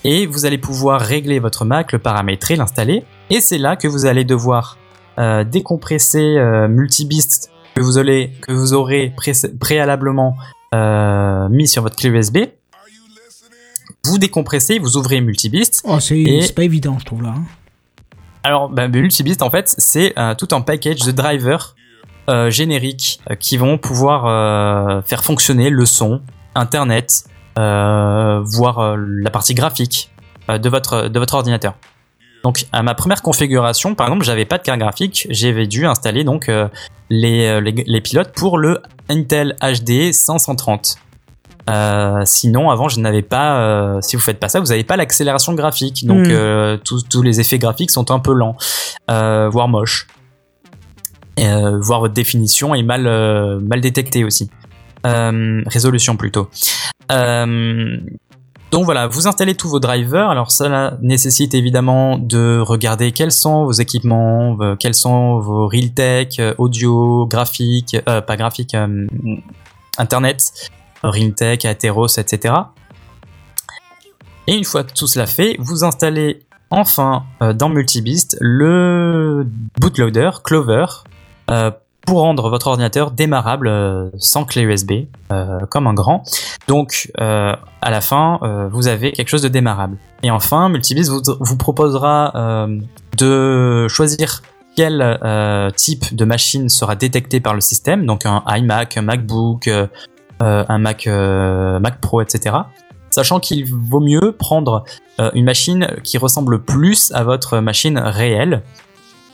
Et 0.05 0.27
vous 0.27 0.47
allez 0.47 0.59
pouvoir 0.59 1.01
régler 1.01 1.39
votre 1.41 1.65
Mac, 1.65 1.93
le 1.93 1.99
paramétrer, 1.99 2.57
l'installer. 2.57 3.05
Et 3.29 3.41
c'est 3.41 3.59
là 3.59 3.77
que 3.77 3.87
vous 3.89 4.07
allez 4.07 4.25
devoir 4.25 4.79
euh, 5.19 5.45
décompresser 5.45 6.37
euh, 6.39 6.69
Multibist 6.69 7.51
que 7.75 7.83
vous, 7.83 7.99
allez, 7.99 8.33
que 8.43 8.53
vous 8.53 8.73
aurez 8.73 9.13
pré- 9.17 9.33
préalablement 9.59 10.37
euh, 10.75 11.49
mis 11.51 11.69
sur 11.69 11.83
votre 11.83 11.97
clé 11.97 12.09
USB. 12.09 12.39
Vous 14.05 14.17
décompressez, 14.19 14.79
vous 14.79 14.97
ouvrez 14.97 15.21
Multibist. 15.21 15.83
Oh, 15.85 16.01
c'est 16.01 16.19
Et- 16.19 16.53
pas 16.55 16.65
évident, 16.65 16.99
je 16.99 17.05
trouve 17.05 17.23
là. 17.23 17.35
hein. 17.37 17.45
Alors, 18.43 18.71
bah, 18.71 18.89
Multibist, 18.89 19.43
en 19.43 19.51
fait, 19.51 19.75
c'est 19.77 20.15
tout 20.39 20.49
un 20.53 20.63
package 20.63 21.01
de 21.01 21.11
drivers 21.13 21.77
génériques 22.51 23.21
euh, 23.31 23.35
qui 23.35 23.57
vont 23.57 23.79
pouvoir 23.79 24.27
euh, 24.27 25.03
faire 25.03 25.23
fonctionner 25.25 25.71
le 25.71 25.85
son, 25.87 26.21
Internet, 26.55 27.25
euh, 27.59 28.41
voire 28.45 28.79
euh, 28.81 28.97
la 28.99 29.31
partie 29.31 29.55
graphique 29.55 30.11
euh, 30.51 30.59
de 30.59 30.69
votre 30.69 31.09
de 31.09 31.19
votre 31.19 31.35
ordinateur. 31.35 31.75
Donc, 32.43 32.65
à 32.73 32.83
ma 32.83 32.95
première 32.95 33.21
configuration, 33.23 33.95
par 33.95 34.07
exemple, 34.07 34.25
j'avais 34.25 34.47
pas 34.47 34.57
de 34.59 34.63
carte 34.63 34.79
graphique, 34.81 35.27
j'avais 35.31 35.67
dû 35.67 35.87
installer 35.87 36.25
donc 36.25 36.49
euh, 36.49 36.69
les, 37.11 37.47
euh, 37.47 37.61
les 37.61 37.73
les 37.73 38.01
pilotes 38.01 38.33
pour 38.33 38.57
le 38.59 38.81
Intel 39.11 39.57
HD 39.61 40.13
530. 40.13 40.97
Euh, 41.69 42.23
sinon, 42.25 42.71
avant, 42.71 42.89
je 42.89 42.99
n'avais 42.99 43.23
pas. 43.23 43.59
euh, 43.61 44.01
si 44.01 44.17
vous 44.17 44.23
faites 44.23 44.41
pas 44.41 44.49
ça, 44.49 44.59
vous 44.61 44.67
n'avez 44.67 44.85
pas 44.85 44.97
l'accélération 44.97 45.53
graphique. 45.55 46.07
Donc, 46.07 46.27
Mm. 46.27 46.31
euh, 46.31 46.77
tous 46.83 47.03
tous 47.03 47.23
les 47.23 47.41
effets 47.41 47.59
graphiques 47.59 47.91
sont 47.91 48.11
un 48.11 48.19
peu 48.19 48.33
lents, 48.33 48.57
euh, 49.11 49.49
voire 49.51 49.69
moches. 49.69 50.07
Euh, 51.41 51.79
voire 51.81 52.01
votre 52.01 52.15
définition 52.15 52.75
est 52.75 52.83
mal 52.83 53.07
euh, 53.07 53.61
mal 53.61 53.81
détectée 53.81 54.25
aussi. 54.25 54.51
Euh, 55.07 55.63
résolution 55.67 56.17
plutôt. 56.17 56.49
Donc 58.71 58.85
voilà, 58.85 59.09
vous 59.09 59.27
installez 59.27 59.57
tous 59.57 59.69
vos 59.69 59.81
drivers. 59.81 60.31
Alors 60.31 60.53
ça 60.53 60.97
nécessite 61.03 61.55
évidemment 61.55 62.19
de 62.19 62.61
regarder 62.61 63.11
quels 63.11 63.33
sont 63.33 63.65
vos 63.65 63.73
équipements, 63.73 64.57
quels 64.79 64.95
sont 64.95 65.41
vos 65.41 65.67
Realtek, 65.67 66.39
euh, 66.39 66.55
audio, 66.59 67.27
graphique, 67.27 67.97
pas 68.05 68.37
graphique, 68.37 68.77
internet, 69.99 70.71
Realtek, 71.03 71.65
Atheros, 71.65 72.19
etc. 72.19 72.55
Et 74.47 74.55
une 74.55 74.65
fois 74.65 74.85
tout 74.85 75.09
cela 75.09 75.27
fait, 75.27 75.57
vous 75.59 75.83
installez 75.83 76.41
enfin 76.71 77.25
dans 77.41 77.69
Multibist 77.69 78.37
le 78.41 79.49
bootloader 79.81 80.31
Clover 80.45 80.87
pour 82.07 82.21
rendre 82.21 82.49
votre 82.49 82.67
ordinateur 82.69 83.11
démarrable 83.11 83.69
euh, 83.69 84.11
sans 84.19 84.45
clé 84.45 84.63
USB, 84.63 84.93
euh, 85.33 85.61
comme 85.69 85.87
un 85.87 85.95
grand. 85.95 86.23
Donc 86.67 87.11
euh, 87.21 87.55
à 87.83 87.91
la 87.91 88.01
fin, 88.01 88.39
euh, 88.43 88.69
vous 88.73 88.89
avez 88.89 89.13
quelque 89.13 89.29
chose 89.29 89.43
de 89.43 89.49
démarrable. 89.49 89.97
Et 90.23 90.31
enfin, 90.31 90.69
Multibist 90.69 91.11
vous, 91.11 91.57
proposera 91.57 92.33
euh, 92.35 92.81
de 93.17 93.87
choisir 93.89 94.43
quel 94.77 95.03
euh, 95.03 95.71
type 95.71 96.15
de 96.15 96.25
machine 96.25 96.69
sera 96.69 96.95
détecté 96.95 97.41
par 97.41 97.55
le 97.55 97.61
système, 97.61 98.07
donc 98.07 98.25
un 98.25 98.43
iMac, 98.49 98.97
un 98.97 99.03
MacBook, 99.03 99.69
euh, 99.69 99.87
euh, 100.43 100.65
un 100.69 100.79
Mac, 100.79 101.07
euh, 101.07 101.79
Mac 101.81 102.01
Pro, 102.01 102.23
etc. 102.23 102.57
Sachant 103.11 103.41
qu'il 103.41 103.67
vaut 103.67 104.01
mieux 104.01 104.33
prendre 104.33 104.85
euh, 105.21 105.31
une 105.35 105.45
machine 105.45 105.89
qui 106.05 106.17
ressemble 106.17 106.63
plus 106.63 107.13
à 107.13 107.25
votre 107.25 107.59
machine 107.59 107.99
réelle. 107.99 108.63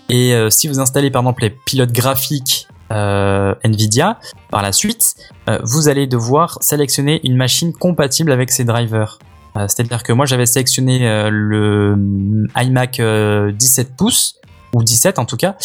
Et 0.09 0.35
euh, 0.35 0.51
si 0.51 0.69
vous 0.69 0.81
installez 0.81 1.11
par 1.11 1.23
exemple 1.23 1.43
les 1.43 1.51
pilotes 1.51 1.93
graphiques 1.93 2.69
euh, 2.93 3.55
Nvidia, 3.65 4.19
par 4.51 4.63
la 4.63 4.73
suite, 4.73 5.17
euh, 5.49 5.59
vous 5.65 5.89
allez 5.89 6.07
devoir 6.07 6.59
sélectionner 6.61 7.21
une 7.25 7.37
machine 7.37 7.73
compatible 7.73 8.31
avec 8.31 8.51
ces 8.51 8.65
drivers. 8.65 9.19
Euh, 9.57 9.67
C'est-à-dire 9.69 10.03
que 10.03 10.13
moi 10.13 10.27
j'avais 10.27 10.47
sélectionné 10.47 11.09
euh, 11.09 11.29
le 11.31 11.97
mm, 11.97 12.49
iMac 12.57 13.01
euh, 13.01 13.53
17 13.53 13.97
pouces 13.97 14.37
ou 14.75 14.83
17 14.83 15.19
en 15.19 15.25
tout 15.25 15.37
cas. 15.37 15.57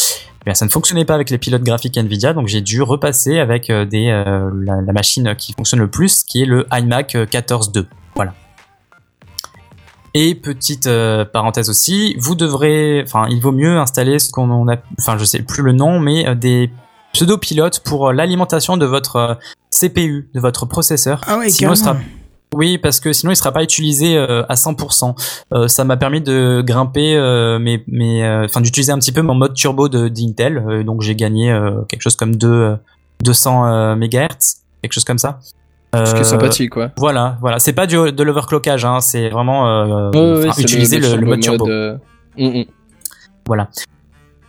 Eh 0.42 0.46
bien, 0.46 0.56
ça 0.56 0.66
ne 0.66 0.72
fonctionnait 0.72 1.06
pas 1.06 1.14
avec 1.14 1.30
les 1.30 1.38
pilotes 1.38 1.62
graphiques 1.62 1.98
Nvidia, 1.98 2.34
donc 2.34 2.48
j'ai 2.48 2.62
dû 2.62 2.82
repasser 2.82 3.38
avec 3.38 3.70
euh, 3.70 3.86
des, 3.86 4.08
euh, 4.08 4.50
la, 4.66 4.82
la 4.82 4.94
machine 4.94 5.36
qui 5.36 5.54
fonctionne 5.54 5.82
le 5.82 5.88
plus, 5.88 6.24
qui 6.24 6.42
est 6.42 6.46
le 6.46 6.66
iMac 6.74 7.14
euh, 7.14 7.26
14.2. 7.28 7.86
Et 10.14 10.36
petite 10.36 10.88
euh, 10.88 11.24
parenthèse 11.24 11.70
aussi, 11.70 12.16
vous 12.20 12.36
devrez, 12.36 13.02
enfin, 13.06 13.28
il 13.30 13.42
vaut 13.42 13.54
mieux 13.54 13.78
installer 13.78 14.20
ce 14.20 14.30
qu'on 14.30 14.50
on 14.50 14.68
a, 14.68 14.76
enfin, 15.00 15.18
je 15.18 15.24
sais 15.24 15.42
plus 15.42 15.64
le 15.64 15.72
nom, 15.72 16.00
mais 16.00 16.28
euh, 16.28 16.36
des 16.36 16.70
pseudo-pilotes 17.14 17.80
pour 17.80 18.10
euh, 18.10 18.14
l'alimentation 18.14 18.76
de 18.76 18.86
votre 18.86 19.16
euh, 19.16 19.34
CPU, 19.72 20.30
de 20.34 20.40
votre 20.40 20.66
processeur. 20.66 21.22
Ah 21.28 21.38
ouais, 21.38 21.50
Sinon, 21.50 21.76
sera 21.76 21.96
oui, 22.54 22.78
parce 22.78 23.00
que 23.00 23.14
sinon 23.14 23.32
il 23.32 23.38
sera 23.38 23.54
pas 23.54 23.64
utilisé 23.64 24.18
euh, 24.18 24.44
à 24.50 24.56
100%. 24.56 25.16
Euh, 25.54 25.70
ça 25.70 25.86
m'a 25.86 25.96
permis 25.96 26.20
de 26.20 26.62
grimper, 26.66 27.16
euh, 27.16 27.60
mes, 27.60 27.82
euh, 28.26 28.44
enfin 28.44 28.60
d'utiliser 28.60 28.92
un 28.92 29.00
petit 29.00 29.14
peu 29.14 29.22
mon 29.22 29.36
mode 29.36 29.54
turbo 29.54 29.88
de 29.88 30.10
d'Intel. 30.10 30.58
Euh, 30.58 30.84
donc 30.84 31.02
j'ai 31.02 31.16
gagné 31.16 31.50
euh, 31.50 31.82
quelque 31.88 32.02
chose 32.02 32.18
comme 32.18 32.36
deux, 32.36 32.52
euh, 32.52 32.76
200 33.24 33.66
euh, 33.66 33.96
MHz, 33.96 34.58
quelque 34.82 34.92
chose 34.92 35.06
comme 35.06 35.18
ça. 35.18 35.40
Ce 35.94 36.12
qui 36.12 36.18
Euh, 36.18 36.22
est 36.22 36.24
sympathique, 36.24 36.76
ouais. 36.78 36.88
Voilà, 36.98 37.38
voilà. 37.42 37.60
C'est 37.60 37.74
pas 37.74 37.86
du, 37.86 37.96
de 38.12 38.24
l'overclockage, 38.24 38.86
hein. 38.86 39.02
C'est 39.02 39.30
vraiment 39.30 39.68
euh, 39.68 40.44
utiliser 40.58 41.00
le, 41.00 41.16
le 41.18 41.26
mode 41.26 41.42
turbo. 41.42 41.68
euh, 41.70 41.98
mm, 42.38 42.60
mm. 42.62 42.66
Voilà. 43.46 43.68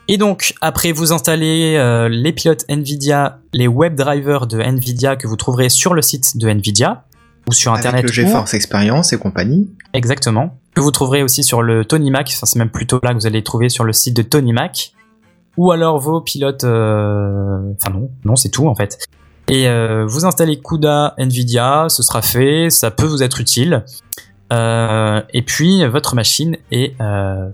Et 0.08 0.18
donc, 0.18 0.54
après, 0.60 0.92
vous 0.92 1.12
installez 1.12 1.76
euh, 1.76 2.08
les 2.08 2.32
pilotes 2.32 2.64
NVIDIA, 2.68 3.38
les 3.52 3.66
web 3.68 3.94
drivers 3.94 4.46
de 4.46 4.60
NVIDIA 4.60 5.16
que 5.16 5.26
vous 5.26 5.36
trouverez 5.36 5.68
sur 5.68 5.94
le 5.94 6.02
site 6.02 6.36
de 6.36 6.48
NVIDIA 6.48 7.04
ou 7.48 7.52
sur 7.52 7.72
Internet. 7.72 8.04
Avec 8.04 8.16
le 8.16 8.22
ou- 8.22 8.26
GeForce 8.26 8.54
Experience 8.54 9.12
et 9.12 9.18
compagnie. 9.18 9.70
Exactement. 9.94 10.58
Que 10.74 10.80
vous 10.80 10.90
trouverez 10.90 11.22
aussi 11.22 11.42
sur 11.44 11.62
le 11.62 11.84
Tony 11.84 12.10
Mac. 12.10 12.30
Enfin, 12.34 12.46
c'est 12.46 12.58
même 12.58 12.70
plutôt 12.70 13.00
là 13.02 13.10
que 13.10 13.14
vous 13.14 13.26
allez 13.26 13.38
les 13.38 13.44
trouver 13.44 13.68
sur 13.68 13.84
le 13.84 13.92
site 13.92 14.16
de 14.16 14.22
Tony 14.22 14.52
Mac. 14.52 14.92
Ou 15.56 15.70
alors 15.72 15.98
vos 15.98 16.20
pilotes. 16.20 16.64
euh, 16.64 17.58
Enfin 17.80 17.90
non, 17.92 18.10
non, 18.24 18.36
c'est 18.36 18.48
tout 18.48 18.68
en 18.68 18.74
fait. 18.74 18.98
Et 19.48 19.68
euh, 19.68 20.06
vous 20.06 20.24
installez 20.24 20.60
CUDA 20.60 21.14
NVIDIA, 21.18 21.86
ce 21.88 22.02
sera 22.02 22.22
fait, 22.22 22.70
ça 22.70 22.90
peut 22.90 23.06
vous 23.06 23.22
être 23.22 23.40
utile. 23.40 23.84
Euh, 24.52 25.20
et 25.32 25.42
puis 25.42 25.84
votre 25.86 26.14
machine 26.14 26.56
est 26.70 26.94
euh, 27.00 27.48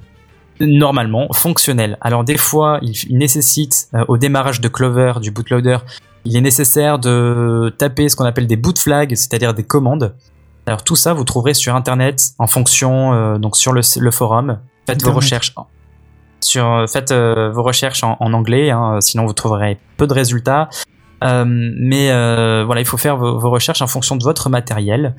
normalement 0.61 1.29
fonctionnelle. 1.33 1.97
Alors 2.01 2.25
des 2.25 2.37
fois, 2.37 2.79
il, 2.83 2.93
il 3.09 3.19
nécessite 3.19 3.89
au 4.09 4.17
démarrage 4.17 4.61
de 4.61 4.69
Clover 4.69 5.15
du 5.21 5.31
bootloader, 5.31 5.79
il 6.25 6.37
est 6.37 6.41
nécessaire 6.41 6.99
de 6.99 7.73
taper 7.79 8.09
ce 8.09 8.17
qu'on 8.17 8.25
appelle 8.25 8.47
des 8.47 8.57
boot 8.57 8.79
flags, 8.79 9.15
c'est-à-dire 9.15 9.55
des 9.55 9.63
commandes. 9.65 10.15
Alors 10.67 10.83
tout 10.85 10.97
ça, 10.97 11.15
vous 11.15 11.25
trouverez 11.25 11.55
sur 11.55 11.75
Internet 11.75 12.33
en 12.39 12.47
fonction, 12.47 13.13
euh, 13.15 13.39
donc 13.39 13.57
sur 13.57 13.73
le, 13.73 13.81
le 13.99 14.11
forum. 14.11 14.59
Faites 14.87 15.03
vos 15.03 15.11
recherches. 15.17 15.53
en- 15.57 15.67
Sur, 16.41 16.85
faites 16.89 17.11
euh, 17.13 17.51
vos 17.51 17.63
recherches 17.63 18.05
en, 18.05 18.17
en 18.21 18.33
anglais, 18.35 18.71
hein, 18.71 18.99
sinon 19.01 19.25
vous 19.27 19.33
trouverez 19.33 19.79
peu 19.97 20.07
de 20.07 20.13
résultats. 20.15 20.69
Euh, 21.25 21.45
mais 21.47 22.11
euh, 22.11 22.65
voilà, 22.65 22.81
il 22.81 22.87
faut 22.87 22.97
faire 22.97 23.17
vos, 23.17 23.51
recherches 23.51 23.83
en 23.83 23.87
fonction 23.87 24.17
de 24.17 24.23
votre 24.23 24.49
matériel. 24.49 25.15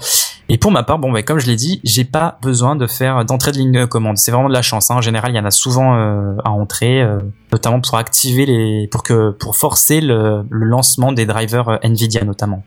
Et 0.47 0.57
pour 0.57 0.71
ma 0.71 0.83
part, 0.83 0.97
bon, 0.97 1.11
bah, 1.11 1.21
comme 1.23 1.39
je 1.39 1.47
l'ai 1.47 1.55
dit, 1.55 1.79
j'ai 1.83 2.05
pas 2.05 2.39
besoin 2.41 2.75
de 2.75 2.87
faire 2.87 3.23
d'entrée 3.25 3.51
de 3.51 3.57
ligne 3.57 3.71
de 3.71 3.85
commande. 3.85 4.17
C'est 4.17 4.31
vraiment 4.31 4.49
de 4.49 4.53
la 4.53 4.61
chance. 4.61 4.89
hein. 4.89 4.95
En 4.95 5.01
général, 5.01 5.31
il 5.31 5.35
y 5.35 5.39
en 5.39 5.45
a 5.45 5.51
souvent 5.51 5.95
euh, 5.95 6.35
à 6.43 6.49
entrer, 6.51 7.01
euh, 7.01 7.19
notamment 7.51 7.81
pour 7.81 7.97
activer 7.97 8.45
les, 8.45 8.87
pour 8.91 9.03
que, 9.03 9.31
pour 9.31 9.55
forcer 9.55 10.01
le, 10.01 10.43
le 10.49 10.65
lancement 10.65 11.11
des 11.11 11.25
drivers 11.25 11.69
euh, 11.69 11.77
Nvidia 11.83 12.23
notamment. 12.23 12.63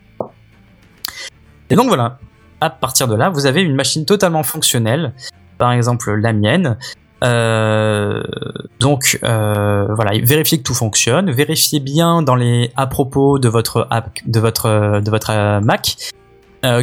Et 1.70 1.74
donc 1.74 1.88
voilà, 1.88 2.18
à 2.60 2.70
partir 2.70 3.08
de 3.08 3.14
là, 3.14 3.30
vous 3.30 3.46
avez 3.46 3.62
une 3.62 3.74
machine 3.74 4.04
totalement 4.04 4.42
fonctionnelle, 4.42 5.14
par 5.58 5.72
exemple 5.72 6.12
la 6.14 6.32
mienne. 6.32 6.76
Euh, 7.22 8.20
donc 8.80 9.18
euh, 9.22 9.86
voilà, 9.94 10.12
vérifiez 10.22 10.58
que 10.58 10.62
tout 10.62 10.74
fonctionne, 10.74 11.30
vérifiez 11.30 11.78
bien 11.78 12.22
dans 12.22 12.34
les 12.34 12.70
à 12.76 12.86
propos 12.86 13.38
de 13.38 13.48
votre 13.48 13.86
app, 13.90 14.10
de 14.26 14.40
votre 14.40 15.00
de 15.00 15.10
votre 15.10 15.30
euh, 15.30 15.60
Mac 15.60 15.96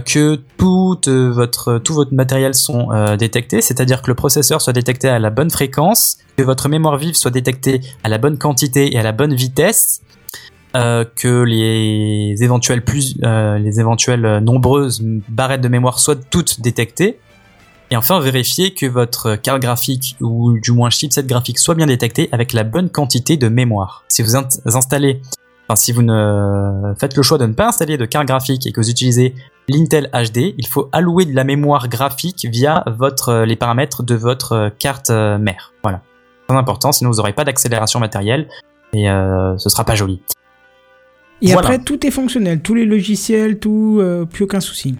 que 0.05 0.35
tout 0.57 0.99
votre 1.05 1.77
tout 1.77 1.93
votre 1.93 2.13
matériel 2.13 2.53
sont 2.53 2.89
détectés, 3.17 3.61
c'est-à-dire 3.61 4.01
que 4.01 4.11
le 4.11 4.15
processeur 4.15 4.61
soit 4.61 4.73
détecté 4.73 5.07
à 5.07 5.19
la 5.19 5.29
bonne 5.29 5.49
fréquence, 5.49 6.17
que 6.35 6.43
votre 6.43 6.67
mémoire 6.67 6.97
vive 6.97 7.15
soit 7.15 7.31
détectée 7.31 7.79
à 8.03 8.09
la 8.09 8.17
bonne 8.17 8.37
quantité 8.37 8.93
et 8.93 8.99
à 8.99 9.03
la 9.03 9.13
bonne 9.13 9.33
vitesse, 9.33 10.01
que 10.73 11.43
les 11.43 12.43
éventuelles 12.43 12.83
plus 12.83 13.15
les 13.21 13.79
éventuelles 13.79 14.39
nombreuses 14.39 15.01
barrettes 15.29 15.61
de 15.61 15.69
mémoire 15.69 15.99
soient 15.99 16.17
toutes 16.29 16.59
détectées. 16.59 17.17
Et 17.91 17.97
enfin, 17.97 18.19
vérifier 18.19 18.73
que 18.73 18.85
votre 18.85 19.35
carte 19.35 19.61
graphique 19.61 20.15
ou 20.21 20.59
du 20.59 20.71
moins 20.71 20.91
chipset 20.91 21.23
graphique 21.23 21.57
soit 21.57 21.73
bien 21.73 21.87
détecté 21.87 22.29
avec 22.31 22.53
la 22.53 22.63
bonne 22.63 22.89
quantité 22.89 23.35
de 23.35 23.49
mémoire. 23.49 24.03
Si 24.09 24.21
vous 24.21 24.35
installez, 24.35 25.21
enfin 25.67 25.75
si 25.75 25.91
vous 25.91 26.03
ne 26.03 26.93
faites 26.99 27.17
le 27.17 27.23
choix 27.23 27.39
de 27.39 27.47
ne 27.47 27.53
pas 27.53 27.69
installer 27.69 27.97
de 27.97 28.05
carte 28.05 28.27
graphique 28.27 28.67
et 28.67 28.71
que 28.71 28.79
vous 28.79 28.91
utilisez 28.91 29.33
l'Intel 29.67 30.09
HD, 30.13 30.53
il 30.57 30.67
faut 30.67 30.89
allouer 30.91 31.25
de 31.25 31.33
la 31.33 31.43
mémoire 31.43 31.89
graphique 31.89 32.47
via 32.51 32.83
votre 32.85 33.43
les 33.43 33.55
paramètres 33.55 34.03
de 34.03 34.13
votre 34.13 34.71
carte 34.77 35.09
euh, 35.09 35.39
mère. 35.39 35.73
Voilà, 35.81 36.01
très 36.47 36.57
important, 36.57 36.91
sinon 36.91 37.09
vous 37.09 37.17
n'aurez 37.17 37.33
pas 37.33 37.43
d'accélération 37.43 37.99
matérielle 37.99 38.47
et 38.93 39.09
euh, 39.09 39.57
ce 39.57 39.69
sera 39.69 39.83
pas 39.83 39.95
joli. 39.95 40.21
Et 41.41 41.53
Voilà. 41.53 41.69
après, 41.69 41.79
tout 41.79 42.05
est 42.05 42.11
fonctionnel, 42.11 42.61
tous 42.61 42.75
les 42.75 42.85
logiciels, 42.85 43.59
tout, 43.59 43.97
euh, 43.99 44.25
plus 44.25 44.43
aucun 44.43 44.59
souci. 44.59 44.95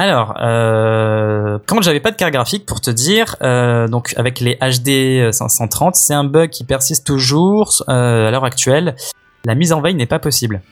Alors, 0.00 0.34
euh, 0.40 1.58
quand 1.66 1.82
j'avais 1.82 2.00
pas 2.00 2.10
de 2.10 2.16
carte 2.16 2.32
graphique, 2.32 2.64
pour 2.64 2.80
te 2.80 2.90
dire, 2.90 3.36
euh, 3.42 3.86
donc 3.86 4.14
avec 4.16 4.40
les 4.40 4.56
HD 4.56 5.30
530, 5.30 5.94
c'est 5.94 6.14
un 6.14 6.24
bug 6.24 6.48
qui 6.48 6.64
persiste 6.64 7.06
toujours 7.06 7.84
euh, 7.90 8.26
à 8.26 8.30
l'heure 8.30 8.46
actuelle. 8.46 8.96
La 9.44 9.54
mise 9.54 9.74
en 9.74 9.82
veille 9.82 9.96
n'est 9.96 10.06
pas 10.06 10.18
possible. 10.18 10.62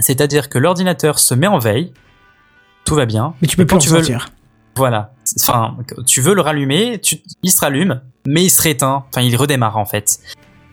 C'est-à-dire 0.00 0.48
que 0.48 0.56
l'ordinateur 0.56 1.18
se 1.18 1.34
met 1.34 1.46
en 1.46 1.58
veille, 1.58 1.92
tout 2.86 2.94
va 2.94 3.04
bien. 3.04 3.34
Mais 3.42 3.48
tu 3.48 3.58
peux 3.58 3.66
en 3.70 3.76
tu 3.76 3.90
veux 3.90 3.96
sortir. 3.96 4.30
Voilà. 4.76 5.12
Enfin, 5.38 5.76
tu 6.06 6.22
veux 6.22 6.34
le 6.34 6.40
rallumer, 6.40 7.00
tu, 7.02 7.18
il 7.42 7.50
se 7.50 7.60
rallume, 7.60 8.00
mais 8.26 8.44
il 8.44 8.50
se 8.50 8.62
rééteint. 8.62 9.04
Enfin, 9.10 9.20
il 9.20 9.36
redémarre 9.36 9.76
en 9.76 9.84
fait. 9.84 10.20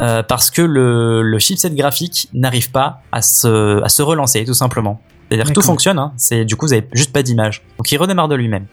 Euh, 0.01 0.23
parce 0.23 0.49
que 0.49 0.61
le, 0.61 1.23
le 1.23 1.39
chipset 1.39 1.71
graphique 1.71 2.29
n'arrive 2.33 2.71
pas 2.71 3.01
à 3.11 3.21
se, 3.21 3.83
à 3.83 3.89
se 3.89 4.01
relancer, 4.01 4.45
tout 4.45 4.53
simplement. 4.53 5.01
C'est-à-dire 5.29 5.47
que 5.47 5.53
tout 5.53 5.61
fonctionne, 5.61 5.99
hein. 5.99 6.11
c'est 6.17 6.43
du 6.45 6.55
coup 6.55 6.65
vous 6.65 6.73
avez 6.73 6.87
juste 6.93 7.13
pas 7.13 7.21
d'image. 7.23 7.61
Donc 7.77 7.91
il 7.91 7.97
redémarre 7.97 8.27
de 8.27 8.35
lui-même. 8.35 8.65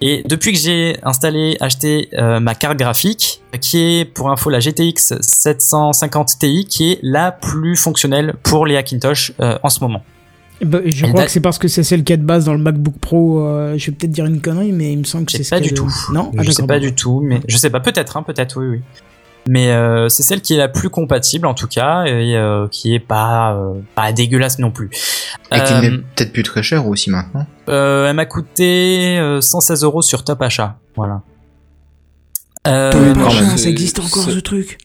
Et 0.00 0.22
depuis 0.26 0.52
que 0.52 0.58
j'ai 0.58 0.96
installé, 1.02 1.56
acheté 1.60 2.08
euh, 2.18 2.38
ma 2.40 2.54
carte 2.54 2.76
graphique, 2.76 3.42
qui 3.60 3.78
est 4.00 4.04
pour 4.04 4.30
info 4.30 4.50
la 4.50 4.60
GTX 4.60 5.14
750 5.20 6.38
Ti, 6.40 6.66
qui 6.68 6.92
est 6.92 6.98
la 7.02 7.32
plus 7.32 7.76
fonctionnelle 7.76 8.34
pour 8.42 8.66
les 8.66 8.76
Hackintosh 8.76 9.32
euh, 9.40 9.56
en 9.62 9.68
ce 9.70 9.80
moment. 9.80 10.02
Eh 10.60 10.64
ben, 10.66 10.82
je 10.84 11.04
Elle 11.04 11.10
crois 11.12 11.24
que 11.24 11.30
c'est 11.30 11.40
parce 11.40 11.58
que 11.58 11.68
c'est 11.68 11.82
celle 11.82 12.04
qui 12.04 12.12
est 12.12 12.16
de 12.16 12.24
base 12.24 12.44
dans 12.44 12.52
le 12.52 12.58
MacBook 12.58 12.98
Pro. 12.98 13.46
euh, 13.46 13.76
je 13.78 13.86
vais 13.90 13.96
peut-être 13.96 14.12
dire 14.12 14.26
une 14.26 14.40
connerie, 14.40 14.72
mais 14.72 14.92
il 14.92 14.98
me 14.98 15.04
semble 15.04 15.26
que 15.26 15.32
c'est 15.32 15.48
pas 15.48 15.60
du 15.60 15.70
de- 15.70 15.74
tout. 15.74 15.92
Non? 16.12 16.30
Ah, 16.38 16.42
je 16.42 16.50
sais 16.50 16.66
pas 16.66 16.78
du 16.78 16.94
tout, 16.94 17.20
mais 17.24 17.40
je 17.48 17.56
sais 17.56 17.70
pas. 17.70 17.80
Peut-être, 17.80 18.16
hein, 18.16 18.22
peut-être, 18.22 18.60
oui, 18.60 18.66
oui. 18.66 18.80
Mais 19.46 19.70
euh, 19.72 20.08
c'est 20.08 20.22
celle 20.22 20.40
qui 20.40 20.54
est 20.54 20.58
la 20.58 20.68
plus 20.68 20.88
compatible 20.88 21.46
en 21.46 21.52
tout 21.54 21.66
cas 21.68 22.04
et 22.06 22.34
euh, 22.36 22.66
qui 22.68 22.94
est 22.94 22.98
pas 23.00 23.54
euh, 23.54 23.74
pas 23.94 24.10
dégueulasse 24.12 24.58
non 24.58 24.70
plus. 24.70 24.88
Et 25.52 25.56
qui 25.56 25.72
Euh, 25.74 25.80
n'est 25.82 25.90
peut-être 25.90 26.32
plus 26.32 26.42
très 26.42 26.62
cher 26.62 26.86
aussi 26.86 27.10
maintenant. 27.10 27.46
euh, 27.68 28.08
elle 28.08 28.16
m'a 28.16 28.24
coûté 28.26 29.18
euh, 29.18 29.40
116 29.42 29.82
euros 29.84 30.00
sur 30.02 30.24
Top 30.24 30.40
Achat. 30.40 30.78
Voilà. 30.96 31.20
Euh, 32.66 32.90
Top 32.92 33.16
non, 33.18 33.26
Achat, 33.26 33.56
ça 33.58 33.68
existe 33.68 33.98
encore 33.98 34.22
ce 34.24 34.38
truc. 34.40 34.78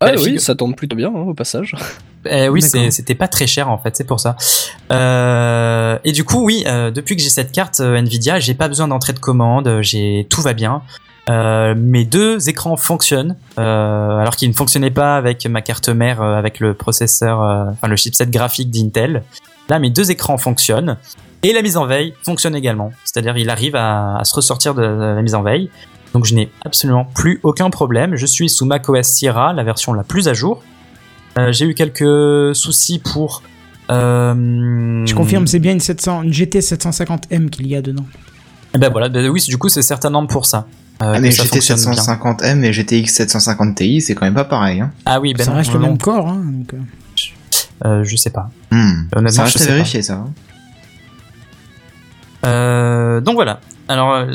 Ah 0.00 0.06
Bah, 0.08 0.12
oui, 0.18 0.24
figure- 0.24 0.40
ça 0.42 0.54
tombe 0.54 0.76
plutôt 0.76 0.96
bien 0.96 1.08
hein, 1.08 1.24
au 1.26 1.34
passage. 1.34 1.74
Eh 2.28 2.48
oui, 2.48 2.60
c'était 2.60 3.14
pas 3.14 3.28
très 3.28 3.46
cher 3.46 3.68
en 3.70 3.78
fait, 3.78 3.96
c'est 3.96 4.02
pour 4.02 4.18
ça. 4.18 4.34
Euh, 4.90 5.96
et 6.02 6.10
du 6.10 6.24
coup, 6.24 6.44
oui, 6.44 6.64
euh, 6.66 6.90
depuis 6.90 7.14
que 7.14 7.22
j'ai 7.22 7.28
cette 7.30 7.52
carte 7.52 7.78
euh, 7.78 7.94
Nvidia, 7.96 8.40
j'ai 8.40 8.54
pas 8.54 8.66
besoin 8.66 8.88
d'entrée 8.88 9.12
de 9.12 9.20
commande, 9.20 9.68
euh, 9.68 9.80
j'ai 9.82 10.26
tout 10.28 10.40
va 10.42 10.52
bien. 10.52 10.82
Euh, 11.28 11.74
mes 11.76 12.04
deux 12.04 12.48
écrans 12.48 12.76
fonctionnent, 12.76 13.36
euh, 13.58 14.18
alors 14.18 14.36
qu'ils 14.36 14.48
ne 14.48 14.54
fonctionnaient 14.54 14.92
pas 14.92 15.16
avec 15.16 15.44
ma 15.46 15.60
carte 15.60 15.88
mère, 15.88 16.22
euh, 16.22 16.36
avec 16.36 16.60
le 16.60 16.74
processeur, 16.74 17.40
enfin 17.40 17.88
le 17.88 17.96
chipset 17.96 18.26
graphique 18.26 18.70
d'Intel. 18.70 19.24
Là, 19.68 19.80
mes 19.80 19.90
deux 19.90 20.10
écrans 20.10 20.38
fonctionnent 20.38 20.96
et 21.42 21.52
la 21.52 21.62
mise 21.62 21.76
en 21.76 21.86
veille 21.86 22.14
fonctionne 22.22 22.54
également. 22.54 22.92
C'est-à-dire, 23.04 23.36
il 23.36 23.50
arrive 23.50 23.74
à, 23.74 24.18
à 24.18 24.24
se 24.24 24.34
ressortir 24.34 24.74
de 24.74 24.82
la 24.82 25.22
mise 25.22 25.34
en 25.34 25.42
veille. 25.42 25.68
Donc, 26.14 26.24
je 26.24 26.34
n'ai 26.34 26.48
absolument 26.64 27.04
plus 27.04 27.40
aucun 27.42 27.70
problème. 27.70 28.14
Je 28.14 28.26
suis 28.26 28.48
sous 28.48 28.64
macOS 28.64 29.06
Sierra, 29.06 29.52
la 29.52 29.64
version 29.64 29.92
la 29.92 30.04
plus 30.04 30.28
à 30.28 30.34
jour. 30.34 30.62
J'ai 31.50 31.66
eu 31.66 31.74
quelques 31.74 32.54
soucis 32.54 33.00
pour. 33.00 33.42
Je 33.90 35.14
confirme, 35.14 35.46
c'est 35.46 35.58
bien 35.58 35.72
une, 35.72 35.80
700, 35.80 36.22
une 36.22 36.32
GT 36.32 36.60
750M 36.60 37.50
qu'il 37.50 37.66
y 37.66 37.74
a 37.74 37.82
dedans. 37.82 38.06
Eh 38.74 38.78
Ben 38.78 38.90
voilà, 38.90 39.08
ben 39.08 39.28
oui, 39.28 39.42
du 39.46 39.58
coup, 39.58 39.68
c'est 39.68 39.82
certainement 39.82 40.24
pour 40.26 40.46
ça. 40.46 40.66
Euh, 41.02 41.12
Ah, 41.12 41.16
que 41.16 41.20
mais 41.22 41.30
GT 41.30 41.48
fonctionne 41.48 41.78
bien. 41.92 41.92
750M 42.02 42.62
et 42.64 42.72
GTX 42.72 43.06
750 43.12 43.74
Ti, 43.76 44.00
c'est 44.00 44.14
quand 44.14 44.24
même 44.26 44.34
pas 44.34 44.44
pareil. 44.44 44.80
Hein. 44.80 44.92
Ah 45.04 45.20
oui, 45.20 45.34
ben 45.34 45.44
ça 45.44 45.50
non, 45.50 45.56
reste 45.58 45.72
non, 45.74 45.80
le 45.80 45.86
même 45.86 45.98
corps. 45.98 46.28
Hein, 46.28 46.42
donc, 46.44 46.74
euh. 46.74 46.78
Euh, 47.84 48.04
je 48.04 48.16
sais 48.16 48.30
pas. 48.30 48.48
Honnêtement, 48.72 49.28
Ça 49.30 49.40
je 49.46 49.52
reste 49.52 49.58
sais 49.58 49.64
à 49.64 49.66
pas. 49.68 49.72
vérifier 49.74 50.02
ça. 50.02 50.14
hein. 50.14 50.32
Euh, 52.44 53.20
donc 53.20 53.34
voilà. 53.34 53.60
Alors 53.88 54.12
euh, 54.14 54.26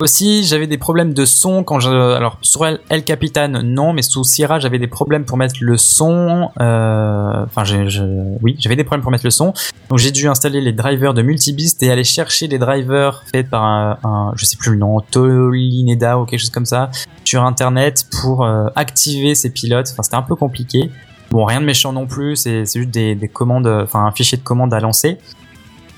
aussi, 0.00 0.44
j'avais 0.44 0.66
des 0.66 0.78
problèmes 0.78 1.14
de 1.14 1.24
son 1.24 1.62
quand 1.64 1.78
je. 1.80 1.90
Alors 1.90 2.38
sur 2.42 2.66
El, 2.66 2.80
El 2.88 3.04
Capitan, 3.04 3.48
non, 3.62 3.92
mais 3.92 4.02
sous 4.02 4.24
Sierra, 4.24 4.58
j'avais 4.58 4.78
des 4.78 4.86
problèmes 4.88 5.24
pour 5.24 5.36
mettre 5.36 5.54
le 5.60 5.76
son. 5.76 6.50
euh, 6.60 7.44
Enfin, 7.44 7.64
j'ai- 7.64 7.88
je, 7.88 8.02
oui, 8.42 8.56
j'avais 8.58 8.76
des 8.76 8.84
problèmes 8.84 9.02
pour 9.02 9.10
mettre 9.12 9.24
le 9.26 9.30
son. 9.30 9.52
Donc 9.90 9.98
j'ai 9.98 10.10
dû 10.10 10.28
installer 10.28 10.60
les 10.60 10.72
drivers 10.72 11.14
de 11.14 11.22
Multibist 11.22 11.82
et 11.82 11.90
aller 11.90 12.04
chercher 12.04 12.48
les 12.48 12.58
drivers 12.58 13.22
faits 13.32 13.48
par 13.50 13.62
un, 13.64 14.32
je 14.36 14.44
sais 14.44 14.56
plus 14.56 14.72
le 14.72 14.78
nom, 14.78 15.00
Tolineda 15.00 16.18
ou 16.18 16.24
quelque 16.24 16.40
chose 16.40 16.50
comme 16.50 16.66
ça, 16.66 16.90
sur 17.24 17.44
internet 17.44 18.06
pour 18.20 18.44
euh, 18.44 18.66
activer 18.76 19.34
ces 19.34 19.50
pilotes. 19.50 19.88
Enfin, 19.92 20.02
c'était 20.02 20.16
un 20.16 20.22
peu 20.22 20.34
compliqué. 20.36 20.90
Bon, 21.30 21.44
rien 21.44 21.60
de 21.60 21.66
méchant 21.66 21.92
non 21.92 22.06
plus, 22.06 22.36
c'est 22.36 22.64
juste 22.74 22.90
des, 22.90 23.14
des 23.14 23.28
commandes, 23.28 23.66
enfin 23.66 24.04
un 24.04 24.12
fichier 24.12 24.36
de 24.38 24.42
commande 24.42 24.74
à 24.74 24.80
lancer. 24.80 25.18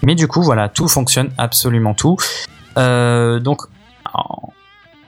Mais 0.03 0.15
du 0.15 0.29
coup, 0.29 0.43
voilà, 0.43 0.69
tout 0.69 0.87
fonctionne, 0.89 1.31
absolument 1.39 1.95
tout. 1.95 2.17
Euh, 2.77 3.41
donc, 3.41 3.63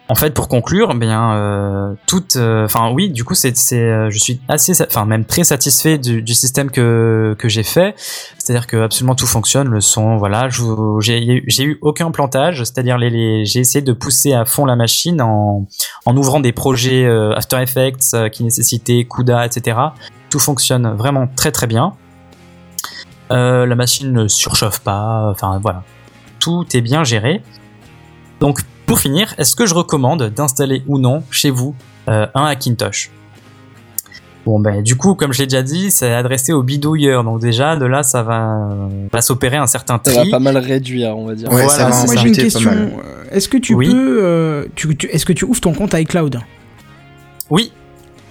en, 0.08 0.14
fait, 0.14 0.34
pour 0.34 0.46
conclure, 0.48 0.90
eh 0.94 0.98
bien, 0.98 1.32
euh, 1.34 1.94
toute, 2.06 2.36
enfin 2.36 2.90
oui, 2.92 3.10
du 3.10 3.24
coup, 3.24 3.34
c'est, 3.34 3.56
c'est, 3.56 3.80
euh, 3.80 4.08
je 4.10 4.18
suis 4.18 4.40
assez, 4.48 4.72
enfin 4.82 5.04
même 5.04 5.24
très 5.24 5.42
satisfait 5.42 5.98
du, 5.98 6.34
système 6.34 6.70
que 6.70 7.34
que 7.38 7.48
j'ai 7.48 7.64
fait. 7.64 7.94
C'est-à-dire 8.38 8.66
que 8.68 8.76
absolument 8.76 9.16
tout 9.16 9.26
fonctionne, 9.26 9.68
le 9.68 9.80
son, 9.80 10.16
voilà. 10.16 10.48
J'ai 11.00 11.42
j'ai 11.46 11.64
eu 11.64 11.78
aucun 11.82 12.10
plantage, 12.12 12.58
c'est-à-dire 12.58 12.98
les, 12.98 13.10
les- 13.10 13.44
j'ai 13.44 13.60
essayé 13.60 13.82
de 13.82 13.92
pousser 13.92 14.32
à 14.32 14.44
fond 14.44 14.64
la 14.64 14.76
machine 14.76 15.20
en 15.20 15.66
en 16.04 16.16
ouvrant 16.16 16.38
des 16.38 16.52
projets 16.52 17.04
euh, 17.04 17.34
After 17.34 17.60
Effects 17.60 18.14
euh, 18.14 18.28
qui 18.28 18.44
nécessitaient 18.44 19.06
CUDA, 19.10 19.44
etc. 19.46 19.76
Tout 20.30 20.38
fonctionne 20.38 20.94
vraiment 20.94 21.26
très 21.34 21.50
très 21.50 21.66
bien. 21.66 21.94
Euh, 23.32 23.66
la 23.66 23.74
machine 23.74 24.12
ne 24.12 24.28
surchauffe 24.28 24.78
pas, 24.80 25.28
enfin 25.32 25.58
voilà. 25.60 25.82
Tout 26.38 26.64
est 26.74 26.80
bien 26.80 27.02
géré. 27.02 27.42
Donc 28.38 28.60
pour 28.86 28.98
finir, 29.00 29.34
est-ce 29.38 29.56
que 29.56 29.66
je 29.66 29.74
recommande 29.74 30.30
d'installer 30.34 30.82
ou 30.86 30.98
non 30.98 31.22
chez 31.30 31.50
vous 31.50 31.74
euh, 32.08 32.26
un 32.34 32.44
Hackintosh? 32.46 33.10
Bon 34.44 34.60
ben 34.60 34.80
du 34.80 34.94
coup, 34.94 35.14
comme 35.16 35.32
je 35.32 35.40
l'ai 35.40 35.46
déjà 35.46 35.62
dit, 35.62 35.90
c'est 35.90 36.12
adressé 36.14 36.52
aux 36.52 36.62
bidouilleurs. 36.62 37.24
Donc 37.24 37.40
déjà 37.40 37.74
de 37.76 37.84
là, 37.84 38.04
ça 38.04 38.22
va, 38.22 38.68
va 39.12 39.20
s'opérer 39.20 39.56
un 39.56 39.66
certain 39.66 40.00
Ça 40.04 40.12
tri. 40.12 40.30
va 40.30 40.36
pas 40.38 40.42
mal 40.42 40.56
réduire, 40.56 41.18
on 41.18 41.26
va 41.26 41.34
dire. 41.34 41.48
Ouais, 41.48 41.64
Voilà, 41.64 41.68
ça 41.68 41.88
va 41.88 42.04
Moi 42.06 42.14
j'ai 42.16 42.28
une 42.28 42.36
question. 42.36 42.70
Euh, 42.70 43.24
Est-ce 43.32 43.48
que 43.48 43.56
tu 43.56 43.74
Oui. 43.74 43.88
peux, 43.90 44.20
euh, 44.22 44.66
tu, 44.76 44.96
tu- 44.96 45.08
est-ce 45.08 45.26
que 45.26 45.32
tu 45.32 45.44
ouvres 45.44 45.60
ton 45.60 45.72
compte 45.72 45.94
iCloud? 45.94 46.38
Oui, 47.50 47.72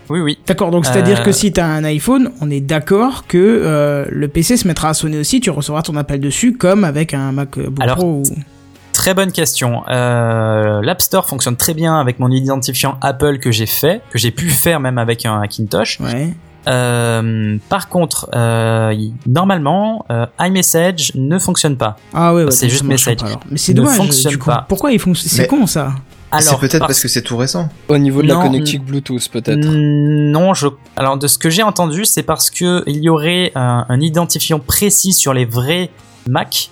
oui, 0.10 0.22
oui. 0.22 0.38
D'accord, 0.48 0.72
donc 0.72 0.86
c'est-à-dire 0.86 1.19
Euh, 1.19 1.23
que 1.23 1.34
si 1.34 1.52
tu 1.52 1.60
as 1.60 1.65
un 1.68 1.84
iPhone, 1.84 2.32
on 2.40 2.49
est 2.49 2.61
d'accord 2.61 3.27
que 3.27 3.38
euh, 3.38 4.06
le 4.10 4.27
PC 4.30 4.56
se 4.56 4.69
mettra 4.69 4.90
à 4.90 4.94
sonner 4.94 5.18
aussi, 5.18 5.41
tu 5.41 5.49
recevras 5.49 5.82
ton 5.82 5.98
appel 5.98 6.22
dessus 6.22 6.53
comme 6.53 6.86
avec 6.86 7.14
un 7.14 7.34
MacBook 7.34 7.73
Alors, 7.82 7.98
Pro. 7.98 8.07
ou- 8.22 8.23
Très 8.96 9.14
bonne 9.14 9.32
question. 9.34 9.84
Euh, 9.90 10.80
L'App 10.82 11.02
Store 11.02 11.26
fonctionne 11.26 11.58
très 11.58 11.74
bien 11.74 12.00
avec 12.00 12.18
mon 12.20 12.32
identifiant 12.32 12.98
Apple 13.02 13.40
que 13.40 13.52
j'ai 13.52 13.66
fait, 13.66 14.02
que 14.10 14.18
j'ai 14.18 14.32
pu 14.32 14.50
faire 14.50 14.80
même 14.80 14.98
avec 14.98 15.26
un 15.26 15.42
Hackintosh. 15.42 16.00
Ouais. 16.00 16.34
Euh, 16.68 17.58
par 17.70 17.90
contre, 17.90 18.30
euh, 18.34 18.94
il- 18.96 19.14
normalement, 19.28 20.06
euh, 20.12 20.26
iMessage 20.40 21.12
ne 21.16 21.38
fonctionne 21.40 21.76
pas. 21.78 21.98
Ah 22.14 22.34
ouais, 22.34 22.46
ouais 22.46 22.52
C'est 22.52 22.70
juste 22.70 22.84
message. 22.86 23.18
pas 23.18 23.26
alors. 23.28 23.40
Mais 23.52 23.58
c'est 23.58 23.74
Ne 23.74 23.82
dommage. 23.82 23.98
fonctionne 23.98 24.38
pas. 24.40 24.66
Pourquoi 24.68 24.92
ils 24.94 25.00
font 25.00 25.14
C'est 25.14 25.46
con 25.48 25.68
ça? 25.68 25.92
C'est 26.40 26.48
Alors, 26.50 26.60
peut-être 26.60 26.80
parce- 26.80 26.88
parce 26.90 27.02
que 27.02 27.08
c'est 27.08 27.22
tout 27.22 27.38
récent. 27.38 27.70
Au 27.88 27.98
niveau 27.98 28.22
de 28.22 28.28
Non, 28.28 28.40
la 28.40 28.46
connectique 28.46 28.84
Bluetooth, 28.84 29.30
peut-être. 29.30 29.60
Non, 29.64 30.54
je. 30.54 30.68
Alors 30.98 31.18
de 31.18 31.28
ce 31.28 31.38
que 31.38 31.50
j'ai 31.50 31.64
entendu, 31.64 32.04
c'est 32.06 32.24
parce 32.24 32.50
que 32.50 32.84
il 32.88 32.98
y 33.04 33.10
aurait 33.10 33.52
un, 33.56 33.86
un 33.88 34.02
identifiant 34.02 34.60
précis 34.60 35.14
sur 35.14 35.34
les 35.34 35.46
vrais 35.46 35.92
Mac 36.28 36.70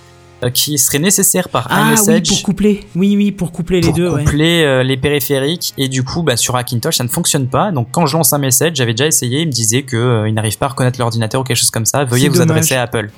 qui 0.49 0.77
serait 0.77 0.99
nécessaire 0.99 1.49
par 1.49 1.67
Ah 1.69 1.81
oui, 1.83 1.87
iMessage 1.89 2.27
pour 2.29 2.43
coupler. 2.43 2.81
Oui, 2.95 3.15
oui, 3.15 3.31
pour 3.31 3.51
coupler 3.51 3.81
les 3.81 3.87
pour 3.89 3.97
deux. 3.97 4.09
ouais. 4.09 4.23
coupler 4.23 4.63
euh, 4.63 4.83
les 4.83 4.97
périphériques 4.97 5.73
et 5.77 5.87
du 5.87 6.03
coup 6.03 6.23
bah, 6.23 6.37
sur 6.37 6.55
Hackintosh 6.55 6.97
ça 6.97 7.03
ne 7.03 7.09
fonctionne 7.09 7.47
pas 7.47 7.71
donc 7.71 7.87
quand 7.91 8.05
je 8.05 8.15
lance 8.17 8.33
un 8.33 8.37
message 8.37 8.71
j'avais 8.75 8.93
déjà 8.93 9.07
essayé 9.07 9.41
il 9.41 9.47
me 9.47 9.51
disait 9.51 9.83
que 9.83 9.95
euh, 9.97 10.27
il 10.29 10.33
n'arrive 10.33 10.57
pas 10.57 10.65
à 10.67 10.69
reconnaître 10.69 10.99
l'ordinateur 10.99 11.41
ou 11.41 11.43
quelque 11.43 11.57
chose 11.57 11.71
comme 11.71 11.85
ça 11.85 12.03
veuillez 12.05 12.29
vous 12.29 12.35
dommage. 12.37 12.51
adresser 12.51 12.75
à 12.75 12.83
Apple 12.83 13.09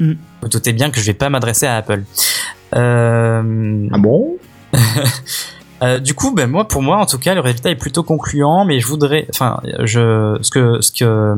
Mm. 0.00 0.14
vous 0.42 0.48
doutez 0.48 0.72
bien 0.72 0.90
que 0.90 0.98
je 0.98 1.04
vais 1.06 1.14
pas 1.14 1.30
m'adresser 1.30 1.66
à 1.66 1.76
Apple 1.76 2.02
euh, 2.74 3.88
Ah 3.92 3.98
bon? 3.98 4.36
Euh, 5.82 5.98
du 5.98 6.14
coup, 6.14 6.32
ben 6.32 6.48
moi, 6.48 6.66
pour 6.66 6.82
moi, 6.82 6.96
en 6.98 7.04
tout 7.04 7.18
cas, 7.18 7.34
le 7.34 7.40
résultat 7.40 7.68
est 7.68 7.76
plutôt 7.76 8.02
concluant, 8.04 8.64
mais 8.64 8.80
je 8.80 8.86
voudrais, 8.86 9.26
enfin, 9.28 9.60
je, 9.82 10.38
ce 10.40 10.50
que, 10.50 10.80
ce 10.80 10.92
que, 10.92 11.34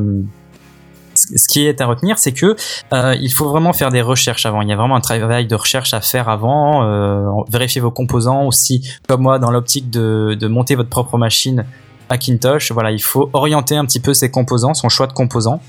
ce 1.17 1.47
qui 1.47 1.65
est 1.65 1.81
à 1.81 1.85
retenir, 1.85 2.17
c'est 2.17 2.31
que 2.31 2.55
euh, 2.93 3.15
il 3.19 3.31
faut 3.31 3.49
vraiment 3.49 3.73
faire 3.73 3.91
des 3.91 4.01
recherches 4.01 4.45
avant. 4.45 4.61
Il 4.61 4.69
y 4.69 4.73
a 4.73 4.75
vraiment 4.75 4.95
un 4.95 5.01
travail 5.01 5.47
de 5.47 5.55
recherche 5.55 5.93
à 5.93 6.01
faire 6.01 6.29
avant, 6.29 6.83
euh, 6.83 7.25
vérifier 7.49 7.81
vos 7.81 7.91
composants 7.91 8.45
aussi, 8.45 8.87
comme 9.07 9.21
moi, 9.21 9.39
dans 9.39 9.51
l'optique 9.51 9.89
de, 9.89 10.37
de 10.39 10.47
monter 10.47 10.75
votre 10.75 10.89
propre 10.89 11.17
machine 11.17 11.65
Hackintosh. 12.09 12.71
Voilà, 12.71 12.91
il 12.91 13.01
faut 13.01 13.29
orienter 13.33 13.75
un 13.75 13.85
petit 13.85 13.99
peu 13.99 14.13
ses 14.13 14.31
composants, 14.31 14.73
son 14.73 14.89
choix 14.89 15.07
de 15.07 15.13
composants 15.13 15.61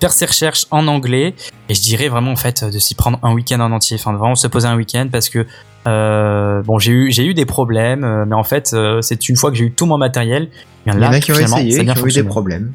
faire 0.00 0.12
ses 0.12 0.26
recherches 0.26 0.66
en 0.70 0.86
anglais 0.88 1.34
et 1.70 1.74
je 1.74 1.80
dirais 1.80 2.08
vraiment 2.08 2.32
en 2.32 2.36
fait 2.36 2.62
de 2.64 2.78
s'y 2.78 2.94
prendre 2.94 3.18
un 3.22 3.32
week-end 3.32 3.60
en 3.60 3.72
entier 3.72 3.96
enfin 3.98 4.12
de 4.12 4.18
vraiment 4.18 4.34
se 4.34 4.46
poser 4.46 4.68
un 4.68 4.76
week-end 4.76 5.08
parce 5.10 5.30
que 5.30 5.46
euh, 5.88 6.62
bon 6.62 6.78
j'ai 6.78 6.92
eu 6.92 7.10
j'ai 7.10 7.24
eu 7.24 7.32
des 7.32 7.46
problèmes 7.46 8.04
euh, 8.04 8.24
mais 8.26 8.34
en 8.34 8.44
fait 8.44 8.76
c'est 9.00 9.28
une 9.28 9.36
fois 9.36 9.50
que 9.50 9.56
j'ai 9.56 9.64
eu 9.64 9.72
tout 9.72 9.86
mon 9.86 9.96
matériel 9.96 10.50
bien 10.84 10.94
Il 10.94 11.02
y 11.02 11.06
en 11.06 11.12
a 11.12 11.20
qui 11.20 11.32
ont 11.32 11.38
essayé, 11.38 11.84
qui 11.84 11.98
ont 11.98 12.06
eu 12.06 12.12
des 12.12 12.22
problèmes. 12.22 12.72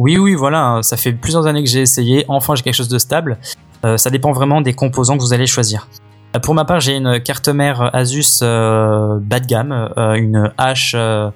Oui 0.00 0.16
oui 0.16 0.34
voilà 0.34 0.64
hein, 0.64 0.82
ça 0.82 0.96
fait 0.96 1.12
plusieurs 1.12 1.46
années 1.46 1.62
que 1.62 1.68
j'ai 1.68 1.82
essayé. 1.82 2.24
Enfin 2.28 2.54
j'ai 2.54 2.62
quelque 2.62 2.74
chose 2.74 2.88
de 2.88 2.98
stable. 2.98 3.38
Euh, 3.84 3.96
ça 3.96 4.10
dépend 4.10 4.32
vraiment 4.32 4.60
des 4.60 4.72
composants 4.72 5.16
que 5.16 5.22
vous 5.22 5.32
allez 5.32 5.46
choisir. 5.46 5.88
Euh, 6.34 6.38
pour 6.38 6.54
ma 6.54 6.64
part 6.64 6.80
j'ai 6.80 6.96
une 6.96 7.20
carte 7.20 7.48
mère 7.48 7.94
Asus 7.94 8.40
euh, 8.42 9.18
bas 9.20 9.40
de 9.40 9.46
gamme 9.46 9.90
euh, 9.98 10.14
une 10.14 10.52
H 10.58 10.92
euh, 10.94 11.30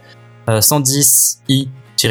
euh, 0.49 0.61
110i 0.61 1.69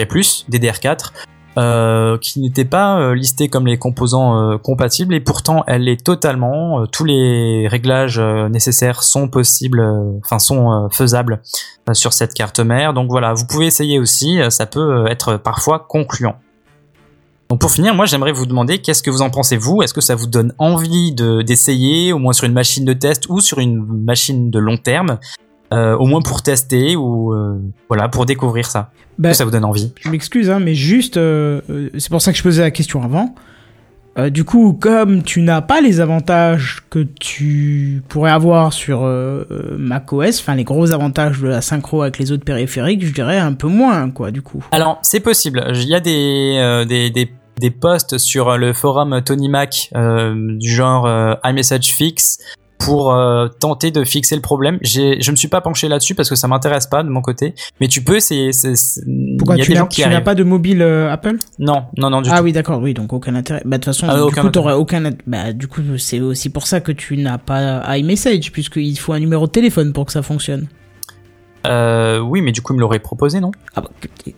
plus 0.07 0.45
DDR4 0.49 1.11
euh, 1.55 2.17
qui 2.17 2.39
n'était 2.39 2.65
pas 2.65 3.13
listée 3.13 3.47
comme 3.47 3.67
les 3.67 3.77
composants 3.77 4.57
compatibles. 4.57 5.13
Et 5.13 5.19
pourtant 5.19 5.63
elle 5.67 5.87
est 5.87 6.03
totalement 6.03 6.87
tous 6.87 7.05
les 7.05 7.67
réglages 7.67 8.19
nécessaires 8.19 9.03
sont 9.03 9.27
possibles 9.27 9.83
enfin 10.23 10.39
sont 10.39 10.89
faisables 10.91 11.41
sur 11.93 12.13
cette 12.13 12.33
carte 12.33 12.59
mère. 12.59 12.93
Donc 12.93 13.09
voilà 13.09 13.33
vous 13.33 13.45
pouvez 13.45 13.67
essayer 13.67 13.99
aussi 13.99 14.39
ça 14.49 14.65
peut 14.65 15.05
être 15.07 15.37
parfois 15.37 15.85
concluant 15.87 16.35
donc 17.53 17.61
pour 17.61 17.69
finir 17.69 17.93
moi 17.93 18.07
j'aimerais 18.07 18.31
vous 18.31 18.47
demander 18.47 18.79
qu'est-ce 18.79 19.03
que 19.03 19.11
vous 19.11 19.21
en 19.21 19.29
pensez 19.29 19.57
vous? 19.57 19.83
Est-ce 19.83 19.93
que 19.93 20.01
ça 20.01 20.15
vous 20.15 20.25
donne 20.25 20.55
envie 20.57 21.13
de 21.13 21.43
d'essayer 21.43 22.11
au 22.11 22.17
moins 22.17 22.33
sur 22.33 22.45
une 22.45 22.53
machine 22.53 22.83
de 22.83 22.93
test 22.93 23.29
ou 23.29 23.41
sur 23.41 23.59
une 23.59 23.85
machine 23.85 24.49
de 24.49 24.57
long 24.57 24.75
terme 24.75 25.19
euh, 25.71 25.95
au 25.95 26.07
moins 26.07 26.23
pour 26.23 26.41
tester 26.41 26.95
ou 26.95 27.31
euh, 27.31 27.61
voilà 27.89 28.09
pour 28.09 28.25
découvrir 28.25 28.65
ça? 28.65 28.89
Est-ce 29.19 29.29
que 29.29 29.33
ça 29.35 29.45
vous 29.45 29.51
donne 29.51 29.65
envie? 29.65 29.93
Je 30.01 30.09
m'excuse, 30.09 30.49
hein, 30.49 30.59
mais 30.59 30.73
juste, 30.73 31.17
euh, 31.17 31.61
c'est 31.95 32.09
pour 32.09 32.23
ça 32.23 32.31
que 32.31 32.39
je 32.39 32.41
posais 32.41 32.63
la 32.63 32.71
question 32.71 33.03
avant. 33.03 33.35
Du 34.31 34.43
coup, 34.43 34.73
comme 34.73 35.21
tu 35.21 35.41
n'as 35.41 35.61
pas 35.61 35.81
les 35.81 35.99
avantages 35.99 36.83
que 36.91 36.99
tu 37.19 38.03
pourrais 38.09 38.29
avoir 38.29 38.71
sur 38.71 39.01
macOS, 39.77 40.39
enfin 40.39 40.53
les 40.53 40.63
gros 40.63 40.91
avantages 40.91 41.39
de 41.39 41.47
la 41.47 41.61
synchro 41.61 42.03
avec 42.03 42.19
les 42.19 42.31
autres 42.31 42.45
périphériques, 42.45 43.03
je 43.03 43.11
dirais 43.11 43.39
un 43.39 43.53
peu 43.53 43.67
moins, 43.67 44.11
quoi, 44.11 44.29
du 44.29 44.43
coup. 44.43 44.63
Alors, 44.71 44.99
c'est 45.01 45.19
possible. 45.19 45.65
Il 45.73 45.87
y 45.87 45.95
a 45.95 45.99
des, 45.99 46.85
des, 46.87 47.09
des, 47.09 47.31
des 47.59 47.71
posts 47.71 48.17
sur 48.17 48.57
le 48.57 48.73
forum 48.73 49.21
Tony 49.23 49.49
Mac 49.49 49.89
euh, 49.95 50.33
du 50.57 50.69
genre 50.69 51.05
euh, 51.05 51.35
iMessage 51.43 51.93
Fix 51.93 52.39
pour 52.79 53.13
euh, 53.13 53.47
tenter 53.47 53.91
de 53.91 54.03
fixer 54.03 54.35
le 54.35 54.41
problème. 54.41 54.77
Je 54.81 55.31
me 55.31 55.35
suis 55.37 55.47
pas 55.47 55.61
penché 55.61 55.87
là-dessus 55.87 56.15
parce 56.15 56.29
que 56.29 56.35
ça 56.35 56.49
m'intéresse 56.49 56.85
pas 56.87 57.01
de 57.03 57.07
mon 57.07 57.21
côté. 57.21 57.53
Mais 57.79 57.87
tu 57.87 58.03
peux 58.03 58.17
essayer. 58.17 58.51
Pourquoi 59.37 59.55
il 59.55 59.59
y 59.59 59.61
a 59.77 59.85
tu 59.87 60.01
n'as 60.01 60.19
pas 60.21 60.35
de 60.35 60.43
mobile 60.43 60.81
euh, 60.81 61.09
Apple? 61.09 61.37
Non, 61.59 61.83
non, 61.97 62.09
non 62.09 62.21
du 62.21 62.29
Ah 62.29 62.39
tout. 62.39 62.43
oui, 62.43 62.51
d'accord, 62.51 62.81
oui, 62.81 62.93
donc 62.93 63.13
aucun 63.13 63.35
intérêt. 63.35 63.61
Bah 63.63 63.77
de 63.77 63.83
toute 63.83 63.93
façon, 63.95 64.07
Ah, 64.09 64.15
du 64.15 64.21
aucun 64.21 64.49
coup, 64.49 64.59
aucun. 64.59 65.03
int- 65.05 65.17
Bah 65.25 65.53
du 65.53 65.67
coup, 65.67 65.81
c'est 65.97 66.19
aussi 66.19 66.49
pour 66.49 66.67
ça 66.67 66.81
que 66.81 66.91
tu 66.91 67.15
n'as 67.15 67.37
pas 67.37 67.95
iMessage, 67.97 68.51
puisqu'il 68.51 68.97
faut 68.99 69.13
un 69.13 69.19
numéro 69.19 69.45
de 69.45 69.51
téléphone 69.51 69.93
pour 69.93 70.05
que 70.05 70.11
ça 70.11 70.21
fonctionne. 70.21 70.67
Euh, 71.65 72.19
oui, 72.19 72.41
mais 72.41 72.51
du 72.51 72.61
coup, 72.61 72.73
il 72.73 72.75
me 72.75 72.81
l'aurait 72.81 72.99
proposé, 72.99 73.39
non? 73.39 73.51
Ah 73.75 73.81
bah, 73.81 73.89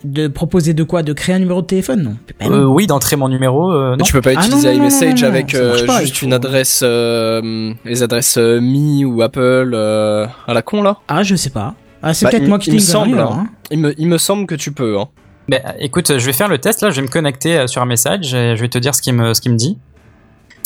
de 0.04 0.28
proposer 0.28 0.74
de 0.74 0.84
quoi? 0.84 1.02
De 1.04 1.12
créer 1.14 1.36
un 1.36 1.40
numéro 1.40 1.62
de 1.62 1.66
téléphone 1.68 2.04
Non? 2.04 2.18
Bah 2.40 2.46
non. 2.50 2.56
euh, 2.56 2.66
Oui, 2.66 2.86
d'entrer 2.88 3.16
mon 3.16 3.30
numéro. 3.30 3.72
euh, 3.72 3.92
Mais 3.92 3.98
non. 3.98 4.04
tu 4.06 4.14
peux 4.14 4.22
pas 4.22 4.32
Ah, 4.36 4.46
utiliser 4.46 4.68
non, 4.70 4.74
non, 4.74 4.80
iMessage 4.82 5.24
avec 5.24 5.54
euh, 5.56 5.86
pas, 5.88 6.02
juste 6.02 6.22
une 6.22 6.34
adresse, 6.34 6.82
euh, 6.84 7.74
les 7.84 8.04
adresses 8.04 8.38
euh, 8.38 8.60
Mi 8.62 9.06
ou 9.06 9.22
Apple 9.24 9.72
euh, 9.74 10.28
à 10.48 10.54
la 10.54 10.62
con 10.62 10.84
là? 10.84 10.98
Ah, 11.08 11.24
je 11.24 11.36
sais 11.36 11.50
pas. 11.50 11.74
Ah, 12.04 12.14
c'est 12.14 12.26
Bah, 12.26 12.32
peut-être 12.32 12.48
moi 12.48 12.60
qui 12.60 12.70
il 12.70 12.76
me 12.76 12.80
semble, 12.80 13.20
hein. 13.20 13.30
hein. 13.32 13.48
Il 13.72 13.80
me, 13.80 14.00
il 14.00 14.08
me 14.08 14.18
semble 14.20 14.46
que 14.46 14.56
tu 14.56 14.72
peux. 14.72 15.00
Hein. 15.00 15.06
Ben, 15.50 15.62
écoute, 15.80 16.18
je 16.18 16.26
vais 16.26 16.34
faire 16.34 16.48
le 16.48 16.60
test 16.60 16.82
là. 16.82 16.92
Je 16.92 16.98
vais 16.98 17.02
me 17.08 17.12
connecter 17.12 17.68
sur 17.68 17.82
un 17.82 17.86
message 17.86 18.34
et 18.36 18.56
je 18.56 18.62
vais 18.62 18.68
te 18.70 18.78
dire 18.78 18.94
ce 18.94 19.02
qu'il 19.02 19.14
me, 19.16 19.34
ce 19.34 19.42
qu'il 19.42 19.52
me 19.52 19.58
dit. 19.58 19.78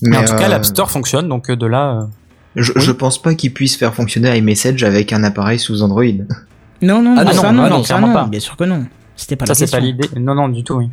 Mais, 0.03 0.17
en 0.17 0.23
tout 0.25 0.35
cas, 0.35 0.47
l'App 0.47 0.65
Store 0.65 0.89
fonctionne, 0.91 1.27
donc 1.29 1.49
de 1.51 1.65
là. 1.65 2.07
Euh, 2.57 2.61
Je, 2.61 2.73
je 2.75 2.91
pense 2.91 3.21
pas 3.21 3.35
qu'ils 3.35 3.53
puissent 3.53 3.77
faire 3.77 3.93
fonctionner 3.93 4.35
iMessage 4.37 4.83
avec 4.83 5.13
un 5.13 5.23
appareil 5.23 5.59
sous 5.59 5.81
Android. 5.81 6.03
Non, 6.81 7.01
non, 7.01 7.15
Ah 7.17 7.23
non, 7.23 7.31
non, 7.31 7.33
ça 7.33 7.47
ah 7.47 7.51
non, 7.51 7.69
non, 7.69 7.83
ça 7.83 7.99
non, 7.99 8.13
pas. 8.13 8.27
bien 8.27 8.39
sûr 8.39 8.55
que 8.55 8.63
non. 8.63 8.85
C'était 9.15 9.35
pas 9.35 9.45
ça, 9.45 9.53
c'est 9.53 9.69
pas 9.69 9.79
l'idée. 9.79 10.07
Non, 10.17 10.33
non, 10.33 10.47
du 10.47 10.63
tout, 10.63 10.75
oui. 10.75 10.89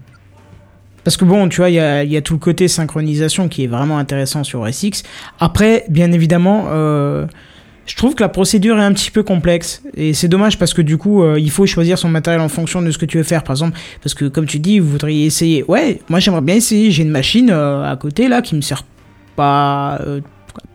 Parce 1.04 1.16
que 1.16 1.24
bon, 1.24 1.48
tu 1.48 1.58
vois, 1.58 1.70
il 1.70 1.74
y 1.74 1.78
a, 1.78 2.02
y 2.02 2.16
a, 2.16 2.20
tout 2.20 2.32
le 2.32 2.40
côté 2.40 2.66
synchronisation 2.66 3.48
qui 3.48 3.62
est 3.62 3.68
vraiment 3.68 3.96
intéressant 3.98 4.42
sur 4.42 4.62
OS 4.62 4.82
X. 4.82 5.04
Après, 5.38 5.84
bien 5.88 6.10
évidemment, 6.10 6.64
euh, 6.70 7.26
je 7.86 7.94
trouve 7.94 8.16
que 8.16 8.24
la 8.24 8.28
procédure 8.28 8.76
est 8.80 8.82
un 8.82 8.92
petit 8.92 9.12
peu 9.12 9.22
complexe. 9.22 9.82
Et 9.94 10.12
c'est 10.14 10.26
dommage 10.26 10.58
parce 10.58 10.74
que 10.74 10.82
du 10.82 10.98
coup, 10.98 11.22
euh, 11.22 11.38
il 11.38 11.52
faut 11.52 11.64
choisir 11.66 11.96
son 11.96 12.08
matériel 12.08 12.40
en 12.40 12.48
fonction 12.48 12.82
de 12.82 12.90
ce 12.90 12.98
que 12.98 13.06
tu 13.06 13.18
veux 13.18 13.22
faire. 13.22 13.44
Par 13.44 13.52
exemple, 13.52 13.78
parce 14.02 14.14
que 14.14 14.24
comme 14.24 14.46
tu 14.46 14.58
dis, 14.58 14.80
vous 14.80 14.90
voudriez 14.90 15.26
essayer. 15.26 15.62
Ouais, 15.68 16.00
moi 16.08 16.18
j'aimerais 16.18 16.40
bien 16.40 16.56
essayer. 16.56 16.90
J'ai 16.90 17.04
une 17.04 17.10
machine 17.10 17.50
euh, 17.50 17.88
à 17.88 17.94
côté 17.94 18.26
là 18.26 18.42
qui 18.42 18.56
me 18.56 18.60
sert 18.60 18.82
pas 19.36 20.00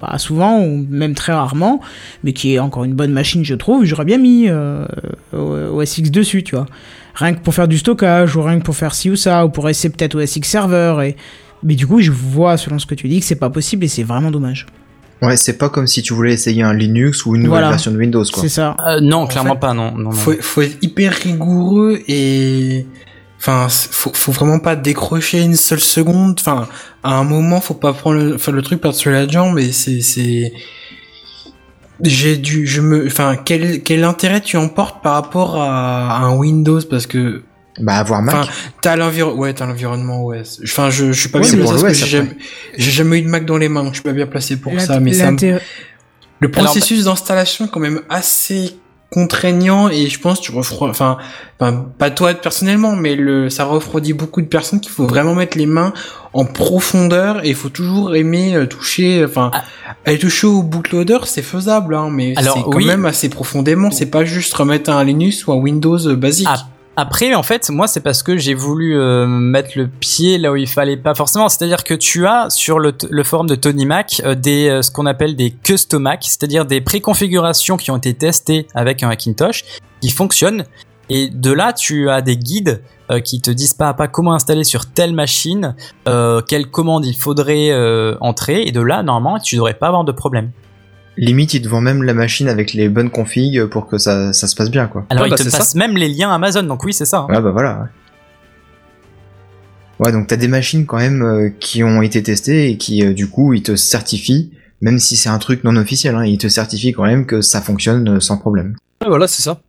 pas 0.02 0.18
souvent 0.18 0.60
ou 0.62 0.86
même 0.90 1.14
très 1.16 1.32
rarement, 1.34 1.80
mais 2.24 2.34
qui 2.34 2.56
est 2.56 2.60
encore 2.60 2.84
une 2.84 2.94
bonne 2.94 3.12
machine, 3.12 3.46
je 3.46 3.56
trouve. 3.56 3.86
J'aurais 3.86 4.06
bien 4.06 4.18
mis 4.18 4.48
euh, 4.50 4.86
OS 5.34 5.98
X 6.00 6.12
dessus, 6.12 6.44
tu 6.44 6.56
vois. 6.56 6.66
Rien 7.16 7.34
que 7.34 7.40
pour 7.42 7.54
faire 7.54 7.68
du 7.68 7.78
stockage, 7.78 8.36
ou 8.36 8.42
rien 8.42 8.60
que 8.60 8.64
pour 8.66 8.76
faire 8.76 8.94
ci 8.94 9.10
ou 9.10 9.16
ça, 9.16 9.46
ou 9.46 9.50
pour 9.50 9.70
essayer 9.70 9.90
peut-être 9.94 10.16
OS 10.22 10.36
X 10.36 10.50
Server. 10.50 10.98
Et... 11.08 11.16
Mais 11.64 11.76
du 11.76 11.86
coup, 11.88 12.02
je 12.02 12.12
vois, 12.12 12.58
selon 12.58 12.80
ce 12.80 12.86
que 12.86 12.96
tu 12.96 13.08
dis, 13.08 13.20
que 13.20 13.26
c'est 13.26 13.36
pas 13.36 13.50
possible 13.50 13.84
et 13.86 13.88
c'est 13.88 14.04
vraiment 14.04 14.32
dommage. 14.32 14.66
Ouais, 15.22 15.38
c'est 15.38 15.58
pas 15.60 15.70
comme 15.70 15.86
si 15.86 16.02
tu 16.02 16.14
voulais 16.16 16.34
essayer 16.34 16.64
un 16.64 16.74
Linux 16.74 17.28
ou 17.28 17.36
une 17.36 17.44
nouvelle 17.44 17.52
Voilà. 17.60 17.70
version 17.70 17.92
de 17.92 17.98
Windows, 17.98 18.24
quoi. 18.34 18.42
C'est 18.42 18.50
ça. 18.50 18.76
Euh, 18.88 19.00
non, 19.02 19.18
En 19.18 19.28
clairement 19.28 19.54
fait, 19.54 19.60
pas, 19.60 19.74
non. 19.76 19.92
non, 19.92 20.06
non. 20.06 20.12
faut, 20.12 20.34
faut 20.42 20.62
être 20.64 20.78
hyper 20.82 21.14
rigoureux 21.14 22.00
et 22.08 22.88
enfin 23.42 23.68
faut, 23.70 24.12
faut 24.14 24.32
vraiment 24.32 24.60
pas 24.60 24.76
décrocher 24.76 25.42
une 25.42 25.56
seule 25.56 25.80
seconde 25.80 26.38
enfin 26.40 26.68
à 27.04 27.16
un 27.18 27.24
moment 27.24 27.60
faut 27.60 27.74
pas 27.74 27.92
prendre 27.92 28.18
le, 28.20 28.36
enfin, 28.36 28.52
le 28.52 28.62
truc 28.62 28.80
par-dessus 28.80 29.10
la 29.12 29.28
jambe 29.28 29.58
et 29.58 29.72
c'est 29.72 30.02
c'est 30.02 30.54
j'ai 32.04 32.38
dû 32.38 32.66
je 32.66 32.82
me 32.82 33.06
enfin 33.06 33.36
quel 33.44 33.82
quel 33.84 34.04
intérêt 34.04 34.42
tu 34.42 34.58
emportes 34.58 35.04
par 35.04 35.14
rapport 35.14 35.56
à, 35.62 36.18
à 36.18 36.20
un 36.22 36.36
Windows 36.36 36.82
parce 36.90 37.06
que 37.06 37.44
Bah, 37.80 37.96
avoir 37.98 38.22
Mac. 38.22 38.36
Enfin, 38.36 38.50
t'as 38.82 38.96
l'environnement, 38.96 39.40
ouais, 39.40 39.54
t'as 39.54 39.66
l'environnement 39.66 40.26
OS. 40.26 40.60
Enfin, 40.64 40.90
je, 40.90 41.12
je 41.12 41.20
suis 41.20 41.30
pas 41.30 41.40
Ouais, 41.40 41.46
bien 41.50 41.58
placé 41.58 41.72
pour 41.74 41.82
parce 41.84 42.00
que 42.00 42.06
j'ai 42.78 42.92
jamais, 42.92 43.20
eu 43.20 43.22
de 43.22 43.28
Mac 43.30 43.46
dans 43.46 43.58
les 43.58 43.70
mains, 43.70 43.82
donc 43.84 43.94
je 43.94 44.00
suis 44.00 44.04
pas 44.04 44.14
bien 44.14 44.28
placé 44.28 44.58
pour 44.58 44.80
ça, 44.80 45.00
mais 45.00 45.14
ça, 45.14 45.32
me- 45.32 45.60
le 46.40 46.52
processus 46.52 47.06
d'installation 47.06 47.66
est 47.66 47.70
quand 47.70 47.80
même 47.80 48.02
assez 48.10 48.76
contraignant 49.12 49.90
et 49.90 50.08
je 50.08 50.20
pense 50.22 50.40
tu 50.40 50.54
refroidis, 50.54 50.92
enfin, 50.92 51.18
enfin, 51.60 51.86
pas 51.98 52.10
toi 52.10 52.34
personnellement, 52.34 52.96
mais 52.96 53.16
le, 53.16 53.50
ça 53.50 53.66
refroidit 53.66 54.14
beaucoup 54.14 54.42
de 54.42 54.48
personnes 54.48 54.80
qu'il 54.80 54.92
faut 54.92 55.06
vraiment 55.06 55.36
mettre 55.36 55.58
les 55.58 55.66
mains 55.66 55.94
en 56.32 56.46
profondeur 56.46 57.44
et 57.44 57.50
il 57.50 57.56
faut 57.56 57.68
toujours 57.68 58.16
aimer 58.16 58.56
euh, 58.56 58.66
toucher, 58.68 59.26
enfin, 59.26 59.52
aller 60.06 60.18
toucher 60.18 60.48
au 60.48 60.64
bootloader, 60.64 61.20
c'est 61.26 61.42
faisable, 61.42 61.94
hein, 61.94 62.08
mais 62.10 62.36
c'est 62.38 62.64
quand 62.64 62.76
oui. 62.76 62.86
même 62.86 63.06
assez 63.06 63.28
profondément, 63.28 63.92
c'est 63.92 64.06
pas 64.06 64.24
juste 64.24 64.54
remettre 64.54 64.90
un 64.90 65.04
Linux 65.04 65.46
ou 65.46 65.52
un 65.52 65.58
Windows 65.58 66.08
euh, 66.08 66.16
basique. 66.16 66.48
Ah, 66.50 66.68
Après, 66.98 67.34
en 67.34 67.44
fait, 67.44 67.70
moi, 67.70 67.88
c'est 67.88 68.02
parce 68.02 68.22
que 68.22 68.38
j'ai 68.38 68.54
voulu 68.54 69.00
euh, 69.00 69.26
mettre 69.26 69.72
le 69.78 69.88
pied 69.88 70.38
là 70.38 70.52
où 70.52 70.58
il 70.58 70.68
fallait 70.68 70.98
pas 70.98 71.16
forcément. 71.16 71.48
C'est-à-dire 71.48 71.86
que 71.86 71.94
tu 71.94 72.28
as 72.28 72.50
sur 72.50 72.80
le, 72.80 72.94
le 73.10 73.24
forum 73.24 73.48
de 73.48 73.56
Tony 73.56 73.86
Mac 73.86 74.22
euh, 74.26 74.36
des 74.36 74.68
euh, 74.68 74.82
ce 74.82 74.92
qu'on 74.92 75.06
appelle 75.06 75.38
des 75.38 75.52
custom 75.52 76.04
Mac, 76.04 76.24
c'est-à-dire 76.24 76.66
des 76.66 76.82
préconfigurations 76.82 77.78
qui 77.78 77.92
ont 77.92 77.98
été 77.98 78.14
testées 78.14 78.68
avec 78.76 79.04
un 79.04 79.08
Macintosh 79.08 79.64
qui 80.02 80.10
fonctionnent. 80.10 80.66
Et 81.10 81.30
de 81.30 81.52
là, 81.52 81.72
tu 81.72 82.10
as 82.10 82.22
des 82.22 82.36
guides 82.36 82.82
euh, 83.10 83.22
qui 83.22 83.40
te 83.40 83.52
disent 83.52 83.74
pas 83.74 83.88
à 83.88 83.94
pas 83.94 84.10
comment 84.10 84.34
installer 84.34 84.66
sur 84.66 84.86
telle 84.86 85.14
machine, 85.14 85.76
quelle 86.06 86.68
commande 86.70 87.06
il 87.06 87.16
faudrait 87.16 87.72
entrer. 88.22 88.64
Et 88.64 88.72
de 88.72 88.82
là, 88.82 89.04
normalement, 89.04 89.40
tu 89.40 89.56
devrais 89.56 89.74
pas 89.74 89.88
avoir 89.88 90.04
de 90.04 90.12
problème. 90.12 90.52
Limite, 91.24 91.54
ils 91.54 91.62
te 91.62 91.68
vendent 91.68 91.84
même 91.84 92.02
la 92.02 92.16
machine 92.16 92.48
avec 92.50 92.74
les 92.74 92.90
bonnes 92.90 93.12
configs 93.12 93.66
pour 93.66 93.86
que 93.88 94.00
ça, 94.00 94.34
ça 94.34 94.48
se 94.48 94.56
passe 94.56 94.72
bien, 94.72 94.88
quoi. 94.88 95.06
Alors, 95.10 95.22
Ouais, 95.24 95.30
ils 95.30 95.32
bah, 95.32 95.38
te 95.38 95.44
passent 95.44 95.76
même 95.76 95.96
les 95.96 96.10
liens 96.10 96.32
Amazon. 96.34 96.64
Donc 96.64 96.84
oui, 96.84 96.94
c'est 96.94 97.06
ça. 97.06 97.20
hein. 97.20 97.28
Ouais, 97.30 97.40
bah 97.40 97.52
voilà. 97.52 97.88
Ouais, 100.00 100.08
ouais 100.08 100.12
donc 100.12 100.26
t'as 100.26 100.36
des 100.36 100.48
machines 100.48 100.88
quand 100.88 100.98
même 100.98 101.22
euh, 101.22 101.50
qui 101.60 101.84
ont 101.84 102.02
été 102.02 102.24
testées 102.24 102.72
et 102.72 102.78
qui, 102.78 103.06
euh, 103.06 103.14
du 103.14 103.30
coup, 103.30 103.54
ils 103.54 103.62
te 103.62 103.76
certifient, 103.76 104.52
même 104.82 104.98
si 104.98 105.16
c'est 105.16 105.30
un 105.30 105.38
truc 105.38 105.64
non 105.64 105.76
officiel, 105.76 106.16
hein, 106.16 106.26
ils 106.26 106.40
te 106.40 106.48
certifient 106.48 106.92
quand 106.92 107.06
même 107.06 107.28
que 107.28 107.42
ça 107.42 107.62
fonctionne 107.62 108.16
euh, 108.16 108.20
sans 108.20 108.38
problème. 108.38 108.76
Ouais, 109.04 109.08
voilà, 109.08 109.28
c'est 109.28 109.44
ça. 109.44 109.62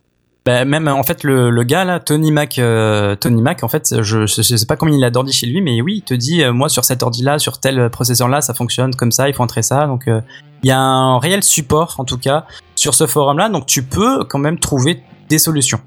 Bah, 0.44 0.64
même 0.64 0.88
en 0.88 1.04
fait 1.04 1.22
le, 1.22 1.50
le 1.50 1.62
gars 1.62 1.84
là 1.84 2.00
Tony 2.00 2.32
Mac 2.32 2.58
euh, 2.58 3.14
Tony 3.14 3.40
Mac 3.40 3.62
en 3.62 3.68
fait 3.68 4.02
je, 4.02 4.26
je, 4.26 4.42
sais 4.42 4.66
pas 4.66 4.74
combien 4.74 4.96
il 4.96 5.04
a 5.04 5.10
d'ordi 5.10 5.32
chez 5.32 5.46
lui 5.46 5.60
mais 5.60 5.80
oui 5.80 5.98
il 5.98 6.02
te 6.02 6.14
dit 6.14 6.42
euh, 6.42 6.52
moi 6.52 6.68
sur 6.68 6.84
cet 6.84 7.04
ordi 7.04 7.22
là 7.22 7.38
sur 7.38 7.60
tel 7.60 7.88
processeur 7.90 8.26
là 8.26 8.40
ça 8.40 8.52
fonctionne 8.52 8.92
comme 8.96 9.12
ça 9.12 9.28
il 9.28 9.34
faut 9.34 9.44
entrer 9.44 9.62
ça. 9.62 9.86
Donc 9.86 10.08
euh, 10.08 10.20
il 10.64 10.68
y 10.68 10.72
a 10.72 10.80
un 10.80 11.20
réel 11.20 11.44
support 11.44 11.94
en 11.98 12.04
tout 12.04 12.18
cas 12.18 12.44
sur 12.74 12.94
ce 12.94 13.06
forum 13.06 13.38
là 13.38 13.48
donc 13.50 13.66
tu 13.66 13.84
peux 13.84 14.24
quand 14.24 14.40
même 14.40 14.58
trouver 14.58 15.04
des 15.28 15.38
solutions 15.38 15.80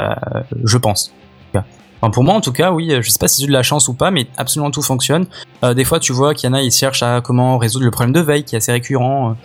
euh, 0.00 0.14
je 0.64 0.78
pense. 0.78 1.12
Enfin, 2.00 2.10
pour 2.10 2.22
moi 2.22 2.34
en 2.34 2.40
tout 2.40 2.52
cas 2.52 2.70
oui 2.70 2.90
je 3.02 3.10
sais 3.10 3.18
pas 3.18 3.28
si 3.28 3.44
eu 3.44 3.48
de 3.48 3.52
la 3.52 3.64
chance 3.64 3.88
ou 3.88 3.94
pas 3.94 4.10
mais 4.10 4.26
absolument 4.38 4.70
tout 4.70 4.82
fonctionne. 4.82 5.26
Euh, 5.64 5.74
des 5.74 5.84
fois 5.84 6.00
tu 6.00 6.14
vois 6.14 6.32
qu'il 6.32 6.48
y 6.48 6.50
en 6.50 6.54
a 6.54 6.62
ils 6.62 6.70
cherchent 6.70 7.02
à 7.02 7.20
comment 7.20 7.58
résoudre 7.58 7.84
le 7.84 7.90
problème 7.90 8.14
de 8.14 8.20
veille 8.20 8.44
qui 8.44 8.54
est 8.54 8.58
assez 8.58 8.72
récurrent 8.72 9.36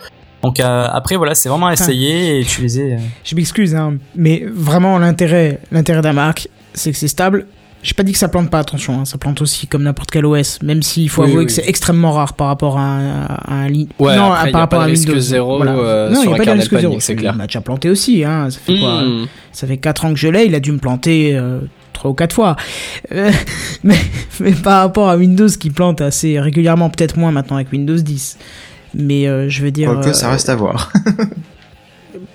donc 0.44 0.60
euh, 0.60 0.86
après 0.92 1.16
voilà 1.16 1.34
c'est 1.34 1.48
vraiment 1.48 1.66
à 1.68 1.72
essayer 1.72 2.36
et 2.36 2.40
utiliser 2.40 2.94
euh, 2.94 2.98
Je 3.24 3.34
m'excuse, 3.34 3.74
hein, 3.74 3.94
mais 4.14 4.44
vraiment 4.52 4.98
l'intérêt, 4.98 5.60
l'intérêt 5.72 6.02
d'un 6.02 6.12
Mac, 6.12 6.48
c'est 6.74 6.92
que 6.92 6.96
c'est 6.98 7.08
stable. 7.08 7.46
J'ai 7.82 7.92
pas 7.92 8.02
dit 8.02 8.12
que 8.12 8.18
ça 8.18 8.28
plante 8.28 8.48
pas, 8.48 8.60
attention, 8.60 9.00
hein, 9.00 9.04
ça 9.04 9.18
plante 9.18 9.42
aussi 9.42 9.66
comme 9.66 9.82
n'importe 9.82 10.10
quel 10.10 10.24
OS, 10.24 10.62
même 10.62 10.82
s'il 10.82 11.10
faut 11.10 11.20
Oui, 11.22 11.28
avouer 11.28 11.40
oui. 11.40 11.46
que 11.46 11.52
c'est 11.52 11.68
extrêmement 11.68 12.12
rare 12.12 12.32
par 12.32 12.46
rapport 12.46 12.78
à 12.78 12.82
un, 12.82 13.22
à 13.24 13.54
un. 13.64 13.68
Ouais, 13.98 14.16
non, 14.16 14.32
après, 14.32 14.48
a 14.48 14.52
par 14.52 14.60
rapport 14.62 14.80
à 14.80 14.86
de 14.86 14.92
Windows. 14.92 15.18
zéro, 15.20 15.62
euh, 15.62 16.08
non, 16.10 16.22
il 16.22 16.30
y 16.30 16.32
a 16.32 16.36
pas 16.36 16.44
de 16.46 16.50
risque 16.52 16.78
zéro. 16.80 16.96
c'est 17.00 17.14
clair. 17.14 17.32
Il 17.34 17.38
m'a 17.38 17.46
déjà 17.46 17.60
planté 17.60 17.90
aussi, 17.90 18.24
hein. 18.24 18.48
Ça 18.48 18.58
fait 18.58 18.78
quoi 18.78 19.02
Mmh. 19.02 19.26
Ça 19.52 19.66
fait 19.66 19.76
4 19.76 20.04
ans 20.06 20.14
que 20.14 20.18
je 20.18 20.28
l'ai, 20.28 20.46
il 20.46 20.54
a 20.54 20.60
dû 20.60 20.72
me 20.72 20.78
planter 20.78 21.36
euh, 21.36 21.58
trois 21.92 22.10
ou 22.10 22.14
quatre 22.14 22.32
fois. 22.34 22.56
Euh, 23.12 23.30
mais, 23.84 23.98
mais 24.40 24.52
par 24.52 24.80
rapport 24.80 25.10
à 25.10 25.16
Windows 25.18 25.48
qui 25.48 25.68
plante 25.68 26.00
assez 26.00 26.40
régulièrement, 26.40 26.88
peut-être 26.88 27.18
moins 27.18 27.32
maintenant 27.32 27.56
avec 27.56 27.70
Windows 27.70 27.96
10. 27.98 28.38
Mais 28.94 29.26
euh, 29.26 29.48
je 29.48 29.62
veux 29.62 29.70
dire. 29.70 29.92
Quoique, 29.92 30.12
ça 30.12 30.28
euh, 30.28 30.32
reste 30.32 30.48
à 30.48 30.56
voir. 30.56 30.92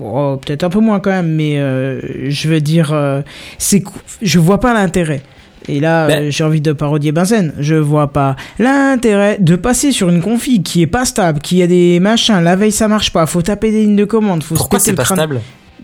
Oh, 0.01 0.37
peut-être 0.45 0.63
un 0.63 0.69
peu 0.69 0.79
moins 0.79 0.99
quand 0.99 1.09
même, 1.09 1.33
mais 1.35 1.57
euh, 1.59 1.99
je 2.29 2.47
veux 2.47 2.61
dire, 2.61 2.91
euh, 2.93 3.21
c'est, 3.57 3.83
je 4.21 4.39
vois 4.39 4.59
pas 4.59 4.73
l'intérêt. 4.73 5.21
Et 5.67 5.79
là, 5.79 6.07
Ben- 6.07 6.23
euh, 6.25 6.31
j'ai 6.31 6.43
envie 6.43 6.61
de 6.61 6.71
parodier 6.73 7.11
Benzen. 7.11 7.53
Je 7.59 7.75
vois 7.75 8.11
pas 8.11 8.35
l'intérêt 8.59 9.37
de 9.39 9.55
passer 9.55 9.91
sur 9.91 10.09
une 10.09 10.21
config 10.21 10.63
qui 10.63 10.81
est 10.81 10.87
pas 10.87 11.05
stable, 11.05 11.39
qui 11.41 11.61
a 11.61 11.67
des 11.67 11.99
machins, 11.99 12.39
la 12.41 12.55
veille 12.55 12.71
ça 12.71 12.87
marche 12.87 13.11
pas, 13.11 13.25
faut 13.25 13.41
taper 13.41 13.71
des 13.71 13.81
lignes 13.83 13.95
de 13.95 14.05
commande, 14.05 14.43
faut 14.43 14.55
pourquoi 14.55 14.79
c'est 14.79 14.93
pas 14.93 15.03
crâne. 15.03 15.17
stable 15.17 15.35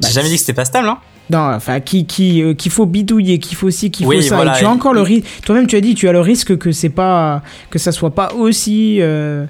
Bah, 0.01 0.07
j'ai 0.07 0.13
jamais 0.13 0.29
dit 0.29 0.35
que 0.35 0.39
c'était 0.41 0.53
pas 0.53 0.65
stable 0.65 0.87
hein 0.87 0.97
Non, 1.29 1.53
enfin, 1.55 1.79
qui, 1.81 2.05
qui, 2.05 2.41
euh, 2.41 2.53
qu'il 2.53 2.71
faut 2.71 2.85
bidouiller, 2.85 3.39
qu'il 3.39 3.57
faut 3.57 3.69
ci, 3.69 3.91
qu'il 3.91 4.07
Oui, 4.07 4.17
faut 4.17 4.29
ça. 4.29 4.35
voilà, 4.35 4.55
et 4.55 4.59
tu 4.59 4.65
as 4.65 4.69
et- 4.69 4.71
encore 4.71 4.93
le 4.93 5.01
risque. 5.01 5.25
Toi-même, 5.45 5.67
tu 5.67 5.75
as 5.75 5.81
dit, 5.81 5.93
tu 5.95 6.07
as 6.07 6.13
le 6.13 6.21
risque 6.21 6.57
que 6.57 6.71
c'est 6.71 6.89
pas, 6.89 7.43
que 7.69 7.79
ça 7.79 7.91
soit 7.91 8.13
pas 8.15 8.33
aussi. 8.33 8.97
euh, 9.01 9.45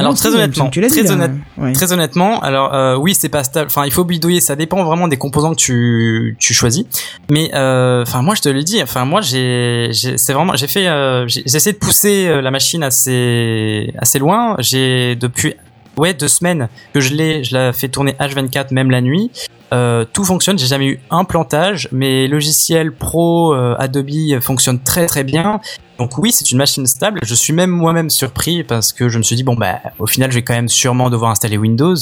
Alors, 0.00 0.12
non, 0.12 0.16
très 0.16 0.28
honnêtement, 0.34 0.64
dit, 0.64 0.80
très 0.88 1.02
là. 1.04 1.12
honnête- 1.12 1.30
Ouais. 1.58 1.72
Très 1.72 1.92
honnêtement, 1.92 2.40
alors 2.40 2.74
euh, 2.74 2.96
oui, 2.96 3.14
c'est 3.14 3.28
pas 3.28 3.44
stable. 3.44 3.66
Enfin, 3.70 3.84
il 3.86 3.92
faut 3.92 4.04
bidouiller. 4.04 4.40
Ça 4.40 4.56
dépend 4.56 4.82
vraiment 4.84 5.08
des 5.08 5.16
composants 5.18 5.50
que 5.52 5.56
tu 5.60 6.36
tu 6.38 6.54
choisis. 6.54 6.84
Mais 7.30 7.50
euh, 7.54 8.02
enfin, 8.02 8.22
moi, 8.22 8.34
je 8.34 8.40
te 8.42 8.48
l'ai 8.48 8.64
dit. 8.64 8.82
Enfin, 8.82 9.04
moi, 9.04 9.20
j'ai 9.20 9.90
c'est 9.92 10.32
vraiment 10.32 10.56
j'ai 10.56 10.66
fait 10.66 10.88
euh, 10.88 11.26
j'ai 11.28 11.42
j'ai 11.46 11.56
essayé 11.56 11.72
de 11.72 11.78
pousser 11.78 12.26
euh, 12.28 12.40
la 12.40 12.50
machine 12.50 12.82
assez 12.82 13.92
assez 13.98 14.18
loin. 14.18 14.56
J'ai 14.58 15.16
depuis 15.16 15.54
ouais 15.96 16.14
deux 16.14 16.28
semaines 16.28 16.68
que 16.94 17.00
je 17.00 17.14
l'ai 17.14 17.44
je 17.44 17.54
la 17.54 17.72
fais 17.72 17.88
tourner 17.88 18.12
H24 18.12 18.72
même 18.72 18.90
la 18.90 19.00
nuit. 19.00 19.30
Euh, 19.72 20.04
tout 20.12 20.24
fonctionne. 20.24 20.58
J'ai 20.58 20.66
jamais 20.66 20.86
eu 20.86 21.00
un 21.10 21.24
plantage. 21.24 21.88
Mes 21.92 22.26
logiciels 22.26 22.90
pro 22.92 23.54
euh, 23.54 23.76
Adobe 23.78 24.40
fonctionnent 24.40 24.80
très 24.82 25.06
très 25.06 25.22
bien. 25.24 25.60
Donc 26.00 26.16
oui, 26.16 26.32
c'est 26.32 26.50
une 26.50 26.56
machine 26.56 26.86
stable. 26.86 27.20
Je 27.22 27.34
suis 27.34 27.52
même 27.52 27.68
moi-même 27.68 28.08
surpris 28.08 28.64
parce 28.64 28.94
que 28.94 29.10
je 29.10 29.18
me 29.18 29.22
suis 29.22 29.36
dit 29.36 29.42
bon 29.42 29.54
bah 29.54 29.80
au 29.98 30.06
final 30.06 30.30
je 30.30 30.36
vais 30.36 30.42
quand 30.42 30.54
même 30.54 30.70
sûrement 30.70 31.10
devoir 31.10 31.30
installer 31.30 31.58
Windows. 31.58 31.94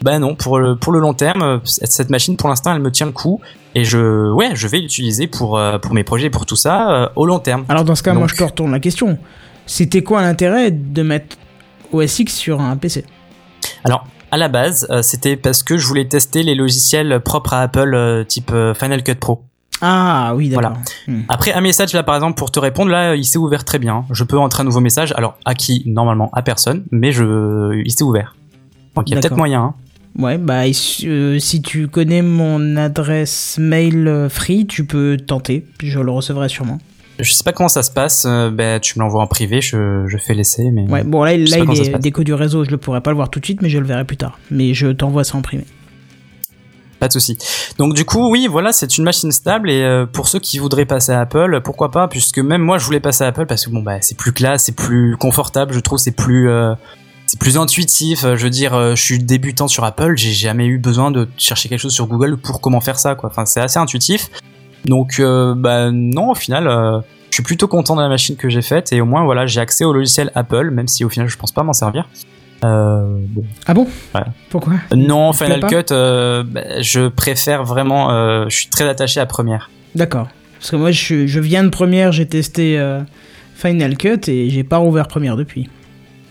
Bah 0.00 0.18
non, 0.18 0.34
pour 0.34 0.58
le 0.58 0.76
pour 0.76 0.94
le 0.94 0.98
long 0.98 1.12
terme, 1.12 1.42
euh, 1.42 1.58
cette 1.64 2.08
machine 2.08 2.38
pour 2.38 2.48
l'instant 2.48 2.74
elle 2.74 2.80
me 2.80 2.90
tient 2.90 3.04
le 3.04 3.12
coup 3.12 3.42
et 3.74 3.84
je 3.84 4.32
ouais 4.32 4.52
je 4.54 4.66
vais 4.66 4.78
l'utiliser 4.78 5.26
pour 5.26 5.58
euh, 5.58 5.78
pour 5.78 5.92
mes 5.92 6.04
projets 6.04 6.30
pour 6.30 6.46
tout 6.46 6.56
ça 6.56 6.90
euh, 6.90 7.08
au 7.16 7.26
long 7.26 7.38
terme. 7.38 7.66
Alors, 7.68 7.84
dans 7.84 7.94
ce 7.94 8.02
cas, 8.02 8.14
moi, 8.14 8.28
je 8.28 8.34
te 8.34 8.42
retourne 8.42 8.72
la 8.72 8.80
question. 8.80 9.18
C'était 9.66 10.02
quoi 10.02 10.22
l'intérêt 10.22 10.70
de 10.70 11.02
mettre 11.02 11.36
OS 11.92 12.20
X 12.20 12.34
sur 12.34 12.62
un 12.62 12.78
PC 12.78 13.04
Alors 13.84 14.06
à 14.30 14.38
la 14.38 14.48
base 14.48 14.86
euh, 14.88 15.02
c'était 15.02 15.36
parce 15.36 15.62
que 15.62 15.76
je 15.76 15.86
voulais 15.86 16.08
tester 16.08 16.42
les 16.44 16.54
logiciels 16.54 17.20
propres 17.20 17.52
à 17.52 17.60
Apple 17.60 17.94
euh, 17.94 18.24
type 18.24 18.50
Final 18.74 19.02
Cut 19.02 19.16
Pro. 19.16 19.42
Ah, 19.80 20.32
oui, 20.36 20.48
d'accord. 20.48 20.78
Hmm. 21.08 21.20
Après 21.28 21.52
un 21.52 21.60
message 21.60 21.92
là 21.92 22.02
par 22.02 22.14
exemple 22.14 22.38
pour 22.38 22.50
te 22.50 22.58
répondre 22.58 22.90
là 22.90 23.14
il 23.16 23.24
s'est 23.24 23.38
ouvert 23.38 23.64
très 23.64 23.78
bien. 23.78 24.04
Je 24.10 24.24
peux 24.24 24.38
entrer 24.38 24.62
un 24.62 24.64
nouveau 24.64 24.80
message 24.80 25.12
alors 25.16 25.36
à 25.44 25.54
qui 25.54 25.82
normalement 25.86 26.30
à 26.32 26.42
personne 26.42 26.84
mais 26.90 27.12
je 27.12 27.80
il 27.84 27.90
s'est 27.90 28.04
ouvert. 28.04 28.34
Donc 28.94 29.08
il 29.10 29.14
y 29.14 29.18
a 29.18 29.20
peut-être 29.20 29.36
moyen. 29.36 29.62
hein. 29.62 29.74
Ouais, 30.16 30.38
bah, 30.38 30.62
euh, 31.04 31.38
si 31.40 31.60
tu 31.60 31.88
connais 31.88 32.22
mon 32.22 32.76
adresse 32.76 33.56
mail 33.58 34.06
euh, 34.06 34.28
free, 34.28 34.64
tu 34.64 34.84
peux 34.86 35.16
tenter. 35.16 35.66
Je 35.82 35.98
le 35.98 36.10
recevrai 36.12 36.48
sûrement. 36.48 36.78
Je 37.18 37.32
sais 37.32 37.42
pas 37.42 37.52
comment 37.52 37.68
ça 37.68 37.82
se 37.82 37.90
passe. 37.90 38.24
euh, 38.24 38.48
ben, 38.50 38.78
tu 38.78 38.96
me 38.98 39.02
l'envoies 39.04 39.22
en 39.22 39.26
privé, 39.26 39.60
je, 39.60 40.04
je 40.06 40.16
fais 40.16 40.34
l'essai. 40.34 40.70
Mais 40.70 40.88
Ouais, 40.88 41.02
bon, 41.02 41.24
là, 41.24 41.32
là 41.32 41.36
il 41.36 41.48
se 41.48 41.56
est 41.90 41.98
déco 41.98 42.22
du 42.22 42.32
réseau, 42.32 42.64
je 42.64 42.70
le 42.70 42.76
pourrai 42.76 43.00
pas 43.00 43.10
le 43.10 43.16
voir 43.16 43.28
tout 43.28 43.40
de 43.40 43.44
suite, 43.44 43.60
mais 43.60 43.68
je 43.68 43.78
le 43.78 43.86
verrai 43.86 44.04
plus 44.04 44.16
tard. 44.16 44.38
Mais 44.52 44.72
je 44.72 44.86
t'envoie 44.86 45.24
ça 45.24 45.36
en 45.36 45.42
primé. 45.42 45.64
De. 47.08 47.76
Donc 47.78 47.94
du 47.94 48.04
coup, 48.04 48.30
oui, 48.30 48.46
voilà, 48.50 48.72
c'est 48.72 48.98
une 48.98 49.04
machine 49.04 49.32
stable 49.32 49.70
et 49.70 49.82
euh, 49.82 50.06
pour 50.06 50.28
ceux 50.28 50.38
qui 50.38 50.58
voudraient 50.58 50.84
passer 50.84 51.12
à 51.12 51.20
Apple, 51.20 51.60
pourquoi 51.62 51.90
pas 51.90 52.08
Puisque 52.08 52.38
même 52.38 52.62
moi, 52.62 52.78
je 52.78 52.84
voulais 52.84 53.00
passer 53.00 53.24
à 53.24 53.28
Apple 53.28 53.46
parce 53.46 53.66
que 53.66 53.70
bon, 53.70 53.82
bah, 53.82 53.98
c'est 54.00 54.16
plus 54.16 54.32
classe, 54.32 54.64
c'est 54.64 54.76
plus 54.76 55.16
confortable, 55.16 55.72
je 55.72 55.80
trouve, 55.80 55.98
c'est 55.98 56.12
plus, 56.12 56.48
euh, 56.48 56.74
c'est 57.26 57.38
plus 57.38 57.56
intuitif. 57.56 58.22
Je 58.22 58.42
veux 58.42 58.50
dire, 58.50 58.74
euh, 58.74 58.94
je 58.94 59.02
suis 59.02 59.18
débutant 59.18 59.68
sur 59.68 59.84
Apple, 59.84 60.16
j'ai 60.16 60.32
jamais 60.32 60.66
eu 60.66 60.78
besoin 60.78 61.10
de 61.10 61.28
chercher 61.36 61.68
quelque 61.68 61.80
chose 61.80 61.94
sur 61.94 62.06
Google 62.06 62.36
pour 62.36 62.60
comment 62.60 62.80
faire 62.80 62.98
ça, 62.98 63.14
quoi. 63.14 63.30
Enfin, 63.30 63.44
c'est 63.44 63.60
assez 63.60 63.78
intuitif. 63.78 64.30
Donc, 64.84 65.18
euh, 65.18 65.54
bah 65.56 65.90
non, 65.90 66.30
au 66.30 66.34
final, 66.34 66.68
euh, 66.68 67.00
je 67.30 67.36
suis 67.36 67.42
plutôt 67.42 67.68
content 67.68 67.96
de 67.96 68.02
la 68.02 68.08
machine 68.08 68.36
que 68.36 68.48
j'ai 68.48 68.62
faite 68.62 68.92
et 68.92 69.00
au 69.00 69.06
moins, 69.06 69.24
voilà, 69.24 69.46
j'ai 69.46 69.60
accès 69.60 69.84
au 69.84 69.92
logiciel 69.92 70.30
Apple, 70.34 70.70
même 70.70 70.88
si 70.88 71.04
au 71.04 71.08
final, 71.08 71.28
je 71.28 71.36
pense 71.36 71.52
pas 71.52 71.62
m'en 71.62 71.72
servir. 71.72 72.08
Euh, 72.64 73.18
bon. 73.28 73.44
Ah 73.66 73.74
bon? 73.74 73.86
Ouais. 74.14 74.22
Pourquoi? 74.50 74.74
Non, 74.94 75.32
te 75.32 75.36
plaît 75.38 75.46
Final 75.46 75.60
pas? 75.60 75.68
Cut, 75.68 75.92
euh, 75.92 76.42
bah, 76.44 76.62
je 76.80 77.08
préfère 77.08 77.64
vraiment. 77.64 78.10
euh, 78.10 78.46
je 78.48 78.56
suis 78.56 78.68
très 78.68 78.88
attaché 78.88 79.20
à 79.20 79.26
Première. 79.26 79.70
D'accord. 79.94 80.28
Parce 80.58 80.70
que 80.70 80.76
moi, 80.76 80.90
je, 80.90 81.26
je 81.26 81.40
viens 81.40 81.62
de 81.62 81.68
première, 81.68 82.10
j'ai 82.10 82.26
testé 82.26 82.78
euh, 82.78 83.00
Final 83.54 83.96
Cut 83.96 84.20
et 84.28 84.48
j'ai 84.50 84.64
pas 84.64 84.78
rouvert 84.78 85.08
première 85.08 85.36
depuis. 85.36 85.68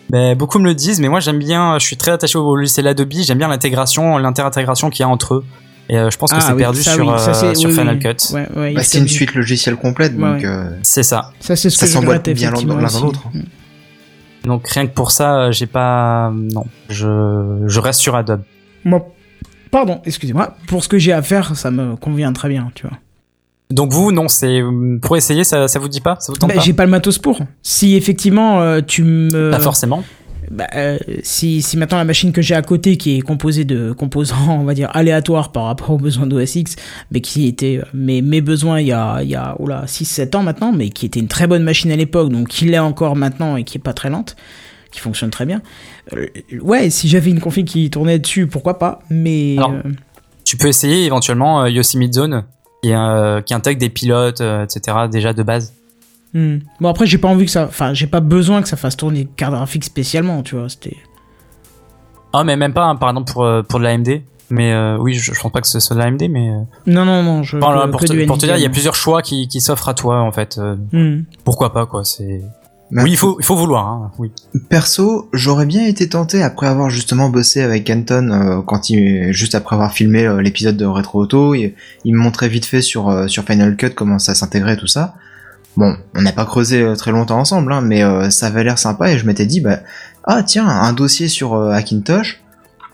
Ben, 0.09 0.35
beaucoup 0.35 0.59
me 0.59 0.65
le 0.65 0.75
disent, 0.75 0.99
mais 0.99 1.07
moi 1.09 1.19
j'aime 1.19 1.39
bien. 1.39 1.77
Je 1.79 1.85
suis 1.85 1.97
très 1.97 2.11
attaché 2.11 2.37
au 2.37 2.55
logiciel 2.55 2.87
Adobe. 2.87 3.13
J'aime 3.13 3.37
bien 3.37 3.47
l'intégration, 3.47 4.17
l'interintégration 4.17 4.89
qu'il 4.89 5.01
y 5.01 5.03
a 5.03 5.09
entre 5.09 5.35
eux. 5.35 5.45
Et 5.89 5.97
euh, 5.97 6.09
je 6.09 6.17
pense 6.17 6.31
que 6.31 6.37
Ah 6.37 6.41
c'est 6.41 6.53
oui, 6.53 6.59
perdu 6.59 6.81
ça, 6.81 6.93
sur, 6.93 7.07
oui, 7.07 7.19
ça, 7.19 7.29
euh, 7.31 7.33
c'est- 7.33 7.55
sur 7.55 7.69
oui, 7.69 7.75
Final 7.75 7.95
oui. 7.95 8.15
Cut. 8.15 8.33
Ouais, 8.33 8.47
ouais, 8.55 8.73
Bah, 8.73 8.83
c'est 8.83 8.99
une 8.99 9.07
suite 9.07 9.33
logicielle 9.35 9.75
complète, 9.75 10.17
donc 10.17 10.37
Ouais. 10.39 10.45
euh, 10.45 10.69
C'est 10.81 11.03
ça. 11.03 11.31
Ça, 11.39 11.55
c'est 11.55 11.69
ce 11.69 11.77
ça 11.77 11.85
que 11.85 11.89
je 11.91 11.95
s'emboîte 11.95 12.19
regrette 12.27 12.35
bien 12.37 12.51
l'un 12.51 12.61
dans 12.61 12.99
l'autre. 13.01 13.23
Donc 14.43 14.67
rien 14.67 14.85
que 14.87 14.93
pour 14.93 15.11
ça, 15.11 15.39
euh, 15.39 15.51
j'ai 15.51 15.67
pas. 15.67 16.31
Non, 16.33 16.65
je 16.89 17.63
je 17.65 17.79
reste 17.79 17.99
sur 18.01 18.15
Adobe. 18.15 18.41
Moi, 18.83 19.05
pardon, 19.71 20.01
excusez-moi. 20.05 20.55
Pour 20.67 20.83
ce 20.83 20.89
que 20.89 20.97
j'ai 20.97 21.13
à 21.13 21.21
faire, 21.21 21.55
ça 21.55 21.71
me 21.71 21.95
convient 21.95 22.33
très 22.33 22.49
bien, 22.49 22.69
tu 22.75 22.87
vois. 22.87 22.97
Donc 23.71 23.91
vous, 23.91 24.11
non, 24.11 24.27
c'est 24.27 24.61
pour 25.01 25.17
essayer, 25.17 25.43
ça, 25.43 25.67
ça 25.67 25.79
vous 25.79 25.87
dit 25.87 26.01
pas, 26.01 26.17
ça 26.19 26.31
vous 26.31 26.37
tente 26.37 26.49
Bah, 26.49 26.55
pas? 26.57 26.61
j'ai 26.61 26.73
pas 26.73 26.85
le 26.85 26.91
matos 26.91 27.17
pour. 27.17 27.39
Si 27.63 27.95
effectivement 27.95 28.61
euh, 28.61 28.81
tu 28.85 29.03
me. 29.03 29.49
Pas 29.51 29.59
forcément. 29.59 30.03
Bah, 30.53 30.67
euh, 30.75 30.99
si, 31.23 31.63
si 31.63 31.77
maintenant 31.77 31.97
la 31.97 32.03
machine 32.03 32.31
que 32.31 32.43
j'ai 32.43 32.53
à 32.53 32.61
côté, 32.61 32.95
qui 32.95 33.17
est 33.17 33.21
composée 33.21 33.65
de 33.65 33.91
composants, 33.91 34.35
on 34.49 34.63
va 34.63 34.75
dire, 34.75 34.89
aléatoires 34.93 35.51
par 35.51 35.63
rapport 35.65 35.89
aux 35.89 35.97
besoins 35.97 36.27
d'OS 36.27 36.55
X, 36.55 36.75
mais 37.11 37.21
qui 37.21 37.47
était 37.47 37.79
euh, 37.79 37.85
mes, 37.93 38.21
mes 38.21 38.39
besoins 38.39 38.79
il 38.79 38.87
y 38.87 38.91
a, 38.91 39.23
il 39.23 39.29
y 39.29 39.35
a 39.35 39.55
oula, 39.59 39.85
6-7 39.85 40.37
ans 40.37 40.43
maintenant, 40.43 40.71
mais 40.71 40.89
qui 40.89 41.07
était 41.07 41.19
une 41.19 41.27
très 41.27 41.47
bonne 41.47 41.63
machine 41.63 41.91
à 41.91 41.95
l'époque, 41.95 42.29
donc 42.29 42.49
qui 42.49 42.65
l'est 42.65 42.77
encore 42.77 43.15
maintenant 43.15 43.57
et 43.57 43.63
qui 43.63 43.79
est 43.79 43.81
pas 43.81 43.93
très 43.93 44.11
lente, 44.11 44.35
qui 44.91 44.99
fonctionne 44.99 45.31
très 45.31 45.47
bien. 45.47 45.63
Euh, 46.15 46.27
ouais, 46.61 46.91
si 46.91 47.09
j'avais 47.09 47.31
une 47.31 47.39
config 47.39 47.65
qui 47.65 47.89
tournait 47.89 48.19
dessus, 48.19 48.45
pourquoi 48.45 48.77
pas, 48.77 48.99
mais... 49.09 49.55
Alors, 49.57 49.71
euh, 49.71 49.91
Tu 50.45 50.55
peux 50.55 50.67
essayer 50.67 51.05
éventuellement 51.05 51.65
Yosemite 51.65 52.13
Zone, 52.13 52.43
qui, 52.83 52.89
qui 52.89 53.53
intègre 53.55 53.79
des 53.79 53.89
pilotes, 53.89 54.41
etc. 54.41 54.97
Déjà 55.11 55.33
de 55.33 55.41
base. 55.41 55.73
Hmm. 56.33 56.59
Bon, 56.79 56.89
après, 56.89 57.05
j'ai 57.05 57.17
pas 57.17 57.27
envie 57.27 57.45
que 57.45 57.51
ça... 57.51 57.65
Enfin, 57.65 57.93
j'ai 57.93 58.07
pas 58.07 58.19
besoin 58.19 58.61
que 58.61 58.67
ça 58.67 58.77
fasse 58.77 58.97
tourner 58.97 59.27
carte 59.35 59.53
graphique 59.53 59.83
spécialement, 59.83 60.43
tu 60.43 60.55
vois, 60.55 60.69
c'était... 60.69 60.97
Ah, 62.33 62.43
mais 62.43 62.57
même 62.57 62.73
pas, 62.73 62.85
hein, 62.85 62.95
par 62.95 63.09
exemple 63.09 63.31
pour 63.31 63.43
euh, 63.45 63.61
pour 63.61 63.79
de 63.79 63.83
l'AMD. 63.85 64.21
Mais 64.49 64.73
euh, 64.73 64.97
oui, 64.99 65.13
je, 65.13 65.33
je 65.33 65.39
pense 65.39 65.51
pas 65.51 65.61
que 65.61 65.67
ce 65.67 65.79
soit 65.79 65.95
de 65.95 66.01
l'AMD, 66.01 66.23
mais 66.29 66.49
euh, 66.49 66.61
Non, 66.87 67.05
non, 67.05 67.21
non, 67.23 67.43
je... 67.43 67.57
Enfin, 67.57 67.85
que- 67.85 67.91
pour, 67.91 67.99
que 68.01 68.05
te, 68.07 68.25
pour 68.25 68.37
te 68.37 68.45
dire, 68.45 68.55
il 68.57 68.61
y 68.63 68.65
a 68.65 68.69
plusieurs 68.69 68.95
choix 68.95 69.21
qui, 69.21 69.47
qui 69.47 69.61
s'offrent 69.61 69.89
à 69.89 69.93
toi 69.93 70.21
en 70.21 70.31
fait. 70.31 70.57
Euh, 70.57 70.75
Hmm. 70.91 71.23
pourquoi 71.43 71.73
pas 71.73 71.85
quoi 71.85 72.03
C'est 72.03 72.41
Mais 72.91 73.03
oui, 73.03 73.11
il 73.11 73.17
faut 73.17 73.37
il 73.39 73.45
faut 73.45 73.55
vouloir. 73.55 73.87
Hein, 73.87 74.11
oui. 74.17 74.31
Perso, 74.69 75.29
j'aurais 75.33 75.65
bien 75.67 75.85
été 75.85 76.09
tenté 76.09 76.41
après 76.43 76.67
avoir 76.67 76.89
justement 76.89 77.29
bossé 77.29 77.61
avec 77.61 77.87
Anton 77.89 78.29
euh, 78.31 78.61
quand 78.61 78.89
il 78.89 79.31
juste 79.31 79.53
après 79.55 79.75
avoir 79.75 79.91
filmé 79.93 80.25
euh, 80.25 80.41
l'épisode 80.41 80.75
de 80.77 80.85
Retro 80.85 81.21
Auto, 81.21 81.53
il, 81.53 81.73
il 82.03 82.13
me 82.15 82.19
montrait 82.19 82.49
vite 82.49 82.65
fait 82.65 82.81
sur 82.81 83.09
euh, 83.09 83.27
sur 83.27 83.43
Final 83.43 83.75
Cut 83.77 83.91
comment 83.91 84.17
ça 84.19 84.33
s'intégrait 84.35 84.77
tout 84.77 84.87
ça. 84.87 85.13
Bon, 85.75 85.95
on 86.15 86.21
n'a 86.21 86.31
pas 86.31 86.45
creusé 86.45 86.81
euh, 86.81 86.95
très 86.95 87.11
longtemps 87.11 87.39
ensemble, 87.39 87.73
hein, 87.73 87.81
mais 87.81 88.03
euh, 88.03 88.29
ça 88.29 88.47
avait 88.47 88.63
l'air 88.63 88.77
sympa 88.77 89.11
et 89.11 89.17
je 89.17 89.25
m'étais 89.25 89.45
dit 89.45 89.59
bah 89.59 89.79
ah 90.23 90.43
tiens 90.43 90.67
un 90.67 90.93
dossier 90.93 91.27
sur 91.27 91.55
euh, 91.55 91.71
Hackintosh. 91.71 92.41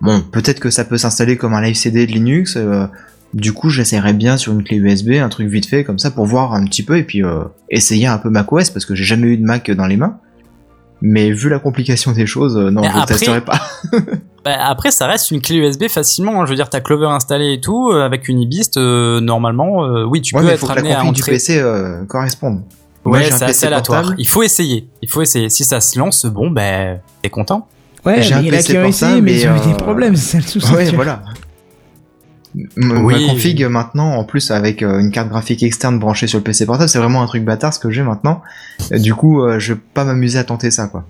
Bon, 0.01 0.21
peut-être 0.21 0.61
que 0.61 0.69
ça 0.69 0.85
peut 0.85 0.97
s'installer 0.97 1.35
comme 1.35 1.53
un 1.53 1.61
live 1.61 1.75
CD 1.75 2.05
de 2.07 2.11
Linux. 2.11 2.55
euh, 2.55 2.87
du 3.33 3.53
coup, 3.53 3.69
j'essaierais 3.69 4.13
bien 4.13 4.37
sur 4.37 4.53
une 4.53 4.63
clé 4.63 4.77
USB, 4.77 5.11
un 5.21 5.29
truc 5.29 5.49
vite 5.49 5.67
fait 5.67 5.83
comme 5.83 5.99
ça 5.99 6.09
pour 6.09 6.25
voir 6.25 6.53
un 6.53 6.65
petit 6.65 6.81
peu 6.81 6.97
et 6.97 7.03
puis 7.03 7.21
essayer 7.69 8.07
un 8.07 8.17
peu 8.17 8.31
macOS 8.31 8.71
parce 8.71 8.87
que 8.87 8.95
j'ai 8.95 9.03
jamais 9.03 9.27
eu 9.27 9.37
de 9.37 9.43
Mac 9.43 9.69
dans 9.69 9.85
les 9.85 9.97
mains. 9.97 10.17
Mais 11.01 11.31
vu 11.31 11.47
la 11.49 11.59
complication 11.59 12.11
des 12.11 12.25
choses, 12.25 12.57
euh, 12.57 12.69
non, 12.71 12.81
Mais 12.81 12.89
je 12.89 12.95
ne 12.95 12.99
après- 13.01 13.15
testerai 13.15 13.41
pas. 13.41 13.59
Bah, 14.45 14.55
après, 14.67 14.91
ça 14.91 15.05
reste 15.05 15.31
une 15.31 15.41
clé 15.41 15.57
USB 15.57 15.89
facilement. 15.89 16.41
hein. 16.41 16.45
Je 16.45 16.51
veux 16.51 16.55
dire, 16.55 16.69
t'as 16.69 16.79
Clover 16.79 17.07
installé 17.07 17.53
et 17.53 17.59
tout 17.61 17.89
euh, 17.91 18.05
avec 18.05 18.29
une 18.29 18.39
Ibist. 18.39 18.77
euh, 18.77 19.19
normalement, 19.19 19.83
euh, 19.83 20.05
oui, 20.05 20.21
tu 20.21 20.33
ouais, 20.33 20.41
peux 20.41 20.47
mais 20.47 20.53
être 20.53 20.59
faut 20.61 20.67
que 20.67 20.71
la 20.73 20.79
amené 20.79 20.93
à 20.95 20.99
config 21.01 21.13
du 21.15 21.21
entrer. 21.21 21.31
PC 21.33 21.59
euh, 21.59 22.05
corresponde. 22.05 22.61
Moi, 23.03 23.17
Ouais, 23.17 23.23
j'ai 23.25 23.33
un 23.33 23.37
c'est 23.37 23.45
PC 23.47 23.49
assez 23.57 23.65
aléatoire. 23.67 23.99
portable. 24.01 24.21
Il 24.21 24.27
faut 24.29 24.41
essayer. 24.43 24.87
Il 25.01 25.09
faut 25.09 25.21
essayer. 25.21 25.49
Si 25.49 25.65
ça 25.65 25.81
se 25.81 25.99
lance, 25.99 26.25
bon, 26.25 26.51
ben, 26.51 26.99
t'es 27.21 27.29
content. 27.29 27.67
Ouais, 28.05 28.21
J'ai 28.21 28.35
mais 28.35 28.47
un 28.47 28.51
PC 28.51 28.71
qui 28.71 28.77
ont 28.77 28.85
essayé, 28.85 29.11
portable 29.11 29.21
mais 29.25 29.41
ils 29.41 29.47
ont 29.49 29.55
eu 29.57 29.59
des 29.59 29.73
euh, 29.73 29.75
problèmes, 29.77 30.15
c'est 30.15 30.31
ça 30.31 30.37
le 30.37 30.43
souci. 30.43 30.73
Ouais, 30.73 30.85
voilà. 30.91 31.21
M- 32.55 33.05
Oui. 33.05 33.25
Ma 33.25 33.31
config 33.33 33.63
maintenant, 33.65 34.13
en 34.13 34.23
plus 34.23 34.51
avec 34.51 34.81
euh, 34.83 34.99
une 34.99 35.11
carte 35.11 35.29
graphique 35.29 35.61
externe 35.63 35.99
branchée 35.99 36.27
sur 36.27 36.37
le 36.39 36.43
PC 36.43 36.65
portable, 36.65 36.89
c'est 36.89 36.99
vraiment 36.99 37.21
un 37.21 37.27
truc 37.27 37.43
bâtard 37.45 37.73
ce 37.73 37.79
que 37.79 37.89
j'ai 37.91 38.01
maintenant. 38.03 38.41
Du 38.91 39.13
coup, 39.13 39.41
euh, 39.43 39.59
je 39.59 39.73
vais 39.73 39.79
pas 39.93 40.03
m'amuser 40.03 40.39
à 40.39 40.43
tenter 40.43 40.71
ça, 40.71 40.87
quoi. 40.87 41.05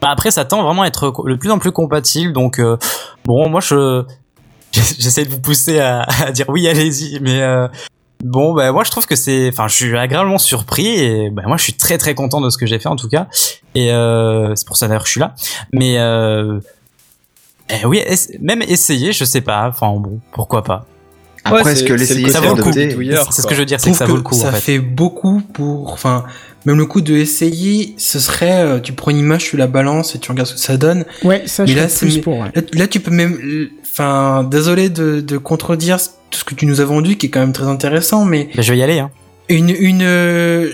Bah, 0.00 0.08
après, 0.10 0.30
ça 0.30 0.44
tend 0.46 0.62
vraiment 0.62 0.82
à 0.82 0.86
être 0.86 1.12
de 1.28 1.34
plus 1.34 1.50
en 1.50 1.58
plus 1.58 1.72
compatible. 1.72 2.32
Donc, 2.32 2.58
euh, 2.58 2.78
bon, 3.26 3.48
moi, 3.50 3.60
je 3.60 4.02
j'essaie 4.72 5.24
de 5.24 5.30
vous 5.30 5.40
pousser 5.40 5.78
à, 5.80 6.06
à 6.24 6.32
dire 6.32 6.46
oui, 6.48 6.66
allez-y. 6.68 7.18
Mais 7.20 7.42
euh, 7.42 7.68
bon, 8.24 8.54
bah, 8.54 8.72
moi, 8.72 8.82
je 8.84 8.90
trouve 8.90 9.04
que 9.06 9.16
c'est, 9.16 9.50
enfin, 9.52 9.68
je 9.68 9.74
suis 9.74 9.96
agréablement 9.98 10.38
surpris 10.38 10.86
et 10.86 11.28
bah, 11.30 11.42
moi, 11.46 11.58
je 11.58 11.64
suis 11.64 11.74
très 11.74 11.98
très 11.98 12.14
content 12.14 12.40
de 12.40 12.48
ce 12.48 12.56
que 12.56 12.64
j'ai 12.64 12.78
fait 12.78 12.88
en 12.88 12.96
tout 12.96 13.08
cas. 13.08 13.26
Et 13.74 13.92
euh, 13.92 14.54
c'est 14.54 14.66
pour 14.66 14.76
ça 14.78 14.88
d'ailleurs 14.88 15.02
que 15.02 15.08
je 15.08 15.12
suis 15.12 15.20
là. 15.20 15.34
Mais 15.74 15.98
eh 17.82 17.86
oui, 17.86 18.02
même 18.40 18.62
essayer, 18.62 19.12
je 19.12 19.24
sais 19.24 19.40
pas. 19.40 19.68
Enfin, 19.68 19.88
bon, 19.98 20.20
pourquoi 20.32 20.62
pas. 20.62 20.86
Après, 21.44 21.62
Ouais, 21.64 21.72
est-ce 21.72 21.84
que 21.84 21.92
l'essayer 21.94 22.28
c'est 22.30 22.38
vaut 22.40 22.54
le 22.54 22.62
C'est 23.30 23.42
ce 23.42 23.46
que 23.46 23.54
je 23.54 23.60
veux 23.60 23.64
dire, 23.66 23.80
c'est 23.80 23.90
que 23.90 23.96
ça 23.96 24.04
vaut 24.04 24.16
le 24.16 24.22
coup. 24.22 24.34
ça 24.34 24.48
en 24.48 24.52
fait. 24.52 24.60
fait 24.60 24.78
beaucoup 24.78 25.40
pour. 25.54 25.92
Enfin, 25.92 26.24
même 26.66 26.76
le 26.76 26.84
coup 26.84 27.00
de 27.00 27.14
essayer, 27.14 27.94
ce 27.96 28.18
serait. 28.20 28.60
euh, 28.60 28.78
tu 28.80 28.92
prends 28.92 29.10
une 29.10 29.18
image, 29.18 29.44
tu 29.44 29.56
la 29.56 29.66
balances 29.66 30.14
et 30.14 30.18
tu 30.18 30.30
regardes 30.30 30.48
ce 30.48 30.54
que 30.54 30.60
ça 30.60 30.76
donne. 30.76 31.06
Ouais, 31.24 31.42
ça, 31.46 31.62
Mais 31.64 31.70
je 31.72 31.76
là, 31.76 31.86
plus 31.86 32.18
pour. 32.18 32.38
ouais. 32.40 32.50
Là, 32.54 32.62
là, 32.74 32.86
tu 32.86 33.00
peux 33.00 33.10
même. 33.10 33.68
Enfin, 33.90 34.44
désolé 34.44 34.90
de, 34.90 35.20
de 35.20 35.38
contredire 35.38 35.96
tout 36.30 36.38
ce 36.38 36.44
que 36.44 36.54
tu 36.54 36.66
nous 36.66 36.80
as 36.80 36.84
vendu, 36.84 37.16
qui 37.16 37.26
est 37.26 37.30
quand 37.30 37.40
même 37.40 37.52
très 37.54 37.66
intéressant, 37.66 38.24
mais 38.26 38.50
Bah, 38.54 38.62
je 38.62 38.72
vais 38.72 38.78
y 38.78 38.82
aller. 38.82 38.98
Hein. 38.98 39.10
Une. 39.50 39.70
une 39.70 40.02
euh, 40.02 40.70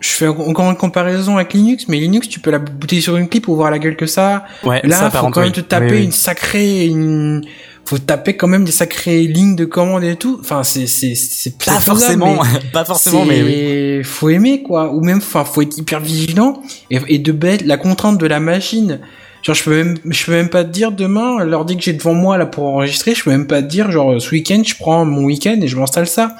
je 0.00 0.10
fais 0.10 0.26
encore 0.26 0.70
une 0.70 0.76
comparaison 0.76 1.36
avec 1.36 1.54
Linux, 1.54 1.86
mais 1.88 1.98
Linux, 1.98 2.28
tu 2.28 2.38
peux 2.38 2.50
la 2.50 2.58
bouter 2.58 3.00
sur 3.00 3.16
une 3.16 3.26
clip 3.26 3.44
pour 3.44 3.56
voir 3.56 3.70
la 3.70 3.78
gueule 3.78 3.96
que 3.96 4.06
ça. 4.06 4.44
Ouais, 4.62 4.82
Là, 4.84 4.96
ça, 4.96 5.10
faut 5.10 5.28
quand 5.30 5.40
même 5.40 5.48
oui. 5.48 5.52
te 5.52 5.60
taper 5.60 5.86
Oui, 5.86 5.92
oui. 5.92 6.04
une 6.04 6.12
sacrée, 6.12 6.84
une, 6.84 7.42
faut 7.86 7.96
taper 7.96 8.36
quand 8.36 8.46
même 8.46 8.64
des 8.64 8.72
sacrées 8.72 9.22
lignes 9.22 9.56
de 9.56 9.64
commande 9.64 10.04
et 10.04 10.16
tout. 10.16 10.38
Enfin, 10.40 10.62
c'est, 10.62 10.86
c'est, 10.86 11.14
c'est 11.14 11.56
Pas 11.56 11.80
faisable, 11.80 11.84
forcément, 11.84 12.38
pas 12.74 12.84
forcément, 12.84 13.24
mais 13.24 14.02
Faut 14.02 14.28
aimer, 14.28 14.62
quoi. 14.62 14.92
Ou 14.92 15.00
même, 15.02 15.18
enfin, 15.18 15.44
faut 15.44 15.62
être 15.62 15.78
hyper 15.78 16.00
vigilant. 16.00 16.62
Et, 16.90 16.98
et 17.08 17.18
de 17.18 17.32
bête, 17.32 17.62
la 17.64 17.78
contrainte 17.78 18.18
de 18.18 18.26
la 18.26 18.40
machine. 18.40 19.00
Genre, 19.42 19.54
je 19.54 19.62
peux 19.64 19.76
même, 19.76 19.98
je 20.08 20.24
peux 20.24 20.32
même 20.32 20.48
pas 20.48 20.64
te 20.64 20.70
dire 20.70 20.90
demain, 20.92 21.44
l'ordi 21.44 21.76
que 21.76 21.82
j'ai 21.82 21.92
devant 21.92 22.14
moi, 22.14 22.38
là, 22.38 22.46
pour 22.46 22.64
enregistrer, 22.64 23.14
je 23.14 23.22
peux 23.24 23.30
même 23.30 23.46
pas 23.46 23.60
te 23.62 23.68
dire, 23.68 23.90
genre, 23.90 24.20
ce 24.20 24.30
week-end, 24.30 24.62
je 24.64 24.74
prends 24.74 25.04
mon 25.04 25.24
week-end 25.24 25.58
et 25.60 25.68
je 25.68 25.76
m'installe 25.76 26.06
ça. 26.06 26.36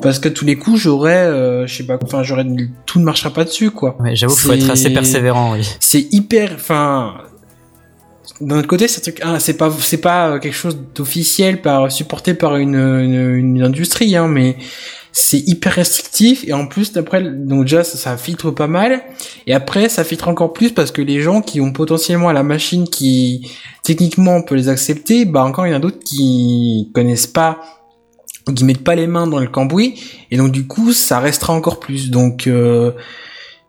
Parce 0.00 0.18
que 0.18 0.28
tous 0.28 0.44
les 0.44 0.56
coups, 0.56 0.78
j'aurais, 0.78 1.26
euh, 1.26 1.66
je 1.66 1.74
sais 1.76 1.84
pas, 1.84 1.98
enfin, 2.02 2.22
j'aurais, 2.22 2.46
tout 2.86 3.00
ne 3.00 3.04
marchera 3.04 3.30
pas 3.30 3.44
dessus, 3.44 3.70
quoi. 3.70 3.96
Ouais, 4.00 4.14
J'avoue 4.14 4.34
qu'il 4.34 4.42
faut 4.44 4.52
être 4.52 4.70
assez 4.70 4.90
persévérant, 4.90 5.52
oui. 5.52 5.68
c'est 5.80 6.06
hyper 6.12 6.52
enfin 6.54 7.14
d'un 8.40 8.58
autre 8.58 8.68
côté 8.68 8.86
c'est 8.86 9.00
un 9.00 9.02
truc 9.02 9.20
ah, 9.24 9.40
c'est 9.40 9.56
pas 9.56 9.70
c'est 9.80 10.00
pas 10.00 10.28
euh, 10.28 10.38
quelque 10.38 10.54
chose 10.54 10.78
d'officiel 10.94 11.60
par 11.60 11.90
supporté 11.90 12.34
par 12.34 12.56
une, 12.56 12.76
une, 12.76 13.34
une 13.34 13.62
industrie 13.62 14.14
hein 14.16 14.28
mais 14.28 14.56
c'est 15.12 15.42
hyper 15.48 15.72
restrictif 15.72 16.44
et 16.46 16.52
en 16.52 16.66
plus 16.66 16.92
d'après 16.92 17.22
donc 17.22 17.62
déjà 17.64 17.82
ça, 17.82 17.98
ça 17.98 18.16
filtre 18.16 18.50
pas 18.50 18.68
mal 18.68 19.02
et 19.46 19.54
après 19.54 19.88
ça 19.88 20.04
filtre 20.04 20.28
encore 20.28 20.52
plus 20.52 20.70
parce 20.70 20.92
que 20.92 21.02
les 21.02 21.20
gens 21.20 21.42
qui 21.42 21.60
ont 21.60 21.72
potentiellement 21.72 22.30
la 22.30 22.44
machine 22.44 22.88
qui 22.88 23.50
techniquement 23.82 24.36
on 24.36 24.42
peut 24.42 24.54
les 24.54 24.68
accepter 24.68 25.24
bah 25.24 25.42
encore 25.42 25.66
il 25.66 25.70
y 25.70 25.72
en 25.72 25.78
a 25.78 25.80
d'autres 25.80 26.04
qui 26.04 26.90
connaissent 26.94 27.26
pas 27.26 27.60
qui 28.54 28.64
mettent 28.64 28.84
pas 28.84 28.94
les 28.94 29.06
mains 29.06 29.26
dans 29.26 29.38
le 29.38 29.46
cambouis 29.46 30.00
et 30.30 30.36
donc 30.36 30.52
du 30.52 30.66
coup 30.66 30.92
ça 30.92 31.20
restera 31.20 31.52
encore 31.52 31.80
plus. 31.80 32.10
Donc 32.10 32.46
euh, 32.46 32.92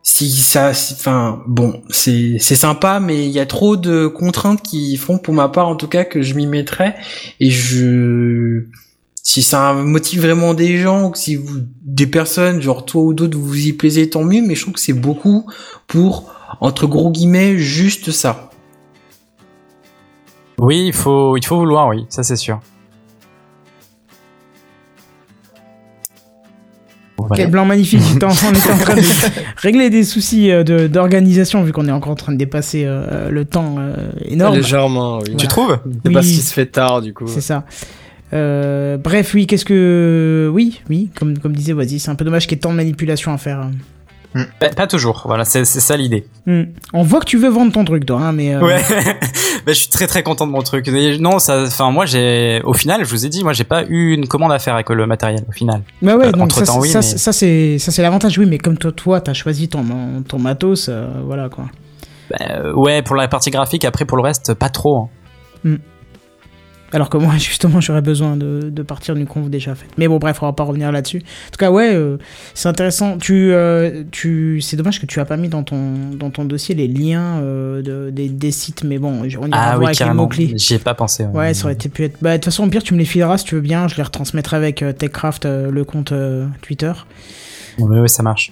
si 0.03 0.30
ça 0.32 0.72
enfin 0.72 1.41
bon 1.48 1.82
c'est 1.90 2.38
c'est 2.40 2.56
sympa 2.56 2.99
mais 2.99 3.25
il 3.25 3.32
y 3.32 3.40
a 3.40 3.45
trop 3.45 3.77
de 3.77 4.08
contraintes 4.08 4.61
qui 4.61 4.98
font 4.98 5.17
pour 5.17 5.33
ma 5.33 5.49
part 5.49 5.67
en 5.67 5.75
tout 5.75 5.88
cas 5.88 6.06
que 6.06 6.22
je 6.22 6.33
m'y 6.33 6.48
mettrais. 6.48 6.95
Et 7.40 7.49
je 7.49 8.66
si 9.22 9.43
ça 9.43 9.74
motive 9.74 10.22
vraiment 10.22 10.53
des 10.53 10.77
gens 10.77 11.09
ou 11.09 11.16
si 11.16 11.35
vous 11.35 11.59
des 11.83 12.08
personnes 12.08 12.61
genre 12.61 12.85
toi 12.85 13.03
ou 13.03 13.14
d'autres 13.14 13.38
vous 13.38 13.67
y 13.67 13.74
plaisez 13.74 14.09
tant 14.09 14.24
mieux 14.24 14.41
mais 14.41 14.56
je 14.56 14.61
trouve 14.61 14.74
que 14.74 14.80
c'est 14.80 14.93
beaucoup 14.93 15.45
pour 15.88 16.33
entre 16.61 16.88
gros 16.88 17.11
guillemets 17.11 17.58
juste 17.58 18.11
ça. 18.11 18.49
Oui, 20.59 20.88
il 20.88 20.93
faut, 20.93 21.38
il 21.38 21.45
faut 21.45 21.58
vouloir, 21.58 21.88
oui, 21.88 22.06
ça 22.09 22.22
c'est 22.22 22.35
sûr. 22.35 22.59
Voilà. 27.30 27.43
Quel 27.43 27.51
blanc 27.51 27.64
magnifique. 27.66 28.01
On 28.11 28.16
était 28.17 28.25
en 28.25 28.30
train 28.30 28.51
de 28.51 29.01
régler 29.58 29.90
des 29.90 30.03
soucis 30.03 30.51
euh, 30.51 30.64
de- 30.64 30.88
d'organisation 30.88 31.64
vu 31.64 31.72
qu'on 31.72 31.88
est 31.88 31.91
encore 31.91 32.11
en 32.11 32.16
train 32.16 32.33
de 32.33 32.38
dépasser 32.38 32.83
euh, 32.85 33.30
le 33.30 33.45
temps 33.45 33.75
euh, 33.80 33.93
énorme. 34.25 34.56
Légèrement, 34.56 35.19
oui. 35.19 35.35
Tu 35.38 35.48
trouves 35.48 35.80
C'est 36.03 36.11
parce 36.11 36.25
Oui. 36.25 36.33
qu'il 36.33 36.41
se 36.41 36.53
fait 36.53 36.66
tard, 36.66 37.01
du 37.01 37.14
coup. 37.14 37.27
C'est 37.27 37.41
ça. 37.41 37.64
Euh, 38.33 38.98
bref, 38.98 39.33
oui, 39.33 39.48
qu'est-ce 39.48 39.66
que. 39.66 40.51
Oui, 40.53 40.82
oui, 40.90 41.09
comme, 41.17 41.38
comme 41.40 41.53
disait 41.56 41.74
Voisy, 41.74 41.99
c'est 41.99 42.11
un 42.11 42.16
peu 42.16 42.25
dommage 42.25 42.45
qu'il 42.45 42.58
y 42.58 42.59
ait 42.59 42.61
tant 42.61 42.72
de 42.72 42.75
manipulation 42.75 43.33
à 43.33 43.38
faire. 43.38 43.69
Bah, 44.35 44.69
Pas 44.75 44.85
toujours, 44.85 45.24
voilà, 45.25 45.43
c'est 45.43 45.66
ça 45.66 45.98
l'idée. 45.98 46.27
Hmm. 46.45 46.64
On 46.93 47.01
voit 47.03 47.19
que 47.19 47.25
tu 47.25 47.38
veux 47.38 47.49
vendre 47.49 47.72
ton 47.72 47.83
truc, 47.83 48.06
toi, 48.06 48.19
hein, 48.22 48.32
mais. 48.32 48.53
euh, 48.53 48.61
Ouais, 48.61 48.80
bah, 49.66 49.72
je 49.72 49.74
suis 49.74 49.90
très 49.90 50.06
très 50.08 50.22
content 50.24 50.45
de 50.45 50.51
mon 50.51 50.61
truc. 50.61 50.88
Et 50.88 51.17
non, 51.17 51.40
ça, 51.40 51.64
enfin 51.64 51.90
moi 51.91 52.06
j'ai, 52.06 52.61
au 52.64 52.74
final, 52.74 53.03
je 53.06 53.09
vous 53.09 53.25
ai 53.25 53.30
dit, 53.30 53.43
moi 53.43 53.53
j'ai 53.53 53.64
pas 53.64 53.83
eu 53.90 54.14
une 54.14 54.27
commande 54.27 54.51
à 54.51 54.59
faire 54.59 54.75
avec 54.75 54.90
le 54.90 55.08
matériel. 55.08 55.43
Au 55.49 55.51
final. 55.51 55.82
Bah 56.01 56.16
ouais, 56.16 56.27
Euh, 56.27 56.32
donc 56.32 56.51
ça, 56.53 56.77
oui, 56.80 56.90
ça, 56.90 56.99
mais- 56.99 57.03
c'est- 57.03 57.17
ça, 57.17 57.33
c'est 57.33 57.80
ça 57.80 57.91
c'est 57.91 58.01
l'avantage, 58.03 58.38
oui, 58.38 58.45
mais 58.45 58.59
comme 58.59 58.77
toi, 58.77 58.91
toi, 58.91 59.19
t'as 59.19 59.33
choisi 59.33 59.67
ton 59.67 59.83
ton 60.27 60.38
matos, 60.40 60.88
euh, 60.90 61.08
voilà 61.25 61.49
quoi. 61.49 61.66
Bah, 62.30 62.72
ouais, 62.75 63.01
pour 63.01 63.16
la 63.16 63.27
partie 63.27 63.49
graphique, 63.49 63.83
après 63.83 64.06
pour 64.06 64.17
le 64.17 64.24
reste, 64.24 64.53
pas 64.53 64.69
trop. 64.69 65.09
hein. 65.66 65.77
Alors 66.92 67.09
que 67.09 67.18
moi, 67.18 67.34
justement, 67.38 67.82
j'aurais 67.82 68.01
besoin 68.01 68.35
de, 68.35 68.69
de 68.72 68.84
partir 68.84 69.16
d'une 69.16 69.27
conf 69.27 69.50
déjà 69.50 69.76
faite. 69.76 69.90
Mais 69.98 70.08
bon, 70.08 70.18
bref, 70.18 70.42
on 70.42 70.45
va 70.45 70.53
pas 70.53 70.64
revenir 70.64 70.92
là-dessus. 70.92 71.19
En 71.19 71.51
tout 71.51 71.58
cas, 71.58 71.72
ouais, 71.72 71.93
euh, 71.93 72.18
c'est 72.53 72.69
intéressant. 72.69 73.18
Tu, 73.18 73.51
euh, 73.51 74.03
tu, 74.11 74.61
c'est 74.61 74.77
dommage 74.77 75.00
que 75.00 75.06
tu 75.06 75.19
as 75.19 75.26
pas 75.26 75.38
mis 75.38 75.50
dans 75.50 75.64
ton, 75.64 76.11
dans 76.14 76.30
ton 76.30 76.45
dossier 76.45 76.76
les 76.76 76.88
liens 76.88 77.40
euh, 77.42 77.82
de, 77.82 78.09
des, 78.09 78.30
des 78.30 78.51
sites, 78.51 78.84
mais 78.84 78.98
bon, 78.98 79.22
on 79.22 79.26
ira 79.26 79.42
Ah 79.51 79.77
oui, 79.77 79.85
avec 79.85 80.00
les 80.00 80.14
mots-clés. 80.14 80.53
J'y 80.56 80.76
ai 80.76 80.80
pas 80.80 80.93
pensé. 80.93 81.26
Ouais, 81.26 81.53
ça 81.53 81.66
aurait 81.66 81.74
été 81.74 81.90
pu 81.90 82.03
être. 82.03 82.18
Bah, 82.22 82.32
de 82.32 82.38
toute 82.38 82.45
façon, 82.45 82.66
au 82.66 82.69
pire, 82.69 82.84
tu 82.84 82.93
me 82.93 83.00
les 83.00 83.06
fileras 83.06 83.38
si 83.38 83.45
tu 83.45 83.56
veux 83.56 83.61
bien. 83.61 83.88
Je 83.88 83.95
les 83.95 84.03
retransmettrai 84.03 84.58
avec 84.58 84.84
TechCraft, 84.98 85.45
le 85.45 85.84
compte 85.84 86.14
Twitter. 86.61 86.92
Oui, 87.77 88.00
oui, 88.00 88.09
ça 88.09 88.24
marche. 88.24 88.51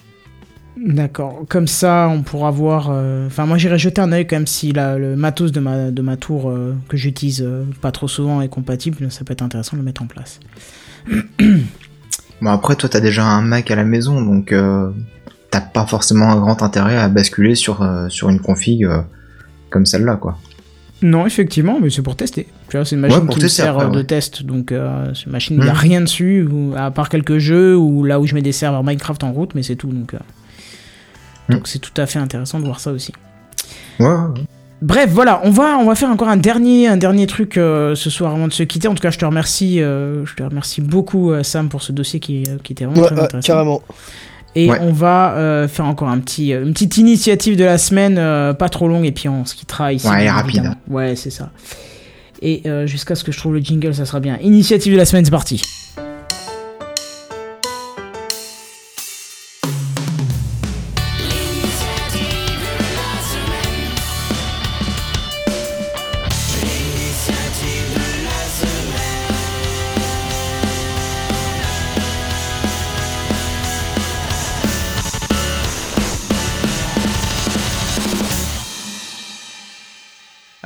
D'accord. 0.86 1.44
Comme 1.48 1.66
ça, 1.66 2.08
on 2.10 2.22
pourra 2.22 2.50
voir. 2.50 2.88
euh, 2.90 3.26
Enfin, 3.26 3.46
moi, 3.46 3.58
j'irai 3.58 3.78
jeter 3.78 4.00
un 4.00 4.12
œil 4.12 4.26
quand 4.26 4.36
même 4.36 4.46
si 4.46 4.72
la, 4.72 4.96
le 4.98 5.16
matos 5.16 5.50
de 5.52 5.60
ma, 5.60 5.90
de 5.90 6.02
ma 6.02 6.16
tour 6.16 6.48
euh, 6.50 6.74
que 6.88 6.96
j'utilise 6.96 7.42
euh, 7.42 7.64
pas 7.80 7.90
trop 7.92 8.06
souvent 8.08 8.40
est 8.42 8.48
compatible. 8.48 9.10
Ça 9.10 9.24
peut 9.24 9.32
être 9.32 9.42
intéressant 9.42 9.76
de 9.76 9.82
le 9.82 9.84
mettre 9.84 10.02
en 10.02 10.06
place. 10.06 10.40
Bon 12.40 12.50
après 12.50 12.76
toi 12.76 12.88
t'as 12.88 13.00
déjà 13.00 13.24
un 13.24 13.42
Mac 13.42 13.70
à 13.70 13.76
la 13.76 13.84
maison 13.84 14.20
donc 14.22 14.54
t'as 15.50 15.60
pas 15.60 15.86
forcément 15.86 16.30
un 16.30 16.36
grand 16.38 16.62
intérêt 16.62 16.96
à 16.96 17.08
basculer 17.08 17.54
sur 17.54 17.84
sur 18.08 18.28
une 18.28 18.40
config 18.40 18.86
comme 19.70 19.86
celle-là 19.86 20.16
quoi. 20.16 20.38
Non, 21.00 21.26
effectivement, 21.26 21.78
mais 21.80 21.90
c'est 21.90 22.02
pour 22.02 22.16
tester. 22.16 22.48
C'est 22.70 22.90
une 22.90 22.98
machine 22.98 23.20
Ouais, 23.22 23.28
qui 23.28 23.40
me 23.40 23.46
sert 23.48 23.78
après, 23.78 23.88
de 23.92 23.98
ouais. 23.98 24.04
test. 24.04 24.42
Donc, 24.42 24.72
euh, 24.72 25.12
c'est 25.14 25.26
une 25.26 25.32
machine, 25.32 25.56
il 25.56 25.62
n'y 25.62 25.68
a 25.70 25.72
Mm. 25.72 25.76
rien 25.76 26.00
dessus, 26.00 26.42
ou- 26.50 26.74
à 26.76 26.90
part 26.90 27.08
quelques 27.08 27.38
jeux, 27.38 27.76
ou 27.76 28.02
là 28.02 28.18
où 28.18 28.26
je 28.26 28.34
mets 28.34 28.42
des 28.42 28.50
serveurs 28.50 28.82
Minecraft 28.82 29.22
en 29.22 29.30
route, 29.30 29.54
mais 29.54 29.62
c'est 29.62 29.76
tout. 29.76 29.86
Donc, 29.86 30.14
euh, 30.14 30.18
Mm. 31.48 31.54
donc 31.54 31.68
c'est 31.68 31.78
tout 31.78 31.98
à 32.00 32.06
fait 32.06 32.18
intéressant 32.18 32.58
de 32.60 32.64
voir 32.64 32.80
ça 32.80 32.90
aussi. 32.92 33.12
Ouais, 34.00 34.06
ouais, 34.06 34.12
ouais. 34.12 34.40
Bref, 34.80 35.10
voilà, 35.10 35.40
on 35.42 35.50
va, 35.50 35.76
on 35.80 35.86
va 35.86 35.96
faire 35.96 36.08
encore 36.08 36.28
un 36.28 36.36
dernier, 36.36 36.86
un 36.86 36.96
dernier 36.96 37.26
truc 37.26 37.56
euh, 37.56 37.96
ce 37.96 38.10
soir 38.10 38.32
avant 38.32 38.46
de 38.46 38.52
se 38.52 38.62
quitter. 38.62 38.86
En 38.86 38.94
tout 38.94 39.02
cas, 39.02 39.10
je 39.10 39.18
te 39.18 39.24
remercie, 39.24 39.82
euh, 39.82 40.24
je 40.24 40.34
te 40.36 40.42
remercie 40.44 40.80
beaucoup, 40.80 41.32
euh, 41.32 41.42
Sam, 41.42 41.68
pour 41.68 41.82
ce 41.82 41.90
dossier 41.90 42.20
qui, 42.20 42.44
euh, 42.48 42.58
qui 42.62 42.74
était 42.74 42.84
vraiment 42.84 43.00
Ouais, 43.02 43.06
très 43.08 43.16
ouais, 43.16 43.22
intéressant. 43.24 43.46
carrément. 43.54 43.82
Et 44.54 44.70
Ouais. 44.70 44.78
on 44.80 44.92
va 44.92 45.32
euh, 45.32 45.66
faire 45.68 45.84
encore 45.86 46.08
un 46.08 46.18
petit, 46.20 46.52
une 46.52 46.72
petite 46.72 46.96
initiative 46.96 47.56
de 47.56 47.64
la 47.64 47.76
semaine, 47.76 48.18
euh, 48.18 48.52
pas 48.54 48.68
trop 48.68 48.86
longue, 48.86 49.04
et 49.04 49.10
puis 49.12 49.28
on 49.28 49.44
se 49.44 49.56
quittera 49.56 49.92
ici. 49.92 50.06
Ouais, 50.08 50.30
rapide. 50.30 50.56
évidemment. 50.56 50.76
Ouais, 50.88 51.16
c'est 51.16 51.30
ça. 51.30 51.50
Et 52.40 52.62
euh, 52.66 52.86
jusqu'à 52.86 53.16
ce 53.16 53.24
que 53.24 53.32
je 53.32 53.38
trouve 53.38 53.54
le 53.54 53.60
jingle, 53.60 53.92
ça 53.94 54.04
sera 54.04 54.20
bien. 54.20 54.38
Initiative 54.42 54.92
de 54.92 54.98
la 54.98 55.04
semaine, 55.06 55.24
c'est 55.24 55.30
parti. 55.32 55.60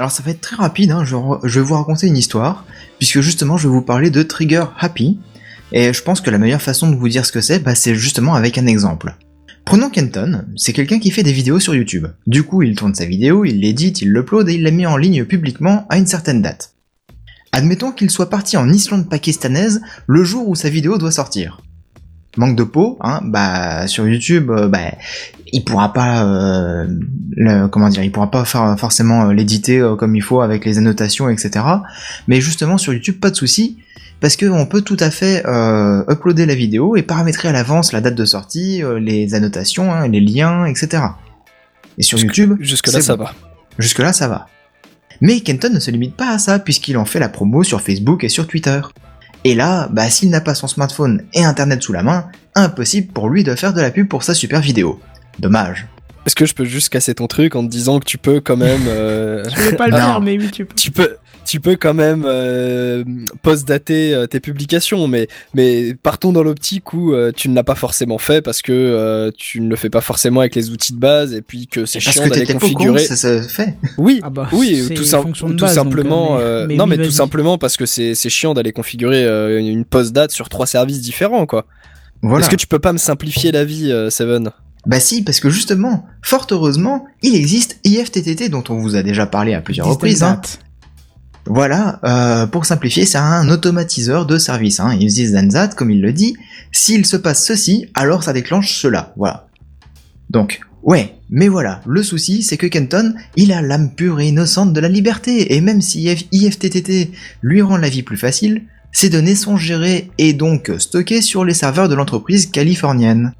Alors 0.03 0.11
ça 0.11 0.25
va 0.25 0.33
être 0.33 0.41
très 0.41 0.57
rapide, 0.57 0.91
hein, 0.91 1.05
je, 1.05 1.15
vais 1.15 1.65
vous 1.65 1.75
raconter 1.75 2.09
une 2.09 2.17
histoire, 2.17 2.67
puisque 2.99 3.21
justement 3.21 3.57
je 3.57 3.69
vais 3.69 3.73
vous 3.73 3.83
parler 3.83 4.11
de 4.11 4.25
Trigger 4.25 4.65
Happy, 4.81 5.21
et 5.71 5.93
je 5.93 6.03
pense 6.03 6.21
que 6.21 6.29
la 6.29 6.39
meilleure 6.39 6.61
façon 6.61 6.91
de 6.91 6.97
vous 6.97 7.09
dire 7.09 7.25
ce 7.25 7.31
que 7.31 7.41
c'est, 7.41 7.61
bah, 7.61 7.77
c'est 7.77 7.95
justement 7.95 8.35
avec 8.35 8.59
un 8.59 8.67
exemple. 8.67 9.15
Prenons 9.65 9.91
Kenton, 9.91 10.45
c'est 10.57 10.73
quelqu'un 10.73 10.99
qui 10.99 11.13
fait 11.13 11.23
des 11.23 11.33
vidéos 11.33 11.61
sur 11.61 11.77
YouTube. 11.77 12.09
Du 12.27 12.43
coup, 12.43 12.63
il 12.63 12.75
tourne 12.75 12.97
sa 12.97 13.05
vidéo, 13.05 13.45
il 13.45 13.61
l'édite, 13.61 14.03
il 14.03 14.09
l'upload 14.09 14.49
et 14.49 14.55
il 14.55 14.65
la 14.65 14.73
met 14.73 14.87
en 14.87 14.97
ligne 14.97 15.25
publiquement 15.25 15.87
à 15.89 15.99
une 15.99 16.09
certaine 16.09 16.43
date. 16.43 16.75
Admettons 17.53 17.93
qu'il 17.93 18.11
soit 18.11 18.29
parti 18.29 18.57
en 18.57 18.69
Islande 18.69 19.09
pakistanaise 19.09 19.83
le 20.09 20.25
jour 20.25 20.49
où 20.49 20.57
sa 20.57 20.69
vidéo 20.69 20.99
doit 20.99 21.13
sortir. 21.13 21.61
Manque 22.39 22.57
de 22.57 22.65
peau, 22.65 22.99
hein, 23.03 23.21
bah 23.25 23.87
sur 23.87 24.09
YouTube, 24.09 24.51
euh, 24.51 24.67
bah 24.69 24.93
il 25.53 25.65
pourra 25.65 25.93
pas, 25.93 26.25
euh, 26.25 26.87
le- 27.37 27.67
comment 27.69 27.91
dire, 27.91 28.03
il 28.03 28.11
pourra 28.11 28.31
pas 28.31 28.45
faire 28.47 28.75
forcément 28.79 29.29
euh, 29.29 29.33
l'éditer 29.35 29.87
comme 29.99 30.17
il 30.17 30.23
faut 30.23 30.41
avec 30.41 30.65
les 30.65 30.79
annotations, 30.79 31.29
etc. 31.29 31.65
Mais 32.29 32.41
justement 32.41 32.79
sur 32.79 32.95
YouTube, 32.95 33.21
pas 33.21 33.31
de 33.31 33.37
souci, 33.37 33.77
parce 34.21 34.37
que 34.37 34.47
on 34.47 34.65
peut 34.65 34.81
tout 34.81 34.97
à 35.01 35.11
fait 35.11 35.45
euh, 35.47 36.05
uploader 36.11 36.47
la 36.47 36.55
vidéo 36.55 36.97
et 36.97 37.03
paramétrer 37.03 37.49
à 37.49 37.53
l'avance 37.53 37.93
la 37.93 38.01
date 38.01 38.15
de 38.15 38.25
sortie, 38.25 38.83
les 39.01 39.35
annotations, 39.35 39.93
hein, 39.93 40.09
les 40.09 40.21
liens, 40.21 40.65
etc. 40.65 41.03
Et 41.99 42.03
sur 42.03 42.19
YouTube, 42.19 42.57
Jusque-là, 42.61 42.95
c'est 42.95 43.03
ça 43.03 43.17
va. 43.17 43.35
Jusque-là, 43.79 44.15
ça 44.15 44.29
va. 44.29 44.47
Mais 45.21 45.41
Kenton 45.41 45.69
ne 45.71 45.79
se 45.81 45.91
limite 45.91 46.17
pas 46.17 46.31
à 46.31 46.39
ça, 46.39 46.59
puisqu'il 46.59 46.97
en 46.97 47.05
fait 47.05 47.19
la 47.21 47.29
promo 47.29 47.63
sur 47.63 47.83
Facebook 47.83 48.25
et 48.25 48.31
sur 48.31 48.47
Twitter. 48.47 48.81
Et 49.45 49.55
là, 49.55 49.89
bah, 49.91 50.09
s'il 50.11 50.31
n'a 50.31 50.41
pas 50.41 50.55
son 50.55 50.69
smartphone 50.69 51.23
et 51.35 51.45
Internet 51.45 51.83
sous 51.83 51.93
la 51.93 52.03
main, 52.03 52.27
impossible 52.55 53.13
pour 53.13 53.29
lui 53.29 53.43
de 53.45 53.55
faire 53.55 53.73
de 53.73 53.81
la 53.81 53.91
pub 53.91 54.09
pour 54.09 54.23
sa 54.23 54.35
super 54.35 54.61
vidéo. 54.61 55.01
Dommage. 55.39 55.87
Est-ce 56.27 56.37
que 56.37 56.47
je 56.47 56.55
peux 56.55 56.65
juste 56.65 56.91
casser 56.91 57.15
ton 57.15 57.27
truc 57.27 57.57
en 57.57 57.65
te 57.65 57.69
disant 57.69 57.99
que 57.99 58.05
tu 58.05 58.19
peux 58.19 58.41
quand 58.41 58.57
même. 58.57 58.83
euh, 58.87 59.43
Je 59.51 59.57
voulais 59.61 59.77
pas 59.77 59.87
le 59.87 59.93
Non. 59.93 59.99
faire, 59.99 60.21
mais 60.21 60.39
oui, 60.39 60.51
tu 60.53 60.65
peux. 60.65 60.75
tu 60.77 60.91
peux. 60.93 61.17
Tu 61.45 61.61
peux 61.61 61.77
quand 61.77 61.93
même 61.93 62.23
euh, 62.25 63.05
post-dater 63.43 64.15
euh, 64.15 64.27
tes 64.27 64.41
publications, 64.41 65.07
mais, 65.07 65.29
mais 65.55 65.93
partons 66.03 66.33
dans 66.33 66.43
l'optique 66.43 66.95
où 66.95 67.13
euh, 67.13 67.31
tu 67.35 67.49
ne 67.51 67.55
l'as 67.55 67.65
pas 67.65 67.75
forcément 67.75 68.17
fait 68.17 68.41
parce 68.41 68.63
que 68.63 68.73
euh, 68.73 69.31
tu 69.37 69.61
ne 69.61 69.69
le 69.69 69.77
fais 69.77 69.91
pas 69.91 70.01
forcément 70.01 70.41
avec 70.41 70.55
les 70.55 70.71
outils 70.71 70.95
de 70.95 70.99
base 70.99 71.35
et 71.35 71.43
puis 71.43 71.67
que 71.67 71.85
c'est 71.85 72.01
chiant 72.01 72.23
d'aller 72.29 72.47
configurer. 72.55 73.05
ça 73.05 73.17
se 73.17 73.43
fait. 73.43 73.77
Oui, 73.99 74.21
Ah 74.23 74.31
bah, 74.31 74.49
oui, 74.53 74.83
c'est 74.89 74.95
tout, 74.95 75.03
sim- 75.05 75.25
base, 75.57 75.75
simplement. 75.75 76.39
euh, 76.39 76.65
mais- 76.67 76.77
non, 76.77 76.87
mais 76.87 76.97
tout 76.97 77.11
simplement 77.11 77.59
parce 77.59 77.77
que 77.77 77.85
c'est 77.85 78.15
chiant 78.31 78.55
d'aller 78.55 78.73
configurer 78.73 79.25
euh, 79.25 79.59
une 79.59 79.85
post-date 79.85 80.31
sur 80.31 80.49
trois 80.49 80.67
services 80.67 81.01
différents, 81.03 81.45
quoi. 81.45 81.67
Voilà. 82.23 82.41
Est-ce 82.47 82.51
que 82.51 82.57
tu 82.57 82.67
peux 82.69 82.79
pas 82.79 82.93
me 82.95 82.99
simplifier 82.99 83.53
la 83.53 83.65
vie, 83.65 83.91
euh, 83.93 84.09
Seven? 84.09 84.53
Bah 84.87 85.01
si, 85.01 85.23
parce 85.23 85.39
que 85.39 85.51
justement, 85.51 86.07
fort 86.23 86.47
heureusement, 86.51 87.05
il 87.23 87.35
existe 87.37 87.79
IFTTT 87.85 88.49
dont 88.49 88.65
on 88.69 88.77
vous 88.79 88.97
a 88.97 89.03
déjà 89.03 89.27
parlé 89.27 89.55
à 89.55 89.61
plusieurs 89.61 89.87
reprises. 89.87 90.23
hein. 90.23 90.41
Voilà, 91.47 91.99
euh, 92.05 92.47
pour 92.47 92.67
simplifier, 92.67 93.05
c'est 93.05 93.19
un 93.19 93.49
automatiseur 93.49 94.27
de 94.27 94.39
service. 94.39 94.79
Hein. 94.79 94.97
If 95.01 95.13
this 95.15 95.33
comme 95.77 95.91
il 95.91 96.01
le 96.01 96.13
dit, 96.13 96.37
s'il 96.71 97.05
se 97.05 97.17
passe 97.17 97.45
ceci, 97.45 97.87
alors 97.95 98.23
ça 98.23 98.33
déclenche 98.33 98.81
cela. 98.81 99.13
Voilà. 99.17 99.49
Donc, 100.31 100.61
ouais, 100.83 101.17
mais 101.31 101.49
voilà, 101.49 101.81
le 101.87 102.03
souci, 102.03 102.43
c'est 102.43 102.57
que 102.57 102.67
Kenton, 102.69 103.15
il 103.37 103.53
a 103.53 103.61
l'âme 103.61 103.91
pure 103.95 104.21
et 104.21 104.29
innocente 104.29 104.73
de 104.73 104.81
la 104.81 104.89
liberté, 104.89 105.55
et 105.55 105.61
même 105.61 105.81
si 105.81 106.07
IF- 106.07 106.29
IFTTT 106.31 107.11
lui 107.43 107.61
rend 107.61 107.77
la 107.77 107.89
vie 107.89 108.03
plus 108.03 108.17
facile, 108.17 108.63
ces 108.93 109.11
données 109.11 109.35
sont 109.35 109.57
gérées 109.57 110.11
et 110.19 110.35
donc 110.35 110.71
stockées 110.79 111.23
sur 111.23 111.45
les 111.45 111.55
serveurs 111.55 111.89
de 111.89 111.95
l'entreprise 111.95 112.47
californienne. 112.47 113.33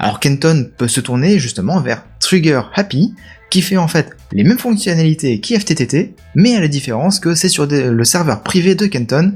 Alors 0.00 0.18
Kenton 0.18 0.70
peut 0.76 0.88
se 0.88 1.00
tourner 1.00 1.38
justement 1.38 1.80
vers 1.80 2.04
Trigger 2.20 2.62
Happy, 2.74 3.14
qui 3.50 3.62
fait 3.62 3.76
en 3.76 3.88
fait 3.88 4.16
les 4.32 4.44
mêmes 4.44 4.58
fonctionnalités 4.58 5.40
qu'IFTTT, 5.40 6.14
mais 6.34 6.54
à 6.54 6.60
la 6.60 6.68
différence 6.68 7.18
que 7.20 7.34
c'est 7.34 7.48
sur 7.48 7.66
le 7.66 8.04
serveur 8.04 8.42
privé 8.42 8.74
de 8.74 8.86
Kenton 8.86 9.34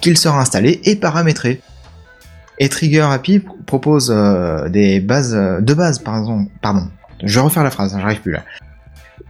qu'il 0.00 0.18
sera 0.18 0.40
installé 0.40 0.80
et 0.84 0.96
paramétré. 0.96 1.60
Et 2.58 2.68
Trigger 2.68 3.08
pr- 3.40 3.42
propose 3.66 4.12
euh, 4.14 4.68
des 4.68 5.00
bases 5.00 5.34
euh, 5.34 5.60
de 5.60 5.74
base, 5.74 5.98
pardon. 5.98 6.88
Je 7.22 7.40
vais 7.40 7.62
la 7.62 7.70
phrase, 7.70 7.94
hein, 7.94 7.98
j'arrive 8.00 8.20
plus 8.20 8.32
là. 8.32 8.44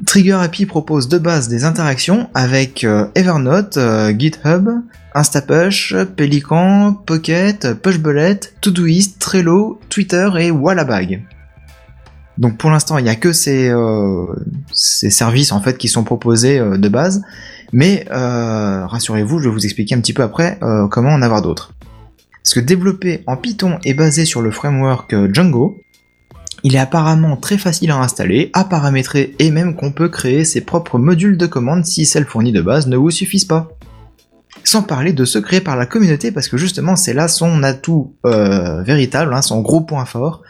Trigger 0.06 0.38
Happy 0.42 0.66
propose 0.66 1.08
de 1.08 1.18
base 1.18 1.48
des 1.48 1.64
interactions 1.64 2.28
avec 2.34 2.84
euh, 2.84 3.06
Evernote, 3.14 3.76
euh, 3.76 4.12
GitHub, 4.18 4.68
Instapush, 5.14 5.94
Pelican, 6.16 6.92
Pocket, 6.92 7.74
Pushbullet, 7.80 8.40
Todoist, 8.60 9.18
Trello, 9.20 9.80
Twitter 9.88 10.28
et 10.40 10.50
Wallabag. 10.50 11.22
Donc 12.38 12.58
pour 12.58 12.70
l'instant, 12.70 12.98
il 12.98 13.04
n'y 13.04 13.10
a 13.10 13.14
que 13.14 13.32
ces, 13.32 13.68
euh, 13.68 14.26
ces 14.72 15.10
services 15.10 15.52
en 15.52 15.60
fait 15.60 15.78
qui 15.78 15.88
sont 15.88 16.04
proposés 16.04 16.58
euh, 16.58 16.76
de 16.76 16.88
base, 16.88 17.22
mais 17.72 18.06
euh, 18.10 18.86
rassurez-vous, 18.86 19.38
je 19.38 19.48
vais 19.48 19.54
vous 19.54 19.64
expliquer 19.64 19.94
un 19.94 20.00
petit 20.00 20.12
peu 20.12 20.22
après 20.22 20.58
comment 20.90 21.10
en 21.10 21.22
avoir 21.22 21.42
d'autres. 21.42 21.72
Parce 22.42 22.54
que 22.54 22.60
développé 22.60 23.22
en 23.26 23.36
Python 23.36 23.78
et 23.84 23.94
basé 23.94 24.24
sur 24.24 24.42
le 24.42 24.50
framework 24.50 25.14
Django, 25.32 25.78
il 26.62 26.74
est 26.74 26.78
apparemment 26.78 27.36
très 27.36 27.58
facile 27.58 27.90
à 27.90 27.96
installer, 27.98 28.50
à 28.52 28.64
paramétrer 28.64 29.34
et 29.38 29.50
même 29.50 29.76
qu'on 29.76 29.92
peut 29.92 30.08
créer 30.08 30.44
ses 30.44 30.60
propres 30.60 30.98
modules 30.98 31.38
de 31.38 31.46
commande 31.46 31.84
si 31.84 32.04
celles 32.04 32.26
fournies 32.26 32.52
de 32.52 32.60
base 32.60 32.86
ne 32.86 32.96
vous 32.96 33.10
suffisent 33.10 33.44
pas. 33.44 33.68
Sans 34.62 34.82
parler 34.82 35.12
de 35.12 35.24
ceux 35.24 35.40
créés 35.40 35.60
par 35.60 35.76
la 35.76 35.86
communauté 35.86 36.32
parce 36.32 36.48
que 36.48 36.56
justement 36.56 36.96
c'est 36.96 37.14
là 37.14 37.28
son 37.28 37.62
atout 37.62 38.14
véritable, 38.24 39.32
hein, 39.34 39.42
son 39.42 39.60
gros 39.60 39.80
point 39.80 40.04
fort 40.04 40.42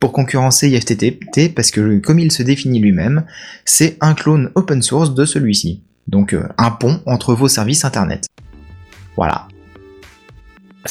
pour 0.00 0.12
concurrencer 0.12 0.68
IFTTT 0.70 1.54
parce 1.54 1.70
que 1.70 1.98
comme 1.98 2.18
il 2.18 2.32
se 2.32 2.42
définit 2.42 2.80
lui-même, 2.80 3.24
c'est 3.64 3.98
un 4.00 4.14
clone 4.14 4.50
open 4.54 4.82
source 4.82 5.14
de 5.14 5.24
celui-ci. 5.26 5.82
Donc 6.08 6.32
euh, 6.32 6.48
un 6.58 6.70
pont 6.70 7.00
entre 7.06 7.34
vos 7.34 7.48
services 7.48 7.84
internet. 7.84 8.26
Voilà. 9.16 9.46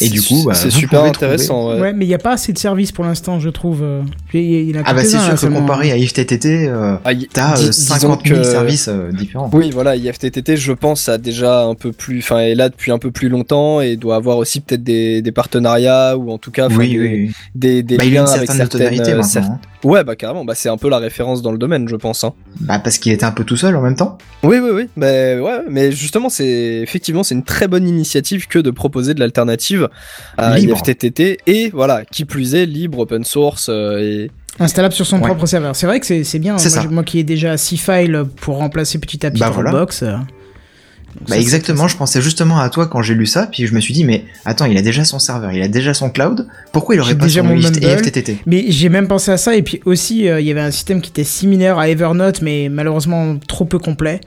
Et 0.01 0.09
du 0.09 0.22
coup, 0.22 0.43
bah, 0.45 0.53
c'est 0.53 0.69
super 0.69 1.03
intéressant. 1.03 1.69
ouais. 1.74 1.80
Ouais, 1.82 1.93
mais 1.93 2.06
il 2.06 2.08
n'y 2.09 2.14
a 2.14 2.19
pas 2.19 2.34
assez 2.34 2.53
de 2.53 2.58
services 2.59 2.92
pour 2.92 3.06
l'instant, 3.06 3.40
je 3.40 3.50
trouve. 3.50 3.82
euh. 3.82 4.01
Il 4.34 4.69
y 4.69 4.77
en 4.77 4.82
a 4.82 4.84
Ah 4.85 4.93
bah 4.93 5.01
c'est 5.03 5.09
sûr 5.18 5.19
là, 5.19 5.32
que 5.32 5.40
seulement. 5.40 5.61
comparé 5.61 5.92
à 5.92 5.98
IFTTT, 5.98 6.68
euh, 6.68 6.95
Ah, 7.03 7.14
y- 7.14 7.27
t'as 7.34 7.56
dis- 7.56 7.64
euh, 7.66 7.69
disons 7.69 7.93
50 7.95 8.27
000 8.27 8.38
que- 8.40 8.43
services 8.45 8.88
euh, 8.88 9.11
différents. 9.11 9.50
Oui, 9.51 9.72
voilà, 9.72 9.95
IFTTT, 9.95 10.58
je 10.58 10.74
pense, 10.74 11.09
a 11.09 11.18
déjà 11.18 11.64
un 11.64 11.74
peu 11.74 11.92
plus, 11.92 12.19
enfin, 12.19 12.38
est 12.40 12.53
là 12.56 12.69
depuis 12.69 12.92
un 12.92 13.00
peu 13.00 13.09
plus 13.09 13.30
longtemps 13.30 13.82
et 13.82 13.95
doit 13.95 14.16
avoir 14.16 14.38
aussi 14.38 14.59
peut-être 14.61 14.84
des, 14.84 15.24
des 15.24 15.32
partenariats 15.32 16.16
ou 16.18 16.30
en 16.32 16.38
tout 16.38 16.51
cas, 16.51 16.68
Oui, 16.69 16.92
des, 16.92 17.00
oui, 17.00 17.32
des, 17.56 17.82
des 17.84 17.98
Bah, 17.98 18.03
il 18.06 18.11
a 18.18 18.22
liens 18.22 18.27
une 18.27 18.34
avec 18.34 18.48
certaine 18.51 18.58
certaines. 18.58 18.82
notoriété 18.82 19.11
euh, 19.14 19.18
maintenant. 19.18 19.42
cer- 19.42 19.45
hein. 19.53 19.59
Ouais, 19.85 20.03
bah 20.03 20.18
carrément, 20.18 20.43
bah 20.43 20.56
c'est 20.56 20.68
un 20.68 20.76
peu 20.76 20.90
la 20.90 20.98
référence 20.98 21.42
dans 21.42 21.53
le 21.53 21.58
domaine, 21.58 21.88
je 21.88 21.95
pense. 21.95 22.26
Hein. 22.26 22.34
Bah 22.59 22.80
parce 22.80 22.98
qu'il 22.98 23.14
était 23.14 23.24
un 23.24 23.32
peu 23.32 23.45
tout 23.45 23.56
seul 23.56 23.77
en 23.77 23.82
même 23.82 23.95
temps. 23.95 24.18
Oui, 24.43 24.58
oui, 24.61 24.72
oui. 24.74 24.90
Mais 24.98 25.40
ouais, 25.40 25.59
mais 25.69 25.93
justement, 25.93 26.27
c'est 26.27 26.82
effectivement 26.84 27.24
c'est 27.24 27.34
une 27.34 27.43
très 27.45 27.69
bonne 27.69 27.88
initiative 27.88 28.48
que 28.50 28.59
de 28.59 28.72
proposer 28.72 29.14
de 29.14 29.22
l'alternative 29.22 29.78
à 30.38 30.58
Libre. 30.58 30.77
IFTTT 30.77 31.40
et 31.48 31.69
voilà, 31.74 32.03
qui 32.06 32.25
plus 32.25 32.56
est 32.56 32.66
libre, 32.66 32.99
open 32.99 33.24
source 33.24 33.67
euh, 33.69 33.99
et 33.99 34.32
Installable 34.61 34.93
sur 34.93 35.06
son 35.06 35.17
Ouais. 35.17 35.24
propre 35.27 35.45
serveur. 35.45 35.75
C'est 35.75 35.85
vrai 35.88 35.99
que 35.99 36.06
c'est 36.06 36.24
c'est 36.25 36.40
bien. 36.40 36.58
C'est 36.58 36.74
Moi, 36.74 36.83
ça. 36.83 36.90
moi 36.90 37.03
qui 37.03 37.19
ai 37.19 37.24
déjà 37.24 37.56
6 37.58 37.77
files 37.77 38.25
pour 38.41 38.58
remplacer 38.58 38.98
petit 38.99 39.25
à 39.25 39.32
petit 39.32 39.40
Bah. 39.40 39.51
Dropbox. 39.51 40.03
euh, 40.03 40.17
Bah 41.22 41.35
ça, 41.35 41.38
exactement, 41.40 41.88
je 41.88 41.98
pensais 41.98 42.22
justement 42.22 42.59
à 42.59 42.69
toi 42.69 42.85
quand 42.88 43.01
j'ai 43.01 43.16
lu 43.16 43.25
ça, 43.25 43.48
puis 43.51 43.66
je 43.66 43.74
me 43.74 43.80
suis 43.80 43.93
dit 43.95 44.03
mais 44.03 44.25
attends, 44.45 44.66
il 44.66 44.77
a 44.77 44.82
déjà 44.82 45.03
son 45.06 45.17
serveur, 45.17 45.51
il 45.53 45.61
a 45.61 45.67
déjà 45.67 45.93
son 45.95 46.09
cloud, 46.11 46.45
pourquoi 46.72 46.93
il 46.95 47.01
aurait 47.01 47.16
pas 47.17 47.25
déjà 47.25 47.41
son 47.41 47.48
mon 47.48 47.56
Mais 48.45 48.66
j'ai 48.69 48.90
même 48.90 49.08
pensé 49.08 49.32
à 49.32 49.38
ça, 49.38 49.56
et 49.56 49.64
puis 49.64 49.82
aussi, 49.85 50.27
euh, 50.30 50.40
il 50.40 50.45
y 50.45 50.51
avait 50.51 50.59
un 50.61 50.72
système 50.72 51.01
qui 51.01 51.09
était 51.09 51.24
similaire 51.24 51.80
à 51.80 51.90
Evernote, 51.90 52.41
mais 52.43 52.69
malheureusement 52.69 53.38
trop 53.48 53.66
peu 53.66 53.80
complet. 53.80 54.22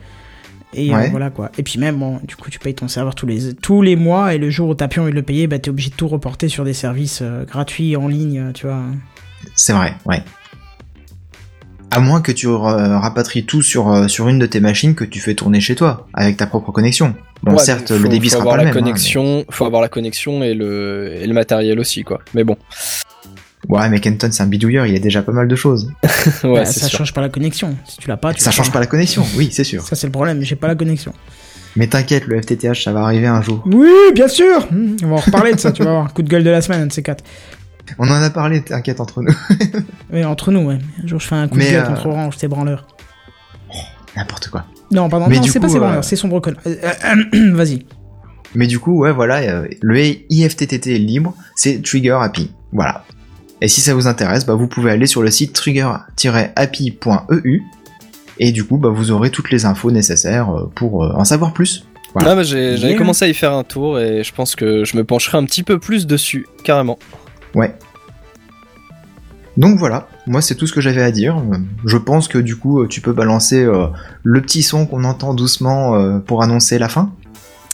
Et 0.74 0.94
euh, 0.94 1.08
voilà 1.10 1.30
quoi. 1.30 1.50
Et 1.58 1.62
puis 1.62 1.78
même, 1.78 1.96
bon, 1.96 2.18
du 2.24 2.34
coup, 2.36 2.48
tu 2.50 2.58
payes 2.58 2.74
ton 2.74 2.88
serveur 2.88 3.14
tous 3.14 3.26
les, 3.26 3.54
tous 3.54 3.82
les 3.82 3.96
mois, 3.96 4.34
et 4.34 4.38
le 4.38 4.48
jour 4.50 4.70
où 4.70 4.74
t'as 4.74 4.88
plus 4.88 5.00
envie 5.00 5.10
de 5.10 5.16
le 5.16 5.22
payer, 5.22 5.46
bah 5.46 5.58
t'es 5.58 5.68
obligé 5.70 5.90
de 5.90 5.94
tout 5.96 6.08
reporter 6.08 6.48
sur 6.48 6.64
des 6.64 6.72
services 6.72 7.20
euh, 7.22 7.44
gratuits 7.44 7.94
en 7.96 8.08
ligne, 8.08 8.38
euh, 8.40 8.52
tu 8.52 8.66
vois. 8.66 8.80
C'est 9.54 9.72
vrai, 9.74 9.94
ouais. 10.06 10.22
À 11.90 12.00
moins 12.00 12.22
que 12.22 12.32
tu 12.32 12.48
rapatries 12.48 13.44
tout 13.44 13.60
sur, 13.60 14.08
sur 14.08 14.28
une 14.28 14.38
de 14.38 14.46
tes 14.46 14.60
machines 14.60 14.94
que 14.94 15.04
tu 15.04 15.20
fais 15.20 15.34
tourner 15.34 15.60
chez 15.60 15.74
toi, 15.74 16.06
avec 16.14 16.38
ta 16.38 16.46
propre 16.46 16.72
connexion. 16.72 17.14
Bon, 17.42 17.52
Ouais, 17.52 17.58
certes, 17.58 17.88
faut- 17.92 18.02
le 18.02 18.08
débit 18.08 18.28
faut 18.28 18.36
sera 18.36 18.42
avoir 18.44 18.56
pas 18.56 18.62
le 18.62 18.68
la 18.68 18.72
même. 18.74 18.78
hein, 18.82 18.84
connexion, 18.86 19.44
faut 19.50 19.66
avoir 19.66 19.82
la 19.82 19.88
connexion 19.88 20.42
et 20.42 20.54
le 20.54 21.12
et 21.20 21.26
le 21.26 21.34
matériel 21.34 21.78
aussi 21.78 22.02
quoi. 22.02 22.20
Mais 22.32 22.44
bon, 22.44 22.56
Ouais, 23.72 23.88
mais 23.88 24.00
Kenton, 24.00 24.28
c'est 24.30 24.42
un 24.42 24.46
bidouilleur, 24.46 24.84
il 24.86 24.94
a 24.94 24.98
déjà 24.98 25.22
pas 25.22 25.32
mal 25.32 25.48
de 25.48 25.56
choses. 25.56 25.90
ouais, 26.44 26.54
Bah, 26.54 26.64
ça 26.66 26.88
sûr. 26.88 26.98
change 26.98 27.14
pas 27.14 27.20
la 27.22 27.28
connexion. 27.30 27.74
Si 27.86 27.96
tu 27.96 28.08
l'as 28.08 28.16
pas, 28.18 28.34
tu 28.34 28.40
Ça 28.40 28.50
change 28.50 28.70
pas 28.70 28.80
la 28.80 28.86
connexion, 28.86 29.24
oui, 29.36 29.48
c'est 29.50 29.64
sûr. 29.64 29.82
Ça, 29.82 29.96
c'est 29.96 30.06
le 30.06 30.12
problème, 30.12 30.42
j'ai 30.42 30.56
pas 30.56 30.68
la 30.68 30.74
connexion. 30.74 31.12
Mais 31.76 31.86
t'inquiète, 31.86 32.26
le 32.26 32.40
FTTH, 32.42 32.84
ça 32.84 32.92
va 32.92 33.00
arriver 33.04 33.26
un 33.28 33.40
jour. 33.40 33.62
Oui, 33.64 33.88
bien 34.14 34.28
sûr 34.28 34.66
Hmm, 34.70 34.96
On 35.04 35.08
va 35.08 35.14
en 35.14 35.16
reparler 35.16 35.54
de 35.54 35.58
ça, 35.58 35.72
tu 35.72 35.82
vas 35.84 35.90
voir. 35.92 36.12
Coup 36.12 36.20
de 36.22 36.28
gueule 36.28 36.44
de 36.44 36.50
la 36.50 36.60
semaine, 36.60 36.82
un 36.82 36.86
de 36.86 36.92
ces 36.92 37.02
quatre. 37.02 37.24
On 37.98 38.08
en 38.10 38.22
a 38.22 38.28
parlé, 38.28 38.60
t'inquiète, 38.62 39.00
entre 39.00 39.22
nous. 39.22 39.34
Mais 40.10 40.24
entre 40.26 40.50
nous, 40.50 40.60
ouais. 40.68 40.78
Un 41.02 41.06
jour, 41.06 41.18
je 41.18 41.26
fais 41.26 41.34
un 41.34 41.48
coup 41.48 41.56
Mais, 41.56 41.68
de 41.68 41.70
gueule 41.70 41.84
euh, 41.84 41.86
contre 41.88 42.06
Orange, 42.06 42.34
c'est 42.36 42.48
branleur. 42.48 42.86
N'importe 44.16 44.48
quoi. 44.48 44.66
Non, 44.90 45.08
pardon, 45.08 45.26
mais 45.28 45.36
non, 45.36 45.40
du 45.42 45.48
c'est 45.50 45.58
pas 45.58 45.66
coup, 45.68 45.72
c'est 45.72 45.78
euh, 45.78 45.80
branleur, 45.80 46.04
c'est 46.04 46.16
sombre 46.16 46.38
con. 46.40 46.52
Euh, 46.66 46.74
euh, 47.32 47.52
Vas-y. 47.54 47.86
Mais 48.54 48.66
du 48.66 48.78
coup, 48.78 48.98
ouais, 48.98 49.12
voilà, 49.12 49.38
euh, 49.38 49.66
le 49.80 49.98
IFTTT 50.30 50.98
libre, 50.98 51.34
c'est 51.56 51.82
Trigger 51.82 52.18
Happy. 52.20 52.50
Voilà. 52.72 53.04
Et 53.64 53.68
si 53.68 53.80
ça 53.80 53.94
vous 53.94 54.08
intéresse, 54.08 54.44
bah, 54.44 54.54
vous 54.54 54.66
pouvez 54.66 54.90
aller 54.90 55.06
sur 55.06 55.22
le 55.22 55.30
site 55.30 55.52
trigger-happy.eu 55.54 57.62
et 58.38 58.50
du 58.50 58.64
coup, 58.64 58.76
bah, 58.76 58.88
vous 58.88 59.12
aurez 59.12 59.30
toutes 59.30 59.52
les 59.52 59.66
infos 59.66 59.92
nécessaires 59.92 60.50
euh, 60.50 60.68
pour 60.74 61.04
euh, 61.04 61.12
en 61.14 61.22
savoir 61.24 61.52
plus. 61.52 61.86
Voilà. 62.14 62.32
Ah, 62.32 62.34
bah, 62.34 62.42
j'ai- 62.42 62.76
j'avais 62.76 62.94
Yeah. 62.94 62.98
commencé 62.98 63.24
à 63.24 63.28
y 63.28 63.34
faire 63.34 63.52
un 63.52 63.62
tour 63.62 64.00
et 64.00 64.24
je 64.24 64.34
pense 64.34 64.56
que 64.56 64.84
je 64.84 64.96
me 64.96 65.04
pencherai 65.04 65.38
un 65.38 65.44
petit 65.44 65.62
peu 65.62 65.78
plus 65.78 66.08
dessus, 66.08 66.44
carrément. 66.64 66.98
Ouais. 67.54 67.72
Donc 69.58 69.78
voilà, 69.78 70.08
moi 70.26 70.40
c'est 70.40 70.54
tout 70.54 70.66
ce 70.66 70.72
que 70.72 70.80
j'avais 70.80 71.02
à 71.02 71.10
dire. 71.12 71.36
Je 71.84 71.98
pense 71.98 72.26
que 72.26 72.38
du 72.38 72.56
coup, 72.56 72.80
euh, 72.82 72.88
tu 72.88 73.02
peux 73.02 73.12
balancer 73.12 73.62
euh, 73.62 73.86
le 74.22 74.40
petit 74.40 74.62
son 74.62 74.86
qu'on 74.86 75.04
entend 75.04 75.34
doucement 75.34 75.94
euh, 75.94 76.18
pour 76.18 76.42
annoncer 76.42 76.78
la 76.78 76.88
fin. 76.88 77.12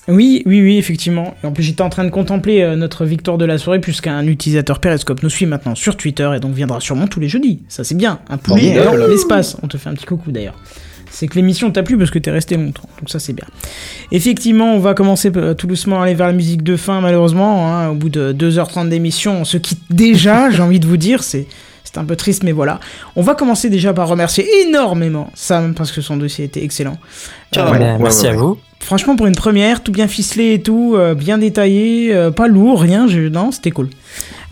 Oui, 0.08 0.42
oui, 0.46 0.62
oui, 0.62 0.78
effectivement. 0.78 1.34
Et 1.44 1.46
en 1.46 1.52
plus, 1.52 1.62
j'étais 1.62 1.82
en 1.82 1.90
train 1.90 2.04
de 2.04 2.10
contempler 2.10 2.62
euh, 2.62 2.76
notre 2.76 3.04
victoire 3.04 3.36
de 3.36 3.44
la 3.44 3.58
soirée, 3.58 3.80
puisqu'un 3.80 4.26
utilisateur 4.26 4.80
Periscope 4.80 5.22
nous 5.22 5.28
suit 5.30 5.44
maintenant 5.46 5.74
sur 5.74 5.96
Twitter 5.96 6.30
et 6.34 6.40
donc 6.40 6.54
viendra 6.54 6.80
sûrement 6.80 7.06
tous 7.06 7.20
les 7.20 7.28
jeudis. 7.28 7.60
Ça, 7.68 7.84
c'est 7.84 7.94
bien. 7.94 8.20
Un 8.30 8.38
poulet 8.38 8.74
dans 8.84 8.96
l'espace. 9.06 9.56
On 9.62 9.68
te 9.68 9.76
fait 9.76 9.90
un 9.90 9.94
petit 9.94 10.06
coucou 10.06 10.30
d'ailleurs. 10.32 10.54
C'est 11.10 11.26
que 11.26 11.34
l'émission 11.36 11.70
t'a 11.70 11.82
plu 11.82 11.96
parce 11.96 12.10
que 12.10 12.18
t'es 12.18 12.30
resté 12.30 12.56
longtemps. 12.56 12.88
Donc 12.98 13.08
ça, 13.10 13.18
c'est 13.18 13.32
bien. 13.32 13.46
Effectivement, 14.12 14.74
on 14.74 14.78
va 14.78 14.94
commencer 14.94 15.30
euh, 15.36 15.54
tout 15.54 15.66
doucement 15.66 16.00
à 16.00 16.04
aller 16.04 16.14
vers 16.14 16.26
la 16.26 16.32
musique 16.32 16.62
de 16.62 16.76
fin, 16.76 17.00
malheureusement. 17.00 17.68
hein. 17.68 17.88
Au 17.88 17.94
bout 17.94 18.08
de 18.10 18.32
2h30 18.32 18.88
d'émission, 18.88 19.40
on 19.40 19.44
se 19.44 19.56
quitte 19.56 19.80
déjà, 19.90 20.50
j'ai 20.50 20.62
envie 20.62 20.80
de 20.80 20.86
vous 20.86 20.96
dire. 20.96 21.22
C'est. 21.22 21.46
C'est 21.84 21.96
un 21.96 22.04
peu 22.04 22.16
triste, 22.16 22.42
mais 22.42 22.52
voilà. 22.52 22.80
On 23.16 23.22
va 23.22 23.34
commencer 23.34 23.70
déjà 23.70 23.94
par 23.94 24.08
remercier 24.08 24.44
énormément 24.66 25.30
Sam, 25.34 25.72
parce 25.74 25.90
que 25.90 26.02
son 26.02 26.18
dossier 26.18 26.44
était 26.44 26.62
excellent. 26.62 26.98
Carrément. 27.52 27.72
Ouais, 27.72 27.78
Bah, 27.78 27.92
ouais, 27.94 28.02
merci 28.02 28.24
ouais, 28.26 28.32
à 28.32 28.36
vous. 28.36 28.58
Franchement, 28.80 29.16
pour 29.16 29.26
une 29.26 29.34
première, 29.34 29.82
tout 29.82 29.90
bien 29.92 30.06
ficelé 30.06 30.54
et 30.54 30.62
tout, 30.62 30.94
euh, 30.96 31.14
bien 31.14 31.36
détaillé, 31.38 32.14
euh, 32.14 32.30
pas 32.30 32.46
lourd, 32.46 32.80
rien, 32.80 33.08
je... 33.08 33.28
non, 33.28 33.50
c'était 33.50 33.72
cool. 33.72 33.88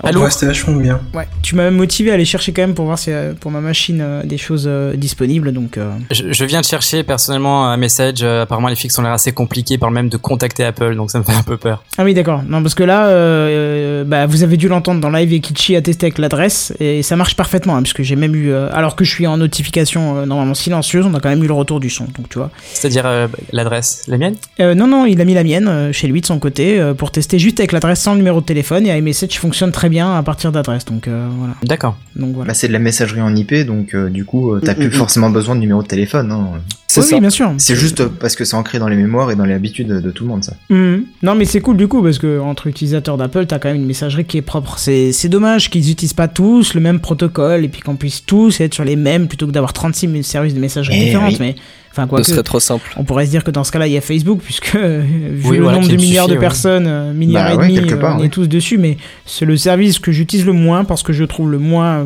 Ouais, 0.05 0.31
c'était 0.31 0.47
vachement 0.47 0.75
bien. 0.77 1.01
Ouais, 1.15 1.27
tu 1.43 1.55
m'as 1.55 1.63
même 1.65 1.77
motivé 1.77 2.11
à 2.11 2.15
aller 2.15 2.27
chercher 2.27 2.53
quand 2.53 2.61
même 2.61 2.75
pour 2.75 2.85
voir 2.85 2.99
si 2.99 3.11
euh, 3.11 3.33
pour 3.33 3.51
ma 3.51 3.63
machine 3.63 4.01
euh, 4.03 4.23
des 4.25 4.37
choses 4.37 4.67
euh, 4.69 4.95
disponibles, 4.95 5.53
donc 5.53 5.79
euh, 5.79 5.91
Je, 6.11 6.33
je 6.33 6.45
viens 6.45 6.61
de 6.61 6.67
chercher 6.67 7.03
personnellement 7.03 7.67
un 7.67 7.79
message. 7.79 8.19
euh, 8.23 8.43
apparemment, 8.43 8.69
les 8.69 8.77
fixes 8.77 8.99
ont 8.99 9.03
l'air 9.03 9.13
assez 9.13 9.33
compliqués, 9.33 9.79
par 9.79 9.91
même 9.91 10.11
de 10.11 10.19
contacter 10.19 10.65
Apple, 10.65 10.97
donc 10.97 11.11
ça 11.11 11.19
me 11.19 11.25
fait 11.25 11.33
un 11.33 11.43
peu 11.43 11.57
peur. 11.57 11.83
ah 11.97 12.05
oui 12.05 12.13
d'accord, 12.13 12.43
non 12.47 12.61
parce 12.63 12.75
que 12.75 12.83
là, 12.85 13.07
euh, 13.07 13.49
euh, 13.49 14.05
bah 14.05 14.27
vous 14.27 14.43
avez 14.43 14.59
dû 14.59 14.69
l'entendre 14.69 15.01
dans 15.01 15.09
live 15.11 15.33
et 15.33 15.41
Kichi 15.41 15.75
a 15.77 15.81
testé 15.81 16.07
avec 16.07 16.19
l'adresse 16.19 16.75
et 16.79 17.03
ça 17.03 17.17
marche 17.17 17.35
parfaitement, 17.35 17.75
hein, 17.77 17.83
parce 17.83 17.95
que 17.95 18.03
j'ai 18.03 18.17
même 18.17 18.35
eu, 18.35 18.51
euh, 18.53 18.69
alors 18.75 18.97
que 18.97 19.05
je 19.05 19.11
suis 19.11 19.27
en 19.27 19.39
notification 19.39 20.19
euh, 20.19 20.27
normalement 20.27 20.55
silencieuse, 20.55 21.07
on 21.07 21.15
a 21.15 21.21
quand 21.21 21.31
même 21.31 21.43
eu 21.43 21.49
le 21.49 21.55
retour 21.55 21.81
du 21.81 21.89
son, 21.89 22.05
donc 22.05 22.29
tu 22.29 22.37
vois. 22.39 22.51
C'est-à-dire 22.91 23.07
euh, 23.07 23.27
l'adresse, 23.53 24.05
la 24.09 24.19
mienne? 24.19 24.35
Euh, 24.61 24.75
non 24.75 24.87
non, 24.87 25.07
il 25.07 25.21
a 25.21 25.25
mis 25.25 25.35
la 25.35 25.45
mienne 25.45 25.69
euh, 25.69 25.93
chez 25.93 26.07
lui 26.09 26.21
de 26.21 26.27
son 26.27 26.39
côté 26.39 26.79
euh, 26.81 26.95
pour 26.95 27.11
tester 27.11 27.39
juste 27.39 27.59
avec 27.61 27.73
l'adresse 27.73 28.01
sans 28.01 28.13
le 28.13 28.19
numéro 28.19 28.41
de 28.41 28.47
téléphone 28.47 28.87
et 28.87 28.97
iMessage 28.97 29.39
fonctionne 29.39 29.73
très 29.73 29.89
bien 29.89 30.15
à 30.17 30.23
partir 30.23 30.53
d'adresse, 30.53 30.85
donc 30.85 31.09
euh, 31.09 31.29
voilà, 31.39 31.55
D'accord. 31.65 31.97
donc 32.15 32.35
voilà. 32.35 32.49
Bah, 32.49 32.55
c'est 32.55 32.69
de 32.69 32.73
la 32.73 32.79
messagerie 32.79 33.21
en 33.21 33.35
IP, 33.35 33.55
donc 33.67 33.95
euh, 33.95 34.09
du 34.09 34.25
coup, 34.25 34.53
euh, 34.55 34.61
t'as 34.65 34.73
Mm, 34.73 34.77
plus 34.77 34.89
mm, 34.89 34.93
forcément 34.93 35.31
besoin 35.31 35.55
de 35.55 35.61
numéro 35.61 35.83
de 35.83 35.89
téléphone. 35.89 36.31
hein. 36.31 36.61
C'est 36.89 37.01
oui, 37.01 37.07
ça. 37.09 37.15
oui, 37.17 37.21
bien 37.21 37.31
sûr. 37.31 37.53
C'est 37.59 37.75
juste 37.75 38.07
parce 38.07 38.37
que 38.37 38.45
c'est 38.45 38.55
ancré 38.57 38.79
dans 38.79 38.89
les 38.89 38.97
mémoires 38.97 39.31
et 39.31 39.37
dans 39.37 39.45
les 39.45 39.55
habitudes 39.55 39.89
de, 39.89 40.11
tout 40.11 40.23
le 40.25 40.31
monde, 40.31 40.45
ça. 40.45 40.55
Non, 40.71 41.35
mais 41.35 41.45
c'est 41.45 41.61
cool 41.61 41.77
du 41.77 41.89
coup, 41.89 42.03
parce 42.03 42.19
que 42.19 42.39
entre 42.41 42.69
utilisateurs 42.69 43.17
d'Apple, 43.17 43.47
t'as 43.47 43.59
quand 43.59 43.69
même 43.69 43.77
une 43.79 43.87
messagerie 43.87 44.25
qui 44.25 44.39
est 44.39 44.43
propre. 44.43 44.79
C'est 44.79 45.13
c'est 45.13 45.29
dommage 45.29 45.69
qu'ils 45.69 45.91
utilisent 45.91 46.13
pas 46.15 46.29
tous 46.29 46.75
le 46.75 46.81
même 46.81 47.01
protocole 47.01 47.65
et 47.65 47.69
puis 47.69 47.81
qu'on 47.83 47.97
puisse 47.97 48.25
tous 48.25 48.61
être 48.61 48.73
sur 48.75 48.85
les 48.85 48.97
mêmes 48.97 49.27
plutôt 49.29 49.47
que 49.47 49.53
d'avoir 49.53 49.73
36 49.73 50.09
000 50.09 50.23
services 50.23 50.55
de 50.55 50.61
messagerie 50.61 50.97
Eh 51.01 51.05
différentes. 51.07 51.33
oui. 51.33 51.37
Mais 51.41 51.55
enfin, 51.97 52.07
quoi 52.07 52.23
Ce 52.23 52.33
serait 52.33 52.43
trop 52.43 52.61
simple. 52.61 52.93
On 52.97 53.05
pourrait 53.05 53.27
se 53.27 53.31
dire 53.31 53.43
que 53.45 53.51
dans 53.51 53.65
ce 53.65 53.73
cas-là, 53.73 53.87
il 53.87 53.93
y 53.93 53.97
a 53.97 54.01
Facebook, 54.01 54.41
puisque 54.43 54.75
euh, 54.75 55.03
vu 55.05 55.49
Oui, 55.51 55.57
le 55.57 55.63
voilà, 55.65 55.79
nombre 55.79 55.89
de 55.91 55.97
milliards 55.97 56.27
de 56.27 56.33
suffit, 56.33 56.41
personnes, 56.41 56.87
euh, 56.87 57.13
milliards 57.13 57.45
Bah 57.45 57.55
et 57.55 57.57
ouais, 57.57 57.69
demi, 57.81 57.93
euh, 57.93 57.97
part, 57.97 58.19
on 58.19 58.23
est 58.23 58.29
tous 58.29 58.49
dessus, 58.49 58.79
mais 58.79 58.97
c'est 59.25 59.45
le 59.45 59.57
service 59.57 59.99
que 59.99 60.13
j'utilise 60.13 60.45
le 60.47 60.53
moins 60.53 60.85
parce 60.85 61.03
que 61.03 61.13
je 61.13 61.25
trouve 61.25 61.51
le 61.51 61.59
moins 61.59 62.01
euh, 62.01 62.05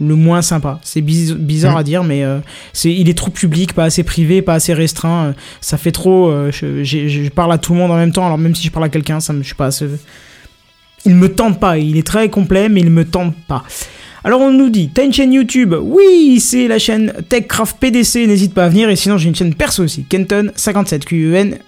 le 0.00 0.16
moins 0.16 0.42
sympa. 0.42 0.80
C'est 0.82 1.00
biz- 1.00 1.34
bizarre 1.36 1.74
Mm. 1.74 1.78
à 1.78 1.82
dire, 1.84 2.02
mais 2.04 2.24
euh, 2.24 2.38
c'est 2.72 2.92
il 2.92 3.08
est 3.08 3.14
trop 3.16 3.30
public, 3.30 3.72
pas 3.72 3.84
assez 3.84 4.02
privé, 4.02 4.42
pas 4.42 4.54
assez 4.54 4.74
restreint. 4.74 5.26
euh, 5.26 5.32
ça 5.60 5.76
fait 5.78 5.92
trop. 5.92 6.28
euh, 6.30 6.50
je, 6.52 7.28
parle 7.28 7.52
à 7.52 7.58
tout 7.58 7.72
le 7.72 7.78
monde 7.78 7.90
en 7.92 7.96
même 7.96 8.12
temps, 8.12 8.24
alors 8.26 8.38
même 8.38 8.54
si 8.54 8.64
je 8.66 8.70
parle 8.72 8.86
à 8.86 8.88
quelqu'un, 8.88 9.20
ça 9.20 9.32
me, 9.32 9.42
je 9.44 9.50
sais 9.50 9.54
pas. 9.54 9.68
Il 11.04 11.14
me 11.16 11.28
tente 11.32 11.58
pas. 11.60 11.78
Il 11.78 11.96
est 11.96 12.06
très 12.06 12.28
complet, 12.30 12.68
mais 12.68 12.80
il 12.80 12.90
me 12.90 13.04
tente 13.04 13.34
pas. 13.48 13.62
Alors 14.24 14.40
on 14.40 14.52
nous 14.52 14.70
dit, 14.70 14.88
t'as 14.88 15.04
une 15.04 15.12
chaîne 15.12 15.32
YouTube 15.32 15.74
Oui, 15.80 16.38
c'est 16.38 16.68
la 16.68 16.78
chaîne 16.78 17.12
TechCraft 17.28 17.78
PDC, 17.78 18.26
n'hésite 18.28 18.54
pas 18.54 18.66
à 18.66 18.68
venir. 18.68 18.88
Et 18.88 18.96
sinon 18.96 19.18
j'ai 19.18 19.28
une 19.28 19.34
chaîne 19.34 19.54
perso 19.54 19.82
aussi, 19.82 20.06
Kenton57, 20.08 21.00
Q-U-N, 21.00 21.58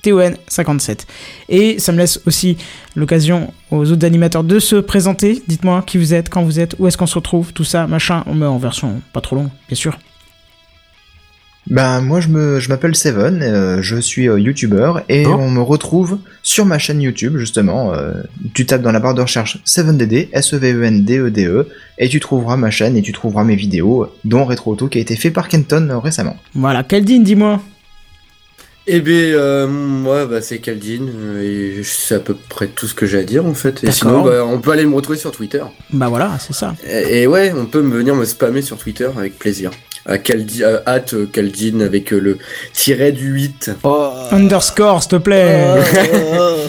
T-O-N 0.00 0.36
57. 0.46 1.06
Et 1.50 1.78
ça 1.78 1.92
me 1.92 1.98
laisse 1.98 2.20
aussi 2.26 2.56
l'occasion 2.96 3.52
aux 3.70 3.92
autres 3.92 4.06
animateurs 4.06 4.44
de 4.44 4.58
se 4.58 4.76
présenter. 4.76 5.42
Dites-moi 5.46 5.82
qui 5.86 5.98
vous 5.98 6.14
êtes, 6.14 6.30
quand 6.30 6.42
vous 6.42 6.60
êtes, 6.60 6.76
où 6.78 6.86
est-ce 6.86 6.96
qu'on 6.96 7.06
se 7.06 7.16
retrouve, 7.16 7.52
tout 7.52 7.64
ça, 7.64 7.86
machin. 7.86 8.24
On 8.26 8.34
met 8.34 8.46
en 8.46 8.58
version 8.58 9.02
pas 9.12 9.20
trop 9.20 9.36
longue, 9.36 9.50
bien 9.68 9.76
sûr. 9.76 9.98
Ben 11.70 12.00
moi 12.00 12.20
je 12.20 12.28
me 12.28 12.60
je 12.60 12.68
m'appelle 12.70 12.94
Seven, 12.96 13.42
euh, 13.42 13.82
je 13.82 13.96
suis 13.96 14.28
euh, 14.28 14.38
youtubeur 14.40 15.02
et 15.08 15.26
Oh. 15.26 15.36
on 15.38 15.50
me 15.50 15.60
retrouve 15.60 16.18
sur 16.42 16.64
ma 16.64 16.78
chaîne 16.78 17.02
YouTube 17.02 17.36
justement. 17.36 17.92
euh, 17.92 18.14
tu 18.54 18.64
tapes 18.64 18.80
dans 18.82 18.92
la 18.92 19.00
barre 19.00 19.14
de 19.14 19.20
recherche 19.22 19.58
7DD 19.66 20.28
S 20.32 20.54
E 20.54 20.56
V 20.56 20.72
E 20.72 20.82
N 20.84 21.04
D 21.04 21.18
E 21.18 21.30
D 21.30 21.46
E 21.46 21.66
et 21.98 22.08
tu 22.08 22.20
trouveras 22.20 22.56
ma 22.56 22.70
chaîne 22.70 22.96
et 22.96 23.02
tu 23.02 23.12
trouveras 23.12 23.44
mes 23.44 23.56
vidéos 23.56 24.06
dont 24.24 24.44
Retro 24.46 24.72
Auto 24.72 24.88
qui 24.88 24.98
a 24.98 25.00
été 25.02 25.14
fait 25.16 25.30
par 25.30 25.48
Kenton 25.48 25.88
euh, 25.90 25.98
récemment. 25.98 26.36
Voilà, 26.54 26.82
Caldine, 26.84 27.22
dis-moi. 27.24 27.60
Eh 28.90 29.00
bien, 29.02 29.14
euh, 29.16 29.66
moi, 29.68 30.24
bah, 30.24 30.40
c'est 30.40 30.60
Caldine, 30.60 31.10
euh, 31.14 31.78
et 31.80 31.82
c'est 31.84 32.14
à 32.14 32.20
peu 32.20 32.34
près 32.48 32.68
tout 32.68 32.86
ce 32.86 32.94
que 32.94 33.04
j'ai 33.04 33.18
à 33.18 33.22
dire 33.22 33.44
en 33.44 33.52
fait. 33.52 33.84
Et 33.84 33.92
sinon, 33.92 34.22
bah, 34.24 34.42
on 34.46 34.60
peut 34.60 34.70
aller 34.70 34.86
me 34.86 34.94
retrouver 34.94 35.18
sur 35.18 35.30
Twitter. 35.30 35.62
Bah 35.92 36.08
voilà, 36.08 36.38
c'est 36.40 36.54
ça. 36.54 36.74
Et, 36.88 37.20
et 37.22 37.26
ouais, 37.26 37.52
on 37.54 37.66
peut 37.66 37.82
me 37.82 37.94
venir 37.94 38.14
me 38.14 38.24
spammer 38.24 38.62
sur 38.62 38.78
Twitter 38.78 39.06
avec 39.14 39.38
plaisir. 39.38 39.72
À 40.08 40.14
at 40.86 41.00
Caldine 41.32 41.82
avec 41.82 42.12
euh, 42.12 42.18
le 42.18 42.38
tiret 42.72 43.12
du 43.12 43.26
8. 43.26 43.72
Underscore, 44.32 45.02
s'il 45.02 45.10
te 45.10 45.16
plaît. 45.16 45.64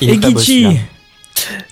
Est 0.02 0.08
Et 0.08 0.20
celui-là. 0.22 0.72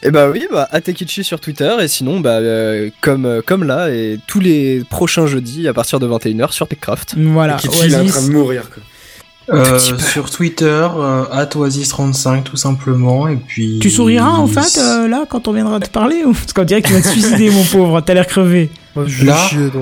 Et 0.04 0.12
bah 0.12 0.30
oui, 0.30 0.48
bah 0.52 0.68
Atekichi 0.72 1.24
sur 1.24 1.40
Twitter 1.40 1.76
et 1.82 1.88
sinon 1.88 2.20
bah 2.20 2.38
euh, 2.38 2.90
comme 3.02 3.26
euh, 3.26 3.42
comme 3.46 3.64
là 3.64 3.90
et 3.90 4.20
tous 4.28 4.40
les 4.40 4.84
prochains 4.90 5.28
jeudis 5.28 5.68
à 5.68 5.74
partir 5.74 6.00
de 6.00 6.08
21h 6.08 6.52
sur 6.52 6.68
Techcraft. 6.68 7.16
Voilà, 7.18 7.56
Kichi, 7.56 7.86
il 7.86 7.94
est 7.94 7.98
en 7.98 8.06
train 8.06 8.22
de 8.22 8.32
mourir. 8.32 8.70
Quoi. 8.74 8.84
Euh, 9.50 9.80
sur 9.80 10.30
Twitter, 10.30 10.66
euh, 10.98 11.24
@oasis35 11.45 12.43
tout 12.43 12.58
simplement, 12.58 13.30
et 13.30 13.38
puis. 13.38 13.80
Tu 13.82 13.90
souriras 13.90 14.32
en 14.32 14.48
fait 14.48 14.77
euh, 14.77 15.08
là 15.08 15.26
quand 15.30 15.48
on 15.48 15.53
viendra 15.53 15.80
te 15.80 15.90
parler 15.90 16.24
ou... 16.26 16.34
Parce 16.34 16.51
qu'on 16.51 16.64
dirait 16.66 16.82
que 16.82 16.88
tu 16.88 16.93
vas 16.93 17.01
te 17.01 17.08
suicider 17.08 17.50
mon 17.51 17.64
pauvre, 17.64 18.01
t'as 18.01 18.14
l'air 18.14 18.27
crevé. 18.27 18.69
Là, 18.95 19.38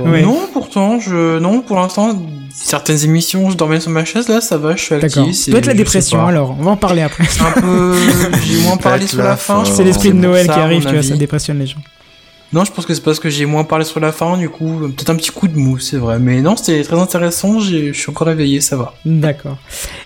Ouais. 0.06 0.22
non, 0.22 0.38
pourtant, 0.52 1.00
je, 1.00 1.40
non, 1.40 1.62
pour 1.62 1.78
l'instant, 1.78 2.22
certaines 2.54 3.04
émissions, 3.06 3.50
je 3.50 3.56
dormais 3.56 3.80
sur 3.80 3.90
ma 3.90 4.04
chaise, 4.06 4.28
là, 4.28 4.42
ça 4.42 4.58
va, 4.58 4.76
je 4.76 4.84
suis 4.84 4.96
actif. 4.96 5.34
Ça 5.34 5.52
doit 5.52 5.60
être 5.60 5.66
la 5.68 5.74
dépression 5.74 6.28
alors, 6.28 6.56
on 6.60 6.64
va 6.64 6.72
en 6.72 6.78
parler 6.78 7.02
après. 7.02 7.24
C'est 7.28 7.42
un 7.42 7.52
peu, 7.52 7.96
j'ai 8.46 8.62
moins 8.62 8.78
parlé 8.78 9.00
Peut-être 9.00 9.10
sur 9.12 9.24
la 9.24 9.38
fin. 9.38 9.64
C'est 9.66 9.84
l'esprit 9.84 10.10
de 10.10 10.16
Noël 10.18 10.46
ça, 10.46 10.54
qui 10.54 10.60
à 10.60 10.64
arrive, 10.64 10.86
tu 10.86 10.94
vois, 10.94 11.02
ça 11.04 11.16
dépressionne 11.16 11.60
les 11.60 11.68
gens. 11.68 11.80
Non, 12.56 12.64
je 12.64 12.72
pense 12.72 12.86
que 12.86 12.94
c'est 12.94 13.04
parce 13.04 13.20
que 13.20 13.30
j'ai 13.30 13.46
moins 13.46 13.66
parlé 13.66 13.84
sur 13.84 14.00
la 14.00 14.14
fin, 14.14 14.38
du 14.38 14.48
coup, 14.48 14.80
peut-être 14.96 15.10
un 15.10 15.18
petit 15.18 15.30
coup 15.30 15.50
de 15.50 15.58
mou, 15.58 15.78
c'est 15.78 15.98
vrai. 15.98 16.20
Mais 16.20 16.42
non, 16.42 16.56
c'était 16.56 16.82
très 16.84 16.98
intéressant, 16.98 17.60
j'ai- 17.60 17.92
je 17.92 18.00
suis 18.00 18.10
encore 18.10 18.28
réveillé, 18.28 18.62
ça 18.62 18.78
va. 18.78 18.94
D'accord. 19.04 19.58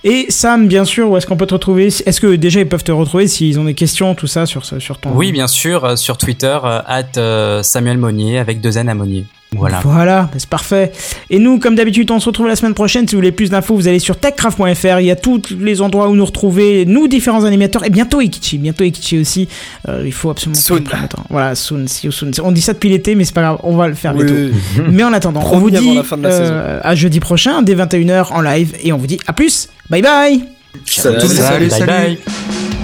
Et 0.04 0.26
Sam, 0.30 0.68
bien 0.68 0.84
sûr, 0.84 1.12
où 1.12 1.16
est-ce 1.16 1.28
qu'on 1.28 1.38
peut 1.38 1.46
te 1.46 1.54
retrouver? 1.54 1.86
Est-ce 1.88 2.20
que 2.20 2.36
déjà 2.36 2.60
ils 2.62 2.68
peuvent 2.68 2.84
te 2.84 2.92
retrouver 2.92 3.28
s'ils 3.28 3.60
ont 3.60 3.66
des 3.66 3.76
questions, 3.76 4.16
tout 4.16 4.26
ça 4.26 4.48
sur, 4.48 4.66
sur 4.66 4.98
ton. 4.98 5.12
Oui, 5.14 5.32
bien 5.32 5.46
sûr, 5.48 5.86
euh, 5.86 5.96
sur 5.96 6.18
Twitter, 6.18 6.58
euh, 6.64 6.82
at 6.88 7.18
euh, 7.18 7.62
Samuel 7.62 8.00
Monnier 8.00 8.40
avec 8.40 8.62
deux 8.62 8.80
N 8.80 8.90
à 8.90 8.96
Monnier. 8.96 9.26
Voilà. 9.56 9.80
Voilà, 9.84 10.22
bah, 10.24 10.38
c'est 10.38 10.48
parfait. 10.50 10.92
Et 11.32 11.40
nous, 11.40 11.58
comme 11.58 11.74
d'habitude, 11.74 12.12
on 12.12 12.20
se 12.20 12.28
retrouve 12.28 12.48
la 12.48 12.56
semaine 12.56 12.76
prochaine. 12.76 13.08
Si 13.08 13.16
vous 13.16 13.20
voulez 13.20 13.32
plus 13.32 13.50
d'infos, 13.50 13.76
vous 13.76 13.88
allez 13.88 13.98
sur 13.98 14.16
techcraft.fr. 14.18 15.00
Il 15.00 15.06
y 15.06 15.12
a 15.12 15.16
tous 15.16 15.42
les 15.60 15.82
endroits 15.82 16.08
où 16.10 16.16
nous 16.16 16.26
retrouver, 16.26 16.86
nous, 16.86 17.08
différents 17.08 17.44
animateurs, 17.46 17.84
et 17.84 17.90
bientôt 17.90 18.22
Ikichi. 18.22 18.60
Bientôt 18.60 18.84
Ikichi 18.84 19.18
aussi. 19.20 19.48
Euh, 19.88 20.04
il 20.06 20.14
faut 20.14 20.30
absolument. 20.30 20.60
Soon. 20.60 20.84
Voilà, 21.30 21.56
soon, 21.56 21.88
see 21.88 22.06
you 22.06 22.12
soon. 22.12 22.30
On 22.44 22.52
dit 22.52 22.62
ça 22.62 22.74
depuis 22.74 22.90
l'été, 22.90 23.16
mais 23.16 23.26
c'est 23.26 23.34
pas 23.34 23.42
grave, 23.42 23.58
on 23.64 23.76
va 23.76 23.88
le 23.88 23.96
faire 23.96 24.14
Oui, 24.16 24.24
bientôt. 24.26 24.40
oui. 24.78 24.84
Mais 24.92 25.04
en 25.04 25.14
attendant, 25.14 25.42
on 25.52 25.58
vous 25.58 25.72
dit 25.72 25.96
la 25.96 26.04
fin 26.04 26.18
de 26.18 26.24
la 26.24 26.30
euh, 26.30 26.80
à 26.84 26.94
jeudi 26.94 27.20
prochain, 27.20 27.64
dès 27.64 27.74
21h 27.76 28.32
en 28.32 28.42
live, 28.42 28.76
et 28.84 28.94
on 28.94 28.98
vous 28.98 29.08
dit 29.08 29.20
à 29.26 29.34
plus. 29.34 29.70
Bye 29.90 30.04
bye. 30.04 30.44
Salut. 30.86 31.20
Salut, 31.22 31.70
bye 31.70 31.70
salut. 31.72 31.86
bye. 31.88 32.79